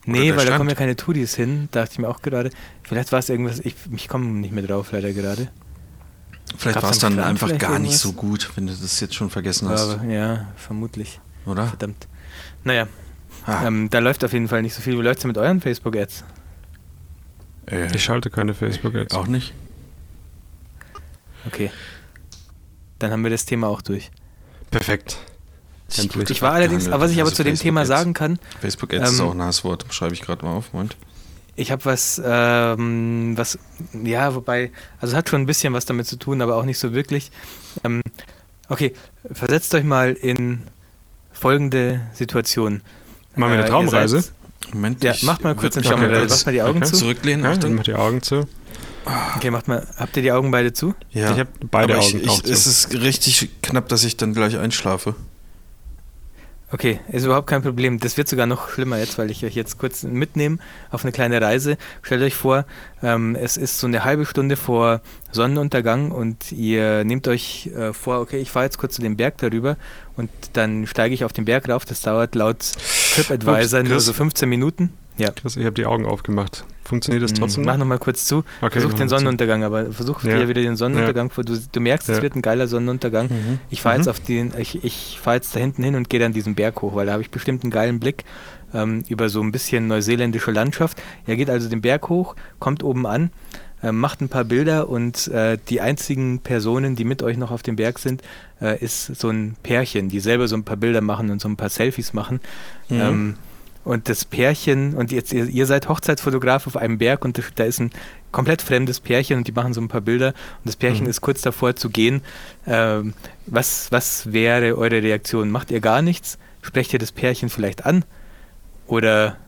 Nee, 0.05 0.31
weil 0.31 0.37
da 0.37 0.43
Strand. 0.43 0.57
kommen 0.59 0.71
ja 0.71 0.75
keine 0.75 0.97
Tudis 0.97 1.35
hin, 1.35 1.69
dachte 1.73 1.93
ich 1.93 1.99
mir 1.99 2.09
auch 2.09 2.23
gerade. 2.23 2.51
Vielleicht 2.83 3.13
war 3.13 3.19
es 3.19 3.29
irgendwas, 3.29 3.61
ich, 3.61 3.75
ich 3.95 4.09
komme 4.09 4.27
nicht 4.27 4.53
mehr 4.53 4.65
drauf, 4.65 4.93
leider 4.93 5.13
gerade. 5.13 5.49
Vielleicht 6.57 6.83
war 6.83 6.91
es 6.91 6.99
dann 6.99 7.19
einfach 7.19 7.49
gar 7.59 7.79
nicht 7.79 7.93
irgendwas? 7.93 8.01
so 8.01 8.13
gut, 8.13 8.51
wenn 8.57 8.67
du 8.67 8.73
das 8.75 9.01
jetzt 9.01 9.15
schon 9.15 9.31
vergessen 9.31 9.69
hast, 9.69 9.89
Aber 9.91 10.05
ja, 10.05 10.49
vermutlich. 10.57 11.21
oder? 11.47 11.67
Verdammt. 11.69 12.07
Naja, 12.65 12.87
Ah, 13.47 13.67
ähm, 13.67 13.89
da 13.89 14.01
läuft 14.01 14.23
auf 14.25 14.33
jeden 14.35 14.49
Fall 14.49 14.61
nicht 14.61 14.75
so 14.75 14.83
viel. 14.83 14.99
Wie 14.99 15.03
läuft 15.03 15.21
es 15.21 15.25
mit 15.25 15.39
euren 15.39 15.61
Facebook-Ads? 15.63 16.25
äh, 17.71 17.95
Ich 17.95 18.05
schalte 18.05 18.29
keine 18.29 18.53
Facebook-Ads. 18.53 19.15
auch 19.15 19.27
nicht. 19.27 19.55
Okay. 21.47 21.71
Dann 22.99 23.11
haben 23.13 23.23
wir 23.23 23.31
das 23.31 23.47
Thema 23.47 23.69
auch 23.69 23.81
durch. 23.81 24.11
Perfekt. 24.71 25.17
Endlich. 25.97 26.29
Ich 26.31 26.43
war 26.43 26.53
allerdings, 26.53 26.87
aber 26.89 27.05
was 27.05 27.11
ich 27.13 27.17
aber 27.21 27.31
Also 27.31 27.37
zu 27.37 27.45
dem 27.45 27.57
Thema 27.57 27.81
Facebook-Ads. 27.81 27.89
sagen 28.01 28.15
kann, 28.15 28.39
Facebook 28.61 28.93
Ads 28.95 29.11
ist 29.13 29.19
Ähm, 29.21 29.27
auch 29.27 29.33
ein 29.33 29.43
Hasswort. 29.43 29.87
Schreibe 29.91 30.15
ich 30.15 30.21
gerade 30.21 30.45
mal 30.45 30.53
auf. 30.55 30.73
Moment. 30.75 30.97
Ich 31.61 31.71
habe 31.71 31.85
was, 31.85 32.21
ähm, 32.25 33.37
was, 33.37 33.59
ja, 34.03 34.35
wobei, 34.35 34.71
also 34.99 35.13
es 35.13 35.19
hat 35.19 35.29
schon 35.29 35.43
ein 35.43 35.47
bisschen 35.47 35.75
was 35.75 35.85
damit 35.85 36.07
zu 36.07 36.17
tun, 36.17 36.41
aber 36.41 36.57
auch 36.57 36.65
nicht 36.65 36.79
so 36.79 36.95
wirklich. 36.95 37.31
Ähm, 37.85 38.01
okay, 38.71 38.95
versetzt 39.31 39.75
euch 39.75 39.85
mal 39.85 40.13
in 40.15 40.63
folgende 41.33 42.01
Situation. 42.15 42.81
Machen 43.37 43.51
wir 43.53 43.59
eine 43.59 43.67
Äh, 43.67 43.69
Traumreise? 43.69 44.21
seid- 44.23 44.33
Moment. 44.73 45.03
Ja, 45.05 45.13
ich 45.13 45.23
macht 45.23 45.45
mal 45.45 45.55
kurz 45.55 45.77
eine 45.77 45.85
Traumreise. 45.87 46.29
Macht 46.35 46.47
mal 46.47 46.53
die 46.53 46.63
Augen 46.63 46.79
okay. 46.79 46.87
zu. 46.87 46.97
Zurücklehnen. 46.97 47.45
Ja, 47.45 47.51
dann 47.51 47.59
Achtung. 47.59 47.75
macht 47.75 47.87
die 47.89 47.95
Augen 47.95 48.23
zu. 48.23 48.47
Okay, 49.37 49.51
macht 49.51 49.69
mal, 49.69 49.87
habt 49.99 50.17
ihr 50.17 50.23
die 50.23 50.33
Augen 50.33 50.51
beide 50.51 50.73
zu? 50.73 50.95
Ja. 51.11 51.33
Ich 51.33 51.39
habe 51.41 51.51
beide 51.71 51.95
Aber 51.95 52.03
Augen 52.03 52.21
ich, 52.23 52.29
auch 52.29 52.37
ich, 52.39 52.45
zu. 52.45 52.53
Es 52.53 52.67
ist 52.67 52.95
richtig 52.95 53.51
knapp, 53.63 53.89
dass 53.89 54.05
ich 54.05 54.17
dann 54.17 54.33
gleich 54.33 54.57
einschlafe. 54.59 55.15
Okay, 56.73 57.01
ist 57.11 57.25
überhaupt 57.25 57.49
kein 57.49 57.63
Problem. 57.63 57.99
Das 57.99 58.17
wird 58.17 58.29
sogar 58.29 58.47
noch 58.47 58.71
schlimmer 58.71 58.99
jetzt, 58.99 59.19
weil 59.19 59.31
ich 59.31 59.45
euch 59.45 59.57
jetzt 59.57 59.79
kurz 59.79 60.05
mitnehme 60.05 60.59
auf 60.91 61.05
eine 61.05 61.11
kleine 61.11 61.41
Reise. 61.41 61.77
Stellt 62.03 62.23
euch 62.23 62.35
vor, 62.35 62.65
ähm, 63.03 63.35
es 63.35 63.57
ist 63.57 63.81
so 63.81 63.89
eine 63.89 64.05
halbe 64.05 64.25
Stunde 64.25 64.57
vor 64.57 65.01
Sonnenuntergang 65.33 66.13
und 66.13 66.53
ihr 66.53 67.03
nehmt 67.03 67.27
euch 67.27 67.71
äh, 67.77 67.93
vor, 67.93 68.21
okay, 68.21 68.39
ich 68.39 68.53
fahre 68.53 68.67
jetzt 68.67 68.79
kurz 68.79 68.95
zu 68.95 69.03
dem 69.03 69.17
Berg 69.17 69.39
darüber 69.39 69.77
und 70.17 70.31
dann 70.53 70.87
steige 70.87 71.13
ich 71.13 71.25
auf 71.25 71.33
den 71.33 71.45
Berg 71.45 71.69
rauf. 71.69 71.85
Das 71.85 72.03
dauert 72.03 72.37
laut 72.37 72.59
TripAdvisor 73.15 73.83
nur 73.83 73.99
so 73.99 74.13
15 74.13 74.49
Minuten. 74.49 74.93
Ja, 75.21 75.31
Chris, 75.33 75.57
ich 75.57 75.65
habe 75.65 75.75
die 75.75 75.85
Augen 75.85 76.07
aufgemacht. 76.07 76.65
Funktioniert 76.83 77.23
das 77.23 77.35
trotzdem? 77.35 77.65
mach 77.65 77.75
noch? 77.75 77.81
nochmal 77.81 77.99
kurz 77.99 78.25
zu. 78.25 78.39
Okay, 78.63 78.81
versuch 78.81 78.95
den 78.95 79.01
mal 79.01 79.09
zu. 79.09 79.17
Sonnenuntergang, 79.17 79.65
aber 79.65 79.93
versuch 79.93 80.25
Ja. 80.25 80.39
dir 80.39 80.49
wieder 80.49 80.63
den 80.63 80.77
Sonnenuntergang 80.77 81.31
vor. 81.31 81.45
Du, 81.45 81.57
du 81.71 81.81
merkst, 81.81 82.09
es 82.09 82.17
Ja. 82.17 82.23
wird 82.23 82.37
ein 82.37 82.43
geiler 82.43 82.67
Sonnenuntergang. 82.69 83.29
Ich 83.69 83.83
fahre 83.83 83.97
jetzt 83.99 84.09
auf 84.09 84.19
den, 84.19 84.53
ich, 84.59 84.83
ich 84.83 85.19
fahre 85.23 85.37
jetzt 85.37 85.55
da 85.55 85.61
hinten 85.61 85.85
hin 85.85 85.95
und 85.95 86.09
gehe 86.09 86.19
dann 86.19 86.33
diesen 86.33 86.55
Berg 86.55 86.81
hoch, 86.81 86.95
weil 86.95 87.05
da 87.07 87.13
habe 87.13 87.23
ich 87.23 87.31
bestimmt 87.31 87.63
einen 87.63 87.71
geilen 87.71 88.01
Blick 88.01 88.25
ähm, 88.73 89.05
über 89.09 89.29
so 89.29 89.43
ein 89.43 89.53
bisschen 89.53 89.89
neuseeländische 89.89 90.53
Landschaft. 90.53 91.01
Er 91.27 91.37
geht 91.37 91.51
also 91.51 91.69
den 91.69 91.83
Berg 91.83 92.09
hoch, 92.09 92.35
kommt 92.59 92.83
oben 92.83 93.07
an, 93.07 93.31
äh, 93.83 93.93
macht 93.93 94.23
ein 94.23 94.29
paar 94.31 94.45
Bilder 94.45 94.89
und 94.89 95.29
äh, 95.29 95.59
die 95.69 95.81
einzigen 95.83 96.39
Personen, 96.41 96.97
die 96.97 97.05
mit 97.05 97.23
euch 97.23 97.37
noch 97.37 97.51
auf 97.51 97.63
dem 97.63 97.77
Berg 97.77 97.99
sind, 97.99 98.23
äh, 98.61 98.83
ist 98.83 99.07
so 99.07 99.29
ein 99.29 99.55
Pärchen, 99.63 100.09
die 100.09 100.19
selber 100.21 100.49
so 100.49 100.57
ein 100.57 100.65
paar 100.65 100.77
Bilder 100.79 101.03
machen 101.03 101.31
und 101.31 101.41
so 101.41 101.49
ein 101.49 101.57
paar 101.57 101.69
Selfies 101.69 102.15
machen. 102.15 102.41
Mhm. 102.89 103.01
Ähm, 103.01 103.35
und 103.85 104.09
das 104.09 104.25
Pärchen, 104.25 104.95
und 104.95 105.11
jetzt 105.13 105.33
ihr, 105.33 105.47
ihr 105.47 105.67
seid 105.67 105.89
Hochzeitsfotograf 105.89 106.67
auf 106.67 106.77
einem 106.77 106.99
Berg 106.99 107.25
und 107.25 107.41
da 107.57 107.65
ist 107.65 107.81
ein 107.81 107.91
komplett 108.31 108.63
fremdes 108.63 109.01
Pärchen 109.01 109.39
und 109.39 109.49
die 109.49 109.53
machen 109.53 109.73
so 109.75 109.81
ein 109.81 109.89
paar 109.89 110.01
Bilder 110.03 110.29
und 110.29 110.67
das 110.67 110.77
Pärchen 110.77 111.05
Mhm. 111.05 111.11
ist 111.11 111.21
kurz 111.21 111.41
davor 111.43 111.75
zu 111.77 111.91
gehen. 111.91 112.21
Ähm, 112.67 113.15
was, 113.47 113.91
was 113.91 114.33
wäre 114.33 114.77
eure 114.77 115.03
Reaktion? 115.03 115.51
Macht 115.51 115.71
ihr 115.71 115.81
gar 115.81 116.03
nichts? 116.03 116.39
Sprecht 116.63 116.93
ihr 116.93 116.99
das 116.99 117.11
Pärchen 117.13 117.49
vielleicht 117.49 117.87
an? 117.87 118.05
Oder 118.87 119.39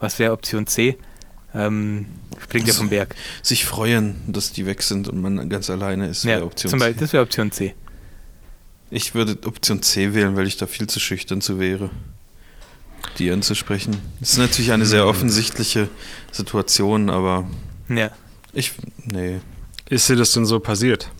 was 0.00 0.18
wäre 0.18 0.32
Option 0.32 0.66
C? 0.66 0.96
Ähm, 1.54 2.06
springt 2.42 2.66
ihr 2.66 2.74
vom 2.74 2.88
Berg? 2.90 3.14
Sich 3.42 3.64
freuen, 3.64 4.16
dass 4.26 4.52
die 4.52 4.66
weg 4.66 4.82
sind 4.82 5.08
und 5.08 5.20
man 5.22 5.48
ganz 5.48 5.70
alleine 5.70 6.08
ist, 6.08 6.24
wäre 6.24 6.44
Option 6.44 6.70
zum 6.70 6.80
Beispiel, 6.80 6.96
C. 6.96 7.00
das 7.00 7.12
wäre 7.12 7.22
Option 7.22 7.50
C. 7.52 7.74
Ich 8.90 9.14
würde 9.14 9.38
Option 9.46 9.80
C 9.82 10.12
wählen, 10.14 10.36
weil 10.36 10.46
ich 10.46 10.56
da 10.58 10.66
viel 10.66 10.86
zu 10.86 11.00
schüchtern 11.00 11.40
zu 11.40 11.58
wäre, 11.58 11.90
die 13.18 13.30
anzusprechen. 13.30 13.96
Das 14.20 14.32
ist 14.32 14.38
natürlich 14.38 14.72
eine 14.72 14.86
sehr 14.86 15.06
offensichtliche 15.06 15.88
Situation, 16.32 17.10
aber 17.10 17.46
Ja. 17.88 18.10
ich, 18.52 18.72
nee. 19.04 19.40
Ist 19.88 20.08
dir 20.08 20.16
das 20.16 20.32
denn 20.32 20.46
so 20.46 20.58
passiert? 20.60 21.10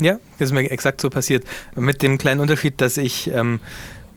Ja, 0.00 0.18
das 0.38 0.48
ist 0.48 0.52
mir 0.52 0.68
exakt 0.70 1.00
so 1.00 1.10
passiert. 1.10 1.44
Mit 1.76 2.02
dem 2.02 2.18
kleinen 2.18 2.40
Unterschied, 2.40 2.80
dass 2.80 2.96
ich 2.96 3.28
ähm, 3.32 3.60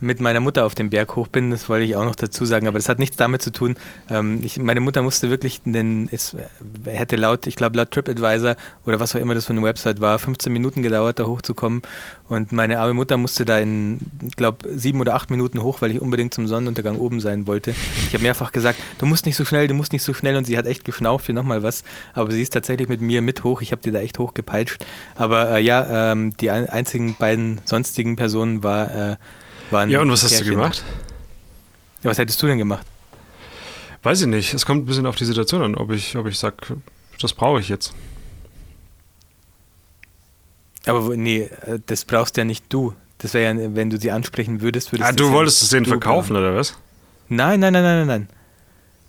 mit 0.04 0.20
meiner 0.20 0.40
Mutter 0.40 0.66
auf 0.66 0.76
den 0.76 0.90
Berg 0.90 1.16
hoch 1.16 1.28
bin, 1.28 1.50
das 1.50 1.70
wollte 1.70 1.86
ich 1.86 1.96
auch 1.96 2.04
noch 2.04 2.16
dazu 2.16 2.46
sagen, 2.46 2.68
aber 2.68 2.78
das 2.78 2.90
hat 2.90 3.00
nichts 3.00 3.18
damit 3.18 3.42
zu 3.42 3.52
tun. 3.52 3.76
Ähm, 4.10 4.42
ich, 4.44 4.60
meine 4.60 4.82
Mutter 4.82 5.02
musste 5.02 5.30
wirklich, 5.30 5.62
den, 5.64 6.10
es 6.12 6.36
hätte 6.86 7.16
laut, 7.16 7.48
ich 7.48 7.56
glaube 7.56 7.78
laut 7.78 7.92
TripAdvisor 7.92 8.56
oder 8.86 9.00
was 9.00 9.16
auch 9.16 9.20
immer 9.20 9.34
das 9.34 9.46
für 9.46 9.54
eine 9.54 9.64
Website 9.64 10.02
war, 10.02 10.20
15 10.20 10.52
Minuten 10.52 10.84
gedauert, 10.84 11.20
da 11.20 11.26
hochzukommen. 11.26 11.82
Und 12.28 12.52
meine 12.52 12.80
arme 12.80 12.94
Mutter 12.94 13.18
musste 13.18 13.46
da 13.46 13.60
in, 13.60 14.00
ich 14.26 14.36
glaube, 14.36 14.68
sieben 14.76 15.00
oder 15.00 15.16
acht 15.16 15.30
Minuten 15.30 15.62
hoch, 15.62 15.82
weil 15.82 15.92
ich 15.92 16.02
unbedingt 16.02 16.34
zum 16.34 16.48
Sonnenuntergang 16.48 16.98
oben 16.98 17.20
sein 17.20 17.48
wollte. 17.48 17.72
Ich 18.08 18.14
habe 18.14 18.24
mehrfach 18.24 18.52
gesagt, 18.52 18.80
du 18.98 19.06
musst 19.06 19.26
nicht 19.26 19.36
so 19.36 19.46
schnell, 19.46 19.68
du 19.68 19.74
musst 19.74 19.94
nicht 19.94 20.04
so 20.04 20.14
schnell 20.14 20.36
und 20.36 20.46
sie 20.46 20.58
hat 20.58 20.66
echt 20.66 20.84
geschnauft 20.84 21.26
für 21.26 21.34
nochmal 21.34 21.64
was. 21.64 21.84
Aber 22.14 22.32
sie 22.32 22.42
ist 22.42 22.52
tatsächlich 22.52 22.90
mit 22.90 23.02
mir 23.02 23.22
mit 23.22 23.44
hoch. 23.44 23.62
Ich 23.62 23.72
habe 23.72 23.82
die 23.82 23.92
da 23.92 24.00
echt 24.00 24.20
hochgepeitscht. 24.20 24.86
Aber 25.16 25.52
äh, 25.52 25.62
ja, 25.62 26.12
ähm, 26.12 26.36
die 26.38 26.50
ein, 26.50 26.68
einzigen 26.68 27.16
beiden 27.16 27.62
sonstigen 27.66 28.16
Personen 28.16 28.64
war, 28.64 29.12
äh, 29.12 29.16
waren. 29.74 29.90
Ja, 29.90 30.00
und 30.00 30.10
was 30.10 30.24
hast 30.24 30.40
du 30.40 30.46
gemacht? 30.46 30.82
Ja, 32.04 32.10
was 32.10 32.18
hättest 32.18 32.42
du 32.42 32.48
denn 32.48 32.58
gemacht? 32.58 32.86
Weiß 34.04 34.22
ich 34.22 34.28
nicht. 34.28 34.54
Es 34.54 34.66
kommt 34.66 34.84
ein 34.84 34.86
bisschen 34.86 35.06
auf 35.06 35.16
die 35.18 35.26
Situation 35.26 35.62
an, 35.62 35.76
ob 35.76 35.92
ich, 35.92 36.16
ob 36.16 36.28
ich 36.28 36.38
sage, 36.40 36.56
das 37.22 37.34
brauche 37.34 37.60
ich 37.60 37.68
jetzt. 37.70 37.94
Aber 40.86 41.16
nee, 41.16 41.44
äh, 41.66 41.80
das 41.86 42.06
brauchst 42.06 42.36
ja 42.38 42.44
nicht 42.44 42.66
du. 42.70 42.94
Das 43.20 43.34
wäre 43.34 43.54
ja, 43.62 43.76
wenn 43.76 43.90
du 43.90 43.98
sie 43.98 44.12
ansprechen 44.12 44.62
würdest, 44.62 44.92
würdest 44.92 45.10
Ah, 45.10 45.14
du 45.14 45.28
ja 45.28 45.32
wolltest 45.32 45.62
es 45.62 45.70
denen 45.70 45.86
du 45.86 45.92
verkaufen, 45.92 46.36
oder 46.36 46.56
was? 46.56 46.78
Nein, 47.30 47.60
nein, 47.62 47.72
nein, 47.72 47.84
nein, 47.84 47.98
nein, 48.00 48.08
nein. 48.08 48.28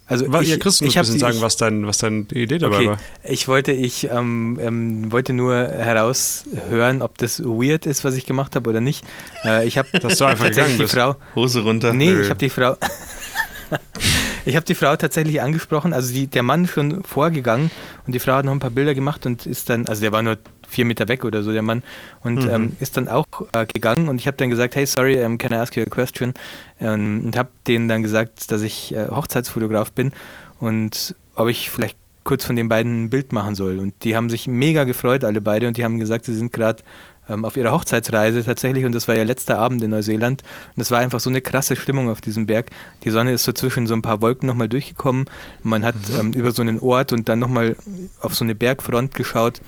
Also 0.07 0.27
Was, 0.31 0.43
ich, 0.43 0.51
ja, 0.51 0.57
Chris, 0.59 0.81
ich 0.83 0.97
ein 0.99 1.01
bisschen 1.01 1.15
sie- 1.15 1.19
sagen, 1.19 1.37
ich, 1.37 1.43
was, 1.43 1.57
dein, 1.57 1.87
was 1.87 1.97
deine 1.99 2.27
Idee 2.33 2.59
dabei 2.59 2.77
Okay, 2.77 2.87
war. 2.89 2.99
ich 3.23 3.49
wollte, 3.49 3.73
ich 3.73 4.11
ähm, 4.11 4.59
ähm, 4.61 5.11
wollte 5.11 5.33
nur 5.33 5.55
heraushören, 5.55 7.01
ob 7.01 7.17
das 7.19 7.43
weird 7.43 7.87
ist, 7.87 8.05
was 8.05 8.15
ich 8.15 8.27
gemacht 8.27 8.55
habe 8.55 8.69
oder 8.69 8.81
nicht. 8.83 9.03
Äh, 9.45 9.67
ich 9.67 9.79
habe 9.79 9.89
tatsächlich 9.99 10.77
die. 10.77 10.87
Frau. 10.87 11.17
Hose 11.35 11.63
runter. 11.63 11.95
Nee, 11.95 12.11
Nö. 12.13 12.23
ich 12.23 12.29
habe 12.29 12.39
die 12.39 12.51
Frau. 12.51 12.77
ich 14.45 14.57
habe 14.57 14.67
die 14.67 14.75
Frau 14.75 14.95
tatsächlich 14.97 15.41
angesprochen. 15.41 15.93
Also 15.93 16.13
die, 16.13 16.27
der 16.27 16.43
Mann 16.43 16.67
schon 16.67 17.03
vorgegangen 17.05 17.71
und 18.07 18.15
die 18.15 18.19
Frau 18.19 18.35
hat 18.35 18.45
noch 18.45 18.53
ein 18.53 18.59
paar 18.61 18.71
Bilder 18.71 18.95
gemacht 18.95 19.25
und 19.27 19.47
ist 19.47 19.71
dann, 19.71 19.87
also 19.87 20.03
der 20.03 20.13
war 20.13 20.23
nur 20.23 20.37
vier 20.75 20.85
Meter 20.85 21.09
weg 21.09 21.25
oder 21.25 21.43
so, 21.43 21.53
der 21.53 21.63
Mann, 21.63 21.83
und 22.23 22.45
Mhm. 22.45 22.51
ähm, 22.51 22.73
ist 22.81 22.97
dann 22.97 23.09
auch 23.09 23.27
äh, 23.53 23.65
gegangen 23.67 24.09
und 24.09 24.21
ich 24.21 24.27
habe 24.27 24.37
dann 24.37 24.51
gesagt, 24.51 24.77
hey, 24.77 24.87
sorry, 24.87 25.25
um, 25.25 25.39
can 25.39 25.53
I 25.53 25.57
ask 25.57 25.77
you 25.77 25.83
a 25.83 25.87
question? 25.87 26.35
Ähm, 26.81 27.23
und 27.27 27.37
habe 27.37 27.49
denen 27.67 27.89
dann 27.89 28.03
gesagt, 28.03 28.51
dass 28.51 28.63
ich 28.63 28.95
äh, 28.95 29.09
Hochzeitsfotograf 29.09 29.93
bin 29.93 30.13
und 30.61 31.15
ob 31.37 31.49
ich 31.49 31.71
vielleicht 31.71 31.97
kurz 32.25 32.45
von 32.45 32.57
den 32.57 32.69
beiden 32.69 33.05
ein 33.05 33.11
Bild 33.11 33.33
machen 33.33 33.55
soll. 33.55 33.79
Und 33.79 33.93
die 34.03 34.17
haben 34.17 34.31
sich 34.31 34.47
mega 34.49 34.85
gefreut, 34.85 35.25
alle 35.25 35.41
beide, 35.41 35.69
und 35.69 35.77
die 35.77 35.85
haben 35.85 35.99
gesagt, 36.01 36.25
sie 36.25 36.35
sind 36.35 36.53
gerade 36.53 36.83
ähm, 37.29 37.45
auf 37.45 37.57
ihrer 37.57 37.71
Hochzeitsreise 37.73 38.43
tatsächlich, 38.45 38.85
und 38.87 38.93
das 38.95 39.09
war 39.09 39.15
ihr 39.15 39.25
letzter 39.27 39.59
Abend 39.59 39.83
in 39.83 39.91
Neuseeland. 39.91 40.43
Und 40.75 40.81
es 40.81 40.91
war 40.91 41.01
einfach 41.01 41.21
so 41.21 41.29
eine 41.29 41.43
krasse 41.43 41.77
Stimmung 41.77 42.09
auf 42.09 42.21
diesem 42.23 42.47
Berg. 42.47 42.71
Die 43.05 43.11
Sonne 43.11 43.33
ist 43.33 43.45
so 43.45 43.53
zwischen 43.53 43.87
so 43.87 43.95
ein 43.95 44.03
paar 44.03 44.23
Wolken 44.23 44.47
nochmal 44.47 44.69
durchgekommen. 44.69 45.27
Man 45.63 45.85
hat 45.85 45.97
ähm, 46.19 46.33
über 46.33 46.51
so 46.53 46.63
einen 46.63 46.81
Ort 46.81 47.13
und 47.13 47.29
dann 47.29 47.39
nochmal 47.39 47.77
auf 48.21 48.35
so 48.35 48.45
eine 48.45 48.55
Bergfront 48.55 49.15
geschaut. 49.15 49.61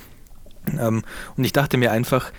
Ähm, 0.78 1.02
und 1.36 1.44
ich 1.44 1.52
dachte 1.52 1.76
mir 1.76 1.92
einfach, 1.92 2.32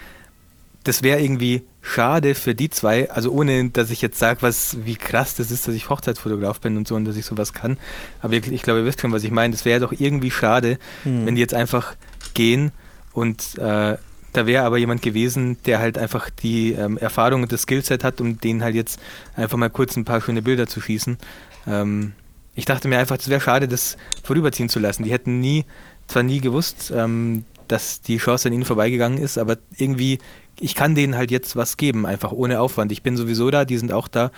das 0.84 1.04
wäre 1.04 1.20
irgendwie 1.20 1.64
schade 1.82 2.34
für 2.34 2.56
die 2.56 2.70
zwei, 2.70 3.10
also 3.12 3.32
ohne, 3.32 3.70
dass 3.70 3.92
ich 3.92 4.02
jetzt 4.02 4.20
sage, 4.20 4.42
was 4.42 4.78
wie 4.86 4.96
krass 4.96 5.36
das 5.36 5.52
ist, 5.52 5.68
dass 5.68 5.76
ich 5.76 5.90
Hochzeitsfotograf 5.90 6.62
bin 6.62 6.78
und 6.78 6.88
so 6.88 6.96
und 6.96 7.06
dass 7.06 7.18
ich 7.18 7.26
sowas 7.26 7.54
kann. 7.54 7.78
Aber 8.22 8.34
ich, 8.34 8.52
ich 8.52 8.62
glaube, 8.62 8.80
ihr 8.80 8.86
wisst 8.86 9.02
schon, 9.02 9.12
was 9.12 9.24
ich 9.24 9.32
meine. 9.32 9.52
Das 9.52 9.66
wäre 9.66 9.80
doch 9.80 9.92
irgendwie 9.92 10.32
schade, 10.32 10.80
wenn 11.04 11.36
die 11.36 11.42
jetzt 11.42 11.54
einfach 11.54 11.96
gehen 12.34 12.72
und 13.14 13.58
äh, 13.58 13.98
da 14.34 14.46
wäre 14.46 14.66
aber 14.66 14.78
jemand 14.78 15.02
gewesen, 15.02 15.58
der 15.66 15.80
halt 15.80 15.98
einfach 15.98 16.30
die 16.30 16.74
ähm, 16.74 16.98
Erfahrung 16.98 17.42
und 17.42 17.52
das 17.52 17.64
Skillset 17.64 18.04
hat, 18.04 18.22
um 18.22 18.40
denen 18.40 18.64
halt 18.64 18.76
jetzt 18.76 19.00
einfach 19.36 19.58
mal 19.58 19.72
kurz 19.72 19.96
ein 19.98 20.06
paar 20.06 20.22
schöne 20.22 20.44
Bilder 20.44 20.68
zu 20.68 20.80
schießen. 20.80 21.18
Ähm, 21.66 22.14
ich 22.54 22.66
dachte 22.66 22.88
mir 22.88 23.00
einfach, 23.00 23.18
das 23.18 23.30
wäre 23.30 23.42
schade, 23.42 23.68
das 23.68 23.98
vorüberziehen 24.24 24.70
zu 24.70 24.80
lassen. 24.80 25.04
Die 25.04 25.12
hätten 25.12 25.40
nie, 25.40 25.66
zwar 26.08 26.22
nie 26.22 26.40
gewusst, 26.40 26.94
ähm, 26.96 27.46
dass 27.72 28.02
die 28.02 28.18
Chance 28.18 28.48
an 28.50 28.54
ihnen 28.54 28.66
vorbeigegangen 28.66 29.18
ist, 29.20 29.38
aber 29.38 29.58
irgendwie, 29.78 30.20
ich 30.60 30.76
kann 30.76 30.96
denen 30.96 31.16
halt 31.16 31.32
jetzt 31.32 31.56
was 31.56 31.78
geben, 31.78 32.06
einfach 32.06 32.32
ohne 32.32 32.60
Aufwand. 32.60 32.92
Ich 32.92 33.04
bin 33.04 33.18
sowieso 33.18 33.50
da, 33.52 33.66
die 33.66 33.78
sind 33.78 33.92
auch 33.92 34.08
da 34.08 34.32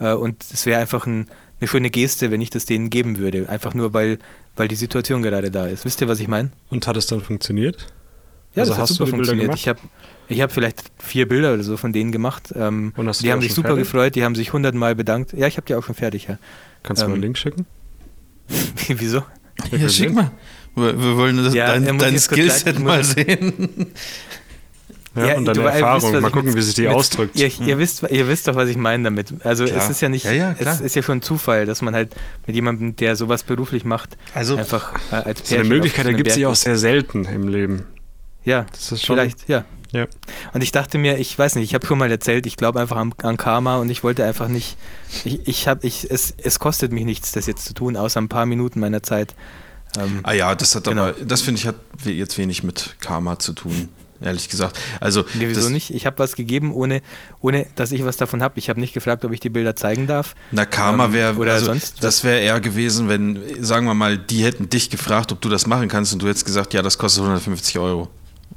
äh, 0.00 0.12
und 0.12 0.42
es 0.52 0.66
wäre 0.66 0.80
einfach 0.80 1.06
ein, 1.06 1.26
eine 1.60 1.68
schöne 1.68 1.90
Geste, 1.90 2.30
wenn 2.30 2.40
ich 2.40 2.50
das 2.50 2.64
denen 2.66 2.90
geben 2.90 3.18
würde. 3.18 3.48
Einfach 3.48 3.74
nur, 3.74 3.94
weil, 3.94 4.18
weil 4.56 4.68
die 4.68 4.74
Situation 4.74 5.22
gerade 5.22 5.50
da 5.50 5.66
ist. 5.66 5.84
Wisst 5.84 6.00
ihr, 6.00 6.08
was 6.08 6.20
ich 6.20 6.28
meine? 6.28 6.50
Und 6.70 6.86
hat 6.86 6.96
es 6.96 7.06
dann 7.06 7.20
funktioniert? 7.20 7.86
Ja, 8.54 8.62
Also 8.62 8.70
das 8.72 8.78
hat 8.78 8.82
hast 8.84 8.90
du 8.90 8.94
super 9.04 9.10
funktioniert. 9.10 9.46
gemacht? 9.46 9.58
Ich 9.60 9.68
habe 9.68 9.80
ich 10.28 10.40
hab 10.40 10.50
vielleicht 10.50 10.82
vier 10.98 11.28
Bilder 11.28 11.54
oder 11.54 11.62
so 11.62 11.76
von 11.76 11.92
denen 11.92 12.10
gemacht. 12.10 12.52
Ähm, 12.56 12.92
Und 12.96 13.06
hast 13.08 13.20
du 13.20 13.24
die 13.24 13.32
haben 13.32 13.40
sich 13.42 13.54
super 13.54 13.68
fertig? 13.68 13.84
gefreut, 13.84 14.14
die 14.16 14.24
haben 14.24 14.34
sich 14.34 14.52
hundertmal 14.52 14.94
bedankt. 14.94 15.32
Ja, 15.34 15.46
ich 15.46 15.56
habe 15.56 15.66
die 15.66 15.74
auch 15.74 15.84
schon 15.84 15.94
fertig, 15.94 16.26
ja. 16.28 16.38
Kannst 16.82 17.02
du 17.02 17.06
mal 17.06 17.10
Ähm, 17.10 17.14
einen 17.14 17.22
Link 17.22 17.38
schicken? 17.38 17.66
Wieso? 18.88 19.22
Ja, 19.72 19.88
schick 19.88 20.12
mal. 20.14 20.30
Wir, 20.76 21.00
wir 21.02 21.16
wollen 21.16 21.42
das, 21.42 21.54
Ja, 21.54 21.66
dein, 21.78 21.98
dein 21.98 22.18
Skillset 22.18 22.78
mal 22.78 23.02
sehen. 23.02 23.92
Ja, 25.16 25.28
Ja, 25.28 25.36
und 25.38 25.46
deine 25.46 25.58
du, 25.60 25.64
wisst, 25.64 25.74
Erfahrung. 25.76 26.12
was 26.12 26.20
Mal 26.20 26.30
gucken, 26.30 26.48
mit- 26.50 26.56
wie 26.58 26.62
sich 26.62 26.74
die 26.74 26.82
mit- 26.82 26.90
ausdrückt. 26.90 27.36
Ihr, 27.40 27.50
ihr, 27.60 27.78
wisst, 27.78 28.02
ihr 28.10 28.28
wisst 28.28 28.46
doch, 28.48 28.54
was 28.54 28.68
ich 28.68 28.76
meine 28.76 29.04
damit. 29.04 29.32
Also 29.44 29.64
Klar. 29.64 29.78
es 29.82 29.88
ist 29.88 30.02
ja 30.02 30.10
nicht, 30.10 30.26
Ja, 30.26 30.32
ja, 30.32 30.54
es 30.58 30.80
ist 30.82 30.94
ja 30.94 31.02
schon 31.02 31.22
Zufall, 31.22 31.64
dass 31.64 31.80
man 31.80 31.94
halt 31.94 32.14
mit 32.46 32.54
jemandem, 32.54 32.94
der 32.96 33.16
sowas 33.16 33.42
beruflich 33.42 33.84
macht, 33.86 34.18
Also, 34.34 34.56
einfach 34.56 34.92
äh, 35.10 35.14
als 35.14 35.48
so 35.48 35.54
eine 35.54 35.62
Pärchen 35.62 35.68
Möglichkeit 35.68 36.06
ergibt 36.06 36.30
sich 36.32 36.44
auch 36.44 36.54
sehr 36.54 36.76
selten 36.76 37.24
im 37.24 37.48
Leben. 37.48 37.86
Ja, 38.44 38.66
Das 38.70 38.92
ist 38.92 39.06
schon, 39.06 39.16
vielleicht, 39.16 39.48
ja. 39.48 39.64
Ja. 39.92 40.06
Und 40.52 40.62
ich 40.62 40.72
dachte 40.72 40.98
mir, 40.98 41.16
ich 41.18 41.38
weiß 41.38 41.54
nicht, 41.54 41.64
ich 41.64 41.74
habe 41.74 41.86
schon 41.86 41.96
mal 41.96 42.10
erzählt, 42.10 42.44
ich 42.44 42.56
glaube 42.56 42.80
einfach 42.80 42.96
an, 42.98 43.14
an, 43.22 43.36
Karma 43.38 43.76
und 43.78 43.88
ich 43.88 44.02
wollte 44.04 44.24
einfach 44.24 44.48
nicht, 44.48 44.76
ich, 45.24 45.46
ich 45.48 45.68
habe, 45.68 45.86
ich, 45.86 46.10
es, 46.10 46.34
es 46.36 46.58
kostet 46.58 46.92
mich 46.92 47.04
nichts, 47.06 47.32
das 47.32 47.46
jetzt 47.46 47.64
zu 47.64 47.72
tun, 47.72 47.96
außer 47.96 48.20
ein 48.20 48.28
paar 48.28 48.44
Minuten 48.44 48.80
meiner 48.80 49.02
Zeit. 49.02 49.34
Ähm, 49.98 50.20
ah 50.22 50.32
ja, 50.32 50.54
das 50.54 50.74
hat 50.74 50.84
genau. 50.84 51.08
aber, 51.08 51.12
das 51.24 51.42
finde 51.42 51.60
ich 51.60 51.66
hat 51.66 51.76
jetzt 52.04 52.38
wenig 52.38 52.62
mit 52.62 52.96
Karma 53.00 53.38
zu 53.38 53.52
tun 53.52 53.88
ehrlich 54.20 54.48
gesagt. 54.48 54.78
Also, 55.00 55.24
nee, 55.34 55.48
wieso 55.48 55.68
nicht? 55.68 55.90
Ich 55.90 56.06
habe 56.06 56.18
was 56.18 56.36
gegeben, 56.36 56.72
ohne, 56.72 57.02
ohne 57.40 57.66
dass 57.74 57.92
ich 57.92 58.04
was 58.04 58.16
davon 58.16 58.42
habe. 58.42 58.58
Ich 58.58 58.68
habe 58.68 58.80
nicht 58.80 58.94
gefragt, 58.94 59.24
ob 59.24 59.32
ich 59.32 59.40
die 59.40 59.50
Bilder 59.50 59.76
zeigen 59.76 60.06
darf. 60.06 60.34
Na, 60.52 60.64
Karma 60.64 61.12
wäre, 61.12 61.32
ähm, 61.32 61.42
also, 61.42 61.66
sonst 61.66 62.02
das 62.02 62.24
wäre 62.24 62.40
eher 62.40 62.60
gewesen, 62.60 63.08
wenn, 63.08 63.38
sagen 63.62 63.86
wir 63.86 63.94
mal, 63.94 64.18
die 64.18 64.44
hätten 64.44 64.68
dich 64.68 64.90
gefragt, 64.90 65.32
ob 65.32 65.40
du 65.40 65.48
das 65.48 65.66
machen 65.66 65.88
kannst 65.88 66.12
und 66.12 66.22
du 66.22 66.28
hättest 66.28 66.46
gesagt, 66.46 66.74
ja, 66.74 66.82
das 66.82 66.98
kostet 66.98 67.22
150 67.22 67.78
Euro. 67.78 68.08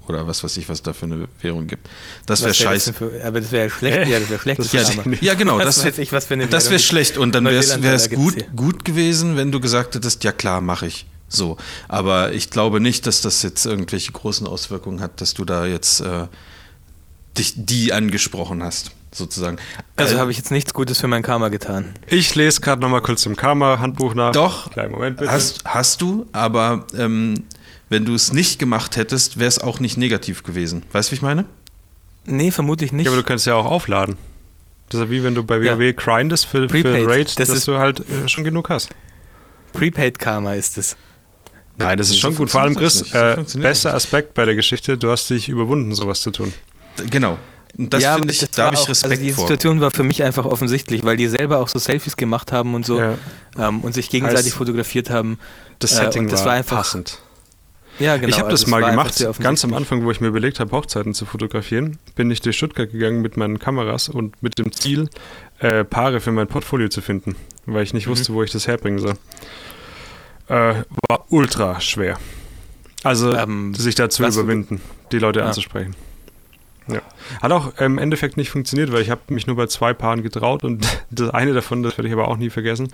Oder 0.07 0.25
was 0.25 0.43
weiß 0.43 0.57
ich, 0.57 0.67
was 0.69 0.81
da 0.81 0.91
für 0.91 1.05
eine 1.05 1.27
Währung 1.41 1.67
gibt. 1.67 1.87
Das 2.25 2.39
wäre 2.41 2.49
wär 2.49 2.53
scheiße. 2.55 2.93
Für, 2.93 3.11
aber 3.23 3.41
das 3.41 3.51
wäre 3.51 3.69
schlecht. 3.69 4.09
Ja, 4.09 4.19
das 4.19 4.29
wäre 4.29 4.39
schlecht. 4.39 4.59
Das 4.73 4.73
ja, 4.73 4.83
ja, 5.21 5.33
genau. 5.35 5.59
Das, 5.59 5.83
das 5.83 6.69
wäre 6.69 6.79
schlecht. 6.79 7.17
Und 7.17 7.35
dann 7.35 7.45
wäre 7.45 7.93
es 7.93 8.09
gut, 8.09 8.45
gut 8.55 8.85
gewesen, 8.85 9.37
wenn 9.37 9.51
du 9.51 9.59
gesagt 9.59 9.93
hättest, 9.93 10.23
ja 10.23 10.31
klar, 10.31 10.61
mache 10.61 10.87
ich. 10.87 11.05
So, 11.29 11.57
aber 11.87 12.33
ich 12.33 12.49
glaube 12.49 12.79
nicht, 12.79 13.05
dass 13.07 13.21
das 13.21 13.43
jetzt 13.43 13.65
irgendwelche 13.65 14.11
großen 14.11 14.47
Auswirkungen 14.47 14.99
hat, 14.99 15.21
dass 15.21 15.35
du 15.35 15.45
da 15.45 15.65
jetzt 15.65 16.01
äh, 16.01 16.25
dich 17.37 17.53
die 17.55 17.93
angesprochen 17.93 18.63
hast, 18.63 18.91
sozusagen. 19.11 19.57
Also 19.95 20.15
äh, 20.15 20.19
habe 20.19 20.31
ich 20.31 20.37
jetzt 20.37 20.51
nichts 20.51 20.73
Gutes 20.73 20.99
für 20.99 21.07
mein 21.07 21.21
Karma 21.21 21.49
getan. 21.49 21.93
Ich 22.07 22.33
lese 22.35 22.61
gerade 22.61 22.81
nochmal 22.81 23.01
kurz 23.01 23.25
im 23.25 23.35
Karma-Handbuch 23.35 24.15
nach. 24.15 24.31
Doch, 24.31 24.71
Kleinen 24.71 24.91
Moment 24.91 25.17
bitte. 25.17 25.31
Hast, 25.31 25.63
hast 25.65 26.01
du, 26.01 26.25
aber 26.31 26.87
ähm, 26.97 27.43
wenn 27.89 28.05
du 28.05 28.15
es 28.15 28.33
nicht 28.33 28.59
gemacht 28.59 28.97
hättest, 28.97 29.37
wäre 29.37 29.47
es 29.47 29.59
auch 29.59 29.79
nicht 29.79 29.97
negativ 29.97 30.43
gewesen. 30.43 30.83
Weißt 30.91 31.09
du, 31.09 31.11
wie 31.11 31.15
ich 31.17 31.21
meine? 31.21 31.45
Nee, 32.25 32.51
vermutlich 32.51 32.91
nicht. 32.91 33.05
Ja, 33.05 33.11
aber 33.11 33.21
du 33.21 33.25
kannst 33.25 33.45
ja 33.45 33.55
auch 33.55 33.65
aufladen. 33.65 34.17
Das 34.89 34.99
ist 34.99 35.05
ja 35.05 35.11
wie 35.11 35.23
wenn 35.23 35.35
du 35.35 35.43
bei 35.43 35.61
WoW 35.61 35.81
ja. 35.81 35.91
grindest 35.91 36.47
für, 36.47 36.67
für 36.67 37.07
Raid, 37.07 37.39
das 37.39 37.49
dass 37.49 37.65
du 37.65 37.77
halt 37.77 37.99
äh, 37.99 38.27
schon 38.27 38.43
genug 38.43 38.69
hast. 38.69 38.89
Prepaid 39.73 40.17
Karma 40.17 40.55
ist 40.55 40.77
es. 40.77 40.97
Nein, 41.79 41.97
das 41.97 42.09
ist 42.09 42.19
schon 42.19 42.35
gut. 42.35 42.51
Vor 42.51 42.61
allem, 42.61 42.75
Chris, 42.75 43.13
äh, 43.13 43.37
bester 43.55 43.93
Aspekt 43.95 44.33
bei 44.33 44.43
der 44.43 44.55
Geschichte, 44.55 44.97
du 44.97 45.09
hast 45.09 45.29
dich 45.29 45.47
überwunden, 45.47 45.95
sowas 45.95 46.21
zu 46.21 46.31
tun. 46.31 46.53
Genau. 47.09 47.37
Und 47.77 47.93
das 47.93 48.03
ja, 48.03 48.15
finde 48.15 48.33
ich, 48.33 48.39
da 48.51 48.65
habe 48.65 48.75
ich 48.75 48.89
Respekt 48.89 49.11
also 49.11 49.23
die 49.23 49.31
vor. 49.31 49.47
Situation 49.47 49.79
war 49.79 49.91
für 49.91 50.03
mich 50.03 50.21
einfach 50.23 50.45
offensichtlich, 50.45 51.03
weil 51.05 51.15
die 51.15 51.27
selber 51.27 51.59
auch 51.59 51.69
so 51.69 51.79
Selfies 51.79 52.17
gemacht 52.17 52.51
haben 52.51 52.75
und 52.75 52.85
so 52.85 52.99
ja. 52.99 53.13
ähm, 53.57 53.81
und 53.81 53.93
sich 53.93 54.09
gegenseitig 54.09 54.47
heißt, 54.47 54.57
fotografiert 54.57 55.09
haben. 55.09 55.39
Das 55.77 55.91
Setting 55.91 56.27
äh, 56.27 56.31
das 56.31 56.41
war, 56.41 56.47
war, 56.47 56.53
einfach 56.55 56.77
passend. 56.77 57.19
Ja, 57.99 58.17
genau. 58.17 58.29
Ich 58.29 58.39
habe 58.39 58.49
das 58.49 58.61
also 58.61 58.71
mal 58.71 58.81
gemacht, 58.81 59.25
ganz 59.39 59.63
am 59.63 59.73
Anfang, 59.73 60.03
wo 60.03 60.11
ich 60.11 60.19
mir 60.19 60.27
überlegt 60.27 60.59
habe, 60.59 60.71
Hochzeiten 60.71 61.13
zu 61.13 61.25
fotografieren, 61.25 61.97
bin 62.15 62.31
ich 62.31 62.41
durch 62.41 62.57
Stuttgart 62.57 62.91
gegangen 62.91 63.21
mit 63.21 63.37
meinen 63.37 63.59
Kameras 63.59 64.09
und 64.09 64.41
mit 64.41 64.57
dem 64.57 64.71
Ziel, 64.71 65.09
äh, 65.59 65.83
Paare 65.83 66.19
für 66.19 66.31
mein 66.31 66.47
Portfolio 66.47 66.89
zu 66.89 67.01
finden, 67.01 67.35
weil 67.65 67.83
ich 67.83 67.93
nicht 67.93 68.07
mhm. 68.07 68.11
wusste, 68.11 68.33
wo 68.33 68.43
ich 68.43 68.51
das 68.51 68.67
herbringen 68.67 68.99
soll 68.99 69.15
äh, 70.49 70.83
war 71.07 71.25
ultra 71.29 71.79
schwer. 71.79 72.17
Also 73.03 73.33
ähm, 73.33 73.73
sich 73.73 73.95
dazu 73.95 74.25
überwinden, 74.25 74.81
die 75.11 75.19
Leute 75.19 75.39
ja. 75.39 75.45
anzusprechen. 75.45 75.95
Ja. 76.91 77.01
Hat 77.41 77.51
auch 77.51 77.77
im 77.77 77.99
Endeffekt 77.99 78.35
nicht 78.35 78.49
funktioniert, 78.49 78.91
weil 78.91 79.01
ich 79.01 79.11
habe 79.11 79.21
mich 79.27 79.45
nur 79.45 79.55
bei 79.55 79.67
zwei 79.67 79.93
Paaren 79.93 80.23
getraut 80.23 80.63
und 80.63 80.87
das 81.11 81.29
eine 81.29 81.53
davon, 81.53 81.83
das 81.83 81.97
werde 81.97 82.07
ich 82.07 82.13
aber 82.13 82.27
auch 82.27 82.37
nie 82.37 82.49
vergessen, 82.49 82.91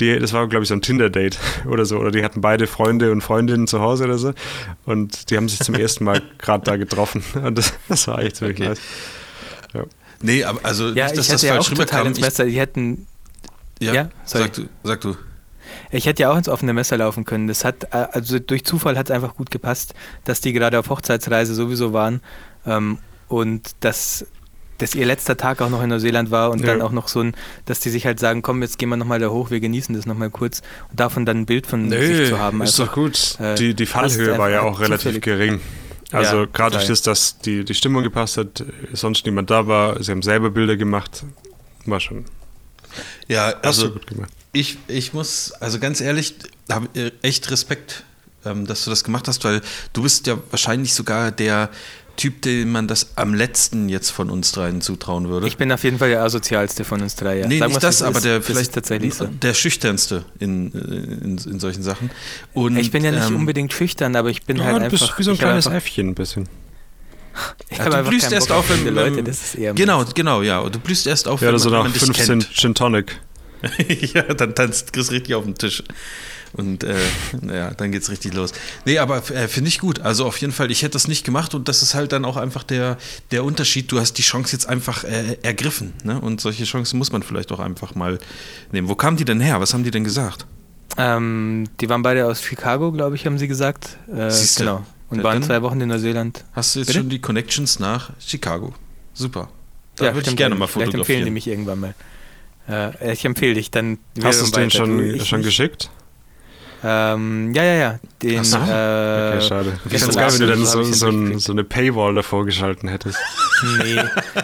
die, 0.00 0.18
das 0.18 0.32
war, 0.32 0.46
glaube 0.48 0.62
ich, 0.62 0.68
so 0.68 0.74
ein 0.74 0.82
Tinder-Date 0.82 1.38
oder 1.68 1.84
so. 1.84 1.98
Oder 1.98 2.12
die 2.12 2.22
hatten 2.22 2.40
beide 2.40 2.66
Freunde 2.66 3.10
und 3.10 3.20
Freundinnen 3.20 3.66
zu 3.66 3.80
Hause 3.80 4.04
oder 4.04 4.18
so. 4.18 4.32
Und 4.84 5.30
die 5.30 5.36
haben 5.36 5.48
sich 5.48 5.58
zum 5.60 5.74
ersten 5.74 6.04
Mal 6.04 6.22
gerade 6.38 6.64
da 6.64 6.76
getroffen. 6.76 7.22
Und 7.34 7.58
das, 7.58 7.74
das 7.88 8.06
war 8.06 8.20
echt 8.20 8.40
wirklich 8.40 8.60
okay. 8.60 8.68
nice. 8.68 8.80
Ja. 9.74 9.84
Nee, 10.20 10.44
aber 10.44 10.60
also 10.62 10.90
ja, 10.90 11.06
nicht, 11.06 11.18
dass 11.18 11.26
ich 11.26 11.32
das 11.32 11.44
falsch 11.44 11.68
ja 11.68 11.74
auch 11.74 11.76
total 11.76 12.06
ins 12.06 12.20
Messer. 12.20 12.44
Die 12.44 12.52
hätten. 12.52 13.06
Ja, 13.80 13.92
ja 13.92 14.10
sag 14.24 14.52
du. 14.52 14.68
Sag 14.84 15.00
du. 15.00 15.16
Ich 15.92 16.06
hätte 16.06 16.22
ja 16.22 16.32
auch 16.32 16.36
ins 16.36 16.48
offene 16.48 16.72
Messer 16.72 16.96
laufen 16.96 17.24
können. 17.24 17.46
Das 17.46 17.64
hat, 17.64 17.84
äh, 17.92 18.08
also 18.12 18.38
durch 18.38 18.64
Zufall 18.64 18.96
hat 18.96 19.10
es 19.10 19.14
einfach 19.14 19.36
gut 19.36 19.50
gepasst, 19.50 19.94
dass 20.24 20.40
die 20.40 20.52
gerade 20.52 20.78
auf 20.78 20.88
Hochzeitsreise 20.88 21.54
sowieso 21.54 21.92
waren 21.92 22.20
ähm, 22.66 22.98
und 23.28 23.70
dass, 23.80 24.26
dass 24.78 24.94
ihr 24.94 25.04
letzter 25.04 25.36
Tag 25.36 25.60
auch 25.60 25.68
noch 25.68 25.82
in 25.82 25.90
Neuseeland 25.90 26.30
war 26.30 26.50
und 26.50 26.60
ja. 26.60 26.68
dann 26.68 26.82
auch 26.82 26.92
noch 26.92 27.08
so 27.08 27.20
ein, 27.20 27.36
dass 27.66 27.80
die 27.80 27.90
sich 27.90 28.06
halt 28.06 28.18
sagen, 28.18 28.40
komm, 28.40 28.62
jetzt 28.62 28.78
gehen 28.78 28.88
wir 28.88 28.96
nochmal 28.96 29.18
da 29.18 29.28
hoch, 29.28 29.50
wir 29.50 29.60
genießen 29.60 29.94
das 29.94 30.06
nochmal 30.06 30.30
kurz 30.30 30.62
und 30.90 30.98
davon 30.98 31.26
dann 31.26 31.42
ein 31.42 31.46
Bild 31.46 31.66
von 31.66 31.88
nee, 31.88 32.06
sich 32.06 32.28
zu 32.30 32.38
haben. 32.38 32.62
Ist 32.62 32.78
doch 32.78 32.92
gut. 32.92 33.38
Äh, 33.38 33.54
die, 33.56 33.74
die 33.74 33.86
Fallhöhe 33.86 34.38
war 34.38 34.50
ja 34.50 34.62
auch 34.62 34.80
relativ 34.80 35.12
zufällig. 35.14 35.22
gering. 35.22 35.60
Also 36.10 36.40
ja, 36.40 36.46
gerade 36.46 36.76
durch 36.76 36.88
das, 36.88 37.02
dass 37.02 37.38
die, 37.38 37.64
die 37.64 37.74
Stimmung 37.74 38.02
gepasst 38.02 38.36
hat, 38.36 38.64
sonst 38.92 39.24
niemand 39.24 39.50
da 39.50 39.66
war, 39.66 40.02
sie 40.02 40.10
haben 40.10 40.20
selber 40.20 40.50
Bilder 40.50 40.76
gemacht, 40.76 41.24
war 41.86 42.00
schon. 42.00 42.26
Ja, 43.28 43.54
also 43.62 43.90
gut 43.90 44.06
gemacht 44.06 44.32
ich, 44.52 44.78
ich 44.86 45.12
muss, 45.12 45.52
also 45.52 45.78
ganz 45.78 46.00
ehrlich, 46.00 46.34
habe 46.70 47.12
echt 47.22 47.50
Respekt, 47.50 48.04
ähm, 48.44 48.66
dass 48.66 48.84
du 48.84 48.90
das 48.90 49.04
gemacht 49.04 49.28
hast, 49.28 49.44
weil 49.44 49.62
du 49.92 50.02
bist 50.02 50.26
ja 50.26 50.38
wahrscheinlich 50.50 50.94
sogar 50.94 51.30
der 51.30 51.70
Typ, 52.16 52.42
dem 52.42 52.72
man 52.72 52.88
das 52.88 53.16
am 53.16 53.32
letzten 53.32 53.88
jetzt 53.88 54.10
von 54.10 54.28
uns 54.28 54.52
dreien 54.52 54.82
zutrauen 54.82 55.30
würde. 55.30 55.46
Ich 55.46 55.56
bin 55.56 55.72
auf 55.72 55.82
jeden 55.82 55.98
Fall 55.98 56.10
der 56.10 56.22
asozialste 56.22 56.84
von 56.84 57.00
uns 57.00 57.16
drei. 57.16 57.38
Ja. 57.38 57.48
Nee, 57.48 57.58
Sagen 57.58 57.72
nicht 57.72 57.82
das, 57.82 58.02
aber 58.02 58.20
der 58.20 58.42
vielleicht 58.42 58.74
tatsächlich 58.74 59.14
so. 59.14 59.24
der 59.24 59.54
schüchternste 59.54 60.26
in, 60.38 60.70
in, 60.72 61.38
in, 61.38 61.58
solchen 61.58 61.82
Sachen. 61.82 62.10
Und, 62.52 62.76
ich 62.76 62.90
bin 62.90 63.02
ja 63.02 63.12
nicht 63.12 63.28
ähm, 63.28 63.36
unbedingt 63.36 63.72
schüchtern, 63.72 64.14
aber 64.14 64.28
ich 64.28 64.42
bin 64.42 64.58
ja, 64.58 64.64
halt 64.64 64.82
einfach... 64.82 64.98
Du 64.98 65.06
bist 65.06 65.18
wie 65.18 65.22
so 65.22 65.30
ein 65.30 65.38
kleines 65.38 65.66
Äffchen 65.66 66.08
ein 66.08 66.14
bisschen. 66.14 66.48
Ich 67.70 67.78
ja, 67.78 67.88
du 67.88 68.08
blühst 68.10 68.30
erst 68.30 68.52
auf, 68.52 68.68
wenn 68.68 68.94
Leute, 68.94 69.22
das 69.22 69.42
ist 69.42 69.54
eher 69.54 69.72
Genau, 69.72 70.04
genau, 70.14 70.42
ja. 70.42 70.62
Du 70.68 70.78
blühst 70.78 71.06
erst 71.06 71.26
auf, 71.26 71.40
ja, 71.40 71.50
wenn, 71.50 71.58
so 71.58 71.70
man, 71.70 71.90
nach 71.90 71.96
15 71.96 72.40
Gin 72.52 72.74
Tonic. 72.74 73.18
ja, 74.14 74.22
dann 74.22 74.54
tanzt 74.54 74.92
Chris 74.92 75.10
richtig 75.10 75.34
auf 75.34 75.44
den 75.44 75.54
Tisch. 75.54 75.82
Und 76.52 76.84
äh, 76.84 76.94
naja, 77.40 77.72
dann 77.74 77.92
geht's 77.92 78.10
richtig 78.10 78.34
los. 78.34 78.52
Nee, 78.84 78.98
aber 78.98 79.18
äh, 79.30 79.48
finde 79.48 79.68
ich 79.68 79.78
gut. 79.78 80.00
Also 80.00 80.26
auf 80.26 80.36
jeden 80.38 80.52
Fall, 80.52 80.70
ich 80.70 80.82
hätte 80.82 80.92
das 80.92 81.08
nicht 81.08 81.24
gemacht 81.24 81.54
und 81.54 81.68
das 81.68 81.82
ist 81.82 81.94
halt 81.94 82.12
dann 82.12 82.24
auch 82.24 82.36
einfach 82.36 82.62
der, 82.62 82.98
der 83.30 83.44
Unterschied. 83.44 83.90
Du 83.90 83.98
hast 83.98 84.14
die 84.14 84.22
Chance 84.22 84.52
jetzt 84.52 84.68
einfach 84.68 85.04
äh, 85.04 85.38
ergriffen. 85.42 85.94
Ne? 86.04 86.20
Und 86.20 86.40
solche 86.40 86.64
Chancen 86.64 86.98
muss 86.98 87.12
man 87.12 87.22
vielleicht 87.22 87.52
auch 87.52 87.60
einfach 87.60 87.94
mal 87.94 88.18
nehmen. 88.70 88.88
Wo 88.88 88.94
kamen 88.94 89.16
die 89.16 89.24
denn 89.24 89.40
her? 89.40 89.60
Was 89.60 89.72
haben 89.72 89.84
die 89.84 89.90
denn 89.90 90.04
gesagt? 90.04 90.46
Ähm, 90.98 91.68
die 91.80 91.88
waren 91.88 92.02
beide 92.02 92.26
aus 92.26 92.42
Chicago, 92.42 92.92
glaube 92.92 93.16
ich, 93.16 93.24
haben 93.24 93.38
sie 93.38 93.48
gesagt. 93.48 93.96
Äh, 94.14 94.30
Siehste, 94.30 94.64
genau. 94.64 94.86
Und 95.08 95.22
waren 95.22 95.42
zwei 95.42 95.62
Wochen 95.62 95.80
in 95.80 95.88
Neuseeland. 95.88 96.44
Hast 96.52 96.74
du 96.74 96.80
jetzt 96.80 96.88
Bitte? 96.88 97.00
schon 97.00 97.08
die 97.08 97.20
Connections 97.20 97.78
nach 97.78 98.10
Chicago? 98.18 98.74
Super. 99.14 99.48
Da 99.96 100.06
ja, 100.06 100.14
würde 100.14 100.30
ich 100.30 100.36
gerne 100.36 100.54
mal 100.54 100.66
fotografieren. 100.66 100.90
Vielleicht 100.90 101.10
empfehlen 101.10 101.24
die 101.26 101.30
mich 101.30 101.46
irgendwann 101.46 101.80
mal. 101.80 101.94
Äh, 102.68 103.12
ich 103.12 103.24
empfehle 103.24 103.54
dich 103.54 103.70
dann. 103.70 103.98
Hast 104.22 104.40
du 104.40 104.44
es 104.44 104.50
denen 104.52 104.70
schon, 104.70 105.20
schon 105.20 105.42
geschickt? 105.42 105.90
Ähm, 106.84 107.52
ja, 107.54 107.62
ja, 107.62 107.74
ja. 107.74 108.00
Den, 108.22 108.42
so. 108.42 108.56
äh, 108.56 108.60
okay, 108.60 109.40
schade. 109.40 109.78
Ich 109.84 109.90
finde 109.90 110.08
es 110.08 110.16
geil, 110.16 110.32
wenn 110.32 110.40
du 110.40 110.46
dann 110.48 110.66
so, 110.66 110.82
so, 110.82 111.08
ein, 111.08 111.38
so, 111.38 111.52
eine 111.52 111.62
Paywall 111.62 112.14
davor 112.14 112.44
geschalten 112.44 112.88
hättest. 112.88 113.18
Nee, 113.78 114.00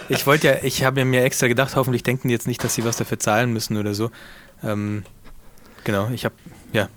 ich 0.09 0.25
wollte 0.27 0.47
ja, 0.47 0.55
ich 0.63 0.85
habe 0.85 1.05
mir 1.05 1.25
extra 1.25 1.49
gedacht, 1.49 1.75
hoffentlich 1.75 2.05
denken 2.05 2.29
die 2.29 2.33
jetzt 2.33 2.47
nicht, 2.47 2.63
dass 2.63 2.75
sie 2.75 2.85
was 2.85 2.97
dafür 2.97 3.19
zahlen 3.19 3.53
müssen 3.53 3.77
oder 3.77 3.95
so. 3.95 4.13
Ähm, 4.63 5.03
genau, 5.83 6.11
ich 6.15 6.25
habe, 6.25 6.37
ja. 6.73 6.89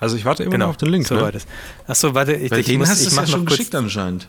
Also 0.00 0.16
ich 0.16 0.24
warte 0.24 0.42
immer 0.42 0.52
genau, 0.52 0.66
noch 0.66 0.70
auf 0.70 0.76
den 0.76 0.90
Link, 0.90 1.06
so 1.06 1.14
ne? 1.14 1.22
war 1.22 1.30
das. 1.30 1.46
Achso, 1.86 2.14
warte, 2.14 2.32
ich, 2.34 2.50
Bei 2.50 2.58
ich, 2.58 2.76
muss, 2.76 2.88
hast 2.88 3.06
ich 3.06 3.12
mach 3.12 3.26
ja 3.26 3.28
schon 3.28 3.46
geschickt 3.46 3.74
anscheinend. 3.76 4.28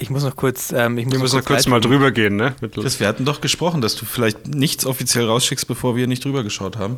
Ich 0.00 0.08
muss 0.08 0.24
noch 0.24 0.34
kurz. 0.34 0.72
Ähm, 0.72 0.96
ich 0.96 1.04
muss 1.04 1.12
wir 1.12 1.20
müssen 1.20 1.36
noch 1.36 1.44
kurz, 1.44 1.58
kurz 1.58 1.66
mal 1.66 1.80
drüber 1.80 2.10
gehen, 2.10 2.36
ne? 2.36 2.56
Chris, 2.72 3.00
wir 3.00 3.06
hatten 3.06 3.26
doch 3.26 3.42
gesprochen, 3.42 3.82
dass 3.82 3.96
du 3.96 4.06
vielleicht 4.06 4.48
nichts 4.48 4.86
offiziell 4.86 5.26
rausschickst, 5.26 5.68
bevor 5.68 5.94
wir 5.94 6.06
nicht 6.06 6.24
drüber 6.24 6.42
geschaut 6.42 6.78
haben. 6.78 6.96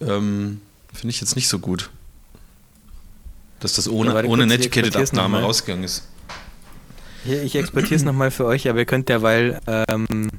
Ähm, 0.00 0.62
Finde 0.94 1.10
ich 1.10 1.20
jetzt 1.20 1.36
nicht 1.36 1.48
so 1.48 1.58
gut. 1.58 1.90
Dass 3.60 3.74
das 3.74 3.86
ohne, 3.86 4.14
ja, 4.14 4.24
ohne 4.24 4.46
Netiquette-Abnahme 4.46 5.42
rausgegangen 5.42 5.84
ist. 5.84 6.08
Hier, 7.24 7.42
ich 7.42 7.54
exportiere 7.54 7.96
es 7.96 8.02
nochmal 8.02 8.30
für 8.30 8.46
euch, 8.46 8.66
aber 8.68 8.78
ihr 8.78 8.86
könnt 8.86 9.10
derweil 9.10 9.60
ähm, 9.66 10.30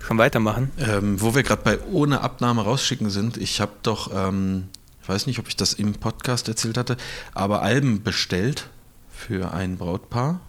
schon 0.00 0.18
weitermachen. 0.18 0.72
Ähm, 0.78 1.20
wo 1.20 1.36
wir 1.36 1.44
gerade 1.44 1.62
bei 1.62 1.78
ohne 1.92 2.20
Abnahme 2.20 2.62
rausschicken 2.62 3.10
sind, 3.10 3.36
ich 3.36 3.60
habe 3.60 3.72
doch, 3.84 4.10
ähm, 4.12 4.64
ich 5.02 5.08
weiß 5.08 5.28
nicht, 5.28 5.38
ob 5.38 5.46
ich 5.46 5.56
das 5.56 5.72
im 5.72 5.94
Podcast 5.94 6.48
erzählt 6.48 6.76
hatte, 6.76 6.96
aber 7.32 7.62
Alben 7.62 8.02
bestellt 8.02 8.68
für 9.10 9.52
ein 9.54 9.78
Brautpaar 9.78 10.40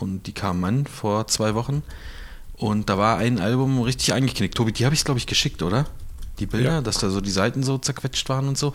und 0.00 0.26
die 0.26 0.32
kamen 0.32 0.64
an 0.64 0.86
vor 0.86 1.26
zwei 1.28 1.54
Wochen. 1.54 1.82
Und 2.56 2.88
da 2.88 2.98
war 2.98 3.18
ein 3.18 3.40
Album 3.40 3.80
richtig 3.80 4.12
eingeknickt. 4.12 4.56
Tobi, 4.56 4.72
die 4.72 4.84
habe 4.84 4.94
ich, 4.94 5.04
glaube 5.04 5.18
ich, 5.18 5.26
geschickt, 5.26 5.62
oder? 5.62 5.86
Die 6.38 6.46
Bilder, 6.46 6.74
ja. 6.74 6.80
dass 6.80 6.98
da 6.98 7.10
so 7.10 7.20
die 7.20 7.30
Seiten 7.30 7.62
so 7.62 7.78
zerquetscht 7.78 8.28
waren 8.28 8.48
und 8.48 8.56
so. 8.56 8.72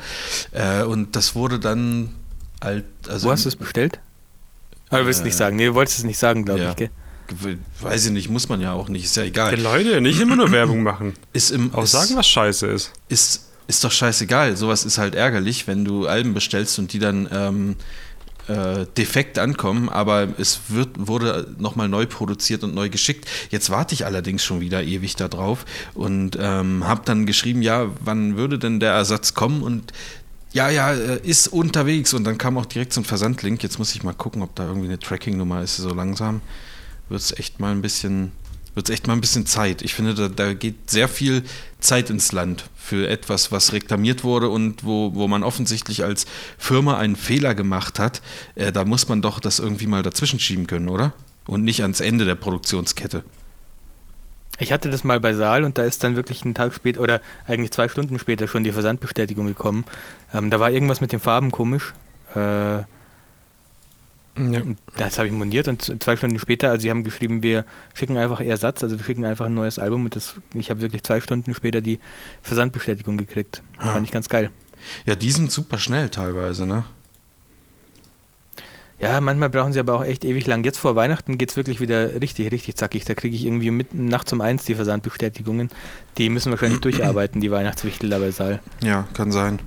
Äh, 0.51 0.83
und 0.83 1.15
das 1.15 1.35
wurde 1.35 1.59
dann 1.59 2.13
alt. 2.59 2.85
Also 3.07 3.27
Wo 3.27 3.31
hast 3.31 3.45
du 3.45 3.49
es 3.49 3.55
bestellt? 3.55 3.99
Aber 4.89 5.01
du 5.01 5.07
willst 5.07 5.21
äh, 5.21 5.25
nicht 5.25 5.35
sagen. 5.35 5.55
Nee, 5.55 5.67
du 5.67 5.75
wolltest 5.75 5.99
es 5.99 6.03
nicht 6.03 6.17
sagen, 6.19 6.45
glaube 6.45 6.61
ja. 6.61 6.69
ich, 6.71 6.75
gell? 6.75 6.89
Weiß 7.81 8.05
ich 8.05 8.11
nicht, 8.11 8.29
muss 8.29 8.47
man 8.47 8.61
ja 8.61 8.71
auch 8.71 8.87
nicht, 8.87 9.03
ist 9.03 9.17
ja 9.17 9.23
egal. 9.23 9.55
Die 9.55 9.61
Leute, 9.61 9.99
nicht 9.99 10.19
immer 10.19 10.37
nur 10.37 10.51
Werbung 10.51 10.83
machen. 10.83 11.13
Ist 11.33 11.51
im, 11.51 11.73
auch 11.73 11.83
ist, 11.83 11.91
sagen, 11.91 12.15
was 12.15 12.27
scheiße 12.27 12.67
ist. 12.67 12.93
Ist, 13.09 13.47
ist 13.67 13.83
doch 13.83 13.91
scheißegal. 13.91 14.55
Sowas 14.55 14.85
ist 14.85 14.97
halt 14.97 15.13
ärgerlich, 15.13 15.67
wenn 15.67 15.83
du 15.83 16.07
Alben 16.07 16.33
bestellst 16.33 16.79
und 16.79 16.93
die 16.93 16.99
dann 16.99 17.27
ähm, 17.31 17.75
äh, 18.47 18.85
defekt 18.97 19.39
ankommen, 19.39 19.89
aber 19.89 20.27
es 20.37 20.61
wird, 20.69 20.89
wurde 20.95 21.53
nochmal 21.57 21.89
neu 21.89 22.05
produziert 22.05 22.63
und 22.63 22.73
neu 22.73 22.89
geschickt. 22.89 23.27
Jetzt 23.49 23.69
warte 23.69 23.93
ich 23.93 24.05
allerdings 24.05 24.43
schon 24.43 24.61
wieder 24.61 24.83
ewig 24.83 25.15
darauf 25.15 25.65
und 25.93 26.37
ähm, 26.39 26.87
habe 26.87 27.01
dann 27.05 27.25
geschrieben, 27.25 27.61
ja, 27.61 27.87
wann 27.99 28.37
würde 28.37 28.57
denn 28.57 28.79
der 28.79 28.93
Ersatz 28.93 29.33
kommen? 29.33 29.61
Und 29.61 29.91
ja, 30.53 30.69
ja, 30.69 30.93
äh, 30.93 31.19
ist 31.23 31.49
unterwegs 31.49 32.13
und 32.13 32.23
dann 32.23 32.37
kam 32.37 32.57
auch 32.57 32.65
direkt 32.65 32.93
so 32.93 33.01
ein 33.01 33.05
Versandlink. 33.05 33.63
Jetzt 33.63 33.79
muss 33.79 33.93
ich 33.93 34.03
mal 34.03 34.13
gucken, 34.13 34.41
ob 34.41 34.55
da 34.55 34.65
irgendwie 34.65 34.87
eine 34.87 34.99
Tracking-Nummer 34.99 35.61
ist. 35.61 35.77
So 35.77 35.93
langsam 35.93 36.41
wird 37.09 37.21
es 37.21 37.37
echt 37.37 37.59
mal 37.59 37.71
ein 37.71 37.81
bisschen 37.81 38.31
wird 38.77 38.89
es 38.89 38.93
echt 38.93 39.07
mal 39.07 39.13
ein 39.13 39.21
bisschen 39.21 39.47
Zeit. 39.47 39.81
Ich 39.81 39.95
finde, 39.95 40.13
da, 40.13 40.27
da, 40.27 40.53
geht 40.53 40.91
sehr 40.91 41.07
viel 41.07 41.43
Zeit 41.79 42.11
ins 42.11 42.31
Land 42.31 42.69
für 42.75 43.09
etwas, 43.09 43.51
was 43.51 43.73
reklamiert 43.73 44.23
wurde 44.23 44.49
und 44.49 44.85
wo, 44.85 45.15
wo 45.15 45.27
man 45.27 45.41
offensichtlich 45.43 46.03
als 46.03 46.27
Firma 46.59 46.95
einen 46.95 47.15
Fehler 47.15 47.55
gemacht 47.55 47.97
hat. 47.97 48.21
Äh, 48.53 48.71
da 48.71 48.85
muss 48.85 49.09
man 49.09 49.23
doch 49.23 49.39
das 49.39 49.57
irgendwie 49.57 49.87
mal 49.87 50.03
dazwischen 50.03 50.39
schieben 50.39 50.67
können, 50.67 50.89
oder? 50.89 51.13
Und 51.47 51.63
nicht 51.63 51.81
ans 51.81 52.01
Ende 52.01 52.25
der 52.25 52.35
Produktionskette. 52.35 53.23
Ich 54.59 54.71
hatte 54.71 54.91
das 54.91 55.03
mal 55.03 55.19
bei 55.19 55.33
Saal 55.33 55.63
und 55.63 55.79
da 55.79 55.83
ist 55.83 56.03
dann 56.03 56.15
wirklich 56.15 56.45
einen 56.45 56.53
Tag 56.53 56.71
später 56.75 57.01
oder 57.01 57.21
eigentlich 57.47 57.71
zwei 57.71 57.89
Stunden 57.89 58.19
später 58.19 58.47
schon 58.47 58.63
die 58.63 58.71
Versandbestätigung 58.71 59.47
gekommen. 59.47 59.85
Ähm, 60.35 60.51
da 60.51 60.59
war 60.59 60.69
irgendwas 60.69 61.01
mit 61.01 61.11
den 61.11 61.19
Farben 61.19 61.49
komisch. 61.49 61.95
Äh, 62.35 62.83
ja. 64.37 64.61
Das 64.97 65.17
habe 65.17 65.27
ich 65.27 65.33
moniert 65.33 65.67
und 65.67 66.01
zwei 66.01 66.15
Stunden 66.15 66.39
später, 66.39 66.69
also 66.69 66.81
sie 66.81 66.89
haben 66.89 67.03
geschrieben, 67.03 67.43
wir 67.43 67.65
schicken 67.93 68.17
einfach 68.17 68.39
Ersatz, 68.39 68.83
also 68.83 68.97
wir 68.97 69.05
schicken 69.05 69.25
einfach 69.25 69.45
ein 69.45 69.53
neues 69.53 69.79
Album 69.79 70.05
und 70.05 70.15
das, 70.15 70.35
ich 70.53 70.69
habe 70.69 70.81
wirklich 70.81 71.03
zwei 71.03 71.21
Stunden 71.21 71.53
später 71.53 71.81
die 71.81 71.99
Versandbestätigung 72.41 73.17
gekriegt. 73.17 73.63
Ja. 73.79 73.93
Fand 73.93 74.05
ich 74.05 74.11
ganz 74.11 74.29
geil. 74.29 74.51
Ja, 75.05 75.15
die 75.15 75.31
sind 75.31 75.51
super 75.51 75.77
schnell 75.77 76.09
teilweise, 76.09 76.65
ne? 76.65 76.83
Ja, 78.99 79.21
manchmal 79.21 79.49
brauchen 79.49 79.73
sie 79.73 79.79
aber 79.79 79.93
auch 79.93 80.03
echt 80.03 80.25
ewig 80.25 80.47
lang. 80.47 80.63
Jetzt 80.63 80.79
vor 80.79 80.95
Weihnachten 80.95 81.37
geht 81.37 81.51
es 81.51 81.55
wirklich 81.55 81.79
wieder 81.79 82.19
richtig, 82.19 82.51
richtig 82.51 82.75
zackig. 82.77 83.05
Da 83.05 83.13
kriege 83.13 83.35
ich 83.35 83.45
irgendwie 83.45 83.69
mit 83.69 83.93
nachts 83.93 84.33
um 84.33 84.41
eins 84.41 84.65
die 84.65 84.73
Versandbestätigungen. 84.73 85.69
Die 86.17 86.29
müssen 86.29 86.51
wahrscheinlich 86.51 86.79
durcharbeiten, 86.81 87.39
die 87.39 87.51
Weihnachtswichtel 87.51 88.09
dabei 88.09 88.31
Saal. 88.31 88.59
Ja, 88.81 89.07
kann 89.13 89.31
sein. 89.31 89.59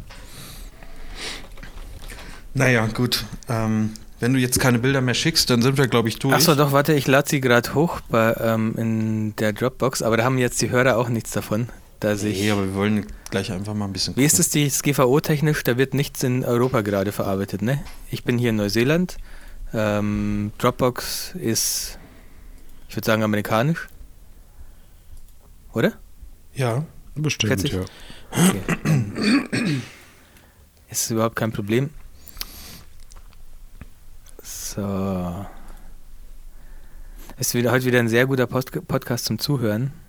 Naja, 2.55 2.87
gut. 2.89 3.25
Ähm, 3.49 3.93
wenn 4.21 4.35
du 4.35 4.39
jetzt 4.39 4.61
keine 4.61 4.79
Bilder 4.79 5.01
mehr 5.01 5.15
schickst, 5.15 5.51
dann 5.51 5.63
sind 5.63 5.79
wir, 5.79 5.89
glaube 5.89 6.09
ich, 6.09 6.19
durch. 6.19 6.35
Achso, 6.35 6.55
doch, 6.55 6.73
warte, 6.73 6.93
ich 6.93 7.07
lade 7.07 7.29
sie 7.29 7.41
gerade 7.41 7.75
hoch 7.75 8.01
bei, 8.03 8.35
ähm, 8.39 8.75
in 8.77 9.37
der 9.37 9.55
Dropbox, 9.55 10.03
aber 10.03 10.19
da 10.19 10.25
haben 10.25 10.39
jetzt 10.39 10.61
die 10.61 10.71
Hörer 10.71 10.99
auch 10.99 11.09
nichts 11.09 11.33
davon. 11.33 11.69
Dass 12.01 12.23
nee, 12.23 12.31
ich, 12.31 12.53
aber 12.53 12.65
wir 12.65 12.75
wollen 12.75 13.07
gleich 13.31 13.51
einfach 13.51 13.75
mal 13.75 13.87
ein 13.87 13.93
bisschen. 13.93 14.15
Wie 14.17 14.27
gucken. 14.27 14.27
ist 14.27 14.39
es 14.39 14.51
die 14.51 14.69
GVO-technisch? 14.69 15.65
Da 15.65 15.77
wird 15.77 15.95
nichts 15.95 16.23
in 16.23 16.45
Europa 16.45 16.83
gerade 16.83 17.13
verarbeitet, 17.13 17.63
ne? 17.63 17.83
Ich 18.11 18.25
bin 18.25 18.39
hier 18.39 18.51
in 18.51 18.57
Neuseeland. 18.57 19.17
Ähm, 19.73 20.53
Dropbox 20.59 21.35
ist, 21.35 21.99
ich 22.89 22.97
würde 22.97 23.07
sagen, 23.07 23.23
amerikanisch. 23.23 23.89
Oder? 25.73 25.93
Ja, 26.55 26.85
bestimmt, 27.15 27.71
ja. 27.71 27.81
Okay. 28.31 29.81
ist 30.91 31.11
überhaupt 31.11 31.37
kein 31.37 31.53
Problem. 31.53 31.91
So. 34.75 35.47
Ist 37.39 37.55
wieder, 37.55 37.73
heute 37.73 37.87
wieder 37.87 37.99
ein 37.99 38.09
sehr 38.09 38.27
guter 38.27 38.47
Post 38.47 38.71
Podcast 38.87 39.25
zum 39.25 39.39
Zuhören. 39.39 39.93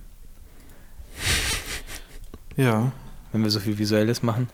Ja. 2.54 2.92
Wenn 3.32 3.42
wir 3.42 3.50
so 3.50 3.60
viel 3.60 3.78
Visuelles 3.78 4.22
machen. 4.22 4.50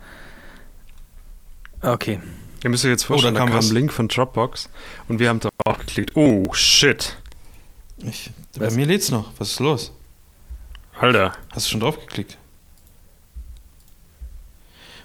Okay. 1.82 2.20
Ihr 2.62 2.70
müsst 2.70 2.84
euch 2.84 2.92
jetzt 2.92 3.02
vorstellen, 3.02 3.34
oh, 3.34 3.38
da 3.40 3.46
kam 3.46 3.58
ein 3.58 3.70
Link 3.70 3.92
von 3.92 4.06
Dropbox 4.06 4.70
und 5.08 5.18
wir 5.18 5.28
haben 5.28 5.40
drauf 5.40 5.78
geklickt. 5.78 6.14
Oh, 6.14 6.44
shit. 6.54 7.16
Ich, 7.96 8.30
bei 8.56 8.70
mir 8.70 8.86
lädt's 8.86 9.10
noch. 9.10 9.32
Was 9.38 9.50
ist 9.50 9.58
los? 9.58 9.92
Alter. 11.00 11.32
Hast 11.50 11.66
du 11.66 11.70
schon 11.72 11.80
drauf 11.80 11.98
geklickt? 11.98 12.38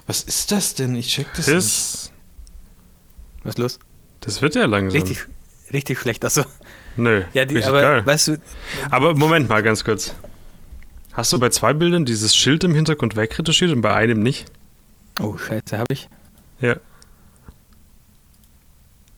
Was 0.06 0.22
ist 0.22 0.52
das 0.52 0.74
denn? 0.74 0.94
Ich 0.94 1.08
check 1.08 1.26
das 1.34 1.46
His. 1.46 1.54
nicht. 1.54 2.12
Was 3.42 3.50
ist 3.54 3.58
los? 3.58 3.78
Das 4.24 4.42
wird 4.42 4.54
ja 4.54 4.66
langsam. 4.66 5.00
Richtig, 5.00 5.26
richtig 5.72 5.98
schlecht, 5.98 6.24
also. 6.24 6.44
Nö, 6.96 7.24
ja, 7.32 7.44
die, 7.44 7.62
aber, 7.62 7.80
geil. 7.80 8.06
Weißt 8.06 8.28
du, 8.28 8.38
aber 8.90 9.14
Moment 9.14 9.48
mal 9.48 9.62
ganz 9.62 9.84
kurz. 9.84 10.14
Hast 11.12 11.32
du 11.32 11.38
bei 11.38 11.48
zwei 11.50 11.74
Bildern 11.74 12.04
dieses 12.04 12.34
Schild 12.34 12.64
im 12.64 12.74
Hintergrund 12.74 13.16
wegretuschiert 13.16 13.70
und 13.70 13.82
bei 13.82 13.94
einem 13.94 14.22
nicht? 14.22 14.46
Oh, 15.20 15.36
scheiße, 15.36 15.78
habe 15.78 15.92
ich? 15.92 16.08
Ja. 16.60 16.76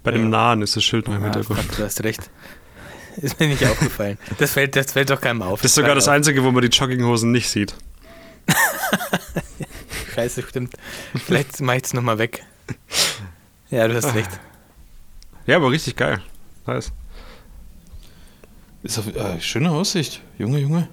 Bei 0.02 0.10
ja. 0.10 0.18
dem 0.18 0.28
Nahen 0.30 0.62
ist 0.62 0.76
das 0.76 0.84
Schild 0.84 1.08
noch 1.08 1.14
im 1.14 1.22
ah, 1.22 1.24
Hintergrund. 1.24 1.60
Fuck, 1.60 1.76
du 1.76 1.84
hast 1.84 2.04
recht. 2.04 2.30
Ist 3.16 3.40
mir 3.40 3.48
nicht 3.48 3.64
aufgefallen. 3.64 4.18
Das 4.38 4.52
fällt, 4.52 4.76
das 4.76 4.92
fällt 4.92 5.08
doch 5.08 5.20
keinem 5.20 5.42
auf. 5.42 5.62
Das 5.62 5.70
ist 5.70 5.74
sogar 5.74 5.94
das 5.94 6.06
auf. 6.08 6.14
Einzige, 6.14 6.44
wo 6.44 6.50
man 6.50 6.62
die 6.62 6.68
Jogginghosen 6.68 7.32
nicht 7.32 7.48
sieht. 7.48 7.74
Scheiße, 10.14 10.42
stimmt. 10.42 10.74
Vielleicht 11.14 11.60
mach 11.60 11.74
ich 11.74 11.84
es 11.84 11.94
nochmal 11.94 12.18
weg. 12.18 12.44
Ja, 13.70 13.88
du 13.88 13.94
hast 13.94 14.14
recht. 14.14 14.30
Ja, 15.46 15.56
aber 15.56 15.70
richtig 15.70 15.96
geil. 15.96 16.20
Nice. 16.66 16.92
Ist 18.82 18.98
auf, 18.98 19.14
äh, 19.14 19.40
schöne 19.40 19.70
Aussicht. 19.70 20.22
Junge, 20.38 20.58
Junge. 20.58 20.88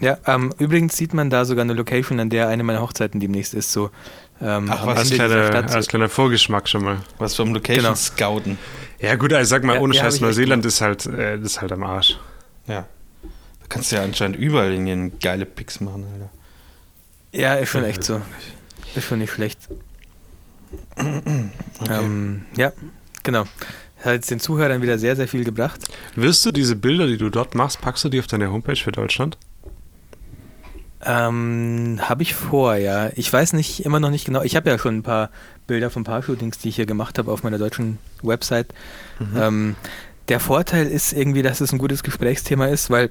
Ja, 0.00 0.18
ähm, 0.26 0.54
übrigens 0.58 0.96
sieht 0.96 1.12
man 1.12 1.28
da 1.28 1.44
sogar 1.44 1.62
eine 1.62 1.72
Location, 1.72 2.20
an 2.20 2.30
der 2.30 2.48
eine 2.48 2.62
meiner 2.62 2.80
Hochzeiten 2.80 3.20
demnächst 3.20 3.52
ist. 3.54 3.72
So, 3.72 3.90
ähm, 4.40 4.68
Ach, 4.70 4.86
was 4.86 4.98
als, 4.98 5.10
kleine, 5.10 5.52
als 5.52 5.88
kleiner 5.88 6.08
Vorgeschmack 6.08 6.68
schon 6.68 6.84
mal. 6.84 6.98
Was 7.18 7.34
vom 7.34 7.52
Location 7.52 7.82
genau. 7.82 7.94
Scouten. 7.96 8.58
Ja, 9.00 9.16
gut, 9.16 9.32
ich 9.32 9.48
sag 9.48 9.64
mal, 9.64 9.76
ja, 9.76 9.80
ohne 9.80 9.94
ja, 9.94 10.02
Scheiß, 10.02 10.20
Neuseeland 10.20 10.64
ist 10.64 10.80
halt, 10.80 11.06
äh, 11.06 11.36
ist 11.38 11.60
halt 11.60 11.72
am 11.72 11.82
Arsch. 11.82 12.18
Ja. 12.68 12.86
Da 13.22 13.66
kannst 13.68 13.90
du 13.90 13.96
ja 13.96 14.02
anscheinend 14.02 14.36
überall 14.36 14.72
in 14.72 15.18
geile 15.18 15.46
Picks 15.46 15.80
machen, 15.80 16.06
Alter. 16.12 16.30
Ja, 17.32 17.54
ist 17.54 17.70
schon 17.70 17.84
echt 17.84 18.04
so. 18.04 18.20
Ist 18.94 19.06
schon 19.06 19.18
nicht 19.18 19.32
schlecht. 19.32 19.58
Okay. 21.80 22.04
Ähm, 22.04 22.44
ja, 22.56 22.72
Genau. 23.28 23.44
Hat 24.02 24.14
jetzt 24.14 24.30
den 24.30 24.40
Zuhörern 24.40 24.80
wieder 24.80 24.98
sehr, 24.98 25.14
sehr 25.14 25.28
viel 25.28 25.44
gebracht. 25.44 25.86
Wirst 26.16 26.46
du 26.46 26.50
diese 26.50 26.76
Bilder, 26.76 27.06
die 27.06 27.18
du 27.18 27.28
dort 27.28 27.54
machst, 27.54 27.78
packst 27.82 28.02
du 28.02 28.08
die 28.08 28.20
auf 28.20 28.26
deine 28.26 28.50
Homepage 28.50 28.74
für 28.74 28.90
Deutschland? 28.90 29.36
Ähm, 31.04 31.98
habe 32.00 32.22
ich 32.22 32.34
vor, 32.34 32.76
ja. 32.76 33.10
Ich 33.16 33.30
weiß 33.30 33.52
nicht, 33.52 33.84
immer 33.84 34.00
noch 34.00 34.08
nicht 34.08 34.24
genau. 34.24 34.40
Ich 34.44 34.56
habe 34.56 34.70
ja 34.70 34.78
schon 34.78 34.96
ein 34.96 35.02
paar 35.02 35.28
Bilder 35.66 35.90
von 35.90 36.04
Paar-Shootings, 36.04 36.56
die 36.56 36.70
ich 36.70 36.76
hier 36.76 36.86
gemacht 36.86 37.18
habe 37.18 37.30
auf 37.30 37.42
meiner 37.42 37.58
deutschen 37.58 37.98
Website. 38.22 38.72
Mhm. 39.18 39.36
Ähm, 39.36 39.76
der 40.28 40.40
Vorteil 40.40 40.86
ist 40.86 41.12
irgendwie, 41.12 41.42
dass 41.42 41.60
es 41.60 41.70
ein 41.70 41.78
gutes 41.78 42.02
Gesprächsthema 42.02 42.68
ist, 42.68 42.88
weil 42.88 43.10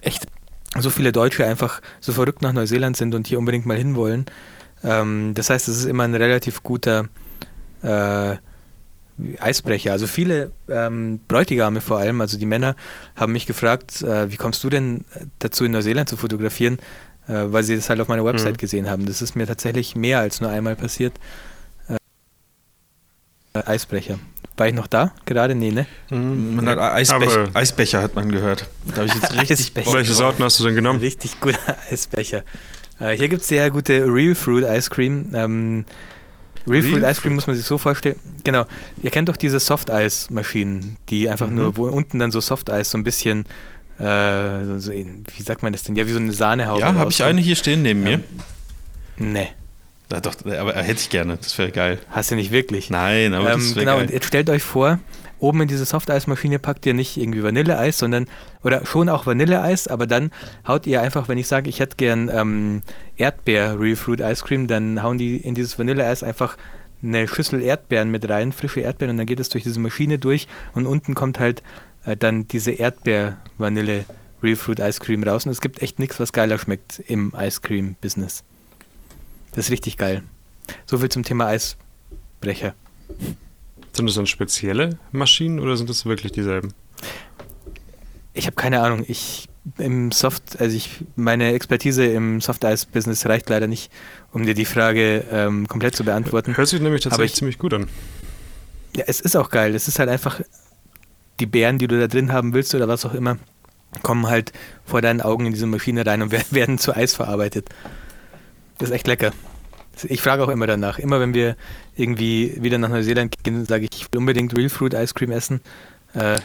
echt 0.00 0.28
so 0.78 0.90
viele 0.90 1.10
Deutsche 1.10 1.44
einfach 1.44 1.82
so 1.98 2.12
verrückt 2.12 2.40
nach 2.40 2.52
Neuseeland 2.52 2.96
sind 2.96 3.16
und 3.16 3.26
hier 3.26 3.40
unbedingt 3.40 3.66
mal 3.66 3.76
hinwollen. 3.76 4.26
Ähm, 4.84 5.32
das 5.34 5.50
heißt, 5.50 5.66
es 5.66 5.78
ist 5.78 5.86
immer 5.86 6.04
ein 6.04 6.14
relativ 6.14 6.62
guter 6.62 7.08
äh, 7.82 8.36
Eisbrecher. 9.38 9.92
Also 9.92 10.06
viele 10.06 10.52
ähm, 10.68 11.20
Bräutigame 11.28 11.80
vor 11.80 11.98
allem, 11.98 12.20
also 12.20 12.38
die 12.38 12.46
Männer, 12.46 12.74
haben 13.16 13.32
mich 13.32 13.46
gefragt, 13.46 14.02
äh, 14.02 14.30
wie 14.30 14.36
kommst 14.36 14.64
du 14.64 14.70
denn 14.70 15.04
dazu, 15.38 15.64
in 15.64 15.72
Neuseeland 15.72 16.08
zu 16.08 16.16
fotografieren, 16.16 16.78
äh, 17.28 17.44
weil 17.46 17.62
sie 17.62 17.76
das 17.76 17.88
halt 17.88 18.00
auf 18.00 18.08
meiner 18.08 18.24
Website 18.24 18.54
mhm. 18.54 18.58
gesehen 18.58 18.90
haben. 18.90 19.06
Das 19.06 19.22
ist 19.22 19.36
mir 19.36 19.46
tatsächlich 19.46 19.94
mehr 19.96 20.18
als 20.18 20.40
nur 20.40 20.50
einmal 20.50 20.76
passiert. 20.76 21.14
Äh, 21.88 21.98
Eisbrecher. 23.64 24.18
War 24.56 24.68
ich 24.68 24.74
noch 24.74 24.86
da 24.86 25.12
gerade? 25.26 25.54
Nee, 25.54 25.72
ne? 25.72 25.86
Mhm, 26.10 26.56
man 26.56 26.68
hat 26.68 26.78
Eisbecher, 26.78 27.48
Eisbecher 27.54 28.02
hat 28.02 28.14
man 28.14 28.30
gehört. 28.30 28.68
Da 28.86 28.98
habe 28.98 29.06
ich 29.06 29.14
jetzt 29.14 29.32
richtig 29.40 29.92
Welche 29.92 30.12
Sorten 30.12 30.44
hast 30.44 30.60
du 30.60 30.64
denn 30.64 30.76
genommen? 30.76 31.00
Richtig 31.00 31.40
guter 31.40 31.76
Eisbecher. 31.90 32.44
Äh, 33.00 33.16
hier 33.16 33.28
gibt 33.28 33.42
es 33.42 33.48
sehr 33.48 33.70
gute 33.70 34.06
Real 34.06 34.34
Fruit 34.36 34.64
Ice 34.64 34.90
Cream. 34.90 35.30
Ähm, 35.34 35.84
Real 36.66 36.82
Fruit 36.82 37.02
Ice 37.02 37.20
Cream 37.20 37.34
muss 37.34 37.46
man 37.46 37.56
sich 37.56 37.64
so 37.64 37.78
vorstellen. 37.78 38.16
Genau. 38.42 38.64
Ihr 39.02 39.10
kennt 39.10 39.28
doch 39.28 39.36
diese 39.36 39.60
Soft-Eis-Maschinen, 39.60 40.96
die 41.08 41.28
einfach 41.28 41.48
mhm. 41.48 41.56
nur, 41.56 41.76
wo 41.76 41.86
unten 41.86 42.18
dann 42.18 42.30
so 42.30 42.40
Soft-Eis 42.40 42.90
so 42.90 42.98
ein 42.98 43.04
bisschen, 43.04 43.44
äh, 43.98 44.78
so, 44.78 44.92
wie 44.92 45.42
sagt 45.42 45.62
man 45.62 45.72
das 45.72 45.82
denn? 45.82 45.96
Ja, 45.96 46.06
wie 46.06 46.12
so 46.12 46.18
eine 46.18 46.32
Sahnehaube. 46.32 46.80
Ja, 46.80 46.94
habe 46.94 47.10
ich 47.10 47.22
eine 47.22 47.40
hier 47.40 47.56
stehen 47.56 47.82
neben 47.82 48.02
mir. 48.02 48.20
Nee. 49.16 49.48
Ja, 50.12 50.20
doch, 50.20 50.34
aber 50.44 50.74
hätte 50.74 51.00
ich 51.00 51.10
gerne, 51.10 51.38
das 51.38 51.56
wäre 51.58 51.70
geil. 51.70 51.98
Hast 52.10 52.30
du 52.30 52.36
nicht 52.36 52.50
wirklich? 52.50 52.90
Nein, 52.90 53.34
aber 53.34 53.52
ähm, 53.52 53.60
das 53.60 53.74
wäre 53.74 53.80
Genau, 53.80 53.96
geil. 53.96 54.06
und 54.06 54.12
jetzt 54.12 54.26
stellt 54.26 54.50
euch 54.50 54.62
vor, 54.62 55.00
oben 55.44 55.62
in 55.62 55.68
diese 55.68 55.84
Softeismaschine 55.84 56.58
packt 56.58 56.86
ihr 56.86 56.94
nicht 56.94 57.16
irgendwie 57.16 57.42
Vanilleeis, 57.42 57.98
sondern, 57.98 58.26
oder 58.62 58.84
schon 58.86 59.08
auch 59.08 59.26
Vanilleeis, 59.26 59.88
aber 59.88 60.06
dann 60.06 60.30
haut 60.66 60.86
ihr 60.86 61.02
einfach, 61.02 61.28
wenn 61.28 61.38
ich 61.38 61.46
sage, 61.46 61.68
ich 61.68 61.80
hätte 61.80 61.96
gern 61.96 62.30
ähm, 62.32 62.82
Erdbeer 63.16 63.78
Real 63.78 63.96
Fruit 63.96 64.20
Ice 64.20 64.44
Cream, 64.44 64.66
dann 64.66 65.02
hauen 65.02 65.18
die 65.18 65.36
in 65.36 65.54
dieses 65.54 65.78
Vanilleeis 65.78 66.22
einfach 66.22 66.56
eine 67.02 67.28
Schüssel 67.28 67.62
Erdbeeren 67.62 68.10
mit 68.10 68.28
rein, 68.28 68.52
frische 68.52 68.80
Erdbeeren, 68.80 69.12
und 69.12 69.18
dann 69.18 69.26
geht 69.26 69.40
es 69.40 69.50
durch 69.50 69.64
diese 69.64 69.78
Maschine 69.78 70.18
durch 70.18 70.48
und 70.72 70.86
unten 70.86 71.14
kommt 71.14 71.38
halt 71.38 71.62
äh, 72.06 72.16
dann 72.16 72.48
diese 72.48 72.72
Erdbeer-Vanille 72.72 74.06
Real 74.42 74.56
Fruit 74.56 74.78
Ice 74.78 75.00
Cream 75.00 75.22
raus. 75.22 75.46
Und 75.46 75.52
es 75.52 75.60
gibt 75.60 75.82
echt 75.82 75.98
nichts, 75.98 76.20
was 76.20 76.32
geiler 76.32 76.58
schmeckt 76.58 77.00
im 77.06 77.32
Ice 77.38 77.60
Cream 77.60 77.96
Business. 78.00 78.44
Das 79.52 79.66
ist 79.66 79.70
richtig 79.70 79.96
geil. 79.96 80.22
So 80.86 80.98
viel 80.98 81.08
zum 81.08 81.22
Thema 81.22 81.46
Eisbrecher. 81.46 82.74
Sind 83.94 84.06
das 84.06 84.16
dann 84.16 84.26
spezielle 84.26 84.98
Maschinen 85.12 85.60
oder 85.60 85.76
sind 85.76 85.88
das 85.88 86.04
wirklich 86.04 86.32
dieselben? 86.32 86.74
Ich 88.32 88.46
habe 88.46 88.56
keine 88.56 88.80
Ahnung. 88.80 89.04
Ich 89.06 89.48
im 89.78 90.12
Soft, 90.12 90.60
also 90.60 90.76
ich, 90.76 91.04
meine 91.16 91.52
Expertise 91.54 92.04
im 92.04 92.40
Soft-Ice-Business 92.40 93.26
reicht 93.26 93.48
leider 93.48 93.66
nicht, 93.66 93.90
um 94.32 94.44
dir 94.44 94.54
die 94.54 94.66
Frage 94.66 95.24
ähm, 95.30 95.66
komplett 95.68 95.96
zu 95.96 96.04
beantworten. 96.04 96.56
Hört 96.56 96.68
sich 96.68 96.80
nämlich 96.80 97.02
tatsächlich 97.02 97.32
ich, 97.32 97.38
ziemlich 97.38 97.58
gut 97.58 97.72
an. 97.72 97.88
Ja, 98.94 99.04
es 99.06 99.20
ist 99.20 99.36
auch 99.36 99.48
geil. 99.48 99.74
Es 99.74 99.88
ist 99.88 99.98
halt 99.98 100.10
einfach 100.10 100.40
die 101.40 101.46
Beeren, 101.46 101.78
die 101.78 101.86
du 101.86 101.98
da 101.98 102.08
drin 102.08 102.32
haben 102.32 102.52
willst 102.52 102.74
oder 102.74 102.88
was 102.88 103.06
auch 103.06 103.14
immer, 103.14 103.38
kommen 104.02 104.26
halt 104.26 104.52
vor 104.84 105.00
deinen 105.00 105.20
Augen 105.20 105.46
in 105.46 105.52
diese 105.52 105.66
Maschine 105.66 106.04
rein 106.04 106.20
und 106.20 106.32
werden 106.52 106.78
zu 106.78 106.94
Eis 106.94 107.14
verarbeitet. 107.14 107.68
Das 108.78 108.90
ist 108.90 108.94
echt 108.94 109.06
lecker. 109.06 109.32
Ich 110.04 110.22
frage 110.22 110.42
auch 110.42 110.48
immer 110.48 110.66
danach. 110.66 110.98
Immer 110.98 111.20
wenn 111.20 111.34
wir 111.34 111.56
irgendwie 111.96 112.56
wieder 112.60 112.78
nach 112.78 112.88
Neuseeland 112.88 113.42
gehen, 113.42 113.64
sage 113.66 113.84
ich, 113.84 113.90
ich 114.02 114.12
will 114.12 114.18
unbedingt 114.18 114.56
Real 114.56 114.68
Fruit 114.68 114.94
Ice 114.94 115.14
Cream 115.14 115.30
essen. 115.30 115.60
Äh, 116.14 116.38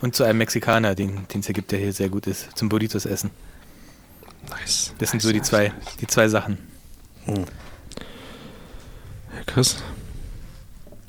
und 0.00 0.14
zu 0.14 0.24
einem 0.24 0.38
Mexikaner, 0.38 0.94
den 0.94 1.26
es 1.38 1.46
ja 1.46 1.52
gibt, 1.52 1.72
der 1.72 1.78
hier 1.78 1.92
sehr 1.92 2.08
gut 2.08 2.26
ist, 2.26 2.56
zum 2.56 2.68
Burritos 2.68 3.06
essen. 3.06 3.30
Nice. 4.50 4.94
Das 4.98 5.10
sind 5.10 5.18
nice, 5.18 5.22
so 5.22 5.32
die 5.32 5.38
nice, 5.38 5.48
zwei, 5.48 5.68
nice. 5.68 5.96
die 6.00 6.06
zwei 6.06 6.28
Sachen. 6.28 6.58
Hm. 7.26 7.44
Chris? 9.46 9.76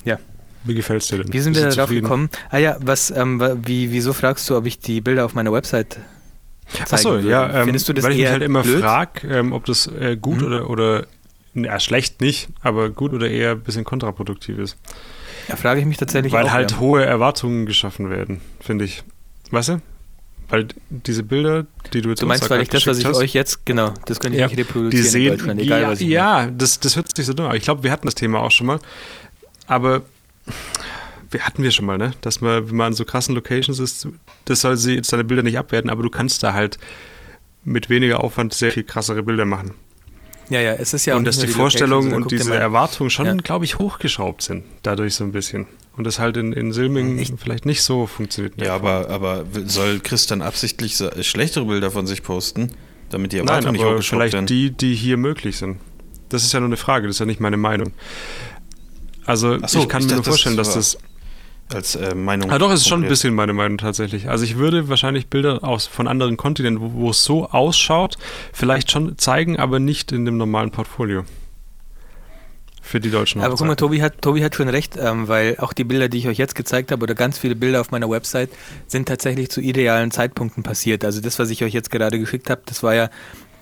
Ja. 0.04 0.18
Wie 0.64 0.74
gefällt 0.74 1.02
es 1.02 1.08
dir 1.08 1.18
denn? 1.18 1.32
Wie 1.32 1.40
sind 1.40 1.56
wir 1.56 1.68
darauf 1.68 1.90
gekommen? 1.90 2.30
Ah 2.50 2.58
ja, 2.58 2.76
was, 2.80 3.10
ähm, 3.10 3.40
wie, 3.64 3.90
wieso 3.90 4.12
fragst 4.12 4.48
du, 4.48 4.56
ob 4.56 4.66
ich 4.66 4.78
die 4.78 5.00
Bilder 5.00 5.24
auf 5.24 5.34
meiner 5.34 5.52
Website 5.52 5.98
Achso, 6.90 7.18
ja, 7.18 7.60
ähm, 7.60 7.64
Findest 7.64 7.88
du 7.88 7.92
das 7.92 8.04
weil 8.04 8.12
ich 8.12 8.18
mich 8.18 8.28
halt 8.28 8.42
immer 8.42 8.64
frage, 8.64 9.28
ähm, 9.28 9.52
ob 9.52 9.64
das 9.66 9.86
äh, 9.86 10.16
gut 10.16 10.40
Mhm. 10.40 10.46
oder, 10.46 10.70
oder, 10.70 11.06
ja, 11.54 11.78
schlecht 11.80 12.20
nicht, 12.20 12.48
aber 12.62 12.90
gut 12.90 13.12
oder 13.12 13.30
eher 13.30 13.52
ein 13.52 13.60
bisschen 13.60 13.84
kontraproduktiv 13.84 14.58
ist. 14.58 14.76
Ja, 15.48 15.56
frage 15.56 15.80
ich 15.80 15.86
mich 15.86 15.96
tatsächlich 15.98 16.32
Weil 16.32 16.46
auch. 16.46 16.52
halt 16.52 16.72
ja. 16.72 16.78
hohe 16.80 17.04
Erwartungen 17.04 17.66
geschaffen 17.66 18.10
werden, 18.10 18.40
finde 18.60 18.84
ich. 18.84 19.02
Weißt 19.50 19.68
du? 19.70 19.80
Weil 20.48 20.68
diese 20.90 21.22
Bilder, 21.22 21.66
die 21.92 22.02
du 22.02 22.10
jetzt 22.10 22.20
Du 22.22 22.26
meinst, 22.26 22.48
weil 22.50 22.60
ich 22.60 22.68
das, 22.68 22.86
was 22.86 22.98
ich 22.98 23.06
hast, 23.06 23.16
euch 23.16 23.32
jetzt, 23.32 23.64
genau, 23.64 23.94
das 24.06 24.20
könnte 24.20 24.36
ich 24.36 24.40
Ja, 24.40 24.46
nicht 24.46 24.58
die 24.58 24.62
reproduzieren 24.62 25.04
in 25.04 25.10
sehen, 25.10 25.30
Deutschland, 25.30 25.60
egal 25.60 25.82
ja, 25.82 25.88
was 25.88 26.00
ich 26.00 26.06
mache. 26.06 26.14
ja 26.14 26.50
das, 26.50 26.80
das 26.80 26.96
hört 26.96 27.14
sich 27.16 27.26
so 27.26 27.32
dumm 27.32 27.46
an. 27.46 27.56
Ich 27.56 27.62
glaube, 27.62 27.82
wir 27.82 27.90
hatten 27.90 28.06
das 28.06 28.14
Thema 28.14 28.40
auch 28.40 28.50
schon 28.50 28.66
mal. 28.66 28.78
Aber 29.66 30.02
wir 31.30 31.40
hatten 31.46 31.62
wir 31.62 31.70
schon 31.70 31.86
mal, 31.86 31.96
ne? 31.98 32.12
Dass 32.20 32.40
man, 32.40 32.68
wenn 32.68 32.76
man 32.76 32.86
an 32.88 32.92
so 32.92 33.04
krassen 33.04 33.34
Locations 33.34 33.78
ist, 33.78 34.06
das 34.44 34.60
soll 34.60 34.76
sie 34.76 34.94
jetzt 34.94 35.12
deine 35.12 35.24
Bilder 35.24 35.42
nicht 35.42 35.58
abwerten, 35.58 35.90
aber 35.90 36.02
du 36.02 36.10
kannst 36.10 36.42
da 36.42 36.52
halt 36.52 36.78
mit 37.64 37.88
weniger 37.88 38.22
Aufwand 38.22 38.52
sehr 38.54 38.70
viel 38.70 38.84
krassere 38.84 39.22
Bilder 39.22 39.46
machen. 39.46 39.72
Ja, 40.50 40.60
ja, 40.60 40.72
es 40.74 40.92
ist 40.94 41.06
ja 41.06 41.14
auch 41.14 41.18
und 41.18 41.24
dass 41.26 41.36
nicht 41.36 41.46
die 41.48 41.50
nur 41.52 41.56
Vorstellung 41.56 41.90
Location, 42.04 42.10
sondern 42.10 42.22
und 42.24 42.32
diese 42.32 42.54
Erwartungen 42.54 43.10
schon, 43.10 43.26
Ja. 43.26 43.34
glaube 43.34 43.64
ich, 43.64 43.78
hochgeschraubt 43.78 44.42
sind, 44.42 44.64
dadurch 44.82 45.14
so 45.14 45.24
ein 45.24 45.32
bisschen. 45.32 45.66
Und 45.96 46.04
das 46.04 46.18
halt 46.18 46.36
in, 46.36 46.52
in 46.52 46.72
Silming 46.72 47.18
Ich- 47.18 47.32
vielleicht 47.36 47.66
nicht 47.66 47.82
so 47.82 48.06
funktioniert. 48.06 48.60
Ja, 48.60 48.74
aber, 48.74 49.08
aber 49.10 49.44
soll 49.64 50.00
Chris 50.00 50.26
dann 50.26 50.42
absichtlich 50.42 50.96
so- 50.96 51.10
schlechtere 51.22 51.64
Bilder 51.64 51.90
von 51.90 52.06
sich 52.06 52.22
posten, 52.22 52.72
damit 53.10 53.32
die 53.32 53.36
Nein, 53.36 53.48
Erwartungen 53.48 53.72
nicht 53.74 53.82
aber 53.82 53.92
hochgeschraubt 53.92 54.20
vielleicht 54.20 54.32
werden? 54.34 54.46
die, 54.46 54.70
die 54.70 54.94
hier 54.94 55.16
möglich 55.16 55.56
sind. 55.56 55.78
Das 56.30 56.42
ist 56.44 56.52
ja 56.52 56.60
nur 56.60 56.68
eine 56.68 56.76
Frage, 56.76 57.06
das 57.06 57.16
ist 57.16 57.20
ja 57.20 57.26
nicht 57.26 57.40
meine 57.40 57.56
Meinung. 57.56 57.92
Also 59.24 59.58
so, 59.66 59.80
ich 59.80 59.88
kann 59.88 60.02
ich 60.02 60.06
mir 60.08 60.14
nur 60.14 60.18
dachte, 60.22 60.30
vorstellen, 60.30 60.56
das 60.56 60.74
dass 60.74 60.94
das 60.94 60.98
als 61.74 61.96
äh, 61.96 62.14
Meinung. 62.14 62.50
Ah, 62.50 62.58
doch, 62.58 62.70
es 62.70 62.80
ist 62.80 62.88
schon 62.88 63.02
ein 63.02 63.08
bisschen 63.08 63.34
meine 63.34 63.52
Meinung 63.52 63.78
tatsächlich. 63.78 64.28
Also 64.28 64.44
ich 64.44 64.56
würde 64.56 64.88
wahrscheinlich 64.88 65.28
Bilder 65.28 65.64
aus, 65.64 65.86
von 65.86 66.08
anderen 66.08 66.36
Kontinenten, 66.36 66.80
wo, 66.82 66.92
wo 66.94 67.10
es 67.10 67.24
so 67.24 67.48
ausschaut, 67.48 68.16
vielleicht 68.52 68.90
schon 68.90 69.18
zeigen, 69.18 69.58
aber 69.58 69.80
nicht 69.80 70.12
in 70.12 70.24
dem 70.24 70.36
normalen 70.36 70.70
Portfolio. 70.70 71.24
Für 72.84 73.00
die 73.00 73.10
deutschen 73.10 73.40
Aber 73.40 73.54
guck 73.54 73.60
mal, 73.60 73.72
Hochzeiten. 73.72 73.88
Tobi 73.88 74.02
hat, 74.02 74.20
Tobi 74.20 74.44
hat 74.44 74.54
schon 74.54 74.68
recht, 74.68 74.98
ähm, 75.00 75.26
weil 75.26 75.56
auch 75.58 75.72
die 75.72 75.84
Bilder, 75.84 76.10
die 76.10 76.18
ich 76.18 76.28
euch 76.28 76.36
jetzt 76.36 76.54
gezeigt 76.54 76.92
habe, 76.92 77.02
oder 77.02 77.14
ganz 77.14 77.38
viele 77.38 77.56
Bilder 77.56 77.80
auf 77.80 77.90
meiner 77.90 78.10
Website, 78.10 78.50
sind 78.86 79.08
tatsächlich 79.08 79.48
zu 79.48 79.62
idealen 79.62 80.10
Zeitpunkten 80.10 80.62
passiert. 80.62 81.02
Also 81.02 81.22
das, 81.22 81.38
was 81.38 81.48
ich 81.48 81.64
euch 81.64 81.72
jetzt 81.72 81.90
gerade 81.90 82.18
geschickt 82.18 82.50
habe, 82.50 82.60
das 82.66 82.82
war 82.82 82.94
ja 82.94 83.08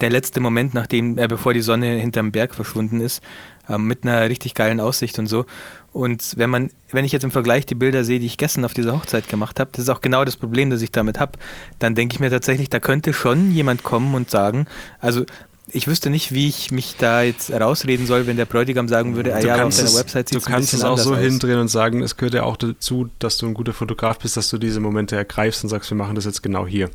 der 0.00 0.10
letzte 0.10 0.40
Moment, 0.40 0.74
nachdem, 0.74 1.18
äh, 1.18 1.28
bevor 1.28 1.54
die 1.54 1.60
Sonne 1.60 1.98
hinterm 1.98 2.32
Berg 2.32 2.52
verschwunden 2.52 3.00
ist, 3.00 3.22
ähm, 3.68 3.86
mit 3.86 4.02
einer 4.02 4.28
richtig 4.28 4.54
geilen 4.54 4.80
Aussicht 4.80 5.18
und 5.20 5.28
so. 5.28 5.46
Und 5.92 6.38
wenn 6.38 6.48
man, 6.48 6.70
wenn 6.90 7.04
ich 7.04 7.12
jetzt 7.12 7.22
im 7.24 7.30
Vergleich 7.30 7.66
die 7.66 7.74
Bilder 7.74 8.02
sehe, 8.04 8.18
die 8.18 8.24
ich 8.26 8.38
gestern 8.38 8.64
auf 8.64 8.72
dieser 8.72 8.94
Hochzeit 8.94 9.28
gemacht 9.28 9.60
habe, 9.60 9.70
das 9.72 9.82
ist 9.84 9.88
auch 9.90 10.00
genau 10.00 10.24
das 10.24 10.36
Problem, 10.36 10.70
das 10.70 10.80
ich 10.80 10.90
damit 10.90 11.20
habe, 11.20 11.32
dann 11.78 11.94
denke 11.94 12.14
ich 12.14 12.20
mir 12.20 12.30
tatsächlich, 12.30 12.70
da 12.70 12.80
könnte 12.80 13.12
schon 13.12 13.50
jemand 13.50 13.82
kommen 13.82 14.14
und 14.14 14.30
sagen, 14.30 14.66
also 15.00 15.24
ich 15.68 15.86
wüsste 15.88 16.08
nicht, 16.10 16.32
wie 16.32 16.48
ich 16.48 16.70
mich 16.70 16.96
da 16.98 17.22
jetzt 17.22 17.50
rausreden 17.52 18.06
soll, 18.06 18.26
wenn 18.26 18.36
der 18.36 18.46
Bräutigam 18.46 18.88
sagen 18.88 19.16
würde, 19.16 19.34
ah 19.34 19.40
Du 19.40 19.46
ja, 19.46 19.54
auf 19.54 19.74
deiner 19.74 19.88
es, 19.88 19.96
Website 19.98 20.30
du 20.30 20.34
sieht 20.34 20.42
es 20.42 20.46
ein 20.46 20.52
kannst 20.52 20.74
es 20.74 20.82
auch 20.82 20.98
so 20.98 21.12
aus. 21.14 21.20
hindrehen 21.20 21.58
und 21.60 21.68
sagen, 21.68 22.02
es 22.02 22.16
gehört 22.16 22.34
ja 22.34 22.42
auch 22.44 22.56
dazu, 22.56 23.08
dass 23.18 23.36
du 23.36 23.46
ein 23.46 23.54
guter 23.54 23.72
Fotograf 23.74 24.18
bist, 24.18 24.36
dass 24.36 24.48
du 24.48 24.58
diese 24.58 24.80
Momente 24.80 25.14
ergreifst 25.16 25.62
und 25.62 25.70
sagst, 25.70 25.90
wir 25.90 25.96
machen 25.96 26.14
das 26.14 26.24
jetzt 26.24 26.42
genau 26.42 26.66
hier. 26.66 26.90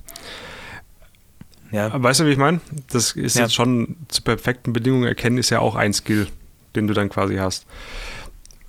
Ja. 1.71 1.91
Weißt 2.01 2.19
du, 2.19 2.25
wie 2.25 2.31
ich 2.31 2.37
meine? 2.37 2.61
Das 2.91 3.11
ist 3.11 3.35
Ja. 3.35 3.43
jetzt 3.43 3.53
schon 3.55 3.95
zu 4.07 4.21
perfekten 4.21 4.73
Bedingungen 4.73 5.07
erkennen, 5.07 5.37
ist 5.37 5.49
ja 5.49 5.59
auch 5.59 5.75
ein 5.75 5.93
Skill, 5.93 6.27
den 6.75 6.87
du 6.87 6.93
dann 6.93 7.09
quasi 7.09 7.35
hast. 7.35 7.65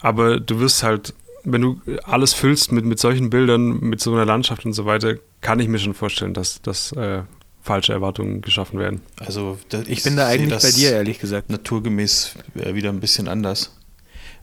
Aber 0.01 0.41
du 0.41 0.61
wirst 0.61 0.83
halt, 0.83 1.15
wenn 1.45 1.63
du 1.63 1.81
alles 2.05 2.35
füllst 2.35 2.73
mit, 2.73 2.85
mit 2.85 2.99
solchen 2.99 3.31
Bildern, 3.31 3.81
mit 3.81 4.01
so 4.01 4.13
einer 4.13 4.25
Landschaft 4.25 4.65
und 4.65 4.73
so 4.73 4.87
weiter, 4.87 5.15
kann 5.41 5.61
ich 5.61 5.69
mir 5.69 5.79
schon 5.79 5.95
vorstellen, 5.95 6.35
dass, 6.35 6.61
dass 6.63 6.93
äh, 6.93 7.23
falsche 7.63 7.93
Erwartungen 7.93 8.41
geschaffen 8.41 8.79
werden. 8.79 9.03
Also, 9.17 9.59
da, 9.69 9.83
Ich 9.87 10.03
bin 10.03 10.17
da 10.17 10.27
eigentlich 10.27 10.51
das 10.51 10.63
bei 10.63 10.71
dir, 10.71 10.93
ehrlich 10.93 11.19
gesagt. 11.19 11.51
Naturgemäß 11.51 12.35
äh, 12.55 12.75
wieder 12.75 12.91
ein 12.91 13.01
bisschen 13.01 13.29
anders. 13.29 13.73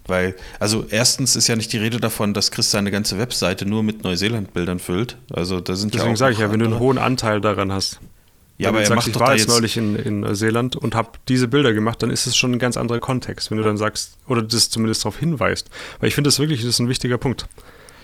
Weil, 0.07 0.35
also 0.59 0.85
erstens 0.89 1.35
ist 1.35 1.47
ja 1.47 1.55
nicht 1.55 1.73
die 1.73 1.77
Rede 1.77 1.99
davon, 1.99 2.35
dass 2.35 2.51
Chris 2.51 2.69
seine 2.69 2.91
ganze 2.91 3.17
Webseite 3.17 3.65
nur 3.65 3.81
mit 3.81 4.03
Neuseeland-Bildern 4.03 4.77
füllt. 4.77 5.17
Also 5.33 5.61
da 5.61 5.75
sind 5.75 5.95
ja 5.95 5.99
Deswegen 5.99 6.13
auch 6.13 6.17
sage 6.19 6.33
ich 6.33 6.39
ja, 6.39 6.51
wenn 6.51 6.59
du 6.59 6.65
einen 6.65 6.79
hohen 6.79 6.99
Anteil 6.99 7.41
daran 7.41 7.71
hast. 7.71 7.99
Ja, 8.57 8.69
aber 8.69 8.79
er 8.79 8.85
sagst, 8.85 8.95
macht 8.95 9.07
ich 9.07 9.13
doch 9.13 9.21
war 9.21 9.35
jetzt 9.35 9.49
neulich 9.49 9.75
in, 9.75 9.95
in 9.97 10.19
Neuseeland 10.21 10.75
und 10.75 10.95
habe 10.95 11.09
diese 11.27 11.47
Bilder 11.47 11.73
gemacht, 11.73 12.01
dann 12.01 12.09
ist 12.09 12.25
es 12.25 12.37
schon 12.37 12.53
ein 12.53 12.59
ganz 12.59 12.77
anderer 12.77 12.99
Kontext, 12.99 13.51
wenn 13.51 13.57
du 13.57 13.63
dann 13.63 13.77
sagst, 13.77 14.17
oder 14.27 14.41
das 14.41 14.69
zumindest 14.69 15.03
darauf 15.03 15.19
hinweist. 15.19 15.69
Weil 15.99 16.07
ich 16.07 16.15
finde 16.15 16.29
das 16.29 16.39
wirklich, 16.39 16.61
das 16.61 16.69
ist 16.69 16.79
ein 16.79 16.87
wichtiger 16.87 17.17
Punkt. 17.17 17.47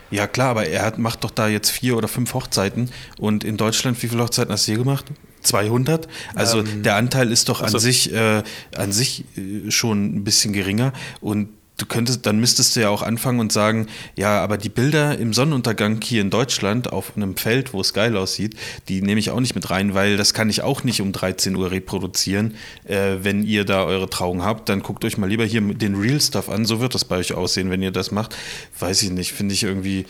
Ja, 0.10 0.28
klar, 0.28 0.50
aber 0.50 0.68
er 0.68 0.84
hat, 0.84 0.98
macht 0.98 1.24
doch 1.24 1.32
da 1.32 1.48
jetzt 1.48 1.70
vier 1.70 1.96
oder 1.96 2.10
fünf 2.10 2.34
Hochzeiten. 2.34 2.92
Und 3.18 3.46
in 3.46 3.56
Deutschland, 3.56 4.02
wie 4.04 4.10
viele 4.10 4.22
Hochzeiten 4.24 4.52
hast 4.52 4.68
du 4.68 4.74
hier 4.74 4.80
gemacht? 4.80 5.06
200? 5.44 6.08
Also 6.36 6.60
Ähm, 6.60 6.84
der 6.84 6.98
Anteil 6.98 7.32
ist 7.32 7.48
doch 7.48 7.62
an 7.62 7.70
so. 7.70 7.78
sich, 7.78 8.14
äh, 8.14 8.44
an 8.76 8.92
sich 8.92 9.24
äh, 9.38 9.72
schon 9.72 10.18
ein 10.18 10.24
bisschen 10.26 10.52
geringer. 10.52 10.92
Und 11.22 11.48
du 11.82 11.86
könntest, 11.86 12.26
dann 12.26 12.40
müsstest 12.40 12.76
du 12.76 12.82
ja 12.82 12.90
auch 12.90 13.02
anfangen 13.02 13.40
und 13.40 13.52
sagen, 13.52 13.88
ja, 14.16 14.42
aber 14.42 14.58
die 14.58 14.70
Bilder 14.70 15.18
im 15.18 15.34
Sonnenuntergang 15.34 16.02
hier 16.02 16.22
in 16.22 16.30
Deutschland 16.30 16.92
auf 16.92 17.16
einem 17.16 17.36
Feld, 17.38 17.74
wo 17.74 17.82
es 17.82 17.94
geil 17.94 18.16
aussieht, 18.16 18.56
die 18.88 19.02
nehme 19.02 19.20
ich 19.20 19.32
auch 19.32 19.40
nicht 19.40 19.56
mit 19.56 19.70
rein, 19.70 19.94
weil 19.94 20.18
das 20.18 20.34
kann 20.34 20.50
ich 20.50 20.62
auch 20.62 20.84
nicht 20.84 21.02
um 21.02 21.12
13 21.12 21.56
Uhr 21.56 21.72
reproduzieren. 21.72 22.56
Äh, 22.86 23.18
wenn 23.22 23.44
ihr 23.44 23.66
da 23.66 23.84
eure 23.84 24.10
Trauung 24.10 24.44
habt, 24.44 24.70
dann 24.70 24.82
guckt 24.82 25.04
euch 25.06 25.18
mal 25.18 25.30
lieber 25.30 25.46
hier 25.46 25.62
den 25.62 25.96
Real 25.96 26.22
Stuff 26.22 26.50
an. 26.50 26.66
So 26.66 26.80
wird 26.80 26.96
das 26.96 27.06
bei 27.06 27.18
euch 27.18 27.34
aussehen, 27.34 27.70
wenn 27.70 27.82
ihr 27.82 27.92
das 27.92 28.12
macht. 28.12 28.36
Weiß 28.80 29.02
ich 29.04 29.12
nicht, 29.12 29.34
finde 29.34 29.54
ich 29.54 29.64
irgendwie. 29.64 30.06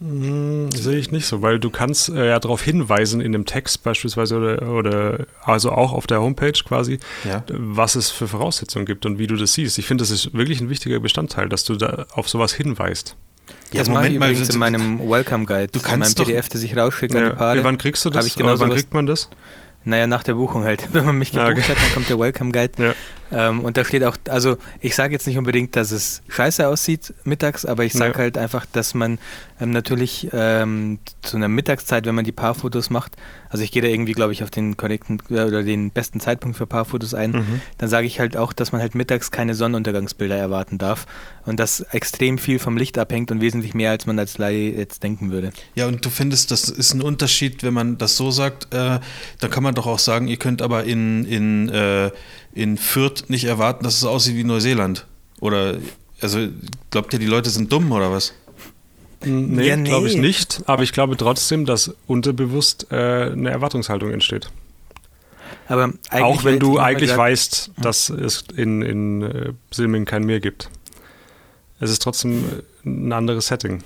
Sehe 0.00 0.96
ich 0.96 1.10
nicht 1.10 1.26
so, 1.26 1.42
weil 1.42 1.58
du 1.58 1.70
kannst 1.70 2.08
äh, 2.08 2.28
ja 2.28 2.38
darauf 2.38 2.62
hinweisen 2.62 3.20
in 3.20 3.32
dem 3.32 3.46
Text 3.46 3.82
beispielsweise 3.82 4.36
oder, 4.36 4.72
oder 4.72 5.26
also 5.42 5.72
auch 5.72 5.92
auf 5.92 6.06
der 6.06 6.20
Homepage 6.20 6.52
quasi, 6.52 7.00
Ja. 7.24 7.42
was 7.48 7.96
es 7.96 8.10
für 8.10 8.28
Voraussetzungen 8.28 8.86
gibt 8.86 9.06
und 9.06 9.18
wie 9.18 9.26
du 9.26 9.34
das 9.36 9.54
siehst. 9.54 9.76
Ich 9.78 9.86
finde, 9.86 10.02
das 10.02 10.10
ist 10.10 10.32
wirklich 10.34 10.60
ein 10.60 10.70
wichtiger 10.70 11.00
Bestandteil, 11.00 11.48
dass 11.48 11.64
du 11.64 11.74
da 11.74 12.06
auf 12.12 12.28
sowas 12.28 12.52
hinweist. 12.52 13.16
Ja, 13.72 13.80
das 13.80 13.88
mache 13.88 14.06
ich 14.08 14.12
Moment 14.14 14.20
mal, 14.20 14.30
übrigens 14.30 14.48
du- 14.48 14.52
in 14.54 14.58
meinem 14.60 15.10
Welcome 15.10 15.46
Guide, 15.46 15.68
Du 15.72 15.78
in 15.80 15.84
meinem 15.84 16.00
kannst 16.02 16.18
doch- 16.20 16.26
PDF, 16.26 16.48
das 16.48 16.62
ich 16.62 16.76
rausschicke 16.76 17.16
an 17.18 17.24
Ja, 17.24 17.30
die 17.30 17.36
Paare. 17.36 17.64
wann 17.64 17.78
kriegst 17.78 18.04
du 18.04 18.10
das? 18.10 18.34
Genau 18.36 18.58
wann 18.60 18.70
kriegt 18.70 18.94
man 18.94 19.06
das? 19.06 19.28
Naja, 19.84 20.06
nach 20.06 20.22
der 20.22 20.34
Buchung 20.34 20.64
halt. 20.64 20.86
Wenn 20.92 21.06
man 21.06 21.18
mich 21.18 21.36
Ah, 21.36 21.48
gebucht 21.48 21.64
okay. 21.70 21.72
hat, 21.76 21.82
dann 21.82 21.94
kommt 21.94 22.08
der 22.08 22.18
Welcome 22.18 22.52
Guide. 22.52 22.72
Ja. 22.82 22.94
Ähm, 23.30 23.60
und 23.60 23.76
da 23.76 23.84
steht 23.84 24.04
auch, 24.04 24.16
also 24.28 24.56
ich 24.80 24.94
sage 24.94 25.12
jetzt 25.12 25.26
nicht 25.26 25.38
unbedingt, 25.38 25.76
dass 25.76 25.90
es 25.90 26.22
scheiße 26.28 26.66
aussieht 26.66 27.12
mittags, 27.24 27.64
aber 27.66 27.84
ich 27.84 27.92
sage 27.92 28.12
Ja. 28.12 28.18
halt 28.18 28.38
einfach, 28.38 28.64
dass 28.72 28.94
man 28.94 29.18
ähm, 29.60 29.70
natürlich 29.70 30.28
ähm, 30.32 30.98
zu 31.22 31.36
einer 31.36 31.48
Mittagszeit, 31.48 32.06
wenn 32.06 32.14
man 32.14 32.24
die 32.24 32.32
Paarfotos 32.32 32.90
macht, 32.90 33.16
also 33.50 33.64
ich 33.64 33.72
gehe 33.72 33.82
da 33.82 33.88
irgendwie, 33.88 34.12
glaube 34.12 34.32
ich, 34.32 34.42
auf 34.42 34.50
den 34.50 34.76
korrekten 34.76 35.20
äh, 35.30 35.42
oder 35.44 35.62
den 35.62 35.90
besten 35.90 36.20
Zeitpunkt 36.20 36.56
für 36.56 36.66
Paarfotos 36.66 37.14
ein, 37.14 37.32
Mhm. 37.32 37.60
dann 37.78 37.88
sage 37.88 38.06
ich 38.06 38.20
halt 38.20 38.36
auch, 38.36 38.52
dass 38.52 38.72
man 38.72 38.80
halt 38.80 38.94
mittags 38.94 39.30
keine 39.30 39.54
Sonnenuntergangsbilder 39.54 40.36
erwarten 40.36 40.78
darf 40.78 41.06
und 41.44 41.58
dass 41.60 41.80
extrem 41.80 42.38
viel 42.38 42.58
vom 42.58 42.76
Licht 42.76 42.98
abhängt 42.98 43.30
und 43.30 43.40
wesentlich 43.40 43.74
mehr, 43.74 43.90
als 43.90 44.06
man 44.06 44.18
als 44.18 44.38
Laie 44.38 44.70
jetzt 44.76 45.02
denken 45.02 45.30
würde. 45.30 45.50
Ja, 45.74 45.86
und 45.86 46.04
du 46.04 46.10
findest, 46.10 46.50
das 46.50 46.68
ist 46.68 46.94
ein 46.94 47.02
Unterschied, 47.02 47.62
wenn 47.62 47.74
man 47.74 47.98
das 47.98 48.16
so 48.16 48.30
sagt, 48.30 48.72
äh, 48.74 49.00
dann 49.40 49.50
kann 49.50 49.62
man 49.62 49.74
doch 49.74 49.86
auch 49.86 49.98
sagen, 49.98 50.28
ihr 50.28 50.36
könnt 50.38 50.62
aber 50.62 50.84
in, 50.84 51.24
in, 51.24 51.68
äh, 51.68 52.10
in 52.52 52.76
Fürth 52.76 53.24
nicht 53.28 53.44
erwarten, 53.44 53.84
dass 53.84 53.96
es 53.96 54.04
aussieht 54.04 54.36
wie 54.36 54.44
Neuseeland. 54.44 55.06
Oder, 55.40 55.76
also, 56.20 56.48
glaubt 56.90 57.12
ihr, 57.12 57.18
die 57.18 57.26
Leute 57.26 57.50
sind 57.50 57.70
dumm 57.72 57.92
oder 57.92 58.10
was? 58.10 58.32
Nee, 59.24 59.66
Ja, 59.68 59.76
nee. 59.76 59.88
glaube 59.88 60.08
ich 60.08 60.16
nicht. 60.16 60.62
Aber 60.66 60.82
ich 60.82 60.92
glaube 60.92 61.16
trotzdem, 61.16 61.64
dass 61.66 61.94
unterbewusst 62.06 62.86
äh, 62.90 63.30
eine 63.32 63.50
Erwartungshaltung 63.50 64.10
entsteht. 64.12 64.50
Aber 65.66 65.92
Auch 66.10 66.44
wenn 66.44 66.58
du 66.58 66.78
eigentlich 66.78 67.10
gesagt- 67.10 67.18
weißt, 67.18 67.70
dass 67.78 68.08
es 68.10 68.44
in, 68.56 68.80
in 68.82 69.22
äh, 69.22 69.52
Silming 69.70 70.04
kein 70.06 70.24
Meer 70.24 70.40
gibt. 70.40 70.70
Es 71.80 71.90
ist 71.90 72.00
trotzdem 72.02 72.44
äh, 72.44 72.88
ein 72.88 73.12
anderes 73.12 73.48
Setting. 73.48 73.82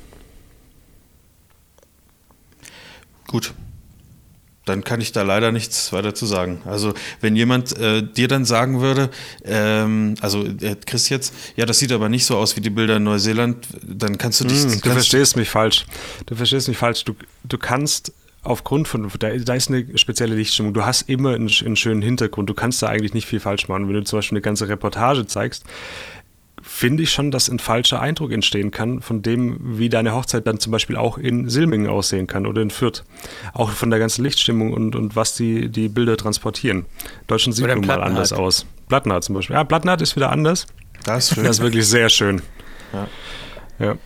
Gut. 3.27 3.53
Dann 4.65 4.85
kann 4.85 5.01
ich 5.01 5.11
da 5.11 5.23
leider 5.23 5.51
nichts 5.51 5.93
weiter 5.93 6.15
zu 6.15 6.25
sagen. 6.25 6.63
Also, 6.65 6.95
wenn 7.21 7.35
jemand 7.35 7.77
äh, 7.79 8.03
dir 8.03 8.29
dann 8.29 8.45
sagen 8.45 8.81
würde, 8.81 9.11
ähm, 9.45 10.15
also 10.21 10.45
äh, 10.45 10.77
Chris 10.87 11.09
jetzt, 11.09 11.35
ja, 11.57 11.67
das 11.67 11.81
sieht 11.81 11.91
aber 11.91 12.09
nicht 12.09 12.25
so 12.25 12.37
aus 12.37 12.57
wie 12.57 12.61
die 12.61 12.71
Bilder 12.71 12.99
in 12.99 13.03
Neuseeland, 13.03 13.67
dann 13.83 14.19
kannst 14.19 14.41
du 14.41 14.45
dich. 14.45 14.63
Kannst 14.63 14.87
du 14.87 14.91
verstehst 14.91 15.37
mich 15.37 15.51
falsch. 15.51 15.87
Du 16.27 16.37
verstehst 16.37 16.69
mich 16.69 16.77
falsch. 16.77 17.05
Du, 17.05 17.15
du 17.45 17.59
kannst 17.59 18.13
aufgrund 18.45 18.89
von, 18.89 19.11
da, 19.19 19.31
da, 19.37 19.55
ist 19.55 19.69
eine 19.69 19.87
spezielle 19.99 20.35
Lichtstimmung. 20.35 20.75
Du 20.75 20.85
hast 20.85 21.09
immer 21.09 21.31
einen, 21.31 21.51
einen, 21.65 21.77
schönen 21.77 22.03
Hintergrund. 22.03 22.51
Du 22.51 22.55
kannst 22.55 22.83
da 22.83 22.89
eigentlich 22.89 23.15
nicht 23.15 23.27
viel 23.27 23.41
falsch 23.41 23.69
machen. 23.69 23.89
Wenn 23.89 23.95
du 23.95 24.05
zum 24.05 24.19
Beispiel 24.19 24.37
eine 24.37 24.43
ganze 24.43 24.69
Reportage 24.69 25.27
zeigst, 25.27 25.65
finde 26.63 27.03
ich 27.03 27.13
schon, 27.13 27.31
dass 27.31 27.49
ein 27.49 27.59
falscher 27.59 28.01
Eindruck 28.01 28.33
entstehen 28.33 28.71
kann 28.71 29.03
von 29.03 29.23
dem, 29.23 29.79
wie 29.79 29.89
deine 29.89 30.15
Hochzeit 30.15 30.47
dann 30.47 30.59
zum 30.59 30.73
Beispiel 30.73 30.97
auch 30.97 31.19
in 31.19 31.49
Silmingen 31.49 31.89
aussehen 31.89 32.27
kann 32.27 32.47
oder 32.47 32.63
in 32.63 32.71
Fürth. 32.71 33.05
Auch 33.53 33.71
von 33.71 33.91
der 33.91 33.99
ganzen 33.99 34.25
Lichtstimmung 34.25 34.73
und, 34.73 34.95
und 34.95 35.17
was 35.17 35.35
die, 35.35 35.69
die 35.69 35.89
Bilder 35.89 36.17
transportieren. 36.17 36.87
Deutschland 37.27 37.57
sieht 37.57 37.67
nun 37.67 37.87
mal 37.87 38.03
anders 38.03 38.33
aus. 38.33 38.67
Plattenhardt 38.89 39.25
zum 39.25 39.35
Beispiel. 39.35 39.55
Ja, 39.55 39.65
Plattenhardt 39.65 40.03
ist 40.03 40.17
wieder 40.17 40.31
anders. 40.31 40.67
Das 41.05 41.29
ist 41.29 41.35
schön. 41.35 41.45
Das 41.45 41.59
ist 41.59 41.63
wirklich 41.63 41.87
sehr 41.87 42.09
schön. 42.09 42.43
Ja. 42.93 43.09
Ja, 43.79 43.97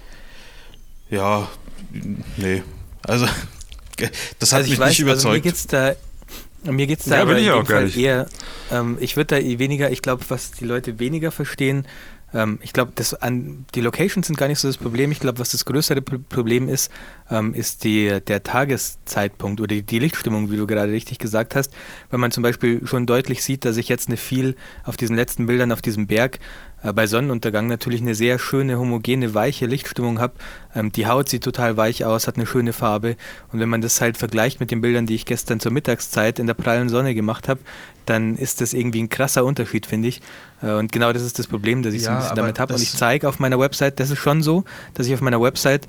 ja 1.10 1.48
nee. 2.36 2.62
Also, 3.02 3.26
das 4.38 4.52
hat 4.52 4.60
also 4.60 4.70
mich 4.70 4.78
weiß, 4.78 4.88
nicht 4.90 5.00
überzeugt. 5.00 5.26
Also 5.26 5.34
mir 5.34 5.40
geht's 5.40 5.66
da 5.66 5.94
mir 6.72 6.86
geht 6.86 7.00
es 7.00 7.06
da 7.06 7.16
Ja, 7.16 7.22
aber 7.22 7.38
ich 7.38 7.46
in 7.46 7.52
auch 7.52 7.66
Fall 7.66 7.96
eher, 7.96 8.26
ähm, 8.70 8.96
ich 9.00 9.16
würde 9.16 9.40
da 9.40 9.58
weniger, 9.58 9.90
ich 9.90 10.02
glaube, 10.02 10.24
was 10.28 10.52
die 10.52 10.64
Leute 10.64 10.98
weniger 10.98 11.30
verstehen, 11.30 11.86
ähm, 12.34 12.58
ich 12.62 12.72
glaube, 12.72 12.92
die 13.74 13.80
Locations 13.80 14.26
sind 14.26 14.36
gar 14.36 14.48
nicht 14.48 14.58
so 14.58 14.68
das 14.68 14.76
Problem. 14.76 15.12
Ich 15.12 15.20
glaube, 15.20 15.38
was 15.38 15.50
das 15.50 15.64
größere 15.64 16.02
Problem 16.02 16.68
ist, 16.68 16.90
ähm, 17.30 17.54
ist 17.54 17.84
die, 17.84 18.20
der 18.26 18.42
Tageszeitpunkt 18.42 19.60
oder 19.60 19.68
die, 19.68 19.82
die 19.82 19.98
Lichtstimmung, 19.98 20.50
wie 20.50 20.56
du 20.56 20.66
gerade 20.66 20.92
richtig 20.92 21.18
gesagt 21.18 21.54
hast. 21.54 21.72
Wenn 22.10 22.20
man 22.20 22.30
zum 22.30 22.42
Beispiel 22.42 22.86
schon 22.86 23.06
deutlich 23.06 23.42
sieht, 23.42 23.64
dass 23.64 23.76
ich 23.76 23.88
jetzt 23.88 24.08
eine 24.08 24.16
viel 24.16 24.56
auf 24.84 24.96
diesen 24.96 25.16
letzten 25.16 25.46
Bildern 25.46 25.72
auf 25.72 25.82
diesem 25.82 26.06
Berg 26.06 26.38
äh, 26.82 26.92
bei 26.92 27.06
Sonnenuntergang 27.06 27.68
natürlich 27.68 28.00
eine 28.00 28.14
sehr 28.14 28.38
schöne, 28.38 28.78
homogene, 28.78 29.34
weiche 29.34 29.66
Lichtstimmung 29.66 30.18
habe. 30.18 30.34
Ähm, 30.74 30.92
die 30.92 31.06
Haut 31.06 31.28
sieht 31.28 31.44
total 31.44 31.76
weich 31.76 32.04
aus, 32.04 32.26
hat 32.26 32.36
eine 32.36 32.46
schöne 32.46 32.72
Farbe. 32.72 33.16
Und 33.52 33.60
wenn 33.60 33.68
man 33.68 33.80
das 33.80 34.00
halt 34.00 34.16
vergleicht 34.16 34.60
mit 34.60 34.70
den 34.70 34.80
Bildern, 34.80 35.06
die 35.06 35.14
ich 35.14 35.26
gestern 35.26 35.60
zur 35.60 35.72
Mittagszeit 35.72 36.38
in 36.38 36.46
der 36.46 36.54
prallen 36.54 36.88
Sonne 36.88 37.14
gemacht 37.14 37.48
habe, 37.48 37.60
dann 38.06 38.36
ist 38.36 38.60
das 38.60 38.72
irgendwie 38.72 39.02
ein 39.02 39.08
krasser 39.08 39.44
Unterschied, 39.44 39.86
finde 39.86 40.08
ich. 40.08 40.20
Äh, 40.62 40.72
Und 40.72 40.92
genau 40.92 41.12
das 41.12 41.22
ist 41.22 41.38
das 41.38 41.46
Problem, 41.46 41.82
dass 41.82 41.92
ich 41.94 42.02
so 42.02 42.06
Ja, 42.08 42.14
ein 42.16 42.20
bisschen 42.22 42.36
damit 42.36 42.58
habe. 42.58 42.74
Und 42.74 42.82
ich 42.82 42.92
zeige 42.92 43.28
auf 43.28 43.38
meiner 43.38 43.58
Website, 43.58 44.00
das 44.00 44.10
ist 44.10 44.18
schon 44.18 44.42
so, 44.42 44.64
dass 44.94 45.06
ich 45.06 45.14
auf 45.14 45.20
meiner 45.20 45.40
Website, 45.40 45.86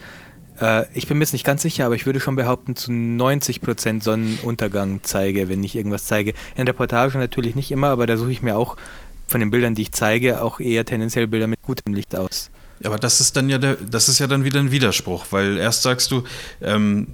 äh, 0.59 0.85
ich 0.93 1.07
bin 1.07 1.17
mir 1.17 1.23
jetzt 1.23 1.33
nicht 1.33 1.45
ganz 1.45 1.61
sicher, 1.61 1.85
aber 1.85 1.95
ich 1.95 2.05
würde 2.05 2.19
schon 2.19 2.35
behaupten, 2.35 2.75
zu 2.75 2.91
90% 2.91 4.01
Sonnenuntergang 4.03 4.99
zeige, 5.03 5.49
wenn 5.49 5.63
ich 5.63 5.75
irgendwas 5.75 6.05
zeige. 6.05 6.31
In 6.55 6.65
der 6.65 6.73
Reportage 6.73 7.17
natürlich 7.17 7.55
nicht 7.55 7.71
immer, 7.71 7.89
aber 7.89 8.07
da 8.07 8.17
suche 8.17 8.31
ich 8.31 8.41
mir 8.41 8.57
auch 8.57 8.75
von 9.27 9.39
den 9.39 9.51
Bildern, 9.51 9.75
die 9.75 9.83
ich 9.83 9.91
zeige, 9.91 10.41
auch 10.41 10.59
eher 10.59 10.85
tendenziell 10.85 11.27
Bilder 11.27 11.47
mit 11.47 11.61
gutem 11.61 11.93
Licht 11.93 12.15
aus. 12.15 12.49
Aber 12.83 12.97
das 12.97 13.19
ist 13.21 13.35
dann 13.35 13.49
ja 13.49 13.57
der, 13.57 13.75
das 13.75 14.07
ist 14.07 14.19
ja 14.19 14.27
dann 14.27 14.43
wieder 14.43 14.59
ein 14.59 14.71
Widerspruch, 14.71 15.25
weil 15.31 15.57
erst 15.57 15.81
sagst 15.83 16.11
du, 16.11 16.23
ähm, 16.61 17.07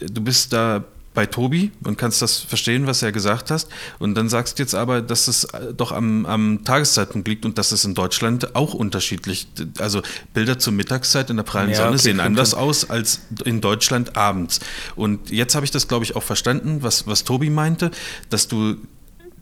du 0.00 0.22
bist 0.22 0.52
da 0.52 0.84
bei 1.12 1.26
Tobi 1.26 1.72
und 1.84 1.98
kannst 1.98 2.22
das 2.22 2.38
verstehen, 2.38 2.86
was 2.86 3.02
er 3.02 3.10
gesagt 3.10 3.50
hast, 3.50 3.68
und 3.98 4.14
dann 4.14 4.28
sagst 4.28 4.58
du 4.58 4.62
jetzt 4.62 4.74
aber, 4.74 5.02
dass 5.02 5.26
es 5.26 5.44
äh, 5.44 5.74
doch 5.74 5.90
am, 5.90 6.24
am 6.26 6.64
Tageszeitpunkt 6.64 7.26
liegt 7.26 7.44
und 7.44 7.58
dass 7.58 7.72
es 7.72 7.84
in 7.84 7.94
Deutschland 7.94 8.54
auch 8.54 8.74
unterschiedlich, 8.74 9.48
also 9.78 10.02
Bilder 10.34 10.58
zur 10.58 10.72
Mittagszeit 10.72 11.30
in 11.30 11.36
der 11.36 11.44
prallen 11.44 11.70
Ja, 11.70 11.76
Sonne 11.76 11.90
okay, 11.90 11.98
sehen 11.98 12.20
anders 12.20 12.54
aus 12.54 12.88
als 12.88 13.20
in 13.44 13.60
Deutschland 13.60 14.16
abends. 14.16 14.60
Und 14.94 15.30
jetzt 15.30 15.54
habe 15.54 15.64
ich 15.64 15.72
das, 15.72 15.88
glaube 15.88 16.04
ich, 16.04 16.14
auch 16.14 16.22
verstanden, 16.22 16.82
was, 16.82 17.06
was 17.06 17.24
Tobi 17.24 17.50
meinte, 17.50 17.90
dass 18.28 18.46
du 18.46 18.76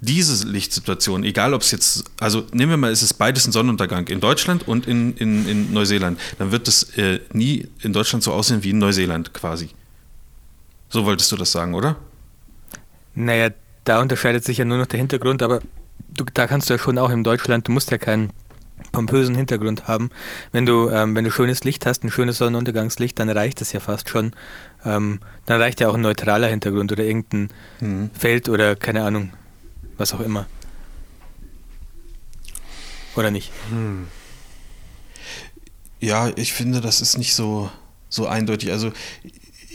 diese 0.00 0.46
Lichtsituation, 0.46 1.24
egal 1.24 1.54
ob 1.54 1.62
es 1.62 1.70
jetzt, 1.70 2.04
also 2.20 2.46
nehmen 2.52 2.70
wir 2.70 2.76
mal, 2.76 2.92
es 2.92 3.02
ist 3.02 3.14
beides 3.14 3.46
ein 3.46 3.52
Sonnenuntergang 3.52 4.06
in 4.06 4.20
Deutschland 4.20 4.66
und 4.68 4.86
in, 4.86 5.14
in, 5.16 5.48
in 5.48 5.72
Neuseeland, 5.72 6.18
dann 6.38 6.52
wird 6.52 6.68
es 6.68 6.84
äh, 6.96 7.20
nie 7.32 7.66
in 7.82 7.92
Deutschland 7.92 8.22
so 8.22 8.32
aussehen 8.32 8.62
wie 8.62 8.70
in 8.70 8.78
Neuseeland 8.78 9.34
quasi. 9.34 9.70
So 10.88 11.04
wolltest 11.04 11.30
du 11.32 11.36
das 11.36 11.52
sagen, 11.52 11.74
oder? 11.74 11.96
Naja, 13.14 13.50
da 13.84 14.00
unterscheidet 14.00 14.44
sich 14.44 14.58
ja 14.58 14.64
nur 14.64 14.78
noch 14.78 14.86
der 14.86 14.98
Hintergrund, 14.98 15.42
aber 15.42 15.60
du, 16.08 16.24
da 16.32 16.46
kannst 16.46 16.68
du 16.70 16.74
ja 16.74 16.78
schon 16.78 16.98
auch 16.98 17.10
in 17.10 17.24
Deutschland, 17.24 17.68
du 17.68 17.72
musst 17.72 17.90
ja 17.90 17.98
keinen 17.98 18.30
pompösen 18.92 19.34
Hintergrund 19.34 19.88
haben. 19.88 20.10
Wenn 20.52 20.64
du, 20.64 20.88
ähm, 20.88 21.14
wenn 21.14 21.24
du 21.24 21.30
schönes 21.30 21.64
Licht 21.64 21.84
hast, 21.84 22.04
ein 22.04 22.10
schönes 22.10 22.38
Sonnenuntergangslicht, 22.38 23.18
dann 23.18 23.28
reicht 23.28 23.60
es 23.60 23.72
ja 23.72 23.80
fast 23.80 24.08
schon. 24.08 24.32
Ähm, 24.84 25.20
dann 25.46 25.60
reicht 25.60 25.80
ja 25.80 25.88
auch 25.88 25.94
ein 25.94 26.00
neutraler 26.00 26.48
Hintergrund 26.48 26.92
oder 26.92 27.04
irgendein 27.04 27.50
Mhm. 27.80 28.10
Feld 28.14 28.48
oder 28.48 28.76
keine 28.76 29.02
Ahnung, 29.04 29.32
was 29.96 30.14
auch 30.14 30.20
immer. 30.20 30.46
Oder 33.16 33.30
nicht? 33.32 33.50
Ja, 36.00 36.30
ich 36.36 36.52
finde, 36.52 36.80
das 36.80 37.00
ist 37.00 37.18
nicht 37.18 37.34
so, 37.34 37.68
so 38.08 38.28
eindeutig. 38.28 38.70
Also 38.70 38.92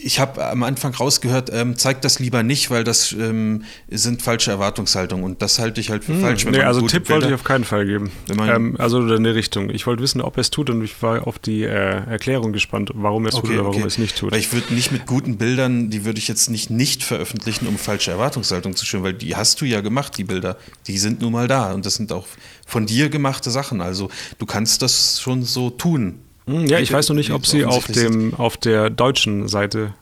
ich 0.03 0.19
habe 0.19 0.45
am 0.45 0.63
Anfang 0.63 0.93
rausgehört, 0.93 1.49
ähm, 1.53 1.77
zeig 1.77 2.01
das 2.01 2.19
lieber 2.19 2.43
nicht, 2.43 2.69
weil 2.69 2.83
das 2.83 3.13
ähm, 3.13 3.63
sind 3.89 4.21
falsche 4.21 4.51
Erwartungshaltungen 4.51 5.23
und 5.23 5.41
das 5.41 5.59
halte 5.59 5.79
ich 5.81 5.89
halt 5.89 6.03
für 6.03 6.15
falsch. 6.15 6.45
wenn 6.45 6.53
nee, 6.53 6.61
also 6.61 6.81
Tipp 6.81 7.09
wollte 7.09 7.25
ich 7.25 7.29
Bilder- 7.29 7.35
auf 7.35 7.43
keinen 7.43 7.63
Fall 7.63 7.85
geben. 7.85 8.11
Ähm, 8.29 8.75
also 8.77 8.97
oder 8.99 9.15
eine 9.15 9.35
Richtung. 9.35 9.69
Ich 9.69 9.87
wollte 9.87 10.03
wissen, 10.03 10.21
ob 10.21 10.37
er 10.37 10.41
es 10.41 10.51
tut 10.51 10.69
und 10.69 10.83
ich 10.83 11.01
war 11.01 11.25
auf 11.27 11.39
die 11.39 11.63
äh, 11.63 11.67
Erklärung 11.67 12.53
gespannt, 12.53 12.91
warum 12.93 13.25
er 13.25 13.29
es 13.29 13.35
tut 13.35 13.49
oder 13.49 13.65
warum 13.65 13.81
er 13.81 13.87
es 13.87 13.97
nicht 13.97 14.17
tut. 14.17 14.31
Weil 14.31 14.39
ich 14.39 14.51
würde 14.53 14.73
nicht 14.73 14.91
mit 14.91 15.05
guten 15.05 15.37
Bildern, 15.37 15.89
die 15.89 16.05
würde 16.05 16.19
ich 16.19 16.27
jetzt 16.27 16.49
nicht 16.49 16.69
nicht 16.69 17.03
veröffentlichen, 17.03 17.67
um 17.67 17.77
falsche 17.77 18.11
Erwartungshaltung 18.11 18.75
zu 18.75 18.85
schüren, 18.85 19.03
weil 19.03 19.13
die 19.13 19.35
hast 19.35 19.61
du 19.61 19.65
ja 19.65 19.81
gemacht, 19.81 20.17
die 20.17 20.23
Bilder. 20.23 20.57
Die 20.87 20.97
sind 20.97 21.21
nun 21.21 21.31
mal 21.33 21.47
da 21.47 21.71
und 21.73 21.85
das 21.85 21.95
sind 21.95 22.11
auch 22.11 22.27
von 22.65 22.85
dir 22.85 23.09
gemachte 23.09 23.51
Sachen. 23.51 23.81
Also 23.81 24.09
du 24.37 24.45
kannst 24.45 24.81
das 24.81 25.19
schon 25.21 25.43
so 25.43 25.69
tun. 25.69 26.19
Hm, 26.45 26.67
ja, 26.67 26.79
ich 26.79 26.91
weiß 26.91 27.09
noch 27.09 27.15
nicht, 27.15 27.31
ob 27.31 27.45
sie 27.45 27.65
auf, 27.65 27.87
dem, 27.87 28.33
auf 28.35 28.57
der 28.57 28.89
deutschen 28.89 29.47
Seite 29.47 29.93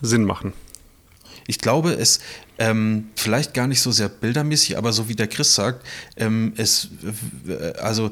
Sinn 0.00 0.24
machen. 0.24 0.52
Ich 1.46 1.58
glaube, 1.58 1.92
es 1.92 2.20
ähm, 2.58 3.08
vielleicht 3.16 3.52
gar 3.52 3.66
nicht 3.66 3.80
so 3.82 3.90
sehr 3.90 4.08
bildermäßig, 4.08 4.78
aber 4.78 4.92
so 4.92 5.08
wie 5.08 5.14
der 5.14 5.26
Chris 5.26 5.54
sagt, 5.54 5.84
ähm, 6.16 6.54
es 6.56 6.88
äh, 7.46 7.76
also 7.78 8.10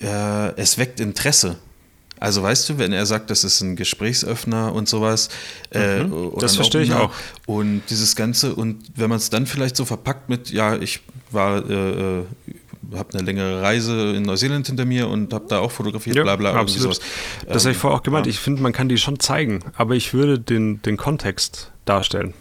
äh, 0.00 0.54
es 0.56 0.78
weckt 0.78 1.00
Interesse. 1.00 1.56
Also 2.20 2.42
weißt 2.42 2.68
du, 2.68 2.78
wenn 2.78 2.92
er 2.92 3.06
sagt, 3.06 3.30
das 3.30 3.44
ist 3.44 3.60
ein 3.60 3.76
Gesprächsöffner 3.76 4.72
und 4.72 4.88
sowas. 4.88 5.28
Äh, 5.70 6.04
Mhm. 6.04 6.32
Das 6.40 6.56
verstehe 6.56 6.82
ich 6.82 6.92
auch. 6.92 7.12
Und 7.46 7.82
dieses 7.90 8.16
Ganze, 8.16 8.54
und 8.54 8.84
wenn 8.96 9.08
man 9.08 9.18
es 9.18 9.30
dann 9.30 9.46
vielleicht 9.46 9.76
so 9.76 9.84
verpackt 9.84 10.28
mit, 10.28 10.50
ja, 10.50 10.76
ich 10.76 11.00
war, 11.30 11.68
äh, 11.68 12.24
habe 12.94 13.12
eine 13.14 13.22
längere 13.22 13.60
Reise 13.62 14.14
in 14.16 14.22
Neuseeland 14.22 14.66
hinter 14.66 14.84
mir 14.84 15.08
und 15.08 15.32
habe 15.34 15.46
da 15.48 15.58
auch 15.58 15.70
fotografiert, 15.70 16.16
bla 16.22 16.36
bla. 16.36 16.50
irgendwie 16.52 16.74
absolut. 16.76 16.94
sowas. 16.96 17.08
Das 17.46 17.64
habe 17.64 17.72
ich 17.72 17.76
Ähm, 17.76 17.80
vorher 17.80 17.98
auch 17.98 18.02
gemeint. 18.02 18.26
ja. 18.26 18.30
Ich 18.30 18.38
finde, 18.40 18.62
man 18.62 18.72
kann 18.72 18.88
die 18.88 18.96
schon 18.98 19.18
zeigen, 19.20 19.60
aber 19.76 19.94
ich 19.94 20.14
würde 20.14 20.38
den, 20.38 20.80
den 20.82 20.96
Kontext 20.96 21.72
darstellen. 21.84 22.34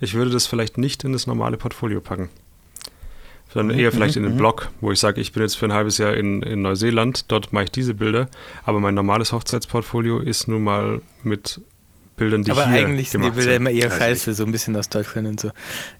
Ich 0.00 0.14
würde 0.14 0.30
das 0.30 0.46
vielleicht 0.46 0.78
nicht 0.78 1.02
in 1.04 1.12
das 1.12 1.26
normale 1.26 1.56
Portfolio 1.56 2.00
packen. 2.00 2.28
Sondern 3.52 3.76
Mhm, 3.76 3.82
eher 3.82 3.92
vielleicht 3.92 4.16
in 4.16 4.24
den 4.24 4.36
Blog, 4.36 4.68
wo 4.82 4.92
ich 4.92 5.00
sage, 5.00 5.20
ich 5.22 5.32
bin 5.32 5.42
jetzt 5.42 5.56
für 5.56 5.64
ein 5.64 5.72
halbes 5.72 5.96
Jahr 5.98 6.14
in, 6.14 6.42
in 6.42 6.60
Neuseeland, 6.62 7.24
dort 7.32 7.52
mache 7.52 7.64
ich 7.64 7.70
diese 7.70 7.94
Bilder, 7.94 8.28
aber 8.64 8.78
mein 8.78 8.94
normales 8.94 9.32
Hochzeitsportfolio 9.32 10.18
ist 10.18 10.48
nun 10.48 10.62
mal 10.64 11.00
mit 11.22 11.60
Bildern, 12.18 12.42
die 12.42 12.50
aber 12.50 12.68
hier 12.68 12.84
eigentlich 12.86 13.10
sind 13.10 13.22
die 13.22 13.30
Bilder 13.30 13.42
sind. 13.52 13.62
immer 13.62 13.70
eher 13.70 13.86
Also 13.86 13.98
scheiße, 13.98 14.34
so 14.34 14.44
ein 14.44 14.52
bisschen 14.52 14.76
aus 14.76 14.90
Deutschland 14.90 15.28
und 15.28 15.40
so. 15.40 15.50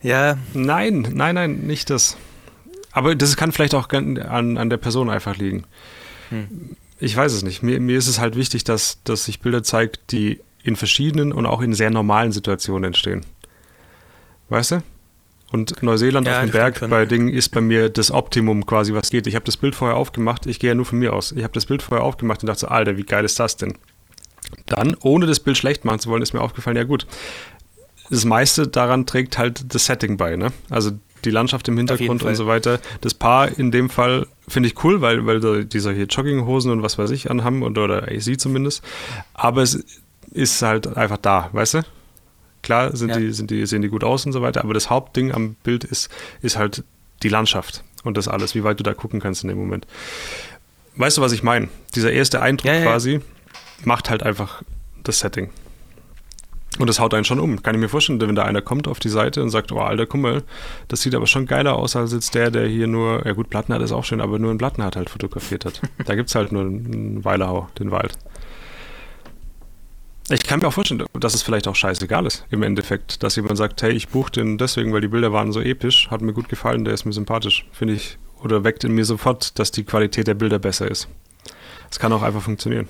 Ja, 0.03 0.37
Nein, 0.53 1.09
nein, 1.15 1.35
nein, 1.37 1.61
nicht 1.67 1.89
das. 1.91 2.17
Aber 2.93 3.15
das 3.15 3.37
kann 3.37 3.53
vielleicht 3.53 3.75
auch 3.75 3.89
an, 3.91 4.19
an 4.57 4.71
der 4.71 4.77
Person 4.77 5.11
einfach 5.11 5.37
liegen. 5.37 5.65
Hm. 6.31 6.77
Ich 7.01 7.17
weiß 7.17 7.33
es 7.33 7.43
nicht. 7.43 7.63
Mir, 7.63 7.81
mir 7.81 7.97
ist 7.97 8.09
es 8.09 8.19
halt 8.19 8.37
wichtig, 8.37 8.65
dass, 8.65 9.03
dass 9.05 9.25
sich 9.25 9.41
Bilder 9.41 9.63
zeigt, 9.63 10.13
die 10.13 10.41
in 10.63 10.77
verschiedenen 10.77 11.33
und 11.33 11.47
auch 11.47 11.61
in 11.61 11.73
sehr 11.73 11.91
normalen 11.91 12.33
Situationen 12.33 12.85
entstehen. 12.89 13.25
Weißt 14.49 14.73
du? 14.73 14.83
Und 15.51 15.83
Neuseeland 15.83 16.27
Ja, 16.27 16.39
auf 16.39 16.45
dem 16.45 16.51
Berg 16.51 16.89
bei 16.91 17.07
Dingen 17.07 17.31
ist 17.31 17.51
bei 17.51 17.61
mir 17.61 17.89
das 17.89 18.11
Optimum 18.11 18.67
quasi, 18.67 18.93
was 18.93 19.11
geht. 19.11 19.27
Ich 19.27 19.35
habe 19.35 19.47
das 19.47 19.57
Bild 19.57 19.75
vorher 19.75 19.97
aufgemacht, 19.97 20.47
ich 20.47 20.59
gehe 20.59 20.69
ja 20.69 20.75
nur 20.75 20.85
von 20.85 20.99
mir 20.99 21.15
aus. 21.15 21.33
Ich 21.33 21.43
habe 21.43 21.55
das 21.55 21.67
Bild 21.67 21.81
vorher 21.81 22.05
aufgemacht 22.05 22.43
und 22.43 22.49
dachte 22.49 22.61
so, 22.61 22.69
Alter, 22.69 22.99
wie 22.99 23.05
geil 23.05 23.25
ist 23.25 23.41
das 23.41 23.57
denn? 23.57 23.79
Dann, 24.67 24.95
ohne 25.01 25.27
das 25.27 25.41
Bild 25.41 25.57
schlecht 25.57 25.85
machen 25.85 26.01
zu 26.01 26.11
wollen, 26.11 26.23
ist 26.23 26.35
mir 26.35 26.43
aufgefallen, 26.43 26.77
ja 26.77 26.85
gut, 26.85 27.07
das 28.11 28.25
meiste 28.25 28.69
daran 28.69 29.07
trägt 29.07 29.39
halt 29.39 29.75
das 29.75 29.87
Setting 29.87 30.17
bei, 30.17 30.37
ne? 30.37 30.53
Also 30.69 30.93
die 31.25 31.31
Landschaft 31.31 31.69
im 31.69 31.77
Hintergrund 31.77 32.23
und 32.23 32.35
so 32.35 32.47
weiter. 32.47 32.81
Das 33.01 33.15
Paar 33.15 33.59
in 33.59 33.71
dem 33.71 33.91
Fall 33.91 34.27
finde 34.47 34.69
ich 34.69 34.85
cool, 34.85 35.01
weil, 35.01 35.27
weil 35.27 35.65
die 35.65 35.81
solche 35.81 36.03
Jogginghosen 36.03 36.71
und 36.71 36.83
was 36.83 36.99
weiß 36.99 37.11
ich 37.11 37.31
anhaben 37.31 37.63
und, 37.63 37.79
oder 37.79 38.09
sie 38.19 38.37
zumindest. 38.37 38.83
Aber 39.35 39.63
es 39.63 39.85
ist 40.31 40.63
halt 40.63 40.97
einfach 40.97 41.19
da, 41.19 41.51
weißt 41.53 41.75
du? 41.75 41.83
Klar 42.63 42.97
sind 42.97 43.11
Ja. 43.11 43.19
die, 43.19 43.33
sind 43.33 43.51
die, 43.51 43.67
sehen 43.67 43.83
die 43.83 43.89
gut 43.89 44.05
aus 44.05 44.27
und 44.27 44.33
so 44.33 44.43
weiter, 44.43 44.63
aber 44.65 44.75
das 44.75 44.91
Hauptding 44.91 45.33
am 45.33 45.55
Bild 45.63 45.85
ist, 45.85 46.11
ist 46.43 46.57
halt 46.57 46.83
die 47.23 47.29
Landschaft 47.29 47.85
und 48.05 48.17
das 48.17 48.29
alles, 48.29 48.55
wie 48.55 48.65
weit 48.65 48.79
du 48.79 48.83
da 48.85 48.95
gucken 48.95 49.21
kannst 49.21 49.43
in 49.43 49.49
dem 49.49 49.59
Moment. 49.59 49.87
Weißt 50.97 51.17
du, 51.17 51.23
was 51.23 51.33
ich 51.33 51.43
meine? 51.43 51.69
Dieser 51.95 52.13
erste 52.13 52.43
Eindruck 52.43 52.67
ja, 52.67 52.79
ja. 52.79 52.83
quasi, 52.83 53.21
macht 53.85 54.11
halt 54.11 54.23
einfach 54.23 54.63
das 55.05 55.21
Setting. 55.21 55.51
Und 56.79 56.87
das 56.87 57.01
haut 57.01 57.13
einen 57.15 57.25
schon 57.25 57.41
um. 57.41 57.63
Kann 57.63 57.75
ich 57.75 57.81
mir 57.81 57.89
vorstellen, 57.89 58.21
wenn 58.21 58.35
da 58.35 58.45
einer 58.45 58.63
kommt 58.63 58.89
auf 58.89 58.99
die 59.01 59.09
Seite 59.09 59.43
und 59.43 59.51
sagt, 59.51 59.73
oh 59.73 59.81
Alter, 59.81 60.07
guck 60.07 60.21
mal, 60.21 60.43
das 60.89 61.03
sieht 61.03 61.15
aber 61.15 61.27
schon 61.27 61.47
geiler 61.47 61.77
aus 61.77 61.97
als 61.97 62.13
jetzt 62.13 62.35
der, 62.35 62.51
der 62.51 62.67
hier 62.67 62.87
nur, 62.87 63.27
ja 63.27 63.33
gut, 63.33 63.51
Platten 63.51 63.75
hat 63.75 63.83
ist 63.83 63.93
auch 63.93 64.05
schön, 64.05 64.21
aber 64.21 64.39
nur 64.39 64.51
einen 64.51 64.59
Plattenhardt 64.59 64.97
halt 64.97 65.11
fotografiert 65.11 65.65
hat. 65.65 65.81
da 66.07 66.15
gibt 66.15 66.29
es 66.29 66.35
halt 66.35 66.53
nur 66.53 66.63
einen 66.63 67.25
Weilerhau, 67.25 67.69
den 67.79 67.91
Wald. 67.91 68.17
Ich 70.31 70.43
kann 70.43 70.61
mir 70.61 70.69
auch 70.69 70.73
vorstellen, 70.73 71.05
dass 71.15 71.35
es 71.35 71.43
vielleicht 71.43 71.67
auch 71.69 71.75
scheißegal 71.75 72.27
ist 72.27 72.45
im 72.51 72.63
Endeffekt, 72.63 73.23
dass 73.23 73.37
jemand 73.37 73.57
sagt, 73.57 73.81
hey, 73.81 73.93
ich 73.93 74.09
buche 74.09 74.31
den 74.31 74.59
deswegen, 74.59 74.93
weil 74.93 75.01
die 75.01 75.09
Bilder 75.09 75.33
waren 75.33 75.53
so 75.53 75.61
episch, 75.61 76.11
hat 76.11 76.21
mir 76.21 76.35
gut 76.35 76.51
gefallen, 76.51 76.85
der 76.85 76.93
ist 76.93 77.07
mir 77.07 77.13
sympathisch, 77.13 77.67
finde 77.73 77.95
ich, 77.95 78.19
oder 78.43 78.63
weckt 78.63 78.85
in 78.85 78.95
mir 78.95 79.07
sofort, 79.07 79.59
dass 79.59 79.71
die 79.71 79.85
Qualität 79.85 80.27
der 80.27 80.35
Bilder 80.35 80.59
besser 80.59 80.91
ist. 80.91 81.09
Das 81.89 81.99
kann 81.99 82.13
auch 82.13 82.23
einfach 82.23 82.43
funktionieren. 82.43 82.89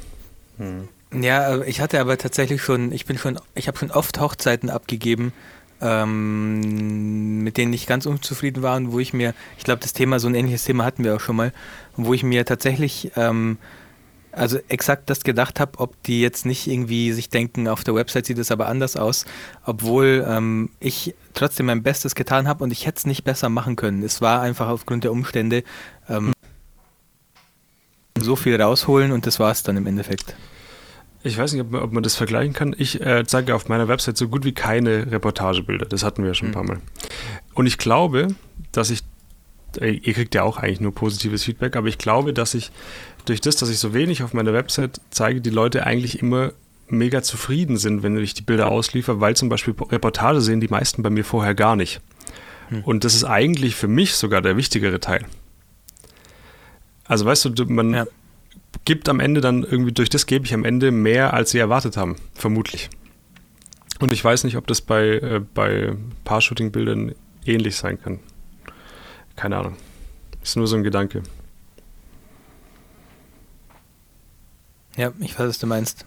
Hm. 0.57 0.89
Ja, 1.13 1.63
ich 1.63 1.81
hatte 1.81 2.01
aber 2.01 2.19
tatsächlich 2.19 2.63
schon, 2.63 2.93
ich 2.93 3.07
bin 3.07 3.17
schon, 3.17 3.39
ich 3.55 3.67
habe 3.67 3.79
schon 3.79 3.91
oft 3.91 4.21
Hochzeiten 4.21 4.69
abgegeben, 4.69 5.33
ähm, 5.81 7.43
mit 7.43 7.57
denen 7.57 7.73
ich 7.73 7.87
ganz 7.87 8.05
unzufrieden 8.05 8.63
war 8.63 8.77
und 8.77 8.93
wo 8.93 8.99
ich 8.99 9.13
mir, 9.15 9.35
ich 9.57 9.65
glaube, 9.65 9.81
das 9.81 9.95
Thema, 9.95 10.19
so 10.19 10.29
ein 10.29 10.35
ähnliches 10.35 10.65
Thema 10.65 10.85
hatten 10.85 11.05
wir 11.05 11.17
auch 11.17 11.21
schon 11.21 11.37
mal, 11.37 11.53
wo 11.97 12.13
ich 12.13 12.23
mir 12.25 12.45
tatsächlich 12.45 13.13
ähm, 13.17 13.57
also 14.33 14.59
exakt 14.69 15.09
das 15.11 15.25
gedacht 15.25 15.61
habe, 15.61 15.79
ob 15.79 16.01
die 16.03 16.21
jetzt 16.21 16.45
nicht 16.47 16.67
irgendwie 16.67 17.13
sich 17.13 17.31
denken, 17.31 17.69
auf 17.69 17.85
der 17.85 17.95
Website 17.95 18.27
sieht 18.27 18.39
es 18.39 18.51
aber 18.51 18.69
anders 18.69 18.97
aus, 18.97 19.25
obwohl 19.65 20.27
ähm, 20.29 20.71
ich 20.81 21.15
trotzdem 21.35 21.67
mein 21.67 21.83
Bestes 21.83 22.15
getan 22.15 22.49
habe 22.49 22.65
und 22.65 22.71
ich 22.71 22.87
hätte 22.87 22.99
es 22.99 23.07
nicht 23.07 23.25
besser 23.25 23.49
machen 23.49 23.77
können. 23.77 24.03
Es 24.03 24.21
war 24.21 24.43
einfach 24.43 24.69
aufgrund 24.69 25.05
der 25.05 25.13
Umstände 25.13 25.65
ähm, 26.09 26.33
so 28.19 28.37
viel 28.37 28.61
rausholen 28.61 29.13
und 29.13 29.27
das 29.27 29.41
war 29.41 29.51
es 29.51 29.63
dann 29.63 29.77
im 29.77 29.87
Endeffekt. 29.87 30.37
Ich 31.23 31.37
weiß 31.37 31.53
nicht, 31.53 31.63
ob 31.63 31.71
man, 31.71 31.83
ob 31.83 31.93
man 31.93 32.03
das 32.03 32.15
vergleichen 32.15 32.53
kann. 32.53 32.75
Ich 32.79 33.01
äh, 33.01 33.25
zeige 33.27 33.55
auf 33.55 33.69
meiner 33.69 33.89
Website 33.89 34.17
so 34.17 34.29
gut 34.29 34.45
wie 34.45 34.53
keine 34.53 35.11
Reportagebilder. 35.11 35.87
Das 35.87 36.05
hatten 36.05 36.23
wir 36.23 36.29
ja 36.29 36.35
schon 36.35 36.49
ein 36.49 36.53
paar 36.53 36.63
mhm. 36.63 36.69
Mal. 36.69 36.81
Und 37.55 37.67
ich 37.67 37.79
glaube, 37.79 38.29
dass 38.73 38.91
ich, 38.91 39.01
äh, 39.81 39.91
ihr 39.91 40.15
kriegt 40.15 40.35
ja 40.35 40.45
auch 40.45 40.59
eigentlich 40.59 40.81
nur 40.81 40.95
positives 40.95 41.45
Feedback, 41.45 41.77
aber 41.77 41.89
ich 41.89 41.99
glaube, 41.99 42.33
dass 42.33 42.55
ich 42.55 42.71
durch 43.25 43.41
das, 43.41 43.57
dass 43.57 43.69
ich 43.69 43.79
so 43.79 43.95
wenig 43.95 44.23
auf 44.23 44.33
meiner 44.33 44.53
Website 44.53 45.01
zeige, 45.11 45.41
die 45.41 45.51
Leute 45.51 45.85
eigentlich 45.85 46.23
immer 46.23 46.53
mega 46.89 47.23
zufrieden 47.23 47.77
sind, 47.77 48.03
wenn 48.03 48.17
ich 48.17 48.35
die 48.35 48.43
Bilder 48.43 48.71
ausliefer, 48.71 49.21
weil 49.21 49.37
zum 49.37 49.49
Beispiel 49.49 49.75
Reportage 49.91 50.41
sehen 50.41 50.61
die 50.61 50.69
meisten 50.69 51.03
bei 51.03 51.11
mir 51.11 51.25
vorher 51.25 51.55
gar 51.55 51.77
nicht. 51.77 52.01
Hm. 52.69 52.85
Und 52.85 53.05
das 53.05 53.15
ist 53.15 53.25
eigentlich 53.25 53.75
für 53.75 53.89
mich 53.89 54.15
sogar 54.15 54.41
der 54.41 54.57
wichtigere 54.57 55.01
Teil. 55.01 55.27
Also 57.05 57.25
weißt 57.25 57.47
du, 57.47 57.65
man 57.67 57.95
ja. 57.95 58.07
Gibt 58.89 59.11
am 59.11 59.21
Ende 59.21 59.43
dann 59.43 59.65
irgendwie, 59.65 59.93
durch 59.93 60.09
das 60.09 60.25
gebe 60.25 60.47
ich 60.47 60.55
am 60.55 60.65
Ende 60.65 60.91
mehr, 60.91 61.35
als 61.35 61.51
sie 61.51 61.59
erwartet 61.59 61.99
haben, 61.99 62.17
vermutlich. 62.33 62.89
Und 64.01 64.15
ich 64.15 64.25
weiß 64.25 64.45
nicht, 64.45 64.57
ob 64.57 64.67
das 64.67 64.81
bei, 64.81 65.19
äh, 65.19 65.43
bei 65.53 65.95
Paar-Shooting-Bildern 66.25 67.15
ähnlich 67.45 67.77
sein 67.77 68.01
kann. 68.01 68.21
Keine 69.37 69.59
Ahnung. 69.59 69.77
Ist 70.43 70.57
nur 70.57 70.67
so 70.67 70.77
ein 70.77 70.85
Gedanke. 70.85 71.23
Ja, 74.97 75.13
ich 75.21 75.39
weiß, 75.39 75.49
was 75.49 75.59
du 75.59 75.67
meinst. 75.67 76.07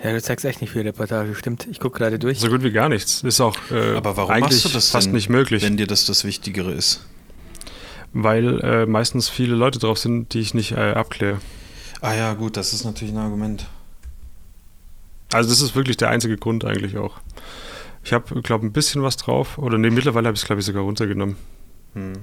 Ja, 0.00 0.12
du 0.12 0.22
zeigst 0.22 0.44
echt 0.44 0.60
nicht 0.60 0.70
viel 0.70 0.82
Reportage, 0.82 1.34
stimmt. 1.34 1.66
Ich 1.68 1.80
gucke 1.80 1.98
gerade 1.98 2.20
durch. 2.20 2.38
So 2.38 2.50
gut 2.50 2.62
wie 2.62 2.70
gar 2.70 2.88
nichts. 2.88 3.24
Ist 3.24 3.40
auch 3.40 3.56
äh, 3.72 3.96
Aber 3.96 4.16
warum 4.16 4.30
eigentlich 4.30 4.62
machst 4.62 4.64
du 4.66 4.68
das 4.68 4.90
fast 4.90 5.06
denn, 5.06 5.14
nicht 5.14 5.28
möglich. 5.28 5.64
Wenn 5.64 5.76
dir 5.76 5.88
das 5.88 6.06
das 6.06 6.24
Wichtigere 6.24 6.70
ist. 6.70 7.04
Weil 8.18 8.60
äh, 8.60 8.86
meistens 8.86 9.28
viele 9.28 9.54
Leute 9.54 9.78
drauf 9.78 9.98
sind, 9.98 10.32
die 10.32 10.40
ich 10.40 10.54
nicht 10.54 10.72
äh, 10.72 10.92
abkläre. 10.92 11.38
Ah 12.00 12.14
ja, 12.14 12.32
gut, 12.32 12.56
das 12.56 12.72
ist 12.72 12.84
natürlich 12.84 13.12
ein 13.12 13.20
Argument. 13.20 13.66
Also 15.34 15.50
das 15.50 15.60
ist 15.60 15.76
wirklich 15.76 15.98
der 15.98 16.08
einzige 16.08 16.38
Grund 16.38 16.64
eigentlich 16.64 16.96
auch. 16.96 17.18
Ich 18.04 18.14
habe, 18.14 18.40
glaube 18.40 18.64
ein 18.64 18.72
bisschen 18.72 19.02
was 19.02 19.18
drauf. 19.18 19.58
Oder 19.58 19.76
nee, 19.76 19.90
mittlerweile 19.90 20.28
habe 20.28 20.34
ich 20.34 20.40
es, 20.40 20.46
glaube 20.46 20.60
ich, 20.60 20.66
sogar 20.66 20.82
runtergenommen. 20.82 21.36
Hm. 21.92 22.14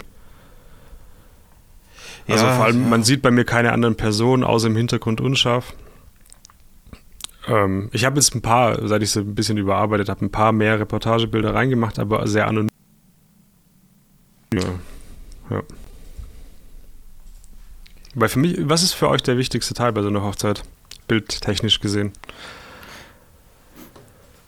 Also 2.28 2.44
ja, 2.44 2.56
vor 2.56 2.66
allem, 2.66 2.82
ja. 2.82 2.88
man 2.88 3.04
sieht 3.04 3.22
bei 3.22 3.30
mir 3.30 3.46
keine 3.46 3.72
anderen 3.72 3.96
Personen, 3.96 4.44
außer 4.44 4.68
im 4.68 4.76
Hintergrund 4.76 5.22
unscharf. 5.22 5.76
Ähm, 7.48 7.90
ich 7.92 8.04
habe 8.06 8.16
jetzt 8.16 8.34
ein 8.34 8.42
paar, 8.42 8.88
seit 8.88 9.04
ich 9.04 9.10
es 9.10 9.18
ein 9.18 9.36
bisschen 9.36 9.58
überarbeitet 9.58 10.10
habe, 10.10 10.26
ein 10.26 10.32
paar 10.32 10.54
mehr 10.54 10.80
Reportagebilder 10.80 11.54
reingemacht, 11.54 12.00
aber 12.00 12.26
sehr 12.26 12.48
anonym. 12.48 12.70
Ja. 14.56 14.62
ja. 15.52 15.62
Weil 18.16 18.30
für 18.30 18.40
mich, 18.40 18.58
was 18.60 18.84
ist 18.84 18.94
für 18.94 19.10
euch 19.10 19.24
der 19.24 19.38
wichtigste 19.38 19.74
Teil 19.74 19.92
bei 19.92 20.02
so 20.02 20.08
einer 20.08 20.24
Hochzeit? 20.24 20.64
Bildtechnisch 21.08 21.80
gesehen. 21.80 22.12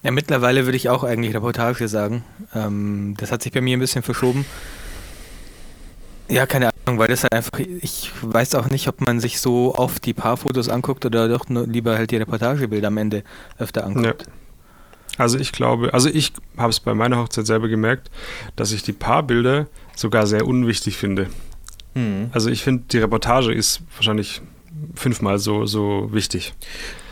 Ja, 0.03 0.11
mittlerweile 0.11 0.65
würde 0.65 0.77
ich 0.77 0.89
auch 0.89 1.03
eigentlich 1.03 1.33
Reportage 1.33 1.87
sagen. 1.87 2.23
Ähm, 2.53 3.15
das 3.17 3.31
hat 3.31 3.41
sich 3.41 3.51
bei 3.51 3.61
mir 3.61 3.75
ein 3.75 3.79
bisschen 3.79 4.03
verschoben. 4.03 4.45
Ja, 6.29 6.45
keine 6.45 6.69
Ahnung, 6.85 6.99
weil 6.99 7.07
das 7.07 7.23
halt 7.23 7.33
einfach, 7.33 7.59
ich 7.59 8.11
weiß 8.21 8.55
auch 8.55 8.69
nicht, 8.69 8.87
ob 8.87 9.01
man 9.01 9.19
sich 9.19 9.39
so 9.39 9.75
oft 9.75 10.05
die 10.05 10.13
Paarfotos 10.13 10.69
anguckt 10.69 11.05
oder 11.05 11.27
doch 11.27 11.49
nur 11.49 11.65
lieber 11.67 11.97
halt 11.97 12.11
die 12.11 12.17
Reportagebilder 12.17 12.87
am 12.87 12.97
Ende 12.97 13.23
öfter 13.57 13.85
anguckt. 13.85 14.23
Ja. 14.23 14.33
Also 15.17 15.39
ich 15.39 15.51
glaube, 15.51 15.93
also 15.93 16.09
ich 16.09 16.33
habe 16.57 16.69
es 16.69 16.79
bei 16.79 16.93
meiner 16.93 17.17
Hochzeit 17.17 17.45
selber 17.47 17.67
gemerkt, 17.67 18.11
dass 18.55 18.71
ich 18.71 18.83
die 18.83 18.93
Paarbilder 18.93 19.67
sogar 19.95 20.27
sehr 20.27 20.45
unwichtig 20.45 20.97
finde. 20.97 21.27
Mhm. 21.95 22.29
Also 22.31 22.49
ich 22.49 22.63
finde, 22.63 22.83
die 22.91 22.99
Reportage 22.99 23.51
ist 23.51 23.81
wahrscheinlich 23.95 24.41
fünfmal 24.93 25.39
so, 25.39 25.65
so 25.65 26.09
wichtig. 26.11 26.53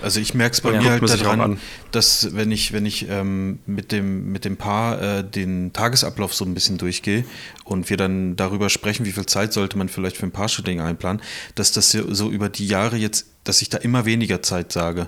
Also 0.01 0.19
ich 0.19 0.33
merke 0.33 0.53
es 0.53 0.61
bei 0.61 0.73
ja, 0.73 0.81
mir 0.81 0.91
halt 0.91 1.21
daran, 1.21 1.59
dass 1.91 2.35
wenn 2.35 2.51
ich, 2.51 2.73
wenn 2.73 2.85
ich 2.85 3.07
ähm, 3.09 3.59
mit, 3.65 3.91
dem, 3.91 4.31
mit 4.31 4.45
dem 4.45 4.57
Paar 4.57 5.01
äh, 5.01 5.23
den 5.23 5.71
Tagesablauf 5.71 6.33
so 6.33 6.43
ein 6.45 6.53
bisschen 6.53 6.77
durchgehe 6.77 7.23
und 7.63 7.89
wir 7.89 7.97
dann 7.97 8.35
darüber 8.35 8.69
sprechen, 8.69 9.05
wie 9.05 9.13
viel 9.13 9.25
Zeit 9.25 9.53
sollte 9.53 9.77
man 9.77 9.87
vielleicht 9.87 10.17
für 10.17 10.25
ein 10.25 10.31
Paar-Shooting 10.31 10.81
einplanen, 10.81 11.21
dass 11.55 11.71
das 11.71 11.91
so 11.91 12.29
über 12.29 12.49
die 12.49 12.67
Jahre 12.67 12.97
jetzt, 12.97 13.27
dass 13.45 13.61
ich 13.61 13.69
da 13.69 13.77
immer 13.77 14.05
weniger 14.05 14.41
Zeit 14.41 14.71
sage. 14.71 15.07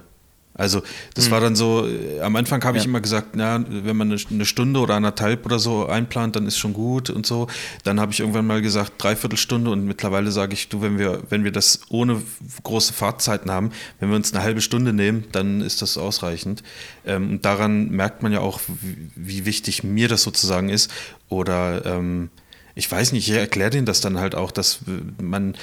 Also 0.57 0.81
das 1.13 1.27
mhm. 1.27 1.31
war 1.31 1.41
dann 1.41 1.55
so, 1.55 1.85
äh, 1.85 2.21
am 2.21 2.35
Anfang 2.35 2.63
habe 2.63 2.77
ja. 2.77 2.81
ich 2.81 2.87
immer 2.87 3.01
gesagt, 3.01 3.35
na, 3.35 3.63
wenn 3.67 3.95
man 3.95 4.17
eine 4.29 4.45
Stunde 4.45 4.79
oder 4.79 4.95
anderthalb 4.95 5.45
oder 5.45 5.59
so 5.59 5.85
einplant, 5.85 6.35
dann 6.35 6.47
ist 6.47 6.57
schon 6.57 6.73
gut 6.73 7.09
und 7.09 7.25
so. 7.25 7.47
Dann 7.83 7.99
habe 7.99 8.13
ich 8.13 8.21
irgendwann 8.21 8.47
mal 8.47 8.61
gesagt, 8.61 8.93
dreiviertel 8.97 9.37
Stunde 9.37 9.69
und 9.69 9.85
mittlerweile 9.85 10.31
sage 10.31 10.53
ich, 10.53 10.69
du, 10.69 10.81
wenn 10.81 10.97
wir, 10.97 11.23
wenn 11.29 11.43
wir 11.43 11.51
das 11.51 11.81
ohne 11.89 12.21
große 12.63 12.93
Fahrtzeiten 12.93 13.51
haben, 13.51 13.71
wenn 13.99 14.09
wir 14.09 14.15
uns 14.15 14.33
eine 14.33 14.43
halbe 14.43 14.61
Stunde 14.61 14.93
nehmen, 14.93 15.25
dann 15.33 15.59
ist 15.59 15.81
das 15.81 15.97
ausreichend. 15.97 16.63
Ähm, 17.05 17.31
und 17.31 17.45
daran 17.45 17.89
merkt 17.89 18.23
man 18.23 18.31
ja 18.31 18.39
auch, 18.39 18.61
wie, 18.81 19.09
wie 19.15 19.45
wichtig 19.45 19.83
mir 19.83 20.07
das 20.07 20.23
sozusagen 20.23 20.69
ist. 20.69 20.89
Oder 21.27 21.85
ähm, 21.85 22.29
ich 22.75 22.89
weiß 22.89 23.11
nicht, 23.11 23.29
ich 23.29 23.35
erkläre 23.35 23.71
denen 23.71 23.85
das 23.85 23.99
dann 23.99 24.19
halt 24.19 24.35
auch, 24.35 24.51
dass 24.51 24.79
man 25.21 25.55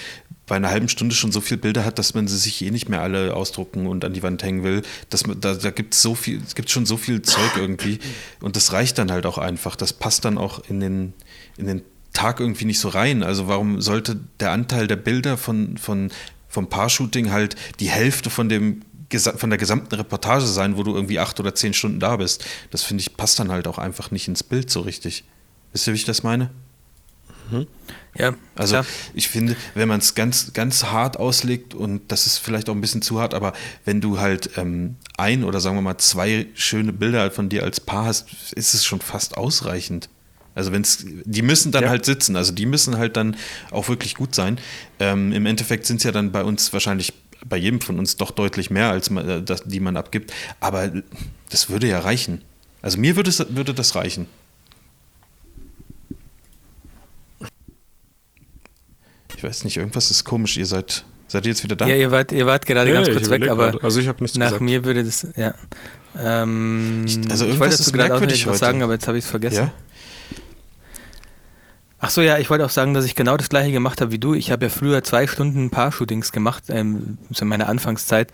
bei 0.52 0.56
einer 0.56 0.68
halben 0.68 0.90
Stunde 0.90 1.14
schon 1.14 1.32
so 1.32 1.40
viele 1.40 1.62
Bilder 1.62 1.86
hat, 1.86 1.98
dass 1.98 2.12
man 2.12 2.28
sie 2.28 2.36
sich 2.36 2.60
eh 2.60 2.70
nicht 2.70 2.90
mehr 2.90 3.00
alle 3.00 3.32
ausdrucken 3.32 3.86
und 3.86 4.04
an 4.04 4.12
die 4.12 4.22
Wand 4.22 4.42
hängen 4.42 4.64
will. 4.64 4.82
Dass 5.08 5.26
man, 5.26 5.40
da 5.40 5.54
da 5.54 5.70
gibt 5.70 5.94
es 5.94 6.02
so 6.02 6.14
viel, 6.14 6.42
es 6.46 6.54
gibt 6.54 6.68
schon 6.68 6.84
so 6.84 6.98
viel 6.98 7.22
Zeug 7.22 7.52
irgendwie. 7.56 7.98
Und 8.42 8.54
das 8.54 8.74
reicht 8.74 8.98
dann 8.98 9.10
halt 9.10 9.24
auch 9.24 9.38
einfach. 9.38 9.76
Das 9.76 9.94
passt 9.94 10.26
dann 10.26 10.36
auch 10.36 10.62
in 10.68 10.80
den, 10.80 11.14
in 11.56 11.68
den 11.68 11.80
Tag 12.12 12.38
irgendwie 12.38 12.66
nicht 12.66 12.80
so 12.80 12.90
rein. 12.90 13.22
Also 13.22 13.48
warum 13.48 13.80
sollte 13.80 14.20
der 14.40 14.50
Anteil 14.50 14.88
der 14.88 14.96
Bilder 14.96 15.38
von, 15.38 15.78
von, 15.78 16.10
vom 16.50 16.68
Paar-Shooting 16.68 17.30
halt 17.30 17.56
die 17.80 17.88
Hälfte 17.88 18.28
von 18.28 18.50
dem 18.50 18.82
von 19.36 19.48
der 19.48 19.58
gesamten 19.58 19.94
Reportage 19.94 20.44
sein, 20.44 20.76
wo 20.76 20.82
du 20.82 20.94
irgendwie 20.94 21.18
acht 21.18 21.40
oder 21.40 21.54
zehn 21.54 21.72
Stunden 21.72 21.98
da 21.98 22.16
bist. 22.16 22.44
Das 22.70 22.82
finde 22.82 23.00
ich 23.00 23.16
passt 23.16 23.38
dann 23.38 23.50
halt 23.50 23.66
auch 23.66 23.78
einfach 23.78 24.10
nicht 24.10 24.28
ins 24.28 24.42
Bild 24.42 24.68
so 24.68 24.80
richtig. 24.80 25.24
Wisst 25.72 25.86
ihr, 25.86 25.94
wie 25.94 25.98
ich 25.98 26.04
das 26.04 26.22
meine? 26.22 26.50
Mhm. 27.52 27.66
Ja. 28.18 28.34
Also 28.56 28.74
klar. 28.74 28.86
ich 29.14 29.28
finde, 29.28 29.56
wenn 29.74 29.88
man 29.88 30.00
es 30.00 30.14
ganz, 30.14 30.52
ganz 30.52 30.84
hart 30.84 31.18
auslegt, 31.18 31.74
und 31.74 32.10
das 32.10 32.26
ist 32.26 32.38
vielleicht 32.38 32.68
auch 32.68 32.74
ein 32.74 32.80
bisschen 32.80 33.02
zu 33.02 33.20
hart, 33.20 33.34
aber 33.34 33.52
wenn 33.84 34.00
du 34.00 34.18
halt 34.18 34.50
ähm, 34.56 34.96
ein 35.16 35.44
oder 35.44 35.60
sagen 35.60 35.76
wir 35.76 35.82
mal 35.82 35.98
zwei 35.98 36.46
schöne 36.54 36.92
Bilder 36.92 37.30
von 37.30 37.48
dir 37.48 37.62
als 37.62 37.80
Paar 37.80 38.06
hast, 38.06 38.26
ist 38.54 38.74
es 38.74 38.84
schon 38.84 39.00
fast 39.00 39.36
ausreichend. 39.36 40.08
Also 40.54 40.72
wenn 40.72 40.82
es, 40.82 41.04
die 41.06 41.42
müssen 41.42 41.72
dann 41.72 41.84
ja. 41.84 41.88
halt 41.88 42.04
sitzen, 42.04 42.36
also 42.36 42.52
die 42.52 42.66
müssen 42.66 42.98
halt 42.98 43.16
dann 43.16 43.36
auch 43.70 43.88
wirklich 43.88 44.14
gut 44.14 44.34
sein. 44.34 44.58
Ähm, 45.00 45.32
Im 45.32 45.46
Endeffekt 45.46 45.86
sind 45.86 45.96
es 45.96 46.02
ja 46.02 46.12
dann 46.12 46.32
bei 46.32 46.44
uns 46.44 46.72
wahrscheinlich 46.72 47.14
bei 47.44 47.56
jedem 47.56 47.80
von 47.80 47.98
uns 47.98 48.16
doch 48.16 48.30
deutlich 48.30 48.70
mehr, 48.70 48.90
als 48.90 49.10
man, 49.10 49.28
äh, 49.28 49.42
das, 49.42 49.64
die 49.64 49.80
man 49.80 49.96
abgibt. 49.96 50.32
Aber 50.60 50.92
das 51.48 51.70
würde 51.70 51.88
ja 51.88 52.00
reichen. 52.00 52.42
Also 52.82 52.98
mir 52.98 53.16
würde, 53.16 53.30
es, 53.30 53.44
würde 53.56 53.72
das 53.72 53.94
reichen. 53.94 54.26
Ich 59.42 59.48
weiß 59.48 59.64
nicht, 59.64 59.76
irgendwas 59.76 60.08
ist 60.12 60.22
komisch. 60.22 60.56
Ihr 60.56 60.66
seid, 60.66 61.04
seid 61.26 61.44
ihr 61.46 61.50
jetzt 61.50 61.64
wieder 61.64 61.74
da? 61.74 61.88
Ja, 61.88 61.96
ihr 61.96 62.12
wart, 62.12 62.30
ihr 62.30 62.46
wart 62.46 62.64
gerade 62.64 62.90
ja, 62.90 63.02
ganz 63.02 63.10
kurz 63.10 63.28
weg, 63.28 63.48
aber 63.48 63.76
also 63.82 63.98
ich 63.98 64.06
nichts 64.06 64.38
nach 64.38 64.46
gesagt. 64.46 64.60
mir 64.60 64.84
würde 64.84 65.02
das, 65.02 65.26
ja. 65.34 65.52
Ähm, 66.16 67.02
ich, 67.08 67.18
also 67.28 67.46
ich 67.46 67.58
wollte 67.58 67.76
dazu 67.76 67.90
gerade 67.90 68.14
auch 68.14 68.20
noch 68.20 68.28
etwas 68.28 68.60
sagen, 68.60 68.84
aber 68.84 68.92
jetzt 68.92 69.08
habe 69.08 69.18
ich 69.18 69.24
es 69.24 69.30
vergessen. 69.30 69.64
Ja? 69.64 69.72
Ach 71.98 72.10
so, 72.10 72.20
ja, 72.20 72.38
ich 72.38 72.50
wollte 72.50 72.64
auch 72.64 72.70
sagen, 72.70 72.94
dass 72.94 73.04
ich 73.04 73.16
genau 73.16 73.36
das 73.36 73.48
gleiche 73.48 73.72
gemacht 73.72 74.00
habe 74.00 74.12
wie 74.12 74.18
du. 74.20 74.34
Ich 74.34 74.52
habe 74.52 74.66
ja 74.66 74.68
früher 74.68 75.02
zwei 75.02 75.26
Stunden 75.26 75.70
Paar-Shootings 75.70 76.30
gemacht, 76.30 76.66
ähm, 76.68 77.18
in 77.36 77.48
meiner 77.48 77.68
Anfangszeit, 77.68 78.30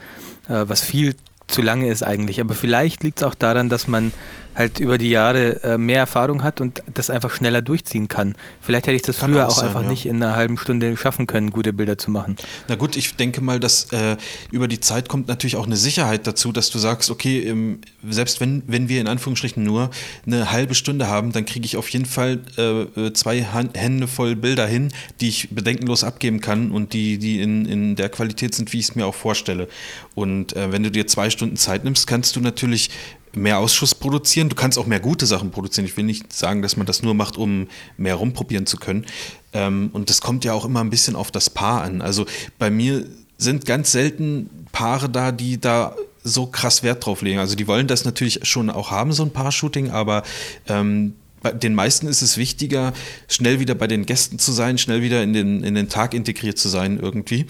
äh, 0.51 0.65
was 0.67 0.83
viel 0.83 1.17
zu 1.47 1.63
lange 1.63 1.89
ist 1.89 2.03
eigentlich. 2.03 2.39
Aber 2.43 2.55
vielleicht 2.55 3.03
liegt 3.03 3.21
es 3.21 3.25
auch 3.27 3.35
daran, 3.35 3.71
dass 3.71 3.89
man 3.89 4.13
halt 4.55 4.81
über 4.81 4.99
die 4.99 5.11
Jahre 5.11 5.63
äh, 5.63 5.79
mehr 5.79 5.99
Erfahrung 5.99 6.43
hat 6.43 6.61
und 6.61 6.83
das 6.93 7.11
einfach 7.11 7.31
schneller 7.31 7.63
durchziehen 7.63 8.09
kann. 8.09 8.35
Vielleicht 8.61 8.87
hätte 8.87 8.97
ich 8.97 9.03
das 9.03 9.19
kann 9.19 9.33
früher 9.33 9.47
auch, 9.47 9.51
auch 9.51 9.57
sein, 9.57 9.69
einfach 9.69 9.83
ja. 9.83 9.89
nicht 9.89 10.07
in 10.07 10.23
einer 10.23 10.35
halben 10.35 10.59
Stunde 10.59 10.97
schaffen 10.97 11.27
können, 11.27 11.51
gute 11.51 11.73
Bilder 11.73 11.99
zu 11.99 12.11
machen. 12.11 12.37
Na 12.67 12.75
gut, 12.75 12.97
ich 12.97 13.17
denke 13.17 13.41
mal, 13.41 13.61
dass 13.61 13.93
äh, 13.93 14.17
über 14.51 14.69
die 14.69 14.81
Zeit 14.81 15.09
kommt 15.09 15.29
natürlich 15.29 15.57
auch 15.57 15.67
eine 15.67 15.77
Sicherheit 15.77 16.27
dazu, 16.27 16.53
dass 16.53 16.71
du 16.71 16.79
sagst, 16.79 17.11
okay, 17.11 17.41
ähm, 17.41 17.81
selbst 18.09 18.41
wenn, 18.41 18.63
wenn 18.67 18.89
wir 18.89 19.01
in 19.01 19.07
Anführungsstrichen 19.07 19.63
nur 19.63 19.91
eine 20.27 20.51
halbe 20.51 20.75
Stunde 20.75 21.07
haben, 21.07 21.33
dann 21.33 21.47
kriege 21.47 21.65
ich 21.65 21.77
auf 21.77 21.89
jeden 21.91 22.07
Fall 22.07 22.41
äh, 22.57 22.83
äh 22.83 23.13
zwei 23.13 23.43
Hände 23.43 24.09
voll 24.09 24.37
Bilder 24.37 24.67
hin, 24.67 24.93
die 25.21 25.29
ich 25.29 25.51
bedenkenlos 25.51 26.05
abgeben 26.05 26.41
kann 26.41 26.71
und 26.71 26.93
die, 26.93 27.19
die 27.19 27.41
in, 27.41 27.65
in 27.65 27.97
der 27.97 28.09
Qualität 28.09 28.55
sind, 28.55 28.73
wie 28.73 28.79
ich 28.79 28.91
es 28.91 28.95
mir 28.95 29.07
auch 29.07 29.15
vorstelle. 29.15 29.69
Und 30.15 30.57
äh, 30.57 30.73
wenn 30.73 30.83
du 30.83 30.91
dir 30.91 31.07
zwei 31.07 31.31
Stunden 31.31 31.57
Zeit 31.57 31.85
nimmst, 31.85 32.07
kannst 32.07 32.35
du 32.37 32.41
natürlich 32.41 32.91
mehr 33.39 33.59
Ausschuss 33.59 33.95
produzieren. 33.95 34.49
Du 34.49 34.57
kannst 34.57 34.79
auch 34.79 34.87
mehr 34.87 35.01
gute 35.01 35.27
Sachen 35.27 35.51
produzieren. 35.51 35.87
Ich 35.87 35.97
will 35.97 36.05
nicht 36.05 36.33
sagen, 36.33 36.63
dass 36.63 36.77
man 36.77 36.87
das 36.87 37.03
nur 37.03 37.15
macht, 37.15 37.37
um 37.37 37.69
mehr 37.97 38.15
rumprobieren 38.15 38.67
zu 38.67 38.77
können. 38.77 39.07
Ähm, 39.53 39.91
und 39.93 40.11
das 40.11 40.21
kommt 40.21 40.45
ja 40.45 40.53
auch 40.53 40.65
immer 40.65 40.81
ein 40.81 40.91
bisschen 40.91 41.17
auf 41.17 41.31
das 41.31 41.51
Paar 41.51 41.83
an. 41.83 42.03
Also 42.03 42.27
bei 42.59 42.71
mir 42.71 43.07
sind 43.39 43.67
ganz 43.67 43.93
selten 43.93 44.51
Paare 44.73 45.09
da, 45.09 45.33
die 45.33 45.61
da 45.61 45.95
so 46.25 46.47
krass 46.47 46.83
Wert 46.83 47.07
drauf 47.07 47.23
legen. 47.23 47.39
Also 47.39 47.55
die 47.57 47.67
wollen 47.67 47.87
das 47.87 48.05
natürlich 48.05 48.41
schon 48.43 48.71
auch 48.71 48.91
haben, 48.91 49.13
so 49.13 49.23
ein 49.23 49.31
Paar-Shooting, 49.31 49.91
aber 49.91 50.23
ähm, 50.67 51.15
bei 51.43 51.53
den 51.53 51.75
meisten 51.75 52.07
ist 52.07 52.23
es 52.23 52.37
wichtiger, 52.37 52.93
schnell 53.29 53.61
wieder 53.61 53.75
bei 53.75 53.87
den 53.87 54.07
Gästen 54.07 54.39
zu 54.39 54.53
sein, 54.53 54.79
schnell 54.79 55.03
wieder 55.03 55.23
in 55.23 55.33
den, 55.33 55.63
in 55.63 55.75
den 55.75 55.89
Tag 55.89 56.15
integriert 56.15 56.59
zu 56.59 56.69
sein 56.69 56.99
irgendwie 56.99 57.47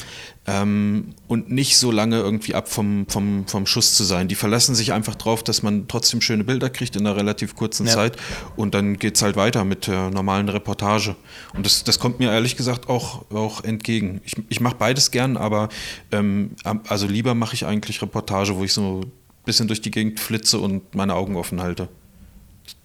ähm, 0.47 1.15
und 1.27 1.51
nicht 1.51 1.77
so 1.77 1.91
lange 1.91 2.17
irgendwie 2.17 2.55
ab 2.55 2.69
vom, 2.69 3.07
vom, 3.09 3.47
vom 3.47 3.67
Schuss 3.67 3.95
zu 3.95 4.05
sein. 4.05 4.29
Die 4.29 4.35
verlassen 4.35 4.75
sich 4.75 4.93
einfach 4.93 5.15
drauf, 5.15 5.43
dass 5.43 5.63
man 5.63 5.89
trotzdem 5.89 6.21
schöne 6.21 6.45
Bilder 6.45 6.71
kriegt 6.71 6.97
in 6.97 7.07
einer 7.07 7.17
relativ 7.17 7.55
kurzen 7.55 7.87
ja. 7.87 7.93
Zeit 7.93 8.17
und 8.57 8.75
dann 8.75 8.99
geht 8.99 9.17
es 9.17 9.23
halt 9.23 9.37
weiter 9.37 9.65
mit 9.65 9.87
der 9.87 10.11
normalen 10.11 10.49
Reportage. 10.49 11.17
Und 11.55 11.67
das, 11.67 11.85
das 11.85 11.99
kommt 11.99 12.19
mir 12.19 12.31
ehrlich 12.31 12.57
gesagt 12.57 12.89
auch, 12.89 13.31
auch 13.31 13.63
entgegen. 13.63 14.21
Ich, 14.25 14.35
ich 14.49 14.61
mache 14.61 14.77
beides 14.77 15.11
gern, 15.11 15.37
aber 15.37 15.69
ähm, 16.13 16.53
also 16.89 17.07
lieber 17.07 17.35
mache 17.35 17.55
ich 17.55 17.67
eigentlich 17.67 18.01
Reportage, 18.01 18.57
wo 18.57 18.65
ich 18.65 18.73
so 18.73 19.01
ein 19.01 19.13
bisschen 19.45 19.69
durch 19.69 19.83
die 19.83 19.91
Gegend 19.91 20.21
flitze 20.21 20.59
und 20.59 20.95
meine 20.95 21.15
Augen 21.15 21.37
offen 21.37 21.61
halte. 21.61 21.89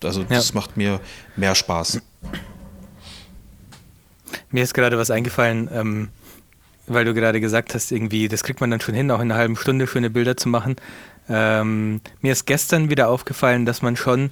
Also 0.04 0.22
ja. 0.22 0.28
das 0.30 0.54
macht 0.54 0.78
mir 0.78 1.00
mehr 1.36 1.56
Spaß. 1.56 2.02
Mir 4.52 4.64
ist 4.64 4.74
gerade 4.74 4.98
was 4.98 5.12
eingefallen, 5.12 5.70
ähm, 5.74 6.10
weil 6.88 7.06
du 7.06 7.14
gerade 7.14 7.40
gesagt 7.40 7.74
hast, 7.74 7.92
irgendwie, 7.92 8.28
das 8.28 8.44
kriegt 8.44 8.62
man 8.62 8.72
dann 8.72 8.82
schon 8.82 8.96
hin, 8.96 9.10
auch 9.12 9.20
in 9.20 9.32
einer 9.32 9.40
halben 9.40 9.56
Stunde 9.56 9.88
schöne 9.88 10.10
Bilder 10.10 10.38
zu 10.38 10.50
machen. 10.50 10.76
Ähm, 11.30 12.02
mir 12.22 12.34
ist 12.34 12.46
gestern 12.46 12.90
wieder 12.90 13.10
aufgefallen, 13.10 13.66
dass 13.66 13.82
man 13.82 13.96
schon, 13.96 14.32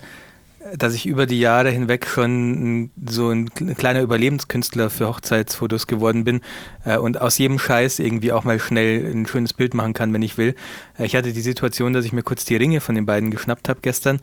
dass 0.77 0.93
ich 0.93 1.05
über 1.05 1.25
die 1.25 1.39
Jahre 1.39 1.69
hinweg 1.69 2.05
schon 2.05 2.91
so 3.05 3.29
ein 3.29 3.49
kleiner 3.49 4.01
Überlebenskünstler 4.01 4.89
für 4.89 5.07
Hochzeitsfotos 5.07 5.87
geworden 5.87 6.23
bin 6.23 6.41
äh, 6.85 6.97
und 6.97 7.21
aus 7.21 7.37
jedem 7.37 7.57
Scheiß 7.57 7.99
irgendwie 7.99 8.31
auch 8.31 8.43
mal 8.43 8.59
schnell 8.59 9.11
ein 9.11 9.25
schönes 9.25 9.53
Bild 9.53 9.73
machen 9.73 9.93
kann, 9.93 10.13
wenn 10.13 10.21
ich 10.21 10.37
will. 10.37 10.55
Äh, 10.99 11.05
ich 11.05 11.15
hatte 11.15 11.33
die 11.33 11.41
Situation, 11.41 11.93
dass 11.93 12.05
ich 12.05 12.13
mir 12.13 12.23
kurz 12.23 12.43
die 12.45 12.57
Ringe 12.57 12.81
von 12.81 12.95
den 12.95 13.05
beiden 13.05 13.31
geschnappt 13.31 13.69
habe 13.69 13.79
gestern 13.81 14.19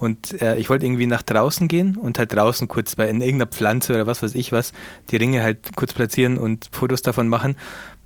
und 0.00 0.40
äh, 0.40 0.56
ich 0.56 0.70
wollte 0.70 0.86
irgendwie 0.86 1.06
nach 1.06 1.22
draußen 1.22 1.68
gehen 1.68 1.96
und 1.96 2.18
halt 2.18 2.32
draußen 2.34 2.68
kurz 2.68 2.96
bei 2.96 3.08
in 3.08 3.20
irgendeiner 3.20 3.50
Pflanze 3.50 3.92
oder 3.92 4.06
was 4.06 4.22
weiß 4.22 4.34
ich 4.34 4.50
was, 4.50 4.72
die 5.10 5.16
Ringe 5.16 5.42
halt 5.42 5.76
kurz 5.76 5.92
platzieren 5.92 6.38
und 6.38 6.70
Fotos 6.72 7.02
davon 7.02 7.28
machen. 7.28 7.54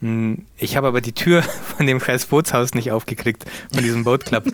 Hm, 0.00 0.44
ich 0.58 0.76
habe 0.76 0.88
aber 0.88 1.00
die 1.00 1.12
Tür 1.12 1.42
von 1.76 1.86
dem 1.86 2.00
scheiß 2.00 2.26
Bootshaus 2.26 2.74
nicht 2.74 2.90
aufgekriegt, 2.90 3.44
von 3.72 3.84
diesem 3.84 4.02
Boat 4.04 4.26
Club. 4.26 4.44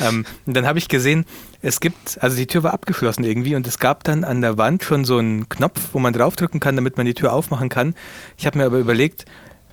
ähm, 0.00 0.26
und 0.44 0.56
dann 0.56 0.66
habe 0.66 0.80
ich 0.80 0.88
gesehen, 0.88 1.24
es 1.62 1.78
gibt, 1.78 2.20
also 2.20 2.36
die 2.36 2.48
Tür 2.48 2.64
war 2.64 2.74
abgeschlossen 2.74 3.22
irgendwie 3.22 3.54
und 3.54 3.66
es 3.68 3.78
gab 3.78 4.02
dann 4.02 4.24
an 4.24 4.40
der 4.40 4.58
Wand 4.58 4.82
schon 4.82 5.04
so 5.04 5.18
einen 5.18 5.48
Knopf, 5.48 5.90
wo 5.92 6.00
man 6.00 6.12
draufdrücken 6.12 6.58
kann, 6.58 6.74
damit 6.74 6.96
man 6.96 7.06
die 7.06 7.14
Tür 7.14 7.32
aufmachen 7.32 7.68
kann. 7.68 7.94
Ich 8.36 8.44
habe 8.44 8.58
mir 8.58 8.64
aber 8.64 8.78
überlegt, 8.78 9.24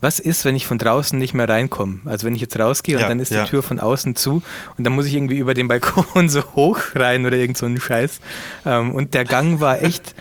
was 0.05 0.19
ist, 0.19 0.45
wenn 0.45 0.55
ich 0.55 0.67
von 0.67 0.77
draußen 0.77 1.17
nicht 1.17 1.33
mehr 1.33 1.49
reinkomme? 1.49 2.01
Also 2.05 2.27
wenn 2.27 2.35
ich 2.35 2.41
jetzt 2.41 2.59
rausgehe 2.59 2.95
und 2.95 3.01
ja, 3.01 3.07
dann 3.07 3.19
ist 3.19 3.31
ja. 3.31 3.43
die 3.43 3.49
Tür 3.49 3.63
von 3.63 3.79
außen 3.79 4.15
zu 4.15 4.43
und 4.77 4.83
dann 4.83 4.93
muss 4.93 5.07
ich 5.07 5.15
irgendwie 5.15 5.39
über 5.39 5.55
den 5.55 5.67
Balkon 5.67 6.29
so 6.29 6.43
hoch 6.55 6.77
rein 6.93 7.25
oder 7.25 7.37
irgend 7.37 7.57
so 7.57 7.65
einen 7.65 7.81
Scheiß. 7.81 8.19
Ähm, 8.67 8.93
und 8.93 9.15
der 9.15 9.25
Gang 9.25 9.61
war 9.61 9.81
echt, 9.81 10.13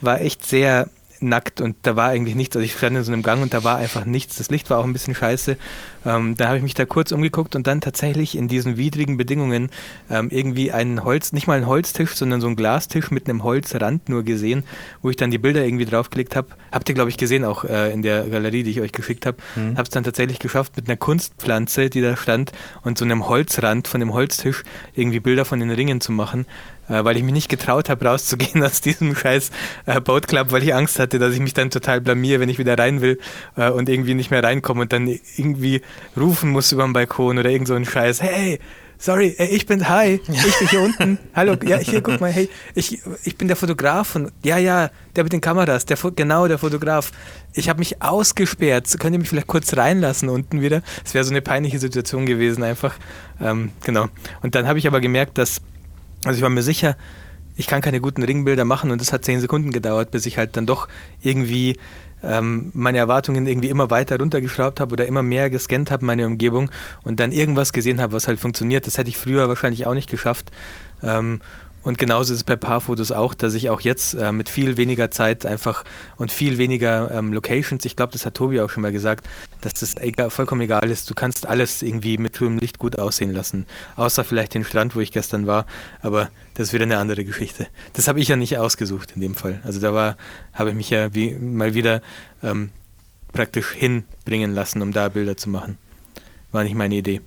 war 0.00 0.20
echt 0.20 0.46
sehr, 0.46 0.86
nackt 1.22 1.60
und 1.60 1.76
da 1.82 1.96
war 1.96 2.08
eigentlich 2.08 2.34
nichts. 2.34 2.56
Also 2.56 2.64
ich 2.64 2.76
stand 2.76 2.96
in 2.96 3.04
so 3.04 3.12
einem 3.12 3.22
Gang 3.22 3.42
und 3.42 3.54
da 3.54 3.64
war 3.64 3.76
einfach 3.76 4.04
nichts. 4.04 4.36
Das 4.36 4.50
Licht 4.50 4.70
war 4.70 4.78
auch 4.78 4.84
ein 4.84 4.92
bisschen 4.92 5.14
scheiße. 5.14 5.56
Ähm, 6.04 6.36
da 6.36 6.48
habe 6.48 6.56
ich 6.56 6.62
mich 6.62 6.74
da 6.74 6.84
kurz 6.84 7.12
umgeguckt 7.12 7.54
und 7.56 7.66
dann 7.66 7.80
tatsächlich 7.80 8.36
in 8.36 8.48
diesen 8.48 8.76
widrigen 8.76 9.16
Bedingungen 9.16 9.70
ähm, 10.10 10.28
irgendwie 10.30 10.72
einen 10.72 11.04
Holz, 11.04 11.32
nicht 11.32 11.46
mal 11.46 11.56
einen 11.56 11.66
Holztisch, 11.66 12.14
sondern 12.14 12.40
so 12.40 12.46
einen 12.46 12.56
Glastisch 12.56 13.10
mit 13.10 13.28
einem 13.28 13.44
Holzrand 13.44 14.08
nur 14.08 14.22
gesehen, 14.22 14.64
wo 15.00 15.10
ich 15.10 15.16
dann 15.16 15.30
die 15.30 15.38
Bilder 15.38 15.64
irgendwie 15.64 15.84
draufgelegt 15.84 16.36
habe. 16.36 16.48
Habt 16.70 16.88
ihr, 16.88 16.94
glaube 16.94 17.10
ich, 17.10 17.16
gesehen, 17.16 17.44
auch 17.44 17.64
äh, 17.64 17.92
in 17.92 18.02
der 18.02 18.24
Galerie, 18.28 18.62
die 18.62 18.70
ich 18.70 18.80
euch 18.80 18.92
geschickt 18.92 19.26
habe. 19.26 19.38
Mhm. 19.56 19.72
Habe 19.72 19.82
es 19.82 19.90
dann 19.90 20.04
tatsächlich 20.04 20.38
geschafft, 20.38 20.76
mit 20.76 20.88
einer 20.88 20.96
Kunstpflanze, 20.96 21.90
die 21.90 22.00
da 22.00 22.16
stand, 22.16 22.52
und 22.82 22.98
so 22.98 23.04
einem 23.04 23.28
Holzrand 23.28 23.88
von 23.88 24.00
dem 24.00 24.12
Holztisch 24.12 24.64
irgendwie 24.94 25.20
Bilder 25.20 25.44
von 25.44 25.60
den 25.60 25.70
Ringen 25.70 26.00
zu 26.00 26.12
machen 26.12 26.46
äh, 26.88 27.04
weil 27.04 27.16
ich 27.16 27.22
mich 27.22 27.32
nicht 27.32 27.48
getraut 27.48 27.88
habe, 27.88 28.04
rauszugehen 28.04 28.62
aus 28.62 28.80
diesem 28.80 29.14
scheiß 29.14 29.50
äh, 29.86 30.00
Boat 30.00 30.28
Club, 30.28 30.52
weil 30.52 30.62
ich 30.62 30.74
Angst 30.74 30.98
hatte, 30.98 31.18
dass 31.18 31.34
ich 31.34 31.40
mich 31.40 31.54
dann 31.54 31.70
total 31.70 32.00
blamier, 32.00 32.40
wenn 32.40 32.48
ich 32.48 32.58
wieder 32.58 32.78
rein 32.78 33.00
will 33.00 33.18
äh, 33.56 33.70
und 33.70 33.88
irgendwie 33.88 34.14
nicht 34.14 34.30
mehr 34.30 34.42
reinkomme 34.42 34.82
und 34.82 34.92
dann 34.92 35.08
irgendwie 35.36 35.82
rufen 36.16 36.50
muss 36.50 36.72
über 36.72 36.84
den 36.84 36.92
Balkon 36.92 37.38
oder 37.38 37.50
irgend 37.50 37.68
so 37.68 37.74
ein 37.74 37.84
Scheiß. 37.84 38.22
Hey, 38.22 38.58
sorry, 38.98 39.28
ich 39.38 39.66
bin, 39.66 39.88
hi, 39.88 40.20
ich 40.22 40.58
bin 40.58 40.68
hier 40.68 40.80
unten. 40.80 41.18
Hallo, 41.34 41.56
ja, 41.64 41.78
hier, 41.78 42.00
guck 42.00 42.20
mal, 42.20 42.30
hey, 42.30 42.48
ich, 42.74 43.00
ich 43.24 43.36
bin 43.36 43.48
der 43.48 43.56
Fotograf 43.56 44.14
und, 44.14 44.32
ja, 44.44 44.58
ja, 44.58 44.90
der 45.16 45.24
mit 45.24 45.32
den 45.32 45.40
Kameras, 45.40 45.86
der, 45.86 45.98
genau, 46.14 46.48
der 46.48 46.58
Fotograf. 46.58 47.10
Ich 47.54 47.68
habe 47.68 47.80
mich 47.80 48.02
ausgesperrt. 48.02 48.88
Könnt 48.98 49.14
ihr 49.14 49.18
mich 49.18 49.28
vielleicht 49.28 49.46
kurz 49.46 49.76
reinlassen 49.76 50.28
unten 50.28 50.60
wieder? 50.60 50.82
Es 51.04 51.14
wäre 51.14 51.24
so 51.24 51.30
eine 51.30 51.42
peinliche 51.42 51.78
Situation 51.78 52.26
gewesen, 52.26 52.62
einfach. 52.62 52.94
Ähm, 53.40 53.72
genau. 53.84 54.08
Und 54.42 54.54
dann 54.54 54.66
habe 54.66 54.78
ich 54.78 54.86
aber 54.86 55.00
gemerkt, 55.00 55.36
dass 55.38 55.60
also 56.24 56.36
ich 56.36 56.42
war 56.42 56.50
mir 56.50 56.62
sicher, 56.62 56.96
ich 57.56 57.66
kann 57.66 57.80
keine 57.80 58.00
guten 58.00 58.22
Ringbilder 58.22 58.64
machen 58.64 58.90
und 58.90 59.00
es 59.00 59.12
hat 59.12 59.24
zehn 59.24 59.40
Sekunden 59.40 59.72
gedauert, 59.72 60.10
bis 60.10 60.26
ich 60.26 60.38
halt 60.38 60.56
dann 60.56 60.66
doch 60.66 60.88
irgendwie 61.20 61.76
ähm, 62.22 62.70
meine 62.74 62.98
Erwartungen 62.98 63.46
irgendwie 63.46 63.68
immer 63.68 63.90
weiter 63.90 64.18
runtergeschraubt 64.18 64.80
habe 64.80 64.92
oder 64.92 65.06
immer 65.06 65.22
mehr 65.22 65.50
gescannt 65.50 65.90
habe, 65.90 66.04
meine 66.04 66.26
Umgebung 66.26 66.70
und 67.02 67.20
dann 67.20 67.32
irgendwas 67.32 67.72
gesehen 67.72 68.00
habe, 68.00 68.12
was 68.12 68.28
halt 68.28 68.40
funktioniert. 68.40 68.86
Das 68.86 68.98
hätte 68.98 69.08
ich 69.08 69.16
früher 69.16 69.48
wahrscheinlich 69.48 69.86
auch 69.86 69.94
nicht 69.94 70.10
geschafft. 70.10 70.50
Ähm, 71.02 71.40
und 71.82 71.98
genauso 71.98 72.32
ist 72.32 72.40
es 72.40 72.44
bei 72.44 72.56
Paarfotos 72.56 73.10
auch, 73.10 73.34
dass 73.34 73.54
ich 73.54 73.68
auch 73.70 73.80
jetzt 73.80 74.14
äh, 74.14 74.30
mit 74.30 74.48
viel 74.48 74.76
weniger 74.76 75.10
Zeit 75.10 75.44
einfach 75.44 75.84
und 76.16 76.30
viel 76.30 76.58
weniger 76.58 77.10
ähm, 77.10 77.32
Locations, 77.32 77.84
ich 77.84 77.96
glaube, 77.96 78.12
das 78.12 78.24
hat 78.24 78.34
Tobi 78.34 78.60
auch 78.60 78.70
schon 78.70 78.82
mal 78.82 78.92
gesagt, 78.92 79.28
dass 79.60 79.74
das 79.74 79.96
egal, 79.96 80.30
vollkommen 80.30 80.60
egal 80.60 80.90
ist. 80.90 81.10
Du 81.10 81.14
kannst 81.14 81.46
alles 81.46 81.82
irgendwie 81.82 82.18
mit 82.18 82.36
schönem 82.36 82.58
Licht 82.58 82.78
gut 82.78 82.98
aussehen 82.98 83.32
lassen. 83.32 83.66
Außer 83.96 84.24
vielleicht 84.24 84.54
den 84.54 84.64
Strand, 84.64 84.94
wo 84.94 85.00
ich 85.00 85.12
gestern 85.12 85.46
war. 85.46 85.66
Aber 86.00 86.30
das 86.54 86.68
ist 86.68 86.72
wieder 86.72 86.84
eine 86.84 86.98
andere 86.98 87.24
Geschichte. 87.24 87.66
Das 87.94 88.08
habe 88.08 88.20
ich 88.20 88.28
ja 88.28 88.36
nicht 88.36 88.58
ausgesucht 88.58 89.12
in 89.14 89.20
dem 89.20 89.34
Fall. 89.34 89.60
Also 89.64 89.80
da 89.80 89.92
war, 89.92 90.16
habe 90.52 90.70
ich 90.70 90.76
mich 90.76 90.90
ja 90.90 91.14
wie, 91.14 91.34
mal 91.34 91.74
wieder 91.74 92.00
ähm, 92.42 92.70
praktisch 93.32 93.72
hinbringen 93.72 94.54
lassen, 94.54 94.82
um 94.82 94.92
da 94.92 95.08
Bilder 95.08 95.36
zu 95.36 95.50
machen. 95.50 95.78
War 96.52 96.64
nicht 96.64 96.74
meine 96.74 96.94
Idee. 96.94 97.22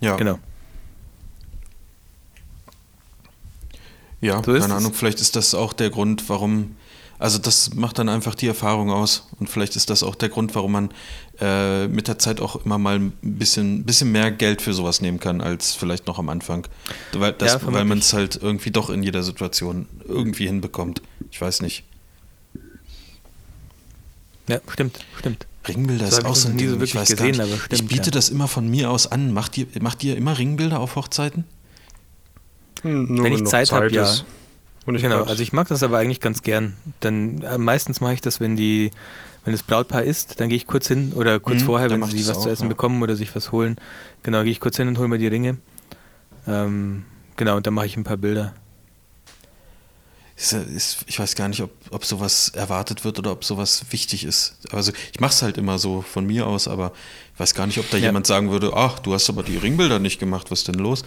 Ja. 0.00 0.16
Genau. 0.16 0.38
Ja, 4.20 4.42
so 4.44 4.52
keine 4.52 4.74
Ahnung, 4.74 4.92
vielleicht 4.92 5.20
ist 5.20 5.36
das 5.36 5.54
auch 5.54 5.72
der 5.72 5.90
Grund, 5.90 6.28
warum, 6.28 6.76
also 7.18 7.38
das 7.38 7.74
macht 7.74 7.98
dann 7.98 8.08
einfach 8.08 8.34
die 8.34 8.46
Erfahrung 8.46 8.90
aus 8.90 9.28
und 9.38 9.48
vielleicht 9.48 9.76
ist 9.76 9.88
das 9.88 10.02
auch 10.02 10.14
der 10.14 10.28
Grund, 10.28 10.54
warum 10.54 10.72
man 10.72 10.90
äh, 11.40 11.88
mit 11.88 12.06
der 12.06 12.18
Zeit 12.18 12.40
auch 12.40 12.64
immer 12.64 12.76
mal 12.76 12.96
ein 12.96 13.12
bisschen, 13.22 13.84
bisschen 13.84 14.12
mehr 14.12 14.30
Geld 14.30 14.60
für 14.60 14.74
sowas 14.74 15.00
nehmen 15.00 15.20
kann, 15.20 15.40
als 15.40 15.74
vielleicht 15.74 16.06
noch 16.06 16.18
am 16.18 16.28
Anfang. 16.28 16.66
Weil, 17.12 17.34
ja, 17.40 17.58
weil 17.64 17.86
man 17.86 17.98
es 17.98 18.12
halt 18.12 18.38
irgendwie 18.42 18.70
doch 18.70 18.90
in 18.90 19.02
jeder 19.02 19.22
Situation 19.22 19.86
irgendwie 20.06 20.46
hinbekommt. 20.46 21.00
Ich 21.30 21.40
weiß 21.40 21.62
nicht. 21.62 21.84
Ja, 24.48 24.60
stimmt, 24.68 24.98
stimmt. 25.18 25.46
Ringbilder 25.68 26.08
ist 26.08 26.24
auch 26.24 26.34
so 26.34 26.48
ein 26.48 26.56
Ding, 26.56 26.70
so 26.70 26.80
ich 26.80 26.92
gesehen, 26.92 27.40
ich 27.70 27.86
biete 27.86 28.06
ja. 28.06 28.10
das 28.10 28.30
immer 28.30 28.48
von 28.48 28.68
mir 28.68 28.90
aus 28.90 29.06
an. 29.06 29.32
Macht 29.32 29.58
ihr, 29.58 29.66
macht 29.80 30.02
ihr 30.02 30.16
immer 30.16 30.38
Ringbilder 30.38 30.80
auf 30.80 30.96
Hochzeiten? 30.96 31.44
Hm, 32.82 33.22
wenn 33.22 33.32
ich 33.32 33.44
Zeit, 33.44 33.68
Zeit 33.68 33.76
habe, 33.76 33.92
ja. 33.92 34.08
genau, 34.86 35.24
also 35.24 35.42
ich 35.42 35.52
mag 35.52 35.68
das 35.68 35.82
aber 35.82 35.98
eigentlich 35.98 36.20
ganz 36.20 36.42
gern. 36.42 36.76
Dann 37.00 37.42
äh, 37.42 37.58
meistens 37.58 38.00
mache 38.00 38.14
ich 38.14 38.20
das, 38.20 38.40
wenn 38.40 38.56
die, 38.56 38.90
wenn 39.44 39.52
das 39.52 39.62
Brautpaar 39.62 40.02
ist, 40.02 40.40
dann 40.40 40.48
gehe 40.48 40.56
ich 40.56 40.66
kurz 40.66 40.88
hin 40.88 41.12
oder 41.14 41.40
kurz 41.40 41.60
mhm, 41.62 41.66
vorher, 41.66 41.90
wenn 41.90 42.02
sie 42.04 42.26
was 42.26 42.38
auch, 42.38 42.42
zu 42.42 42.48
essen 42.50 42.64
ja. 42.64 42.68
bekommen 42.68 43.02
oder 43.02 43.16
sich 43.16 43.34
was 43.34 43.52
holen. 43.52 43.76
Genau, 44.22 44.42
gehe 44.42 44.52
ich 44.52 44.60
kurz 44.60 44.76
hin 44.76 44.88
und 44.88 44.98
hole 44.98 45.08
mir 45.08 45.18
die 45.18 45.28
Ringe. 45.28 45.58
Ähm, 46.46 47.04
genau, 47.36 47.56
und 47.56 47.66
dann 47.66 47.74
mache 47.74 47.86
ich 47.86 47.96
ein 47.96 48.04
paar 48.04 48.16
Bilder. 48.16 48.54
ist, 50.36 50.52
ist, 50.52 50.98
ich 51.06 51.18
weiß 51.18 51.34
gar 51.34 51.48
nicht, 51.48 51.62
ob, 51.62 51.70
ob 51.90 52.04
sowas 52.04 52.48
erwartet 52.54 53.04
wird 53.04 53.18
oder 53.18 53.32
ob 53.32 53.44
sowas 53.44 53.84
wichtig 53.90 54.24
ist. 54.24 54.56
Also 54.72 54.92
ich 55.12 55.20
mache 55.20 55.32
es 55.32 55.42
halt 55.42 55.58
immer 55.58 55.78
so 55.78 56.00
von 56.02 56.26
mir 56.26 56.46
aus, 56.46 56.66
aber 56.66 56.92
ich 57.34 57.40
weiß 57.40 57.54
gar 57.54 57.66
nicht, 57.66 57.78
ob 57.78 57.90
da 57.90 57.98
Ja. 57.98 58.06
jemand 58.06 58.26
sagen 58.26 58.50
würde, 58.50 58.72
ach, 58.74 58.98
du 58.98 59.12
hast 59.12 59.28
aber 59.28 59.42
die 59.42 59.58
Ringbilder 59.58 59.98
nicht 59.98 60.18
gemacht, 60.18 60.50
was 60.50 60.60
ist 60.60 60.68
denn 60.68 60.76
los? 60.76 61.04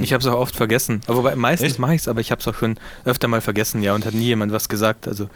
Ich 0.00 0.12
habe 0.12 0.20
es 0.22 0.26
auch 0.26 0.38
oft 0.38 0.56
vergessen. 0.56 1.00
Aber 1.06 1.18
wobei, 1.18 1.36
meistens 1.36 1.78
mache 1.78 1.94
ich 1.94 2.00
es, 2.02 2.08
aber 2.08 2.20
ich 2.20 2.30
habe 2.30 2.40
es 2.40 2.48
auch 2.48 2.54
schon 2.54 2.76
öfter 3.04 3.28
mal 3.28 3.40
vergessen, 3.40 3.82
ja, 3.82 3.94
und 3.94 4.06
hat 4.06 4.14
nie 4.14 4.24
jemand 4.24 4.52
was 4.52 4.68
gesagt. 4.68 5.06
Also, 5.06 5.28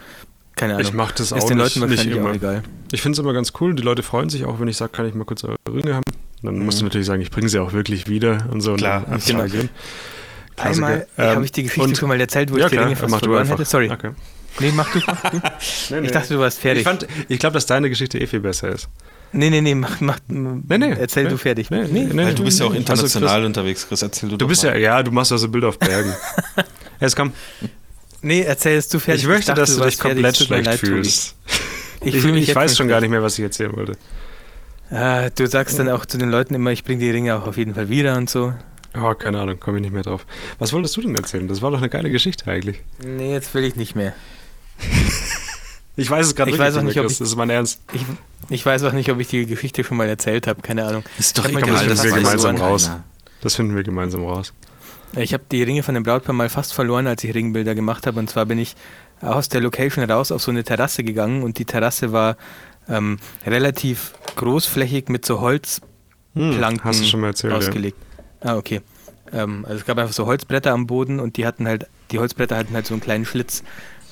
keine 0.56 0.74
Ahnung. 0.74 0.86
Ich 0.86 0.92
mach 0.92 1.12
das 1.12 1.32
Ist 1.32 1.32
auch 1.34 1.48
den 1.48 1.58
nicht- 1.58 1.76
Leuten 1.76 1.90
nicht 1.90 2.06
immer. 2.06 2.32
egal. 2.32 2.62
Ich 2.92 3.02
finde 3.02 3.14
es 3.16 3.18
immer 3.20 3.32
ganz 3.32 3.52
cool. 3.60 3.74
Die 3.74 3.82
Leute 3.82 4.02
freuen 4.02 4.30
sich 4.30 4.44
auch, 4.44 4.58
wenn 4.60 4.68
ich 4.68 4.76
sage, 4.76 4.90
kann 4.92 5.06
ich 5.06 5.14
mal 5.14 5.24
kurz 5.24 5.44
eure 5.44 5.56
Ringe 5.68 5.94
haben. 5.94 6.02
Dann 6.42 6.58
musst 6.60 6.80
du 6.80 6.84
natürlich 6.84 7.06
sagen, 7.06 7.20
ich 7.20 7.30
bringe 7.30 7.48
sie 7.48 7.58
auch 7.58 7.72
wirklich 7.72 8.08
wieder 8.08 8.46
und 8.50 8.60
so. 8.60 8.72
und 8.72 8.78
Klar, 8.78 9.06
einfach 9.08 9.26
genau. 9.26 9.44
Einmal. 10.56 11.06
Ähm, 11.16 11.36
habe 11.36 11.44
ich 11.44 11.52
die 11.52 11.62
Geschichte 11.64 11.88
und- 11.88 11.96
schon 11.96 12.08
mal 12.08 12.20
erzählt, 12.20 12.52
wo 12.52 12.56
ja, 12.56 12.64
ich 12.64 12.70
die 12.70 12.76
klar, 12.76 12.86
Ringe 12.86 12.96
fast 12.96 13.16
verloren 13.16 13.46
hätte. 13.46 13.64
Sorry. 13.64 13.90
Okay. 13.90 14.10
Nee, 14.60 14.72
mach 14.74 14.90
du, 14.92 14.98
mach 15.06 15.30
du. 15.30 15.40
Nee, 15.90 16.06
Ich 16.06 16.10
dachte, 16.12 16.34
du 16.34 16.40
warst 16.40 16.58
fertig. 16.58 16.80
Ich, 16.80 16.84
fand- 16.88 17.06
ich 17.28 17.38
glaube, 17.38 17.54
dass 17.54 17.66
deine 17.66 17.88
Geschichte 17.88 18.18
eh 18.18 18.26
viel 18.26 18.40
besser 18.40 18.68
ist. 18.70 18.88
Nee, 19.32 19.50
nee, 19.50 19.60
nee, 19.60 19.74
mach, 19.74 20.00
mach 20.00 20.18
Nee, 20.28 20.78
nee. 20.78 20.94
erzähl 20.98 21.24
nee. 21.24 21.30
du 21.30 21.36
fertig. 21.36 21.70
Nee, 21.70 21.84
nee, 21.90 22.04
nee, 22.12 22.24
Weil 22.24 22.34
du 22.34 22.44
bist 22.44 22.60
ja 22.60 22.66
auch 22.66 22.74
international 22.74 23.28
Also, 23.28 23.46
unterwegs, 23.46 23.86
Chris. 23.86 24.02
Erzähl 24.02 24.28
du 24.28 24.36
Chris, 24.36 24.38
doch 24.38 24.46
du 24.46 24.48
bist 24.48 24.64
mal. 24.64 24.72
ja, 24.74 24.96
ja, 24.96 25.02
du 25.02 25.10
machst 25.10 25.32
also 25.32 25.48
Bilder 25.48 25.68
auf 25.68 25.78
Bergen. 25.78 26.14
Jetzt 27.00 27.16
komm. 27.16 27.32
Nee, 28.22 28.42
erzähl 28.42 28.76
es 28.76 28.88
du 28.88 28.98
fertig. 28.98 29.22
Ich 29.22 29.28
möchte, 29.28 29.46
dachte, 29.46 29.60
dass 29.60 29.76
du 29.76 29.84
dich 29.84 29.96
fertig. 29.96 30.22
komplett 30.22 30.40
mir 30.40 30.46
schlecht 30.46 30.66
leid, 30.66 30.78
fühlst. 30.80 31.34
Ich, 32.02 32.14
Ich, 32.14 32.20
fühl 32.22 32.32
mich 32.32 32.48
ich 32.48 32.54
weiß 32.54 32.76
schon 32.76 32.88
gar 32.88 33.00
nicht 33.00 33.10
mehr, 33.10 33.22
was 33.22 33.38
ich 33.38 33.44
erzählen 33.44 33.74
wollte. 33.76 33.96
Ah, 34.90 35.28
du 35.30 35.46
sagst 35.46 35.78
dann 35.78 35.88
auch 35.88 36.06
zu 36.06 36.16
den 36.18 36.30
Leuten 36.30 36.54
immer, 36.54 36.70
ich 36.72 36.82
bringe 36.84 37.00
die 37.00 37.10
Ringe 37.10 37.36
auch 37.36 37.46
auf 37.46 37.56
jeden 37.56 37.74
Fall 37.74 37.88
wieder 37.88 38.16
und 38.16 38.30
so. 38.30 38.54
Oh, 39.00 39.14
keine 39.14 39.38
Ahnung, 39.40 39.60
komme 39.60 39.78
ich 39.78 39.82
nicht 39.82 39.92
mehr 39.92 40.02
drauf. 40.02 40.24
Was 40.58 40.72
wolltest 40.72 40.96
du 40.96 41.02
denn 41.02 41.14
erzählen? 41.14 41.46
Das 41.46 41.60
war 41.60 41.70
doch 41.70 41.78
eine 41.78 41.90
geile 41.90 42.10
Geschichte 42.10 42.50
eigentlich. 42.50 42.80
Nee, 43.04 43.32
jetzt 43.32 43.52
will 43.54 43.64
ich 43.64 43.76
nicht 43.76 43.94
mehr. 43.94 44.14
Ich 45.98 46.08
weiß 46.10 46.26
es 46.26 46.34
gerade 46.34 46.50
Ich 46.50 46.56
wirklich 46.58 46.74
weiß 46.74 46.78
auch 46.78 46.82
nicht, 46.84 46.98
ob 46.98 47.06
ich- 47.10 47.18
Das 47.18 47.28
ist 47.28 47.36
mein 47.36 47.50
Ernst. 47.50 47.80
Ich, 47.92 48.02
ich 48.50 48.64
weiß 48.64 48.84
auch 48.84 48.92
nicht, 48.92 49.10
ob 49.10 49.18
ich 49.18 49.28
die 49.28 49.46
Geschichte 49.46 49.82
schon 49.84 49.96
mal 49.96 50.08
erzählt 50.08 50.46
habe, 50.46 50.62
keine 50.62 50.84
Ahnung. 50.86 51.02
Ist 51.18 51.36
doch 51.36 51.44
egal, 51.48 51.62
das 51.88 52.04
Ringe 52.04 52.14
weiß 52.14 52.22
gemeinsam 52.22 52.56
so 52.56 52.62
raus. 52.64 52.90
Das 53.40 53.56
finden 53.56 53.74
wir 53.74 53.82
gemeinsam 53.82 54.24
raus. 54.24 54.52
Ich 55.16 55.32
habe 55.32 55.42
die 55.50 55.62
Ringe 55.62 55.82
von 55.82 55.94
dem 55.94 56.04
Brautpaar 56.04 56.34
mal 56.34 56.48
fast 56.48 56.72
verloren, 56.72 57.06
als 57.06 57.24
ich 57.24 57.34
Ringbilder 57.34 57.74
gemacht 57.74 58.06
habe. 58.06 58.18
Und 58.20 58.30
zwar 58.30 58.46
bin 58.46 58.58
ich 58.58 58.76
aus 59.20 59.48
der 59.48 59.60
Location 59.60 60.08
raus 60.08 60.30
auf 60.30 60.40
so 60.42 60.50
eine 60.52 60.62
Terrasse 60.64 61.02
gegangen 61.02 61.42
und 61.42 61.58
die 61.58 61.64
Terrasse 61.64 62.12
war 62.12 62.36
ähm, 62.88 63.18
relativ 63.44 64.12
großflächig 64.36 65.08
mit 65.08 65.24
so 65.26 65.40
Holzplanken 65.40 66.78
Hm, 66.78 66.84
hast 66.84 67.00
du 67.00 67.04
schon 67.06 67.20
mal 67.20 67.28
erzählt, 67.28 67.52
ja. 67.52 67.58
ausgelegt. 67.58 67.96
Ah, 68.40 68.56
okay. 68.56 68.82
Ähm, 69.32 69.64
also 69.64 69.80
es 69.80 69.84
gab 69.84 69.98
einfach 69.98 70.14
so 70.14 70.26
Holzbretter 70.26 70.72
am 70.72 70.86
Boden 70.86 71.18
und 71.20 71.36
die 71.36 71.46
hatten 71.46 71.66
halt, 71.66 71.86
die 72.12 72.18
Holzbretter 72.18 72.56
hatten 72.56 72.74
halt 72.74 72.86
so 72.86 72.94
einen 72.94 73.00
kleinen 73.00 73.24
Schlitz. 73.24 73.62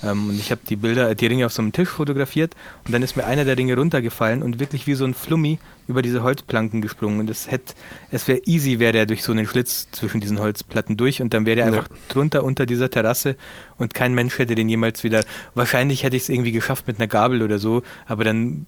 Ähm, 0.05 0.29
und 0.29 0.39
ich 0.39 0.51
habe 0.51 0.61
die 0.69 0.77
Bilder, 0.77 1.15
die 1.15 1.27
Ringe 1.27 1.47
auf 1.47 1.53
so 1.53 1.63
einem 1.63 1.73
Tisch 1.73 1.89
fotografiert 1.89 2.55
und 2.85 2.93
dann 2.93 3.03
ist 3.03 3.17
mir 3.17 3.25
einer 3.25 3.45
der 3.45 3.57
Ringe 3.57 3.77
runtergefallen 3.77 4.43
und 4.43 4.61
wirklich 4.61 4.87
wie 4.87 4.95
so 4.95 5.05
ein 5.05 5.15
Flummi 5.15 5.59
über 5.89 6.03
diese 6.03 6.23
Holzplanken 6.23 6.83
gesprungen. 6.83 7.21
Und 7.21 7.31
es 7.31 7.51
hätte, 7.51 7.75
es 8.11 8.27
wäre 8.29 8.41
easy, 8.45 8.79
wäre 8.79 8.93
der 8.93 9.07
durch 9.07 9.23
so 9.23 9.33
einen 9.33 9.47
Schlitz 9.47 9.89
zwischen 9.93 10.21
diesen 10.21 10.39
Holzplatten 10.39 10.97
durch 10.97 11.23
und 11.23 11.33
dann 11.33 11.47
wäre 11.47 11.57
der 11.57 11.67
Ja. 11.67 11.73
einfach 11.73 11.89
drunter 12.09 12.45
unter 12.45 12.67
dieser 12.67 12.91
Terrasse 12.91 13.37
und 13.79 13.95
kein 13.95 14.15
Mensch 14.15 14.39
hätte 14.39 14.55
den 14.55 14.69
jemals 14.69 15.05
wieder. 15.05 15.25
Wahrscheinlich 15.55 16.03
hätte 16.03 16.17
ich 16.17 16.25
es 16.25 16.29
irgendwie 16.29 16.53
geschafft 16.53 16.87
mit 16.87 16.99
einer 16.99 17.07
Gabel 17.09 17.43
oder 17.43 17.59
so, 17.59 17.83
aber 18.07 18.25
dann 18.25 18.67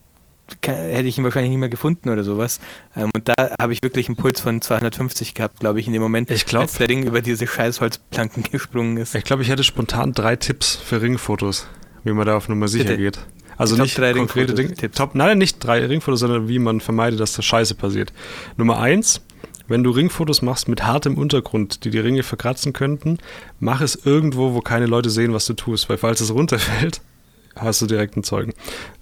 hätte 0.65 1.09
ich 1.09 1.19
ihn 1.19 1.25
wahrscheinlich 1.25 1.51
nicht 1.51 1.59
mehr 1.61 1.69
gefunden 1.69 2.09
oder 2.09 2.25
sowas. 2.25 2.61
Ähm, 2.97 3.11
und 3.15 3.29
da 3.29 3.35
habe 3.61 3.73
ich 3.73 3.83
wirklich 3.83 4.09
einen 4.09 4.17
Puls 4.17 4.41
von 4.41 4.61
250 4.61 5.35
gehabt, 5.35 5.61
glaube 5.61 5.81
ich, 5.81 5.87
in 5.87 5.93
dem 5.93 6.03
Moment, 6.03 6.31
Ich 6.31 6.47
glaub- 6.47 6.63
als 6.63 6.75
der 6.75 6.89
Ring 6.89 7.05
über 7.07 7.21
diese 7.23 7.47
scheiß 7.47 7.81
Holzplanken 7.81 8.43
gesprungen 8.51 8.97
ist. 8.97 9.15
Ich 9.15 9.25
glaube, 9.25 9.43
ich 9.43 9.49
hätte 9.49 9.65
spontan 9.65 10.13
drei 10.13 10.37
Tipps 10.37 10.77
für 10.77 11.01
Ringfotos, 11.03 11.67
wie 12.05 12.13
man 12.13 12.27
da 12.27 12.37
auf 12.37 12.49
Nummer 12.49 12.69
sicher 12.69 12.85
Bitte. 12.85 12.97
geht. 12.99 13.19
Also 13.57 13.75
Top 13.77 13.85
nicht 13.85 13.99
drei 13.99 14.13
konkrete 14.13 14.57
Ringfotos-. 14.57 14.93
Top, 14.97 15.15
nein, 15.15 15.37
nicht 15.39 15.59
drei 15.59 15.85
Ringfotos, 15.85 16.21
sondern 16.21 16.49
wie 16.49 16.59
man 16.61 16.81
vermeidet, 16.81 17.19
dass 17.19 17.33
da 17.33 17.43
Scheiße 17.43 17.75
passiert. 17.75 18.13
Nummer 18.57 18.79
eins, 18.79 19.21
wenn 19.67 19.83
du 19.83 19.91
Ringfotos 19.91 20.43
machst 20.43 20.69
mit 20.69 20.85
hartem 20.87 21.19
Untergrund, 21.19 21.85
die 21.85 21.91
die 21.91 21.99
Ringe 21.99 22.23
verkratzen 22.23 22.73
könnten, 22.73 23.19
mach 23.59 23.81
es 23.81 23.97
irgendwo, 23.97 24.55
wo 24.55 24.61
keine 24.61 24.87
Leute 24.87 25.11
sehen, 25.11 25.35
was 25.35 25.45
du 25.47 25.55
tust, 25.55 25.89
weil 25.91 25.99
falls 25.99 26.21
es 26.21 26.33
runterfällt, 26.33 27.01
hast 27.57 27.83
du 27.83 27.87
direkt 27.87 28.15
einen 28.15 28.23
Zeugen. 28.25 28.55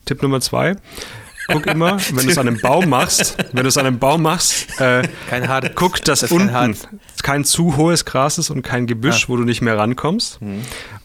Tipp 0.06 0.22
Nummer 0.22 0.40
zwei, 0.40 0.76
guck 1.48 1.66
immer, 1.66 1.98
wenn 2.12 2.26
du 2.26 2.30
es 2.32 2.38
an 2.38 2.48
einem 2.48 2.60
Baum 2.60 2.88
machst, 2.88 3.36
wenn 3.52 3.62
du 3.64 3.68
es 3.68 3.76
an 3.78 3.86
einem 3.86 3.98
Baum 3.98 4.22
machst, 4.22 4.80
äh, 4.80 5.06
Kein 5.28 5.48
Hart. 5.48 5.74
Guck, 5.74 6.02
dass 6.04 6.20
Das 6.20 6.30
kein 6.30 6.40
unten 6.40 6.52
Harz. 6.52 6.88
kein 7.22 7.44
zu 7.44 7.76
hohes 7.76 8.04
Gras 8.04 8.38
ist 8.38 8.50
und 8.50 8.62
kein 8.62 8.86
Gebüsch, 8.86 9.24
Ah. 9.24 9.28
wo 9.28 9.36
du 9.36 9.44
nicht 9.44 9.62
mehr 9.62 9.76
rankommst. 9.78 10.38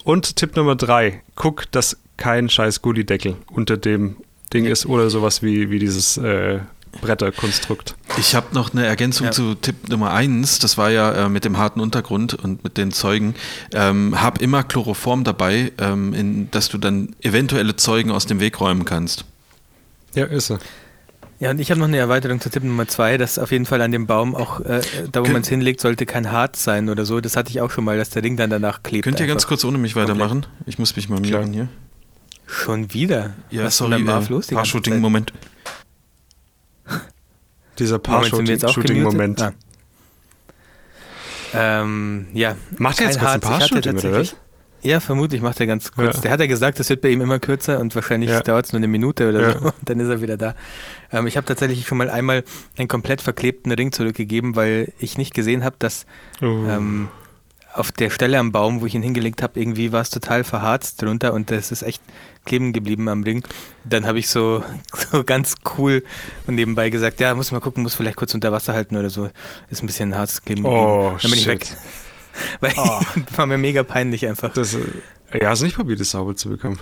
Und 0.03 0.35
Tipp 0.35 0.55
Nummer 0.55 0.75
drei, 0.75 1.21
guck, 1.35 1.71
dass 1.71 1.97
kein 2.17 2.49
scheiß 2.49 2.81
Gullideckel 2.81 3.35
unter 3.51 3.77
dem 3.77 4.17
Ding 4.53 4.65
ist 4.65 4.85
oder 4.85 5.09
sowas 5.09 5.41
wie, 5.41 5.69
wie 5.69 5.79
dieses 5.79 6.17
äh, 6.17 6.59
Bretterkonstrukt. 7.01 7.95
Ich 8.17 8.35
habe 8.35 8.47
noch 8.53 8.73
eine 8.73 8.85
Ergänzung 8.85 9.27
Ja. 9.27 9.31
zu 9.31 9.55
Tipp 9.55 9.89
Nummer 9.89 10.11
eins. 10.11 10.59
Das 10.59 10.77
war 10.77 10.89
ja 10.91 11.11
äh, 11.25 11.29
mit 11.29 11.45
dem 11.45 11.57
harten 11.57 11.79
Untergrund 11.79 12.33
und 12.33 12.63
mit 12.63 12.77
den 12.77 12.91
Zeugen. 12.91 13.35
Ähm, 13.73 14.21
hab 14.21 14.41
immer 14.41 14.63
Chloroform 14.63 15.23
dabei, 15.23 15.71
ähm, 15.79 16.13
in, 16.13 16.51
dass 16.51 16.69
du 16.69 16.77
dann 16.77 17.15
eventuelle 17.21 17.75
Zeugen 17.75 18.11
aus 18.11 18.25
dem 18.25 18.39
Weg 18.39 18.59
räumen 18.59 18.85
kannst. 18.85 19.25
Ja, 20.15 20.25
ist 20.25 20.49
er. 20.51 20.59
Ja, 21.39 21.49
und 21.49 21.59
ich 21.59 21.71
habe 21.71 21.79
noch 21.79 21.87
eine 21.87 21.97
Erweiterung 21.97 22.39
zu 22.39 22.51
Tipp 22.51 22.63
Nummer 22.63 22.87
zwei, 22.87 23.17
dass 23.17 23.39
auf 23.39 23.51
jeden 23.51 23.65
Fall 23.65 23.81
an 23.81 23.91
dem 23.91 24.05
Baum 24.05 24.35
auch, 24.35 24.59
äh, 24.59 24.81
da 25.11 25.25
wo 25.25 25.29
man 25.29 25.41
es 25.41 25.47
hinlegt, 25.47 25.81
sollte 25.81 26.05
kein 26.05 26.31
Harz 26.31 26.63
sein 26.63 26.87
oder 26.87 27.03
so. 27.03 27.19
Das 27.19 27.35
hatte 27.35 27.49
ich 27.49 27.61
auch 27.61 27.71
schon 27.71 27.83
mal, 27.83 27.97
dass 27.97 28.11
der 28.11 28.21
Ring 28.23 28.37
dann 28.37 28.51
danach 28.51 28.83
klebt. 28.83 29.05
Könnt 29.05 29.19
ihr 29.19 29.25
ganz 29.25 29.47
kurz 29.47 29.63
ohne 29.65 29.79
mich 29.79 29.95
weitermachen? 29.95 30.45
Ich 30.67 30.77
muss 30.77 30.95
mich 30.95 31.09
mal 31.09 31.19
muten 31.19 31.51
hier. 31.53 31.67
Schon 32.45 32.93
wieder? 32.93 33.33
Ja, 33.49 33.63
Was 33.63 33.69
ist 33.73 33.77
sorry. 33.77 33.99
Marv 33.99 34.29
äh, 34.29 34.33
los? 34.33 34.47
die 34.47 34.55
Zeit? 34.55 34.99
Moment. 34.99 35.33
Dieser 37.79 37.97
Paar-Shooting-Moment. 37.97 39.41
Ah. 39.41 39.53
Ähm, 41.53 42.27
ja. 42.33 42.55
Macht 42.77 42.99
er 42.99 43.07
jetzt 43.07 43.19
Kein 43.19 43.39
kurz 43.41 43.45
ein 43.45 43.49
Harz. 43.49 43.65
Ich 43.65 43.71
hatte 43.71 43.81
Paar-Shooting, 43.81 43.93
oder 43.93 44.01
tatsächlich- 44.01 44.40
Ja, 44.83 44.99
vermutlich 44.99 45.41
macht 45.41 45.59
er 45.59 45.67
ganz 45.67 45.91
kurz. 45.91 46.15
Ja. 46.17 46.21
Der 46.21 46.31
hat 46.31 46.39
ja 46.39 46.47
gesagt, 46.47 46.79
das 46.79 46.89
wird 46.89 47.01
bei 47.01 47.09
ihm 47.09 47.21
immer 47.21 47.39
kürzer 47.39 47.79
und 47.79 47.93
wahrscheinlich 47.93 48.29
Ja. 48.31 48.41
dauert 48.41 48.65
es 48.65 48.73
nur 48.73 48.77
eine 48.79 48.87
Minute 48.87 49.29
oder 49.29 49.41
Ja. 49.41 49.51
so. 49.59 49.65
Und 49.65 49.73
dann 49.85 49.99
ist 49.99 50.07
er 50.09 50.21
wieder 50.21 50.37
da. 50.37 50.55
Ähm, 51.11 51.27
ich 51.27 51.37
habe 51.37 51.45
tatsächlich 51.45 51.85
schon 51.85 51.97
mal 51.99 52.09
einmal 52.09 52.43
einen 52.77 52.87
komplett 52.87 53.21
verklebten 53.21 53.71
Ring 53.71 53.91
zurückgegeben, 53.91 54.55
weil 54.55 54.91
ich 54.99 55.17
nicht 55.19 55.33
gesehen 55.33 55.63
habe, 55.63 55.75
dass 55.79 56.05
Oh. 56.41 56.45
ähm, 56.45 57.09
auf 57.73 57.91
der 57.93 58.09
Stelle 58.09 58.37
am 58.37 58.51
Baum, 58.51 58.81
wo 58.81 58.85
ich 58.85 58.95
ihn 58.95 59.01
hingelegt 59.03 59.41
habe, 59.41 59.57
irgendwie 59.59 59.91
war 59.93 60.01
es 60.01 60.09
total 60.09 60.43
verharzt 60.43 61.01
drunter 61.01 61.33
und 61.33 61.51
das 61.51 61.71
ist 61.71 61.83
echt 61.83 62.01
kleben 62.45 62.73
geblieben 62.73 63.07
am 63.07 63.23
Ring. 63.23 63.43
Dann 63.85 64.05
habe 64.05 64.19
ich 64.19 64.29
so, 64.29 64.61
so 65.11 65.23
ganz 65.23 65.55
cool 65.77 66.03
und 66.47 66.55
nebenbei 66.55 66.89
gesagt, 66.89 67.19
ja, 67.21 67.33
muss 67.35 67.51
mal 67.51 67.61
gucken, 67.61 67.83
muss 67.83 67.95
vielleicht 67.95 68.17
kurz 68.17 68.33
unter 68.33 68.51
Wasser 68.51 68.73
halten 68.73 68.97
oder 68.97 69.09
so. 69.09 69.29
Ist 69.69 69.83
ein 69.83 69.87
bisschen 69.87 70.15
Harz 70.17 70.41
kleben 70.41 70.63
geblieben. 70.63 70.83
Oh, 70.85 71.11
Dann 71.21 71.31
bin 71.31 71.39
ich 71.39 71.45
shit. 71.45 71.47
weg. 71.47 71.67
Weil 72.59 72.73
war 73.35 73.45
mir 73.45 73.57
mega 73.57 73.83
peinlich 73.83 74.25
einfach. 74.27 74.53
Das, 74.53 74.73
äh, 74.73 74.79
ja, 75.39 75.49
hast 75.49 75.61
du 75.61 75.65
nicht 75.65 75.75
probiert, 75.75 75.99
das 75.99 76.11
sauber 76.11 76.35
zu 76.35 76.49
bekommen? 76.49 76.79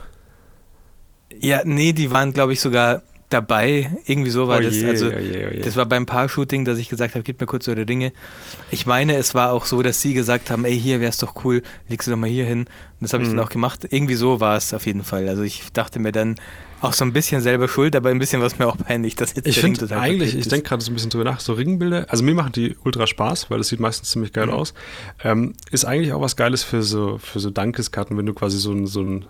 Ja, 1.40 1.62
nee, 1.64 1.94
die 1.94 2.12
waren, 2.12 2.34
glaube 2.34 2.54
ich, 2.54 2.60
sogar 2.60 3.04
dabei. 3.30 3.91
Irgendwie 4.06 4.30
so 4.31 4.47
war 4.47 4.60
Oh 4.60 4.61
das. 4.64 4.76
je, 4.76 4.88
also, 4.88 5.07
oh 5.07 5.10
je, 5.19 5.47
oh 5.47 5.53
je. 5.56 5.61
das 5.61 5.76
war 5.76 5.85
beim 5.85 6.06
Paar-Shooting, 6.06 6.65
dass 6.65 6.77
ich 6.80 6.89
gesagt 6.89 7.15
habe, 7.15 7.23
gib 7.23 7.39
mir 7.39 7.47
kurz 7.47 7.68
eure 7.68 7.88
Ringe. 7.88 8.11
Ich 8.72 8.85
meine, 8.85 9.15
es 9.15 9.35
war 9.35 9.51
auch 9.53 9.65
so, 9.65 9.81
dass 9.81 10.01
sie 10.01 10.14
gesagt 10.14 10.49
haben, 10.51 10.65
ey, 10.65 10.80
hier 10.80 10.99
wär's 10.99 11.18
doch 11.18 11.43
cool, 11.45 11.61
legst 11.88 12.07
du 12.07 12.11
doch 12.11 12.18
mal 12.18 12.30
hier 12.30 12.45
hin. 12.45 12.61
Und 12.61 12.68
das 13.01 13.14
habe 13.14 13.23
ich 13.23 13.30
Mhm. 13.30 13.38
dann 13.38 13.45
auch 13.45 13.49
gemacht. 13.49 13.88
Irgendwie 13.89 14.15
so 14.15 14.39
war 14.39 14.57
es 14.57 14.73
auf 14.73 14.85
jeden 14.85 15.03
Fall. 15.03 15.30
Also 15.30 15.43
ich 15.43 15.72
dachte 15.73 15.99
mir 15.99 16.11
dann 16.11 16.35
auch 16.81 16.93
so 16.93 17.03
ein 17.03 17.11
bisschen 17.11 17.41
selber 17.41 17.68
schuld, 17.68 17.93
aber 17.95 18.10
ein 18.10 18.19
bisschen 18.19 18.39
war 18.39 18.47
es 18.47 18.57
mir 18.57 18.65
auch 18.65 18.77
peinlich, 18.77 19.15
dass 19.15 19.35
jetzt 19.35 19.45
Ich 19.47 19.60
finde 19.60 19.85
eigentlich, 19.99 20.34
ich 20.35 20.47
denke 20.47 20.69
gerade 20.69 20.81
so 20.81 20.91
ein 20.91 20.93
bisschen 20.93 21.10
drüber 21.10 21.26
nach, 21.26 21.41
so 21.41 21.51
Ringbilder, 21.53 22.06
also 22.10 22.23
mir 22.23 22.34
machen 22.34 22.53
die 22.53 22.77
ultra 22.85 23.06
Spaß, 23.06 23.49
weil 23.51 23.57
das 23.57 23.68
sieht 23.68 23.81
meistens 23.81 24.10
ziemlich 24.11 24.31
geil 24.31 24.47
Mhm. 24.47 24.53
aus. 24.53 24.73
Ähm, 25.23 25.53
ist 25.72 25.84
eigentlich 25.85 26.14
auch 26.14 26.22
was 26.22 26.38
Geiles 26.38 26.64
für 26.64 26.81
so, 26.81 27.18
für 27.18 27.39
so 27.41 27.49
Dankeskarten, 27.49 28.18
wenn 28.18 28.26
du 28.26 28.34
quasi 28.34 28.57
so 28.57 28.72
ein, 28.72 28.88
so 28.88 29.01
ein 29.01 29.26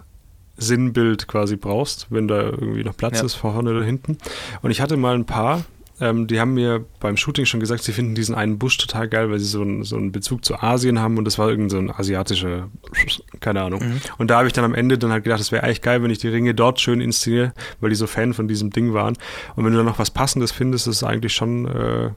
Sinnbild 0.60 1.28
quasi 1.28 1.56
brauchst, 1.56 2.08
wenn 2.10 2.28
da 2.28 2.42
irgendwie 2.42 2.84
noch 2.84 2.96
Platz 2.96 3.20
Ja. 3.20 3.26
ist, 3.26 3.36
vorne 3.36 3.72
oder 3.72 3.84
hinten. 3.84 4.18
Und 4.62 4.72
ich 4.72 4.82
hatte 4.82 4.98
mal 4.98 5.16
ein 5.16 5.26
paar, 5.26 5.66
ähm, 6.02 6.28
die 6.28 6.40
haben 6.40 6.54
mir 6.54 6.86
beim 7.00 7.18
Shooting 7.18 7.46
schon 7.46 7.60
gesagt, 7.60 7.84
sie 7.84 7.92
finden 7.92 8.16
diesen 8.16 8.34
einen 8.36 8.58
Busch 8.58 8.78
total 8.78 9.10
geil, 9.10 9.30
weil 9.32 9.40
sie 9.40 9.46
so, 9.46 9.62
einen- 9.62 9.84
so 9.84 9.98
einen 9.98 10.12
Bezug 10.14 10.46
zu 10.46 10.56
Asien 10.62 11.00
haben 11.00 11.18
und 11.18 11.26
das 11.26 11.38
war 11.38 11.50
irgend 11.50 11.72
so 11.72 11.78
ein 11.78 11.92
asiatischer, 11.92 12.70
keine 13.42 13.62
Ahnung. 13.64 13.82
Mhm. 13.84 14.02
Und 14.18 14.30
da 14.30 14.38
habe 14.38 14.48
ich 14.48 14.54
dann 14.54 14.64
am 14.66 14.74
Ende 14.76 14.98
dann 14.98 15.12
halt 15.12 15.24
gedacht, 15.26 15.42
es 15.42 15.52
wäre 15.52 15.64
eigentlich 15.64 15.82
geil, 15.82 16.02
wenn 16.04 16.12
ich 16.12 16.20
die 16.20 16.30
Ringe 16.30 16.54
dort 16.56 16.80
schön 16.80 17.02
inszeniere, 17.02 17.54
weil 17.82 17.90
die 17.90 17.96
so 17.98 18.08
Fan 18.08 18.34
von 18.34 18.48
diesem 18.48 18.70
Ding 18.70 18.94
waren. 18.94 19.18
Und 19.56 19.66
wenn 19.66 19.72
du 19.72 19.78
dann 19.78 19.86
noch 19.88 20.00
was 20.00 20.12
Passendes 20.12 20.52
findest, 20.52 20.88
ist 20.88 20.98
es 20.98 21.04
eigentlich 21.04 21.34
schon 21.34 21.66
äh, 21.68 22.12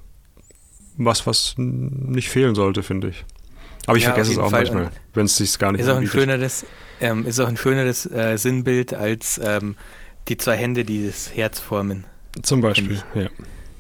was, 0.97 1.27
was 1.27 1.55
nicht 1.57 2.29
fehlen 2.29 2.55
sollte, 2.55 2.83
finde 2.83 3.09
ich. 3.09 3.25
Aber 3.87 3.97
ich 3.97 4.05
Ja, 4.05 4.11
vergesse 4.11 4.33
es 4.33 4.39
auch 4.39 4.51
Fall. 4.51 4.65
manchmal, 4.65 4.91
wenn 5.15 5.27
es 5.27 5.37
sich 5.37 5.59
gar 5.59 5.73
nicht 5.73 5.83
Ist 5.83 5.89
auch 5.89 5.97
ein 5.97 6.07
schöneres, 6.07 6.67
ähm, 7.01 7.27
ist 7.27 7.41
auch 7.41 7.49
ein 7.49 7.57
schöneres 7.57 8.07
äh, 8.07 8.37
Sinnbild 8.37 8.95
als 8.95 9.41
ähm, 9.43 9.77
die 10.29 10.37
zwei 10.37 10.57
Hände, 10.57 10.85
die 10.85 11.07
das 11.07 11.35
Herz 11.35 11.59
formen. 11.59 12.05
Zum 12.43 12.61
Beispiel, 12.61 13.03
ja. 13.15 13.29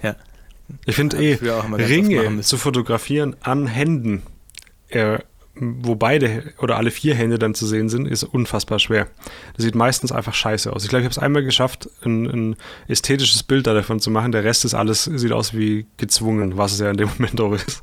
Ja. 0.02 0.16
Ich 0.84 0.96
finde 0.96 1.22
eh, 1.22 1.38
Ringe 1.42 2.40
zu 2.40 2.56
fotografieren 2.56 3.36
an 3.40 3.66
Händen 3.66 4.22
äh, 4.88 5.18
wo 5.54 5.94
beide 5.94 6.54
oder 6.58 6.76
alle 6.76 6.90
vier 6.90 7.14
Hände 7.14 7.38
dann 7.38 7.54
zu 7.54 7.66
sehen 7.66 7.88
sind, 7.88 8.06
ist 8.06 8.24
unfassbar 8.24 8.78
schwer. 8.78 9.08
Das 9.54 9.64
sieht 9.64 9.74
meistens 9.74 10.10
einfach 10.10 10.34
scheiße 10.34 10.72
aus. 10.72 10.82
Ich 10.82 10.88
glaube, 10.88 11.02
ich 11.02 11.06
habe 11.06 11.12
es 11.12 11.18
einmal 11.18 11.44
geschafft, 11.44 11.90
ein, 12.04 12.26
ein, 12.26 12.56
ästhetisches 12.88 13.42
Bild 13.42 13.66
davon 13.66 14.00
zu 14.00 14.10
machen. 14.10 14.32
Der 14.32 14.44
Rest 14.44 14.64
ist 14.64 14.74
alles, 14.74 15.04
sieht 15.04 15.32
aus 15.32 15.52
wie 15.52 15.86
gezwungen, 15.98 16.56
was 16.56 16.72
es 16.72 16.80
ja 16.80 16.90
in 16.90 16.96
dem 16.96 17.10
Moment 17.18 17.40
auch 17.40 17.52
ist. 17.52 17.82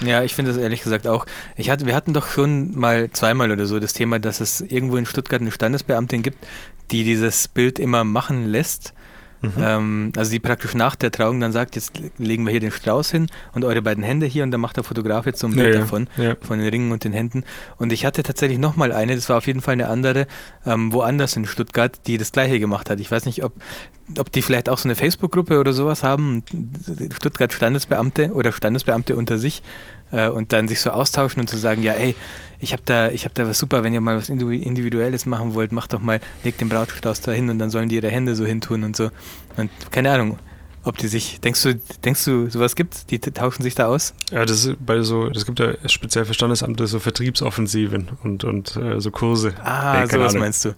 Ja, 0.00 0.22
ich 0.22 0.34
finde 0.34 0.52
das 0.52 0.60
ehrlich 0.60 0.82
gesagt 0.82 1.06
auch. 1.06 1.26
Ich 1.56 1.70
hatte, 1.70 1.86
wir 1.86 1.94
hatten 1.94 2.12
doch 2.12 2.28
schon 2.28 2.78
mal 2.78 3.10
zweimal 3.10 3.50
oder 3.50 3.66
so 3.66 3.80
das 3.80 3.92
Thema, 3.92 4.18
dass 4.18 4.40
es 4.40 4.60
irgendwo 4.60 4.96
in 4.96 5.06
Stuttgart 5.06 5.40
eine 5.40 5.50
Standesbeamtin 5.50 6.22
gibt, 6.22 6.46
die 6.90 7.04
dieses 7.04 7.48
Bild 7.48 7.78
immer 7.78 8.04
machen 8.04 8.46
lässt 8.46 8.94
Mhm. 9.40 9.52
Ähm, 9.60 10.12
also 10.16 10.30
die 10.30 10.40
praktisch 10.40 10.74
nach 10.74 10.96
der 10.96 11.10
Trauung 11.10 11.40
dann 11.40 11.52
sagt, 11.52 11.76
jetzt 11.76 11.92
legen 12.18 12.44
wir 12.44 12.50
hier 12.50 12.60
den 12.60 12.72
Strauß 12.72 13.10
hin 13.10 13.28
und 13.52 13.64
eure 13.64 13.82
beiden 13.82 14.02
Hände 14.02 14.26
hier 14.26 14.42
und 14.42 14.50
dann 14.50 14.60
macht 14.60 14.76
der 14.76 14.84
Fotograf 14.84 15.26
jetzt 15.26 15.40
so 15.40 15.46
ein 15.46 15.54
Bild 15.54 15.74
ja, 15.74 15.80
davon, 15.80 16.08
ja. 16.16 16.36
von 16.40 16.58
den 16.58 16.68
Ringen 16.68 16.92
und 16.92 17.04
den 17.04 17.12
Händen. 17.12 17.44
Und 17.76 17.92
ich 17.92 18.04
hatte 18.04 18.22
tatsächlich 18.22 18.58
nochmal 18.58 18.92
eine, 18.92 19.14
das 19.14 19.28
war 19.28 19.38
auf 19.38 19.46
jeden 19.46 19.60
Fall 19.60 19.72
eine 19.72 19.88
andere, 19.88 20.26
ähm, 20.66 20.92
woanders 20.92 21.36
in 21.36 21.46
Stuttgart, 21.46 22.00
die 22.06 22.18
das 22.18 22.32
gleiche 22.32 22.58
gemacht 22.58 22.90
hat. 22.90 23.00
Ich 23.00 23.10
weiß 23.10 23.26
nicht, 23.26 23.44
ob, 23.44 23.52
ob 24.18 24.32
die 24.32 24.42
vielleicht 24.42 24.68
auch 24.68 24.78
so 24.78 24.88
eine 24.88 24.96
Facebook-Gruppe 24.96 25.60
oder 25.60 25.72
sowas 25.72 26.02
haben, 26.02 26.42
Stuttgart 27.14 27.52
Standesbeamte 27.52 28.32
oder 28.32 28.52
Standesbeamte 28.52 29.16
unter 29.16 29.38
sich 29.38 29.62
äh, 30.12 30.28
und 30.28 30.52
dann 30.52 30.68
sich 30.68 30.80
so 30.80 30.90
austauschen 30.90 31.40
und 31.40 31.48
zu 31.48 31.56
sagen, 31.56 31.82
ja, 31.82 31.92
ey, 31.94 32.14
ich 32.60 32.72
habe 32.72 32.82
da, 32.84 33.10
ich 33.10 33.24
habe 33.24 33.34
da 33.34 33.46
was 33.46 33.58
super, 33.58 33.84
wenn 33.84 33.94
ihr 33.94 34.00
mal 34.00 34.16
was 34.16 34.28
Individuelles 34.28 35.26
machen 35.26 35.54
wollt, 35.54 35.72
macht 35.72 35.92
doch 35.92 36.00
mal, 36.00 36.20
legt 36.42 36.60
den 36.60 36.68
Brautstrauß 36.68 37.20
da 37.20 37.32
hin 37.32 37.50
und 37.50 37.58
dann 37.58 37.70
sollen 37.70 37.88
die 37.88 37.96
ihre 37.96 38.10
Hände 38.10 38.34
so 38.34 38.44
hintun 38.44 38.84
und 38.84 38.96
so. 38.96 39.10
Und 39.56 39.70
keine 39.90 40.10
Ahnung, 40.10 40.38
ob 40.88 40.96
die 40.96 41.06
sich, 41.06 41.38
denkst 41.40 41.62
du, 41.62 41.74
denkst 42.02 42.24
du, 42.24 42.48
sowas 42.48 42.74
gibt? 42.74 43.10
Die 43.10 43.20
tauschen 43.20 43.62
sich 43.62 43.74
da 43.74 43.86
aus? 43.86 44.14
Ja, 44.32 44.46
das 44.46 44.64
ist 44.64 44.76
bei 44.84 45.02
so, 45.02 45.28
das 45.28 45.44
gibt 45.44 45.60
ja 45.60 45.74
speziell 45.86 46.24
für 46.24 46.32
Standesamte 46.32 46.86
so 46.86 46.98
Vertriebsoffensiven 46.98 48.08
und, 48.22 48.42
und 48.42 48.74
äh, 48.76 48.98
so 48.98 49.10
Kurse. 49.10 49.52
Ah, 49.62 50.00
nee, 50.00 50.06
sowas 50.06 50.30
Ahnung. 50.30 50.44
meinst 50.44 50.64
du? 50.64 50.74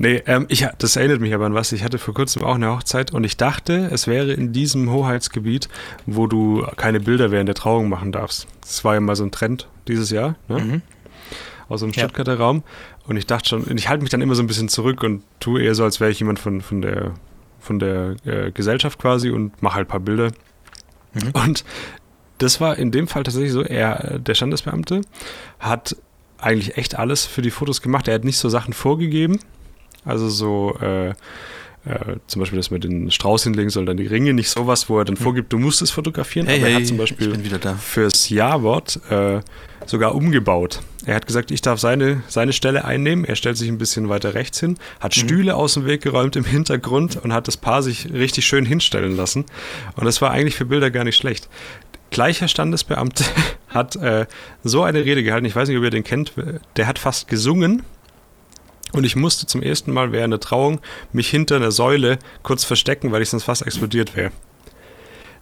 Nee, 0.00 0.20
ähm, 0.26 0.46
ich, 0.48 0.66
das 0.78 0.96
erinnert 0.96 1.20
mich 1.20 1.32
aber 1.32 1.46
an 1.46 1.54
was. 1.54 1.70
Ich 1.70 1.84
hatte 1.84 1.98
vor 1.98 2.12
kurzem 2.12 2.42
auch 2.42 2.56
eine 2.56 2.70
Hochzeit 2.72 3.12
und 3.12 3.22
ich 3.22 3.36
dachte, 3.36 3.88
es 3.92 4.08
wäre 4.08 4.32
in 4.32 4.52
diesem 4.52 4.90
Hoheitsgebiet, 4.90 5.68
wo 6.06 6.26
du 6.26 6.66
keine 6.76 6.98
Bilder 6.98 7.30
während 7.30 7.48
der 7.48 7.54
Trauung 7.54 7.88
machen 7.88 8.10
darfst. 8.10 8.48
Das 8.62 8.84
war 8.84 8.94
ja 8.94 9.00
mal 9.00 9.14
so 9.14 9.22
ein 9.22 9.30
Trend 9.30 9.68
dieses 9.86 10.10
Jahr, 10.10 10.34
ne? 10.48 10.58
Mhm. 10.58 10.82
Aus 11.68 11.80
dem 11.80 11.92
Stuttgarter 11.92 12.34
ja. 12.34 12.38
Raum. 12.38 12.62
Und 13.06 13.16
ich 13.16 13.26
dachte 13.26 13.48
schon, 13.48 13.76
ich 13.76 13.88
halte 13.88 14.02
mich 14.02 14.10
dann 14.10 14.20
immer 14.20 14.34
so 14.34 14.42
ein 14.42 14.46
bisschen 14.48 14.68
zurück 14.68 15.02
und 15.04 15.22
tue 15.38 15.62
eher 15.62 15.74
so, 15.74 15.84
als 15.84 16.00
wäre 16.00 16.10
ich 16.10 16.18
jemand 16.18 16.38
von, 16.38 16.60
von 16.60 16.82
der 16.82 17.14
von 17.66 17.78
der 17.78 18.16
äh, 18.24 18.50
Gesellschaft 18.52 18.98
quasi 18.98 19.30
und 19.30 19.60
mache 19.62 19.76
halt 19.76 19.88
ein 19.88 19.90
paar 19.90 20.00
Bilder. 20.00 20.30
Mhm. 21.12 21.30
Und 21.32 21.64
das 22.38 22.60
war 22.60 22.78
in 22.78 22.90
dem 22.90 23.08
Fall 23.08 23.22
tatsächlich 23.22 23.52
so, 23.52 23.62
er, 23.62 24.18
der 24.18 24.34
Standesbeamte, 24.34 25.02
hat 25.58 25.96
eigentlich 26.38 26.76
echt 26.76 26.98
alles 26.98 27.26
für 27.26 27.42
die 27.42 27.50
Fotos 27.50 27.82
gemacht. 27.82 28.08
Er 28.08 28.14
hat 28.14 28.24
nicht 28.24 28.38
so 28.38 28.48
Sachen 28.48 28.72
vorgegeben, 28.72 29.38
also 30.04 30.28
so 30.28 30.76
äh, 30.80 31.14
äh, 31.86 32.16
zum 32.26 32.40
Beispiel, 32.40 32.56
dass 32.56 32.70
man 32.70 32.80
den 32.80 33.10
Strauß 33.10 33.44
hinlegen 33.44 33.70
soll, 33.70 33.86
dann 33.86 33.96
die 33.96 34.06
Ringe, 34.06 34.34
nicht 34.34 34.50
sowas, 34.50 34.88
wo 34.88 34.98
er 34.98 35.04
dann 35.04 35.16
hm. 35.16 35.22
vorgibt, 35.22 35.52
du 35.52 35.58
musst 35.58 35.82
es 35.82 35.90
fotografieren. 35.90 36.48
Hey, 36.48 36.58
aber 36.58 36.66
er 36.66 36.74
hey, 36.74 36.80
hat 36.80 36.88
zum 36.88 36.96
Beispiel 36.96 37.38
fürs 37.78 38.28
Ja-Wort 38.28 39.00
äh, 39.08 39.40
sogar 39.86 40.14
umgebaut. 40.14 40.80
Er 41.04 41.14
hat 41.14 41.26
gesagt, 41.26 41.52
ich 41.52 41.60
darf 41.60 41.78
seine, 41.78 42.22
seine 42.26 42.52
Stelle 42.52 42.84
einnehmen. 42.84 43.24
Er 43.24 43.36
stellt 43.36 43.56
sich 43.56 43.68
ein 43.68 43.78
bisschen 43.78 44.08
weiter 44.08 44.34
rechts 44.34 44.58
hin, 44.58 44.78
hat 44.98 45.16
mhm. 45.16 45.20
Stühle 45.20 45.54
aus 45.54 45.74
dem 45.74 45.86
Weg 45.86 46.02
geräumt 46.02 46.34
im 46.34 46.44
Hintergrund 46.44 47.16
und 47.16 47.32
hat 47.32 47.46
das 47.46 47.56
Paar 47.56 47.82
sich 47.82 48.12
richtig 48.12 48.46
schön 48.46 48.66
hinstellen 48.66 49.16
lassen. 49.16 49.44
Und 49.94 50.04
das 50.04 50.20
war 50.20 50.32
eigentlich 50.32 50.56
für 50.56 50.64
Bilder 50.64 50.90
gar 50.90 51.04
nicht 51.04 51.16
schlecht. 51.16 51.48
Gleicher 52.10 52.48
Standesbeamte 52.48 53.24
hat 53.68 53.94
äh, 53.96 54.26
so 54.64 54.82
eine 54.82 55.04
Rede 55.04 55.22
gehalten, 55.22 55.46
ich 55.46 55.54
weiß 55.54 55.68
nicht, 55.68 55.78
ob 55.78 55.84
ihr 55.84 55.90
den 55.90 56.04
kennt, 56.04 56.32
der 56.76 56.86
hat 56.88 56.98
fast 56.98 57.28
gesungen 57.28 57.82
und 58.92 59.04
ich 59.04 59.16
musste 59.16 59.46
zum 59.46 59.62
ersten 59.62 59.92
Mal 59.92 60.12
während 60.12 60.32
der 60.32 60.40
Trauung 60.40 60.80
mich 61.12 61.28
hinter 61.28 61.56
einer 61.56 61.72
Säule 61.72 62.18
kurz 62.42 62.64
verstecken, 62.64 63.12
weil 63.12 63.22
ich 63.22 63.30
sonst 63.30 63.44
fast 63.44 63.66
explodiert 63.66 64.16
wäre. 64.16 64.30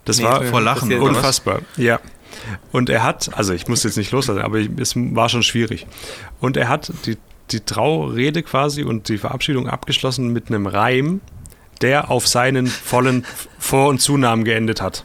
Das 0.05 0.19
nee, 0.19 0.25
war 0.25 0.43
vor 0.45 0.61
Lachen 0.61 0.93
unfassbar. 1.01 1.61
Ja. 1.77 2.01
Und 2.73 2.91
er 2.91 3.03
hat, 3.03 3.31
also 3.37 3.53
ich 3.53 3.69
muss 3.69 3.85
jetzt 3.85 3.97
nicht 3.97 4.11
loslassen, 4.11 4.43
aber 4.43 4.59
es 4.79 4.95
war 4.97 5.29
schon 5.29 5.43
schwierig. 5.43 5.87
Und 6.41 6.57
er 6.57 6.69
hat 6.69 6.93
die, 7.07 7.17
die 7.51 7.61
Traurede 7.61 8.43
quasi 8.43 8.83
und 8.83 9.09
die 9.09 9.19
Verabschiedung 9.19 9.69
abgeschlossen 9.69 10.33
mit 10.33 10.49
einem 10.49 10.67
Reim, 10.67 11.21
der 11.81 12.11
auf 12.11 12.27
seinen 12.27 12.67
vollen 12.67 13.25
Vor- 13.59 13.89
und 13.89 14.01
Zunahmen 14.01 14.45
geendet 14.45 14.83
hat. 14.83 15.05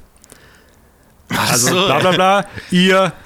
Also 1.30 1.72
bla 1.72 2.00
bla 2.00 2.12
bla, 2.12 2.46
ihr. 2.72 3.14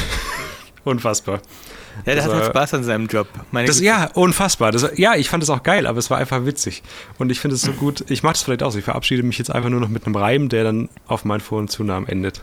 Unfassbar. 0.84 1.40
Ja, 1.98 2.14
der 2.14 2.16
das 2.16 2.24
hat 2.24 2.32
halt 2.34 2.46
Spaß 2.46 2.74
an 2.74 2.84
seinem 2.84 3.06
Job. 3.06 3.28
Das, 3.52 3.80
ja, 3.80 4.10
unfassbar. 4.14 4.72
Das, 4.72 4.90
ja, 4.96 5.14
ich 5.14 5.28
fand 5.28 5.42
es 5.42 5.50
auch 5.50 5.62
geil, 5.62 5.86
aber 5.86 5.98
es 5.98 6.10
war 6.10 6.18
einfach 6.18 6.44
witzig. 6.44 6.82
Und 7.18 7.30
ich 7.30 7.40
finde 7.40 7.56
es 7.56 7.62
so 7.62 7.72
gut. 7.72 8.04
Ich 8.08 8.22
mache 8.22 8.34
das 8.34 8.42
vielleicht 8.42 8.62
auch 8.62 8.72
so. 8.72 8.78
Ich 8.78 8.84
verabschiede 8.84 9.22
mich 9.22 9.38
jetzt 9.38 9.50
einfach 9.50 9.70
nur 9.70 9.80
noch 9.80 9.88
mit 9.88 10.06
einem 10.06 10.16
Reim, 10.16 10.48
der 10.48 10.64
dann 10.64 10.88
auf 11.06 11.24
meinen 11.24 11.40
Vor- 11.40 11.58
und 11.58 11.70
Zunamen 11.70 12.08
endet. 12.08 12.42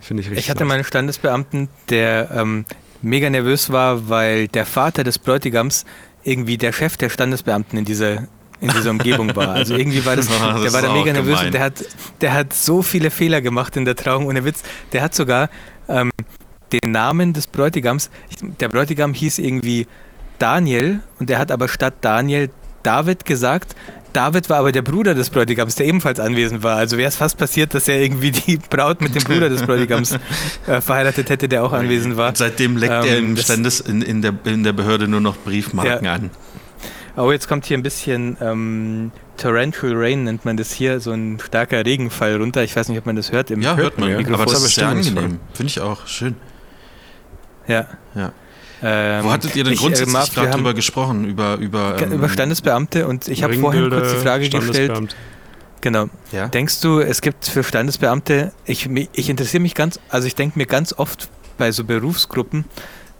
Finde 0.00 0.22
ich 0.22 0.28
richtig. 0.30 0.44
Ich 0.44 0.50
hatte 0.50 0.64
meinen 0.64 0.84
Standesbeamten, 0.84 1.68
der 1.88 2.30
ähm, 2.34 2.64
mega 3.02 3.30
nervös 3.30 3.70
war, 3.70 4.08
weil 4.08 4.48
der 4.48 4.66
Vater 4.66 5.04
des 5.04 5.18
Bräutigams 5.18 5.84
irgendwie 6.22 6.58
der 6.58 6.72
Chef 6.72 6.96
der 6.96 7.08
Standesbeamten 7.08 7.78
in 7.78 7.84
dieser 7.84 8.26
in 8.60 8.70
dieser 8.70 8.90
Umgebung 8.90 9.34
war. 9.36 9.50
Also 9.50 9.76
irgendwie 9.76 10.04
war 10.04 10.16
das, 10.16 10.26
das 10.26 10.62
der 10.62 10.72
war 10.72 10.82
da 10.82 10.92
mega 10.92 11.12
nervös 11.12 11.42
und 11.42 11.54
der 11.54 11.60
hat, 11.62 11.84
der 12.20 12.32
hat 12.32 12.52
so 12.52 12.82
viele 12.82 13.10
Fehler 13.10 13.40
gemacht 13.40 13.76
in 13.76 13.84
der 13.84 13.94
Trauung, 13.94 14.26
ohne 14.26 14.44
Witz. 14.44 14.62
Der 14.92 15.02
hat 15.02 15.14
sogar 15.14 15.48
ähm, 15.88 16.10
den 16.72 16.92
Namen 16.92 17.32
des 17.32 17.46
Bräutigams. 17.46 18.10
Der 18.60 18.68
Bräutigam 18.68 19.14
hieß 19.14 19.38
irgendwie 19.38 19.86
Daniel 20.38 21.00
und 21.18 21.30
er 21.30 21.38
hat 21.38 21.50
aber 21.50 21.68
statt 21.68 21.94
Daniel 22.00 22.50
David 22.82 23.24
gesagt. 23.24 23.74
David 24.12 24.48
war 24.48 24.58
aber 24.58 24.72
der 24.72 24.82
Bruder 24.82 25.14
des 25.14 25.30
Bräutigams, 25.30 25.74
der 25.74 25.86
ebenfalls 25.86 26.18
anwesend 26.18 26.62
war. 26.62 26.76
Also 26.76 26.96
wäre 26.96 27.08
es 27.08 27.16
fast 27.16 27.36
passiert, 27.36 27.74
dass 27.74 27.88
er 27.88 28.00
irgendwie 28.00 28.30
die 28.30 28.56
Braut 28.56 29.00
mit 29.00 29.14
dem 29.14 29.22
Bruder 29.22 29.48
des 29.48 29.62
Bräutigams 29.62 30.12
äh, 30.66 30.80
verheiratet 30.80 31.28
hätte, 31.28 31.48
der 31.48 31.62
auch 31.62 31.72
anwesend 31.72 32.16
war. 32.16 32.30
Und 32.30 32.38
seitdem 32.38 32.76
leckt 32.76 33.04
ähm, 33.04 33.10
er 33.10 33.18
im 33.18 33.36
Standes 33.36 33.80
in, 33.80 34.02
in, 34.02 34.22
der, 34.22 34.34
in 34.44 34.64
der 34.64 34.72
Behörde 34.72 35.08
nur 35.08 35.20
noch 35.20 35.36
Briefmarken 35.36 36.04
ja. 36.04 36.14
an. 36.14 36.30
Oh, 37.16 37.32
jetzt 37.32 37.48
kommt 37.48 37.66
hier 37.66 37.76
ein 37.76 37.82
bisschen 37.82 38.36
ähm, 38.40 39.10
Torrential 39.36 39.92
Rain, 39.94 40.24
nennt 40.24 40.44
man 40.44 40.56
das 40.56 40.72
hier, 40.72 41.00
so 41.00 41.10
ein 41.10 41.38
starker 41.44 41.84
Regenfall 41.84 42.36
runter. 42.36 42.62
Ich 42.62 42.76
weiß 42.76 42.88
nicht, 42.88 42.98
ob 42.98 43.06
man 43.06 43.16
das 43.16 43.32
hört. 43.32 43.50
Im 43.50 43.60
ja, 43.60 43.76
hört 43.76 43.98
man. 43.98 44.10
Ja. 44.10 44.18
Aber 44.34 44.46
das 44.46 44.64
ist 44.64 44.76
sehr 44.76 44.88
angenehm. 44.88 45.38
Finde 45.52 45.70
ich 45.70 45.80
auch 45.80 46.06
schön. 46.06 46.36
Ja. 47.68 47.86
ja. 48.14 48.32
Ähm, 48.82 49.24
Wo 49.24 49.32
hattet 49.32 49.56
ihr 49.56 49.64
denn 49.64 49.74
grundsätzlich 49.74 50.34
gerade 50.34 50.50
drüber 50.50 50.74
gesprochen? 50.74 51.24
Über, 51.24 51.56
über, 51.56 52.00
ähm, 52.00 52.12
über 52.12 52.28
Standesbeamte 52.28 53.06
und 53.06 53.28
ich 53.28 53.42
habe 53.42 53.54
vorhin 53.54 53.90
kurz 53.90 54.12
die 54.12 54.20
Frage 54.20 54.48
gestellt. 54.48 55.16
Genau. 55.80 56.08
Ja? 56.32 56.48
Denkst 56.48 56.80
du, 56.80 57.00
es 57.00 57.20
gibt 57.20 57.46
für 57.46 57.62
Standesbeamte, 57.62 58.52
ich, 58.64 58.88
ich 59.12 59.30
interessiere 59.30 59.62
mich 59.62 59.74
ganz, 59.74 60.00
also 60.08 60.26
ich 60.26 60.34
denke 60.34 60.58
mir 60.58 60.66
ganz 60.66 60.92
oft 60.92 61.28
bei 61.56 61.70
so 61.70 61.84
Berufsgruppen, 61.84 62.64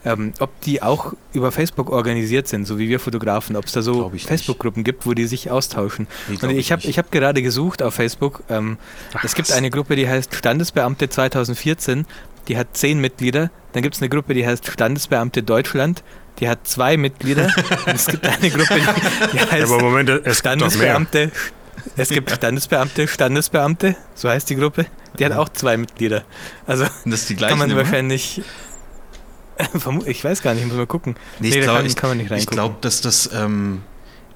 ähm, 0.04 0.32
ob 0.38 0.60
die 0.62 0.82
auch 0.82 1.12
über 1.32 1.52
Facebook 1.52 1.90
organisiert 1.90 2.48
sind, 2.48 2.66
so 2.66 2.78
wie 2.78 2.88
wir 2.88 3.00
Fotografen, 3.00 3.56
ob 3.56 3.66
es 3.66 3.72
da 3.72 3.82
so 3.82 4.10
Facebook-Gruppen 4.10 4.84
gibt, 4.84 5.06
wo 5.06 5.14
die 5.14 5.26
sich 5.26 5.50
austauschen. 5.50 6.06
Nee, 6.28 6.38
und 6.40 6.50
ich 6.50 6.72
habe 6.72 6.82
ich 6.84 6.98
hab 6.98 7.10
gerade 7.10 7.42
gesucht 7.42 7.82
auf 7.82 7.94
Facebook, 7.94 8.42
ähm, 8.48 8.78
Ach, 9.14 9.24
es 9.24 9.34
gibt 9.34 9.50
was? 9.50 9.56
eine 9.56 9.70
Gruppe, 9.70 9.96
die 9.96 10.08
heißt 10.08 10.34
Standesbeamte 10.34 11.08
2014 11.08 12.06
die 12.48 12.56
hat 12.56 12.76
zehn 12.76 13.00
Mitglieder. 13.00 13.50
Dann 13.72 13.82
gibt 13.82 13.94
es 13.94 14.00
eine 14.00 14.08
Gruppe, 14.08 14.34
die 14.34 14.46
heißt 14.46 14.66
Standesbeamte 14.66 15.42
Deutschland. 15.42 16.02
Die 16.40 16.48
hat 16.48 16.66
zwei 16.66 16.96
Mitglieder. 16.96 17.52
Und 17.86 17.94
es 17.94 18.06
gibt 18.06 18.26
eine 18.26 18.50
Gruppe, 18.50 18.80
die, 18.80 19.36
die 19.36 19.40
heißt 19.40 19.72
Aber 19.72 19.82
Moment, 19.82 20.08
es 20.08 20.38
Standesbeamte. 20.38 21.30
Es 21.96 22.08
gibt 22.08 22.30
Standesbeamte, 22.30 23.08
Standesbeamte, 23.08 23.96
so 24.14 24.28
heißt 24.28 24.48
die 24.50 24.56
Gruppe. 24.56 24.86
Die 25.18 25.24
hat 25.24 25.32
auch 25.32 25.48
zwei 25.48 25.76
Mitglieder. 25.76 26.24
Also 26.66 26.86
kann 27.38 27.58
man 27.58 27.74
wahrscheinlich. 27.76 28.42
Ich 30.06 30.22
weiß 30.22 30.42
gar 30.42 30.54
nicht, 30.54 30.64
muss 30.68 30.76
mal 30.76 30.86
gucken. 30.86 31.16
Nee, 31.40 31.48
nee 31.48 31.58
ich 31.58 31.62
glaube, 31.64 31.84
ich, 31.84 32.30
ich 32.30 32.46
glaube, 32.46 32.76
dass 32.80 33.00
das. 33.00 33.28
Ähm, 33.34 33.82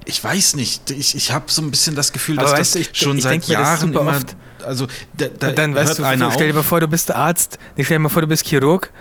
ich 0.03 0.21
weiß 0.21 0.57
nicht. 0.57 0.91
Ich, 0.91 1.15
ich 1.15 1.31
habe 1.31 1.45
so 1.47 1.61
ein 1.61 1.71
bisschen 1.71 1.95
das 1.95 2.11
Gefühl, 2.11 2.35
dass 2.35 2.53
das 2.53 2.75
ich, 2.75 2.89
schon 2.91 3.15
ich 3.15 3.23
seit 3.23 3.45
Jahren 3.45 3.93
immer. 3.93 4.17
Oft, 4.17 4.35
also 4.65 4.87
da, 5.17 5.27
da 5.27 5.51
dann 5.51 5.75
weißt 5.75 5.99
du, 5.99 6.03
einer 6.03 6.31
stell 6.31 6.47
dir 6.47 6.53
mal 6.53 6.63
vor, 6.63 6.79
du 6.79 6.87
bist 6.87 7.13
Arzt, 7.13 7.59
ich 7.75 7.85
stell 7.85 7.97
dir 7.97 8.03
mal 8.03 8.09
vor, 8.09 8.21
du 8.21 8.27
bist 8.27 8.45
Chirurg 8.45 8.91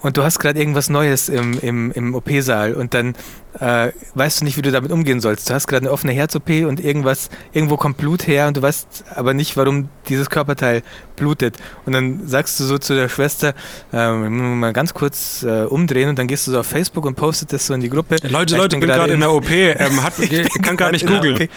und 0.00 0.16
du 0.16 0.22
hast 0.22 0.38
gerade 0.38 0.58
irgendwas 0.58 0.88
Neues 0.88 1.28
im, 1.28 1.58
im, 1.60 1.90
im 1.92 2.14
OP-Saal 2.14 2.74
und 2.74 2.94
dann 2.94 3.14
äh, 3.58 3.90
weißt 4.14 4.40
du 4.40 4.44
nicht, 4.44 4.56
wie 4.56 4.62
du 4.62 4.70
damit 4.70 4.92
umgehen 4.92 5.20
sollst. 5.20 5.48
Du 5.48 5.54
hast 5.54 5.66
gerade 5.66 5.86
eine 5.86 5.90
offene 5.90 6.12
Herz-OP 6.12 6.48
und 6.68 6.80
irgendwas, 6.80 7.30
irgendwo 7.52 7.76
kommt 7.76 7.96
Blut 7.96 8.26
her 8.26 8.46
und 8.46 8.58
du 8.58 8.62
weißt 8.62 9.04
aber 9.14 9.34
nicht, 9.34 9.56
warum 9.56 9.88
dieses 10.08 10.30
Körperteil 10.30 10.82
blutet. 11.16 11.56
Und 11.86 11.92
dann 11.92 12.28
sagst 12.28 12.60
du 12.60 12.64
so 12.64 12.78
zu 12.78 12.94
der 12.94 13.08
Schwester, 13.08 13.54
äh, 13.92 14.12
mal 14.12 14.72
ganz 14.72 14.92
kurz 14.94 15.42
äh, 15.42 15.64
umdrehen 15.64 16.10
und 16.10 16.18
dann 16.18 16.26
gehst 16.26 16.46
du 16.46 16.52
so 16.52 16.60
auf 16.60 16.66
Facebook 16.66 17.06
und 17.06 17.16
postest 17.16 17.52
das 17.52 17.66
so 17.66 17.74
in 17.74 17.80
die 17.80 17.90
Gruppe. 17.90 18.16
Leute, 18.28 18.56
Leute, 18.56 18.76
ich 18.76 18.80
bin 18.80 18.88
gerade 18.88 19.12
in 19.12 19.20
der 19.20 19.32
OP, 19.32 19.50
ähm, 19.50 20.02
hat, 20.02 20.14
kann 20.62 20.76
gar 20.76 20.92
nicht 20.92 21.06
googeln. 21.06 21.48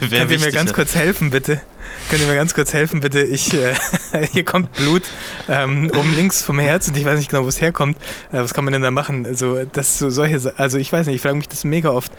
Wer 0.00 0.20
Könnt 0.20 0.30
ihr 0.32 0.38
mir 0.40 0.52
ganz 0.52 0.72
kurz 0.72 0.94
helfen, 0.94 1.30
bitte? 1.30 1.60
Könnt 2.08 2.22
ihr 2.22 2.28
mir 2.28 2.34
ganz 2.34 2.54
kurz 2.54 2.72
helfen, 2.72 3.00
bitte? 3.00 3.22
Ich, 3.22 3.52
äh, 3.54 3.74
hier 4.32 4.44
kommt 4.44 4.72
Blut 4.72 5.02
ähm, 5.48 5.90
oben 5.96 6.14
links 6.14 6.42
vom 6.42 6.58
Herz 6.58 6.88
und 6.88 6.96
ich 6.96 7.04
weiß 7.04 7.18
nicht 7.18 7.30
genau, 7.30 7.44
wo 7.44 7.48
es 7.48 7.60
herkommt. 7.60 7.96
Äh, 8.32 8.38
was 8.38 8.54
kann 8.54 8.64
man 8.64 8.72
denn 8.72 8.82
da 8.82 8.90
machen? 8.90 9.26
Also, 9.26 9.58
das 9.72 9.98
so 9.98 10.10
solche, 10.10 10.52
also 10.56 10.78
ich 10.78 10.92
weiß 10.92 11.06
nicht, 11.06 11.16
ich 11.16 11.22
frage 11.22 11.36
mich 11.36 11.48
das 11.48 11.64
mega 11.64 11.90
oft. 11.90 12.12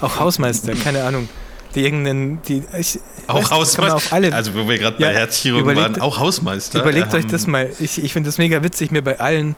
Auch 0.00 0.18
Hausmeister, 0.18 0.72
keine 0.74 1.04
Ahnung. 1.04 1.28
Die 1.74 1.84
irgendeinen, 1.84 2.40
die, 2.48 2.62
ich, 2.78 2.98
Auch 3.26 3.36
weiß, 3.36 3.48
kann 3.48 3.84
man 3.84 3.92
Hausmeister. 3.92 4.12
alle, 4.14 4.32
Also, 4.32 4.54
wo 4.54 4.66
wir 4.68 4.78
gerade 4.78 4.96
Ja, 5.02 5.08
bei 5.08 5.14
Herzchirurgen 5.14 5.70
überlegt- 5.72 5.96
waren, 5.96 6.00
auch 6.02 6.18
Hausmeister. 6.18 6.80
Überlegt 6.80 7.12
euch 7.12 7.24
Ähm, 7.24 7.30
das 7.30 7.46
mal. 7.46 7.68
Ich, 7.80 8.02
ich 8.02 8.12
finde 8.14 8.28
das 8.28 8.38
mega 8.38 8.62
witzig, 8.62 8.90
mir 8.92 9.02
bei 9.02 9.20
allen, 9.20 9.54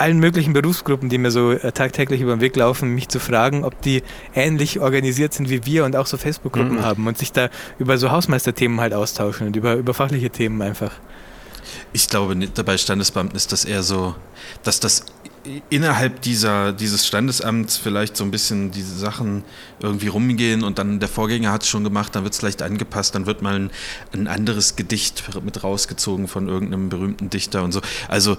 allen 0.00 0.18
möglichen 0.18 0.52
Berufsgruppen, 0.52 1.08
die 1.08 1.18
mir 1.18 1.30
so 1.30 1.52
äh, 1.52 1.72
tagtäglich 1.72 2.20
über 2.20 2.34
den 2.34 2.40
Weg 2.40 2.56
laufen, 2.56 2.94
mich 2.94 3.08
zu 3.08 3.20
fragen, 3.20 3.64
ob 3.64 3.80
die 3.82 4.02
ähnlich 4.34 4.80
organisiert 4.80 5.34
sind 5.34 5.50
wie 5.50 5.64
wir 5.66 5.84
und 5.84 5.94
auch 5.96 6.06
so 6.06 6.16
Facebook-Gruppen 6.16 6.76
Mhm. 6.78 6.82
haben 6.84 7.06
und 7.06 7.18
sich 7.18 7.32
da 7.32 7.50
über 7.78 7.98
so 7.98 8.10
Hausmeisterthemen 8.10 8.80
halt 8.80 8.94
austauschen 8.94 9.46
und 9.48 9.56
über, 9.56 9.74
über 9.74 9.94
fachliche 9.94 10.30
Themen 10.30 10.60
einfach. 10.62 10.92
Ich 11.92 12.08
glaube, 12.08 12.34
nicht- 12.34 12.64
bei 12.64 12.76
Standesbeamten 12.78 13.36
ist 13.36 13.52
das 13.52 13.64
eher 13.64 13.82
so, 13.82 14.14
dass 14.64 14.80
das 14.80 15.04
innerhalb 15.70 16.20
dieser, 16.20 16.72
dieses 16.72 17.06
Standesamts 17.06 17.76
vielleicht 17.78 18.16
so 18.16 18.24
ein 18.24 18.30
bisschen 18.30 18.70
diese 18.72 18.94
Sachen 18.98 19.42
irgendwie 19.80 20.08
rumgehen 20.08 20.62
und 20.62 20.78
dann 20.78 21.00
der 21.00 21.08
Vorgänger 21.08 21.50
hat 21.50 21.62
es 21.62 21.68
schon 21.68 21.82
gemacht, 21.82 22.14
dann 22.14 22.24
wird 22.24 22.34
es 22.34 22.42
leicht 22.42 22.60
angepasst, 22.60 23.14
dann 23.14 23.24
wird 23.24 23.40
mal 23.40 23.54
ein, 23.54 23.70
ein 24.12 24.28
anderes 24.28 24.76
Gedicht 24.76 25.24
mit 25.42 25.64
rausgezogen 25.64 26.28
von 26.28 26.48
irgendeinem 26.48 26.90
berühmten 26.90 27.30
Dichter 27.30 27.62
und 27.64 27.72
so. 27.72 27.80
Also, 28.08 28.36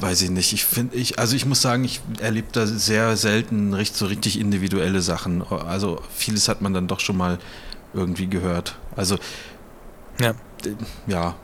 weiß 0.00 0.22
ich 0.22 0.30
nicht. 0.30 0.52
Ich 0.54 0.64
finde, 0.64 0.96
ich, 0.96 1.18
also 1.18 1.36
ich 1.36 1.44
muss 1.44 1.60
sagen, 1.60 1.84
ich 1.84 2.00
erlebe 2.20 2.48
da 2.52 2.66
sehr 2.66 3.16
selten 3.16 3.74
recht, 3.74 3.94
so 3.96 4.06
richtig 4.06 4.40
individuelle 4.40 5.02
Sachen. 5.02 5.42
Also 5.42 6.00
vieles 6.14 6.48
hat 6.48 6.62
man 6.62 6.72
dann 6.72 6.88
doch 6.88 7.00
schon 7.00 7.16
mal 7.18 7.38
irgendwie 7.92 8.26
gehört. 8.26 8.78
Also, 8.96 9.18
Ja. 10.20 10.32
d- 10.64 10.74
ja. 11.06 11.36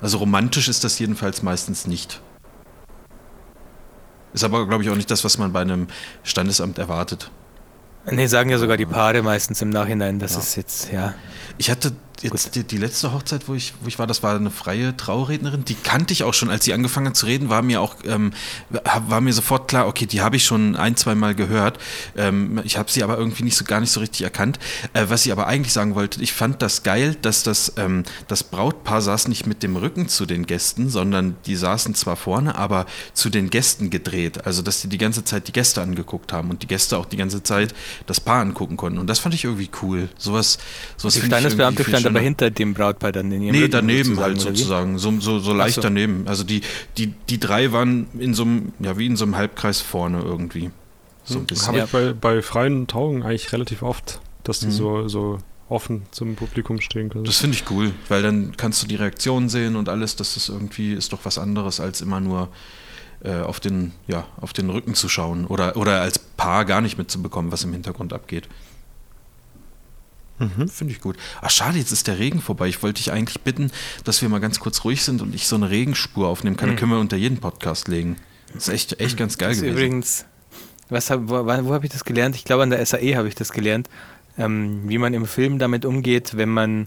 Also 0.00 0.18
romantisch 0.18 0.68
ist 0.68 0.84
das 0.84 0.98
jedenfalls 0.98 1.42
meistens 1.42 1.86
nicht. 1.86 2.20
Ist 4.32 4.44
aber, 4.44 4.66
glaube 4.66 4.82
ich, 4.82 4.90
auch 4.90 4.94
nicht 4.96 5.10
das, 5.10 5.24
was 5.24 5.38
man 5.38 5.52
bei 5.52 5.60
einem 5.60 5.88
Standesamt 6.24 6.78
erwartet. 6.78 7.30
Nee, 8.10 8.26
sagen 8.26 8.50
ja 8.50 8.58
sogar 8.58 8.76
die 8.76 8.86
Paare 8.86 9.22
meistens 9.22 9.62
im 9.62 9.70
Nachhinein, 9.70 10.18
das 10.18 10.32
Ja. 10.34 10.38
ist 10.40 10.56
jetzt, 10.56 10.92
ja. 10.92 11.14
Ich 11.58 11.70
hatte 11.70 11.92
jetzt 12.22 12.54
die, 12.54 12.64
die 12.64 12.76
letzte 12.76 13.12
Hochzeit, 13.12 13.48
wo 13.48 13.54
ich, 13.54 13.74
wo 13.80 13.88
ich 13.88 13.98
war, 13.98 14.06
das 14.06 14.22
war 14.22 14.34
eine 14.36 14.50
freie 14.50 14.96
Traurednerin. 14.96 15.64
Die 15.64 15.74
kannte 15.74 16.12
ich 16.12 16.24
auch 16.24 16.34
schon, 16.34 16.50
als 16.50 16.64
sie 16.64 16.72
angefangen 16.72 17.08
hat 17.08 17.16
zu 17.16 17.26
reden, 17.26 17.48
war 17.48 17.62
mir 17.62 17.80
auch, 17.80 17.96
ähm, 18.04 18.32
war 19.08 19.20
mir 19.20 19.32
sofort 19.32 19.68
klar, 19.68 19.86
okay, 19.86 20.06
die 20.06 20.20
habe 20.20 20.36
ich 20.36 20.44
schon 20.44 20.76
ein, 20.76 20.96
zwei 20.96 21.14
Mal 21.14 21.34
gehört. 21.34 21.78
Ähm, 22.16 22.60
ich 22.64 22.78
habe 22.78 22.90
sie 22.90 23.02
aber 23.02 23.18
irgendwie 23.18 23.42
nicht 23.42 23.56
so 23.56 23.64
gar 23.64 23.80
nicht 23.80 23.90
so 23.90 24.00
richtig 24.00 24.22
erkannt. 24.22 24.58
Äh, 24.92 25.06
was 25.08 25.26
ich 25.26 25.32
aber 25.32 25.46
eigentlich 25.46 25.72
sagen 25.72 25.94
wollte, 25.94 26.22
ich 26.22 26.32
fand 26.32 26.62
das 26.62 26.82
geil, 26.82 27.16
dass 27.20 27.42
das, 27.42 27.72
ähm, 27.76 28.04
das 28.28 28.44
Brautpaar 28.44 29.02
saß 29.02 29.28
nicht 29.28 29.46
mit 29.46 29.62
dem 29.62 29.76
Rücken 29.76 30.08
zu 30.08 30.26
den 30.26 30.46
Gästen, 30.46 30.88
sondern 30.88 31.36
die 31.46 31.56
saßen 31.56 31.94
zwar 31.94 32.16
vorne, 32.16 32.54
aber 32.54 32.86
zu 33.14 33.30
den 33.30 33.50
Gästen 33.50 33.90
gedreht. 33.90 34.46
Also, 34.46 34.62
dass 34.62 34.80
die 34.80 34.88
die 34.88 34.98
ganze 34.98 35.24
Zeit 35.24 35.48
die 35.48 35.52
Gäste 35.52 35.82
angeguckt 35.82 36.32
haben 36.32 36.50
und 36.50 36.62
die 36.62 36.66
Gäste 36.66 36.96
auch 36.96 37.06
die 37.06 37.16
ganze 37.16 37.42
Zeit 37.42 37.74
das 38.06 38.20
Paar 38.20 38.40
angucken 38.40 38.76
konnten. 38.76 38.98
Und 38.98 39.06
das 39.08 39.18
fand 39.18 39.34
ich 39.34 39.44
irgendwie 39.44 39.70
cool. 39.82 40.08
Sowas, 40.18 40.58
sowas 40.96 41.14
Die 41.14 41.22
Standesbeamte 41.22 41.84
stand 41.84 42.11
aber 42.12 42.20
schöner. 42.20 42.28
hinter 42.28 42.50
dem 42.50 42.74
Brautpaar 42.74 43.12
dann 43.12 43.30
in 43.32 43.42
ihrem 43.42 43.56
Nee, 43.56 43.68
daneben 43.68 44.04
sozusagen, 44.04 44.30
halt 44.32 44.40
sozusagen, 44.40 44.98
so, 44.98 45.20
so, 45.20 45.38
so 45.38 45.52
leicht 45.52 45.74
so. 45.76 45.80
daneben. 45.80 46.26
Also 46.28 46.44
die, 46.44 46.62
die, 46.98 47.08
die 47.28 47.38
drei 47.40 47.72
waren 47.72 48.06
in 48.18 48.34
so 48.34 48.42
einem, 48.44 48.72
ja, 48.78 48.96
wie 48.98 49.06
in 49.06 49.16
so 49.16 49.24
einem 49.24 49.36
Halbkreis 49.36 49.80
vorne 49.80 50.20
irgendwie. 50.22 50.70
So 51.24 51.38
ein 51.38 51.46
bisschen. 51.46 51.68
Habe 51.68 51.78
Ja. 51.78 51.84
ich 51.84 51.90
bei, 51.90 52.12
bei 52.12 52.42
freien 52.42 52.86
Trauungen 52.86 53.22
eigentlich 53.22 53.52
relativ 53.52 53.82
oft, 53.82 54.20
dass 54.44 54.60
die 54.60 54.66
Mhm. 54.66 54.70
so, 54.72 55.08
so 55.08 55.38
offen 55.68 56.02
zum 56.10 56.34
Publikum 56.34 56.80
stehen 56.80 57.08
können. 57.08 57.24
Das 57.24 57.38
finde 57.38 57.56
ich 57.56 57.70
cool, 57.70 57.92
weil 58.08 58.22
dann 58.22 58.56
kannst 58.56 58.82
du 58.82 58.86
die 58.86 58.96
Reaktionen 58.96 59.48
sehen 59.48 59.76
und 59.76 59.88
alles, 59.88 60.16
das 60.16 60.36
ist 60.36 60.48
irgendwie, 60.50 60.92
ist 60.92 61.12
doch 61.12 61.20
was 61.24 61.38
anderes, 61.38 61.80
als 61.80 62.00
immer 62.02 62.20
nur 62.20 62.48
äh, 63.24 63.36
auf, 63.40 63.60
den, 63.60 63.92
ja, 64.08 64.26
auf 64.40 64.52
den 64.52 64.68
Rücken 64.68 64.94
zu 64.94 65.08
schauen 65.08 65.46
oder, 65.46 65.76
oder 65.76 66.00
als 66.02 66.18
Paar 66.18 66.64
gar 66.64 66.80
nicht 66.80 66.98
mitzubekommen, 66.98 67.52
was 67.52 67.62
im 67.64 67.72
Hintergrund 67.72 68.12
abgeht. 68.12 68.48
Mhm. 70.42 70.68
Finde 70.68 70.92
ich 70.92 71.00
gut. 71.00 71.16
Ach 71.40 71.50
schade, 71.50 71.78
jetzt 71.78 71.92
ist 71.92 72.06
der 72.06 72.18
Regen 72.18 72.40
vorbei. 72.40 72.68
Ich 72.68 72.82
wollte 72.82 73.02
dich 73.02 73.12
eigentlich 73.12 73.40
bitten, 73.40 73.70
dass 74.04 74.22
wir 74.22 74.28
mal 74.28 74.40
ganz 74.40 74.60
kurz 74.60 74.84
ruhig 74.84 75.02
sind 75.02 75.22
und 75.22 75.34
ich 75.34 75.46
so 75.46 75.56
eine 75.56 75.70
Regenspur 75.70 76.28
aufnehmen 76.28 76.56
kann. 76.56 76.68
Dann 76.70 76.76
können 76.76 76.92
wir 76.92 76.98
unter 76.98 77.16
jeden 77.16 77.38
Podcast 77.38 77.88
legen. 77.88 78.16
Das 78.54 78.68
ist 78.68 78.74
echt, 78.74 79.00
echt 79.00 79.16
ganz 79.16 79.38
geil 79.38 79.50
Das 79.50 79.58
gewesen. 79.60 79.72
übrigens, 79.76 80.24
was 80.88 81.10
hab, 81.10 81.28
wo, 81.28 81.46
wo 81.46 81.72
habe 81.72 81.86
ich 81.86 81.92
das 81.92 82.04
gelernt? 82.04 82.36
Ich 82.36 82.44
glaube, 82.44 82.62
an 82.62 82.70
der 82.70 82.84
SAE 82.84 83.16
habe 83.16 83.28
ich 83.28 83.34
das 83.34 83.52
gelernt, 83.52 83.88
ähm, 84.36 84.82
wie 84.88 84.98
man 84.98 85.14
im 85.14 85.26
Film 85.26 85.58
damit 85.58 85.84
umgeht, 85.84 86.36
wenn 86.36 86.50
man 86.50 86.86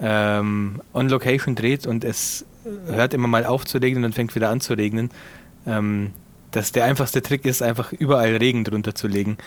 ähm, 0.00 0.80
on 0.94 1.08
Location 1.08 1.54
dreht 1.54 1.86
und 1.86 2.04
es 2.04 2.44
hört 2.86 3.12
immer 3.14 3.28
mal 3.28 3.44
auf 3.44 3.64
zu 3.64 3.78
regnen 3.78 4.04
und 4.04 4.14
fängt 4.14 4.34
wieder 4.34 4.48
an 4.50 4.60
zu 4.60 4.74
regnen. 4.74 5.10
Ähm, 5.66 6.12
dass 6.50 6.70
der 6.72 6.84
einfachste 6.84 7.22
Trick 7.22 7.44
ist, 7.44 7.62
einfach 7.62 7.92
überall 7.92 8.36
Regen 8.36 8.64
drunter 8.64 8.94
zu 8.94 9.08
legen, 9.08 9.38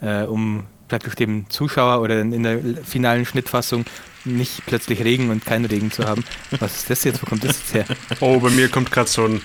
äh, 0.00 0.22
um 0.22 0.64
praktisch 0.88 1.14
dem 1.14 1.48
Zuschauer 1.50 2.00
oder 2.02 2.20
in 2.20 2.42
der 2.42 2.58
finalen 2.84 3.24
Schnittfassung 3.26 3.84
nicht 4.24 4.64
plötzlich 4.66 5.02
Regen 5.04 5.30
und 5.30 5.44
keinen 5.44 5.66
Regen 5.66 5.90
zu 5.90 6.06
haben. 6.06 6.24
Was 6.58 6.76
ist 6.76 6.90
das 6.90 7.04
jetzt? 7.04 7.22
Wo 7.22 7.26
kommt 7.26 7.44
das 7.44 7.58
jetzt 7.58 7.74
her? 7.74 7.84
Oh, 8.20 8.38
bei 8.40 8.50
mir 8.50 8.68
kommt 8.68 8.90
gerade 8.90 9.08
so 9.08 9.26
ein 9.26 9.42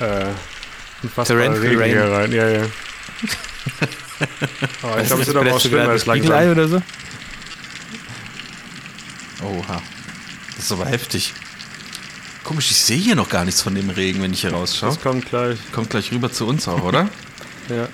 äh, 0.00 0.26
Torrential 1.14 1.58
Regen 1.58 1.78
Rain. 1.80 1.90
hier 1.90 2.04
rein. 2.10 2.32
Ja, 2.32 2.48
ja. 2.48 2.62
Aber 4.82 5.00
ich 5.00 5.06
glaube, 5.06 5.22
es 5.22 5.28
wird 5.28 5.36
aber 5.36 5.52
auch 5.54 5.60
schlimmer 5.60 5.88
als 5.88 6.06
langsam. 6.06 6.50
oder 6.50 6.68
so? 6.68 6.82
Oha. 9.44 9.82
Das 10.56 10.64
ist 10.64 10.72
aber 10.72 10.86
heftig. 10.86 11.34
Komisch, 12.44 12.70
ich 12.70 12.78
sehe 12.78 12.96
hier 12.96 13.14
noch 13.14 13.28
gar 13.28 13.44
nichts 13.44 13.60
von 13.60 13.74
dem 13.74 13.90
Regen, 13.90 14.22
wenn 14.22 14.32
ich 14.32 14.40
hier 14.40 14.52
rausschaue. 14.52 14.90
Das 14.90 15.00
kommt 15.02 15.26
gleich. 15.28 15.58
Kommt 15.72 15.90
gleich 15.90 16.12
rüber 16.12 16.32
zu 16.32 16.46
uns 16.46 16.66
auch, 16.68 16.82
oder? 16.82 17.08
Ja. 17.68 17.88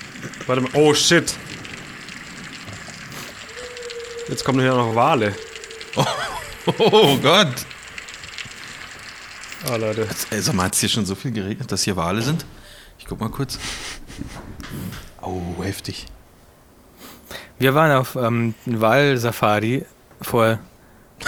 Warte 0.45 0.61
mal. 0.61 0.69
Oh, 0.75 0.93
shit. 0.93 1.33
Jetzt 4.29 4.43
kommen 4.45 4.59
hier 4.61 4.73
noch 4.73 4.95
Wale. 4.95 5.33
Oh 6.77 7.17
Gott. 7.17 7.47
Ah, 9.69 9.75
Leute. 9.75 10.07
Ey, 10.29 10.41
sag 10.41 10.55
mal, 10.55 10.63
hat 10.63 10.73
es 10.75 10.79
hier 10.79 10.89
schon 10.89 11.05
so 11.05 11.15
viel 11.15 11.31
geregnet, 11.31 11.71
dass 11.71 11.83
hier 11.83 11.95
Wale 11.95 12.21
sind? 12.21 12.45
Ich 12.99 13.05
guck 13.05 13.19
mal 13.19 13.29
kurz. 13.29 13.59
Oh, 15.21 15.61
heftig. 15.61 16.05
Wir 17.59 17.73
waren 17.75 17.91
auf 17.91 18.15
ähm, 18.15 18.55
Wal-Safari 18.65 19.85
vor 20.21 20.59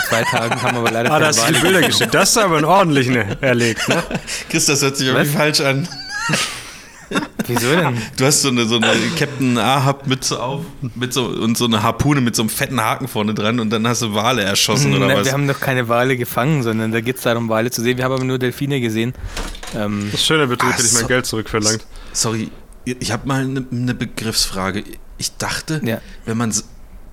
zwei 0.10 0.24
Tagen, 0.24 0.62
haben 0.62 0.78
aber 0.78 0.92
leider 0.92 1.12
Ah, 1.12 1.20
da 1.20 1.26
keine 1.32 1.38
hast 1.38 1.48
du 1.48 1.54
die 1.54 1.54
Wale 1.54 1.62
Bilder 1.74 1.88
geschickt. 1.88 2.14
Das 2.14 2.30
ist 2.32 2.38
aber 2.38 2.58
ein 2.58 2.66
ordentlich 2.66 3.08
ne, 3.08 3.38
erlegt, 3.42 3.88
ne? 3.88 4.04
Chris, 4.50 4.66
das 4.66 4.82
hört 4.82 4.98
sich 4.98 5.08
irgendwie 5.08 5.28
Was? 5.28 5.36
falsch 5.36 5.62
an. 5.62 5.88
Wieso 7.48 7.70
denn? 7.70 7.98
Du 8.18 8.26
hast 8.26 8.42
so 8.42 8.50
eine, 8.50 8.66
so 8.66 8.76
eine 8.78 8.92
Captain 9.18 9.58
Ahab-Mütze 9.58 10.42
auf 10.42 10.62
mit 10.96 11.14
so, 11.14 11.26
und 11.26 11.58
so 11.58 11.66
eine 11.66 11.84
Harpune 11.84 12.22
mit 12.22 12.36
so 12.36 12.42
einem 12.44 12.50
fetten 12.50 12.82
Haken 12.82 13.08
vorne 13.08 13.34
dran 13.34 13.60
und 13.60 13.70
dann 13.70 13.88
hast 13.88 14.02
du 14.02 14.14
Wale 14.14 14.42
erschossen 14.44 14.94
oder 14.96 15.08
Nein, 15.08 15.18
was? 15.18 15.26
wir 15.26 15.34
haben 15.34 15.46
noch 15.46 15.60
keine 15.60 15.88
Wale 15.88 16.18
gefangen, 16.18 16.64
sondern 16.64 16.92
da 16.92 17.02
geht 17.02 17.18
es 17.18 17.24
darum, 17.24 17.50
Wale 17.50 17.72
zu 17.72 17.82
sehen. 17.82 17.98
Wir 17.98 18.06
haben 18.06 18.14
aber 18.14 18.24
nur 18.24 18.40
Delfine 18.40 18.80
gesehen. 18.82 19.14
Ähm, 19.76 20.10
Das 20.12 20.24
schöne 20.26 20.48
Betrug 20.48 20.70
Ach 20.74 20.78
hätte 20.78 20.88
ich 20.88 20.94
mein 20.94 21.02
so. 21.04 21.08
Geld 21.08 21.26
zurückverlangt. 21.26 21.86
Sorry, 22.14 22.50
ich 22.86 23.12
habe 23.12 23.28
mal 23.28 23.42
eine, 23.42 23.66
eine 23.72 23.94
Begriffsfrage. 23.94 24.84
Ich 25.18 25.36
dachte, 25.38 25.82
Ja. 25.84 26.02
wenn 26.26 26.38
man 26.38 26.54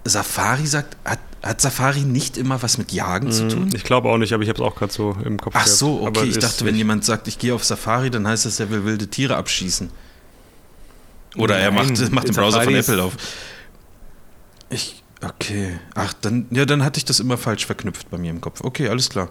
Safari 0.04 0.66
sagt, 0.66 0.96
hat, 1.04 1.20
hat 1.42 1.60
Safari 1.60 2.00
nicht 2.00 2.36
immer 2.36 2.62
was 2.62 2.78
mit 2.78 2.92
Jagen 2.92 3.30
zu 3.30 3.48
tun? 3.48 3.70
Ich 3.74 3.84
glaube 3.84 4.08
auch 4.08 4.18
nicht, 4.18 4.32
aber 4.32 4.42
ich 4.42 4.48
habe 4.48 4.60
es 4.60 4.64
auch 4.68 4.74
gerade 4.76 4.92
so 4.92 5.16
im 5.24 5.38
Kopf 5.38 5.54
Ach 5.56 5.64
gehabt. 5.64 5.78
so, 5.78 6.06
Aber 6.06 6.20
okay. 6.20 6.28
Ich 6.30 6.38
dachte, 6.38 6.64
wenn 6.64 6.74
jemand 6.76 7.04
sagt, 7.04 7.28
ich 7.28 7.38
gehe 7.38 7.54
auf 7.54 7.64
Safari, 7.64 8.10
dann 8.10 8.26
heißt 8.26 8.44
das, 8.46 8.58
er 8.60 8.70
will 8.70 8.84
wilde 8.84 9.06
Tiere 9.08 9.36
abschießen. 9.36 9.90
Oder 11.36 11.58
er 11.58 11.70
Nein, 11.70 11.88
macht, 11.88 12.12
macht 12.12 12.28
den 12.28 12.34
Browser 12.34 12.62
von 12.62 12.74
Apple 12.74 13.02
auf. 13.02 13.16
Ich, 14.70 15.02
okay. 15.22 15.78
Ach, 15.94 16.12
dann, 16.14 16.46
ja, 16.50 16.64
dann 16.64 16.84
hatte 16.84 16.98
ich 16.98 17.04
das 17.04 17.20
immer 17.20 17.38
falsch 17.38 17.66
verknüpft 17.66 18.10
bei 18.10 18.18
mir 18.18 18.30
im 18.30 18.40
Kopf. 18.40 18.60
Okay, 18.62 18.88
alles 18.88 19.08
klar. 19.10 19.28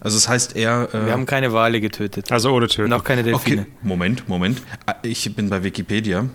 Also 0.00 0.16
es 0.16 0.28
heißt 0.28 0.56
er. 0.56 0.94
Äh, 0.94 1.06
wir 1.06 1.12
haben 1.12 1.26
keine 1.26 1.52
Wale 1.52 1.80
getötet. 1.80 2.30
Also 2.30 2.52
ohne 2.52 2.68
Töten. 2.68 2.92
Und 2.92 2.98
auch 2.98 3.04
keine 3.04 3.22
Delfine. 3.22 3.62
Okay, 3.62 3.72
Moment, 3.82 4.28
Moment. 4.28 4.62
Ah, 4.86 4.94
Ich 5.02 5.34
bin 5.34 5.50
bei 5.50 5.62
Wikipedia. 5.62 6.26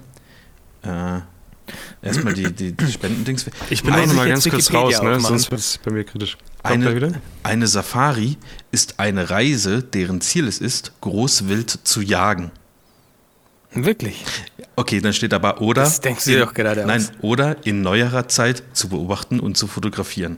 Äh, 0.84 1.20
erstmal 2.02 2.34
die, 2.34 2.52
die, 2.52 2.74
die 2.74 2.92
Spendendings. 2.92 3.46
Ich 3.70 3.84
bin 3.84 3.94
auch 3.94 3.98
noch 3.98 4.06
ich 4.06 4.14
mal 4.14 4.28
jetzt 4.28 4.44
ganz 4.44 4.50
kurz 4.50 4.70
Wikipedia 4.70 5.00
raus, 5.00 5.04
ne? 5.04 5.20
sonst 5.22 5.52
wird 5.52 5.62
es 5.62 5.78
bei 5.78 5.92
mir 5.92 6.04
kritisch. 6.04 6.38
Kommt? 6.62 6.86
Eine, 6.86 7.22
eine 7.44 7.68
Safari 7.68 8.38
ist 8.72 9.00
eine 9.00 9.30
Reise, 9.30 9.82
deren 9.82 10.20
Ziel 10.22 10.48
es 10.48 10.60
ist, 10.60 10.94
Großwild 11.02 11.70
zu 11.84 12.02
jagen. 12.02 12.52
Wirklich? 13.74 14.26
Okay, 14.76 15.02
dann 15.02 15.14
steht 15.14 15.34
aber 15.34 15.62
oder. 15.62 15.84
Das 15.84 16.02
denkst 16.02 16.26
du 16.26 16.34
in- 16.34 16.40
doch 16.40 16.54
gerade 16.54 16.82
aus. 16.82 16.88
Nein, 16.88 17.08
oder 17.22 17.66
in 17.66 17.82
neuerer 17.82 18.28
Zeit 18.28 18.64
zu 18.74 18.90
beobachten 18.90 19.40
und 19.40 19.56
zu 19.58 19.68
fotografieren. 19.68 20.38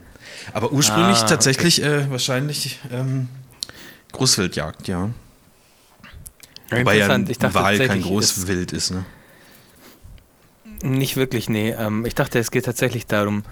Aber 0.52 0.72
ursprünglich 0.72 1.18
Ah, 1.18 1.26
tatsächlich 1.26 1.82
äh, 1.82 2.10
wahrscheinlich 2.10 2.78
ähm, 2.92 3.28
Großwildjagd, 4.12 4.88
ja. 4.88 5.10
Wobei 6.70 6.96
ja 6.98 7.08
ein 7.08 7.24
dachte 7.26 7.54
Wal 7.54 7.78
kein 7.78 8.02
Großwild 8.02 8.72
ist, 8.72 8.90
ne? 8.90 9.04
Nicht 10.82 11.16
wirklich, 11.16 11.48
nee. 11.48 11.70
Ähm, 11.70 12.04
ich 12.04 12.14
dachte, 12.14 12.38
es 12.38 12.50
geht 12.50 12.64
tatsächlich 12.66 13.06
darum, 13.06 13.44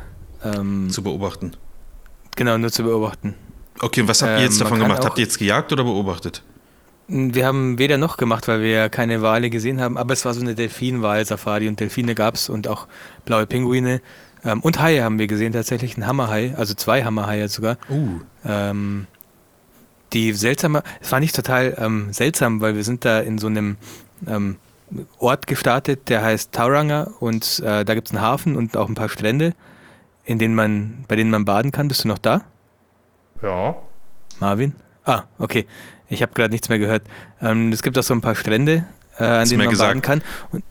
ähm, 0.44 0.90
Zu 0.90 1.02
beobachten. 1.02 1.52
genau, 2.36 2.58
nur 2.58 2.70
zu 2.70 2.82
beobachten. 2.82 3.34
Okay, 3.80 4.02
und 4.02 4.08
was 4.08 4.20
habt 4.22 4.32
ihr 4.32 4.36
Ähm, 4.38 4.42
jetzt 4.44 4.60
davon 4.60 4.78
man 4.78 4.88
kann 4.88 4.88
gemacht? 4.96 5.06
Habt 5.06 5.18
ihr 5.18 5.24
jetzt 5.24 5.38
gejagt 5.38 5.72
oder 5.72 5.84
beobachtet? 5.84 6.42
Wir 7.06 7.46
haben 7.46 7.78
weder 7.78 7.98
noch 7.98 8.16
gemacht, 8.16 8.48
weil 8.48 8.62
wir 8.62 8.70
ja 8.70 8.88
keine 8.88 9.20
Wale 9.20 9.50
gesehen 9.50 9.80
haben, 9.80 9.98
aber 9.98 10.14
es 10.14 10.24
war 10.24 10.32
so 10.32 10.40
eine 10.40 10.54
Delfinwal-Safari 10.54 11.68
und 11.68 11.78
Delfine 11.78 12.14
gab's 12.14 12.48
und 12.48 12.66
auch 12.66 12.86
blaue 13.24 13.46
Pinguine. 13.46 14.00
Ähm, 14.44 14.60
und 14.60 14.80
Haie 14.80 15.02
haben 15.02 15.18
wir 15.18 15.26
gesehen, 15.26 15.52
tatsächlich 15.52 15.96
ein 15.96 16.06
Hammerhai, 16.06 16.54
also 16.56 16.74
zwei 16.74 17.04
Hammerhaie 17.04 17.48
sogar. 17.48 17.76
Uh. 17.90 18.20
Ähm, 18.46 19.06
die 20.14 20.32
seltsame, 20.32 20.82
es 21.00 21.12
war 21.12 21.20
nicht 21.20 21.34
total 21.34 21.76
ähm, 21.78 22.12
seltsam, 22.12 22.60
weil 22.60 22.76
wir 22.76 22.84
sind 22.84 23.04
da 23.04 23.20
in 23.20 23.38
so 23.38 23.48
einem 23.48 23.76
ähm, 24.26 24.56
Ort 25.18 25.46
gestartet, 25.46 26.08
der 26.08 26.22
heißt 26.22 26.52
Tauranga 26.52 27.10
und 27.20 27.60
äh, 27.64 27.84
da 27.84 27.94
gibt 27.94 28.08
es 28.08 28.14
einen 28.14 28.22
Hafen 28.22 28.56
und 28.56 28.76
auch 28.76 28.88
ein 28.88 28.94
paar 28.94 29.08
Strände, 29.08 29.54
in 30.24 30.38
denen 30.38 30.54
man, 30.54 31.04
bei 31.08 31.16
denen 31.16 31.30
man 31.30 31.44
baden 31.44 31.72
kann. 31.72 31.88
Bist 31.88 32.04
du 32.04 32.08
noch 32.08 32.18
da? 32.18 32.42
Ja. 33.42 33.76
Marvin? 34.40 34.74
Ah, 35.04 35.24
okay. 35.38 35.66
Ich 36.08 36.22
habe 36.22 36.32
gerade 36.34 36.52
nichts 36.52 36.68
mehr 36.68 36.78
gehört. 36.78 37.02
Ähm, 37.42 37.72
es 37.72 37.82
gibt 37.82 37.98
auch 37.98 38.02
so 38.02 38.14
ein 38.14 38.20
paar 38.20 38.34
Strände, 38.34 38.84
äh, 39.18 39.24
an 39.24 39.48
denen 39.48 39.58
man 39.62 39.70
gesagt. 39.70 39.88
baden 39.90 40.02
kann. 40.02 40.22
Und, 40.52 40.62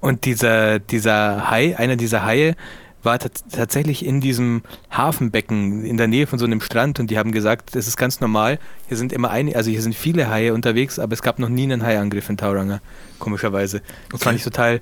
und 0.00 0.24
dieser, 0.24 0.78
dieser 0.78 1.50
Hai, 1.50 1.76
einer 1.76 1.96
dieser 1.96 2.24
Haie, 2.24 2.56
war 3.02 3.18
tat- 3.18 3.44
tatsächlich 3.50 4.04
in 4.04 4.20
diesem 4.20 4.62
Hafenbecken 4.90 5.86
in 5.86 5.96
der 5.96 6.06
Nähe 6.06 6.26
von 6.26 6.38
so 6.38 6.44
einem 6.44 6.60
Strand 6.60 7.00
und 7.00 7.10
die 7.10 7.16
haben 7.18 7.32
gesagt, 7.32 7.74
das 7.74 7.88
ist 7.88 7.96
ganz 7.96 8.20
normal. 8.20 8.58
Hier 8.88 8.96
sind 8.98 9.12
immer 9.12 9.30
eine, 9.30 9.56
also 9.56 9.70
hier 9.70 9.80
sind 9.80 9.94
viele 9.94 10.28
Haie 10.28 10.52
unterwegs, 10.52 10.98
aber 10.98 11.14
es 11.14 11.22
gab 11.22 11.38
noch 11.38 11.48
nie 11.48 11.62
einen 11.62 11.82
Haiangriff 11.82 12.28
in 12.28 12.36
Tauranga, 12.36 12.80
komischerweise. 13.18 13.78
Das 14.10 14.16
Okay. 14.16 14.24
fand 14.24 14.36
ich 14.38 14.44
total 14.44 14.80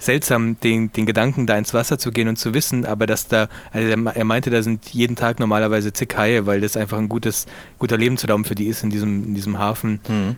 seltsam, 0.00 0.58
den, 0.60 0.90
den 0.92 1.06
Gedanken, 1.06 1.46
da 1.46 1.56
ins 1.56 1.72
Wasser 1.74 1.98
zu 1.98 2.10
gehen 2.10 2.26
und 2.26 2.36
zu 2.36 2.54
wissen, 2.54 2.84
aber 2.86 3.06
dass 3.06 3.28
da, 3.28 3.48
also 3.70 3.86
er, 3.88 4.16
er 4.16 4.24
meinte, 4.24 4.50
da 4.50 4.62
sind 4.62 4.88
jeden 4.88 5.14
Tag 5.14 5.38
normalerweise 5.38 5.92
zig 5.92 6.12
Haie, 6.16 6.46
weil 6.46 6.60
das 6.62 6.76
einfach 6.76 6.98
ein 6.98 7.08
gutes, 7.08 7.46
guter 7.78 7.96
Lebensraum 7.98 8.44
für 8.44 8.54
die 8.54 8.66
ist 8.66 8.82
in 8.82 8.90
diesem, 8.90 9.24
in 9.24 9.34
diesem 9.34 9.58
Hafen, 9.58 10.00
Mhm. 10.08 10.36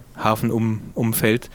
Hafenumfeld. 0.56 1.48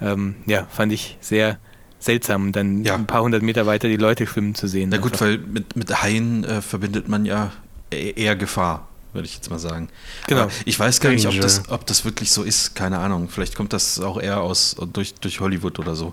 Ähm, 0.00 0.34
ja, 0.46 0.66
fand 0.70 0.92
ich 0.92 1.16
sehr 1.20 1.58
seltsam, 1.98 2.52
dann 2.52 2.84
Ja. 2.84 2.94
ein 2.96 3.06
paar 3.06 3.22
hundert 3.22 3.42
Meter 3.42 3.64
weiter 3.66 3.88
die 3.88 3.96
Leute 3.96 4.26
schwimmen 4.26 4.54
zu 4.54 4.66
sehen. 4.68 4.90
Na 4.90 4.98
gut, 4.98 5.12
einfach. 5.12 5.26
weil 5.26 5.38
mit, 5.38 5.74
mit 5.76 6.02
Haien 6.02 6.44
äh, 6.44 6.60
verbindet 6.60 7.08
man 7.08 7.24
ja 7.24 7.52
e- 7.90 8.10
eher 8.14 8.36
Gefahr, 8.36 8.88
würde 9.14 9.26
ich 9.26 9.36
jetzt 9.36 9.48
mal 9.50 9.58
sagen. 9.58 9.88
Genau. 10.26 10.42
Aber 10.42 10.50
ich 10.66 10.78
weiß 10.78 11.00
gar 11.00 11.10
nicht, 11.10 11.26
ob 11.26 11.40
das, 11.40 11.70
ob 11.70 11.86
das 11.86 12.04
wirklich 12.04 12.30
so 12.30 12.42
ist. 12.42 12.74
Keine 12.74 12.98
Ahnung. 12.98 13.28
Vielleicht 13.30 13.54
kommt 13.56 13.72
das 13.72 14.00
auch 14.00 14.20
eher 14.20 14.40
aus 14.42 14.76
durch, 14.92 15.14
durch 15.14 15.40
Hollywood 15.40 15.78
oder 15.78 15.94
so. 15.94 16.12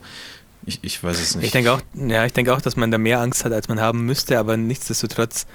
Ich, 0.66 0.80
ich 0.84 1.04
weiß 1.04 1.20
es 1.20 1.36
nicht. 1.36 1.46
Ich 1.46 1.52
denke 1.52 1.72
auch, 1.72 1.82
ja, 1.94 2.26
ich 2.26 2.34
denke 2.34 2.54
auch, 2.54 2.62
dass 2.62 2.76
man 2.76 2.92
da 2.92 2.98
mehr 2.98 3.20
Angst 3.20 3.46
hat, 3.46 3.54
als 3.54 3.68
man 3.68 3.80
haben 3.80 4.06
müsste, 4.06 4.38
aber 4.38 4.58
nichtsdestotrotz 4.58 5.48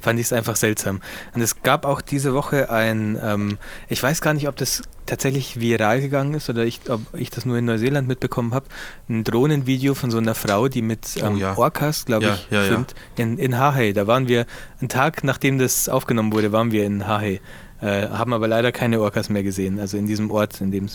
fand 0.00 0.20
ich 0.20 0.26
es 0.26 0.32
einfach 0.32 0.56
seltsam. 0.56 1.00
Und 1.34 1.40
es 1.40 1.62
gab 1.62 1.86
auch 1.86 2.00
diese 2.00 2.34
Woche 2.34 2.70
ein, 2.70 3.18
ähm, 3.22 3.58
ich 3.88 4.02
weiß 4.02 4.20
gar 4.20 4.34
nicht, 4.34 4.46
ob 4.48 4.56
das 4.56 4.82
tatsächlich 5.06 5.60
viral 5.60 6.00
gegangen 6.00 6.34
ist 6.34 6.48
oder 6.48 6.64
ich, 6.64 6.80
ob 6.88 7.00
ich 7.14 7.30
das 7.30 7.44
nur 7.44 7.56
in 7.58 7.64
Neuseeland 7.64 8.06
mitbekommen 8.06 8.54
habe, 8.54 8.66
ein 9.08 9.24
Drohnenvideo 9.24 9.94
von 9.94 10.10
so 10.10 10.18
einer 10.18 10.34
Frau, 10.34 10.68
die 10.68 10.82
mit 10.82 11.06
Oh 11.22 11.26
ähm, 11.26 11.36
ja. 11.36 11.56
Orcas, 11.56 12.04
glaube 12.04 12.26
Ja, 12.26 12.34
ich, 12.34 12.50
ja, 12.50 12.64
schwimmt, 12.66 12.94
in, 13.16 13.38
in 13.38 13.58
Hahe. 13.58 13.92
Da 13.92 14.06
waren 14.06 14.28
wir, 14.28 14.46
einen 14.80 14.88
Tag 14.88 15.24
nachdem 15.24 15.58
das 15.58 15.88
aufgenommen 15.88 16.32
wurde, 16.32 16.52
waren 16.52 16.70
wir 16.70 16.84
in 16.84 17.06
Hahe. 17.06 17.40
Äh, 17.84 18.08
haben 18.08 18.32
aber 18.32 18.48
leider 18.48 18.72
keine 18.72 18.98
Orcas 19.00 19.28
mehr 19.28 19.42
gesehen, 19.42 19.78
also 19.78 19.98
in 19.98 20.06
diesem 20.06 20.30
Ort, 20.30 20.58
in 20.62 20.70
dem, 20.70 20.86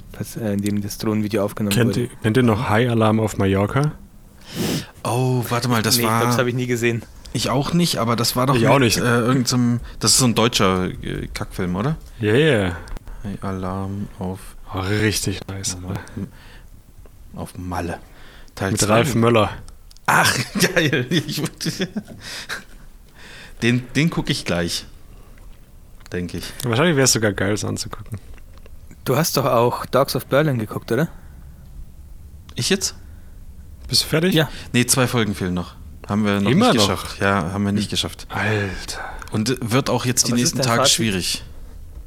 äh, 0.41 0.53
in 0.53 0.61
dem 0.61 0.81
das 0.81 0.97
Drohnenvideo 0.97 1.43
aufgenommen 1.43 1.75
Kennt 1.75 1.89
wurde. 1.89 2.01
ihr, 2.01 2.09
kennt 2.23 2.37
ihr 2.37 2.43
noch 2.43 2.67
High 2.67 2.89
Alarm 2.89 3.19
auf 3.19 3.37
Mallorca? 3.37 3.91
oh, 5.03 5.45
warte 5.49 5.67
mal, 5.67 5.83
das 5.83 5.97
nee, 5.97 6.01
ich 6.01 6.07
glaube, 6.07 6.21
war. 6.21 6.27
das 6.27 6.37
habe 6.39 6.49
ich 6.49 6.55
nie 6.55 6.65
gesehen. 6.65 7.03
Ich 7.31 7.51
auch 7.51 7.73
nicht, 7.73 7.97
aber 7.97 8.15
das 8.15 8.35
war 8.35 8.47
doch 8.47 8.55
Ich 8.55 8.67
auch 8.67 8.79
mit, 8.79 8.85
nicht. 8.85 8.97
Äh, 8.97 9.19
irgendeinem, 9.19 9.81
das 9.99 10.13
ist 10.13 10.17
so 10.17 10.25
ein 10.25 10.33
deutscher 10.33 10.85
äh, 11.03 11.27
Kackfilm, 11.31 11.75
oder? 11.75 11.95
Yeah. 12.19 12.75
Hey, 13.21 13.37
Alarm 13.41 14.07
auf, 14.17 14.39
Oh, 14.73 14.79
richtig 14.79 15.41
nice. 15.47 15.77
auf 17.35 17.55
Malle. 17.57 17.99
Teil 18.55 18.71
Mit 18.71 18.81
zwei. 18.81 18.93
Ralf 18.93 19.13
Möller. 19.13 19.51
Ach, 20.07 20.35
geil. 20.73 21.05
Ich, 21.11 21.43
den 23.61 23.83
den 23.95 24.09
gucke 24.09 24.31
ich 24.31 24.45
gleich. 24.45 24.85
Denke 26.11 26.37
ich. 26.37 26.45
Wahrscheinlich 26.63 26.95
wäre 26.95 27.05
es 27.05 27.13
sogar 27.13 27.33
geil, 27.33 27.53
es 27.53 27.63
anzugucken. 27.63 28.19
Du 29.05 29.15
hast 29.15 29.37
doch 29.37 29.45
auch 29.45 29.85
Dogs 29.85 30.15
of 30.15 30.25
Berlin 30.25 30.57
geguckt, 30.59 30.91
oder? 30.91 31.07
Ich 32.55 32.69
jetzt? 32.69 32.95
Bist 33.87 34.03
du 34.03 34.07
fertig? 34.07 34.33
Ja. 34.33 34.49
Nee, 34.73 34.85
zwei 34.85 35.07
Folgen 35.07 35.35
fehlen 35.35 35.53
noch. 35.53 35.75
Haben 36.07 36.25
wir 36.25 36.41
noch 36.41 36.49
Immer 36.49 36.73
nicht 36.73 36.87
noch? 36.87 36.87
geschafft. 36.95 37.19
Ja, 37.21 37.51
haben 37.51 37.63
wir 37.65 37.71
nicht 37.71 37.89
geschafft. 37.89 38.27
Alter. 38.29 38.99
Und 39.31 39.57
wird 39.61 39.89
auch 39.89 40.05
jetzt 40.05 40.27
die 40.27 40.31
Aber 40.31 40.39
nächsten 40.39 40.59
Tage 40.61 40.81
Fazit? 40.81 40.93
schwierig. 40.95 41.43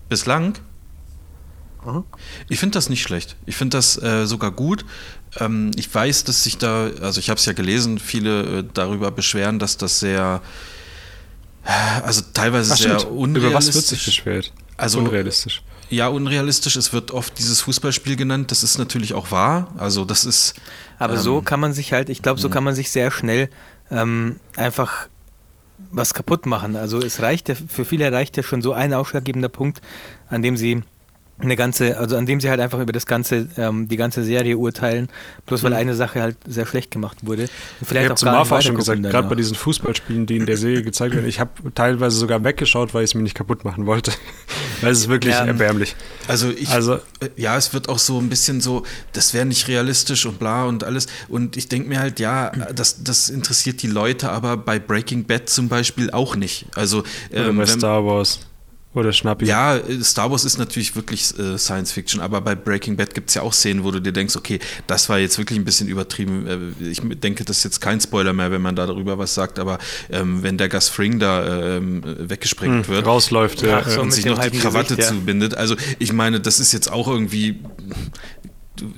Bislang? 0.09 0.55
Ich 2.49 2.61
finde 2.61 2.75
das 2.75 2.89
nicht 2.89 3.03
schlecht. 3.03 3.35
Ich 3.45 3.57
finde 3.57 3.77
das 3.77 4.01
äh, 4.01 4.25
sogar 4.27 4.53
gut. 4.53 4.85
Ähm, 5.41 5.73
ich 5.75 5.93
weiß, 5.93 6.23
dass 6.25 6.45
sich 6.45 6.59
da, 6.59 6.91
also 7.01 7.19
ich 7.19 7.29
habe 7.31 7.39
es 7.39 7.47
ja 7.47 7.53
gelesen, 7.55 7.99
viele 7.99 8.59
äh, 8.61 8.65
darüber 8.73 9.11
beschweren, 9.11 9.59
dass 9.59 9.79
das 9.79 9.99
sehr, 9.99 10.41
also 11.65 12.23
teilweise 12.33 12.73
Ach, 12.73 12.77
sehr 12.77 12.99
stimmt. 12.99 13.13
unrealistisch. 13.13 13.51
Über 13.51 13.55
was 13.55 13.75
wird 13.75 13.85
sich 13.85 14.05
beschwert? 14.05 14.53
Also 14.77 14.99
Unrealistisch. 14.99 15.63
Ja, 15.91 16.09
unrealistisch. 16.09 16.77
Es 16.77 16.95
wird 16.95 17.11
oft 17.11 17.39
dieses 17.39 17.61
Fußballspiel 17.61 18.17
genannt. 18.17 18.51
Das 18.51 18.63
ist 18.63 18.79
natürlich 18.79 19.13
auch 19.13 19.31
wahr. 19.31 19.75
Also 19.77 20.07
das 20.07 20.25
ist. 20.25 20.55
Aber 20.99 21.15
ähm, 21.15 21.21
so 21.21 21.43
kann 21.43 21.61
man 21.61 21.75
sich 21.75 21.93
halt, 21.93 22.09
ich 22.09 22.23
glaube, 22.23 22.41
so 22.41 22.49
kann 22.49 22.65
man 22.65 22.75
sich 22.75 22.91
sehr 22.91 23.11
schnell 23.11 23.51
ähm, 23.91 24.41
einfach 24.57 25.09
was 25.91 26.15
kaputt 26.15 26.47
machen. 26.47 26.77
Also 26.77 26.99
es 26.99 27.21
reicht 27.21 27.51
ja, 27.51 27.55
für 27.55 27.85
viele 27.85 28.11
reicht 28.11 28.37
ja 28.39 28.43
schon 28.43 28.63
so 28.63 28.73
ein 28.73 28.95
ausschlaggebender 28.95 29.51
Punkt, 29.51 29.83
an 30.29 30.41
dem 30.41 30.57
sie 30.57 30.83
eine 31.39 31.57
ganze, 31.57 31.99
also 31.99 32.17
an 32.17 32.25
dem 32.27 32.41
sie 32.41 32.49
halt 32.51 32.61
einfach 32.61 32.79
über 32.79 32.93
das 32.93 33.05
ganze, 33.07 33.49
ähm, 33.57 33.89
die 33.89 33.97
ganze 33.97 34.23
Serie 34.23 34.57
urteilen, 34.59 35.09
bloß 35.47 35.65
weil 35.65 35.71
Mhm. 35.73 35.77
eine 35.77 35.95
Sache 35.97 36.21
halt 36.23 36.37
sehr 36.47 36.67
schlecht 36.67 36.91
gemacht 36.93 37.19
wurde. 37.23 37.43
Und 37.43 37.51
Ich 37.81 37.89
vielleicht 37.89 38.05
habe 38.05 38.15
auch 38.15 38.19
zum 38.19 38.27
gar 38.27 38.33
nicht 38.41 38.51
Marfa 38.51 38.63
schon 38.63 38.77
gesagt, 38.77 39.03
gerade 39.03 39.29
bei 39.29 39.35
diesen 39.35 39.57
Fußballspielen, 39.57 40.27
die 40.27 40.37
in 40.37 40.47
der 40.47 40.57
Serie 40.57 40.83
gezeigt 40.83 41.15
werden, 41.17 41.27
ich 41.27 41.41
habe 41.41 41.51
teilweise 41.75 42.17
sogar 42.17 42.45
weggeschaut, 42.45 42.95
weil 42.95 43.03
ich 43.03 43.11
es 43.11 43.15
mir 43.15 43.23
nicht 43.23 43.35
kaputt 43.35 43.65
machen 43.65 43.87
wollte. 43.87 44.13
weil 44.83 44.93
es 44.93 44.99
ist 45.01 45.09
wirklich 45.09 45.35
Ja. 45.35 45.45
erbärmlich. 45.45 45.97
Also 46.29 46.49
ich, 46.51 46.69
Also- 46.69 46.97
äh, 47.21 47.31
ja, 47.37 47.57
es 47.57 47.73
wird 47.75 47.89
auch 47.89 47.99
so 47.99 48.19
ein 48.21 48.29
bisschen 48.29 48.61
so, 48.61 48.85
das 49.13 49.35
wäre 49.35 49.47
nicht 49.47 49.67
realistisch 49.69 50.27
und 50.27 50.39
bla 50.39 50.65
und 50.67 50.85
alles. 50.85 51.07
Und 51.29 51.57
ich 51.57 51.69
denke 51.69 51.89
mir 51.89 51.99
halt, 51.99 52.21
ja, 52.21 52.51
das, 52.75 53.03
das 53.03 53.31
interessiert 53.31 53.83
die 53.83 53.89
Leute, 53.89 54.31
aber 54.31 54.57
bei 54.57 54.79
Breaking 54.79 55.25
Bad 55.25 55.49
zum 55.49 55.69
Beispiel 55.69 56.11
auch 56.13 56.37
nicht. 56.37 56.67
Also 56.77 57.05
Oder 57.33 57.49
ähm, 57.49 57.57
bei 57.57 57.63
wenn- 57.67 57.79
Star 57.79 58.05
Wars. 58.05 58.41
Oder 58.95 59.13
Schnappi. 59.13 59.47
Ja, 59.47 59.77
äh, 59.77 60.03
Star 60.03 60.31
Wars 60.31 60.45
ist 60.45 60.59
natürlich 60.59 60.95
wirklich 60.95 61.39
äh, 61.39 61.57
Science 61.57 61.93
Fiction, 61.93 62.21
aber 62.21 62.43
bei 62.43 62.55
Breaking 62.55 62.97
Bad 62.97 63.15
gibt 63.15 63.31
es 63.31 63.35
ja 63.35 63.43
auch 63.43 63.55
Szenen, 63.55 63.85
wo 63.85 63.91
du 63.91 64.01
dir 64.01 64.13
denkst, 64.13 64.37
okay, 64.37 64.59
das 64.87 65.09
war 65.09 65.19
jetzt 65.19 65.39
wirklich 65.39 65.59
ein 65.59 65.65
bisschen 65.65 65.89
übertrieben. 65.89 66.47
Äh, 66.47 66.85
ich 66.85 67.01
denke, 67.01 67.45
das 67.45 67.59
ist 67.59 67.65
jetzt 67.65 67.81
kein 67.81 68.01
Spoiler 68.01 68.35
mehr, 68.35 68.51
wenn 68.51 68.61
man 68.61 68.77
da 68.77 68.87
darüber 68.87 69.17
was 69.17 69.35
sagt, 69.35 69.59
aber 69.59 69.79
ähm, 70.11 70.43
wenn 70.43 70.59
der 70.59 70.69
Gus 70.69 70.91
Fring 70.91 71.19
da 71.19 71.77
ähm, 71.77 72.03
weggesprengt 72.05 72.87
Hm, 72.87 72.89
wird 72.89 73.07
rausläuft. 73.07 73.63
Ja, 73.63 73.83
so, 73.83 73.91
ja. 73.91 74.01
und 74.01 74.13
sich 74.13 74.27
noch 74.27 74.39
die 74.39 74.59
Krawatte 74.59 74.97
Gesicht, 74.97 75.11
ja. 75.11 75.17
zubindet. 75.17 75.55
Also 75.55 75.75
ich 75.99 76.13
meine, 76.13 76.41
das 76.41 76.61
ist 76.61 76.73
jetzt 76.73 76.93
auch 76.93 77.09
irgendwie 77.09 77.61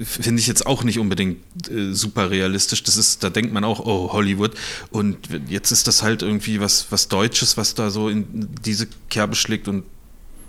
finde 0.02 0.40
ich 0.40 0.46
jetzt 0.46 0.66
auch 0.66 0.84
nicht 0.84 0.98
unbedingt 0.98 1.38
äh, 1.70 1.92
super 1.92 2.30
realistisch. 2.30 2.82
Das 2.82 2.96
ist, 2.96 3.22
da 3.22 3.30
denkt 3.30 3.52
man 3.52 3.64
auch, 3.64 3.80
oh, 3.80 4.12
Hollywood. 4.12 4.52
Und 4.90 5.18
jetzt 5.48 5.70
ist 5.70 5.86
das 5.86 6.02
halt 6.02 6.22
irgendwie 6.22 6.60
was, 6.60 6.86
was 6.90 7.08
Deutsches, 7.08 7.56
was 7.56 7.74
da 7.74 7.90
so 7.90 8.08
in 8.08 8.48
diese 8.64 8.88
Kerbe 9.10 9.34
schlägt. 9.34 9.68
Und 9.68 9.84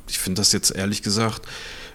ich 0.07 0.19
finde 0.19 0.41
das 0.41 0.51
jetzt 0.51 0.71
ehrlich 0.75 1.01
gesagt, 1.01 1.47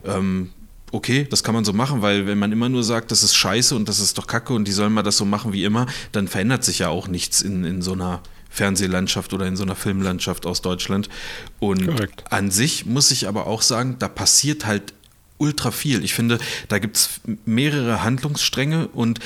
ähm, 0.05 0.51
okay, 0.93 1.27
das 1.29 1.43
kann 1.45 1.55
man 1.55 1.65
so 1.65 1.73
machen, 1.73 2.03
weil 2.03 2.27
wenn 2.27 2.39
man 2.39 2.53
immer 2.53 2.69
nur 2.69 2.83
sagt, 2.83 3.11
das 3.11 3.23
ist 3.23 3.35
scheiße 3.35 3.75
und 3.75 3.89
das 3.89 4.01
ist 4.01 4.19
doch 4.19 4.27
kacke 4.27 4.53
und 4.53 4.67
die 4.67 4.73
sollen 4.73 4.93
mal 4.93 5.03
das 5.03 5.17
so 5.17 5.25
machen 5.25 5.53
wie 5.53 5.65
immer, 5.65 5.87
dann 6.13 6.29
verändert 6.29 6.65
sich 6.65 6.81
ja 6.81 6.89
auch 6.89 7.09
nichts 7.09 7.43
in, 7.43 7.65
in 7.65 7.83
so 7.83 7.93
einer 7.93 8.23
Fernsehlandschaft 8.51 9.33
oder 9.33 9.47
in 9.47 9.57
so 9.57 9.63
einer 9.63 9.77
Filmlandschaft 9.77 10.45
aus 10.45 10.61
Deutschland. 10.61 11.09
Und 11.61 11.87
Korrekt. 11.87 12.25
an 12.31 12.51
sich 12.51 12.85
muss 12.85 13.11
ich 13.13 13.29
aber 13.29 13.47
auch 13.47 13.63
sagen, 13.63 13.97
da 13.99 14.09
passiert 14.09 14.67
halt 14.67 14.93
ultra 15.41 15.71
viel. 15.71 16.05
Ich 16.05 16.15
finde, 16.15 16.39
da 16.69 16.79
gibt 16.79 16.97
es 16.97 17.21
mehrere 17.45 18.03
Handlungsstränge 18.03 18.89
und 18.89 19.19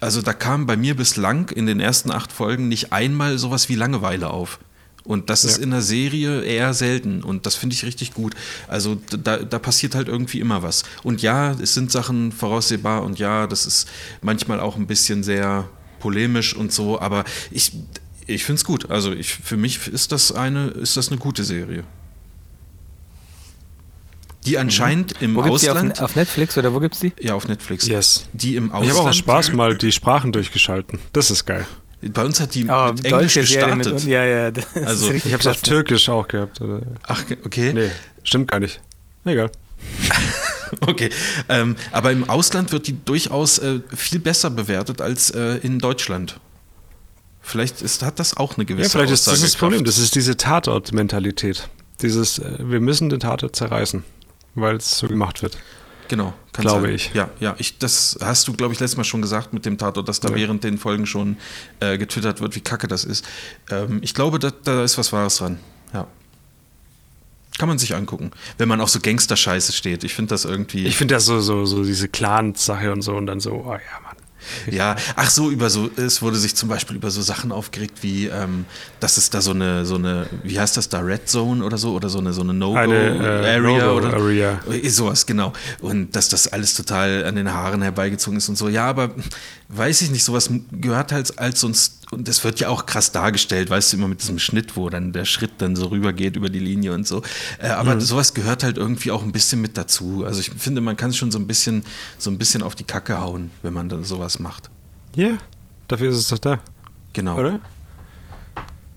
also 0.00 0.22
da 0.22 0.32
kam 0.32 0.66
bei 0.66 0.76
mir 0.76 0.94
bislang 0.94 1.50
in 1.50 1.66
den 1.66 1.80
ersten 1.80 2.10
acht 2.12 2.30
Folgen 2.32 2.68
nicht 2.68 2.92
einmal 2.92 3.36
sowas 3.38 3.68
wie 3.68 3.74
Langeweile 3.74 4.30
auf. 4.30 4.60
Und 5.04 5.30
das 5.30 5.44
ist 5.44 5.56
Ja. 5.56 5.64
in 5.64 5.70
der 5.70 5.80
Serie 5.82 6.42
eher 6.42 6.74
selten 6.74 7.22
und 7.22 7.46
das 7.46 7.54
finde 7.54 7.74
ich 7.74 7.84
richtig 7.84 8.12
gut. 8.12 8.34
Also 8.68 9.00
da, 9.10 9.38
da 9.38 9.58
passiert 9.58 9.94
halt 9.94 10.06
irgendwie 10.06 10.38
immer 10.38 10.62
was. 10.62 10.84
Und 11.02 11.22
ja, 11.22 11.52
es 11.52 11.74
sind 11.74 11.90
Sachen 11.90 12.30
voraussehbar 12.30 13.02
und 13.02 13.18
ja, 13.18 13.46
das 13.46 13.66
ist 13.66 13.88
manchmal 14.22 14.60
auch 14.60 14.76
ein 14.76 14.86
bisschen 14.86 15.22
sehr 15.24 15.68
polemisch 15.98 16.54
und 16.54 16.72
so, 16.72 17.00
aber 17.00 17.24
ich, 17.50 17.72
ich 18.26 18.44
finde 18.44 18.60
es 18.60 18.64
gut. 18.64 18.90
Also 18.90 19.12
ich, 19.12 19.32
für 19.34 19.56
mich 19.56 19.88
ist 19.88 20.12
das 20.12 20.30
eine, 20.30 20.68
ist 20.68 20.96
das 20.96 21.08
eine 21.08 21.18
gute 21.18 21.42
Serie. 21.42 21.84
Die 24.48 24.58
anscheinend 24.58 25.20
im 25.20 25.34
Wo 25.36 25.42
gibt's 25.42 25.60
die 25.60 25.70
auf, 25.70 25.76
Ausland. 25.76 26.00
auf 26.00 26.16
Netflix 26.16 26.56
oder 26.58 26.72
wo 26.74 26.80
gibt's 26.80 27.00
die? 27.00 27.12
ja, 27.20 27.34
auf 27.34 27.46
Netflix. 27.48 27.86
Yes. 27.86 28.26
Die 28.32 28.56
im 28.56 28.66
Ich 28.66 28.72
Ausland. 28.72 28.96
habe 28.98 29.08
auch 29.10 29.12
Spaß 29.14 29.52
mal 29.52 29.76
die 29.76 29.92
Sprachen 29.92 30.32
durchgeschalten. 30.32 30.98
Das 31.12 31.30
ist 31.30 31.44
geil. 31.44 31.66
Bei 32.00 32.24
uns 32.24 32.40
hat 32.40 32.54
die 32.54 32.66
Oh, 32.68 32.92
mit 32.92 33.04
Englisch 33.04 33.34
Serie 33.34 33.74
mit, 33.76 33.84
gestartet. 33.84 34.08
ja, 34.08 34.24
ja. 34.24 34.50
Das 34.52 34.64
Also, 34.74 35.12
Ich 35.12 35.24
habe 35.32 35.38
es 35.38 35.46
auf. 35.46 35.60
Türkisch 35.62 36.08
auch 36.08 36.26
gehabt. 36.28 36.60
Oder? 36.60 36.80
Ach, 37.06 37.22
okay. 37.44 37.72
Nee, 37.74 37.90
stimmt 38.24 38.50
gar 38.50 38.60
nicht. 38.60 38.80
Egal. 39.24 39.50
Okay. 40.82 41.08
Ähm, 41.48 41.76
aber 41.92 42.12
im 42.12 42.28
Ausland 42.28 42.72
wird 42.72 42.86
die 42.88 43.02
durchaus 43.04 43.58
äh, 43.58 43.80
viel 43.96 44.18
besser 44.18 44.50
bewertet 44.50 45.00
als 45.00 45.30
äh, 45.30 45.56
in 45.62 45.78
Deutschland. 45.78 46.38
Vielleicht 47.40 47.80
ist, 47.80 48.02
hat 48.02 48.18
das 48.18 48.36
auch 48.36 48.56
eine 48.58 48.66
gewisse 48.66 48.84
Ja, 48.84 48.90
vielleicht 48.90 49.12
ist 49.14 49.26
das 49.26 49.40
das. 49.40 49.56
Problem. 49.56 49.84
Das 49.84 49.96
ist 49.96 50.14
diese 50.14 50.36
Tatort-Mentalität. 50.36 51.70
Dieses, 52.02 52.38
äh, 52.38 52.58
wir 52.58 52.80
müssen 52.80 53.08
den 53.08 53.20
Tatort 53.20 53.56
zerreißen, 53.56 54.04
weil 54.54 54.76
es 54.76 54.98
so 54.98 55.08
gemacht 55.08 55.42
wird. 55.42 55.58
Genau, 56.08 56.32
Glaube 56.52 56.86
sein. 56.86 56.94
ich. 56.94 57.12
Ja, 57.12 57.28
ja, 57.38 57.54
ich, 57.58 57.76
das 57.78 58.18
hast 58.22 58.48
du, 58.48 58.54
glaube 58.54 58.72
ich, 58.72 58.80
letztes 58.80 58.96
Mal 58.96 59.04
schon 59.04 59.20
gesagt 59.20 59.52
mit 59.52 59.66
dem 59.66 59.76
Tatort, 59.76 60.08
dass 60.08 60.20
da 60.20 60.30
Ja. 60.30 60.34
während 60.36 60.64
den 60.64 60.78
Folgen 60.78 61.04
schon 61.06 61.36
äh, 61.80 61.98
getwittert 61.98 62.40
wird, 62.40 62.56
wie 62.56 62.60
kacke 62.60 62.88
das 62.88 63.04
ist. 63.04 63.26
Ähm, 63.70 63.98
ich 64.02 64.14
glaube, 64.14 64.38
da, 64.38 64.50
da 64.64 64.82
ist 64.84 64.96
was 64.96 65.12
Wahres 65.12 65.36
dran. 65.36 65.58
Ja. 65.92 66.06
Kann 67.58 67.68
man 67.68 67.78
sich 67.78 67.94
angucken, 67.94 68.30
wenn 68.56 68.68
man 68.68 68.80
auf 68.80 68.88
so 68.88 69.00
Gangster-Scheiße 69.00 69.72
steht. 69.72 70.04
Ich 70.04 70.14
finde 70.14 70.30
das 70.30 70.44
irgendwie. 70.44 70.86
Ich 70.86 70.96
finde 70.96 71.14
das 71.14 71.26
so, 71.26 71.40
so, 71.40 71.66
so 71.66 71.82
diese 71.84 72.08
Clan-Sache 72.08 72.92
und 72.92 73.02
so 73.02 73.14
und 73.16 73.26
dann 73.26 73.40
so, 73.40 73.52
oh 73.52 73.72
ja, 73.72 74.00
Mann. 74.02 74.16
Ja, 74.70 74.96
ach 75.16 75.30
so, 75.30 75.50
über 75.50 75.70
so, 75.70 75.90
es 75.96 76.22
wurde 76.22 76.36
sich 76.36 76.54
zum 76.54 76.68
Beispiel 76.68 76.96
über 76.96 77.10
so 77.10 77.22
Sachen 77.22 77.52
aufgeregt 77.52 77.98
wie, 78.02 78.26
ähm, 78.26 78.66
dass 79.00 79.16
es 79.16 79.30
da 79.30 79.40
so 79.40 79.52
eine, 79.52 79.84
so 79.84 79.96
eine, 79.96 80.26
wie 80.42 80.58
heißt 80.58 80.76
das 80.76 80.88
da, 80.88 81.00
Red 81.00 81.28
Zone 81.28 81.64
oder 81.64 81.78
so, 81.78 81.94
oder 81.94 82.08
so 82.08 82.18
eine, 82.18 82.32
so 82.32 82.42
eine 82.42 82.54
No-Go-Area 82.54 83.56
äh, 83.56 83.60
oder 83.90 84.08
No-Go-Area. 84.08 84.60
Eh, 84.70 84.88
sowas, 84.88 85.26
genau. 85.26 85.52
Und 85.80 86.14
dass 86.14 86.28
das 86.28 86.48
alles 86.48 86.74
total 86.74 87.24
an 87.24 87.36
den 87.36 87.52
Haaren 87.52 87.82
herbeigezogen 87.82 88.38
ist 88.38 88.48
und 88.48 88.56
so. 88.56 88.68
Ja, 88.68 88.86
aber 88.86 89.10
weiß 89.68 90.02
ich 90.02 90.10
nicht, 90.10 90.24
sowas 90.24 90.50
gehört 90.72 91.12
halt 91.12 91.38
als 91.38 91.64
uns, 91.64 91.97
und 92.10 92.26
das 92.28 92.42
wird 92.44 92.58
ja 92.60 92.68
auch 92.68 92.86
krass 92.86 93.12
dargestellt, 93.12 93.68
weißt 93.70 93.92
du, 93.92 93.96
immer 93.98 94.08
mit 94.08 94.22
diesem 94.22 94.38
Schnitt, 94.38 94.76
wo 94.76 94.88
dann 94.90 95.12
der 95.12 95.24
Schritt 95.24 95.52
dann 95.58 95.76
so 95.76 95.86
rübergeht 95.88 96.36
über 96.36 96.48
die 96.48 96.58
Linie 96.58 96.92
und 96.94 97.06
so. 97.06 97.22
Äh, 97.60 97.68
aber 97.68 97.94
Mhm. 97.96 98.00
sowas 98.00 98.34
gehört 98.34 98.62
halt 98.64 98.76
irgendwie 98.78 99.10
auch 99.10 99.22
ein 99.22 99.32
bisschen 99.32 99.60
mit 99.60 99.76
dazu. 99.76 100.24
Also 100.24 100.40
ich 100.40 100.50
finde, 100.50 100.80
man 100.80 100.96
kann 100.96 101.10
es 101.10 101.16
schon 101.16 101.30
so 101.30 101.38
ein 101.38 101.46
bisschen, 101.46 101.84
so 102.18 102.30
ein 102.30 102.38
bisschen 102.38 102.62
auf 102.62 102.74
die 102.74 102.84
Kacke 102.84 103.20
hauen, 103.20 103.50
wenn 103.62 103.72
man 103.74 103.88
dann 103.88 104.04
sowas 104.04 104.38
macht. 104.38 104.70
Ja, 105.14 105.38
dafür 105.88 106.10
ist 106.10 106.16
es 106.16 106.28
doch 106.28 106.38
da, 106.38 106.60
Genau. 107.12 107.36
oder? 107.38 107.60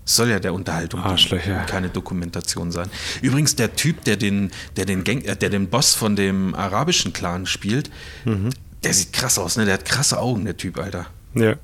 Soll 0.04 0.30
ja 0.30 0.40
der 0.40 0.52
Unterhaltung 0.52 1.00
Arschlöcher. 1.00 1.60
keine 1.66 1.88
Dokumentation 1.88 2.72
sein. 2.72 2.88
Übrigens, 3.22 3.54
der 3.54 3.76
Typ, 3.76 4.02
der 4.04 4.16
den, 4.16 4.50
der 4.76 4.84
den, 4.84 5.04
Gang, 5.04 5.22
äh, 5.24 5.36
der 5.36 5.48
den 5.48 5.68
Boss 5.70 5.94
von 5.94 6.16
dem 6.16 6.54
arabischen 6.56 7.12
Clan 7.12 7.46
spielt, 7.46 7.88
Mhm. 8.24 8.50
der 8.82 8.94
sieht 8.94 9.12
krass 9.12 9.38
aus, 9.38 9.56
ne? 9.56 9.64
Der 9.64 9.74
hat 9.74 9.84
krasse 9.84 10.18
Augen, 10.18 10.44
der 10.44 10.56
Typ, 10.56 10.78
Alter. 10.78 11.06
Ja, 11.34 11.54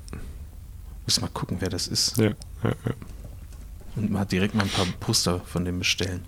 Muss 1.09 1.21
mal 1.21 1.29
gucken, 1.33 1.57
wer 1.59 1.69
das 1.69 1.87
ist. 1.87 2.17
ja, 2.17 2.25
ja, 2.27 2.33
ja. 2.63 2.93
Und 3.95 4.11
mal 4.11 4.25
direkt 4.25 4.53
mal 4.53 4.61
ein 4.63 4.69
paar 4.69 4.85
Poster 4.99 5.39
von 5.39 5.65
dem 5.65 5.79
bestellen. 5.79 6.23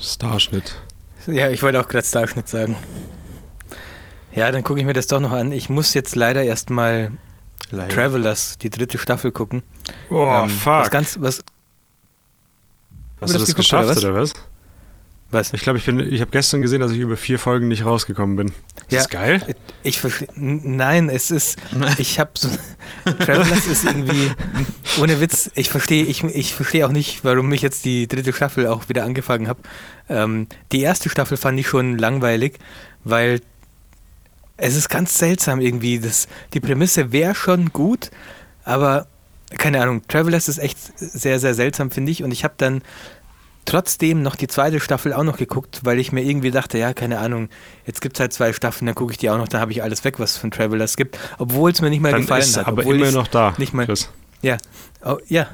Starschnitt. 0.00 0.74
Ja, 1.26 1.50
ich 1.50 1.62
wollte 1.62 1.78
auch 1.78 1.86
gerade 1.88 2.06
Starschnitt 2.06 2.48
sagen. 2.48 2.76
Ja, 4.32 4.50
dann 4.50 4.64
gucke 4.64 4.80
ich 4.80 4.86
mir 4.86 4.94
das 4.94 5.06
doch 5.06 5.20
noch 5.20 5.32
an. 5.32 5.52
Ich 5.52 5.68
muss 5.68 5.92
jetzt 5.92 6.16
leider 6.16 6.42
erstmal. 6.42 7.12
Travelers, 7.90 8.56
die 8.56 8.70
dritte 8.70 8.96
Staffel 8.96 9.30
gucken. 9.32 9.62
Oh, 10.08 10.24
Ähm, 10.44 10.48
fuck. 10.48 10.72
Was 10.72 10.90
ganz, 10.90 11.18
was, 11.20 11.42
Hast 13.20 13.34
du 13.34 13.38
das 13.38 13.46
das 13.48 13.54
geguckt, 13.54 13.72
oder 13.74 13.82
geschafft, 13.82 13.88
was? 13.88 14.04
oder 14.04 14.14
was? 14.14 14.32
Was? 15.30 15.52
Ich 15.52 15.60
glaube, 15.60 15.78
ich 15.78 15.84
bin, 15.84 16.00
ich 16.00 16.20
habe 16.20 16.30
gestern 16.30 16.62
gesehen, 16.62 16.80
dass 16.80 16.92
ich 16.92 16.98
über 16.98 17.16
vier 17.16 17.38
Folgen 17.38 17.68
nicht 17.68 17.84
rausgekommen 17.84 18.36
bin. 18.36 18.48
Ist 18.48 18.54
Ja. 18.92 18.98
das 19.00 19.08
geil? 19.10 19.56
Ich 19.82 20.00
verstehe. 20.00 20.28
Nein, 20.34 21.08
es 21.10 21.30
ist. 21.30 21.58
Ich 21.98 22.18
habe 22.18 22.30
so. 22.34 22.48
Travelers 23.04 23.66
ist 23.66 23.84
irgendwie. 23.84 24.30
Ohne 25.00 25.20
Witz, 25.20 25.50
ich 25.54 25.68
verstehe 25.70 26.04
ich, 26.04 26.24
ich 26.24 26.54
verstehe 26.54 26.86
auch 26.86 26.92
nicht, 26.92 27.24
warum 27.24 27.52
ich 27.52 27.60
jetzt 27.62 27.84
die 27.84 28.06
dritte 28.08 28.32
Staffel 28.32 28.66
auch 28.66 28.88
wieder 28.88 29.04
angefangen 29.04 29.48
habe. 29.48 29.60
Ähm, 30.08 30.46
die 30.72 30.80
erste 30.80 31.08
Staffel 31.10 31.36
fand 31.36 31.60
ich 31.60 31.68
schon 31.68 31.98
langweilig, 31.98 32.58
weil 33.04 33.40
es 34.56 34.74
ist 34.76 34.88
ganz 34.88 35.18
seltsam 35.18 35.60
irgendwie. 35.60 35.98
Das, 36.00 36.26
die 36.54 36.60
Prämisse 36.60 37.12
wäre 37.12 37.34
schon 37.34 37.70
gut, 37.72 38.10
aber 38.64 39.06
keine 39.58 39.80
Ahnung. 39.82 40.02
Travelers 40.08 40.48
ist 40.48 40.58
echt 40.58 40.78
sehr, 40.98 41.38
sehr 41.38 41.54
seltsam, 41.54 41.90
finde 41.90 42.12
ich. 42.12 42.22
Und 42.22 42.32
ich 42.32 42.44
habe 42.44 42.54
dann 42.56 42.82
trotzdem 43.68 44.22
noch 44.22 44.34
die 44.34 44.46
zweite 44.46 44.80
Staffel 44.80 45.12
auch 45.12 45.24
noch 45.24 45.36
geguckt, 45.36 45.80
weil 45.84 45.98
ich 45.98 46.10
mir 46.10 46.22
irgendwie 46.22 46.50
dachte, 46.50 46.78
ja, 46.78 46.94
keine 46.94 47.18
Ahnung, 47.18 47.48
jetzt 47.86 48.00
gibt 48.00 48.16
es 48.16 48.20
halt 48.20 48.32
zwei 48.32 48.52
Staffeln, 48.52 48.86
dann 48.86 48.94
gucke 48.94 49.12
ich 49.12 49.18
die 49.18 49.28
auch 49.28 49.36
noch, 49.36 49.48
dann 49.48 49.60
habe 49.60 49.72
ich 49.72 49.82
alles 49.82 50.04
weg, 50.04 50.18
was 50.18 50.32
es 50.32 50.36
von 50.38 50.50
Travelers 50.50 50.96
gibt. 50.96 51.18
Obwohl 51.38 51.70
es 51.70 51.80
mir 51.82 51.90
nicht 51.90 52.00
mal 52.00 52.12
Dann 52.12 52.22
gefallen 52.22 52.42
ist 52.42 52.56
hat. 52.56 52.66
aber 52.66 52.82
immer 52.84 53.10
noch 53.12 53.28
da. 53.28 53.54
Nicht 53.58 53.74
mal, 53.74 53.86
Chris. 53.86 54.08
ja, 54.40 54.56
oh, 55.04 55.18
ja. 55.28 55.48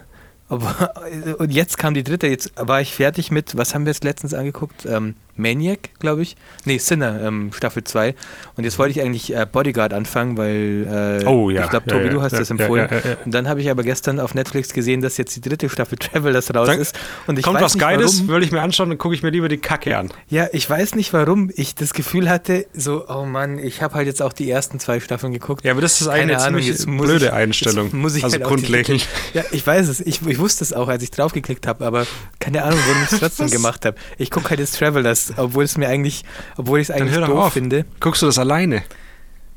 Aber, 0.49 0.93
und 1.39 1.51
jetzt 1.51 1.77
kam 1.79 1.95
die 1.95 2.05
dritte, 2.05 2.29
jetzt 2.29 2.53
war 2.57 2.81
ich 2.81 2.95
fertig 2.95 3.31
mit, 3.31 3.57
was 3.57 3.75
haben 3.75 3.85
wir 3.85 3.93
jetzt 3.93 4.05
letztens 4.05 4.33
angeguckt? 4.33 4.87
Ähm, 4.87 5.15
Maniac, 5.37 5.91
glaube 5.99 6.23
ich. 6.23 6.37
Nee, 6.65 6.79
Sinner, 6.79 7.21
ähm, 7.23 7.51
Staffel 7.55 7.85
2. 7.85 8.15
Und 8.57 8.65
jetzt 8.65 8.79
wollte 8.79 8.93
ich 8.99 9.05
eigentlich 9.05 9.35
äh, 9.35 9.47
Bodyguard 9.51 9.93
anfangen, 9.93 10.37
weil 10.37 11.21
äh, 11.23 11.27
Oh, 11.27 11.51
ja, 11.51 11.65
ich 11.65 11.71
glaube, 11.71 11.87
ja, 11.89 11.93
Tobi, 11.95 12.07
ja, 12.07 12.11
du 12.13 12.23
hast 12.23 12.33
ja, 12.33 12.39
das 12.39 12.49
ja, 12.51 12.57
empfohlen. 12.57 12.89
ja, 12.91 12.97
ja, 12.99 13.03
ja. 13.11 13.17
Und 13.25 13.35
dann 13.35 13.49
habe 13.49 13.61
ich 13.61 13.71
aber 13.71 13.83
gestern 13.83 14.21
auf 14.21 14.35
Netflix 14.35 14.73
gesehen, 14.73 15.01
dass 15.01 15.17
jetzt 15.17 15.35
die 15.37 15.41
dritte 15.41 15.69
Staffel 15.69 15.99
Travelers 15.99 16.55
raus 16.55 16.69
Dann 16.69 16.81
ist. 16.81 16.99
Und 17.27 17.39
ich 17.39 17.45
Kommt 17.45 17.57
weiß 17.57 17.63
was 17.65 17.75
nicht, 17.75 17.83
Geiles, 17.83 18.29
würde 18.29 18.45
ich 18.45 18.53
mir 18.53 18.63
anschauen, 18.63 18.89
dann 18.89 18.99
gucke 18.99 19.15
ich 19.15 19.23
mir 19.23 19.31
lieber 19.31 19.49
die 19.49 19.59
Kacke 19.59 19.97
an. 19.99 20.11
Ja, 20.29 20.47
ich 20.53 20.69
weiß 20.69 20.95
nicht, 20.95 21.13
warum 21.13 21.51
ich 21.55 21.75
das 21.75 21.95
Gefühl 21.95 22.29
hatte, 22.31 22.67
so, 22.73 23.05
oh 23.09 23.25
Mann, 23.25 23.59
ich 23.59 23.83
habe 23.83 23.95
halt 23.95 24.07
jetzt 24.07 24.23
auch 24.23 24.33
die 24.33 24.51
ersten 24.51 24.79
zwei 24.81 25.01
Staffeln 25.01 25.33
geguckt. 25.33 25.65
Ja, 25.65 25.73
aber 25.73 25.81
das 25.81 26.01
ist 26.01 26.09
eine 26.09 26.39
Ahnung, 26.41 26.61
ziemlich 26.63 26.87
blöde 26.87 27.27
ich- 27.27 27.33
Einstellung. 27.33 27.91
muss 27.93 28.15
ich 28.15 28.25
also 28.25 28.37
halt 28.37 28.45
grundlegend. 28.45 29.07
Ja, 29.33 29.43
ich 29.53 29.67
weiß 29.67 29.89
es. 29.89 30.01
Ich, 30.01 30.25
ich 30.27 30.39
wusste 30.39 30.63
es 30.65 30.73
auch, 30.73 30.89
als 30.89 31.03
ich 31.03 31.11
draufgeklickt 31.11 31.67
habe, 31.67 31.85
aber 31.85 32.07
keine 32.41 32.63
Ahnung, 32.63 32.79
warum 32.87 33.03
ich 33.05 33.13
es 33.13 33.19
trotzdem 33.21 33.51
gemacht 33.51 33.85
habe. 33.85 33.97
Ich 34.19 34.31
gucke 34.31 34.51
halt 34.51 34.61
jetzt 34.61 34.79
Travelers, 34.79 35.24
obwohl 35.37 35.65
es 35.65 35.77
mir 35.79 35.89
eigentlich, 35.89 36.25
obwohl 36.57 36.79
ich 36.81 36.89
es 36.89 36.95
Dann 36.95 37.03
eigentlich 37.03 37.15
hör 37.15 37.21
doch 37.23 37.29
doof 37.35 37.45
auf. 37.47 37.53
finde. 37.53 37.85
Guckst 38.01 38.23
du 38.23 38.27
das 38.27 38.39
alleine? 38.39 38.83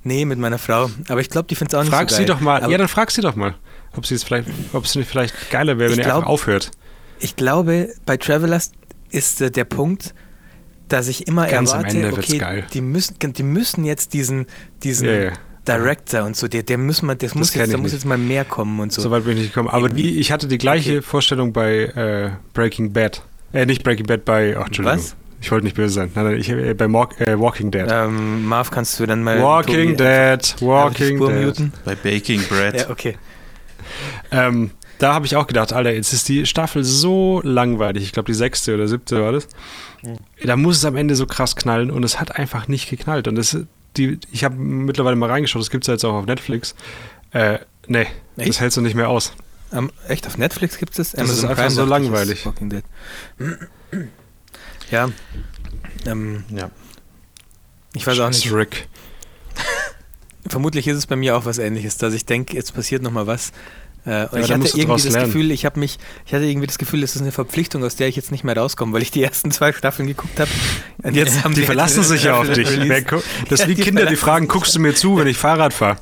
Nee, 0.03 0.25
mit 0.25 0.39
meiner 0.39 0.57
Frau. 0.57 0.89
Aber 1.09 1.19
ich 1.21 1.29
glaube, 1.29 1.47
die 1.47 1.55
findet 1.55 1.73
es 1.73 1.79
auch 1.79 1.83
nicht 1.83 1.91
Frag 1.93 2.09
so 2.09 2.15
sie 2.15 2.21
geil. 2.21 2.27
doch 2.35 2.39
mal. 2.39 2.61
Aber 2.61 2.71
ja, 2.71 2.77
dann 2.77 2.87
frag 2.87 3.11
sie 3.11 3.21
doch 3.21 3.35
mal, 3.35 3.55
ob 3.95 4.05
sie 4.05 4.15
es 4.15 4.23
vielleicht, 4.23 4.47
ob 4.73 4.85
es 4.85 4.95
nicht 4.95 5.09
vielleicht 5.09 5.49
geiler 5.51 5.77
wäre, 5.77 5.89
wenn 5.89 5.99
Ich 5.99 6.05
ihr 6.05 6.05
glaub- 6.05 6.17
einfach 6.19 6.29
aufhört. 6.29 6.71
ich 7.19 7.35
glaube, 7.35 7.89
bei 8.05 8.15
Travelers 8.17 8.71
ist 9.09 9.41
äh, 9.41 9.51
der 9.51 9.65
Punkt, 9.65 10.13
dass 10.87 11.09
ich 11.09 11.27
immer 11.27 11.47
Ganz 11.47 11.71
erwarte, 11.71 12.13
okay, 12.13 12.63
die 12.73 12.79
müssen, 12.81 13.17
die 13.19 13.43
müssen 13.43 13.83
jetzt 13.83 14.13
diesen, 14.13 14.45
diesen 14.83 15.07
ja. 15.09 15.31
Director 15.67 16.23
und 16.23 16.37
so, 16.37 16.47
der, 16.47 16.63
der 16.63 16.77
muss 16.77 17.01
man, 17.01 17.17
das 17.17 17.35
muss 17.35 17.51
kenn 17.51 17.63
jetzt, 17.63 17.73
da 17.73 17.77
muss 17.77 17.91
jetzt 17.91 18.05
mal 18.05 18.17
mehr 18.17 18.45
kommen 18.45 18.79
und 18.79 18.93
so. 18.93 19.01
So 19.01 19.11
weit 19.11 19.25
bin 19.25 19.33
ich 19.35 19.39
nicht 19.43 19.53
gekommen. 19.53 19.67
Aber 19.67 19.89
die, 19.89 20.17
ich 20.19 20.31
hatte 20.31 20.47
die 20.47 20.57
gleiche 20.57 20.91
Okay. 20.97 21.01
Vorstellung 21.01 21.51
bei 21.51 21.79
äh, 21.87 22.31
Breaking 22.53 22.93
Bad. 22.93 23.21
Äh, 23.51 23.65
nicht 23.65 23.83
Breaking 23.83 24.05
Bad, 24.05 24.23
bei, 24.23 24.55
ach, 24.57 24.67
Entschuldigung. 24.67 24.99
Was? 24.99 25.15
Ich 25.41 25.51
wollte 25.51 25.65
nicht 25.65 25.75
böse 25.75 25.93
sein. 25.93 26.11
Nein, 26.15 26.25
nein, 26.25 26.39
ich, 26.39 26.49
äh, 26.49 26.73
bei 26.73 26.91
Walk, 26.91 27.19
äh, 27.21 27.39
Walking 27.39 27.71
Dead. 27.71 27.85
ähm, 27.89 28.45
Marv, 28.45 28.71
kannst 28.71 28.99
du 28.99 29.05
dann 29.05 29.23
mal 29.23 29.41
Walking 29.41 29.91
Tobi, 29.91 30.03
Dead, 30.03 30.55
Walking 30.61 31.19
Dead. 31.19 31.45
muten? 31.45 31.73
Bei 31.85 31.95
Baking 31.95 32.41
Bread. 32.43 32.75
Ja, 32.75 32.89
okay. 32.89 33.17
Ähm, 34.31 34.71
da 34.99 35.13
habe 35.13 35.25
ich 35.27 35.35
auch 35.35 35.45
gedacht, 35.47 35.73
Alter, 35.73 35.93
jetzt 35.93 36.11
ist 36.11 36.27
die 36.27 36.45
Staffel 36.45 36.83
so 36.83 37.41
langweilig. 37.43 38.03
Ich 38.03 38.11
glaube, 38.11 38.25
die 38.27 38.33
sechste 38.33 38.73
oder 38.73 38.87
siebte 38.87 39.21
war 39.21 39.31
das. 39.31 39.47
Da 40.43 40.55
muss 40.55 40.77
es 40.77 40.85
am 40.85 40.95
Ende 40.95 41.15
so 41.15 41.25
krass 41.27 41.55
knallen 41.55 41.91
und 41.91 42.03
es 42.03 42.19
hat 42.19 42.35
einfach 42.35 42.67
nicht 42.67 42.89
geknallt. 42.89 43.27
Und 43.27 43.35
das, 43.35 43.57
die, 43.95 44.19
ich 44.31 44.43
habe 44.43 44.55
mittlerweile 44.55 45.15
mal 45.15 45.29
reingeschaut, 45.29 45.61
das 45.61 45.69
gibt 45.69 45.83
es 45.83 45.87
ja 45.87 45.93
jetzt 45.93 46.03
auch 46.03 46.13
auf 46.13 46.25
Netflix. 46.25 46.75
Äh, 47.31 47.59
nee, 47.87 48.07
das 48.35 48.47
Echt? 48.47 48.61
hältst 48.61 48.77
du 48.77 48.81
nicht 48.81 48.95
mehr 48.95 49.09
aus. 49.09 49.33
Ähm, 49.73 49.91
echt, 50.07 50.25
auf 50.27 50.37
Netflix 50.37 50.77
gibt 50.77 50.97
es 50.97 51.11
Das 51.11 51.29
ist 51.29 51.43
einfach 51.45 51.69
so 51.69 51.83
langweilig. 51.85 52.47
Ja. 54.91 55.09
Ähm, 56.05 56.43
Ja. 56.49 56.69
ich 57.93 58.05
weiß 58.07 58.19
auch 58.19 58.29
nicht. 58.29 58.51
Rick. 58.53 58.87
Vermutlich 60.47 60.87
ist 60.87 60.97
es 60.97 61.07
bei 61.07 61.15
mir 61.15 61.35
auch 61.35 61.45
was 61.45 61.57
ähnliches, 61.57 61.97
dass 61.97 62.13
ich 62.13 62.25
denke, 62.25 62.55
jetzt 62.55 62.73
passiert 62.73 63.01
noch 63.01 63.11
mal 63.11 63.27
was. 63.27 63.51
Äh, 64.05 64.27
und 64.27 64.39
Ja, 64.39 64.45
ich 64.45 64.51
hatte 64.53 64.67
irgendwie 64.77 65.03
das 65.03 65.03
lernen. 65.11 65.25
Gefühl, 65.25 65.51
ich 65.51 65.65
habe 65.65 65.79
mich, 65.79 65.97
ich 66.25 66.33
hatte 66.33 66.45
irgendwie 66.45 66.67
das 66.67 66.77
Gefühl, 66.77 67.03
es 67.03 67.15
ist 67.17 67.21
eine 67.21 67.33
Verpflichtung, 67.33 67.83
aus 67.83 67.97
der 67.97 68.07
ich 68.07 68.15
jetzt 68.15 68.31
nicht 68.31 68.45
mehr 68.45 68.55
rauskomme, 68.55 68.93
weil 68.93 69.01
ich 69.01 69.11
die 69.11 69.21
ersten 69.21 69.51
zwei 69.51 69.73
Staffeln 69.73 70.07
geguckt 70.07 70.39
habe. 70.39 70.49
Und 71.03 71.15
jetzt 71.15 71.43
haben 71.43 71.53
Die 71.53 71.59
wir 71.61 71.65
verlassen 71.65 72.03
sich 72.03 72.23
ja 72.23 72.39
auf 72.39 72.49
dich. 72.49 72.67
Das 72.69 72.75
Ja, 72.77 73.57
sind 73.57 73.67
wie 73.67 73.75
die 73.75 73.81
Kinder, 73.81 74.05
die 74.05 74.15
fragen, 74.15 74.47
guckst 74.47 74.73
du 74.75 74.79
mir 74.79 74.95
zu, 74.95 75.17
wenn 75.17 75.27
ich 75.27 75.37
Fahrrad 75.37 75.73
fahre? 75.73 75.97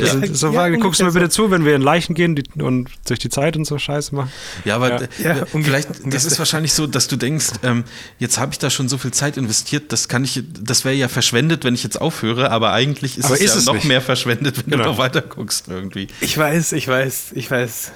Das 0.00 0.14
Ja. 0.14 0.20
sind 0.20 0.36
so 0.36 0.46
Ja, 0.48 0.52
Fragen, 0.54 0.80
guckst 0.80 1.00
du 1.00 1.04
mir 1.04 1.12
bitte 1.12 1.28
zu, 1.28 1.50
wenn 1.50 1.64
wir 1.64 1.74
in 1.74 1.82
Leichen 1.82 2.14
gehen 2.14 2.34
die, 2.36 2.44
und 2.62 2.88
durch 3.06 3.18
die 3.18 3.28
Zeit 3.28 3.56
und 3.56 3.64
so 3.66 3.78
Scheiße 3.78 4.14
machen? 4.14 4.30
Ja, 4.64 4.76
aber 4.76 5.02
Ja. 5.22 5.46
vielleicht, 5.50 5.88
das 6.04 6.24
ist 6.24 6.38
wahrscheinlich 6.38 6.72
so, 6.72 6.86
dass 6.86 7.08
du 7.08 7.16
denkst, 7.16 7.46
ähm, 7.62 7.84
jetzt 8.18 8.38
habe 8.38 8.52
ich 8.52 8.58
da 8.58 8.70
schon 8.70 8.88
so 8.88 8.98
viel 8.98 9.10
Zeit 9.12 9.36
investiert, 9.36 9.92
das 9.92 10.08
kann 10.08 10.24
ich, 10.24 10.42
das 10.60 10.84
wäre 10.84 10.94
ja 10.94 11.08
verschwendet, 11.08 11.64
wenn 11.64 11.74
ich 11.74 11.82
jetzt 11.84 12.00
aufhöre, 12.00 12.50
aber 12.50 12.72
eigentlich 12.72 13.18
ist 13.18 13.24
Aber 13.26 13.34
es 13.34 13.40
ist 13.40 13.52
ja 13.54 13.58
es 13.60 13.66
noch 13.66 13.74
nicht. 13.74 13.84
mehr 13.86 14.00
verschwendet, 14.00 14.56
wenn 14.58 14.70
Genau. 14.72 14.84
du 14.84 14.90
noch 14.90 14.98
weiter 14.98 15.20
guckst 15.22 15.66
irgendwie. 15.68 16.08
Ich 16.20 16.36
weiß, 16.36 16.72
ich 16.72 16.88
weiß, 16.88 17.32
ich 17.34 17.50
weiß. 17.50 17.92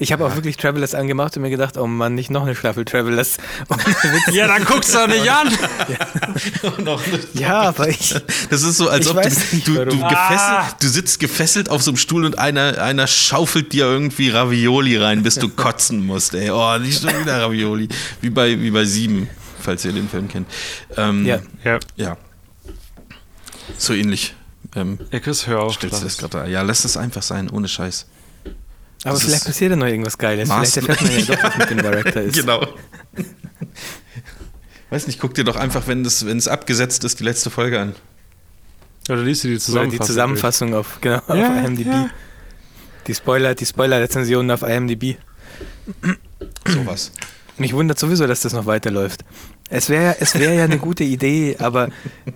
Ich 0.00 0.12
habe 0.12 0.24
auch 0.24 0.34
wirklich 0.34 0.56
Travelers 0.56 0.94
angemacht 0.94 1.36
und 1.36 1.42
mir 1.42 1.50
gedacht, 1.50 1.76
oh 1.76 1.86
Mann, 1.86 2.14
nicht 2.14 2.30
noch 2.30 2.44
eine 2.44 2.54
Staffel 2.54 2.86
Travelers. 2.86 3.36
ja, 4.32 4.46
dann 4.46 4.64
guckst 4.64 4.94
du 4.94 4.98
doch 4.98 5.06
nicht 5.08 5.30
an. 5.30 5.52
ja, 7.34 7.60
aber 7.60 7.86
ich. 7.86 8.14
Das 8.48 8.62
ist 8.62 8.78
so, 8.78 8.88
als 8.88 9.08
ob 9.08 9.20
du, 9.20 9.28
nicht, 9.28 9.68
du, 9.68 9.84
du, 9.84 9.98
gefesselt, 9.98 10.76
du 10.80 10.88
sitzt 10.88 11.20
gefesselt 11.20 11.68
auf 11.68 11.82
so 11.82 11.90
einem 11.90 11.98
Stuhl 11.98 12.24
und 12.24 12.38
einer, 12.38 12.80
einer 12.80 13.06
schaufelt 13.06 13.74
dir 13.74 13.84
irgendwie 13.84 14.30
Ravioli 14.30 14.96
rein, 14.96 15.22
bis 15.22 15.34
du 15.34 15.48
kotzen 15.54 16.06
musst, 16.06 16.32
ey. 16.32 16.50
Oh, 16.50 16.78
nicht 16.78 17.02
schon 17.02 17.20
wieder 17.20 17.42
Ravioli. 17.42 17.88
Wie 18.22 18.30
bei, 18.30 18.58
wie 18.58 18.70
bei 18.70 18.86
Sieben, 18.86 19.28
falls 19.60 19.84
ihr 19.84 19.92
den 19.92 20.08
Film 20.08 20.28
kennt. 20.28 20.48
Ähm, 20.96 21.26
Ja. 21.26 21.40
Ja, 21.62 21.78
ja. 21.96 22.16
So 23.76 23.92
ähnlich. 23.92 24.34
Ähm, 24.74 24.98
ja 25.12 25.20
Chris, 25.20 25.46
hör 25.46 25.60
auf. 25.60 25.74
stellst 25.74 26.00
du 26.00 26.04
das 26.04 26.14
es. 26.14 26.18
gerade. 26.18 26.50
Ja, 26.50 26.62
lass 26.62 26.82
das 26.82 26.96
einfach 26.96 27.22
sein, 27.22 27.50
ohne 27.50 27.68
Scheiß. 27.68 28.06
Aber 29.04 29.14
Das 29.14 29.22
vielleicht 29.24 29.44
passiert 29.46 29.70
ja 29.70 29.76
noch 29.76 29.86
irgendwas 29.86 30.18
Geiles. 30.18 30.48
Vielleicht 30.50 30.76
maßlos- 30.76 30.88
erfährt 30.88 31.02
man 31.02 31.18
ja 31.18 31.36
doch, 31.36 31.42
was 31.44 31.58
mit 31.58 31.70
dem 31.70 31.78
Director 31.78 32.22
ist. 32.22 32.34
Genau. 32.36 32.66
Weiß 34.90 35.06
nicht, 35.06 35.20
guck 35.20 35.34
dir 35.34 35.44
doch 35.44 35.56
einfach, 35.56 35.86
wenn 35.86 36.02
das, 36.04 36.26
wenn 36.26 36.36
es 36.36 36.48
abgesetzt 36.48 37.04
ist, 37.04 37.20
die 37.20 37.24
letzte 37.24 37.48
Folge 37.50 37.80
an. 37.80 37.94
Oder 39.08 39.22
liest 39.22 39.44
du 39.44 39.48
die 39.48 39.54
Oder 39.54 39.60
Zusammenfassung? 39.60 40.00
die 40.00 40.06
Zusammenfassung 40.06 40.74
auf, 40.74 40.98
genau, 41.00 41.22
Ja, 41.28 41.58
auf 41.58 41.64
IMDb. 41.66 41.86
ja. 41.86 42.10
Die 43.06 43.14
Spoiler, 43.14 43.54
die 43.54 43.66
Spoiler-Rezensionen 43.66 44.50
auf 44.50 44.62
IMDb. 44.62 45.16
Sowas. 46.66 47.12
Mich 47.56 47.72
wundert 47.72 47.98
sowieso, 47.98 48.26
dass 48.26 48.40
das 48.40 48.52
noch 48.52 48.66
weiterläuft. 48.66 49.24
Es 49.68 49.88
wäre 49.88 50.16
es 50.20 50.34
wär 50.38 50.52
ja 50.54 50.64
eine 50.64 50.78
gute 50.78 51.04
Idee, 51.04 51.56
aber 51.58 51.88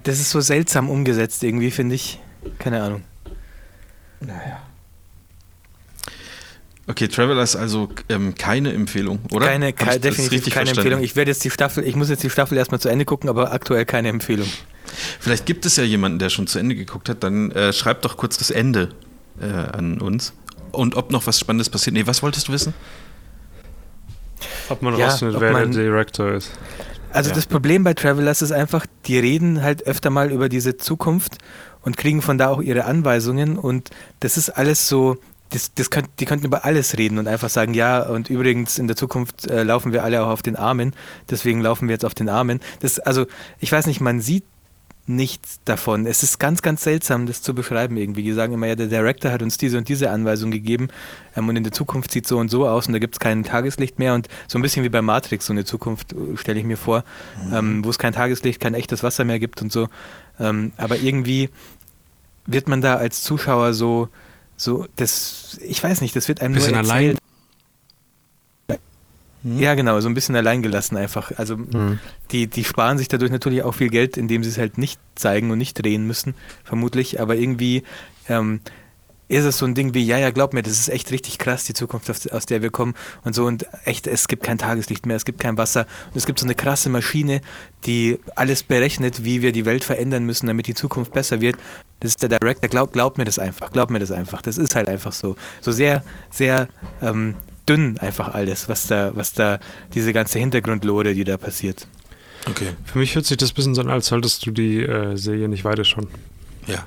das 0.04 0.20
ist 0.20 0.30
so 0.30 0.40
seltsam 0.40 0.88
umgesetzt 0.90 1.42
irgendwie, 1.42 1.70
finde 1.70 1.96
ich. 1.96 2.20
Keine 2.58 2.82
Ahnung. 2.82 3.02
Naja. 4.20 4.62
Okay, 6.86 7.08
Traveler 7.08 7.42
ist 7.42 7.56
also 7.56 7.88
ähm, 8.10 8.34
keine 8.34 8.72
Empfehlung, 8.72 9.20
oder? 9.32 9.46
Keine, 9.46 9.72
keine 9.72 9.98
definitiv 10.00 10.32
richtig 10.32 10.52
keine 10.52 10.66
verstanden? 10.66 10.88
Empfehlung. 10.92 11.04
Ich 11.04 11.16
werde 11.16 11.30
jetzt 11.30 11.42
die 11.44 11.50
Staffel, 11.50 11.82
ich 11.86 11.96
muss 11.96 12.10
jetzt 12.10 12.22
die 12.22 12.30
Staffel 12.30 12.58
erstmal 12.58 12.80
zu 12.80 12.90
Ende 12.90 13.04
gucken, 13.06 13.30
aber 13.30 13.52
aktuell 13.52 13.86
keine 13.86 14.08
Empfehlung. 14.08 14.48
Vielleicht 15.18 15.46
gibt 15.46 15.64
es 15.64 15.76
ja 15.76 15.84
jemanden, 15.84 16.18
der 16.18 16.28
schon 16.28 16.46
zu 16.46 16.58
Ende 16.58 16.74
geguckt 16.74 17.08
hat, 17.08 17.22
dann 17.24 17.50
äh, 17.52 17.72
schreibt 17.72 18.04
doch 18.04 18.16
kurz 18.18 18.36
das 18.36 18.50
Ende 18.50 18.90
äh, 19.40 19.46
an 19.46 20.00
uns. 20.00 20.34
Und 20.72 20.96
ob 20.96 21.10
noch 21.10 21.26
was 21.26 21.38
Spannendes 21.38 21.70
passiert. 21.70 21.94
Nee, 21.94 22.06
was 22.06 22.22
wolltest 22.22 22.48
du 22.48 22.52
wissen? 22.52 22.74
Ob 24.68 24.82
man 24.82 24.96
Ja, 24.98 25.08
rausfindet, 25.08 25.40
wer 25.40 25.52
der 25.52 25.66
Director 25.66 26.32
ist. 26.32 26.50
Also 27.12 27.30
Ja. 27.30 27.36
das 27.36 27.46
Problem 27.46 27.84
bei 27.84 27.94
Travelers 27.94 28.42
ist 28.42 28.50
einfach, 28.52 28.86
die 29.06 29.18
reden 29.18 29.62
halt 29.62 29.86
öfter 29.86 30.10
mal 30.10 30.32
über 30.32 30.48
diese 30.48 30.76
Zukunft 30.76 31.38
und 31.82 31.96
kriegen 31.96 32.22
von 32.22 32.38
da 32.38 32.48
auch 32.48 32.60
ihre 32.60 32.84
Anweisungen 32.86 33.56
und 33.56 33.90
das 34.20 34.36
ist 34.36 34.50
alles 34.50 34.88
so, 34.88 35.16
das, 35.54 35.72
das 35.74 35.90
könnt, 35.90 36.08
die 36.18 36.24
könnten 36.24 36.46
über 36.46 36.64
alles 36.64 36.98
reden 36.98 37.18
und 37.18 37.28
einfach 37.28 37.48
sagen, 37.48 37.74
ja 37.74 38.02
und 38.02 38.28
übrigens 38.28 38.78
in 38.78 38.88
der 38.88 38.96
Zukunft 38.96 39.46
äh, 39.46 39.62
laufen 39.62 39.92
wir 39.92 40.02
alle 40.02 40.22
auch 40.24 40.28
auf 40.28 40.42
den 40.42 40.56
Armen, 40.56 40.94
deswegen 41.30 41.60
laufen 41.60 41.88
wir 41.88 41.94
jetzt 41.94 42.04
auf 42.04 42.14
den 42.14 42.28
Armen. 42.28 42.60
Das, 42.80 42.98
also 42.98 43.26
ich 43.60 43.70
weiß 43.70 43.86
nicht, 43.86 44.00
man 44.00 44.20
sieht 44.20 44.44
nichts 45.06 45.60
davon. 45.64 46.06
Es 46.06 46.22
ist 46.22 46.38
ganz, 46.38 46.62
ganz 46.62 46.82
seltsam, 46.82 47.26
das 47.26 47.42
zu 47.42 47.54
beschreiben 47.54 47.98
irgendwie. 47.98 48.22
Die 48.22 48.32
sagen 48.32 48.54
immer, 48.54 48.66
ja, 48.66 48.74
der 48.74 48.86
Director 48.86 49.30
hat 49.30 49.42
uns 49.42 49.58
diese 49.58 49.76
und 49.76 49.88
diese 49.88 50.10
Anweisung 50.10 50.50
gegeben 50.50 50.88
ähm, 51.36 51.48
und 51.48 51.56
in 51.56 51.62
der 51.62 51.72
Zukunft 51.72 52.10
sieht 52.10 52.26
so 52.26 52.38
und 52.38 52.50
so 52.50 52.66
aus 52.66 52.86
und 52.86 52.94
da 52.94 52.98
gibt 52.98 53.14
es 53.14 53.20
kein 53.20 53.44
Tageslicht 53.44 53.98
mehr 53.98 54.14
und 54.14 54.28
so 54.48 54.58
ein 54.58 54.62
bisschen 54.62 54.82
wie 54.82 54.88
bei 54.88 55.02
Matrix, 55.02 55.46
so 55.46 55.52
eine 55.52 55.64
Zukunft 55.64 56.14
äh, 56.14 56.36
stelle 56.36 56.58
ich 56.58 56.64
mir 56.64 56.78
vor, 56.78 57.04
ähm, 57.52 57.84
wo 57.84 57.90
es 57.90 57.98
kein 57.98 58.12
Tageslicht, 58.12 58.60
kein 58.60 58.74
echtes 58.74 59.02
Wasser 59.02 59.24
mehr 59.24 59.38
gibt 59.38 59.62
und 59.62 59.70
so. 59.70 59.88
Ähm, 60.40 60.72
aber 60.78 60.96
irgendwie 60.96 61.50
wird 62.46 62.66
man 62.66 62.80
da 62.80 62.96
als 62.96 63.22
Zuschauer 63.22 63.74
so, 63.74 64.08
so, 64.56 64.86
das, 64.96 65.58
ich 65.62 65.82
weiß 65.82 66.00
nicht, 66.00 66.14
das 66.16 66.28
wird 66.28 66.40
einem 66.40 66.54
Bisschen 66.54 66.72
nur 66.72 66.80
allein. 66.80 67.04
erzählt. 67.04 67.20
Ja, 69.46 69.74
genau, 69.74 70.00
so 70.00 70.08
ein 70.08 70.14
bisschen 70.14 70.36
alleingelassen 70.36 70.96
einfach. 70.96 71.32
Also 71.36 71.58
Mhm. 71.58 71.98
die, 72.30 72.46
die 72.46 72.64
sparen 72.64 72.96
sich 72.96 73.08
dadurch 73.08 73.30
natürlich 73.30 73.62
auch 73.62 73.72
viel 73.74 73.90
Geld, 73.90 74.16
indem 74.16 74.42
sie 74.42 74.48
es 74.48 74.56
halt 74.56 74.78
nicht 74.78 74.98
zeigen 75.16 75.50
und 75.50 75.58
nicht 75.58 75.74
drehen 75.74 76.06
müssen, 76.06 76.34
vermutlich. 76.64 77.20
Aber 77.20 77.36
irgendwie 77.36 77.82
ähm, 78.30 78.60
ist 79.28 79.44
es 79.44 79.58
so 79.58 79.66
ein 79.66 79.74
Ding 79.74 79.94
wie, 79.94 80.04
ja, 80.04 80.18
ja, 80.18 80.30
glaub 80.30 80.52
mir, 80.52 80.62
das 80.62 80.72
ist 80.74 80.88
echt 80.88 81.10
richtig 81.10 81.38
krass, 81.38 81.64
die 81.64 81.72
Zukunft, 81.72 82.10
aus, 82.32 82.46
der 82.46 82.62
wir 82.62 82.70
kommen 82.70 82.94
und 83.24 83.34
so. 83.34 83.46
Und 83.46 83.66
echt, 83.84 84.06
es 84.06 84.28
gibt 84.28 84.42
kein 84.42 84.58
Tageslicht 84.58 85.06
mehr, 85.06 85.16
es 85.16 85.24
gibt 85.24 85.40
kein 85.40 85.56
Wasser. 85.56 85.86
Und 86.06 86.16
es 86.16 86.26
gibt 86.26 86.38
so 86.38 86.46
eine 86.46 86.54
krasse 86.54 86.90
Maschine, 86.90 87.40
die 87.86 88.18
alles 88.36 88.62
berechnet, 88.62 89.24
wie 89.24 89.42
wir 89.42 89.52
die 89.52 89.64
Welt 89.64 89.84
verändern 89.84 90.24
müssen, 90.24 90.46
damit 90.46 90.66
die 90.66 90.74
Zukunft 90.74 91.12
besser 91.12 91.40
wird. 91.40 91.56
Das 92.00 92.10
ist 92.10 92.22
der 92.22 92.28
Director, 92.28 92.68
glaub, 92.68 92.92
glaub 92.92 93.16
mir 93.16 93.24
das 93.24 93.38
einfach, 93.38 93.72
glaub 93.72 93.90
mir 93.90 93.98
das 93.98 94.10
einfach. 94.10 94.42
Das 94.42 94.58
ist 94.58 94.74
halt 94.74 94.88
einfach 94.88 95.12
so. 95.12 95.36
So 95.60 95.72
sehr, 95.72 96.04
sehr 96.30 96.68
ähm, 97.00 97.34
dünn 97.66 97.98
einfach 97.98 98.34
alles, 98.34 98.68
was 98.68 98.86
da, 98.86 99.12
was 99.14 99.32
da, 99.32 99.58
diese 99.94 100.12
ganze 100.12 100.38
Hintergrundlore, 100.38 101.14
die 101.14 101.24
da 101.24 101.38
passiert. 101.38 101.86
Okay. 102.46 102.74
Für 102.84 102.98
mich 102.98 103.14
hört 103.14 103.24
sich 103.24 103.38
das 103.38 103.52
ein 103.52 103.54
bisschen 103.54 103.74
so 103.74 103.80
an, 103.80 103.88
als 103.88 104.06
solltest 104.06 104.44
du 104.44 104.50
die 104.50 104.82
äh, 104.82 105.16
Serie 105.16 105.48
nicht 105.48 105.64
weiter 105.64 105.84
schon. 105.84 106.08
Ja. 106.66 106.86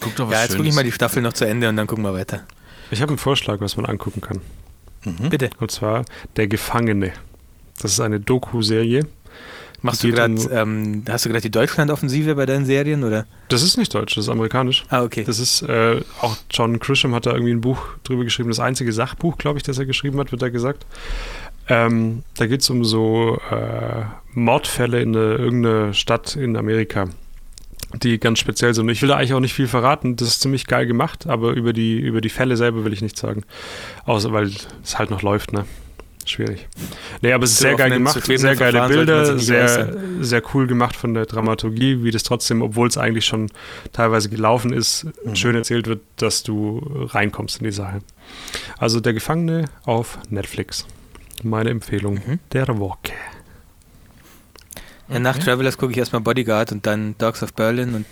Guck 0.00 0.16
doch 0.16 0.26
was 0.28 0.34
Ja, 0.34 0.42
jetzt 0.42 0.56
gucke 0.56 0.68
ich 0.68 0.74
mal 0.74 0.84
die 0.84 0.92
Staffel 0.92 1.22
noch 1.22 1.32
zu 1.32 1.46
Ende 1.46 1.68
und 1.68 1.76
dann 1.76 1.86
gucken 1.86 2.04
wir 2.04 2.14
weiter. 2.14 2.40
Ich 2.90 3.00
habe 3.02 3.10
einen 3.10 3.18
Vorschlag, 3.18 3.60
was 3.60 3.76
man 3.76 3.86
angucken 3.86 4.20
kann. 4.20 4.40
Mhm. 5.04 5.30
Bitte. 5.30 5.50
Und 5.60 5.70
zwar 5.70 6.04
Der 6.36 6.46
Gefangene. 6.48 7.12
Das 7.80 7.92
ist 7.92 8.00
eine 8.00 8.18
Doku-Serie. 8.20 9.06
Machst 9.80 10.02
du 10.02 10.10
gerade, 10.10 10.34
um- 10.34 10.48
ähm, 10.50 11.04
hast 11.08 11.24
du 11.24 11.28
gerade 11.28 11.42
die 11.42 11.52
Deutschland-Offensive 11.52 12.34
bei 12.34 12.46
deinen 12.46 12.66
Serien 12.66 13.04
oder? 13.04 13.26
Das 13.48 13.62
ist 13.62 13.76
nicht 13.76 13.94
deutsch, 13.94 14.16
das 14.16 14.24
ist 14.24 14.28
amerikanisch. 14.28 14.84
Ah, 14.88 15.04
okay. 15.04 15.22
Das 15.22 15.38
ist, 15.38 15.62
äh, 15.62 16.00
auch 16.20 16.36
John 16.50 16.80
Grisham 16.80 17.14
hat 17.14 17.26
da 17.26 17.30
irgendwie 17.32 17.52
ein 17.52 17.60
Buch 17.60 17.80
drüber 18.02 18.24
geschrieben, 18.24 18.48
das 18.48 18.58
einzige 18.58 18.92
Sachbuch, 18.92 19.38
glaube 19.38 19.58
ich, 19.58 19.62
das 19.62 19.78
er 19.78 19.86
geschrieben 19.86 20.18
hat, 20.18 20.32
wird 20.32 20.42
da 20.42 20.48
gesagt. 20.48 20.84
Ähm, 21.68 22.24
da 22.36 22.46
geht 22.48 22.62
es 22.62 22.70
um 22.70 22.84
so 22.84 23.38
äh, 23.52 24.02
Mordfälle 24.34 25.00
in 25.00 25.14
eine, 25.14 25.34
irgendeiner 25.36 25.92
Stadt 25.94 26.34
in 26.34 26.56
Amerika, 26.56 27.08
die 27.94 28.18
ganz 28.18 28.38
speziell 28.38 28.74
sind. 28.74 28.88
Ich 28.90 29.00
will 29.02 29.08
da 29.08 29.16
eigentlich 29.16 29.34
auch 29.34 29.40
nicht 29.40 29.54
viel 29.54 29.68
verraten, 29.68 30.16
das 30.16 30.28
ist 30.28 30.40
ziemlich 30.40 30.66
geil 30.66 30.86
gemacht, 30.86 31.26
aber 31.26 31.52
über 31.52 31.72
die, 31.72 31.98
über 31.98 32.20
die 32.20 32.28
Fälle 32.28 32.56
selber 32.56 32.84
will 32.84 32.92
ich 32.92 33.02
nichts 33.02 33.20
sagen. 33.20 33.44
Außer 34.04 34.32
weil 34.32 34.50
es 34.82 34.98
halt 34.98 35.10
noch 35.10 35.22
läuft, 35.22 35.52
ne? 35.52 35.64
Schwierig. 36.26 36.68
Nee, 37.22 37.32
aber 37.32 37.44
es 37.44 37.52
ist 37.52 37.60
sehr 37.60 37.74
geil 37.74 37.88
gemacht, 37.90 38.22
sehr 38.22 38.54
geile 38.54 38.86
Bilder, 38.88 39.38
sehr, 39.38 39.96
sehr 40.20 40.42
cool 40.52 40.66
gemacht 40.66 40.94
von 40.94 41.14
der 41.14 41.24
Dramaturgie, 41.24 42.04
wie 42.04 42.10
das 42.10 42.22
trotzdem, 42.22 42.60
obwohl 42.60 42.86
es 42.88 42.98
eigentlich 42.98 43.24
schon 43.24 43.50
teilweise 43.94 44.28
gelaufen 44.28 44.70
ist, 44.74 45.06
Mhm. 45.24 45.36
schön 45.36 45.56
erzählt 45.56 45.86
wird, 45.86 46.00
dass 46.16 46.42
du 46.42 46.82
reinkommst 47.14 47.60
in 47.60 47.64
die 47.64 47.72
Sache. 47.72 48.00
Also 48.76 49.00
Der 49.00 49.14
Gefangene 49.14 49.64
auf 49.84 50.18
Netflix. 50.28 50.86
Meine 51.42 51.70
Empfehlung 51.70 52.16
Mhm. 52.16 52.38
der 52.52 52.78
Woche. 52.78 52.98
Ja, 55.10 55.18
nach 55.18 55.38
Travelers 55.38 55.78
gucke 55.78 55.92
ich 55.92 55.98
erstmal 55.98 56.20
Bodyguard 56.22 56.72
und 56.72 56.86
dann 56.86 57.14
Dogs 57.18 57.42
of 57.42 57.54
Berlin 57.54 57.94
und 57.94 58.06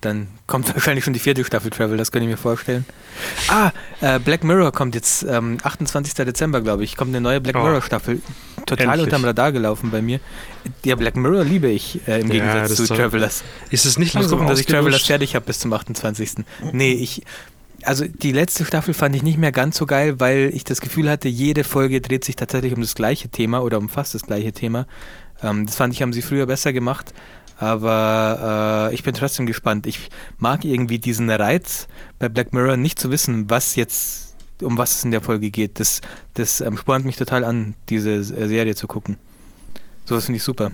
dann 0.00 0.28
kommt 0.46 0.68
wahrscheinlich 0.74 1.04
schon 1.04 1.12
die 1.12 1.20
vierte 1.20 1.44
Staffel 1.44 1.70
Travelers, 1.70 2.10
kann 2.10 2.22
ich 2.22 2.28
mir 2.28 2.36
vorstellen. 2.36 2.84
Ah, 3.48 3.70
äh, 4.00 4.18
Black 4.18 4.42
Mirror 4.42 4.72
kommt 4.72 4.94
jetzt 4.94 5.22
ähm, 5.24 5.58
28. 5.62 6.14
Dezember, 6.14 6.60
glaube 6.60 6.82
ich. 6.84 6.96
Kommt 6.96 7.10
eine 7.10 7.20
neue 7.20 7.40
Black 7.40 7.56
Oh. 7.56 7.62
Mirror 7.62 7.82
Staffel. 7.82 8.20
Total 8.66 8.86
Endlich. 8.86 9.04
unterm 9.04 9.24
Radar 9.24 9.52
gelaufen 9.52 9.90
bei 9.90 10.02
mir. 10.02 10.18
Ja, 10.84 10.96
Black 10.96 11.16
Mirror 11.16 11.44
liebe 11.44 11.68
ich 11.68 12.00
äh, 12.08 12.20
im 12.20 12.28
Ja, 12.28 12.32
Gegensatz 12.32 12.76
das 12.76 12.86
zu 12.86 12.94
Travelers. 12.94 13.44
Ist 13.70 13.84
es 13.84 13.98
nicht 13.98 14.14
langsam 14.14 14.38
gucken, 14.38 14.48
dass 14.48 14.58
ich 14.60 14.66
Travelers 14.66 15.02
fertig 15.02 15.34
habe 15.34 15.44
bis 15.46 15.58
zum 15.60 15.72
28. 15.72 16.44
Nee, 16.72 16.92
ich. 16.92 17.22
Also 17.84 18.04
die 18.06 18.30
letzte 18.30 18.64
Staffel 18.64 18.94
fand 18.94 19.16
ich 19.16 19.24
nicht 19.24 19.38
mehr 19.38 19.50
ganz 19.50 19.76
so 19.76 19.86
geil, 19.86 20.20
weil 20.20 20.50
ich 20.54 20.62
das 20.62 20.80
Gefühl 20.80 21.10
hatte, 21.10 21.28
jede 21.28 21.64
Folge 21.64 22.00
dreht 22.00 22.24
sich 22.24 22.36
tatsächlich 22.36 22.72
um 22.74 22.80
das 22.80 22.94
gleiche 22.94 23.28
Thema 23.28 23.60
oder 23.62 23.78
um 23.78 23.88
fast 23.88 24.14
das 24.14 24.22
gleiche 24.22 24.52
Thema. 24.52 24.86
Ähm, 25.42 25.66
das 25.66 25.76
fand 25.76 25.92
ich, 25.92 26.02
haben 26.02 26.12
sie 26.12 26.22
früher 26.22 26.46
besser 26.46 26.72
gemacht. 26.72 27.12
Aber 27.58 28.88
äh, 28.90 28.94
ich 28.94 29.02
bin 29.02 29.14
trotzdem 29.14 29.46
gespannt. 29.46 29.86
Ich 29.86 30.10
mag 30.38 30.64
irgendwie 30.64 30.98
diesen 30.98 31.30
Reiz 31.30 31.86
bei 32.18 32.28
Black 32.28 32.52
Mirror 32.52 32.76
nicht 32.76 32.98
zu 32.98 33.10
wissen, 33.10 33.48
was 33.50 33.76
jetzt, 33.76 34.34
um 34.62 34.78
was 34.78 34.96
es 34.96 35.04
in 35.04 35.12
der 35.12 35.20
Folge 35.20 35.50
geht. 35.50 35.78
Das, 35.78 36.00
das 36.34 36.60
ähm, 36.60 36.76
spornt 36.76 37.04
mich 37.04 37.16
total 37.16 37.44
an, 37.44 37.74
diese 37.88 38.10
äh, 38.14 38.48
Serie 38.48 38.74
zu 38.74 38.86
gucken. 38.88 39.16
Sowas 40.04 40.24
finde 40.24 40.38
ich 40.38 40.42
super. 40.42 40.72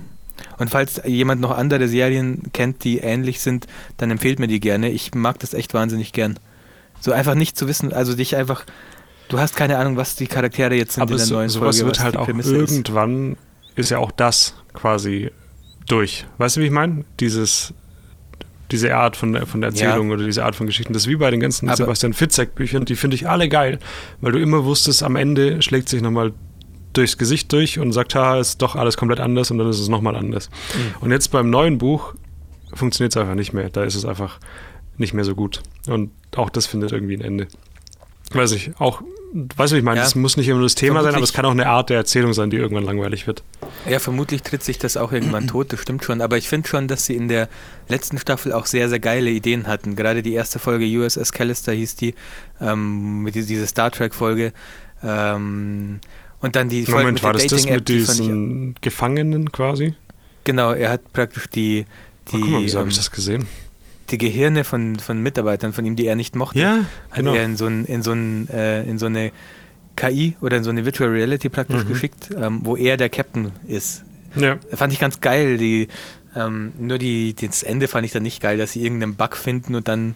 Und 0.58 0.70
falls 0.70 1.02
jemand 1.04 1.40
noch 1.40 1.50
andere 1.50 1.88
Serien 1.88 2.44
kennt, 2.52 2.84
die 2.84 2.98
ähnlich 2.98 3.40
sind, 3.40 3.66
dann 3.96 4.10
empfehlt 4.10 4.38
mir 4.38 4.46
die 4.46 4.60
gerne. 4.60 4.88
Ich 4.88 5.14
mag 5.14 5.38
das 5.40 5.52
echt 5.52 5.74
wahnsinnig 5.74 6.12
gern. 6.12 6.38
So 7.00 7.12
einfach 7.12 7.34
nicht 7.34 7.56
zu 7.56 7.68
wissen, 7.68 7.92
also 7.92 8.14
dich 8.14 8.34
einfach, 8.36 8.64
du 9.28 9.38
hast 9.38 9.56
keine 9.56 9.78
Ahnung, 9.78 9.96
was 9.96 10.16
die 10.16 10.26
Charaktere 10.26 10.74
jetzt 10.74 10.94
sind 10.94 11.02
Aber 11.02 11.12
in 11.12 11.18
der 11.18 11.26
so, 11.26 11.34
neuen 11.34 11.48
sowas 11.48 11.76
Folge. 11.76 11.86
wird 11.86 11.98
was 11.98 12.04
halt 12.04 12.16
auch 12.16 12.24
Prämisse 12.24 12.56
irgendwann, 12.56 13.36
ist 13.78 13.90
ja 13.90 13.98
auch 13.98 14.10
das 14.10 14.54
quasi 14.74 15.30
durch. 15.86 16.26
Weißt 16.38 16.56
du, 16.56 16.60
wie 16.60 16.66
ich 16.66 16.70
meine? 16.70 17.04
Dieses, 17.20 17.72
diese 18.70 18.94
Art 18.94 19.16
von, 19.16 19.46
von 19.46 19.62
Erzählung 19.62 20.10
oder 20.10 20.24
diese 20.24 20.44
Art 20.44 20.56
von 20.56 20.66
Geschichten. 20.66 20.92
Das 20.92 21.02
ist 21.02 21.08
wie 21.08 21.16
bei 21.16 21.30
den 21.30 21.40
ganzen 21.40 21.68
Aber- 21.68 21.76
Sebastian 21.76 22.12
Fitzek-Büchern, 22.12 22.84
die 22.84 22.96
finde 22.96 23.14
ich 23.14 23.28
alle 23.28 23.48
geil, 23.48 23.78
weil 24.20 24.32
du 24.32 24.38
immer 24.40 24.64
wusstest, 24.64 25.02
am 25.02 25.16
Ende 25.16 25.62
schlägt 25.62 25.88
sich 25.88 26.02
nochmal 26.02 26.32
durchs 26.92 27.16
Gesicht 27.16 27.52
durch 27.52 27.78
und 27.78 27.92
sagt, 27.92 28.14
ha, 28.14 28.38
ist 28.38 28.60
doch 28.60 28.74
alles 28.74 28.96
komplett 28.96 29.20
anders 29.20 29.50
und 29.50 29.58
dann 29.58 29.68
ist 29.68 29.78
es 29.78 29.88
nochmal 29.88 30.16
anders. 30.16 30.50
Mhm. 30.74 30.94
Und 31.02 31.10
jetzt 31.12 31.28
beim 31.28 31.48
neuen 31.50 31.78
Buch 31.78 32.14
funktioniert 32.74 33.12
es 33.12 33.16
einfach 33.16 33.34
nicht 33.34 33.52
mehr. 33.52 33.70
Da 33.70 33.84
ist 33.84 33.94
es 33.94 34.04
einfach 34.04 34.38
nicht 34.96 35.14
mehr 35.14 35.24
so 35.24 35.34
gut. 35.34 35.62
Und 35.86 36.10
auch 36.36 36.50
das 36.50 36.66
findet 36.66 36.92
irgendwie 36.92 37.14
ein 37.16 37.20
Ende. 37.20 37.46
Weiß 38.34 38.52
ich, 38.52 38.70
auch, 38.78 39.02
weißt 39.32 39.72
du, 39.72 39.76
wie 39.76 39.78
ich 39.78 39.84
meine, 39.84 39.98
Ja. 39.98 40.04
das 40.04 40.14
muss 40.14 40.36
nicht 40.36 40.48
immer 40.48 40.62
das 40.62 40.74
Thema 40.74 40.94
sein, 40.94 40.98
aber 41.00 41.10
Vermutlich- 41.12 41.30
es 41.30 41.32
kann 41.34 41.44
auch 41.46 41.50
eine 41.50 41.66
Art 41.68 41.90
der 41.90 41.96
Erzählung 41.98 42.32
sein, 42.34 42.50
die 42.50 42.56
irgendwann 42.56 42.84
langweilig 42.84 43.26
wird. 43.26 43.42
Ja, 43.88 43.98
vermutlich 43.98 44.42
tritt 44.42 44.62
sich 44.62 44.78
das 44.78 44.96
auch 44.96 45.12
irgendwann 45.12 45.46
tot, 45.48 45.72
das 45.72 45.80
stimmt 45.80 46.04
schon. 46.04 46.20
Aber 46.20 46.36
ich 46.36 46.48
finde 46.48 46.68
schon, 46.68 46.88
dass 46.88 47.06
sie 47.06 47.14
in 47.14 47.28
der 47.28 47.48
letzten 47.88 48.18
Staffel 48.18 48.52
auch 48.52 48.66
sehr, 48.66 48.88
sehr 48.88 49.00
geile 49.00 49.30
Ideen 49.30 49.66
hatten. 49.66 49.96
Gerade 49.96 50.22
die 50.22 50.34
erste 50.34 50.58
Folge 50.58 50.84
USS 50.86 51.32
Callister 51.32 51.72
hieß 51.72 51.96
die, 51.96 52.14
ähm, 52.60 53.22
mit 53.22 53.34
die- 53.34 53.46
diese 53.46 53.66
Star 53.66 53.90
Trek-Folge. 53.90 54.52
Ähm, 55.02 56.00
und 56.40 56.56
dann 56.56 56.68
die 56.68 56.84
Folge 56.84 56.98
Moment, 57.00 57.14
mit 57.16 57.22
war 57.24 57.32
der 57.32 57.42
das 57.42 57.50
das 57.50 57.70
mit 57.70 57.88
die 57.88 57.98
ich- 57.98 58.06
diesen 58.06 58.74
Gefangenen 58.80 59.52
quasi? 59.52 59.94
Genau, 60.44 60.72
er 60.72 60.90
hat 60.90 61.12
praktisch 61.12 61.46
die, 61.48 61.84
Oh, 62.28 62.30
guck 62.32 62.40
mal, 62.48 62.58
die, 62.60 62.64
wieso 62.66 62.78
habe 62.78 62.86
ähm, 62.86 62.90
ich 62.90 62.96
das 62.96 63.10
gesehen? 63.10 63.46
Die 64.10 64.18
Gehirne 64.18 64.64
von, 64.64 64.98
von 64.98 65.22
Mitarbeitern, 65.22 65.72
von 65.72 65.84
ihm, 65.84 65.96
die 65.96 66.06
er 66.06 66.16
nicht 66.16 66.34
mochte, 66.36 66.58
Ja, 66.58 66.84
hat 67.10 67.16
genau. 67.18 67.34
er 67.34 67.44
in 67.44 67.56
so, 67.56 67.66
ein, 67.66 67.84
in, 67.84 68.02
so 68.02 68.12
ein, 68.12 68.48
äh, 68.50 68.82
in 68.84 68.98
so 68.98 69.06
eine 69.06 69.32
KI 69.96 70.36
oder 70.40 70.56
in 70.58 70.64
so 70.64 70.70
eine 70.70 70.84
Virtual 70.84 71.10
Reality 71.10 71.48
praktisch 71.48 71.84
Mhm. 71.84 71.88
geschickt, 71.88 72.30
ähm, 72.40 72.60
wo 72.62 72.76
er 72.76 72.96
der 72.96 73.08
Captain 73.08 73.52
ist. 73.66 74.04
Ja, 74.36 74.56
Fand 74.72 74.92
ich 74.92 74.98
ganz 75.00 75.20
geil. 75.20 75.58
Die, 75.58 75.88
ähm, 76.36 76.72
nur 76.78 76.98
die, 76.98 77.34
das 77.34 77.62
Ende 77.62 77.88
fand 77.88 78.06
ich 78.06 78.12
dann 78.12 78.22
nicht 78.22 78.40
geil, 78.40 78.58
dass 78.58 78.72
sie 78.72 78.82
irgendeinen 78.82 79.14
Bug 79.16 79.36
finden 79.36 79.74
und 79.74 79.88
dann 79.88 80.14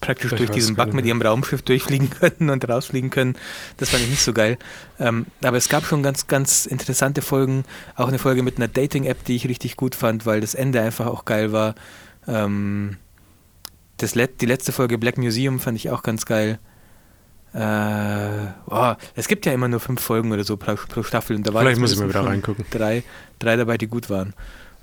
praktisch 0.00 0.30
Ich 0.32 0.38
durch 0.38 0.50
diesen 0.50 0.76
Bug 0.76 0.94
mit 0.94 1.04
ihrem 1.06 1.20
Raumschiff 1.20 1.62
durchfliegen 1.62 2.08
können 2.20 2.50
und 2.50 2.68
rausfliegen 2.68 3.10
können. 3.10 3.34
Das 3.78 3.90
fand 3.90 4.04
ich 4.04 4.10
nicht 4.10 4.22
so 4.22 4.32
geil. 4.32 4.56
Ähm, 5.00 5.26
aber 5.42 5.56
es 5.56 5.68
gab 5.68 5.84
schon 5.86 6.02
ganz, 6.04 6.28
ganz 6.28 6.66
interessante 6.66 7.20
Folgen. 7.20 7.64
Auch 7.96 8.06
eine 8.08 8.18
Folge 8.20 8.42
mit 8.44 8.58
einer 8.58 8.68
Dating-App, 8.68 9.24
die 9.24 9.34
ich 9.34 9.48
richtig 9.48 9.76
gut 9.76 9.96
fand, 9.96 10.24
weil 10.24 10.40
das 10.40 10.54
Ende 10.54 10.80
einfach 10.80 11.06
auch 11.06 11.24
geil 11.24 11.50
war. 11.50 11.74
Ähm, 12.28 12.96
das 13.96 14.14
Let 14.14 14.40
die 14.40 14.46
letzte 14.46 14.70
Folge 14.72 14.98
Black 14.98 15.18
Museum 15.18 15.58
fand 15.58 15.76
ich 15.76 15.90
auch 15.90 16.02
ganz 16.02 16.24
geil. 16.26 16.60
Äh, 17.54 18.46
oh, 18.66 18.94
es 19.16 19.26
gibt 19.26 19.46
ja 19.46 19.52
immer 19.52 19.68
nur 19.68 19.80
fünf 19.80 20.00
Folgen 20.00 20.30
oder 20.32 20.44
so 20.44 20.56
pro, 20.56 20.74
pro 20.74 21.02
Staffel 21.02 21.34
und 21.34 21.46
da 21.46 21.54
waren 21.54 21.64
Vielleicht 21.64 21.80
muss 21.80 21.92
ich 21.92 21.98
mal 21.98 22.08
wieder 22.08 22.24
reingucken. 22.24 22.64
Drei, 22.70 23.02
drei 23.38 23.56
dabei, 23.56 23.78
die 23.78 23.88
gut 23.88 24.10
waren. 24.10 24.34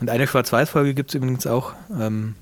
Und 0.02 0.10
eine 0.10 0.28
Schwarz-Weiß-Folge 0.28 0.94
gibt 0.94 1.12
es 1.12 1.16
übrigens 1.16 1.48
auch. 1.48 1.74
Ähm, 1.98 2.36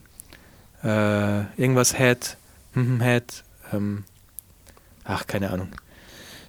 äh, 0.83 1.41
irgendwas 1.61 1.97
Head, 1.97 2.37
hm, 2.73 3.01
Head, 3.01 3.43
ähm, 3.71 4.05
ach, 5.03 5.27
keine 5.27 5.51
Ahnung. 5.51 5.69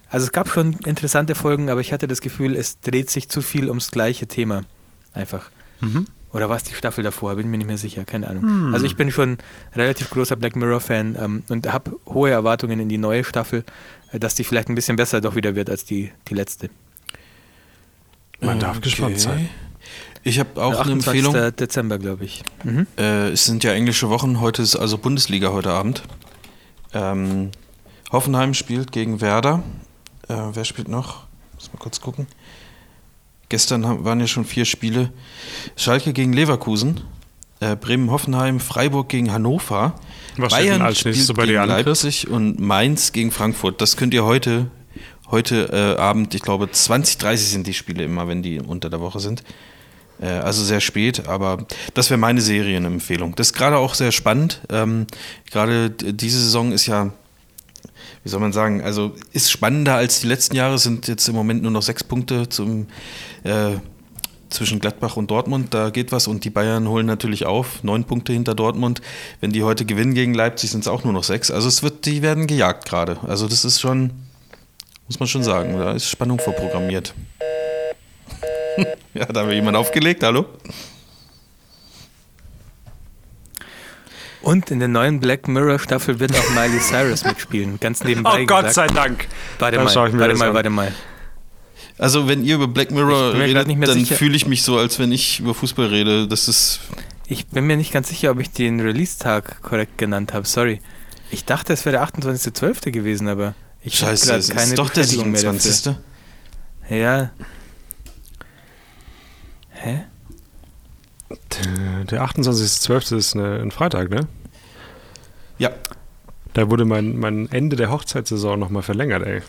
Also 0.09 0.25
es 0.25 0.31
gab 0.31 0.47
schon 0.47 0.73
interessante 0.85 1.35
Folgen, 1.35 1.69
aber 1.69 1.81
ich 1.81 1.91
hatte 1.91 2.07
das 2.07 2.21
Gefühl, 2.21 2.55
es 2.55 2.79
dreht 2.79 3.09
sich 3.09 3.29
zu 3.29 3.41
viel 3.41 3.67
ums 3.67 3.91
gleiche 3.91 4.27
Thema. 4.27 4.63
Einfach. 5.13 5.49
Mhm. 5.81 6.07
Oder 6.35 6.49
war 6.49 6.57
es 6.57 6.63
die 6.63 6.73
Staffel 6.73 7.01
davor? 7.01 7.33
Bin 7.35 7.49
mir 7.49 7.57
nicht 7.57 7.67
mehr 7.67 7.77
sicher, 7.77 8.03
keine 8.03 8.27
Ahnung. 8.27 8.43
Hm. 8.43 8.73
Also 8.73 8.85
ich 8.85 8.97
bin 8.97 9.09
schon 9.09 9.37
relativ 9.73 10.09
großer 10.09 10.35
Black 10.35 10.57
Mirror-Fan 10.57 11.15
ähm, 11.17 11.43
und 11.47 11.71
habe 11.71 11.97
hohe 12.07 12.29
Erwartungen 12.29 12.77
in 12.81 12.89
die 12.89 12.97
neue 12.97 13.23
Staffel, 13.23 13.63
äh, 14.11 14.19
dass 14.19 14.35
die 14.35 14.43
vielleicht 14.43 14.67
ein 14.67 14.75
bisschen 14.75 14.97
besser 14.97 15.21
doch 15.21 15.35
wieder 15.35 15.55
wird 15.55 15.69
als 15.69 15.85
die, 15.85 16.11
die 16.27 16.33
letzte. 16.33 16.69
Man 18.41 18.59
darf 18.59 18.81
gespannt 18.81 19.17
sein. 19.17 19.47
Ich 20.23 20.37
habe 20.37 20.61
auch 20.61 20.71
Der 20.71 20.81
eine 20.81 20.95
28. 20.95 21.25
Empfehlung. 21.25 21.55
Dezember, 21.55 21.99
glaube 21.99 22.25
ich. 22.25 22.43
Mhm. 22.65 22.85
Äh, 22.97 23.29
es 23.29 23.45
sind 23.45 23.63
ja 23.63 23.71
englische 23.71 24.09
Wochen. 24.09 24.41
Heute 24.41 24.61
ist 24.61 24.75
also 24.75 24.97
Bundesliga 24.97 25.53
heute 25.53 25.71
Abend. 25.71 26.03
Ähm, 26.93 27.51
Hoffenheim 28.11 28.53
spielt 28.53 28.91
gegen 28.91 29.21
Werder. 29.21 29.63
Äh, 30.27 30.35
wer 30.51 30.65
spielt 30.65 30.89
noch? 30.89 31.27
Muss 31.53 31.71
mal 31.71 31.79
kurz 31.79 32.01
gucken. 32.01 32.27
Gestern 33.49 33.85
haben, 33.85 34.05
waren 34.05 34.19
ja 34.19 34.27
schon 34.27 34.45
vier 34.45 34.65
Spiele. 34.65 35.11
Schalke 35.75 36.13
gegen 36.13 36.33
Leverkusen. 36.33 37.01
Äh, 37.59 37.75
Bremen-Hoffenheim. 37.75 38.59
Freiburg 38.59 39.09
gegen 39.09 39.31
Hannover. 39.31 39.95
Was 40.37 40.53
Bayern 40.53 40.81
als 40.81 41.05
nächstes 41.05 41.25
spielt 41.25 41.37
bei 41.37 41.45
gegen? 41.45 41.65
Leipzig 41.65 42.27
und 42.27 42.59
Mainz 42.59 43.11
gegen 43.11 43.31
Frankfurt. 43.31 43.81
Das 43.81 43.97
könnt 43.97 44.13
ihr 44.13 44.25
heute, 44.25 44.67
heute 45.31 45.69
äh, 45.71 45.99
Abend, 45.99 46.33
ich 46.35 46.41
glaube 46.41 46.69
20, 46.69 47.17
30 47.17 47.47
sind 47.49 47.67
die 47.67 47.73
Spiele 47.73 48.03
immer, 48.03 48.27
wenn 48.27 48.43
die 48.43 48.59
unter 48.59 48.89
der 48.89 48.99
Woche 48.99 49.19
sind. 49.19 49.43
Äh, 50.19 50.27
also 50.27 50.63
sehr 50.63 50.81
spät, 50.81 51.27
aber 51.27 51.65
das 51.93 52.09
wäre 52.09 52.17
meine 52.17 52.41
Serienempfehlung. 52.41 53.35
Das 53.35 53.47
ist 53.47 53.53
gerade 53.53 53.77
auch 53.77 53.93
sehr 53.93 54.11
spannend. 54.11 54.61
Ähm, 54.69 55.07
gerade 55.51 55.89
diese 55.89 56.39
Saison 56.39 56.71
ist 56.71 56.85
ja, 56.87 57.11
wie 58.25 58.29
soll 58.29 58.39
man 58.39 58.51
sagen, 58.51 58.81
also 58.81 59.13
ist 59.33 59.51
spannender 59.51 59.93
als 59.95 60.19
die 60.19 60.27
letzten 60.27 60.55
Jahre, 60.55 60.79
sind 60.79 61.07
jetzt 61.07 61.29
im 61.29 61.35
Moment 61.35 61.61
nur 61.61 61.69
noch 61.69 61.83
sechs 61.83 62.03
Punkte 62.03 62.49
zum 62.49 62.87
äh, 63.43 63.75
zwischen 64.49 64.79
Gladbach 64.79 65.15
und 65.15 65.29
Dortmund, 65.29 65.75
da 65.75 65.91
geht 65.91 66.11
was 66.11 66.27
und 66.27 66.43
die 66.43 66.49
Bayern 66.49 66.87
holen 66.87 67.05
natürlich 67.05 67.45
auf, 67.45 67.83
neun 67.83 68.03
Punkte 68.05 68.33
hinter 68.33 68.55
Dortmund. 68.55 69.01
Wenn 69.41 69.51
die 69.51 69.61
heute 69.61 69.85
gewinnen 69.85 70.15
gegen 70.15 70.33
Leipzig, 70.33 70.71
sind 70.71 70.81
es 70.81 70.87
auch 70.87 71.03
nur 71.03 71.13
noch 71.13 71.23
sechs. 71.23 71.51
Also 71.51 71.67
es 71.67 71.83
wird, 71.83 72.05
die 72.05 72.23
werden 72.23 72.47
gejagt 72.47 72.85
gerade. 72.85 73.19
Also 73.27 73.47
das 73.47 73.63
ist 73.63 73.79
schon, 73.79 74.11
muss 75.07 75.19
man 75.19 75.27
schon 75.27 75.43
sagen, 75.43 75.77
da 75.77 75.91
ist 75.91 76.09
Spannung 76.09 76.39
vorprogrammiert. 76.39 77.13
ja, 79.13 79.25
da 79.25 79.41
haben 79.41 79.49
wir 79.49 79.55
jemand 79.55 79.77
aufgelegt, 79.77 80.23
hallo? 80.23 80.45
Und 84.45 84.69
in 84.69 84.77
der 84.79 84.87
neuen 84.87 85.19
Black 85.19 85.47
Mirror 85.47 85.79
Staffel 85.79 86.19
wird 86.19 86.31
auch 86.37 86.49
Miley 86.51 86.79
Cyrus 86.79 87.25
mitspielen. 87.25 87.79
Ganz 87.79 88.03
nebenbei 88.03 88.43
Oh 88.43 88.45
Gott 88.45 88.67
gesagt. 88.67 88.75
sei 88.75 88.87
Dank. 88.87 89.27
Warte 89.57 89.77
Dann 89.77 89.85
mal, 89.85 89.91
schau 89.91 90.05
ich 90.05 90.13
mir 90.13 90.19
warte 90.19 90.35
mal, 90.35 90.49
an. 90.49 90.53
warte 90.53 90.69
mal. 90.69 90.91
Also 91.97 92.27
wenn 92.27 92.43
ihr 92.43 92.55
über 92.55 92.67
Black 92.67 92.91
Mirror 92.91 93.33
redet, 93.33 93.65
nicht 93.67 93.77
mehr 93.77 93.87
dann 93.87 94.05
fühle 94.05 94.35
ich 94.35 94.45
mich 94.45 94.61
so, 94.61 94.77
als 94.77 94.99
wenn 94.99 95.11
ich 95.11 95.39
über 95.39 95.55
Fußball 95.55 95.87
rede. 95.87 96.27
Das 96.27 96.47
ist, 96.47 96.79
Ich 97.25 97.47
bin 97.47 97.65
mir 97.65 97.75
nicht 97.75 97.91
ganz 97.91 98.09
sicher, 98.09 98.29
ob 98.31 98.39
ich 98.39 98.51
den 98.51 98.79
Release-Tag 98.79 99.63
korrekt 99.63 99.97
genannt 99.97 100.31
habe. 100.33 100.45
Sorry. 100.45 100.79
Ich 101.31 101.45
dachte, 101.45 101.73
es 101.73 101.83
wäre 101.85 101.97
der 101.97 102.07
28.12. 102.07 102.91
gewesen, 102.91 103.27
aber 103.27 103.55
ich 103.81 103.99
hab 104.03 104.09
scheiße, 104.09 104.35
es 104.35 104.49
keine 104.49 104.63
ist 104.63 104.77
doch 104.77 104.89
der 104.91 105.01
Bestätigung 105.01 105.31
mehr 105.31 105.41
dafür. 105.41 105.59
27. 105.59 105.95
Ja. 106.89 107.31
Hä? 109.71 110.05
Der- 111.63 112.03
Der 112.05 112.21
28.12. 112.23 113.15
ist 113.15 113.35
eine, 113.35 113.59
ein 113.61 113.71
Freitag, 113.71 114.09
ne? 114.09 114.27
Ja, 115.57 115.71
Da 116.53 116.69
wurde 116.69 116.85
mein, 116.85 117.17
mein 117.17 117.49
Ende 117.51 117.75
der 117.75 117.91
Hochzeitssaison 117.91 118.59
nochmal 118.59 118.81
verlängert, 118.83 119.23
ey. 119.25 119.41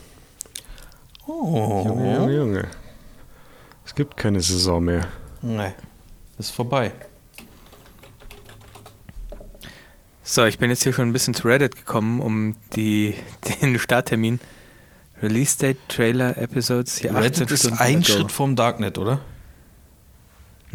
Oh. 1.27 1.85
Junge, 1.87 2.17
Junge, 2.17 2.37
Junge. 2.37 2.65
Es 3.85 3.95
gibt 3.95 4.17
keine 4.17 4.41
Saison 4.41 4.83
mehr. 4.85 5.07
Nee, 5.43 5.73
ist 6.39 6.51
vorbei. 6.51 6.93
So, 10.23 10.45
ich 10.45 10.59
bin 10.59 10.71
jetzt 10.71 10.83
hier 10.83 10.93
schon 10.93 11.09
ein 11.09 11.13
bisschen 11.13 11.35
zu 11.35 11.47
Reddit 11.47 11.77
gekommen, 11.77 12.21
um 12.21 12.57
die, 12.75 13.15
den 13.63 13.79
Starttermin. 13.79 14.41
Release 15.23 15.57
Date, 15.59 15.79
Trailer, 15.89 16.37
Episodes, 16.37 16.99
hier 16.99 17.11
18 17.15 17.23
Reddit 17.23 17.51
ist 17.51 17.73
ein. 17.81 18.05
Schritt 18.05 18.31
vom 18.33 18.55
Darknet, 18.57 18.99
oder? 18.99 19.21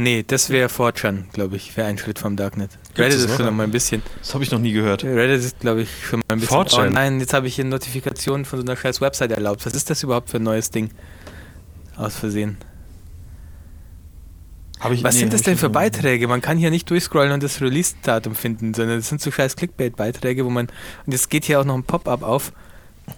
Nee, 0.02 0.23
das 0.26 0.49
wäre 0.49 0.68
4chan, 0.68 1.26
glaube 1.32 1.57
ich, 1.57 1.78
wäre 1.78 1.88
ein 1.88 1.99
Schritt 1.99 2.18
vom 2.18 2.36
Darknet. 2.36 2.72
Reddit 2.98 3.19
ist 3.19 3.36
schon 3.36 3.45
noch 3.45 3.52
mal 3.52 3.65
ein 3.65 3.72
bisschen. 3.72 4.02
Das 4.18 4.34
habe 4.34 4.44
ich 4.44 4.49
noch 4.49 4.57
nie 4.57 4.72
gehört. 4.72 5.03
Reddit 5.03 5.40
ist, 5.40 5.60
glaube 5.60 5.84
ich, 5.84 5.90
schon 6.03 6.22
mal 6.22 6.34
ein 6.34 6.40
bisschen. 6.40 6.57
4chan? 6.57 6.88
Oh 6.88 6.90
nein, 6.90 7.19
jetzt 7.19 7.36
habe 7.36 7.45
ich 7.45 7.53
hier 7.53 7.65
Notifikationen 7.65 8.45
von 8.45 8.57
so 8.57 8.65
einer 8.65 8.76
scheiß 8.76 8.99
Website 8.99 9.32
erlaubt. 9.32 9.64
Was 9.64 9.76
ist 9.76 9.91
das 9.91 10.02
überhaupt 10.02 10.32
für 10.32 10.38
ein 10.38 10.44
neues 10.44 10.72
Ding? 10.72 10.90
Aus 11.98 12.15
Versehen. 12.15 12.57
Ich, 14.91 15.03
Was 15.03 15.14
nee, 15.14 15.19
sind 15.19 15.34
das 15.34 15.44
denn 15.44 15.56
für 15.56 15.69
Beiträge? 15.69 16.28
Man 16.28 16.41
kann 16.41 16.57
hier 16.57 16.72
nicht 16.72 16.90
durchscrollen 16.90 17.32
und 17.32 17.44
das 17.44 17.61
Release-Datum 17.61 18.34
finden, 18.34 18.73
sondern 18.73 18.98
das 18.98 19.07
sind 19.07 19.22
so 19.22 19.30
scheiß 19.30 19.56
Clickbait-Beiträge, 19.56 20.44
wo 20.44 20.49
man. 20.49 20.65
Und 21.06 21.11
jetzt 21.11 21.30
geht 21.30 21.45
hier 21.45 21.60
auch 21.60 21.65
noch 21.65 21.76
ein 21.76 21.84
Pop-up 21.84 22.23
auf, 22.23 22.53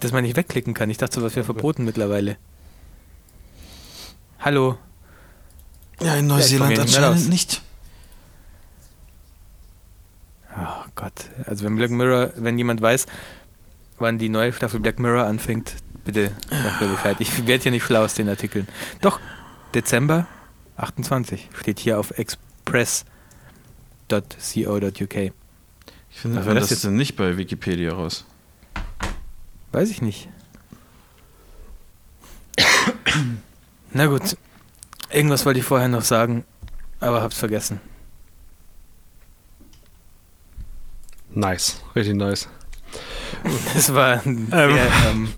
das 0.00 0.12
man 0.12 0.24
nicht 0.24 0.36
wegklicken 0.36 0.74
kann. 0.74 0.90
Ich 0.90 0.98
dachte, 0.98 1.20
sowas 1.20 1.34
wäre 1.34 1.46
verboten 1.46 1.86
mittlerweile. 1.86 2.36
Hallo. 4.38 4.76
Ja, 6.00 6.14
in 6.16 6.28
Ja, 6.28 6.34
Neuseeland 6.34 6.70
mehr 6.72 6.80
anscheinend 6.82 7.28
nicht. 7.28 7.62
Oh 10.56 10.84
Gott. 10.94 11.30
Also 11.46 11.64
wenn 11.64 11.76
Black 11.76 11.90
Mirror, 11.90 12.32
wenn 12.36 12.58
jemand 12.58 12.80
weiß, 12.80 13.06
wann 13.98 14.18
die 14.18 14.28
neue 14.28 14.52
Staffel 14.52 14.80
Black 14.80 14.98
Mirror 14.98 15.24
anfängt, 15.24 15.74
bitte 16.04 16.30
sagt 16.50 16.80
mir 16.80 16.88
Bescheid. 16.88 17.16
Ich 17.18 17.46
werde 17.46 17.62
hier 17.62 17.72
nicht 17.72 17.84
schlau 17.84 18.04
aus 18.04 18.14
den 18.14 18.28
Artikeln. 18.28 18.68
Doch, 19.00 19.20
Dezember 19.74 20.26
28 20.76 21.48
steht 21.58 21.78
hier 21.80 21.98
auf 21.98 22.12
express.co.uk. 22.12 23.04
Ich 26.10 26.20
finde 26.20 26.46
war 26.46 26.54
das, 26.54 26.64
das 26.64 26.70
jetzt? 26.70 26.84
denn 26.84 26.96
nicht 26.96 27.16
bei 27.16 27.36
Wikipedia 27.36 27.92
raus. 27.92 28.24
Weiß 29.72 29.90
ich 29.90 30.00
nicht. 30.02 30.28
Na 33.92 34.06
gut. 34.06 34.36
Irgendwas 35.14 35.46
wollte 35.46 35.60
ich 35.60 35.64
vorher 35.64 35.88
noch 35.88 36.02
sagen, 36.02 36.44
aber 37.00 37.22
hab's 37.22 37.38
vergessen. 37.38 37.80
Nice, 41.30 41.80
richtig 41.94 42.16
nice. 42.16 42.48
Das 43.74 43.92
war 43.94 44.22
ein 44.24 44.46
sehr, 44.50 44.68
ähm, 45.10 45.28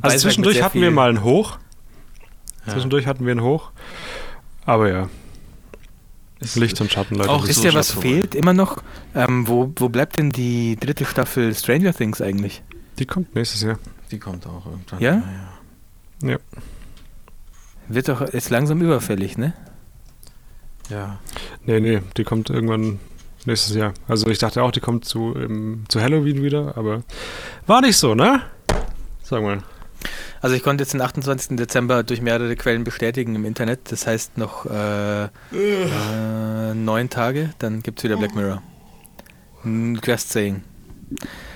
Also 0.00 0.18
zwischendurch 0.18 0.62
hatten 0.62 0.80
wir 0.80 0.90
mal 0.90 1.08
einen 1.08 1.22
Hoch. 1.22 1.58
Ja. 2.66 2.72
Zwischendurch 2.72 3.06
hatten 3.06 3.24
wir 3.24 3.32
einen 3.32 3.42
Hoch. 3.42 3.70
Aber 4.64 4.88
ja, 4.88 5.08
Licht 6.54 6.80
und 6.80 6.92
Schatten, 6.92 7.16
Leute. 7.16 7.30
Auch 7.30 7.40
Das 7.40 7.48
Wisst 7.48 7.62
so 7.62 7.68
ihr, 7.68 7.74
was 7.74 7.92
fehlt 7.92 8.34
immer 8.34 8.52
noch? 8.52 8.82
Ähm, 9.14 9.48
wo, 9.48 9.72
wo 9.76 9.88
bleibt 9.88 10.18
denn 10.18 10.30
die 10.30 10.76
dritte 10.76 11.04
Staffel 11.04 11.54
Stranger 11.54 11.94
Things 11.94 12.20
eigentlich? 12.20 12.62
Die 12.98 13.06
kommt 13.06 13.34
nächstes 13.34 13.62
Jahr. 13.62 13.78
Die 14.10 14.18
kommt 14.18 14.46
auch 14.46 14.66
irgendwann. 14.66 15.00
Ja? 15.00 15.22
Ja. 16.22 16.30
Ja. 16.30 16.38
Wird 17.88 18.08
doch 18.08 18.32
jetzt 18.32 18.50
langsam 18.50 18.80
überfällig, 18.80 19.38
ne? 19.38 19.52
ja. 20.90 21.18
Nee, 21.64 21.80
nee, 21.80 22.00
die 22.16 22.24
kommt 22.24 22.50
irgendwann 22.50 23.00
nächstes 23.44 23.74
Jahr. 23.74 23.94
Also 24.08 24.26
ich 24.28 24.38
dachte 24.38 24.62
auch, 24.62 24.70
die 24.70 24.80
kommt 24.80 25.04
zu, 25.04 25.34
ähm, 25.36 25.84
zu 25.88 26.00
Halloween 26.00 26.42
wieder, 26.42 26.76
aber 26.76 27.02
war 27.66 27.80
nicht 27.80 27.96
so, 27.96 28.14
ne? 28.14 28.42
Sag 29.22 29.42
mal. 29.42 29.62
Also 30.40 30.54
ich 30.54 30.62
konnte 30.62 30.82
jetzt 30.82 30.92
den 30.92 31.00
28. 31.00 31.56
Dezember 31.56 32.02
durch 32.02 32.20
mehrere 32.20 32.54
Quellen 32.56 32.84
bestätigen 32.84 33.34
im 33.34 33.44
Internet. 33.44 33.90
Das 33.90 34.06
heißt 34.06 34.38
noch 34.38 34.66
äh, 34.66 35.24
äh, 35.24 36.74
neun 36.74 37.10
Tage, 37.10 37.50
dann 37.58 37.82
gibt 37.82 37.98
es 37.98 38.04
wieder 38.04 38.16
Black 38.16 38.34
Mirror. 38.34 38.62
Just 40.04 40.30
saying. 40.30 40.62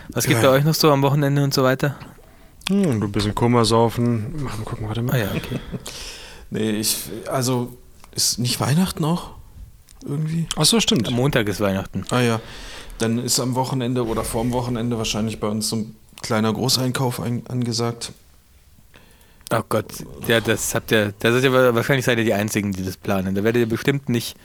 Was 0.08 0.26
gibt 0.26 0.40
Geil. 0.40 0.50
bei 0.50 0.56
euch 0.56 0.64
noch 0.64 0.74
so 0.74 0.90
am 0.90 1.02
Wochenende 1.02 1.44
und 1.44 1.54
so 1.54 1.62
weiter? 1.62 1.96
Hm, 2.68 3.00
du 3.00 3.06
ein 3.06 3.12
bisschen 3.12 3.34
Kummer 3.34 3.64
saufen. 3.64 4.42
Mal 4.42 4.52
gucken, 4.64 4.88
warte 4.88 5.02
mal. 5.02 5.14
Ah 5.14 5.18
ja, 5.18 5.30
okay. 5.36 5.60
Nee, 6.50 6.70
ich, 6.70 6.96
also, 7.30 7.76
ist 8.14 8.38
nicht 8.38 8.60
Weihnachten 8.60 9.04
auch? 9.04 9.30
Irgendwie? 10.04 10.46
Ach 10.56 10.64
so, 10.64 10.80
stimmt. 10.80 11.06
Am 11.08 11.14
Montag 11.14 11.48
ist 11.48 11.60
Weihnachten. 11.60 12.04
Ah 12.10 12.20
ja. 12.20 12.40
Dann 12.98 13.18
ist 13.18 13.38
am 13.40 13.54
Wochenende 13.54 14.04
oder 14.06 14.24
vorm 14.24 14.52
Wochenende 14.52 14.98
wahrscheinlich 14.98 15.40
bei 15.40 15.46
uns 15.48 15.68
so 15.68 15.76
ein 15.76 15.96
kleiner 16.22 16.52
Großeinkauf 16.52 17.20
ein, 17.20 17.42
angesagt. 17.48 18.12
Oh 19.52 19.62
Gott, 19.68 19.86
ja, 20.28 20.40
das 20.40 20.74
habt 20.74 20.92
ihr, 20.92 21.12
das 21.18 21.34
ist 21.34 21.44
ja 21.44 21.74
wahrscheinlich 21.74 22.04
seid 22.04 22.18
ihr 22.18 22.24
die 22.24 22.34
Einzigen, 22.34 22.72
die 22.72 22.84
das 22.84 22.96
planen. 22.96 23.34
Da 23.34 23.42
werdet 23.42 23.60
ihr 23.60 23.68
bestimmt 23.68 24.08
nicht 24.08 24.36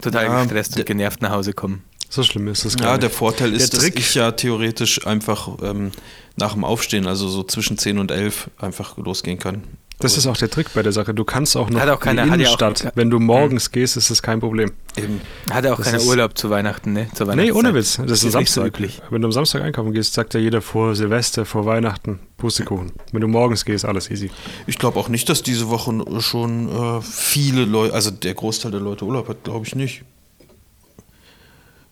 total 0.00 0.24
Ja, 0.24 0.42
gestresst 0.42 0.76
und 0.76 0.84
genervt 0.86 1.22
nach 1.22 1.30
Hause 1.30 1.52
kommen. 1.52 1.84
So 2.08 2.22
schlimm 2.24 2.48
ist 2.48 2.64
es 2.64 2.76
gar 2.76 2.86
Ja, 2.86 2.92
nicht. 2.94 3.04
der 3.04 3.10
Vorteil 3.10 3.54
ist, 3.54 3.72
Der 3.72 3.80
dass 3.80 3.88
ich 3.88 4.14
ja 4.14 4.32
theoretisch 4.32 5.06
einfach 5.06 5.48
ähm, 5.62 5.92
nach 6.36 6.54
dem 6.54 6.64
Aufstehen, 6.64 7.06
also 7.06 7.28
so 7.28 7.42
zwischen 7.44 7.78
10 7.78 7.98
und 7.98 8.10
11, 8.10 8.50
einfach 8.58 8.96
losgehen 8.98 9.38
kann. 9.38 9.62
Das 9.98 10.16
ist 10.16 10.26
auch 10.26 10.36
der 10.36 10.50
Trick 10.50 10.74
bei 10.74 10.82
der 10.82 10.90
Sache. 10.92 11.14
Du 11.14 11.24
kannst 11.24 11.56
auch 11.56 11.70
noch 11.70 11.78
Hat 11.80 11.88
auch 11.88 12.04
in 12.06 12.10
die 12.12 12.16
ja 12.16 12.24
auch- 12.24 12.34
Innenstadt. 12.34 12.92
Wenn 12.96 13.08
du 13.10 13.20
morgens 13.20 13.70
gehst, 13.70 13.96
ist 13.96 14.10
das 14.10 14.20
kein 14.22 14.40
Problem. 14.40 14.72
Eben. 14.96 15.20
Hat 15.50 15.64
er 15.64 15.74
auch 15.74 15.80
keinen 15.80 16.00
Urlaub 16.06 16.36
zu 16.36 16.50
Weihnachten, 16.50 16.92
ne? 16.92 17.06
Zur 17.14 17.32
Nee, 17.36 17.52
ohne 17.52 17.72
Witz. 17.72 17.96
Das 17.96 17.98
ist 17.98 18.00
ein 18.00 18.04
ist 18.04 18.10
nicht 18.12 18.50
so 18.50 18.60
Samstag. 18.62 18.66
üblich. 18.66 19.00
Wenn 19.10 19.22
du 19.22 19.28
am 19.28 19.32
Samstag 19.32 19.62
einkaufen 19.62 19.92
gehst, 19.92 20.14
sagt 20.14 20.34
ja 20.34 20.40
jeder 20.40 20.60
vor 20.60 20.94
Silvester, 20.96 21.44
vor 21.44 21.66
Weihnachten, 21.66 22.18
Pustekuchen. 22.36 22.92
Wenn 23.12 23.20
du 23.20 23.28
morgens 23.28 23.64
gehst, 23.64 23.84
alles 23.84 24.10
easy. 24.10 24.30
Ich 24.66 24.78
glaube 24.78 24.98
auch 24.98 25.08
nicht, 25.08 25.28
dass 25.28 25.42
diese 25.42 25.68
Woche 25.68 26.04
schon 26.20 26.68
äh, 26.68 27.00
viele 27.02 27.64
Leute, 27.64 27.94
also 27.94 28.10
der 28.10 28.34
Großteil 28.34 28.72
der 28.72 28.80
Leute 28.80 29.04
Urlaub 29.04 29.28
hat, 29.28 29.44
glaube 29.44 29.64
ich 29.66 29.74
nicht. 29.76 30.02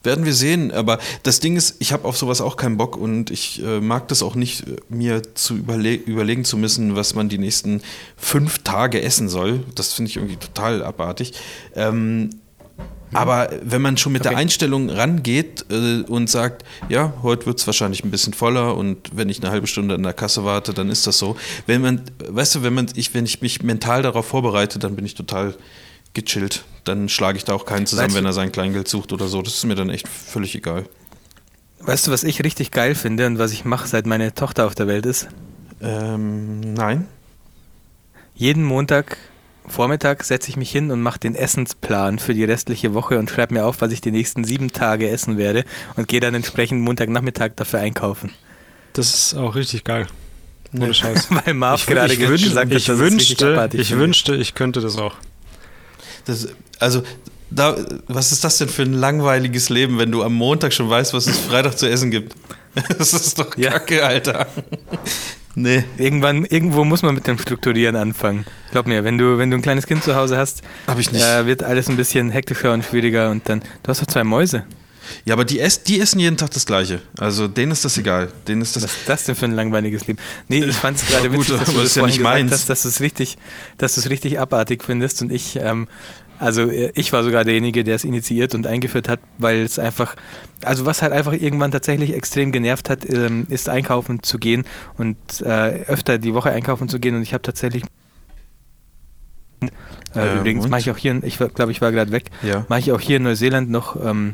Werden 0.03 0.25
wir 0.25 0.33
sehen, 0.33 0.71
aber 0.71 0.97
das 1.21 1.39
Ding 1.39 1.55
ist, 1.55 1.75
ich 1.79 1.93
habe 1.93 2.07
auf 2.07 2.17
sowas 2.17 2.41
auch 2.41 2.57
keinen 2.57 2.77
Bock 2.77 2.97
und 2.97 3.29
ich 3.29 3.61
äh, 3.63 3.79
mag 3.79 4.07
das 4.07 4.23
auch 4.23 4.33
nicht, 4.33 4.67
äh, 4.67 4.77
mir 4.89 5.21
zu 5.35 5.55
überle 5.55 5.93
überlegen 5.93 6.43
zu 6.43 6.57
müssen, 6.57 6.95
was 6.95 7.13
man 7.13 7.29
die 7.29 7.37
nächsten 7.37 7.81
fünf 8.17 8.59
Tage 8.59 9.01
essen 9.01 9.29
soll. 9.29 9.63
Das 9.75 9.93
finde 9.93 10.09
ich 10.09 10.17
irgendwie 10.17 10.37
total 10.37 10.83
abartig. 10.83 11.33
Ähm, 11.75 12.31
aber 13.13 13.49
wenn 13.61 13.81
man 13.81 13.97
schon 13.97 14.13
mit 14.13 14.23
der 14.23 14.31
Okay. 14.31 14.41
Einstellung 14.41 14.89
rangeht 14.89 15.65
äh, 15.69 16.01
und 16.07 16.29
sagt, 16.29 16.63
ja, 16.89 17.13
heute 17.21 17.45
wird 17.45 17.59
es 17.59 17.67
wahrscheinlich 17.67 18.03
ein 18.03 18.11
bisschen 18.11 18.33
voller 18.33 18.75
und 18.77 19.09
wenn 19.13 19.29
ich 19.29 19.41
eine 19.41 19.51
halbe 19.51 19.67
Stunde 19.67 19.95
an 19.95 20.03
der 20.03 20.13
Kasse 20.13 20.45
warte, 20.45 20.73
dann 20.73 20.89
ist 20.89 21.07
das 21.07 21.17
so. 21.17 21.35
Wenn 21.67 21.81
man, 21.81 22.01
weißt 22.25 22.55
du, 22.55 22.63
wenn 22.63 22.73
man, 22.73 22.87
ich, 22.95 23.13
wenn 23.13 23.25
ich 23.25 23.41
mich 23.41 23.63
mental 23.63 24.01
darauf 24.01 24.27
vorbereite, 24.27 24.79
dann 24.79 24.95
bin 24.95 25.05
ich 25.05 25.15
total 25.15 25.55
gechillt. 26.13 26.63
Dann 26.83 27.09
schlage 27.09 27.37
ich 27.37 27.45
da 27.45 27.53
auch 27.53 27.65
keinen 27.65 27.85
zusammen, 27.85 28.07
Weißt 28.07 28.17
wenn 28.17 28.25
er 28.25 28.33
sein 28.33 28.51
Kleingeld 28.51 28.87
sucht 28.87 29.13
oder 29.13 29.27
so. 29.27 29.41
Das 29.41 29.53
ist 29.55 29.65
mir 29.65 29.75
dann 29.75 29.89
echt 29.89 30.07
völlig 30.07 30.55
egal. 30.55 30.85
Weißt 31.79 32.07
du, 32.07 32.11
was 32.11 32.23
ich 32.23 32.43
richtig 32.43 32.71
geil 32.71 32.95
finde 32.95 33.25
und 33.27 33.39
was 33.39 33.51
ich 33.51 33.65
mache, 33.65 33.87
seit 33.87 34.05
meine 34.05 34.33
Tochter 34.33 34.65
auf 34.67 34.75
der 34.75 34.87
Welt 34.87 35.05
ist? 35.05 35.27
Ähm, 35.81 36.59
nein. 36.73 37.07
Jeden 38.35 38.63
Montag 38.63 39.17
Vormittag 39.67 40.23
setze 40.23 40.49
ich 40.49 40.57
mich 40.57 40.71
hin 40.71 40.91
und 40.91 41.01
mache 41.01 41.19
den 41.19 41.35
Essensplan 41.35 42.19
für 42.19 42.33
die 42.33 42.43
restliche 42.43 42.93
Woche 42.93 43.19
und 43.19 43.29
schreibe 43.29 43.53
mir 43.53 43.65
auf, 43.65 43.81
was 43.81 43.91
ich 43.91 44.01
die 44.01 44.11
nächsten 44.11 44.43
sieben 44.43 44.71
Tage 44.71 45.09
essen 45.09 45.37
werde 45.37 45.65
und 45.95 46.07
gehe 46.07 46.19
dann 46.19 46.33
entsprechend 46.33 46.81
Montagnachmittag 46.81 47.51
dafür 47.55 47.79
einkaufen. 47.79 48.31
Das 48.93 49.13
ist 49.13 49.35
auch 49.35 49.55
richtig 49.55 49.83
geil. 49.83 50.07
Ohne 50.73 50.93
Scheiß. 50.93 51.27
Weil 51.29 51.53
Marv 51.53 51.81
Ich, 51.81 51.87
gerade 51.87 52.13
ich, 52.13 52.27
wünsch, 52.27 52.43
gesagt 52.43 52.71
hat, 52.71 52.77
ich 52.77 52.85
dass 52.85 52.97
wünschte, 52.97 53.69
ich 53.73 53.95
wünschte, 53.95 54.35
ich 54.35 54.55
könnte 54.55 54.81
das 54.81 54.97
auch. 54.97 55.15
Das, 56.25 56.47
also, 56.79 57.03
da, 57.49 57.75
was 58.07 58.31
ist 58.31 58.43
das 58.43 58.57
denn 58.57 58.69
für 58.69 58.83
ein 58.83 58.93
langweiliges 58.93 59.69
Leben, 59.69 59.97
wenn 59.99 60.11
du 60.11 60.23
am 60.23 60.33
Montag 60.33 60.73
schon 60.73 60.89
weißt, 60.89 61.13
was 61.13 61.27
es 61.27 61.37
Freitag 61.39 61.77
zu 61.77 61.89
essen 61.89 62.11
gibt? 62.11 62.35
Das 62.97 63.11
ist 63.13 63.37
doch 63.37 63.57
Ja. 63.57 63.71
kacke, 63.71 64.05
Alter. 64.05 64.47
Nee. 65.55 65.83
Irgendwann, 65.97 66.45
irgendwo 66.45 66.85
muss 66.85 67.01
man 67.03 67.13
mit 67.15 67.27
dem 67.27 67.37
Strukturieren 67.37 67.97
anfangen. 67.97 68.45
Glaub 68.71 68.87
mir, 68.87 69.03
wenn 69.03 69.17
du, 69.17 69.37
wenn 69.37 69.51
du 69.51 69.57
ein 69.57 69.61
kleines 69.61 69.85
Kind 69.85 70.01
zu 70.05 70.15
Hause 70.15 70.37
hast, 70.37 70.61
Hab 70.87 70.97
ich 70.97 71.11
nicht. 71.11 71.21
äh, 71.21 71.45
wird 71.45 71.63
alles 71.63 71.89
ein 71.89 71.97
bisschen 71.97 72.29
hektischer 72.29 72.71
und 72.71 72.85
schwieriger 72.85 73.29
und 73.29 73.49
dann, 73.49 73.59
du 73.59 73.89
hast 73.89 74.01
doch 74.01 74.07
zwei 74.07 74.23
Mäuse. 74.23 74.63
Ja, 75.25 75.33
aber 75.35 75.45
die, 75.45 75.59
ess, 75.59 75.83
die 75.83 75.99
essen 75.99 76.19
jeden 76.19 76.37
Tag 76.37 76.51
das 76.51 76.65
Gleiche. 76.65 77.01
Also 77.17 77.47
denen 77.47 77.71
ist 77.71 77.85
das 77.85 77.97
egal. 77.97 78.31
Denen 78.47 78.61
ist 78.61 78.75
das. 78.75 78.83
Was 78.83 78.91
ist 78.95 79.09
das 79.09 79.23
denn 79.25 79.35
für 79.35 79.45
ein 79.45 79.51
langweiliges 79.53 80.07
Leben? 80.07 80.19
Nee, 80.47 80.63
ich 80.65 80.75
fand 80.75 80.97
es 80.97 81.05
gerade 81.07 81.27
Ja, 81.27 81.29
gut, 81.35 81.47
witzig, 81.49 81.59
dass 81.65 81.73
du 81.73 81.81
das 81.81 81.95
ja 81.95 82.05
nicht 82.05 82.21
meins. 82.21 82.51
hast, 82.51 82.69
dass 82.69 82.83
du 82.83 82.89
es 82.89 82.99
richtig, 83.01 83.37
dass 83.77 83.95
du 83.95 84.01
es 84.01 84.09
richtig 84.09 84.39
abartig 84.39 84.83
findest 84.83 85.21
und 85.21 85.31
ich, 85.31 85.57
ähm, 85.57 85.87
also 86.39 86.69
ich 86.71 87.13
war 87.13 87.23
sogar 87.23 87.43
derjenige, 87.45 87.83
der 87.83 87.95
es 87.95 88.03
initiiert 88.03 88.55
und 88.55 88.65
eingeführt 88.65 89.07
hat, 89.07 89.19
weil 89.37 89.61
es 89.61 89.77
einfach, 89.77 90.15
also 90.63 90.87
was 90.87 91.03
halt 91.03 91.13
einfach 91.13 91.33
irgendwann 91.33 91.69
tatsächlich 91.71 92.13
extrem 92.15 92.51
genervt 92.51 92.89
hat, 92.89 93.07
ähm, 93.07 93.45
ist 93.49 93.69
einkaufen 93.69 94.23
zu 94.23 94.39
gehen 94.39 94.65
und 94.97 95.17
äh, 95.41 95.83
öfter 95.85 96.17
die 96.17 96.33
Woche 96.33 96.49
einkaufen 96.49 96.89
zu 96.89 96.99
gehen 96.99 97.15
und 97.15 97.21
ich 97.21 97.33
habe 97.33 97.43
tatsächlich 97.43 97.83
äh, 99.61 99.67
Äh, 100.19 100.37
übrigens 100.39 100.67
mache 100.67 100.81
ich 100.81 100.91
auch 100.91 100.97
hier, 100.97 101.23
ich 101.23 101.37
glaube, 101.37 101.71
ich 101.71 101.79
war 101.81 101.91
gerade 101.91 102.11
weg, 102.11 102.25
Ja. 102.41 102.65
mache 102.69 102.79
ich 102.79 102.91
auch 102.91 102.99
hier 102.99 103.17
in 103.17 103.23
Neuseeland 103.23 103.69
noch 103.69 103.95
ähm, 104.03 104.33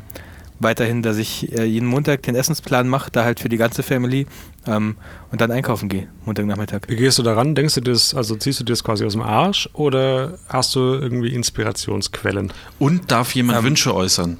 weiterhin, 0.60 1.02
dass 1.02 1.16
ich 1.18 1.52
äh, 1.56 1.64
jeden 1.64 1.86
Montag 1.86 2.22
den 2.22 2.34
Essensplan 2.34 2.88
mache, 2.88 3.10
da 3.10 3.24
halt 3.24 3.40
für 3.40 3.48
die 3.48 3.56
ganze 3.56 3.82
Family 3.82 4.26
ähm, 4.66 4.96
und 5.30 5.40
dann 5.40 5.50
einkaufen 5.50 5.88
gehe, 5.88 6.08
Montagnachmittag. 6.24 6.82
Wie 6.88 6.96
gehst 6.96 7.18
du 7.18 7.22
daran? 7.22 7.54
Denkst 7.54 7.74
du 7.74 7.80
das, 7.80 8.14
also 8.14 8.36
ziehst 8.36 8.60
du 8.60 8.64
dir 8.64 8.72
das 8.72 8.84
quasi 8.84 9.04
aus 9.04 9.12
dem 9.12 9.22
Arsch 9.22 9.68
oder 9.72 10.38
hast 10.48 10.74
du 10.74 10.80
irgendwie 10.94 11.34
Inspirationsquellen? 11.34 12.52
Und 12.78 13.10
darf 13.10 13.34
jemand 13.34 13.58
Ähm, 13.58 13.64
Wünsche 13.64 13.94
äußern? 13.94 14.38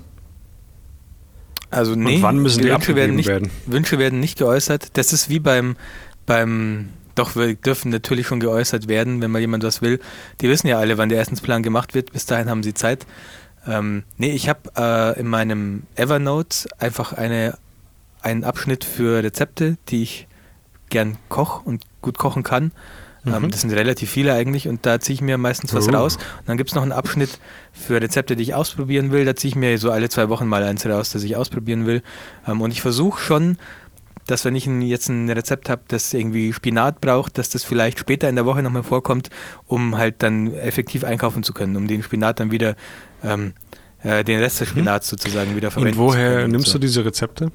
Also 1.71 1.95
nee, 1.95 2.19
wann 2.23 2.39
müssen 2.39 2.63
die 2.63 2.71
Wünsche 2.71 2.97
werden 2.97 3.17
nicht, 3.17 3.29
werden? 3.29 3.51
Wünsche 3.67 3.99
werden 3.99 4.21
nicht 4.21 4.39
geäußert. 4.39 4.97
Das 4.97 5.13
ist 5.13 5.29
wie 5.29 5.39
beim, 5.39 5.77
beim 6.25 6.89
doch, 7.15 7.37
wir 7.37 7.55
dürfen 7.55 7.91
natürlich 7.91 8.27
schon 8.27 8.41
geäußert 8.41 8.89
werden, 8.89 9.21
wenn 9.21 9.31
mal 9.31 9.41
jemand 9.41 9.65
was 9.65 9.83
will. 9.83 9.99
Die 10.41 10.49
wissen 10.49 10.69
ja 10.69 10.79
alle, 10.79 10.99
wann 10.99 11.09
der 11.09 11.21
Essensplan 11.21 11.63
gemacht 11.63 11.95
wird. 11.95 12.13
Bis 12.13 12.27
dahin 12.27 12.49
haben 12.49 12.63
sie 12.63 12.75
Zeit. 12.75 13.07
Ähm, 13.69 14.05
nee, 14.17 14.31
ich 14.31 14.49
habe 14.49 14.61
äh, 14.77 15.21
in 15.21 15.27
meinem 15.29 15.83
Evernote 15.95 16.69
einfach 16.79 17.13
eine, 17.13 17.57
einen 18.23 18.45
Abschnitt 18.45 18.85
für 18.85 19.23
Rezepte, 19.23 19.77
die 19.89 20.03
ich 20.03 20.27
gern 20.91 21.19
koche 21.29 21.61
und 21.69 21.85
gut 22.01 22.17
kochen 22.19 22.43
kann. 22.43 22.73
Ähm, 23.27 23.51
das 23.51 23.61
sind 23.61 23.73
relativ 23.73 24.11
viele 24.11 24.33
eigentlich 24.33 24.69
und 24.69 24.87
da 24.87 25.01
ziehe 25.01 25.15
ich 25.15 25.21
mir 25.21 25.37
meistens 25.37 25.75
was 25.75 25.89
Oh. 25.89 25.93
raus. 25.93 26.17
Und 26.17 26.49
dann 26.49 26.57
gibt 26.57 26.71
es 26.71 26.75
noch 26.75 26.83
einen 26.83 26.93
Abschnitt 26.93 27.39
für 27.73 28.01
Rezepte, 28.01 28.37
die 28.37 28.43
ich 28.43 28.55
ausprobieren 28.55 29.13
will. 29.13 29.25
Da 29.27 29.37
ziehe 29.37 29.51
ich 29.51 29.57
mir 29.57 29.77
so 29.79 29.91
alle 29.91 30.09
zwei 30.09 30.29
Wochen 30.31 30.47
mal 30.47 30.63
eins 30.63 30.87
raus, 30.87 31.11
das 31.11 31.23
ich 31.25 31.37
ausprobieren 31.37 31.85
will. 31.85 32.03
Ähm, 32.47 32.63
und 32.63 32.71
ich 32.71 32.81
versuche 32.81 33.21
schon, 33.21 33.59
dass 34.27 34.45
wenn 34.45 34.55
ich 34.55 34.67
jetzt 34.67 35.09
ein 35.09 35.29
Rezept 35.31 35.69
habe, 35.71 35.83
das 35.89 36.13
irgendwie 36.13 36.53
Spinat 36.53 37.01
braucht, 37.01 37.39
dass 37.39 37.49
das 37.49 37.65
vielleicht 37.65 37.99
später 37.99 38.29
in 38.29 38.37
der 38.37 38.45
Woche 38.45 38.63
nochmal 38.63 38.83
vorkommt, 38.83 39.31
um 39.67 39.97
halt 39.97 40.23
dann 40.23 40.53
effektiv 40.55 41.03
einkaufen 41.05 41.43
zu 41.43 41.55
können, 41.55 41.77
um 41.77 41.89
den 41.89 42.03
Spinat 42.03 42.39
dann 42.39 42.51
wieder, 42.51 42.77
ähm, 43.23 43.53
äh, 44.03 44.25
den 44.25 44.39
Rest 44.39 44.61
des 44.61 44.69
Spinats 44.69 45.09
sozusagen 45.09 45.57
wieder 45.57 45.71
verwenden 45.71 45.99
Und 45.99 46.07
können. 46.07 46.09
woher 46.09 46.45
und 46.45 46.53
nimmst 46.53 46.69
so. 46.69 46.75
du 46.75 46.79
diese 46.81 47.05
Rezepte? 47.05 47.51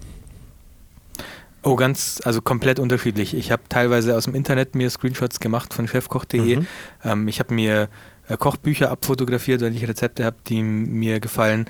Oh, 1.65 1.77
ganz, 1.77 2.19
also 2.25 2.41
komplett 2.41 2.79
unterschiedlich. 2.79 3.33
Ich 3.33 3.51
habe 3.51 3.63
teilweise 3.69 4.17
aus 4.17 4.25
dem 4.25 4.35
Internet 4.35 4.75
mir 4.75 4.89
Screenshots 4.89 5.39
gemacht 5.39 5.73
von 5.73 5.87
chefkoch.de. 5.87 6.57
Mhm. 6.57 6.67
Ähm, 7.05 7.27
ich 7.29 7.39
habe 7.39 7.53
mir 7.53 7.87
äh, 8.27 8.35
Kochbücher 8.35 8.91
abfotografiert, 8.91 9.61
wenn 9.61 9.73
ich 9.73 9.87
Rezepte 9.87 10.25
habe, 10.25 10.35
die 10.47 10.61
mir 10.61 11.21
gefallen. 11.21 11.65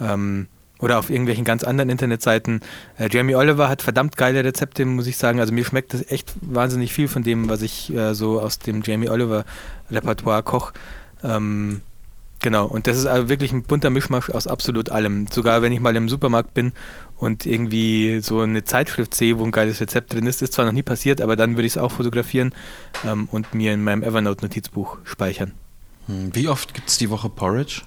Ähm, 0.00 0.48
oder 0.78 0.98
auf 0.98 1.10
irgendwelchen 1.10 1.44
ganz 1.44 1.64
anderen 1.64 1.88
Internetseiten. 1.88 2.60
Äh, 2.98 3.08
Jamie 3.10 3.34
Oliver 3.36 3.68
hat 3.68 3.82
verdammt 3.82 4.16
geile 4.16 4.44
Rezepte, 4.44 4.84
muss 4.84 5.06
ich 5.06 5.16
sagen. 5.16 5.40
Also 5.40 5.54
mir 5.54 5.64
schmeckt 5.64 5.94
das 5.94 6.10
echt 6.10 6.34
wahnsinnig 6.40 6.92
viel 6.92 7.08
von 7.08 7.22
dem, 7.22 7.48
was 7.48 7.62
ich 7.62 7.94
äh, 7.94 8.14
so 8.14 8.40
aus 8.40 8.58
dem 8.58 8.82
Jamie 8.82 9.08
Oliver 9.08 9.44
Repertoire 9.90 10.42
koche. 10.42 10.74
Ähm, 11.22 11.80
Genau, 12.42 12.66
und 12.66 12.86
das 12.86 12.98
ist 12.98 13.06
also 13.06 13.28
wirklich 13.28 13.52
ein 13.52 13.62
bunter 13.62 13.90
Mischmasch 13.90 14.30
aus 14.30 14.46
absolut 14.46 14.90
allem. 14.90 15.26
Sogar 15.26 15.62
wenn 15.62 15.72
ich 15.72 15.80
mal 15.80 15.96
im 15.96 16.08
Supermarkt 16.08 16.54
bin 16.54 16.72
und 17.16 17.46
irgendwie 17.46 18.20
so 18.20 18.40
eine 18.40 18.64
Zeitschrift 18.64 19.14
sehe, 19.14 19.38
wo 19.38 19.44
ein 19.44 19.52
geiles 19.52 19.80
Rezept 19.80 20.12
drin 20.12 20.26
ist, 20.26 20.42
ist 20.42 20.52
zwar 20.52 20.66
noch 20.66 20.72
nie 20.72 20.82
passiert, 20.82 21.20
aber 21.20 21.34
dann 21.36 21.56
würde 21.56 21.66
ich 21.66 21.72
es 21.72 21.78
auch 21.78 21.92
fotografieren 21.92 22.54
ähm, 23.04 23.28
und 23.30 23.54
mir 23.54 23.72
in 23.72 23.82
meinem 23.82 24.02
Evernote-Notizbuch 24.02 24.98
speichern. 25.04 25.52
Hm, 26.06 26.34
Wie 26.34 26.48
oft 26.48 26.74
gibt 26.74 26.88
es 26.88 26.98
die 26.98 27.10
Woche 27.10 27.28
Porridge? 27.28 27.82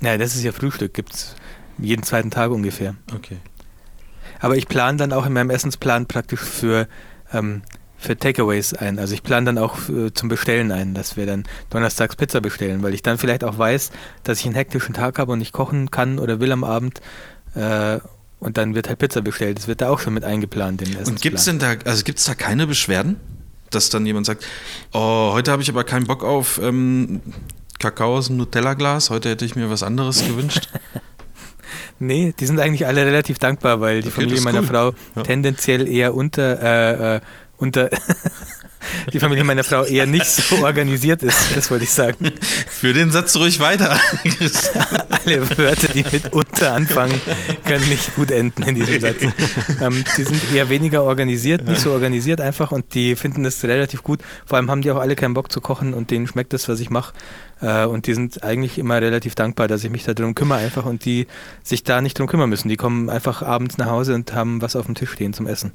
Naja, 0.00 0.18
das 0.18 0.34
ist 0.34 0.42
ja 0.42 0.52
Frühstück, 0.52 0.92
gibt 0.94 1.14
es 1.14 1.36
jeden 1.78 2.02
zweiten 2.02 2.30
Tag 2.30 2.50
ungefähr. 2.50 2.94
Okay. 3.14 3.38
Aber 4.40 4.56
ich 4.56 4.66
plane 4.66 4.98
dann 4.98 5.12
auch 5.12 5.26
in 5.26 5.32
meinem 5.32 5.50
Essensplan 5.50 6.06
praktisch 6.06 6.40
für, 6.40 6.88
ähm, 7.32 7.62
für 8.00 8.16
Takeaways 8.16 8.72
ein. 8.74 8.98
Also 8.98 9.14
ich 9.14 9.22
plane 9.22 9.46
dann 9.46 9.58
auch 9.58 9.76
äh, 9.88 10.12
zum 10.12 10.28
Bestellen 10.28 10.72
ein, 10.72 10.94
dass 10.94 11.16
wir 11.16 11.26
dann 11.26 11.44
donnerstags 11.68 12.16
Pizza 12.16 12.40
bestellen, 12.40 12.82
weil 12.82 12.94
ich 12.94 13.02
dann 13.02 13.18
vielleicht 13.18 13.44
auch 13.44 13.58
weiß, 13.58 13.90
dass 14.24 14.40
ich 14.40 14.46
einen 14.46 14.54
hektischen 14.54 14.94
Tag 14.94 15.18
habe 15.18 15.32
und 15.32 15.38
nicht 15.38 15.52
kochen 15.52 15.90
kann 15.90 16.18
oder 16.18 16.40
will 16.40 16.50
am 16.50 16.64
Abend. 16.64 17.00
Äh, 17.54 17.98
und 18.40 18.56
dann 18.56 18.74
wird 18.74 18.88
halt 18.88 18.98
Pizza 18.98 19.20
bestellt. 19.20 19.58
Das 19.58 19.68
wird 19.68 19.82
da 19.82 19.90
auch 19.90 19.98
schon 19.98 20.14
mit 20.14 20.24
eingeplant 20.24 20.80
in 20.80 20.92
den 20.92 21.04
Und 21.04 21.20
gibt 21.20 21.38
es 21.38 21.44
denn 21.44 21.58
da, 21.58 21.74
also 21.84 22.02
gibt 22.04 22.18
es 22.18 22.24
da 22.24 22.34
keine 22.34 22.66
Beschwerden? 22.66 23.16
Dass 23.68 23.90
dann 23.90 24.04
jemand 24.06 24.26
sagt, 24.26 24.44
oh, 24.92 25.30
heute 25.34 25.52
habe 25.52 25.62
ich 25.62 25.68
aber 25.68 25.84
keinen 25.84 26.06
Bock 26.06 26.24
auf 26.24 26.58
ähm, 26.60 27.20
Kakao 27.78 28.16
aus 28.16 28.26
dem 28.28 28.38
Nutella-Glas, 28.38 29.10
heute 29.10 29.28
hätte 29.28 29.44
ich 29.44 29.54
mir 29.56 29.70
was 29.70 29.82
anderes 29.82 30.26
gewünscht. 30.26 30.68
Nee, 32.02 32.32
die 32.40 32.46
sind 32.46 32.58
eigentlich 32.58 32.86
alle 32.86 33.04
relativ 33.04 33.38
dankbar, 33.38 33.80
weil 33.80 34.00
die 34.00 34.08
Okay, 34.08 34.22
Familie 34.22 34.40
meiner 34.40 34.60
cool. 34.60 34.66
Frau 34.66 34.94
Ja. 35.16 35.22
tendenziell 35.22 35.86
eher 35.86 36.14
unter, 36.14 36.58
äh, 36.62 37.16
äh, 37.16 37.20
unter 37.60 37.90
die 39.12 39.20
Familie 39.20 39.44
meiner 39.44 39.64
Frau 39.64 39.84
eher 39.84 40.06
nicht 40.06 40.26
so 40.26 40.64
organisiert 40.64 41.22
ist, 41.22 41.56
das 41.56 41.70
wollte 41.70 41.84
ich 41.84 41.90
sagen. 41.90 42.32
Für 42.68 42.92
den 42.92 43.10
Satz 43.10 43.36
ruhig 43.36 43.60
weiter. 43.60 43.90
Alle 45.08 45.58
Wörter, 45.58 45.88
die 45.88 46.04
mit 46.10 46.32
unter 46.32 46.72
anfangen, 46.72 47.20
können 47.64 47.88
nicht 47.88 48.14
gut 48.14 48.30
enden 48.30 48.62
in 48.62 48.74
diesem 48.74 49.00
Satz. 49.00 49.16
Ähm, 49.80 50.04
die 50.16 50.24
sind 50.24 50.40
eher 50.52 50.68
weniger 50.68 51.02
organisiert, 51.02 51.66
nicht 51.66 51.80
so 51.80 51.92
organisiert 51.92 52.40
einfach 52.40 52.72
und 52.72 52.94
die 52.94 53.16
finden 53.16 53.44
das 53.44 53.62
relativ 53.64 54.02
gut. 54.02 54.20
Vor 54.46 54.56
allem 54.56 54.70
haben 54.70 54.82
die 54.82 54.90
auch 54.90 55.00
alle 55.00 55.16
keinen 55.16 55.34
Bock 55.34 55.52
zu 55.52 55.60
kochen 55.60 55.94
und 55.94 56.10
denen 56.10 56.26
schmeckt 56.26 56.52
das, 56.52 56.68
was 56.68 56.80
ich 56.80 56.90
mache. 56.90 57.12
Äh, 57.60 57.84
und 57.84 58.06
die 58.06 58.14
sind 58.14 58.42
eigentlich 58.42 58.78
immer 58.78 59.00
relativ 59.00 59.34
dankbar, 59.34 59.68
dass 59.68 59.84
ich 59.84 59.90
mich 59.90 60.04
darum 60.04 60.34
kümmere 60.34 60.58
einfach 60.58 60.86
und 60.86 61.04
die 61.04 61.26
sich 61.62 61.84
da 61.84 62.00
nicht 62.00 62.18
drum 62.18 62.26
kümmern 62.26 62.48
müssen. 62.48 62.68
Die 62.68 62.76
kommen 62.76 63.10
einfach 63.10 63.42
abends 63.42 63.78
nach 63.78 63.86
Hause 63.86 64.14
und 64.14 64.32
haben 64.32 64.62
was 64.62 64.76
auf 64.76 64.86
dem 64.86 64.94
Tisch 64.94 65.10
stehen 65.10 65.32
zum 65.32 65.46
Essen. 65.46 65.72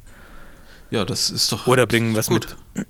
Ja, 0.92 1.06
das 1.06 1.30
ist 1.30 1.52
doch. 1.52 1.68
Oder 1.68 1.86
bringen 1.88 2.16
was 2.16 2.28
gut. 2.28 2.56
mit. 2.76 2.88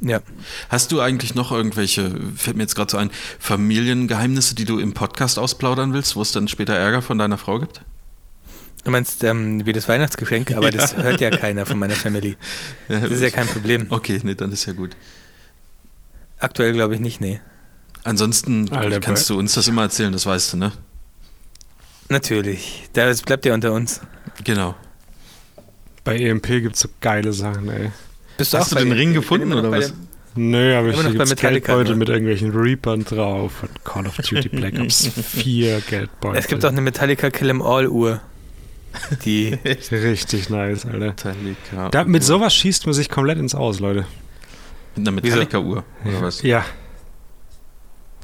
Ja. 0.00 0.20
Hast 0.68 0.92
du 0.92 1.00
eigentlich 1.00 1.34
noch 1.34 1.50
irgendwelche, 1.50 2.14
fällt 2.36 2.56
mir 2.56 2.64
jetzt 2.64 2.74
gerade 2.74 2.90
so 2.90 2.98
ein, 2.98 3.10
Familiengeheimnisse, 3.38 4.54
die 4.54 4.66
du 4.66 4.78
im 4.78 4.92
Podcast 4.92 5.38
ausplaudern 5.38 5.94
willst, 5.94 6.14
wo 6.14 6.22
es 6.22 6.30
dann 6.30 6.46
später 6.46 6.74
Ärger 6.74 7.00
von 7.00 7.16
deiner 7.16 7.38
Frau 7.38 7.58
gibt? 7.58 7.80
Du 8.84 8.90
meinst 8.90 9.24
ähm, 9.24 9.64
wie 9.64 9.72
das 9.72 9.88
Weihnachtsgeschenk, 9.88 10.52
aber 10.54 10.70
das 10.70 10.94
hört 10.98 11.22
ja 11.22 11.30
keiner 11.30 11.64
von 11.64 11.78
meiner 11.78 11.94
Family. 11.94 12.36
Das 12.88 13.10
ist 13.10 13.22
ja 13.22 13.30
kein 13.30 13.46
Problem. 13.46 13.86
Okay, 13.88 14.20
nee, 14.22 14.34
dann 14.34 14.52
ist 14.52 14.66
ja 14.66 14.74
gut. 14.74 14.94
Aktuell 16.38 16.74
glaube 16.74 16.94
ich 16.94 17.00
nicht, 17.00 17.22
nee. 17.22 17.40
Ansonsten 18.02 18.70
Alter, 18.70 19.00
kannst 19.00 19.30
du 19.30 19.38
uns 19.38 19.54
das 19.54 19.66
immer 19.68 19.82
erzählen, 19.82 20.12
das 20.12 20.26
weißt 20.26 20.52
du, 20.52 20.56
ne? 20.58 20.72
Natürlich. 22.10 22.84
Das 22.92 23.22
bleibt 23.22 23.46
ja 23.46 23.54
unter 23.54 23.72
uns. 23.72 24.02
Genau. 24.44 24.74
Bei 26.04 26.16
EMP 26.18 26.46
gibt 26.46 26.74
es 26.76 26.82
so 26.82 26.88
geile 27.00 27.32
Sachen, 27.32 27.68
ey. 27.70 27.90
Bist 28.36 28.54
Hast 28.54 28.72
du 28.72 28.76
den 28.76 28.92
Ring 28.92 29.08
ich 29.10 29.14
bin 29.14 29.14
gefunden, 29.14 29.52
oder 29.52 29.70
was? 29.70 29.94
Nö, 30.36 30.76
aber 30.76 30.88
Immer 30.88 30.96
noch 31.04 31.10
hier 31.10 31.10
bei 31.10 31.10
gibt 31.12 31.22
es 31.22 31.30
Metallica, 31.30 31.66
Geldbeutel 31.74 31.92
ne? 31.92 31.98
mit 31.98 32.08
irgendwelchen 32.08 32.50
Reapern 32.52 33.04
drauf 33.04 33.62
und 33.62 33.84
Call 33.84 34.06
of 34.06 34.16
Duty 34.16 34.48
Black 34.48 34.78
Ops 34.80 35.08
4 35.28 35.80
Geldbeutel. 35.80 36.38
Es 36.38 36.48
gibt 36.48 36.64
auch 36.64 36.70
eine 36.70 36.80
Metallica 36.80 37.30
Kill 37.30 37.48
'em 37.50 37.62
All 37.62 37.86
Uhr. 37.88 38.20
Die. 39.24 39.58
Richtig 39.90 40.50
nice, 40.50 40.84
Alter. 40.86 40.98
Metallica. 40.98 41.88
Da, 41.90 42.04
mit 42.04 42.24
sowas 42.24 42.54
schießt 42.54 42.86
man 42.86 42.94
sich 42.94 43.08
komplett 43.08 43.38
ins 43.38 43.54
Aus, 43.54 43.80
Leute. 43.80 44.06
Mit 44.96 45.06
einer 45.08 45.12
Metallica-Uhr, 45.12 45.84
oder 46.04 46.22
was? 46.22 46.42
Ja, 46.42 46.64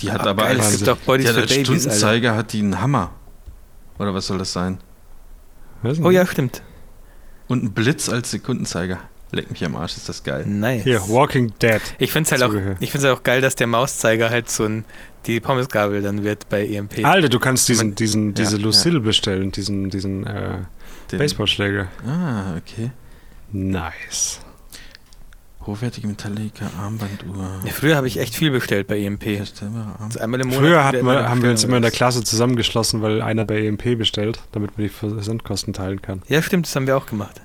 Die 0.01 0.11
hat 0.11 0.27
aber 0.27 0.45
geil, 0.45 0.59
es 0.59 0.67
als, 0.67 0.77
gibt 0.77 0.89
doch 0.89 0.97
Bodies 0.99 1.25
die 1.25 1.29
hat 1.29 1.35
for 1.35 1.43
als 1.43 1.51
Babies, 1.51 1.67
Stundenzeiger 1.67 2.37
hat 2.37 2.53
die 2.53 2.61
einen 2.61 2.81
Hammer. 2.81 3.13
Oder 3.99 4.15
was 4.15 4.27
soll 4.27 4.39
das 4.39 4.53
sein? 4.53 4.79
Oh 6.03 6.11
ja, 6.11 6.27
stimmt. 6.27 6.63
Und 7.51 7.61
einen 7.61 7.73
Blitz 7.73 8.09
als 8.09 8.31
Sekundenzeiger. 8.31 9.01
Leck 9.33 9.51
mich 9.51 9.65
am 9.65 9.77
Arsch, 9.77 9.97
ist 9.97 10.09
das 10.09 10.25
geil. 10.25 10.45
Nice. 10.47 10.83
Hier, 10.85 11.01
Walking 11.09 11.53
Dead. 11.61 11.81
Ich 11.99 12.11
finde 12.13 12.27
es 12.29 12.33
halt, 12.33 12.43
auch- 12.43 12.49
Zugehör. 12.49 12.77
ich 12.81 12.91
find's 12.91 13.05
halt 13.07 13.17
auch 13.19 13.23
geil, 13.23 13.41
dass 13.41 13.55
der 13.55 13.67
Mauszeiger 13.67 14.31
halt 14.31 14.49
so 14.51 14.65
ein, 14.65 14.85
die 15.27 15.39
Pommesgabel 15.41 16.01
dann 16.03 16.25
wird 16.25 16.49
bei 16.49 16.67
EMP. 16.67 17.05
Alter, 17.05 17.29
du 17.29 17.39
kannst 17.39 17.69
diesen, 17.69 17.89
Man- 17.89 17.95
diesen, 17.97 18.35
diese 18.35 18.57
Ja, 18.57 18.63
Lucille 18.63 19.01
bestellen, 19.01 19.53
diesen, 19.53 19.91
diesen 19.91 20.27
äh, 20.27 20.59
Baseballschläger. 21.11 21.89
Ah, 22.07 22.57
okay. 22.57 22.91
Nice. 23.53 24.41
Hochwertige 25.67 26.07
Metallica-Armbanduhr. 26.07 27.61
Ja, 27.65 27.73
früher 27.73 27.97
habe 27.97 28.07
ich 28.07 28.19
echt 28.19 28.35
viel 28.35 28.51
bestellt 28.51 28.87
bei 28.87 28.99
EMP. 28.99 29.41
Also 29.99 30.19
einmal 30.19 30.41
im 30.41 30.49
Monat. 30.49 30.61
Früher 30.61 31.05
wir, 31.05 31.19
eine 31.19 31.29
haben 31.29 31.43
wir 31.43 31.51
uns 31.51 31.65
immer 31.65 31.77
in 31.77 31.83
der. 31.83 31.91
Klasse 31.91 32.25
zusammengeschlossen, 32.25 33.03
weil 33.03 33.21
einer 33.21 33.45
bei 33.45 33.67
EMP 33.67 33.99
bestellt, 33.99 34.41
damit 34.53 34.79
man 34.79 34.87
die 34.87 34.89
Versandkosten 34.89 35.75
teilen 35.75 36.01
kann. 36.01 36.23
Ja, 36.29 36.41
stimmt, 36.41 36.67
das 36.67 36.75
haben 36.77 36.87
wir 36.87 36.97
auch 36.97 37.07
gemacht. 37.07 37.43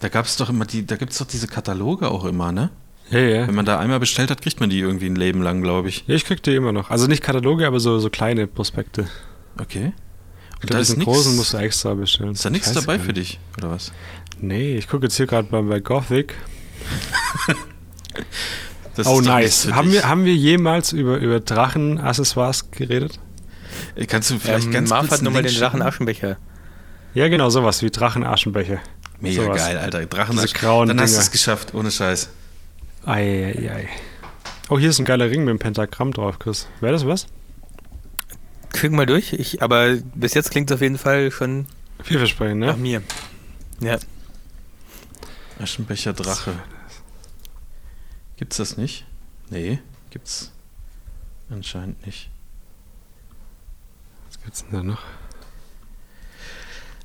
Da 0.00 0.08
gab 0.08 0.24
es 0.24 0.36
doch 0.36 0.48
immer 0.48 0.64
die, 0.64 0.86
da 0.86 0.96
gibt 0.96 1.12
es 1.12 1.18
doch 1.18 1.26
diese 1.26 1.46
Kataloge 1.48 2.10
auch 2.10 2.24
immer, 2.24 2.50
ne? 2.50 2.70
Ja, 3.10 3.18
ja. 3.18 3.46
Wenn 3.46 3.54
man 3.54 3.66
da 3.66 3.78
einmal 3.78 4.00
bestellt 4.00 4.30
hat, 4.30 4.40
kriegt 4.40 4.60
man 4.60 4.70
die 4.70 4.78
irgendwie 4.78 5.06
ein 5.06 5.16
Leben 5.16 5.42
lang, 5.42 5.60
glaube 5.60 5.88
ich. 5.88 6.04
Ja, 6.06 6.14
ich 6.14 6.24
krieg 6.24 6.42
die 6.42 6.54
immer 6.54 6.72
noch. 6.72 6.90
Also 6.90 7.08
nicht 7.08 7.22
Kataloge, 7.22 7.66
aber 7.66 7.80
so, 7.80 7.98
so 7.98 8.08
kleine 8.08 8.46
Prospekte. 8.46 9.08
Okay. 9.60 9.92
Und 10.62 10.62
Und 10.62 10.74
da 10.74 10.78
ist 10.78 10.98
großen 10.98 11.36
musst 11.36 11.52
du 11.52 11.58
extra 11.58 11.94
bestellen. 11.94 12.32
Ist 12.32 12.44
da 12.44 12.50
nichts 12.50 12.72
dabei 12.72 12.98
für 12.98 13.12
dich, 13.12 13.38
oder 13.58 13.70
was? 13.70 13.92
Nee, 14.40 14.76
ich 14.76 14.88
gucke 14.88 15.06
jetzt 15.06 15.16
hier 15.16 15.26
gerade 15.26 15.48
bei, 15.48 15.60
bei 15.60 15.80
Gothic. 15.80 16.34
Das 18.96 19.06
oh, 19.06 19.20
nice. 19.20 19.72
Haben 19.72 19.92
wir, 19.92 20.08
haben 20.08 20.24
wir 20.24 20.34
jemals 20.34 20.92
über, 20.92 21.18
über 21.18 21.40
Drachen-Accessoires 21.40 22.70
geredet? 22.70 23.18
Kannst 24.08 24.30
du 24.30 24.38
vielleicht 24.38 24.66
Ähm, 24.66 24.72
ganz 24.72 24.90
Marv 24.90 25.00
kurz 25.02 25.12
hat 25.12 25.18
einen 25.20 25.24
nur 25.24 25.32
mal 25.32 25.40
Link 25.40 25.54
den 25.54 25.60
Drachen 25.60 25.78
schicken? 25.78 25.88
Aschenbecher. 25.88 26.36
Ja, 27.14 27.28
genau, 27.28 27.50
sowas 27.50 27.82
wie 27.82 27.90
Drachen-Aschenbecher. 27.90 28.80
Mega 29.20 29.44
sowas. 29.44 29.56
geil, 29.56 29.78
Alter. 29.78 30.04
Drachen. 30.06 30.36
Diese 30.36 30.48
grauen 30.48 30.88
Dann 30.88 31.00
hast 31.00 31.14
du 31.14 31.20
es 31.20 31.30
geschafft, 31.30 31.72
ohne 31.74 31.90
Scheiß. 31.90 32.30
Ei, 33.06 33.54
ei, 33.56 33.70
ei. 33.70 33.88
Oh, 34.68 34.78
hier 34.78 34.90
ist 34.90 34.98
ein 34.98 35.04
geiler 35.04 35.30
Ring 35.30 35.40
mit 35.40 35.50
einem 35.50 35.58
Pentagramm 35.58 36.12
drauf, 36.12 36.38
Chris. 36.38 36.68
Wäre 36.80 36.92
das 36.92 37.06
was? 37.06 37.26
Schick 38.76 38.92
mal 38.92 39.06
durch. 39.06 39.32
Ich, 39.32 39.62
aber 39.62 39.96
bis 40.14 40.34
jetzt 40.34 40.50
klingt 40.50 40.70
es 40.70 40.74
auf 40.76 40.80
jeden 40.80 40.98
Fall 40.98 41.30
schon 41.30 41.66
Vielversprechend, 42.02 42.60
nach 42.60 42.76
ne? 42.76 42.82
mir. 42.82 43.02
Ja. 43.80 43.98
Aschenbecher 45.60 46.12
Drache. 46.12 46.54
Gibt's 48.36 48.56
das 48.56 48.76
nicht? 48.76 49.04
Nee, 49.50 49.80
gibt's 50.10 50.50
anscheinend 51.50 52.06
nicht. 52.06 52.30
Was 54.28 54.42
gibt's 54.42 54.64
denn 54.64 54.72
da 54.72 54.82
noch? 54.82 55.02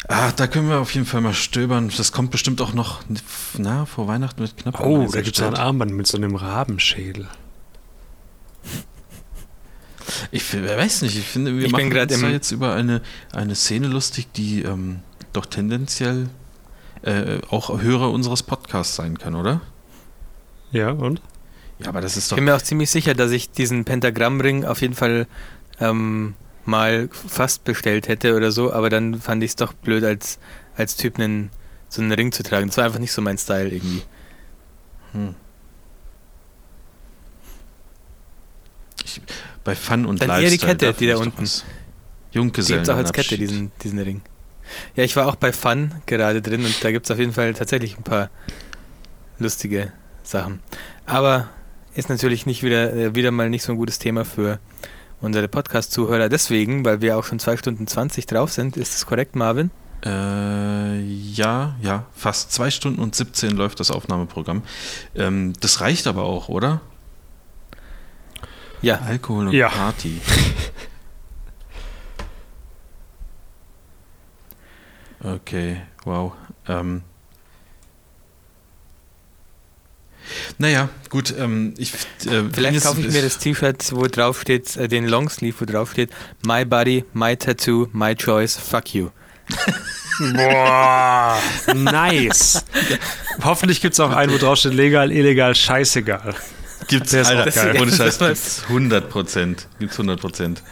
Ah, 0.08 0.32
da 0.32 0.48
können 0.48 0.69
wir 0.69 0.77
auf 0.80 0.93
jeden 0.93 1.06
Fall 1.06 1.22
mal 1.22 1.34
stöbern. 1.34 1.92
Das 1.98 2.11
kommt 2.11 2.32
bestimmt 2.32 2.61
auch 2.61 2.74
noch, 2.74 3.01
na, 3.58 3.85
vor 3.85 4.08
Weihnachten 4.08 4.42
mit 4.42 4.56
knapp. 4.56 4.80
Oh, 4.80 5.08
da 5.11 5.22
gibt's 5.22 5.42
auch 5.42 5.48
ein 5.48 5.56
Armband 5.56 5.92
mit 5.92 6.08
so 6.08 6.17
einem 6.17 6.35
Rabenschädel. 6.35 7.27
Ich 10.32 10.53
weiß 10.53 11.01
nicht, 11.01 11.17
ich 11.17 11.25
finde, 11.25 11.58
wir 11.58 11.66
Ich 11.66 11.72
machen 11.72 11.92
uns 11.92 12.22
jetzt 12.22 12.51
über 12.51 12.75
eine, 12.75 13.01
eine 13.32 13.56
Szene 13.56 13.88
lustig, 13.88 14.32
die 14.34 14.61
ähm, 14.61 15.00
doch 15.34 15.48
tendenziell 15.48 16.30
äh, 17.06 17.40
auch 17.50 17.82
Hörer 17.82 18.11
unseres 18.11 18.43
Podcasts 18.43 18.95
sein 18.95 19.17
kann, 19.17 19.35
oder? 19.35 19.61
Ja, 20.72 20.90
und? 20.92 21.22
Ja, 21.80 21.88
aber 21.90 22.01
das 22.01 22.17
ist 22.17 22.25
Ich 22.25 22.30
doch. 22.30 22.35
bin 22.38 22.45
mir 22.45 22.56
auch 22.56 22.61
ziemlich 22.61 22.90
sicher, 22.90 23.14
dass 23.14 23.32
ich 23.32 23.51
diesen 23.51 23.85
Pentagrammring 23.85 24.66
auf 24.66 24.82
jeden 24.82 24.95
Fall 24.95 25.27
ähm, 25.80 26.35
mal 26.66 27.09
fast 27.11 27.64
bestellt 27.64 28.08
hätte 28.08 28.35
oder 28.35 28.51
so, 28.51 28.74
aber 28.74 28.90
dann 28.90 29.19
fand 29.22 29.43
ich 29.43 29.51
es 29.51 29.56
doch 29.56 29.74
blöd, 29.74 30.03
als, 30.03 30.40
als 30.75 30.95
Typ 30.98 31.19
einen, 31.19 31.50
so 31.90 32.01
einen 32.01 32.11
Ring 32.11 32.32
zu 32.32 32.43
tragen. 32.43 32.67
Das 32.67 32.77
war 32.77 32.85
einfach 32.85 33.00
nicht 33.00 33.11
so 33.11 33.22
mein 33.22 33.38
Style 33.38 33.69
irgendwie. 33.69 34.01
Hm. 35.11 35.35
Ich, 39.03 39.22
bei 39.64 39.75
Fun 39.75 40.06
und 40.06 40.22
Dann 40.22 40.30
eher 40.30 40.42
Lifestyle. 40.42 40.75
die 40.75 40.85
Kette, 40.85 40.93
die 41.00 41.08
da 41.08 41.14
ich 41.16 41.19
unten. 41.19 41.42
was. 41.43 41.64
Die 42.34 42.38
Junggesellen. 42.38 42.80
gibt 42.82 42.88
es 42.90 42.93
auch 42.93 42.98
als 42.98 43.14
Kette, 43.14 43.38
diesen, 43.38 43.72
diesen 43.84 44.00
Ring. 44.00 44.22
Ja, 44.95 45.03
ich 45.03 45.16
war 45.16 45.27
auch 45.27 45.35
bei 45.35 45.52
Fun 45.53 45.92
gerade 46.06 46.42
drin 46.42 46.66
und 46.66 46.84
da 46.84 46.92
gibt 46.92 47.06
es 47.06 47.11
auf 47.11 47.19
jeden 47.19 47.34
Fall 47.34 47.53
tatsächlich 47.53 47.98
ein 47.98 48.03
paar 48.03 48.30
lustige 49.40 49.92
Sachen. 50.24 50.60
Aber 51.06 51.48
ist 51.94 52.10
natürlich 52.10 52.45
nicht 52.45 52.64
wieder, 52.64 52.94
äh, 52.94 53.16
wieder 53.16 53.32
mal 53.32 53.50
nicht 53.50 53.64
so 53.64 53.72
ein 53.72 53.77
gutes 53.77 54.00
Thema 54.00 54.26
für 54.26 54.60
unsere 55.22 55.48
Podcast-Zuhörer. 55.48 56.30
Deswegen, 56.30 56.84
weil 56.85 57.02
wir 57.02 57.18
auch 57.18 57.24
schon 57.24 57.40
2 57.40 57.58
Stunden 57.58 57.88
20 57.88 58.26
drauf 58.26 58.52
sind, 58.52 58.77
ist 58.77 58.94
das 58.94 59.06
korrekt, 59.06 59.35
Marvin? 59.35 59.72
Äh, 60.06 61.00
ja, 61.02 61.76
ja, 61.82 62.06
fast 62.14 62.52
zwei 62.52 62.69
Stunden 62.69 63.00
und 63.02 63.16
17 63.16 63.52
läuft 63.56 63.80
das 63.80 63.92
Aufnahmeprogramm. 63.92 64.61
Ähm, 65.16 65.53
das 65.61 65.82
reicht 65.82 66.06
aber 66.06 66.24
auch, 66.24 66.50
oder? 66.50 66.82
Ja, 68.82 69.00
Alkohol 69.00 69.48
und 69.48 69.53
Ja. 69.53 69.69
Party. 69.69 70.22
Okay, 75.26 75.82
wow. 76.04 76.34
Ähm. 76.68 77.02
Naja, 80.58 80.90
gut, 81.10 81.34
ähm, 81.38 81.74
ich. 81.78 81.94
Äh, 82.26 82.44
vielleicht 82.54 82.84
kaufe 82.84 83.02
ich 83.02 83.12
mir 83.12 83.22
das 83.22 83.38
T-Shirt, 83.40 83.92
wo 83.92 84.04
drauf 84.08 84.42
steht, 84.42 84.76
äh, 84.78 84.88
den 84.88 85.08
Longsleeve, 85.08 85.62
wo 85.62 85.66
drauf 85.66 85.92
steht, 85.92 86.12
My 86.45 86.64
Body, 86.66 87.06
My 87.14 87.36
Tattoo, 87.36 87.88
My 87.92 88.16
Choice, 88.16 88.56
Fuck 88.58 88.94
You. 88.94 89.10
Boah, 90.34 91.38
nice. 91.74 92.64
Hoffentlich 93.44 93.82
gibt 93.82 93.94
es 93.94 94.00
auch 94.00 94.12
einen, 94.12 94.32
wo 94.32 94.38
drauf 94.38 94.58
steht 94.58 94.74
legal, 94.74 95.12
illegal, 95.12 95.54
scheißegal. 95.56 96.36
Gibt's, 96.88 97.12
Der 97.12 97.22
ist 97.22 97.28
auch 97.32 97.36
Alter, 97.38 97.52
geil. 97.52 97.82
ohne 97.82 97.92
Scheiß, 97.92 98.20
gibt's 98.20 98.64
100 98.68 99.10
Prozent. 99.10 99.68
Gibt's 99.80 99.95
100 99.95 100.20
Prozent. 100.22 100.64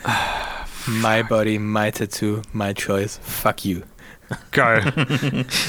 My 0.86 1.24
body, 1.24 1.58
my 1.60 1.92
tattoo, 1.92 2.42
my 2.54 2.74
choice. 2.74 3.20
Fuck 3.24 3.66
you. 3.66 3.82
Geil. 4.52 4.94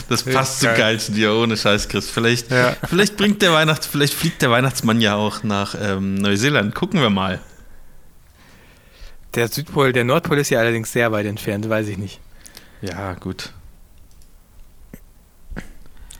Das 0.09 0.23
passt 0.25 0.61
so 0.61 0.67
geil. 0.67 0.77
geil 0.77 1.01
zu 1.01 1.13
dir, 1.13 1.33
ohne 1.35 1.57
Scheiß, 1.57 1.89
Chris. 1.89 2.11
Vielleicht, 2.11 2.51
Ja. 2.51 2.77
vielleicht 2.89 3.17
bringt 3.17 3.41
der 3.43 3.53
Weihnachts, 3.53 3.87
vielleicht 3.87 4.15
fliegt 4.15 4.43
der 4.43 4.51
Weihnachtsmann 4.51 5.01
ja 5.01 5.15
auch 5.17 5.43
nach 5.43 5.75
ähm, 5.81 6.15
Neuseeland. 6.17 6.75
Gucken 6.75 7.01
wir 7.01 7.11
mal. 7.11 7.41
Der 9.35 9.49
Südpol, 9.49 9.93
der 9.93 10.05
Nordpol 10.05 10.39
ist 10.39 10.51
ja 10.51 10.61
allerdings 10.61 10.93
sehr 10.93 11.11
weit 11.13 11.27
entfernt, 11.27 11.69
weiß 11.69 11.89
ich 11.89 11.99
nicht. 11.99 12.21
Ja, 12.83 13.15
gut. 13.15 13.53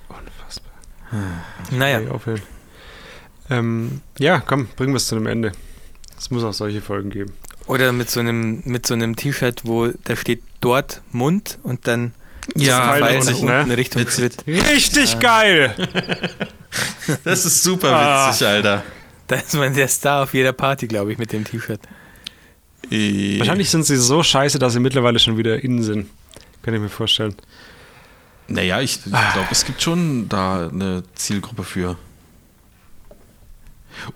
Unfassbar. 0.09 0.73
Naja, 1.71 1.97
Kann 1.99 2.07
ich 2.07 2.11
aufhören. 2.13 2.43
Ähm, 3.51 4.01
ja, 4.19 4.41
komm, 4.41 4.67
bringen 4.77 4.93
wir 4.93 4.97
es 4.97 5.07
zu 5.09 5.17
einem 5.17 5.27
Ende. 5.27 5.53
Es 6.17 6.31
muss 6.31 6.45
auch 6.45 6.53
solche 6.55 6.81
Folgen 6.81 7.11
geben. 7.11 7.33
oder 7.67 7.93
mit 7.93 8.11
so 8.11 8.21
einem 8.21 8.63
mit 8.65 8.87
so 8.87 8.95
einem 8.95 9.17
T-Shirt, 9.17 9.63
wo 9.65 9.89
da 10.05 10.17
steht 10.17 10.43
dort 10.61 11.03
Mund 11.13 11.59
und 11.63 11.87
dann 11.87 12.15
Ja, 12.55 12.97
witzig, 13.17 13.37
unten 13.43 13.69
ne? 13.69 13.77
Richtung 13.77 14.03
Witzig. 14.03 14.33
Schritt. 14.35 14.47
Richtig 14.47 15.19
geil! 15.21 15.75
Das 17.23 17.45
ist 17.45 17.63
super 17.63 17.93
Ah. 17.95 18.29
witzig, 18.31 18.47
Alter. 18.49 18.83
Da 19.29 19.37
ist 19.37 19.55
man 19.55 19.73
der 19.75 19.87
Star 19.87 20.25
auf 20.25 20.35
jeder 20.35 20.53
Party, 20.53 20.89
glaube 20.89 21.13
ich, 21.13 21.19
mit 21.19 21.33
dem 21.33 21.45
T-Shirt. 21.45 21.81
Wahrscheinlich 22.91 23.71
sind 23.71 23.85
sie 23.87 23.97
so 23.97 24.23
scheiße, 24.25 24.59
dass 24.59 24.73
sie 24.73 24.81
mittlerweile 24.81 25.19
schon 25.21 25.37
wieder 25.39 25.63
innen 25.63 25.83
sind. 25.85 26.09
Kann 26.63 26.75
ich 26.75 26.81
mir 26.81 26.89
vorstellen. 26.89 27.35
Naja, 28.49 28.81
ich, 28.81 28.97
ich 28.97 29.13
glaube, 29.13 29.47
es 29.53 29.65
gibt 29.65 29.83
schon 29.83 30.29
da 30.29 30.69
eine 30.69 31.05
Zielgruppe 31.15 31.63
für. 31.63 31.97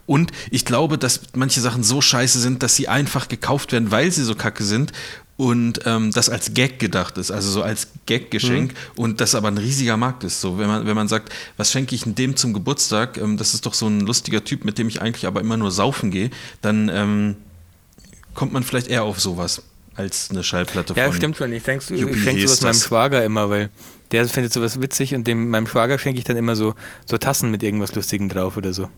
Und 0.07 0.33
ich 0.51 0.65
glaube, 0.65 0.99
dass 0.99 1.21
manche 1.35 1.61
Sachen 1.61 1.83
so 1.85 2.01
scheiße 2.01 2.41
sind, 2.41 2.63
dass 2.63 2.75
sie 2.75 2.89
einfach 2.89 3.29
gekauft 3.29 3.71
werden, 3.73 3.91
weil 3.93 4.11
sie 4.11 4.25
so 4.25 4.35
kacke 4.35 4.65
sind 4.65 4.93
und 5.39 5.81
ähm, 5.87 6.11
das 6.11 6.29
als 6.29 6.53
Gag 6.53 6.81
gedacht 6.81 7.17
ist, 7.17 7.31
also 7.31 7.49
so 7.51 7.63
als 7.63 7.89
Gag-Geschenk 8.07 8.75
und 8.97 9.21
das 9.21 9.37
aber 9.37 9.47
ein 9.49 9.57
riesiger 9.57 9.97
Markt 9.97 10.25
ist. 10.25 10.41
So, 10.41 10.59
wenn 10.59 10.67
man, 10.67 10.85
wenn 10.85 10.97
man 10.97 11.07
sagt, 11.07 11.33
was 11.57 11.71
schenke 11.71 11.95
ich 11.95 12.03
denn 12.03 12.17
dem 12.17 12.37
zum 12.37 12.53
Geburtstag, 12.53 13.17
ähm, 13.17 13.37
das 13.37 13.55
ist 13.55 13.65
doch 13.65 13.73
so 13.73 13.87
ein 13.87 14.01
lustiger 14.01 14.43
Typ, 14.43 14.65
mit 14.65 14.79
dem 14.79 14.89
ich 14.89 15.01
eigentlich 15.01 15.27
aber 15.27 15.41
immer 15.41 15.57
nur 15.57 15.71
saufen 15.71 16.11
gehe, 16.11 16.31
dann 16.61 16.91
ähm, 16.93 17.37
kommt 18.35 18.53
man 18.53 18.65
vielleicht 18.65 18.89
eher 18.89 19.05
auf 19.05 19.21
sowas 19.21 19.63
als 19.95 20.31
eine 20.31 20.43
Schallplatte 20.43 20.95
Ja, 20.97 21.05
von. 21.07 21.15
stimmt 21.15 21.37
schon. 21.37 21.53
Ich 21.53 21.63
denke 21.63 21.85
ich 21.95 22.01
schenke 22.01 22.35
wie 22.35 22.47
sowas 22.47 22.61
meinem? 22.63 22.75
Schwager 22.75 23.25
immer, 23.25 23.49
weil 23.49 23.71
der 24.11 24.27
findet 24.29 24.53
sowas 24.53 24.81
witzig 24.81 25.15
und 25.15 25.25
dem 25.29 25.51
meinem 25.51 25.69
Schwager 25.69 26.01
schenke 26.01 26.19
ich 26.19 26.25
dann 26.25 26.37
immer 26.37 26.57
so, 26.57 26.75
so 27.07 27.17
Tassen 27.17 27.53
mit 27.53 27.63
irgendwas 27.63 27.95
Lustigem 27.95 28.29
drauf 28.29 28.57
oder 28.57 28.73
so. 28.73 28.89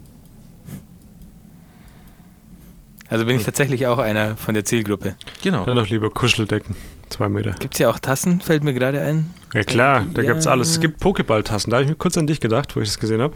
Also 3.11 3.27
bin 3.27 3.37
ich 3.37 3.45
tatsächlich 3.45 3.87
auch 3.87 3.99
einer 3.99 4.37
von 4.37 4.55
der 4.55 4.65
Zielgruppe. 4.65 5.17
Genau. 5.43 5.65
Dann 5.67 5.77
doch 5.77 5.89
lieber 5.89 6.11
Kuscheldecken. 6.11 6.77
Zwei 7.09 7.29
Meter. 7.29 7.51
Gibt 7.59 7.75
es 7.75 7.81
ja 7.81 7.91
auch 7.91 7.99
Tassen, 7.99 8.41
fällt 8.41 8.63
mir 8.63 8.73
gerade 8.73 9.01
ein. 9.03 9.35
Ja 9.53 9.65
klar, 9.65 10.07
da 10.15 10.23
Ja. 10.23 10.33
gibt's 10.33 10.47
alles. 10.47 10.71
Es 10.71 10.81
gibt 10.81 11.03
Pokéball-Tassen. 11.03 11.71
Da 11.71 11.79
habe 11.79 11.85
ich 11.85 11.91
mir 11.91 11.97
kurz 11.97 12.17
an 12.17 12.29
dich 12.29 12.39
gedacht, 12.41 12.77
wo 12.77 12.81
ich 12.81 12.89
das 12.89 12.99
gesehen 13.01 13.21
habe. 13.21 13.35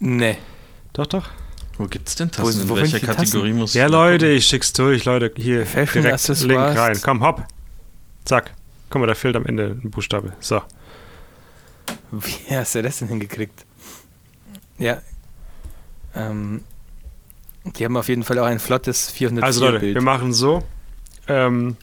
Nee. 0.00 0.36
Doch, 0.92 1.06
doch. 1.06 1.30
Wo 1.78 1.86
gibt's 1.86 2.14
denn 2.16 2.28
Wo- 2.36 2.42
Tassen? 2.44 2.68
wo 2.68 2.76
In 2.76 2.82
welcher? 2.82 3.00
Kategorie 3.06 3.52
muss 3.54 3.72
Ja, 3.72 3.86
Leute, 3.86 4.26
ich 4.28 4.46
schick's 4.46 4.72
durch, 4.74 5.06
Leute. 5.06 5.32
Hier, 5.36 5.64
Fashion 5.66 6.02
direkt. 6.02 6.28
Link 6.42 6.60
rein. 6.60 6.98
Komm, 7.02 7.22
hopp. 7.22 7.44
Zack. 8.26 8.52
Guck 8.90 9.00
mal, 9.00 9.06
da 9.06 9.14
fehlt 9.14 9.34
am 9.36 9.46
Ende 9.46 9.78
ein 9.82 9.90
Buchstabe. 9.90 10.34
So. 10.40 10.60
Wie 12.10 12.54
hast 12.54 12.74
du 12.74 12.82
das 12.82 12.98
denn 12.98 13.08
hingekriegt? 13.08 13.64
Ja. 14.78 15.00
Ähm, 16.14 16.62
die 17.78 17.84
haben 17.84 17.96
auf 17.96 18.08
jeden 18.08 18.22
Fall 18.22 18.38
auch 18.38 18.44
ein 18.46 18.58
flottes 18.58 19.10
404 19.10 19.44
Also 19.46 19.64
Leute, 19.64 19.78
Bild. 19.80 19.94
wir 19.94 20.02
machen 20.02 20.32
so. 20.32 20.62
Ähm, 21.28 21.76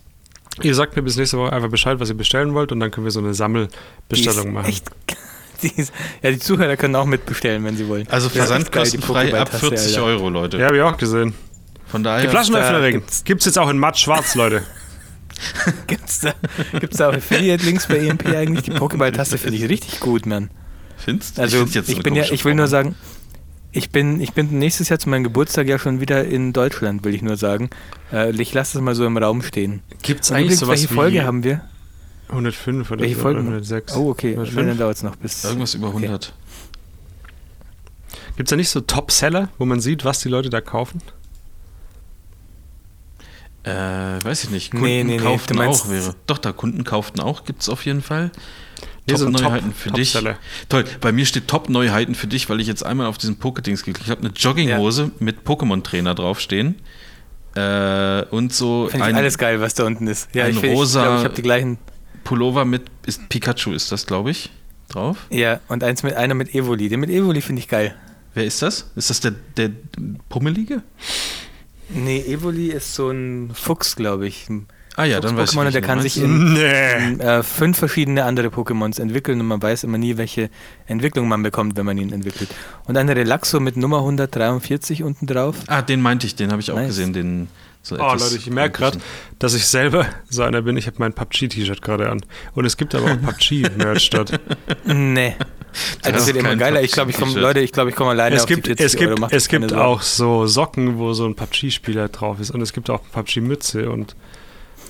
ihr 0.62 0.76
sagt 0.76 0.96
mir 0.96 1.02
bis 1.04 1.18
nächste 1.18 1.38
Woche 1.38 1.52
einfach 1.54 1.70
Bescheid, 1.70 2.00
was 2.00 2.10
ihr 2.10 2.16
bestellen 2.16 2.54
wollt 2.54 2.72
und 2.72 2.80
dann 2.80 2.92
können 2.92 3.06
wir 3.06 3.12
so 3.12 3.20
eine 3.20 3.28
Die 3.30 3.32
ist 3.32 3.38
Sammelbestellung 3.38 4.54
machen. 4.54 4.70
Echt, 4.70 4.86
die 5.64 5.72
ist, 5.76 5.92
ja, 6.22 6.32
die 6.32 6.40
Zuhörer 6.40 6.78
können 6.78 6.96
auch 6.96 7.06
mitbestellen, 7.06 7.64
wenn 7.66 7.76
sie 7.76 7.88
wollen. 7.88 8.08
Also 8.10 8.28
Ja, 8.28 8.34
die 8.34 8.38
versandkostenfrei 8.40 9.34
ab 9.40 9.50
Pokéball-Tasse, 9.50 9.60
40 9.70 9.88
Alter. 9.98 10.04
Euro, 10.08 10.30
Leute. 10.30 10.58
Ja, 10.58 10.68
habe 10.68 10.78
ich 10.78 10.82
auch 10.84 10.98
gesehen. 10.98 11.34
Von 11.88 12.04
daher. 12.04 12.30
Flaschenöffnerring 12.30 12.94
gibt's- 12.96 13.24
gibt's 13.24 13.46
jetzt 13.46 13.60
auch 13.60 13.70
in 13.70 13.78
matt 13.78 14.00
schwarz, 14.00 14.36
Leute. 14.36 14.64
Gibt's 15.88 16.20
da, 16.22 16.34
gibt's 16.80 16.98
da 16.98 17.10
auch 17.10 17.14
Affiliate-Links 17.14 17.88
bei 17.88 17.98
EMP 17.98 18.28
eigentlich? 18.28 18.64
Die 18.66 18.72
Pokéball-Taste 18.72 19.38
finde 19.38 19.58
ich 19.58 19.68
richtig 19.70 20.00
gut, 20.00 20.26
Mann. 20.26 20.50
Findest 20.98 21.40
Also 21.40 21.58
find's 21.58 21.76
ich, 21.76 21.86
so 21.88 21.94
eine 21.96 22.04
bin 22.04 22.16
ja, 22.16 22.24
ich 22.32 22.46
will 22.46 22.56
nur 22.56 22.68
sagen, 22.68 22.96
ich 23.74 23.90
bin, 23.90 24.22
ich 24.22 24.34
bin 24.34 24.58
nächstes 24.60 24.90
Jahr 24.90 25.00
zu 25.00 25.10
meinem 25.10 25.24
Geburtstag 25.24 25.68
ja 25.68 25.78
schon 25.80 26.00
wieder 26.00 26.24
in 26.26 26.54
Deutschland, 26.54 27.04
will 27.04 27.14
ich 27.14 27.22
nur 27.22 27.36
sagen. 27.38 27.70
Äh, 28.12 28.32
ich 28.40 28.54
lasse 28.54 28.74
das 28.74 28.82
mal 28.82 28.96
so 28.96 29.06
im 29.06 29.18
Raum 29.18 29.42
stehen. 29.42 29.82
Gibt's 30.02 30.32
Und 30.32 30.38
übrigens, 30.40 30.66
welche 30.68 30.88
Folge 30.88 31.24
haben 31.26 31.44
wir? 31.44 31.62
105 32.30 32.90
oder 32.92 33.02
Welche 33.02 33.20
oder 33.22 33.40
106? 33.40 33.96
Oh, 33.96 34.10
okay. 34.10 34.32
105? 34.32 34.68
Dann 34.68 34.78
dauert 34.78 34.96
es 34.96 35.04
noch 35.04 35.16
bis. 35.18 35.44
Irgendwas 35.44 35.74
über 35.74 35.88
Okay. 35.90 36.06
100. 36.06 36.34
Gibt's 38.38 38.50
da 38.50 38.56
nicht 38.56 38.70
so 38.70 38.82
Top-Seller, 38.82 39.50
wo 39.60 39.66
man 39.66 39.80
sieht, 39.80 40.06
was 40.06 40.20
die 40.22 40.30
Leute 40.30 40.50
da 40.50 40.62
kaufen? 40.62 41.02
Äh, 43.64 43.72
weiß 43.72 44.44
ich 44.46 44.50
nicht. 44.50 44.72
Kunden 44.72 44.86
Nee, 44.86 45.04
nee, 45.04 45.18
nee, 45.18 45.24
kauften 45.24 45.56
meinst- 45.58 45.86
auch 45.86 45.90
wäre. 45.90 46.16
Doch, 46.28 46.38
da 46.38 46.52
Kunden 46.52 46.84
kauften 46.84 47.20
auch, 47.22 47.46
gibt's 47.46 47.70
auf 47.70 47.86
jeden 47.86 48.02
Fall. 48.02 48.32
Top-Neuheiten 49.08 49.68
Top- 49.70 49.76
für 49.78 49.92
dich. 49.92 50.14
Top-Seller. 50.14 50.38
Toll, 50.70 50.86
bei 51.02 51.12
mir 51.12 51.26
steht 51.26 51.48
Top-Neuheiten 51.48 52.16
für 52.16 52.28
dich, 52.28 52.50
weil 52.50 52.60
ich 52.62 52.68
jetzt 52.68 52.86
einmal 52.86 53.08
auf 53.08 53.18
diesen 53.18 53.40
Pokédings 53.40 53.84
geklickt 53.84 54.10
habe. 54.10 54.22
Eine 54.22 54.30
Jogginghose 54.30 55.12
mit 55.20 55.44
Pokémon-Trainer 55.46 56.16
draufstehen. 56.16 56.76
Äh, 57.56 58.24
und 58.32 58.54
so 58.54 58.88
Finde 58.90 59.06
ich 59.06 59.14
ein 59.14 59.16
alles 59.16 59.38
geil, 59.38 59.62
was 59.62 59.74
da 59.76 59.84
unten 59.86 60.08
ist. 60.08 60.30
Ja, 60.34 60.46
ein 60.46 60.52
ich, 60.52 60.64
rosa- 60.64 61.00
ich 61.02 61.06
glaube, 61.06 61.18
ich 61.20 61.24
habe 61.26 61.36
die 61.36 61.42
gleichen. 61.42 61.78
Pullover 62.24 62.66
mit 62.66 62.84
ist 63.06 63.28
Pikachu 63.30 63.74
ist 63.74 63.92
das, 63.92 64.06
glaube 64.08 64.32
ich, 64.32 64.50
drauf. 64.90 65.18
Ja, 65.30 65.60
und 65.68 65.84
eins 65.84 66.02
mit 66.04 66.14
einer 66.16 66.34
mit 66.34 66.56
Evoli. 66.56 66.88
Den 66.90 67.02
mit 67.02 67.10
Evoli 67.10 67.42
finde 67.42 67.60
ich 67.62 67.68
geil. 67.68 67.96
Wer 68.34 68.46
ist 68.46 68.62
das? 68.62 68.90
Ist 68.96 69.10
das 69.10 69.20
der, 69.20 69.34
der 69.58 69.70
Pummelige? 70.30 70.82
Nee, 71.90 72.22
Evoli 72.22 72.68
ist 72.70 72.96
so 72.96 73.10
ein 73.12 73.52
Fuchs, 73.54 73.96
glaube 73.96 74.28
ich. 74.28 74.50
Ein 74.50 74.68
Ah 74.96 75.06
ja, 75.06 75.20
dann 75.20 75.36
weiß 75.36 75.50
ich. 75.50 75.56
Fuchs-Pokémon, 75.56 75.66
und 75.68 75.74
der 75.74 75.82
kann 75.82 76.02
sich 76.02 76.18
in, 76.18 76.54
Nee. 76.54 77.08
in 77.08 77.20
äh, 77.20 77.42
fünf 77.44 77.78
verschiedene 77.78 78.26
andere 78.26 78.48
Pokémons 78.48 79.02
entwickeln 79.02 79.40
und 79.42 79.48
man 79.48 79.62
weiß 79.62 79.84
immer 79.86 79.98
nie, 79.98 80.18
welche 80.18 80.50
Entwicklung 80.86 81.28
man 81.28 81.42
bekommt, 81.42 81.76
wenn 81.78 81.86
man 81.86 81.98
ihn 81.98 82.12
entwickelt. 82.14 82.50
Und 82.86 82.98
eine 82.98 83.16
Relaxo 83.16 83.60
mit 83.60 83.76
Nummer 83.76 83.98
143 84.00 85.04
unten 85.04 85.26
drauf. 85.26 85.56
Ah, 85.68 85.82
den 85.82 86.02
meinte 86.02 86.28
ich, 86.28 86.36
den 86.36 86.52
habe 86.52 86.62
ich 86.62 86.72
auch 86.72 86.76
Nice. 86.76 86.88
gesehen, 86.90 87.14
den 87.14 87.48
so 87.86 87.96
Oh 87.96 88.14
Leute, 88.14 88.38
ich 88.38 88.50
merke 88.50 88.78
gerade, 88.78 89.00
dass 89.40 89.54
ich 89.54 89.66
selber 89.66 90.06
so 90.30 90.44
einer 90.44 90.62
bin. 90.62 90.78
Ich 90.78 90.88
habe 90.88 90.96
mein 91.00 91.12
PUBG-T-Shirt 91.12 91.82
gerade 91.82 92.10
an. 92.10 92.22
Und 92.54 92.64
es 92.64 92.78
gibt 92.78 92.96
aber 92.96 93.12
auch 93.12 93.22
PUBG-Merch 93.22 94.10
dort. 94.12 94.40
Nee. 94.86 95.36
Also 96.04 96.18
das 96.18 96.28
wird 96.28 96.38
immer 96.38 96.56
geiler. 96.56 96.82
Ich 96.84 96.92
glaube, 96.92 97.12
ich 97.12 97.18
komme. 97.18 97.38
Leute, 97.40 97.60
ich 97.60 97.72
glaube, 97.72 97.90
ich 97.90 97.96
komme 97.96 98.12
alleine 98.12 98.36
Es 98.36 98.44
auf 98.44 98.48
gibt, 98.48 98.68
die 98.68 98.76
40 98.76 98.86
es 98.86 98.96
gibt, 98.96 99.20
Euro. 99.20 99.28
Es 99.32 99.48
gibt 99.50 99.74
auch 99.74 100.02
so 100.04 100.46
Socken, 100.46 100.98
wo 100.98 101.14
so 101.14 101.26
ein 101.26 101.36
PUBG-Spieler 101.36 102.08
drauf 102.10 102.40
ist. 102.40 102.52
Und 102.52 102.62
es 102.62 102.72
gibt 102.74 102.90
auch 102.90 103.02
PUBG-Mütze 103.12 103.90
und 103.90 104.16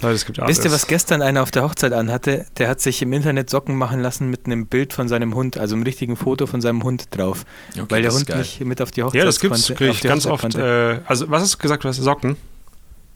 Alles. 0.03 0.27
Wisst 0.27 0.65
ihr, 0.65 0.71
was 0.71 0.87
gestern 0.87 1.21
einer 1.21 1.41
auf 1.43 1.51
der 1.51 1.63
Hochzeit 1.63 1.93
anhatte? 1.93 2.45
Der 2.57 2.67
hat 2.69 2.81
sich 2.81 3.01
im 3.01 3.13
Internet 3.13 3.49
Socken 3.49 3.75
machen 3.75 3.99
lassen 4.01 4.29
mit 4.29 4.45
einem 4.45 4.67
Bild 4.67 4.93
von 4.93 5.07
seinem 5.07 5.33
Hund, 5.35 5.57
also 5.57 5.75
einem 5.75 5.83
richtigen 5.83 6.15
Foto 6.15 6.45
von 6.47 6.61
seinem 6.61 6.83
Hund 6.83 7.07
drauf. 7.11 7.45
Okay, 7.71 7.85
weil 7.89 8.01
der 8.01 8.11
Hund 8.13 8.27
geil. 8.27 8.39
nicht 8.39 8.59
mit 8.61 8.81
auf 8.81 8.91
die 8.91 9.03
Hochzeit 9.03 9.19
Ja, 9.19 9.25
das 9.25 9.39
gibt's 9.39 9.67
konnte. 9.67 9.85
ich 9.87 10.01
ganz 10.01 10.25
Hochzeit 10.25 10.55
oft. 10.55 10.63
Äh, 10.63 10.99
also, 11.05 11.29
was 11.29 11.41
hast 11.41 11.53
du 11.55 11.57
gesagt? 11.59 11.83
Du 11.83 11.87
hast 11.89 11.97
Socken? 11.97 12.35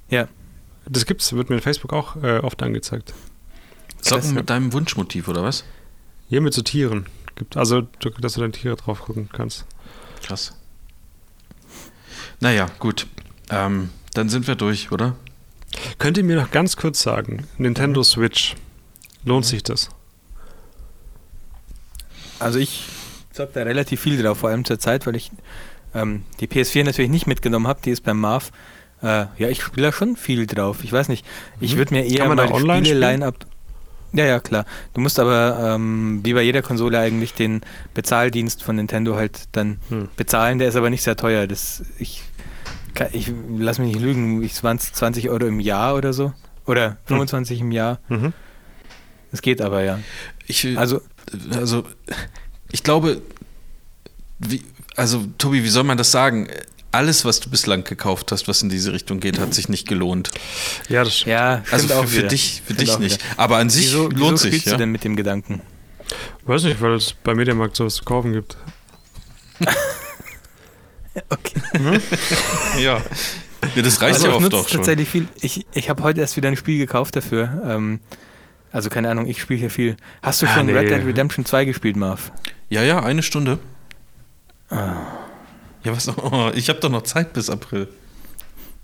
Ja. 0.09 0.27
Das 0.89 1.05
gibt's, 1.05 1.33
wird 1.33 1.49
mir 1.49 1.57
in 1.57 1.61
Facebook 1.61 1.91
auch 1.93 2.15
äh, 2.23 2.39
oft 2.39 2.61
angezeigt. 2.63 3.13
Socken 4.01 4.21
das- 4.23 4.31
mit 4.33 4.49
deinem 4.49 4.71
Wunschmotiv, 4.73 5.27
oder 5.27 5.43
was? 5.43 5.63
Hier 6.29 6.41
mit 6.41 6.53
so 6.53 6.61
Tieren. 6.61 7.05
Gibt, 7.35 7.57
also, 7.57 7.81
dass 8.21 8.33
du 8.33 8.39
deine 8.41 8.51
Tiere 8.53 8.75
drauf 8.75 9.01
gucken 9.01 9.29
kannst. 9.31 9.65
Krass. 10.25 10.55
Naja, 12.39 12.67
gut. 12.79 13.07
Ähm, 13.49 13.89
dann 14.13 14.29
sind 14.29 14.47
wir 14.47 14.55
durch, 14.55 14.91
oder? 14.91 15.15
Könnt 15.99 16.17
ihr 16.17 16.23
mir 16.23 16.35
noch 16.35 16.51
ganz 16.51 16.75
kurz 16.75 17.01
sagen, 17.01 17.47
Nintendo 17.57 18.03
Switch, 18.03 18.55
lohnt 19.25 19.45
sich 19.45 19.63
das? 19.63 19.89
Also 22.39 22.59
ich 22.59 22.85
zock 23.31 23.53
da 23.53 23.63
relativ 23.63 24.01
viel 24.01 24.21
drauf, 24.21 24.39
vor 24.39 24.49
allem 24.49 24.65
zur 24.65 24.79
Zeit, 24.79 25.05
weil 25.07 25.15
ich 25.15 25.31
ähm, 25.95 26.23
die 26.39 26.47
PS4 26.47 26.83
natürlich 26.83 27.11
nicht 27.11 27.27
mitgenommen 27.27 27.67
habe, 27.67 27.79
die 27.83 27.91
ist 27.91 28.01
beim 28.03 28.19
Marv. 28.19 28.51
Äh, 29.01 29.25
ja, 29.37 29.49
ich 29.49 29.61
spiele 29.61 29.87
da 29.87 29.91
schon 29.93 30.15
viel 30.15 30.47
drauf. 30.47 30.83
Ich 30.83 30.91
weiß 30.91 31.07
nicht, 31.09 31.25
ich 31.59 31.73
Mhm. 31.73 31.77
würde 31.77 31.93
mir 31.95 32.05
eher 32.05 32.19
Kann 32.19 32.27
man 32.29 32.37
mal 32.37 32.51
online? 32.51 32.85
Spiele-Line-Up... 32.85 33.35
Ja, 34.13 34.25
ja, 34.25 34.39
klar. 34.39 34.65
Du 34.93 35.01
musst 35.01 35.19
aber, 35.19 35.75
ähm, 35.75 36.21
wie 36.23 36.33
bei 36.33 36.41
jeder 36.41 36.61
Konsole 36.61 36.97
eigentlich, 36.97 37.33
den 37.33 37.61
Bezahldienst 37.93 38.63
von 38.63 38.77
Nintendo 38.77 39.15
halt 39.15 39.49
dann 39.51 39.79
Hm. 39.89 40.07
bezahlen. 40.15 40.59
Der 40.59 40.69
ist 40.69 40.75
aber 40.75 40.89
nicht 40.89 41.03
sehr 41.03 41.17
teuer. 41.17 41.45
Das, 41.45 41.83
ich, 41.99 42.23
ich 43.11 43.31
lass 43.57 43.79
mich 43.79 43.93
nicht 43.93 44.01
lügen, 44.01 44.43
ich 44.43 44.63
waren 44.63 44.79
20 44.79 45.29
Euro 45.29 45.45
im 45.45 45.59
Jahr 45.59 45.95
oder 45.95 46.13
so. 46.13 46.33
Oder 46.65 46.97
25 47.05 47.61
im 47.61 47.71
Jahr. 47.71 47.99
Mhm. 48.09 48.33
Es 49.31 49.41
geht 49.41 49.61
aber, 49.61 49.83
ja. 49.83 49.99
Ich, 50.47 50.77
also, 50.77 51.01
also, 51.51 51.83
ich 52.71 52.83
glaube, 52.83 53.21
wie, 54.39 54.63
also 54.95 55.25
Tobi, 55.37 55.63
wie 55.63 55.69
soll 55.69 55.83
man 55.83 55.97
das 55.97 56.11
sagen? 56.11 56.47
Alles, 56.91 57.25
was 57.25 57.39
du 57.39 57.49
bislang 57.49 57.83
gekauft 57.83 58.31
hast, 58.31 58.47
was 58.47 58.61
in 58.61 58.69
diese 58.69 58.93
Richtung 58.93 59.19
geht, 59.19 59.39
hat 59.39 59.53
sich 59.53 59.69
nicht 59.69 59.87
gelohnt. 59.87 60.31
Ja, 60.89 61.03
das 61.03 61.25
ja 61.25 61.63
also 61.69 61.89
für, 61.89 61.95
auch 61.97 62.05
für 62.05 62.23
dich, 62.23 62.63
für 62.65 62.73
dich 62.73 62.97
nicht. 62.97 63.21
Wieder. 63.21 63.39
Aber 63.39 63.57
an 63.57 63.69
sich 63.69 63.87
wieso, 63.87 64.09
lohnt 64.09 64.39
wieso 64.39 64.49
sich. 64.49 64.65
Ja? 64.65 64.73
du 64.73 64.77
denn 64.79 64.91
mit 64.91 65.03
dem 65.03 65.15
Gedanken? 65.15 65.61
Weiß 66.45 66.63
nicht, 66.63 66.81
weil 66.81 66.93
es 66.93 67.13
bei 67.13 67.35
Mediamarkt 67.35 67.75
sowas 67.75 67.95
zu 67.95 68.05
kaufen 68.05 68.33
gibt. 68.33 68.57
okay. 71.29 71.61
Hm? 71.73 72.01
ja. 72.79 73.01
ja. 73.75 73.81
Das 73.81 74.01
reicht 74.01 74.15
also 74.15 74.27
ja 74.27 74.33
oft 74.33 74.53
auch 74.53 74.67
schon. 74.67 74.77
tatsächlich 74.77 75.09
viel. 75.09 75.27
Ich, 75.41 75.65
ich 75.73 75.89
habe 75.89 76.03
heute 76.03 76.21
erst 76.21 76.37
wieder 76.37 76.49
ein 76.49 76.57
Spiel 76.57 76.77
gekauft 76.77 77.15
dafür. 77.15 77.61
Ähm, 77.65 77.99
also 78.71 78.89
keine 78.89 79.09
Ahnung, 79.09 79.27
ich 79.27 79.41
spiele 79.41 79.59
hier 79.59 79.69
viel. 79.69 79.97
Hast 80.21 80.41
du 80.41 80.45
ah, 80.45 80.53
schon 80.53 80.67
nee. 80.67 80.73
Red 80.73 80.89
Dead 80.89 81.05
Redemption 81.05 81.45
2 81.45 81.65
gespielt, 81.65 81.95
Marv? 81.95 82.31
Ja, 82.69 82.83
ja, 82.83 83.01
eine 83.01 83.23
Stunde. 83.23 83.59
Ah. 84.69 84.95
Ja, 85.83 85.95
was? 85.95 86.07
Oh, 86.17 86.51
ich 86.53 86.69
habe 86.69 86.79
doch 86.79 86.89
noch 86.89 87.03
Zeit 87.03 87.33
bis 87.33 87.49
April. 87.49 87.87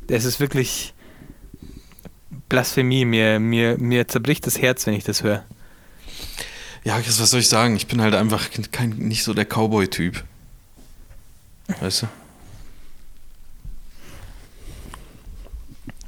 Es 0.07 0.25
ist 0.25 0.39
wirklich 0.39 0.93
Blasphemie. 2.49 3.05
Mir, 3.05 3.39
mir, 3.39 3.77
mir 3.77 4.07
zerbricht 4.07 4.47
das 4.47 4.59
Herz, 4.61 4.87
wenn 4.87 4.93
ich 4.93 5.03
das 5.03 5.23
höre. 5.23 5.43
Ja, 6.83 6.97
was 6.97 7.17
soll 7.29 7.39
ich 7.39 7.49
sagen? 7.49 7.75
Ich 7.75 7.87
bin 7.87 8.01
halt 8.01 8.13
einfach 8.15 8.49
kein, 8.71 8.89
nicht 8.91 9.23
so 9.23 9.33
der 9.33 9.45
Cowboy-Typ. 9.45 10.23
Weißt 11.79 12.03
du? 12.03 12.07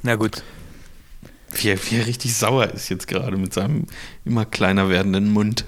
Na 0.06 0.14
gut. 0.14 0.44
Wie 1.50 1.68
er, 1.68 1.78
wie 1.90 1.96
er 1.96 2.06
richtig 2.06 2.32
sauer 2.36 2.68
ist 2.68 2.90
jetzt 2.90 3.08
gerade 3.08 3.36
mit 3.36 3.52
seinem 3.52 3.88
immer 4.24 4.44
kleiner 4.44 4.88
werdenden 4.88 5.32
Mund. 5.32 5.64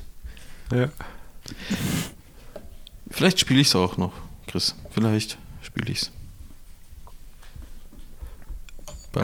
Ja. 0.72 0.90
Vielleicht 3.10 3.40
spiele 3.40 3.60
ich 3.60 3.66
es 3.66 3.74
auch 3.74 3.96
noch, 3.96 4.12
Chris. 4.46 4.76
Vielleicht 4.92 5.38
spiele 5.60 5.90
ich 5.90 6.02
es. 6.02 6.12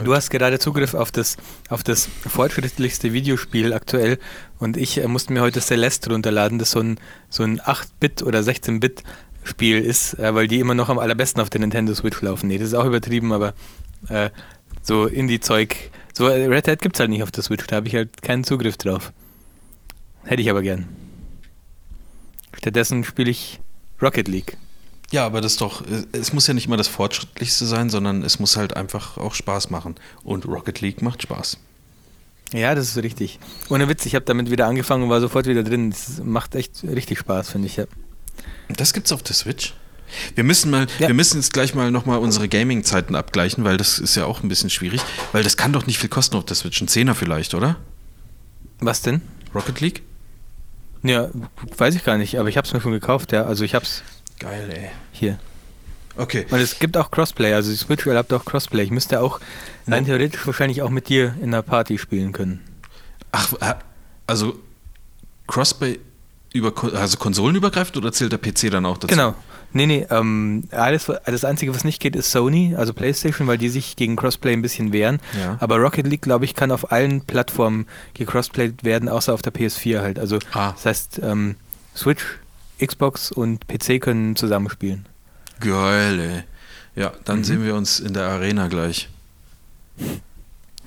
Du 0.03 0.13
hast 0.13 0.31
gerade 0.31 0.59
Zugriff 0.59 0.95
auf 0.95 1.13
das, 1.13 1.37
auf 1.69 1.81
das 1.81 2.09
fortschrittlichste 2.27 3.13
Videospiel 3.13 3.71
aktuell 3.71 4.19
und 4.59 4.75
ich 4.75 4.97
äh, 4.97 5.07
musste 5.07 5.31
mir 5.31 5.39
heute 5.39 5.61
Celeste 5.61 6.11
runterladen, 6.11 6.59
das 6.59 6.71
so 6.71 6.81
ein, 6.81 6.99
so 7.29 7.43
ein 7.43 7.61
8-Bit 7.61 8.21
oder 8.21 8.41
16-Bit-Spiel 8.41 9.79
ist, 9.79 10.15
äh, 10.19 10.35
weil 10.35 10.49
die 10.49 10.59
immer 10.59 10.73
noch 10.73 10.89
am 10.89 10.99
allerbesten 10.99 11.41
auf 11.41 11.49
der 11.49 11.61
Nintendo 11.61 11.93
Switch 11.93 12.21
laufen. 12.21 12.47
Nee, 12.47 12.57
das 12.57 12.69
ist 12.69 12.73
auch 12.73 12.83
übertrieben, 12.83 13.31
aber 13.31 13.53
äh, 14.09 14.29
so 14.85 15.07
Indie-Zeug, 15.07 15.91
so 16.13 16.27
äh, 16.27 16.45
Red 16.45 16.67
Hat 16.67 16.81
gibt 16.81 16.95
es 16.95 16.99
halt 16.99 17.09
nicht 17.09 17.23
auf 17.23 17.31
der 17.31 17.43
Switch, 17.43 17.65
da 17.67 17.77
habe 17.77 17.87
ich 17.87 17.95
halt 17.95 18.21
keinen 18.21 18.43
Zugriff 18.43 18.77
drauf. 18.77 19.11
Hätte 20.23 20.41
ich 20.41 20.49
aber 20.49 20.61
gern. 20.61 20.87
Stattdessen 22.57 23.03
spiele 23.03 23.31
ich 23.31 23.59
Rocket 24.01 24.27
League. 24.27 24.57
Ja, 25.11 25.25
aber 25.25 25.41
das 25.41 25.53
ist 25.53 25.61
doch, 25.61 25.83
es 26.11 26.33
muss 26.33 26.47
ja 26.47 26.53
nicht 26.53 26.67
immer 26.67 26.77
das 26.77 26.87
Fortschrittlichste 26.87 27.65
sein, 27.65 27.89
sondern 27.89 28.23
es 28.23 28.39
muss 28.39 28.57
halt 28.57 28.75
einfach 28.75 29.17
auch 29.17 29.33
Spaß 29.33 29.69
machen. 29.69 29.95
Und 30.23 30.45
Rocket 30.45 30.81
League 30.81 31.01
macht 31.01 31.21
Spaß. 31.21 31.57
Ja, 32.53 32.75
das 32.75 32.89
ist 32.89 33.03
richtig. 33.03 33.39
Ohne 33.69 33.87
Witz, 33.89 34.05
ich 34.05 34.15
habe 34.15 34.25
damit 34.25 34.51
wieder 34.51 34.67
angefangen 34.67 35.03
und 35.03 35.09
war 35.09 35.21
sofort 35.21 35.47
wieder 35.47 35.63
drin. 35.63 35.91
Das 35.91 36.21
macht 36.23 36.55
echt 36.55 36.83
richtig 36.83 37.19
Spaß, 37.19 37.49
finde 37.49 37.67
ich. 37.67 37.77
Ja. 37.77 37.85
Das 38.69 38.93
gibt's 38.93 39.11
auf 39.11 39.23
der 39.23 39.35
Switch? 39.35 39.73
Wir 40.35 40.43
müssen 40.43 40.71
mal, 40.71 40.87
ja. 40.99 41.07
wir 41.07 41.15
müssen 41.15 41.37
jetzt 41.37 41.53
gleich 41.53 41.75
mal 41.75 41.91
nochmal 41.91 42.19
unsere 42.19 42.47
Gaming-Zeiten 42.47 43.15
abgleichen, 43.15 43.63
weil 43.63 43.77
das 43.77 43.99
ist 43.99 44.15
ja 44.15 44.25
auch 44.25 44.43
ein 44.43 44.49
bisschen 44.49 44.69
schwierig. 44.69 45.01
Weil 45.31 45.43
das 45.43 45.57
kann 45.57 45.73
doch 45.73 45.85
nicht 45.85 45.99
viel 45.99 46.09
kosten 46.09 46.35
auf 46.35 46.45
der 46.45 46.55
Switch. 46.55 46.81
Ein 46.81 46.87
Zehner 46.87 47.15
vielleicht, 47.15 47.53
oder? 47.53 47.77
Was 48.79 49.01
denn? 49.01 49.21
Rocket 49.53 49.79
League? 49.81 50.03
Ja, 51.03 51.29
weiß 51.77 51.95
ich 51.95 52.03
gar 52.03 52.17
nicht, 52.17 52.39
aber 52.39 52.49
ich 52.49 52.57
habe 52.57 52.67
es 52.67 52.73
mir 52.73 52.81
schon 52.81 52.91
gekauft, 52.91 53.31
ja. 53.31 53.45
Also 53.45 53.63
ich 53.63 53.75
hab's. 53.75 54.03
Geil, 54.39 54.69
ey. 54.71 54.89
Hier. 55.11 55.39
Okay. 56.17 56.45
Und 56.49 56.59
es 56.59 56.79
gibt 56.79 56.97
auch 56.97 57.11
Crossplay, 57.11 57.53
also 57.53 57.71
die 57.71 57.77
Switch 57.77 58.05
hat 58.05 58.31
auch 58.31 58.45
Crossplay. 58.45 58.83
Ich 58.83 58.91
müsste 58.91 59.21
auch 59.21 59.39
rein 59.87 60.03
no. 60.03 60.07
theoretisch 60.07 60.45
wahrscheinlich 60.47 60.81
auch 60.81 60.89
mit 60.89 61.09
dir 61.09 61.35
in 61.41 61.53
einer 61.53 61.61
Party 61.61 61.97
spielen 61.97 62.31
können. 62.31 62.61
Ach, 63.31 63.53
also 64.27 64.59
Crossplay 65.47 65.99
über 66.55 66.73
also 66.95 67.17
konsolenübergreifend 67.17 67.97
oder 67.97 68.11
zählt 68.13 68.31
der 68.31 68.37
PC 68.37 68.71
dann 68.71 68.85
auch 68.85 68.97
dazu? 68.97 69.13
Genau. 69.13 69.35
Nee, 69.73 69.87
nee, 69.87 70.07
ähm, 70.09 70.63
alles, 70.71 71.11
das 71.25 71.43
Einzige, 71.43 71.75
was 71.75 71.83
nicht 71.83 72.01
geht, 72.01 72.15
ist 72.15 72.31
Sony, 72.31 72.75
also 72.77 72.93
PlayStation, 72.93 73.45
weil 73.45 73.57
die 73.57 73.67
sich 73.67 73.97
gegen 73.97 74.15
Crossplay 74.15 74.53
ein 74.53 74.61
bisschen 74.61 74.93
wehren. 74.93 75.19
Ja. 75.37 75.57
Aber 75.59 75.77
Rocket 75.77 76.07
League, 76.07 76.21
glaube 76.21 76.45
ich, 76.45 76.53
kann 76.53 76.71
auf 76.71 76.93
allen 76.93 77.25
Plattformen 77.25 77.85
gecrossplayed 78.13 78.85
werden, 78.85 79.09
außer 79.09 79.33
auf 79.33 79.41
der 79.41 79.53
PS4 79.53 79.99
halt. 79.99 80.17
Also 80.17 80.39
ah. 80.53 80.71
das 80.71 80.85
heißt, 80.85 81.19
ähm, 81.23 81.55
Switch, 81.93 82.23
Xbox 82.81 83.33
und 83.33 83.67
PC 83.67 83.99
können 83.99 84.37
zusammenspielen. 84.37 85.07
Geil, 85.59 86.19
ey. 86.19 86.43
Ja, 87.01 87.11
dann 87.25 87.39
mhm. 87.39 87.43
sehen 87.43 87.65
wir 87.65 87.75
uns 87.75 87.99
in 87.99 88.13
der 88.13 88.27
Arena 88.27 88.69
gleich. 88.69 89.09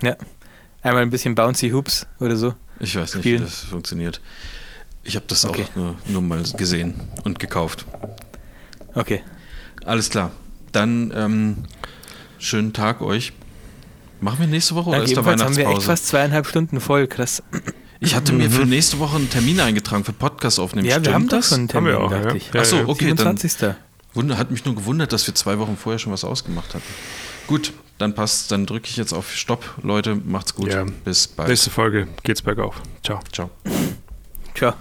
Ja. 0.01 0.17
Einmal 0.81 1.03
ein 1.03 1.11
bisschen 1.11 1.35
Bouncy 1.35 1.71
Hoops 1.71 2.07
oder 2.21 2.37
so. 2.37 2.55
Ich 2.81 2.97
weiß 2.97 3.17
nicht, 3.17 3.23
spielen. 3.25 3.43
wie 3.43 3.45
das 3.45 3.61
funktioniert. 3.65 4.23
Ich 5.09 5.17
habe 5.17 5.25
das 5.27 5.47
okay. 5.47 5.65
auch 5.65 5.77
nur, 5.77 5.97
nur 6.07 6.21
mal 6.21 6.43
gesehen 6.57 6.95
und 7.25 7.39
gekauft. 7.39 7.87
Okay. 8.95 9.23
Alles 9.87 10.11
klar. 10.11 10.33
Dann 10.73 11.13
ähm, 11.17 11.57
schönen 12.39 12.75
Tag 12.75 13.01
euch. 13.01 13.33
Machen 14.21 14.41
wir 14.41 14.47
nächste 14.47 14.75
Woche 14.75 14.91
oder 14.91 15.03
ist 15.03 15.17
da 15.17 15.25
Weihnachtspause? 15.25 15.61
haben 15.61 15.71
wir 15.71 15.77
echt 15.77 15.87
fast 15.87 16.09
zweieinhalb 16.09 16.47
Stunden 16.47 16.79
voll, 16.81 17.07
krass. 17.07 17.43
Ich 18.01 18.15
hatte 18.15 18.35
mir 18.35 18.51
für 18.51 18.65
mhm. 18.65 18.71
nächste 18.71 18.99
Woche 18.99 19.17
einen 19.17 19.31
Termin 19.31 19.59
eingetragen 19.61 20.05
für 20.05 20.13
Podcast 20.13 20.61
aufnehmen. 20.61 20.87
Ja, 20.87 20.95
Stimmt 20.95 21.07
wir 21.07 21.15
haben 21.15 21.29
das 21.29 21.49
schon 21.49 21.59
einen 21.61 21.69
Termin, 21.69 21.95
haben 21.95 22.11
wir 22.11 22.19
auch, 22.19 22.25
dachte 22.25 22.37
ich. 22.37 22.53
Ja. 22.53 22.61
Achso, 22.61 22.81
okay. 22.87 23.07
27. 23.07 23.75
Dann 24.15 24.37
hat 24.37 24.51
mich 24.51 24.65
nur 24.67 24.75
gewundert, 24.75 25.13
dass 25.15 25.27
wir 25.27 25.35
zwei 25.35 25.59
Wochen 25.59 25.77
vorher 25.77 25.99
schon 25.99 26.13
was 26.13 26.23
ausgemacht 26.23 26.75
hatten. 26.75 26.85
Gut, 27.47 27.73
dann 27.97 28.15
passt, 28.15 28.53
dann 28.53 28.67
drücke 28.67 28.89
ich 28.91 28.97
jetzt 28.97 29.15
auf 29.15 29.35
Stopp. 29.35 29.65
Leute, 29.83 30.17
macht's 30.17 30.55
gut. 30.55 30.71
Ja. 30.71 30.85
Bis 31.05 31.29
bald. 31.29 31.49
Nächste 31.49 31.71
Folge 31.71 32.09
geht's 32.25 32.43
bergauf. 32.43 32.83
Ciao. 33.03 33.21
Ciao. 33.33 33.51
Ciao. 34.55 34.75